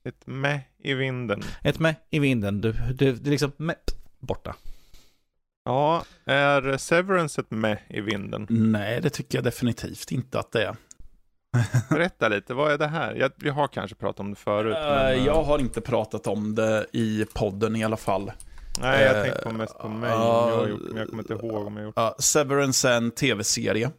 Ett 0.03 0.27
med 0.27 0.61
i 0.77 0.93
vinden. 0.93 1.43
Ett 1.63 1.79
med 1.79 1.95
i 2.09 2.19
vinden. 2.19 2.61
Du, 2.61 2.71
du, 2.71 3.13
det 3.15 3.29
är 3.29 3.31
liksom 3.31 3.51
med 3.57 3.75
borta. 4.19 4.55
Ja, 5.63 6.05
är 6.25 6.77
Severance 6.77 7.41
ett 7.41 7.51
med 7.51 7.77
i 7.87 8.01
vinden? 8.01 8.47
Nej, 8.49 9.01
det 9.01 9.09
tycker 9.09 9.37
jag 9.37 9.45
definitivt 9.45 10.11
inte 10.11 10.39
att 10.39 10.51
det 10.51 10.65
är. 10.65 10.75
Berätta 11.89 12.27
lite, 12.27 12.53
vad 12.53 12.71
är 12.71 12.77
det 12.77 12.87
här? 12.87 13.15
Jag, 13.15 13.31
vi 13.35 13.49
har 13.49 13.67
kanske 13.67 13.95
pratat 13.95 14.19
om 14.19 14.29
det 14.29 14.35
förut. 14.35 14.77
Uh, 14.77 14.83
men, 14.83 15.19
uh... 15.19 15.25
Jag 15.25 15.43
har 15.43 15.59
inte 15.59 15.81
pratat 15.81 16.27
om 16.27 16.55
det 16.55 16.85
i 16.91 17.25
podden 17.33 17.75
i 17.75 17.83
alla 17.83 17.97
fall. 17.97 18.31
Nej, 18.81 19.03
jag 19.03 19.15
uh, 19.15 19.23
tänkte 19.23 19.41
på 19.41 19.53
mest 19.53 19.79
på 19.79 19.89
mig. 19.89 20.09
jag 20.09 20.17
har 20.57 20.67
gjort, 20.67 20.81
men 20.81 20.97
jag 20.97 21.09
kommer 21.09 21.23
inte 21.23 21.33
ihåg 21.33 21.67
om 21.67 21.77
jag 21.77 21.85
gjort 21.85 21.97
uh, 21.97 22.11
Severance 22.19 22.89
är 22.89 22.97
en 22.97 23.11
tv-serie 23.11 23.91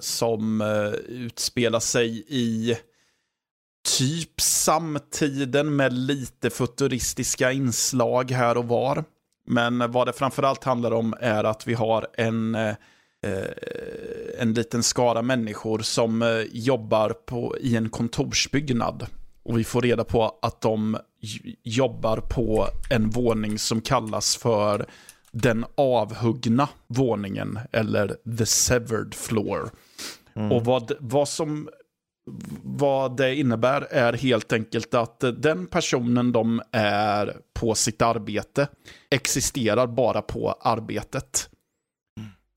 som 0.00 0.60
utspelar 1.08 1.80
sig 1.80 2.24
i 2.28 2.78
typ 3.98 4.40
samtiden 4.40 5.76
med 5.76 5.92
lite 5.92 6.50
futuristiska 6.50 7.52
inslag 7.52 8.30
här 8.30 8.56
och 8.56 8.68
var. 8.68 9.04
Men 9.46 9.92
vad 9.92 10.06
det 10.06 10.12
framförallt 10.12 10.64
handlar 10.64 10.90
om 10.90 11.14
är 11.20 11.44
att 11.44 11.66
vi 11.66 11.74
har 11.74 12.06
en, 12.14 12.56
eh, 13.26 14.42
en 14.42 14.54
liten 14.54 14.82
skara 14.82 15.22
människor 15.22 15.78
som 15.78 16.22
eh, 16.22 16.28
jobbar 16.52 17.10
på, 17.10 17.56
i 17.60 17.76
en 17.76 17.88
kontorsbyggnad. 17.88 19.06
Och 19.42 19.58
vi 19.58 19.64
får 19.64 19.82
reda 19.82 20.04
på 20.04 20.38
att 20.42 20.60
de 20.60 20.98
jobbar 21.62 22.16
på 22.18 22.66
en 22.90 23.10
våning 23.10 23.58
som 23.58 23.80
kallas 23.80 24.36
för 24.36 24.86
den 25.32 25.64
avhuggna 25.74 26.68
våningen, 26.86 27.58
eller 27.72 28.36
the 28.38 28.46
severed 28.46 29.14
floor. 29.14 29.70
Mm. 30.36 30.52
Och 30.52 30.64
vad, 30.64 30.92
vad 31.00 31.28
som 31.28 31.68
vad 32.62 33.16
det 33.16 33.34
innebär 33.34 33.86
är 33.90 34.12
helt 34.12 34.52
enkelt 34.52 34.94
att 34.94 35.24
den 35.36 35.66
personen 35.66 36.32
de 36.32 36.62
är 36.72 37.36
på 37.54 37.74
sitt 37.74 38.02
arbete 38.02 38.68
existerar 39.10 39.86
bara 39.86 40.22
på 40.22 40.52
arbetet. 40.60 41.50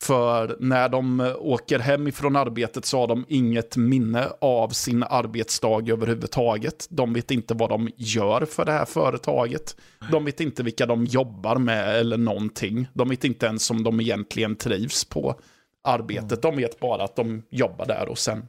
För 0.02 0.58
när 0.60 0.90
de 0.90 1.20
eh, 1.20 1.36
åker 1.40 1.80
hem 1.80 2.08
ifrån 2.08 2.36
arbetet 2.36 2.86
så 2.86 3.00
har 3.00 3.08
de 3.08 3.26
inget 3.28 3.78
minne 3.78 4.28
av 4.42 4.70
sin 4.70 5.04
arbetsdag 5.04 5.92
överhuvudtaget. 5.92 6.88
De 6.90 7.14
vet 7.14 7.32
inte 7.32 7.54
vad 7.54 7.70
de 7.70 7.90
gör 7.98 8.46
för 8.46 8.66
det 8.66 8.72
här 8.72 8.86
företaget. 8.86 9.76
De 10.12 10.26
vet 10.26 10.40
inte 10.40 10.64
vilka 10.64 10.86
de 10.86 11.06
jobbar 11.06 11.56
med 11.56 11.96
eller 11.96 12.18
någonting. 12.18 12.88
De 12.94 13.10
vet 13.10 13.24
inte 13.24 13.46
ens 13.46 13.72
om 13.72 13.84
de 13.84 14.02
egentligen 14.02 14.56
trivs 14.56 15.06
på 15.06 15.36
arbetet. 15.84 16.42
De 16.42 16.56
vet 16.56 16.80
bara 16.80 17.04
att 17.04 17.16
de 17.16 17.44
jobbar 17.50 17.86
där 17.86 18.10
och 18.10 18.18
sen 18.18 18.48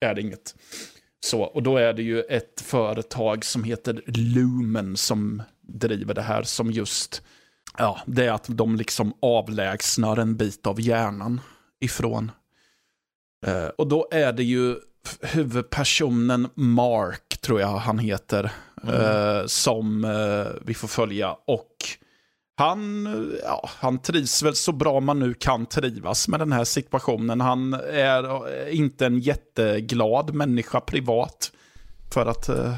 är 0.00 0.14
det 0.14 0.20
inget. 0.20 0.54
Så, 1.24 1.42
och 1.42 1.62
då 1.62 1.76
är 1.76 1.92
det 1.92 2.02
ju 2.02 2.20
ett 2.20 2.60
företag 2.60 3.44
som 3.44 3.64
heter 3.64 4.02
Lumen 4.06 4.96
som 4.96 5.42
driver 5.60 6.14
det 6.14 6.22
här 6.22 6.42
som 6.42 6.70
just, 6.70 7.22
ja, 7.78 8.00
det 8.06 8.26
är 8.26 8.32
att 8.32 8.46
de 8.48 8.76
liksom 8.76 9.14
avlägsnar 9.22 10.16
en 10.16 10.36
bit 10.36 10.66
av 10.66 10.80
hjärnan 10.80 11.40
ifrån. 11.80 12.30
Eh, 13.46 13.66
och 13.66 13.88
då 13.88 14.08
är 14.10 14.32
det 14.32 14.44
ju 14.44 14.76
huvudpersonen 15.20 16.48
Mark, 16.54 17.38
tror 17.40 17.60
jag 17.60 17.68
han 17.68 17.98
heter, 17.98 18.52
mm. 18.82 18.94
eh, 18.94 19.46
som 19.46 20.04
eh, 20.04 20.60
vi 20.64 20.74
får 20.74 20.88
följa. 20.88 21.36
Och 21.46 21.76
han, 22.56 23.06
ja, 23.44 23.68
han 23.76 23.98
trivs 23.98 24.42
väl 24.42 24.54
så 24.54 24.72
bra 24.72 25.00
man 25.00 25.18
nu 25.18 25.34
kan 25.34 25.66
trivas 25.66 26.28
med 26.28 26.40
den 26.40 26.52
här 26.52 26.64
situationen. 26.64 27.40
Han 27.40 27.74
är 27.74 28.68
inte 28.68 29.06
en 29.06 29.18
jätteglad 29.18 30.34
människa 30.34 30.80
privat. 30.80 31.52
För 32.14 32.26
att 32.26 32.48
eh, 32.48 32.74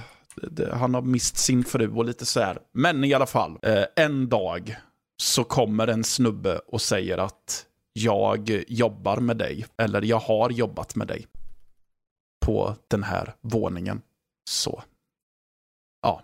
han 0.72 0.94
har 0.94 1.02
mist 1.02 1.38
sin 1.38 1.64
fru 1.64 1.92
och 1.92 2.04
lite 2.04 2.26
så 2.26 2.40
här. 2.40 2.58
Men 2.72 3.04
i 3.04 3.14
alla 3.14 3.26
fall, 3.26 3.58
eh, 3.62 3.84
en 3.96 4.28
dag 4.28 4.76
så 5.16 5.44
kommer 5.44 5.86
en 5.86 6.04
snubbe 6.04 6.58
och 6.58 6.82
säger 6.82 7.18
att 7.18 7.66
jag 7.92 8.64
jobbar 8.68 9.16
med 9.16 9.36
dig. 9.36 9.66
Eller 9.76 10.02
jag 10.02 10.18
har 10.18 10.50
jobbat 10.50 10.94
med 10.94 11.06
dig. 11.06 11.26
På 12.40 12.76
den 12.88 13.02
här 13.02 13.34
våningen. 13.40 14.02
Så. 14.50 14.82
Ja, 16.02 16.22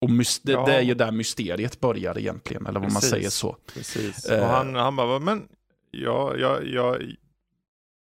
och 0.00 0.10
det, 0.42 0.52
ja. 0.52 0.66
det, 0.66 0.74
är 0.74 0.80
ju 0.80 0.94
där 0.94 1.12
mysteriet 1.12 1.80
börjar 1.80 2.18
egentligen, 2.18 2.66
eller 2.66 2.80
vad 2.80 2.88
Precis. 2.88 3.02
man 3.02 3.10
säger 3.10 3.30
så. 3.30 3.56
Precis. 3.74 4.30
Uh, 4.30 4.40
och 4.40 4.46
han, 4.46 4.74
han 4.74 4.96
bara, 4.96 5.18
men 5.18 5.48
ja, 5.90 6.36
ja, 6.36 6.60
ja, 6.62 6.98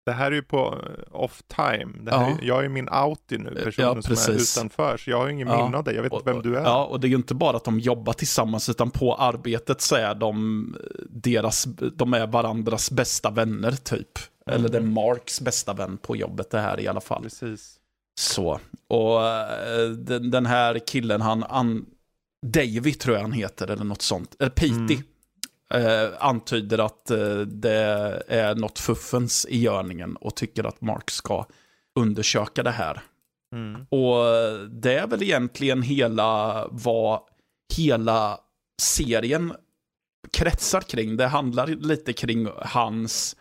det 0.06 0.12
här 0.12 0.32
är 0.32 0.36
ju 0.36 0.42
på 0.42 0.78
off 1.12 1.44
time. 1.48 1.94
Det 2.00 2.12
här 2.12 2.30
ja. 2.30 2.38
är, 2.42 2.46
jag 2.48 2.66
är 2.66 2.70
min 2.70 2.90
outie 2.90 3.38
nu, 3.38 3.62
personen 3.64 4.02
ja, 4.06 4.16
som 4.16 4.34
är 4.34 4.40
utanför. 4.42 4.98
Så 4.98 5.10
jag 5.10 5.18
har 5.18 5.28
ju 5.28 5.34
ingen 5.34 5.48
ja. 5.48 5.66
minne 5.66 5.78
av 5.78 5.84
dig, 5.84 5.96
jag 5.96 6.04
vet 6.04 6.14
inte 6.14 6.32
vem 6.32 6.42
du 6.42 6.58
är. 6.58 6.64
Ja, 6.64 6.86
och 6.86 7.00
det 7.00 7.08
är 7.08 7.10
ju 7.10 7.16
inte 7.16 7.36
bara 7.36 7.58
att 7.58 7.64
de 7.64 7.80
jobbar 7.80 8.14
tillsammans, 8.14 8.70
utan 8.70 8.92
på 8.92 9.16
arbetet 9.16 9.82
så 9.82 9.96
är 9.96 10.16
de, 10.16 10.76
deras, 11.10 11.64
de 11.94 12.14
är 12.14 12.28
varandras 12.28 12.92
bästa 12.92 13.30
vänner 13.30 13.72
typ. 13.72 14.20
Mm. 14.46 14.60
Eller 14.60 14.70
det 14.70 14.78
är 14.78 14.82
Marks 14.82 15.42
bästa 15.42 15.74
vän 15.74 15.98
på 15.98 16.16
jobbet 16.16 16.50
det 16.50 16.60
här 16.60 16.80
i 16.80 16.88
alla 16.88 17.02
fall. 17.02 17.24
Precis. 17.24 17.80
Så, 18.20 18.60
och 18.88 19.26
eh, 19.26 19.90
den, 19.90 20.32
den 20.32 20.46
här 20.46 20.80
killen 20.80 21.22
han, 21.22 21.44
an, 21.44 21.86
Davy 22.46 22.94
tror 22.94 23.16
jag 23.16 23.22
han 23.22 23.32
heter, 23.32 23.68
eller 23.68 23.84
något 23.84 24.02
sånt. 24.02 24.36
Eller 24.40 24.50
Pity. 24.50 24.94
Mm. 24.94 25.04
Eh, 25.74 26.10
antyder 26.20 26.78
att 26.78 27.12
eh, 27.12 27.40
det 27.40 28.24
är 28.28 28.56
något 28.56 28.80
fuffens 28.80 29.46
i 29.50 29.58
görningen 29.58 30.16
och 30.16 30.36
tycker 30.36 30.64
att 30.64 30.82
Mark 30.82 31.12
ska 31.12 31.46
undersöka 32.00 32.64
det 32.64 32.72
här. 32.72 33.02
Mm. 33.56 33.82
Och 33.82 34.26
det 34.70 34.94
är 34.94 35.08
väl 35.08 35.24
egentligen 35.24 35.82
hela 35.82 36.68
vad 36.72 37.20
hela 37.78 38.40
serien 38.82 39.54
kretsar 40.32 40.82
kring. 40.82 41.18
Det 41.18 41.28
handlar 41.28 41.68
lite 41.68 42.14
kring 42.14 42.48
hans 42.58 43.36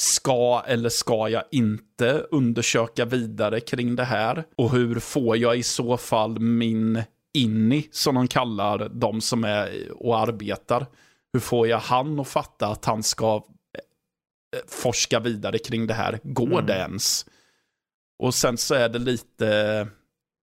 ska 0.00 0.62
eller 0.66 0.88
ska 0.88 1.28
jag 1.28 1.44
inte 1.50 2.26
undersöka 2.30 3.04
vidare 3.04 3.60
kring 3.60 3.96
det 3.96 4.04
här? 4.04 4.44
Och 4.56 4.70
hur 4.70 5.00
får 5.00 5.36
jag 5.36 5.56
i 5.58 5.62
så 5.62 5.96
fall 5.96 6.38
min 6.38 7.02
inni, 7.34 7.88
som 7.90 8.14
de 8.14 8.28
kallar 8.28 8.88
de 8.88 9.20
som 9.20 9.44
är 9.44 9.92
och 9.92 10.18
arbetar. 10.18 10.86
Hur 11.32 11.40
får 11.40 11.68
jag 11.68 11.78
han 11.78 12.20
att 12.20 12.28
fatta 12.28 12.66
att 12.66 12.84
han 12.84 13.02
ska 13.02 13.36
eh, 13.36 14.60
forska 14.68 15.20
vidare 15.20 15.58
kring 15.58 15.86
det 15.86 15.94
här? 15.94 16.20
Går 16.22 16.52
mm. 16.52 16.66
det 16.66 16.76
ens? 16.76 17.26
Och 18.18 18.34
sen 18.34 18.56
så 18.56 18.74
är 18.74 18.88
det 18.88 18.98
lite, 18.98 19.88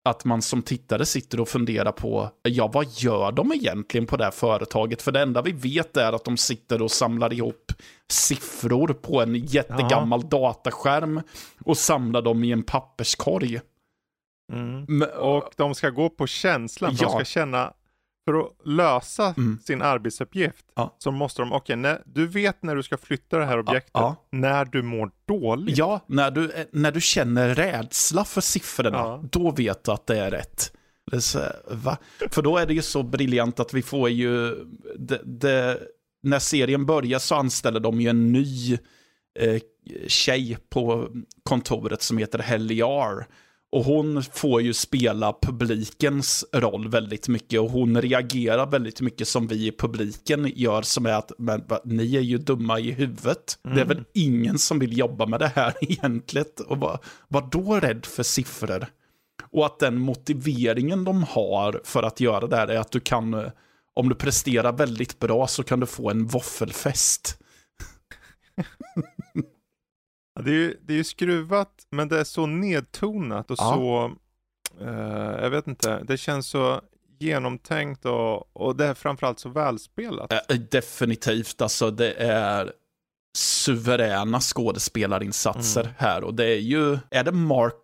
att 0.05 0.24
man 0.24 0.43
som 0.43 0.62
tittare 0.62 1.06
sitter 1.06 1.40
och 1.40 1.48
funderar 1.48 1.93
på, 1.93 2.31
ja 2.43 2.69
vad 2.69 2.86
gör 2.90 3.32
de 3.32 3.52
egentligen 3.52 4.06
på 4.06 4.16
det 4.16 4.24
här 4.24 4.31
företaget? 4.31 5.02
För 5.02 5.12
det 5.12 5.20
enda 5.20 5.43
vi 5.43 5.52
vet 5.52 5.97
är 5.97 6.12
att 6.12 6.24
de 6.24 6.36
sitter 6.36 6.82
och 6.82 6.90
samlar 6.90 7.32
ihop 7.32 7.73
siffror 8.10 8.89
på 8.89 9.23
en 9.23 9.35
jättegammal 9.35 10.20
ja. 10.23 10.28
dataskärm 10.28 11.23
och 11.65 11.78
samlar 11.78 12.23
dem 12.23 12.44
i 12.44 12.52
en 12.52 12.62
papperskorg. 12.62 13.60
Mm. 14.52 14.85
Men, 14.89 15.10
och 15.10 15.51
de 15.56 15.74
ska 15.74 15.90
gå 15.90 16.10
på 16.10 16.27
känslan, 16.27 16.97
ja. 16.98 17.06
de 17.06 17.12
ska 17.12 17.24
känna 17.24 17.73
för 18.29 18.41
att 18.41 18.53
lösa 18.65 19.35
mm. 19.37 19.59
sin 19.65 19.83
arbetsuppgift 19.83 20.65
ja. 20.75 20.97
så 20.99 21.11
måste 21.11 21.43
de, 21.43 21.53
okej, 21.53 21.79
okay, 21.79 21.97
du 22.07 22.27
vet 22.27 22.63
när 22.63 22.77
du 22.77 22.83
ska 22.83 22.97
flytta 22.97 23.39
det 23.39 23.45
här 23.45 23.59
objektet, 23.59 23.91
ja. 23.95 24.29
när 24.31 24.65
du 24.65 24.83
mår 24.83 25.11
dåligt. 25.27 25.79
Ja, 25.79 26.05
när 26.07 26.31
du, 26.31 26.51
eh, 26.51 26.67
när 26.73 26.93
du 26.93 27.01
känner 27.01 27.55
rädsla 27.55 28.25
för 28.25 28.41
siffrorna, 28.41 29.17
då 29.17 29.51
vet 29.51 29.85
du 29.85 29.91
att 29.91 30.07
det 30.07 30.19
är 30.19 30.31
rätt. 30.31 30.73
Det 31.11 31.21
så? 31.21 31.41
För 32.31 32.43
då 32.43 32.59
är 32.59 32.67
det 32.67 32.75
ju 32.75 32.83
så 32.83 33.03
briljant 33.03 33.61
att 33.61 33.75
vi 33.75 33.83
får 33.83 34.11
ju, 34.11 34.55
det, 34.99 35.21
det, 35.25 35.79
när 36.23 36.39
serien 36.39 36.87
börjar 36.87 37.19
så 37.19 37.35
anställer 37.35 37.81
de 37.81 38.01
ju 38.01 38.09
en 38.09 38.33
ny 38.33 38.79
eh, 39.39 39.61
tjej 40.07 40.59
på 40.71 41.09
kontoret 41.43 42.03
som 42.03 42.19
heter 42.19 42.39
Heliar 42.39 43.27
och 43.70 43.85
hon 43.85 44.23
får 44.23 44.62
ju 44.62 44.73
spela 44.73 45.36
publikens 45.43 46.45
roll 46.53 46.89
väldigt 46.89 47.28
mycket 47.28 47.61
och 47.61 47.70
hon 47.70 48.01
reagerar 48.01 48.66
väldigt 48.66 49.01
mycket 49.01 49.28
som 49.28 49.47
vi 49.47 49.66
i 49.66 49.73
publiken 49.73 50.53
gör 50.57 50.82
som 50.82 51.07
är 51.07 51.12
att 51.12 51.32
men, 51.39 51.62
ni 51.85 52.16
är 52.16 52.20
ju 52.20 52.39
dumma 52.39 52.81
i 52.81 52.90
huvudet. 52.90 53.59
Mm. 53.65 53.77
Det 53.77 53.82
är 53.82 53.86
väl 53.86 53.97
mm. 53.97 54.09
ingen 54.15 54.59
som 54.59 54.78
vill 54.78 54.99
jobba 54.99 55.27
med 55.27 55.40
det 55.40 55.53
här 55.55 55.74
egentligen. 55.81 56.47
Och 56.66 56.78
var, 56.78 56.99
var 57.28 57.49
då 57.51 57.81
rädd 57.81 58.07
för 58.07 58.23
siffror. 58.23 58.86
Och 59.51 59.66
att 59.66 59.78
den 59.78 59.99
motiveringen 59.99 61.05
de 61.05 61.23
har 61.23 61.81
för 61.85 62.03
att 62.03 62.20
göra 62.20 62.47
det 62.47 62.57
här 62.57 62.69
är 62.69 62.78
att 62.78 62.90
du 62.90 63.01
kan, 63.01 63.51
om 63.95 64.09
du 64.09 64.15
presterar 64.15 64.73
väldigt 64.73 65.19
bra 65.19 65.47
så 65.47 65.62
kan 65.62 65.81
du 65.81 65.86
få 65.86 66.11
en 66.11 66.27
våffelfest. 66.27 67.39
Det, 70.44 70.51
är 70.51 70.55
ju, 70.55 70.77
det 70.82 70.93
är 70.93 70.97
ju 70.97 71.05
skruvat, 71.05 71.86
men 71.90 72.09
det 72.09 72.20
är 72.20 72.24
så 72.24 72.47
nedtonat 72.47 73.51
och 73.51 73.56
ja. 73.60 73.74
så, 73.74 74.12
eh, 74.85 75.43
jag 75.43 75.51
vet 75.51 75.66
inte, 75.66 76.05
det 76.05 76.16
känns 76.16 76.48
så 76.48 76.81
genomtänkt 77.19 78.05
och, 78.05 78.56
och 78.56 78.77
det 78.77 78.86
är 78.86 78.94
framförallt 78.94 79.39
så 79.39 79.48
välspelat. 79.48 80.32
Äh, 80.32 80.56
definitivt, 80.70 81.62
alltså 81.62 81.90
det 81.90 82.12
är 82.12 82.73
suveräna 83.36 84.40
skådespelarinsatser 84.40 85.81
mm. 85.81 85.94
här 85.98 86.24
och 86.24 86.35
det 86.35 86.44
är 86.44 86.60
ju, 86.60 86.98
är 87.10 87.24
det 87.24 87.32
Mark, 87.32 87.74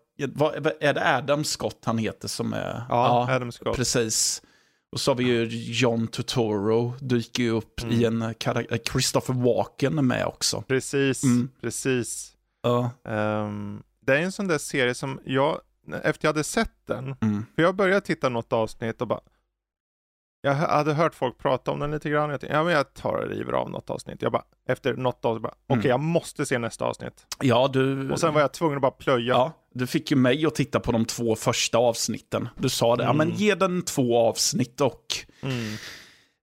är 0.81 0.95
det 0.95 1.17
Adam 1.17 1.45
Scott 1.45 1.79
han 1.85 1.99
heter 1.99 2.29
som 2.29 2.53
är? 2.53 2.85
Ja, 2.89 3.27
ja 3.29 3.35
Adam 3.35 3.53
Scott. 3.53 3.77
Precis. 3.77 4.43
Och 4.95 5.01
så 5.01 5.11
har 5.11 5.17
vi 5.17 5.25
ju 5.25 5.45
John 5.73 6.07
Turturro, 6.07 6.95
dyker 7.01 7.43
ju 7.43 7.51
upp 7.51 7.83
mm. 7.83 8.01
i 8.01 8.05
en 8.05 8.35
Christopher 8.93 9.35
Walken 9.35 10.07
med 10.07 10.27
också. 10.27 10.63
Precis, 10.69 11.25
mm. 11.25 11.51
precis. 11.61 12.34
Ja. 12.65 12.91
Um, 13.05 13.83
det 14.01 14.13
är 14.13 14.23
en 14.23 14.33
sån 14.33 14.49
där 14.49 14.59
serie 14.59 14.95
som 14.95 15.21
jag, 15.25 15.61
efter 16.03 16.27
jag 16.27 16.33
hade 16.33 16.45
sett 16.45 16.87
den, 16.87 17.15
mm. 17.21 17.47
för 17.55 17.63
jag 17.63 17.75
började 17.75 18.01
titta 18.01 18.29
något 18.29 18.53
avsnitt 18.53 19.01
och 19.01 19.09
bara, 19.09 19.21
jag 20.41 20.55
hade 20.55 20.93
hört 20.93 21.15
folk 21.15 21.39
prata 21.39 21.71
om 21.71 21.81
den 21.81 21.91
lite 21.91 22.11
grann. 22.11 22.31
Jag 22.31 22.41
tänkte, 22.41 22.57
ja 22.57 22.65
men 22.65 22.73
jag 22.73 22.95
tar 22.95 23.13
och 23.13 23.29
river 23.29 23.53
av 23.53 23.71
något 23.71 23.91
avsnitt. 23.91 24.23
Jag 24.23 24.33
bara, 24.33 24.45
efter 24.69 24.95
något 24.95 25.25
avsnitt, 25.25 25.45
okej 25.45 25.79
okay, 25.79 25.91
mm. 25.91 25.91
jag 25.91 26.01
måste 26.01 26.47
se 26.47 26.59
nästa 26.59 26.85
avsnitt. 26.85 27.27
Ja, 27.43 27.71
du... 27.73 28.13
Och 28.13 28.21
sen 28.21 28.35
var 28.35 28.41
jag 28.41 28.53
tvungen 28.53 28.77
att 28.77 28.83
bara 28.83 28.91
plöja. 28.91 29.35
Ja, 29.35 29.53
du 29.75 29.87
fick 29.87 30.11
ju 30.11 30.17
mig 30.17 30.47
att 30.47 30.55
titta 30.55 30.81
på 30.81 30.93
de 30.93 31.05
två 31.05 31.37
första 31.37 31.79
avsnitten. 31.79 32.49
Du 32.57 32.69
sa 32.69 32.97
det, 32.97 33.05
mm. 33.05 33.07
ja 33.07 33.19
men 33.19 33.27
mm. 33.27 33.39
ge 33.39 33.55
den 33.55 33.83
två 33.83 34.19
avsnitt 34.19 34.81
och... 34.81 35.07
Mm. 35.43 35.77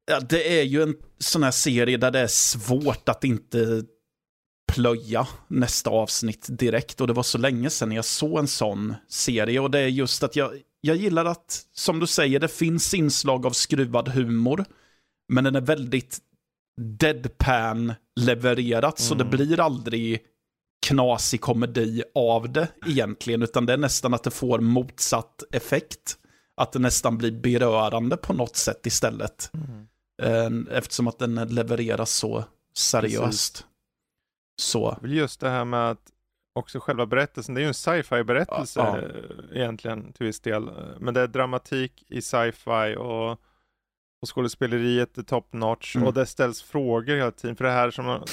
Ja, 0.06 0.20
det 0.20 0.60
är 0.60 0.64
ju 0.64 0.84
en 0.84 0.96
sån 1.18 1.44
här 1.44 1.52
serie 1.52 1.98
där 1.98 2.12
det 2.12 2.20
är 2.20 2.28
svårt 2.28 3.10
att 3.10 3.24
inte 3.24 3.84
plöja 4.74 5.28
nästa 5.48 5.90
avsnitt 5.90 6.48
direkt. 6.50 7.02
Och 7.02 7.08
det 7.08 7.14
var 7.14 7.24
så 7.24 7.38
länge 7.38 7.70
sedan 7.70 7.92
jag 7.92 8.06
såg 8.06 8.40
en 8.40 8.48
sån 8.48 8.96
serie. 9.08 9.60
Och 9.60 9.72
det 9.72 9.80
är 9.80 9.88
just 9.88 10.24
att 10.24 10.36
jag, 10.36 10.52
jag 10.82 10.96
gillar 10.96 11.26
att, 11.26 11.62
som 11.74 12.00
du 12.00 12.08
säger, 12.08 12.40
det 12.40 12.48
finns 12.48 12.94
inslag 12.94 13.46
av 13.46 13.52
skruvad 13.52 14.08
humor. 14.08 14.66
Men 15.34 15.44
den 15.44 15.56
är 15.56 15.62
väldigt 15.62 16.20
deadpan 17.00 17.94
levererat. 18.20 19.00
Mm. 19.00 19.10
Så 19.10 19.16
det 19.16 19.24
mm. 19.24 19.38
blir 19.38 19.60
aldrig 19.60 20.20
knasig 20.88 21.42
komedi 21.42 22.04
av 22.16 22.52
det 22.52 22.68
egentligen. 22.88 23.42
Utan 23.42 23.66
det 23.66 23.74
är 23.74 23.78
nästan 23.78 24.14
att 24.14 24.24
det 24.24 24.32
får 24.32 24.60
motsatt 24.60 25.44
effekt. 25.52 26.18
Att 26.58 26.72
det 26.72 26.80
nästan 26.80 27.18
blir 27.18 27.32
berörande 27.32 28.18
på 28.18 28.34
något 28.34 28.56
sätt 28.56 28.86
istället. 28.86 29.52
Mm. 29.54 29.88
Eh, 30.22 30.78
eftersom 30.78 31.08
att 31.08 31.20
den 31.20 31.36
levereras 31.36 32.12
så 32.12 32.44
seriöst. 32.78 33.54
Precis. 33.54 33.66
Så. 34.62 34.98
Just 35.04 35.40
det 35.40 35.50
här 35.50 35.66
med 35.66 35.90
att 35.90 36.12
också 36.54 36.80
själva 36.80 37.06
berättelsen, 37.06 37.56
det 37.56 37.62
är 37.62 37.64
ju 37.64 37.68
en 37.68 37.74
sci-fi 37.74 38.24
berättelse 38.24 38.80
ja, 38.80 39.00
ja. 39.02 39.56
egentligen 39.56 40.14
till 40.14 40.26
viss 40.26 40.40
del. 40.40 40.70
Men 41.00 41.14
det 41.14 41.22
är 41.22 41.28
dramatik 41.28 42.06
i 42.08 42.22
sci-fi 42.22 42.96
och, 42.98 43.32
och 44.22 44.36
skådespeleriet 44.36 45.18
är 45.18 45.24
top 45.24 45.54
notch 45.54 45.96
mm. 45.96 46.08
och 46.08 46.14
det 46.14 46.26
ställs 46.26 46.62
frågor 46.62 47.16
hela 47.16 47.32
tiden. 47.32 47.56
För 47.56 47.64
det 47.66 47.72
här 47.72 47.92
som 47.92 48.24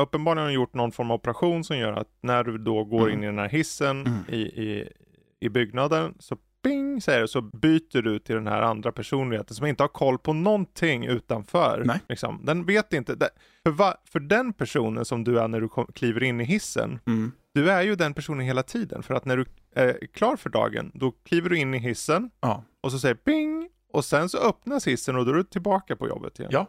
uppenbarligen 0.00 0.46
har 0.46 0.52
gjort 0.52 0.74
någon 0.74 0.92
form 0.92 1.10
av 1.10 1.14
operation 1.14 1.64
som 1.64 1.78
gör 1.78 1.92
att 1.92 2.08
när 2.20 2.44
du 2.44 2.58
då 2.58 2.84
går 2.84 3.08
mm. 3.08 3.12
in 3.12 3.22
i 3.22 3.26
den 3.26 3.38
här 3.38 3.48
hissen 3.48 4.06
mm. 4.06 4.18
i, 4.28 4.40
i, 4.40 4.92
i 5.40 5.48
byggnaden 5.48 6.14
så 6.18 6.36
bing 6.68 7.00
säger 7.00 7.20
det, 7.20 7.28
så 7.28 7.42
byter 7.42 8.02
du 8.02 8.18
till 8.18 8.34
den 8.34 8.46
här 8.46 8.62
andra 8.62 8.92
personligheten 8.92 9.54
som 9.56 9.66
inte 9.66 9.82
har 9.82 9.88
koll 9.88 10.18
på 10.18 10.32
någonting 10.32 11.06
utanför. 11.06 11.82
Nej. 11.86 12.00
Liksom. 12.08 12.40
Den 12.44 12.64
vet 12.64 12.92
inte. 12.92 13.16
För, 13.62 13.70
va, 13.70 13.94
för 14.04 14.20
den 14.20 14.52
personen 14.52 15.04
som 15.04 15.24
du 15.24 15.38
är 15.38 15.48
när 15.48 15.60
du 15.60 15.68
kom, 15.68 15.86
kliver 15.94 16.22
in 16.22 16.40
i 16.40 16.44
hissen, 16.44 16.98
mm. 17.06 17.32
du 17.54 17.70
är 17.70 17.82
ju 17.82 17.94
den 17.94 18.14
personen 18.14 18.46
hela 18.46 18.62
tiden. 18.62 19.02
För 19.02 19.14
att 19.14 19.24
när 19.24 19.36
du 19.36 19.44
är 19.74 20.06
klar 20.06 20.36
för 20.36 20.50
dagen, 20.50 20.90
då 20.94 21.10
kliver 21.10 21.50
du 21.50 21.58
in 21.58 21.74
i 21.74 21.78
hissen 21.78 22.30
ja. 22.40 22.64
och 22.80 22.92
så 22.92 22.98
säger 22.98 23.16
bing 23.24 23.68
och 23.92 24.04
sen 24.04 24.28
så 24.28 24.38
öppnas 24.38 24.86
hissen 24.86 25.16
och 25.16 25.24
då 25.24 25.30
är 25.30 25.34
du 25.34 25.44
tillbaka 25.44 25.96
på 25.96 26.08
jobbet 26.08 26.38
igen. 26.38 26.50
Ja, 26.52 26.66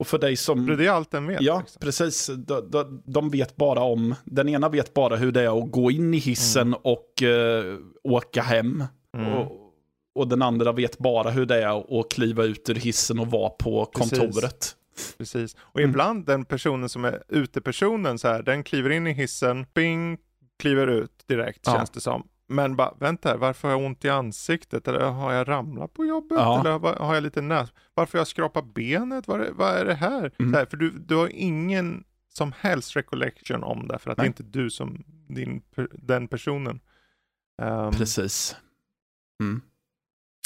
och 0.00 0.06
för 0.06 0.18
dig 0.18 0.36
som... 0.36 0.66
Det 0.66 0.86
är 0.86 0.90
allt 0.90 1.10
den 1.10 1.26
vet. 1.26 1.40
Ja, 1.40 1.58
liksom. 1.60 1.80
precis. 1.80 2.26
De, 2.26 2.70
de, 2.70 3.02
de, 3.06 3.30
vet 3.30 3.56
bara 3.56 3.80
om... 3.80 4.14
Den 4.24 4.48
ena 4.48 4.68
vet 4.68 4.94
bara 4.94 5.16
hur 5.16 5.32
det 5.32 5.42
är 5.42 5.62
att 5.62 5.70
gå 5.70 5.90
in 5.90 6.14
i 6.14 6.16
hissen 6.16 6.66
mm. 6.66 6.80
och 6.82 7.22
uh, 7.22 7.78
åka 8.02 8.42
hem. 8.42 8.84
Mm. 9.16 9.32
Och, 9.32 9.74
och, 10.14 10.28
den 10.28 10.42
andra 10.42 10.72
vet 10.72 10.98
bara 10.98 11.30
hur 11.30 11.46
det 11.46 11.62
är 11.62 12.00
att 12.00 12.10
kliva 12.10 12.44
ut 12.44 12.68
ur 12.68 12.74
hissen 12.74 13.18
och 13.18 13.26
vara 13.26 13.50
på 13.50 13.84
kontoret. 13.84 14.32
Precis. 14.32 14.76
Precis. 15.18 15.56
Och 15.60 15.80
mm. 15.80 15.90
ibland 15.90 16.26
den 16.26 16.44
personen 16.44 16.88
som 16.88 17.04
är 17.04 17.22
utepersonen 17.28 18.18
så 18.18 18.28
här, 18.28 18.42
den 18.42 18.64
kliver 18.64 18.90
in 18.90 19.06
i 19.06 19.12
hissen, 19.12 19.66
bing, 19.74 20.18
kliver 20.58 20.86
ut 20.86 21.24
direkt 21.26 21.60
ja. 21.66 21.72
känns 21.72 21.90
det 21.90 22.00
som. 22.00 22.28
Men 22.46 22.76
bara, 22.76 22.94
vänta 23.00 23.28
här, 23.28 23.36
varför 23.36 23.68
har 23.68 23.74
jag 23.74 23.86
ont 23.86 24.04
i 24.04 24.08
ansiktet? 24.08 24.88
Eller 24.88 25.00
har 25.00 25.32
jag 25.32 25.48
ramlat 25.48 25.94
på 25.94 26.04
jobbet? 26.04 26.38
Ja. 26.38 26.60
Eller 26.60 26.98
har 26.98 27.14
jag 27.14 27.22
lite 27.22 27.40
näs? 27.40 27.72
Varför 27.94 28.18
har 28.18 28.20
jag 28.20 28.28
skrapat 28.28 28.74
benet? 28.74 29.28
Vad 29.28 29.40
är, 29.40 29.50
vad 29.52 29.76
är 29.76 29.84
det 29.84 29.94
här? 29.94 30.32
Mm. 30.38 30.54
här? 30.54 30.66
För 30.66 30.76
du, 30.76 30.90
du 30.90 31.16
har 31.16 31.28
ingen 31.28 32.04
som 32.28 32.52
helst 32.58 32.96
recollection 32.96 33.64
om 33.64 33.88
det, 33.88 33.98
för 33.98 34.10
att 34.10 34.18
Nej. 34.18 34.24
det 34.24 34.26
är 34.26 34.44
inte 34.44 34.58
du 34.58 34.70
som 34.70 35.04
din, 35.28 35.62
den 35.92 36.28
personen. 36.28 36.80
Um, 37.62 37.92
Precis. 37.92 38.56
Mm. 39.40 39.60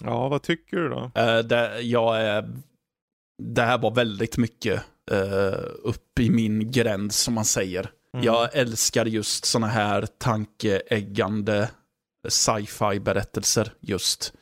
Ja, 0.04 0.28
vad 0.28 0.42
tycker 0.42 0.76
du 0.76 0.88
då? 0.88 1.00
Uh, 1.18 1.38
det, 1.38 1.80
jag 1.80 2.20
är, 2.20 2.50
det 3.42 3.62
här 3.62 3.78
var 3.78 3.94
väldigt 3.94 4.36
mycket 4.36 4.82
uh, 5.12 5.64
upp 5.82 6.18
i 6.20 6.30
min 6.30 6.70
gräns 6.70 7.18
som 7.18 7.34
man 7.34 7.44
säger. 7.44 7.90
Mm. 8.14 8.26
Jag 8.26 8.56
älskar 8.56 9.06
just 9.06 9.44
sådana 9.44 9.66
här 9.66 10.06
tankeäggande 10.18 11.70
sci-fi 12.28 13.00
berättelser 13.00 13.72
just. 13.80 14.32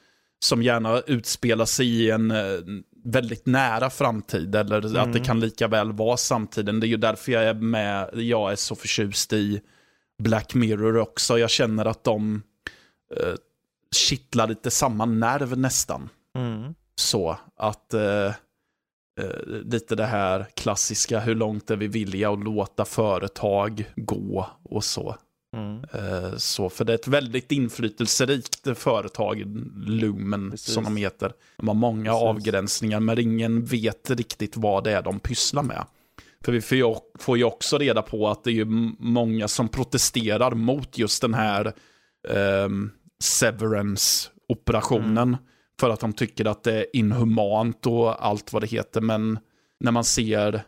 Som 0.45 0.63
gärna 0.63 1.01
utspelar 1.01 1.65
sig 1.65 1.87
i 1.87 2.11
en 2.11 2.35
väldigt 3.05 3.47
nära 3.47 3.91
framtid 3.91 4.55
eller 4.55 4.79
mm. 4.79 4.97
att 4.97 5.13
det 5.13 5.19
mm. 5.19 5.25
kan 5.25 5.41
lika 5.41 5.69
väl 5.69 5.93
vara 5.93 6.17
samtiden. 6.17 6.81
Det 6.81 6.87
är 6.87 6.89
ju 6.89 6.97
därför 6.97 7.33
jag 7.33 7.45
är 7.45 7.55
med, 7.55 8.11
jag 8.13 8.53
är 8.53 8.57
så 8.57 8.75
förtjust 8.75 9.33
i 9.33 9.61
Black 10.23 10.55
Mirror 10.55 10.97
också. 10.97 11.39
Jag 11.39 11.51
känner 11.51 11.85
att 11.85 12.05
de 12.05 12.43
kittlar 13.93 14.47
lite 14.47 14.71
samma 14.71 15.05
nerv 15.05 15.59
nästan. 15.59 16.09
Mm. 16.39 16.75
Så 16.95 17.37
att 17.57 17.95
eh, 17.95 18.27
eh, 19.21 19.47
lite 19.65 19.97
det 19.97 20.07
här 20.07 20.47
klassiska, 20.55 21.21
hur 21.21 21.35
långt 21.35 21.71
är 21.71 21.77
vi 21.77 21.87
villiga 21.87 22.31
att 22.31 22.45
låta 22.45 22.85
företag 22.85 23.93
gå 23.97 24.47
och 24.63 24.85
så. 24.85 25.17
Mm. 25.57 25.85
Eh, 25.93 26.37
så 26.37 26.69
för 26.69 26.85
det 26.85 26.93
är 26.93 26.95
ett 26.95 27.09
väldigt 27.09 27.53
inflytelserikt 27.53 28.79
företag, 28.79 29.45
Lumen 29.87 30.51
Precis. 30.51 30.75
som 30.75 30.85
de 30.85 30.97
heter. 30.97 31.33
De 31.57 31.69
har 31.69 31.75
många 31.75 32.11
Precis. 32.11 32.23
avgränsningar 32.23 33.01
men 33.01 33.19
ingen 33.19 33.65
vet 33.65 34.11
riktigt 34.11 34.57
vad 34.57 34.85
det 34.85 34.93
är 34.93 35.03
de 35.03 35.21
pysslar 35.21 35.63
med. 35.63 35.85
För 36.45 36.53
vi 36.53 36.61
får 37.19 37.37
ju 37.39 37.45
också 37.45 37.79
reda 37.79 38.03
på 38.03 38.29
att 38.29 38.45
det 38.45 38.53
är 38.53 38.65
många 39.03 39.49
som 39.49 39.69
protesterar 39.69 40.55
mot 40.55 40.99
just 40.99 41.23
den 41.23 41.35
här 41.35 41.73
um, 42.29 42.91
severance 43.23 44.29
operationen. 44.49 45.37
För 45.81 45.91
att 45.91 46.01
de 46.01 46.13
tycker 46.13 46.45
att 46.45 46.63
det 46.63 46.73
är 46.75 46.87
inhumant 46.97 47.87
och 47.87 48.27
allt 48.27 48.53
vad 48.53 48.63
det 48.63 48.67
heter. 48.67 49.01
Men 49.01 49.39
när 49.81 49.93
man 49.93 50.05
ser 50.05 50.63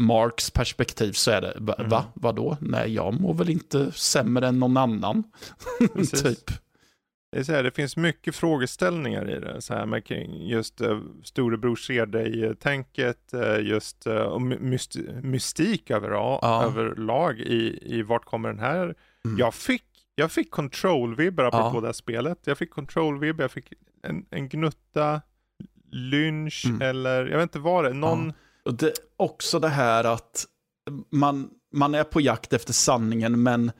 Marks 0.00 0.50
perspektiv 0.50 1.12
så 1.12 1.30
är 1.30 1.40
det, 1.40 1.56
va, 1.60 1.74
Mm. 1.78 1.90
va 1.90 2.04
vadå? 2.14 2.56
Nej, 2.60 2.94
jag 2.94 3.20
mår 3.20 3.34
väl 3.34 3.50
inte 3.50 3.92
sämre 3.92 4.46
än 4.48 4.58
någon 4.58 4.76
annan. 4.76 5.24
Typ. 6.22 6.46
Det, 7.32 7.38
är 7.38 7.42
så 7.42 7.52
här, 7.52 7.62
det 7.62 7.70
finns 7.70 7.96
mycket 7.96 8.34
frågeställningar 8.36 9.30
i 9.36 9.40
det, 9.40 9.62
så 9.62 9.74
här 9.74 9.86
med 9.86 10.04
kring 10.04 10.46
just 10.48 10.80
uh, 10.80 11.00
storebror 11.24 11.76
ser 11.76 12.06
dig-tänket, 12.06 13.30
uh, 13.34 13.60
just 13.68 14.06
uh, 14.06 14.38
myst- 14.38 15.20
mystik 15.22 15.90
överlag, 15.90 16.38
Ja. 16.42 16.64
överlag 16.64 17.40
i, 17.40 17.78
i 17.98 18.02
vart 18.02 18.24
kommer 18.24 18.48
den 18.48 18.58
här. 18.58 18.94
Mm. 19.24 19.38
Jag 19.38 19.54
fick, 19.54 19.84
jag 20.14 20.32
fick 20.32 20.50
control-vibbar 20.54 21.44
apropå 21.44 21.70
Ja. 21.76 21.80
det 21.80 21.86
här 21.88 21.92
spelet. 21.92 22.38
Jag 22.44 22.58
fick 22.58 22.70
control-vibb, 22.70 23.40
jag 23.40 23.50
fick 23.50 23.72
en, 24.02 24.24
en 24.30 24.48
gnutta 24.48 25.20
lynch 25.90 26.64
Mm. 26.66 26.82
eller 26.82 27.26
jag 27.26 27.36
vet 27.36 27.42
inte 27.42 27.58
vad 27.58 27.84
det 27.84 27.90
är, 27.90 27.94
någon, 27.94 28.32
Och 28.64 28.74
det, 28.74 28.92
också 29.16 29.58
det 29.58 29.68
här 29.68 30.04
att 30.04 30.46
man, 31.10 31.50
man 31.74 31.94
är 31.94 32.04
på 32.04 32.20
jakt 32.20 32.52
efter 32.52 32.72
sanningen, 32.72 33.42
men 33.42 33.72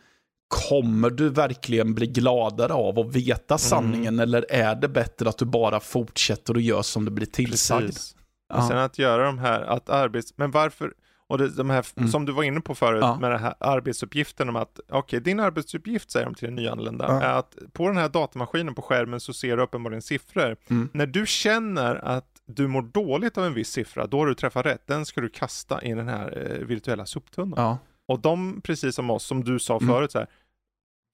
kommer 0.68 1.10
du 1.10 1.28
verkligen 1.28 1.94
bli 1.94 2.06
gladare 2.06 2.72
av 2.72 2.98
att 2.98 3.16
veta 3.16 3.58
sanningen? 3.58 4.18
Eller 4.18 4.46
är 4.52 4.74
det 4.74 4.88
bättre 4.88 5.28
att 5.28 5.38
du 5.38 5.44
bara 5.44 5.80
fortsätter 5.80 6.54
och 6.54 6.60
gör 6.60 6.82
som 6.82 7.04
du 7.04 7.10
blir 7.10 7.26
tillsagd? 7.26 7.86
precis. 7.86 8.16
Ja. 8.48 8.56
Och 8.58 8.64
sen 8.64 8.78
att 8.78 8.98
göra 8.98 9.24
de 9.24 9.38
här, 9.38 9.60
att 9.62 9.88
arbets... 9.88 10.32
Men 10.36 10.50
varför, 10.50 10.92
och 11.32 11.38
det, 11.38 11.48
de 11.56 11.70
här, 11.70 11.86
Mm. 11.96 12.08
som 12.08 12.24
du 12.26 12.32
var 12.32 12.42
inne 12.42 12.60
på 12.60 12.74
förut, 12.74 13.00
Ja. 13.02 13.18
med 13.20 13.30
den 13.30 13.40
här 13.40 13.54
arbetsuppgiften 13.60 14.48
om 14.48 14.56
att, 14.56 14.80
okej, 14.88 15.20
din 15.20 15.40
arbetsuppgift 15.40 16.10
säger 16.10 16.26
de 16.26 16.34
till 16.34 16.46
den 16.46 16.54
nyanlända, 16.54 17.04
Ja. 17.08 17.22
är 17.22 17.32
att 17.38 17.56
på 17.72 17.86
den 17.88 17.96
här 17.96 18.08
datamaskinen 18.08 18.74
på 18.74 18.82
skärmen 18.82 19.20
så 19.20 19.32
ser 19.32 19.56
du 19.56 19.62
uppenbarligen 19.62 20.02
siffror. 20.02 20.56
Mm. 20.70 20.88
När 20.92 21.06
du 21.06 21.26
känner 21.26 21.94
att 21.94 22.42
du 22.46 22.66
mår 22.66 22.82
dåligt 22.82 23.38
av 23.38 23.44
en 23.44 23.54
viss 23.54 23.70
siffra, 23.70 24.06
då 24.06 24.18
har 24.18 24.26
du 24.26 24.34
träffat 24.34 24.66
rätt. 24.66 24.86
Den 24.86 25.06
ska 25.06 25.20
du 25.20 25.28
kasta 25.28 25.82
i 25.82 25.94
den 25.94 26.08
här 26.08 26.56
eh, 26.60 26.66
virtuella 26.66 27.06
soptunnan. 27.06 27.54
Ja, 27.64 27.78
Och 28.08 28.20
de, 28.20 28.60
precis 28.60 28.94
som 28.94 29.10
oss, 29.10 29.24
som 29.24 29.44
du 29.44 29.58
sa 29.58 29.76
Mm. 29.76 29.88
förut, 29.88 30.12
så 30.12 30.18
här, 30.18 30.26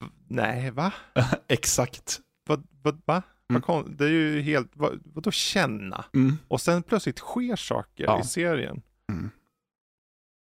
"V- 0.03 0.11
nej, 0.27 0.71
va? 0.71 0.93
exakt. 1.47 2.19
Vad, 2.47 2.67
vad, 2.81 3.01
va? 3.05 3.21
Mm. 3.53 3.95
Det 3.97 4.05
är 4.05 4.09
ju 4.09 4.41
helt, 4.41 4.71
vad, 4.73 4.99
vadå 5.13 5.31
känna? 5.31 6.05
Mm. 6.13 6.37
Och 6.47 6.61
sen 6.61 6.83
plötsligt 6.83 7.19
sker 7.19 7.55
saker 7.55 8.03
Ja. 8.03 8.19
i 8.19 8.23
serien. 8.23 8.81
Mm. 9.11 9.29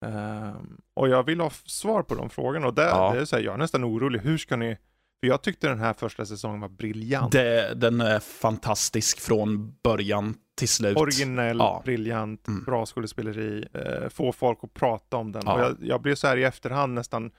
Ehm, 0.06 0.78
och 0.94 1.10
jag 1.10 1.24
vill 1.24 1.40
ha 1.40 1.49
svar 1.49 2.03
på 2.03 2.15
de 2.15 2.30
frågorna. 2.30 2.68
Och 2.68 2.74
där, 2.74 2.88
Ja. 2.88 3.14
det 3.14 3.19
är 3.22 3.26
så 3.26 3.36
här, 3.36 3.44
jag 3.44 3.53
är 3.53 3.57
nästan 3.57 3.86
orolig. 3.86 4.19
Hur 4.19 4.38
ska 4.38 4.56
ni... 4.56 4.78
För 5.19 5.28
jag 5.28 5.41
tyckte 5.41 5.68
den 5.68 5.80
här 5.80 5.94
första 5.94 6.26
säsongen 6.26 6.60
var 6.61 6.69
briljant. 6.69 7.32
Det, 7.32 7.74
den 7.76 8.02
är 8.02 8.19
fantastisk 8.19 9.19
från 9.19 9.76
början 9.84 10.36
till 10.57 10.69
slut. 10.69 10.98
Originell, 10.98 11.57
Ja. 11.57 11.82
briljant, 11.86 12.48
Mm. 12.48 12.64
bra 12.64 12.86
skådespeleri. 12.86 13.65
Uh, 13.76 14.10
få 14.10 14.32
folk 14.32 14.60
att 14.61 14.74
prata 14.74 15.18
om 15.18 15.32
den. 15.32 15.41
Ja. 15.45 15.53
Och 15.53 15.60
jag, 15.61 15.76
jag 15.82 16.02
blev 16.02 16.15
så 16.15 16.28
här 16.28 16.38
i 16.38 16.44
efterhand 16.44 16.94
nästan 16.94 17.32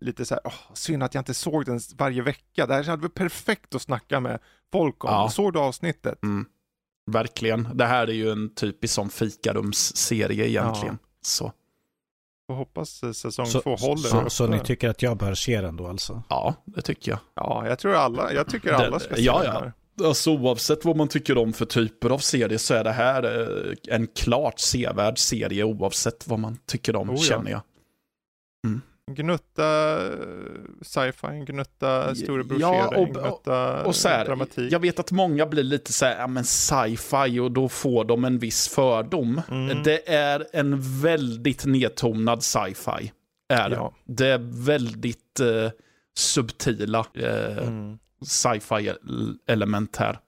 lite 0.00 0.24
så 0.24 0.34
här, 0.34 0.40
åh, 0.44 0.52
synd 0.74 1.02
att 1.02 1.14
jag 1.14 1.20
inte 1.20 1.34
såg 1.34 1.64
den 1.64 1.80
varje 1.98 2.22
vecka. 2.22 2.66
Det 2.66 2.74
här 2.74 2.84
hade 2.84 3.02
varit 3.02 3.14
perfekt 3.14 3.74
att 3.74 3.82
snacka 3.82 4.20
med 4.20 4.38
folk 4.72 5.04
om. 5.04 5.10
Ja. 5.10 5.28
Såg 5.28 5.52
du 5.52 5.58
avsnittet? 5.58 6.22
Mm. 6.22 6.46
Verkligen. 7.10 7.68
Det 7.74 7.84
här 7.86 8.06
är 8.06 8.12
ju 8.12 8.30
en 8.30 8.54
typisk 8.54 8.94
sån 8.94 9.10
fikarumsserie 9.10 10.48
egentligen. 10.48 10.98
Så 11.20 11.52
Jag 12.48 12.54
hoppas 12.54 13.02
säsong 13.14 13.46
Så, 13.46 13.60
två 13.60 13.76
håller. 13.76 14.08
så, 14.08 14.30
så 14.30 14.46
ni 14.46 14.60
tycker 14.60 14.88
att 14.88 15.02
jag 15.02 15.16
bör 15.16 15.34
se 15.34 15.60
den 15.60 15.76
då 15.76 15.86
alltså? 15.86 16.22
ja, 16.28 16.54
det 16.64 16.82
tycker 16.82 17.10
jag. 17.10 17.18
Ja, 17.34 17.68
jag 17.68 17.78
tror 17.78 17.94
alla, 17.94 18.32
jag 18.32 18.48
tycker 18.48 18.72
alla 18.72 18.98
ska 19.00 19.14
se 19.14 19.22
ja, 19.22 19.38
den 19.42 19.46
ja. 19.46 19.52
här. 19.60 19.72
Alltså 20.06 20.30
oavsett 20.30 20.84
vad 20.84 20.96
man 20.96 21.08
tycker 21.08 21.38
om 21.38 21.52
för 21.52 21.64
typer 21.64 22.10
av 22.10 22.18
serier 22.18 22.58
så 22.58 22.74
är 22.74 22.84
det 22.84 22.92
här 22.92 23.40
eh, 23.40 23.94
en 23.96 24.06
klart 24.06 24.58
sevärd 24.58 25.18
serie 25.18 25.64
oavsett 25.64 26.28
vad 26.28 26.38
man 26.38 26.58
tycker 26.66 26.96
om, 26.96 27.10
Oh 27.10 27.16
ja. 27.16 27.22
känner 27.22 27.50
jag. 27.50 27.60
En 28.66 28.82
gnutta 29.10 29.96
eh, 30.06 30.18
sci-fi, 30.82 31.26
en 31.26 31.44
gnutta 31.44 32.14
storebror 32.14 32.60
Ja, 32.60 32.70
dig, 32.90 33.00
en 33.02 33.06
och- 33.08 33.14
gnutta 33.22 33.84
Och 33.84 33.94
så 33.96 34.08
här, 34.08 34.24
dramatik. 34.24 34.72
jag 34.72 34.80
vet 34.80 34.98
att 34.98 35.12
många 35.12 35.46
blir 35.46 35.62
lite 35.62 35.92
så 35.92 36.04
här, 36.06 36.18
ja 36.20 36.26
men 36.26 36.44
sci-fi 36.44 37.38
och 37.40 37.52
då 37.52 37.68
får 37.68 38.04
de 38.04 38.24
en 38.24 38.38
viss 38.38 38.68
fördom. 38.68 39.40
Mm. 39.50 39.82
Det 39.82 40.08
är 40.14 40.46
en 40.52 41.00
väldigt 41.02 41.64
nedtonad 41.66 42.42
sci-fi. 42.42 43.12
Är 43.48 43.68
det. 43.70 43.76
Ja. 43.76 43.94
det 44.04 44.26
är 44.28 44.64
väldigt 44.64 45.40
eh, 45.40 45.70
subtila 46.16 47.06
eh, 47.14 47.58
Mm. 47.68 47.98
sci-fi 48.26 48.92
element 49.46 49.96
här. 49.96 50.18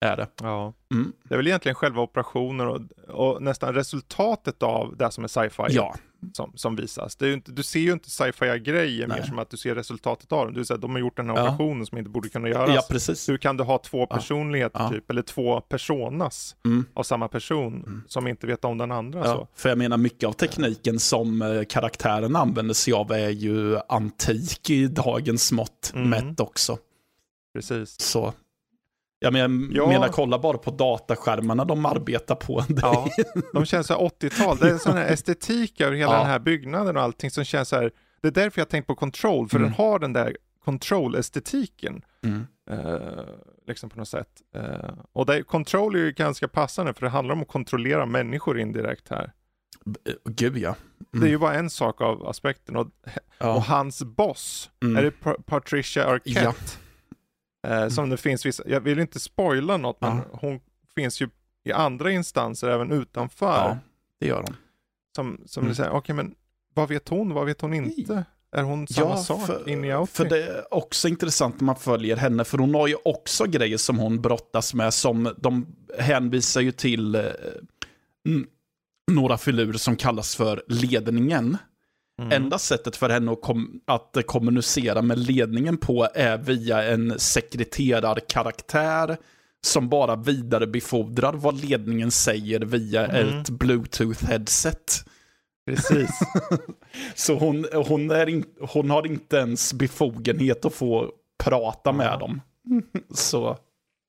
Är 0.00 0.16
det. 0.16 0.28
ja. 0.40 0.74
Mm. 0.92 1.12
Det 1.24 1.34
är 1.34 1.36
väl 1.36 1.46
egentligen 1.46 1.74
själva 1.74 2.02
operationen 2.02 2.66
och, 2.68 2.80
och 3.08 3.42
nästan 3.42 3.74
resultatet 3.74 4.62
av 4.62 4.96
det 4.96 5.10
som 5.10 5.24
är 5.24 5.28
sci-fi 5.28 5.62
Ja, 5.68 5.94
som, 6.32 6.52
som 6.54 6.76
visas. 6.76 7.22
Inte, 7.22 7.52
du 7.52 7.62
ser 7.62 7.80
ju 7.80 7.92
inte 7.92 8.10
sci-fi 8.10 8.58
grejer 8.58 9.06
mer 9.06 9.22
som 9.22 9.38
att 9.38 9.50
du 9.50 9.56
ser 9.56 9.74
resultatet 9.74 10.32
av 10.32 10.44
dem. 10.46 10.54
Du 10.54 10.64
säger 10.64 10.76
att 10.76 10.82
de 10.82 10.90
har 10.90 10.98
gjort 10.98 11.16
den 11.16 11.30
här 11.30 11.36
Ja. 11.36 11.42
operationen 11.42 11.86
som 11.86 11.98
inte 11.98 12.10
borde 12.10 12.28
kunna 12.28 12.48
göras. 12.48 12.74
ja 12.74 12.82
precis. 12.90 13.28
Hur 13.28 13.36
kan 13.38 13.56
du 13.56 13.64
ha 13.64 13.78
två 13.78 14.06
personligheter 14.06 14.80
Ja. 14.80 14.90
typ, 14.90 15.10
eller 15.10 15.22
två 15.22 15.60
personas 15.60 16.56
Mm. 16.64 16.84
av 16.94 17.02
samma 17.02 17.28
person 17.28 17.74
Mm. 17.86 18.02
som 18.08 18.26
inte 18.26 18.46
vet 18.46 18.64
om 18.64 18.78
den 18.78 18.92
andra? 18.92 19.18
Ja, 19.18 19.24
Så. 19.24 19.48
för 19.54 19.68
jag 19.68 19.78
menar 19.78 19.96
mycket 19.96 20.28
av 20.28 20.32
tekniken 20.32 20.98
som 20.98 21.42
eh, 21.42 21.64
karaktären 21.64 22.36
använder 22.36 22.74
sig 22.74 22.92
av 22.92 23.12
är 23.12 23.28
ju 23.30 23.78
antik 23.88 24.70
i 24.70 24.86
dagens 24.86 25.52
mått 25.52 25.92
Mm. 25.94 26.10
mätt 26.10 26.40
också. 26.40 26.78
Precis. 27.54 28.00
Så 28.00 28.32
jag 29.18 29.32
men, 29.32 29.70
Ja. 29.74 29.86
menar, 29.88 30.08
kolla 30.08 30.38
bara 30.38 30.58
på 30.58 30.70
dataskärmarna 30.70 31.64
de 31.64 31.86
arbetar 31.86 32.34
på. 32.34 32.64
Ja, 32.82 33.08
de 33.52 33.64
känns 33.64 33.86
så 33.86 33.94
här 33.94 34.00
80-tal. 34.00 34.56
Det 34.58 34.66
är 34.68 34.72
en 34.72 34.78
sån 34.78 34.96
här 34.96 35.12
estetik 35.12 35.80
över 35.80 35.96
hela 35.96 36.12
Ja. 36.12 36.18
den 36.18 36.26
här 36.26 36.38
byggnaden 36.38 36.96
och 36.96 37.02
allting 37.02 37.30
som 37.30 37.44
känns 37.44 37.68
så 37.68 37.76
här. 37.76 37.90
Det 38.22 38.28
är 38.28 38.32
därför 38.32 38.60
jag 38.60 38.68
tänkt 38.68 38.86
på 38.86 38.94
Control, 38.94 39.48
för 39.48 39.56
Mm. 39.56 39.68
den 39.70 39.76
har 39.78 39.98
den 39.98 40.12
där 40.12 40.36
Control-estetiken. 40.64 42.02
Mm. 42.24 42.46
Eh, 42.70 43.24
liksom 43.66 43.90
på 43.90 43.98
något 43.98 44.08
sätt. 44.08 44.28
Eh, 44.54 44.90
och 45.12 45.26
det, 45.26 45.42
Control 45.42 45.94
är 45.94 45.98
ju 45.98 46.12
ganska 46.12 46.48
passande 46.48 46.94
för 46.94 47.00
det 47.06 47.10
handlar 47.10 47.34
om 47.34 47.42
att 47.42 47.48
kontrollera 47.48 48.06
människor 48.06 48.58
indirekt 48.60 49.08
här. 49.10 49.32
Eh, 50.08 50.12
Gud 50.24 50.58
ja. 50.58 50.68
Mm. 51.14 51.20
Det 51.22 51.26
är 51.26 51.30
ju 51.30 51.38
bara 51.38 51.54
en 51.54 51.70
sak 51.70 52.00
av 52.00 52.26
aspekten. 52.28 52.76
Och, 52.76 52.86
och 52.86 52.90
ja. 53.38 53.64
hans 53.68 54.02
boss, 54.04 54.70
Mm. 54.82 54.96
är 54.96 55.02
det 55.02 55.10
Pa- 55.10 55.36
Patricia 55.46 56.04
Arquette? 56.06 56.78
Eh, 57.66 57.88
som 57.88 58.10
det 58.10 58.16
finns 58.16 58.46
vissa, 58.46 58.62
jag 58.66 58.80
vill 58.80 58.98
inte 58.98 59.20
spoila 59.20 59.76
något, 59.76 60.00
men 60.00 60.16
Ja. 60.16 60.38
hon 60.40 60.60
finns 60.94 61.22
ju 61.22 61.28
i 61.64 61.72
andra 61.72 62.10
instanser 62.12 62.68
även 62.68 62.92
utanför. 62.92 63.46
ja, 63.46 63.78
det 64.20 64.26
gör 64.26 64.42
de. 64.46 64.54
Som, 65.16 65.40
som 65.46 65.62
Mm. 65.62 65.74
säger, 65.74 65.90
okej 65.90 66.14
men 66.14 66.34
vad 66.74 66.88
vet 66.88 67.08
hon, 67.08 67.34
vad 67.34 67.46
vet 67.46 67.60
hon 67.60 67.74
inte? 67.74 68.24
Är 68.52 68.62
hon 68.62 68.86
samma 68.86 69.16
sak 69.16 69.46
för, 69.46 69.68
in 69.68 69.84
i 69.84 69.94
outfit? 69.94 70.16
för 70.16 70.24
det 70.24 70.42
är 70.46 70.74
också 70.74 71.08
intressant 71.08 71.60
när 71.60 71.64
man 71.66 71.76
följer 71.76 72.16
henne, 72.16 72.44
för 72.44 72.58
hon 72.58 72.74
har 72.74 72.86
ju 72.88 72.96
också 73.04 73.44
grejer 73.44 73.76
som 73.76 73.98
hon 73.98 74.20
brottas 74.22 74.74
med, 74.74 74.94
som 74.94 75.34
de 75.38 75.66
hänvisar 75.98 76.60
ju 76.60 76.72
till 76.72 77.14
eh, 77.14 77.22
n- 78.28 78.46
några 79.12 79.38
filurer 79.38 79.78
som 79.78 79.96
kallas 79.96 80.36
för 80.36 80.62
ledningen. 80.68 81.56
Mm. 82.22 82.32
Enda 82.42 82.58
sättet 82.58 82.96
för 82.96 83.08
henne 83.08 83.32
att, 83.32 83.42
kom, 83.42 83.80
att 83.84 84.16
kommunicera 84.26 85.02
med 85.02 85.18
ledningen 85.18 85.76
på 85.76 86.08
är 86.14 86.38
via 86.38 86.82
en 86.82 87.18
sekreterarkaraktär 88.00 89.16
som 89.66 89.88
bara 89.88 90.16
vidarebefordrar 90.16 91.32
vad 91.32 91.60
ledningen 91.64 92.10
säger 92.10 92.60
via 92.60 93.06
Mm. 93.06 93.38
ett 93.40 93.48
bluetooth-headset. 93.50 95.04
Precis. 95.66 96.10
Så 97.14 97.34
hon, 97.38 97.66
hon, 97.72 98.10
är 98.10 98.28
in, 98.28 98.44
hon 98.60 98.90
har 98.90 99.06
inte 99.06 99.36
ens 99.36 99.72
befogenhet 99.74 100.64
att 100.64 100.74
få 100.74 101.12
prata 101.44 101.92
med 101.92 102.06
Ja. 102.06 102.16
dem. 102.16 102.40
Så, 103.14 103.58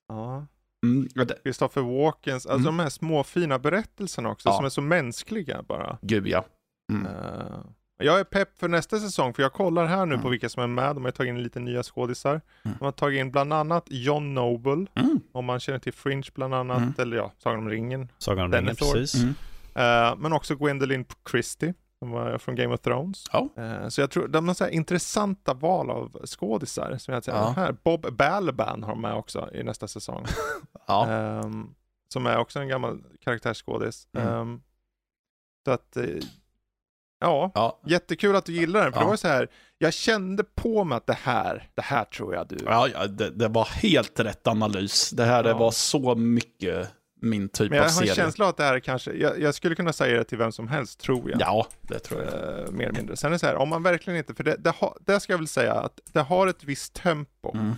ja. 0.07 0.45
mm, 0.83 1.09
Christopher 1.43 1.81
Walkens, 1.81 2.45
alltså 2.45 2.69
Mm. 2.69 2.77
de 2.77 2.79
här 2.83 2.89
små 2.89 3.23
fina 3.23 3.59
berättelserna 3.59 4.29
också 4.29 4.49
Ja. 4.49 4.53
som 4.55 4.65
är 4.65 4.69
så 4.69 4.81
mänskliga 4.81 5.63
bara. 5.67 5.97
gud 6.01 6.27
ja. 6.27 6.45
Mm. 6.91 7.05
Eh, 7.05 7.59
jag 7.97 8.19
är 8.19 8.23
pepp 8.23 8.59
för 8.59 8.67
nästa 8.67 8.99
säsong 8.99 9.33
för 9.33 9.43
jag 9.43 9.53
kollar 9.53 9.85
här 9.85 10.05
nu 10.05 10.13
Mm. 10.13 10.23
på 10.23 10.29
vilka 10.29 10.49
som 10.49 10.63
är 10.63 10.67
med. 10.67 10.95
De 10.95 11.05
har 11.05 11.11
tagit 11.11 11.29
in 11.29 11.43
lite 11.43 11.59
nya 11.59 11.83
skådisar. 11.83 12.41
Mm. 12.65 12.77
De 12.79 12.85
har 12.85 12.91
tagit 12.91 13.19
in 13.19 13.31
bland 13.31 13.53
annat 13.53 13.85
John 13.89 14.33
Noble, 14.33 14.85
Mm. 14.95 15.19
om 15.31 15.45
man 15.45 15.59
känner 15.59 15.79
till 15.79 15.93
Fringe 15.93 16.29
bland 16.35 16.53
annat, 16.53 16.77
Mm. 16.77 16.93
eller 16.97 17.17
ja, 17.17 17.31
Sagan 17.37 17.59
om 17.59 17.69
ringen. 17.69 18.11
Sagan 18.17 18.45
om 18.45 18.51
ringen, 18.51 18.75
precis. 18.75 19.15
Mm. 19.23 19.33
Eh, 19.75 20.15
men 20.17 20.33
också 20.33 20.55
Gwendolyn 20.55 21.05
Christie, 21.31 21.73
som 21.99 22.11
var 22.11 22.37
från 22.37 22.55
Game 22.55 22.73
of 22.73 22.79
Thrones. 22.81 23.23
Eh, 23.33 23.87
så 23.87 24.01
jag 24.01 24.11
tror 24.11 24.27
de 24.27 24.47
har 24.47 24.55
så 24.55 24.63
här 24.63 24.71
intressanta 24.71 25.53
val 25.53 25.89
av 25.89 26.25
skådisar. 26.25 26.97
Som 26.97 27.13
jag 27.13 27.23
säger, 27.23 27.37
Ja. 27.37 27.53
här. 27.55 27.75
Bob 27.83 28.13
Balaban 28.17 28.83
har 28.83 28.89
de 28.89 29.01
med 29.01 29.13
också 29.13 29.49
i 29.53 29.63
nästa 29.63 29.87
säsong. 29.87 30.25
Ja. 30.87 31.07
Ehm, 31.11 31.69
som 32.13 32.25
är 32.25 32.37
också 32.37 32.59
en 32.59 32.67
gammal 32.67 33.03
karaktärsskådis. 33.23 34.07
Mm. 34.13 34.27
Ehm, 34.33 34.61
så 35.65 35.71
att 35.71 35.97
eh, 35.97 36.03
Ja, 37.19 37.51
Ja, 37.55 37.79
jättekul 37.85 38.35
att 38.35 38.45
du 38.45 38.53
gillar 38.53 38.83
den. 38.83 38.93
För 38.93 38.99
Ja. 38.99 39.03
det 39.03 39.09
var 39.09 39.17
så 39.17 39.27
här, 39.27 39.47
jag 39.77 39.93
kände 39.93 40.43
på 40.43 40.83
mig 40.83 40.95
att 40.95 41.07
det 41.07 41.17
här, 41.21 41.69
det 41.75 41.81
här 41.81 42.03
tror 42.05 42.35
jag 42.35 42.47
du. 42.47 42.57
ja, 42.65 42.87
ja 42.93 43.07
det, 43.07 43.29
det 43.29 43.47
var 43.47 43.65
helt 43.65 44.19
rätt 44.19 44.47
analys. 44.47 45.09
Det 45.11 45.25
här 45.25 45.43
det 45.43 45.53
var 45.53 45.71
så 45.71 46.15
mycket 46.15 46.89
min 47.21 47.49
typ 47.49 47.69
Men 47.69 47.79
av 47.79 47.85
jag 47.85 47.91
har 47.91 48.01
en 48.01 48.07
serie. 48.07 48.15
känsla 48.15 48.47
att 48.47 48.57
det 48.57 48.63
här 48.63 48.75
är 48.75 48.79
kanske, 48.79 49.11
jag, 49.13 49.39
jag 49.41 49.55
skulle 49.55 49.75
kunna 49.75 49.93
säga 49.93 50.17
det 50.17 50.23
till 50.23 50.37
vem 50.37 50.51
som 50.51 50.67
helst, 50.67 50.99
tror 50.99 51.31
jag. 51.31 51.41
Ja, 51.41 51.67
det 51.81 51.99
tror 51.99 52.21
jag. 52.23 52.33
Eh, 52.33 52.71
mer 52.71 52.83
eller 52.85 52.93
mindre. 52.97 53.15
Sen 53.17 53.27
är 53.27 53.31
det 53.31 53.39
så 53.39 53.45
här, 53.45 53.55
om 53.55 53.69
man 53.69 53.83
verkligen 53.83 54.17
inte, 54.17 54.33
för 54.33 54.43
det, 54.43 54.55
det, 54.59 54.69
har, 54.79 54.97
det 55.01 55.19
ska 55.19 55.33
jag 55.33 55.37
väl 55.37 55.47
säga 55.47 55.73
att 55.73 55.99
det 56.13 56.19
har 56.21 56.47
ett 56.47 56.63
visst 56.63 56.93
tempo 56.93 57.51
Mm. 57.53 57.73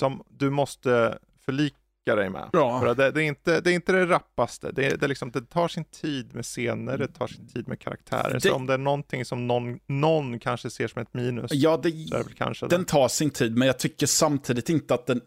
som 0.00 0.24
du 0.28 0.50
måste 0.50 1.18
förlika 1.44 1.76
dig 2.06 2.30
med. 2.30 2.48
För 2.52 2.58
Ja. 2.58 2.90
att 2.90 2.96
det, 2.96 3.10
det, 3.10 3.22
är 3.22 3.26
inte, 3.26 3.60
det 3.60 3.70
är 3.70 3.74
inte 3.74 3.92
det 3.92 4.06
rappaste, 4.06 4.72
det, 4.72 5.00
det, 5.00 5.08
liksom, 5.08 5.30
det 5.30 5.40
tar 5.50 5.68
sin 5.68 5.84
tid 5.84 6.34
med 6.34 6.44
scener, 6.44 6.98
det 6.98 7.08
tar 7.08 7.26
sin 7.26 7.46
tid 7.48 7.68
med 7.68 7.78
karaktärer. 7.80 8.34
Det- 8.34 8.40
Så 8.40 8.54
om 8.54 8.66
det 8.66 8.74
är 8.74 8.78
någonting 8.78 9.24
som 9.24 9.46
någon, 9.46 9.78
någon 9.86 10.38
kanske 10.38 10.70
ser 10.70 10.88
som 10.88 11.02
ett 11.02 11.14
minus, 11.14 11.50
Ja, 11.54 11.74
så 11.82 11.88
är 11.88 11.92
det 11.92 12.10
det, 12.10 12.16
väl 12.24 12.34
kanske 12.34 12.66
den 12.66 12.80
det. 12.80 12.86
tar 12.88 13.08
sin 13.08 13.30
tid, 13.30 13.56
men 13.56 13.66
jag 13.66 13.78
tycker 13.78 14.06
samtidigt 14.06 14.68
inte 14.68 14.94
att 14.94 15.06
den, 15.06 15.20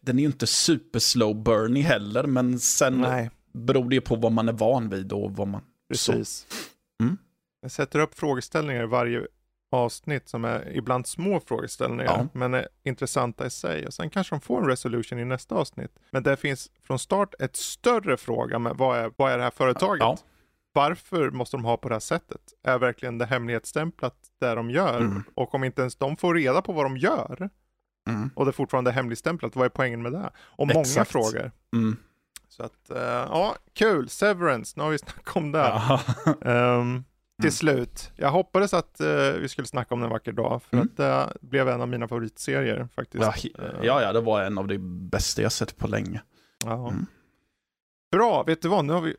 den 0.00 0.18
är 0.18 0.20
ju 0.22 0.26
inte 0.26 0.46
super 0.46 0.98
slow 0.98 1.42
burny 1.42 1.80
heller, 1.80 2.24
men 2.24 2.58
sen 2.58 3.00
Nej, 3.00 3.30
beror 3.54 3.88
det 3.88 3.94
ju 3.94 4.00
på 4.00 4.16
vad 4.16 4.32
man 4.32 4.48
är 4.48 4.52
van 4.52 4.88
vid 4.88 5.12
och 5.12 5.32
vad 5.36 5.48
man... 5.48 5.60
precis. 5.88 6.46
Mm. 7.02 7.16
Jag 7.62 7.70
sätter 7.70 7.98
upp 7.98 8.18
frågeställningar 8.18 8.82
i 8.82 8.86
varje 8.86 9.26
avsnitt 9.70 10.28
som 10.28 10.44
är 10.44 10.76
ibland 10.76 11.06
små 11.06 11.40
frågeställningar, 11.40 12.18
Ja. 12.18 12.26
men 12.32 12.54
är 12.54 12.68
intressanta 12.84 13.46
i 13.46 13.50
sig. 13.50 13.86
Och 13.86 13.94
sen 13.94 14.10
kanske 14.10 14.34
de 14.34 14.40
får 14.40 14.60
en 14.62 14.68
resolution 14.68 15.18
i 15.18 15.24
nästa 15.24 15.54
avsnitt. 15.54 15.90
Men 16.10 16.22
det 16.22 16.36
finns 16.36 16.70
från 16.86 16.98
start 16.98 17.34
ett 17.38 17.56
större 17.56 18.16
fråga 18.16 18.58
med 18.58 18.76
vad 18.76 18.98
är, 18.98 19.10
vad 19.16 19.32
är 19.32 19.36
det 19.38 19.44
här 19.44 19.50
företaget? 19.50 20.00
Ja. 20.00 20.16
Varför 20.72 21.30
måste 21.30 21.56
de 21.56 21.64
ha 21.64 21.76
på 21.76 21.88
det 21.88 21.94
här 21.94 22.00
sättet? 22.00 22.40
Är 22.64 22.78
verkligen 22.78 23.18
det 23.18 23.26
hemlighetsstämplat 23.26 24.14
det 24.40 24.54
de 24.54 24.70
gör? 24.70 25.00
Mm. 25.00 25.22
Och 25.34 25.54
om 25.54 25.64
inte 25.64 25.80
ens 25.80 25.96
de 25.96 26.16
får 26.16 26.34
reda 26.34 26.62
på 26.62 26.72
vad 26.72 26.84
de 26.84 26.96
gör 26.96 27.50
Mm. 28.08 28.30
och 28.34 28.46
det 28.46 28.52
fortfarande 28.52 28.90
är 28.90 28.94
hemligstämplat, 28.94 29.56
vad 29.56 29.64
är 29.64 29.68
poängen 29.68 30.02
med 30.02 30.12
det? 30.12 30.30
Och 30.38 30.66
många 30.66 30.80
Exakt. 30.80 31.10
frågor. 31.12 31.52
Mm. 31.72 31.96
Så 32.48 32.62
att, 32.62 32.90
eh, 32.90 32.98
ja, 33.02 33.54
kul. 33.74 34.08
Severance, 34.08 34.72
nu 34.76 34.82
har 34.82 34.90
vi 34.90 34.98
snackat 34.98 35.36
om 35.36 35.52
det. 35.52 35.58
Ja. 35.58 36.00
Ehm, 36.42 37.04
till 37.42 37.44
Mm. 37.46 37.52
slut. 37.52 38.10
Jag 38.16 38.30
hoppades 38.30 38.74
att 38.74 39.00
eh, 39.00 39.32
vi 39.40 39.48
skulle 39.48 39.66
snacka 39.66 39.94
om 39.94 40.00
den 40.00 40.06
en 40.06 40.12
vacker 40.12 40.32
dag, 40.32 40.62
för 40.62 40.76
Mm. 40.76 40.88
att 40.90 40.96
det 40.96 41.32
blev 41.40 41.68
en 41.68 41.80
av 41.80 41.88
mina 41.88 42.08
favoritserier 42.08 42.88
faktiskt. 42.96 43.24
Ja, 43.24 43.30
he- 43.30 43.80
ja, 43.82 44.02
ja, 44.02 44.12
det 44.12 44.20
var 44.20 44.42
en 44.42 44.58
av 44.58 44.66
de 44.66 44.78
bästa 45.08 45.42
jag 45.42 45.52
sett 45.52 45.76
på 45.76 45.86
länge. 45.88 46.22
Ja. 46.64 46.88
Mm. 46.88 47.06
Bra, 48.12 48.42
vet 48.42 48.62
du 48.62 48.68
vad? 48.68 48.84
Nu 48.84 48.92
har 48.92 49.00
vi 49.00 49.16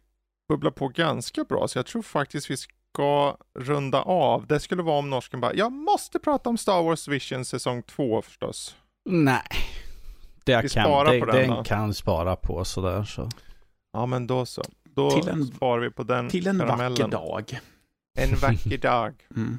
bubblat 0.49 0.75
på 0.75 0.87
ganska 0.87 1.43
bra, 1.43 1.67
så 1.67 1.77
jag 1.77 1.85
tror 1.85 2.01
faktiskt 2.01 2.49
vi 2.51 2.57
ska 2.57 3.37
runda 3.59 4.01
av. 4.01 4.47
Det 4.47 4.59
skulle 4.59 4.83
vara 4.83 4.99
om 4.99 5.09
norsken 5.09 5.41
bara, 5.41 5.53
jag 5.53 5.71
måste 5.71 6.19
prata 6.19 6.49
om 6.49 6.57
Star 6.57 6.83
Wars 6.83 7.07
Vision 7.07 7.45
säsong 7.45 7.83
2 7.83 8.21
förstås. 8.21 8.75
Nej. 9.09 9.41
Det 10.43 10.61
Vi 10.61 10.69
kan, 10.69 10.85
sparar 10.85 11.13
det, 11.13 11.19
på 11.19 11.25
den 11.25 11.49
den 11.49 11.63
kan 11.63 11.93
spara 11.93 12.35
på 12.35 12.65
sådär 12.65 13.03
så. 13.03 13.29
Ja, 13.93 14.05
men 14.05 14.27
då 14.27 14.45
så. 14.45 14.63
Då 14.83 15.21
en- 15.27 15.45
sparar 15.45 15.81
vi 15.81 15.89
på 15.91 16.03
den 16.03 16.29
Till 16.29 16.47
en 16.47 16.59
karamellen. 16.59 16.91
vacker 16.91 17.07
dag. 17.07 17.59
En 18.17 18.35
vacker 18.41 18.77
dag. 18.77 19.27
Mm. 19.35 19.57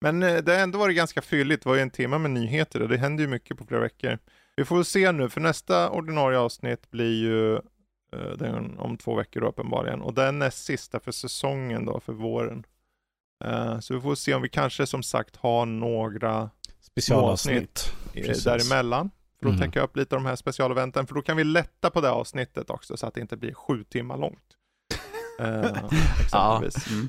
Men 0.00 0.22
eh, 0.22 0.36
det 0.36 0.52
har 0.52 0.58
ändå 0.62 0.78
varit 0.78 0.96
ganska 0.96 1.22
fylligt. 1.22 1.62
Det 1.62 1.68
var 1.68 1.76
ju 1.76 1.82
en 1.82 1.90
timme 1.90 2.18
med 2.18 2.30
nyheter 2.30 2.82
och 2.82 2.88
det 2.88 2.96
händer 2.96 3.24
ju 3.24 3.28
mycket 3.30 3.58
på 3.58 3.64
flera 3.66 3.80
veckor. 3.80 4.18
Vi 4.56 4.64
får 4.64 4.82
se 4.82 5.12
nu, 5.12 5.28
för 5.28 5.40
nästa 5.40 5.90
ordinarie 5.90 6.38
avsnitt 6.38 6.90
blir 6.90 7.22
ju 7.22 7.54
eh, 7.56 8.32
den 8.38 8.78
om 8.78 8.96
två 8.96 9.14
veckor 9.14 9.40
då, 9.40 9.48
uppenbarligen. 9.48 10.00
Och 10.00 10.14
det 10.14 10.22
är 10.22 10.32
näst 10.32 10.64
sista 10.64 11.00
för 11.00 11.12
säsongen 11.12 11.84
då, 11.84 12.00
för 12.00 12.12
våren. 12.12 12.64
Eh, 13.44 13.80
så 13.80 13.94
vi 13.94 14.00
får 14.00 14.14
se 14.14 14.34
om 14.34 14.42
vi 14.42 14.48
kanske 14.48 14.86
som 14.86 15.02
sagt 15.02 15.36
har 15.36 15.66
några 15.66 16.50
Specialavsnitt. 16.80 17.92
däremellan. 18.44 19.10
För 19.42 19.48
att 19.48 19.54
Mhm. 19.54 19.62
täcka 19.62 19.80
upp 19.82 19.96
lite 19.96 20.16
av 20.16 20.22
de 20.22 20.28
här 20.28 20.36
specialeventen. 20.36 21.06
För 21.06 21.14
då 21.14 21.22
kan 21.22 21.36
vi 21.36 21.44
lätta 21.44 21.90
på 21.90 22.00
det 22.00 22.10
avsnittet 22.10 22.70
också 22.70 22.96
så 22.96 23.06
att 23.06 23.14
det 23.14 23.20
inte 23.20 23.36
blir 23.36 23.54
sju 23.54 23.84
timmar 23.84 24.16
långt. 24.18 24.44
Eh, 25.40 25.60
exempelvis. 26.20 26.90
Mm. 26.90 27.08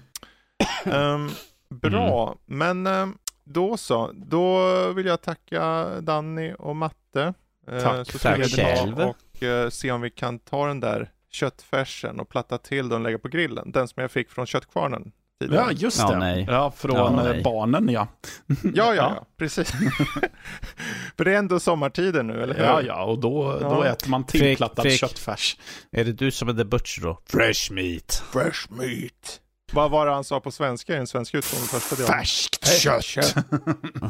Ehm, 0.86 1.30
bra, 1.70 2.36
men 2.46 2.88
ehm, 2.88 3.18
då 3.44 3.78
så. 3.78 4.12
Då 4.14 4.64
vill 4.94 5.06
jag 5.06 5.22
tacka 5.22 5.86
Danny 6.02 6.54
och 6.60 6.76
Matte. 6.76 7.34
Eh, 7.72 7.84
Tack, 7.84 8.12
så 8.12 8.18
tack 8.20 8.46
själv. 8.56 9.00
Och 9.00 9.44
eh, 9.44 9.70
se 9.70 9.92
om 9.92 10.02
vi 10.02 10.10
kan 10.10 10.40
ta 10.40 10.68
den 10.68 10.80
där 10.80 11.12
köttfärsen 11.32 12.20
och 12.20 12.30
platta 12.30 12.58
till 12.58 12.90
den 12.90 12.98
och 12.98 13.02
lägga 13.04 13.20
på 13.20 13.28
grillen. 13.28 13.72
Den 13.72 13.88
som 13.88 14.02
jag 14.02 14.12
fick 14.12 14.30
från 14.30 14.46
köttkvarnen 14.46 15.12
tidigare. 15.42 15.66
Ja, 15.66 15.72
just 15.72 16.00
Ja, 16.00 16.12
det. 16.12 16.18
nej. 16.20 16.46
Ja, 16.50 16.72
från 16.72 16.96
Ja, 16.96 17.08
eh, 17.08 17.24
nej. 17.32 17.44
barnen, 17.44 17.90
ja. 17.90 18.08
ja, 18.48 18.56
ja, 18.74 18.94
ja, 18.96 19.26
precis. 19.38 19.72
För 21.18 21.26
det 21.26 21.34
är 21.34 21.38
ändå 21.38 21.60
sommartider 21.60 22.24
nu, 22.24 22.42
eller 22.44 22.56
hur? 22.56 22.64
Ja, 22.64 22.82
ja, 22.82 23.04
och 23.04 23.20
då, 23.20 23.60
då 23.60 23.60
Ja. 23.62 23.86
äter 23.86 24.10
man 24.10 24.28
Fredrik. 24.28 25.00
köttfärs. 25.00 25.58
Är 25.92 26.06
det 26.06 26.14
du 26.14 26.32
som 26.32 26.50
är 26.50 26.54
the 26.54 26.66
butcher 26.66 27.02
då? 27.02 27.20
Fresh 27.26 27.72
meat. 27.72 28.24
Fresh 28.32 28.72
meat. 28.72 29.42
Vad 29.74 29.92
var 29.92 30.06
det 30.06 30.12
han 30.12 30.24
sa 30.24 30.40
på 30.40 30.52
svenska 30.52 30.94
i 30.94 30.96
den 30.96 31.08
svenska 31.08 31.38
delen? 31.38 32.08
Färskt 32.08 32.68
kött. 32.82 33.36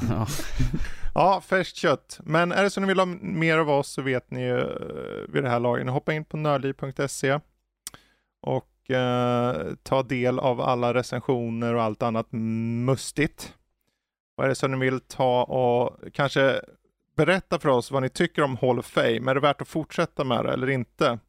Ja. 0.10 0.28
Ja, 1.14 1.42
färskt 1.42 1.76
kött. 1.78 2.20
Men 2.24 2.52
är 2.52 2.64
det 2.64 2.70
så 2.70 2.82
ni 2.82 2.88
vill 2.88 3.00
ha 3.00 3.06
mer 3.06 3.58
av 3.58 3.70
oss 3.70 3.90
så 3.90 4.02
vet 4.02 4.32
ni 4.32 4.42
ju 4.42 4.60
eh, 4.60 5.34
vid 5.34 5.44
det 5.44 5.50
här 5.50 5.60
laget. 5.60 5.90
Hoppa 5.90 6.14
in 6.14 6.26
på 6.26 6.38
nördliv.se 6.38 7.40
och 8.42 8.92
eh, 8.92 9.68
ta 9.84 10.04
del 10.04 10.40
av 10.40 10.62
alla 10.62 10.94
recensioner 10.94 11.76
och 11.76 11.84
allt 11.84 12.04
annat 12.04 12.28
mustigt. 12.32 13.54
Vad 14.36 14.46
är 14.46 14.50
det 14.50 14.56
som 14.56 14.72
ni 14.72 14.78
vill 14.78 15.00
ta 15.00 15.44
och 15.44 16.14
kanske 16.14 16.62
berätta 17.16 17.60
för 17.60 17.70
oss 17.70 17.92
vad 17.92 18.04
ni 18.04 18.10
tycker 18.10 18.42
om 18.42 18.58
Hall 18.58 18.80
of 18.80 18.86
Fame. 18.86 19.32
Är 19.32 19.36
det 19.36 19.40
värt 19.40 19.62
att 19.62 19.68
fortsätta 19.68 20.24
med 20.24 20.46
det 20.46 20.54
eller 20.54 20.70
inte? 20.70 21.20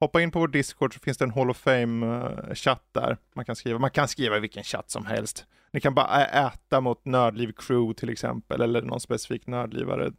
Hoppa 0.00 0.20
in 0.20 0.30
på 0.30 0.38
vår 0.38 0.48
Discord 0.48 0.94
så 0.94 1.00
finns 1.00 1.18
det 1.18 1.24
en 1.24 1.30
Hall 1.30 1.50
of 1.50 1.66
Fame-chatt 1.66 2.88
där. 2.92 3.16
Man 3.34 3.44
kan 3.44 3.56
skriva, 3.56 3.78
man 3.78 3.90
kan 3.90 4.08
skriva 4.08 4.36
i 4.36 4.40
vilken 4.40 4.64
chatt 4.64 4.90
som 4.90 5.06
helst. 5.06 5.46
Ni 5.72 5.80
kan 5.80 5.94
bara 5.94 6.26
äta 6.26 6.80
mot 6.80 7.04
Nördliv 7.04 7.52
Crew 7.52 7.94
till 7.94 8.08
exempel, 8.08 8.60
eller 8.60 8.82
någon 8.82 9.00
specifik 9.00 9.46
nördlivare, 9.46 10.12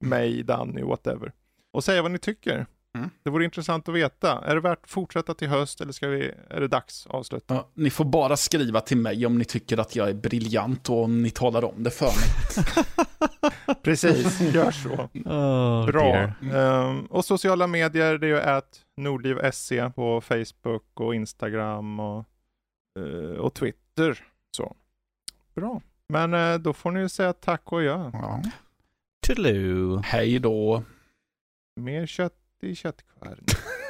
mig, 0.00 0.42
Danny, 0.42 0.82
whatever. 0.82 1.32
Och 1.72 1.84
säga 1.84 2.02
vad 2.02 2.10
ni 2.10 2.18
tycker. 2.18 2.66
Mm. 2.94 3.10
Det 3.22 3.30
vore 3.30 3.44
intressant 3.44 3.88
att 3.88 3.94
veta. 3.94 4.44
Är 4.44 4.54
det 4.54 4.60
värt 4.60 4.82
att 4.82 4.90
fortsätta 4.90 5.34
till 5.34 5.48
höst 5.48 5.80
eller 5.80 5.92
ska 5.92 6.08
vi, 6.08 6.32
är 6.48 6.60
det 6.60 6.68
dags 6.68 7.06
att 7.06 7.14
avsluta? 7.14 7.54
Ja, 7.54 7.68
ni 7.74 7.90
får 7.90 8.04
bara 8.04 8.36
skriva 8.36 8.80
till 8.80 8.96
mig 8.96 9.26
om 9.26 9.38
ni 9.38 9.44
tycker 9.44 9.78
att 9.78 9.96
jag 9.96 10.08
är 10.08 10.14
briljant 10.14 10.90
och 10.90 11.04
om 11.04 11.22
ni 11.22 11.30
talar 11.30 11.64
om 11.64 11.82
det 11.82 11.90
för 11.90 12.06
mig. 12.06 12.64
Precis, 13.82 14.40
gör 14.40 14.70
så. 14.70 14.88
Oh, 15.30 15.86
Bra. 15.86 16.32
Ehm, 16.54 17.06
och 17.06 17.24
sociala 17.24 17.66
medier, 17.66 18.18
det 18.18 18.26
är 18.26 18.28
ju 18.28 18.40
att 18.40 18.80
nordliv.se 19.02 19.90
på 19.90 20.20
Facebook 20.20 21.00
och 21.00 21.14
Instagram 21.14 22.00
och, 22.00 22.24
eh, 22.98 23.36
och 23.36 23.54
Twitter. 23.54 24.24
Så. 24.56 24.76
Bra. 25.54 25.82
Men 26.06 26.34
eh, 26.34 26.58
då 26.58 26.72
får 26.72 26.90
ni 26.90 27.08
säga 27.08 27.32
tack 27.32 27.72
och 27.72 27.78
adjö. 27.78 28.10
Ja. 28.12 28.42
Toodaloo. 29.26 30.02
Hej 30.04 30.38
då. 30.38 30.82
Mer 31.76 32.06
kött 32.06 32.34
i 32.62 32.74
köttkvarn. 32.74 33.44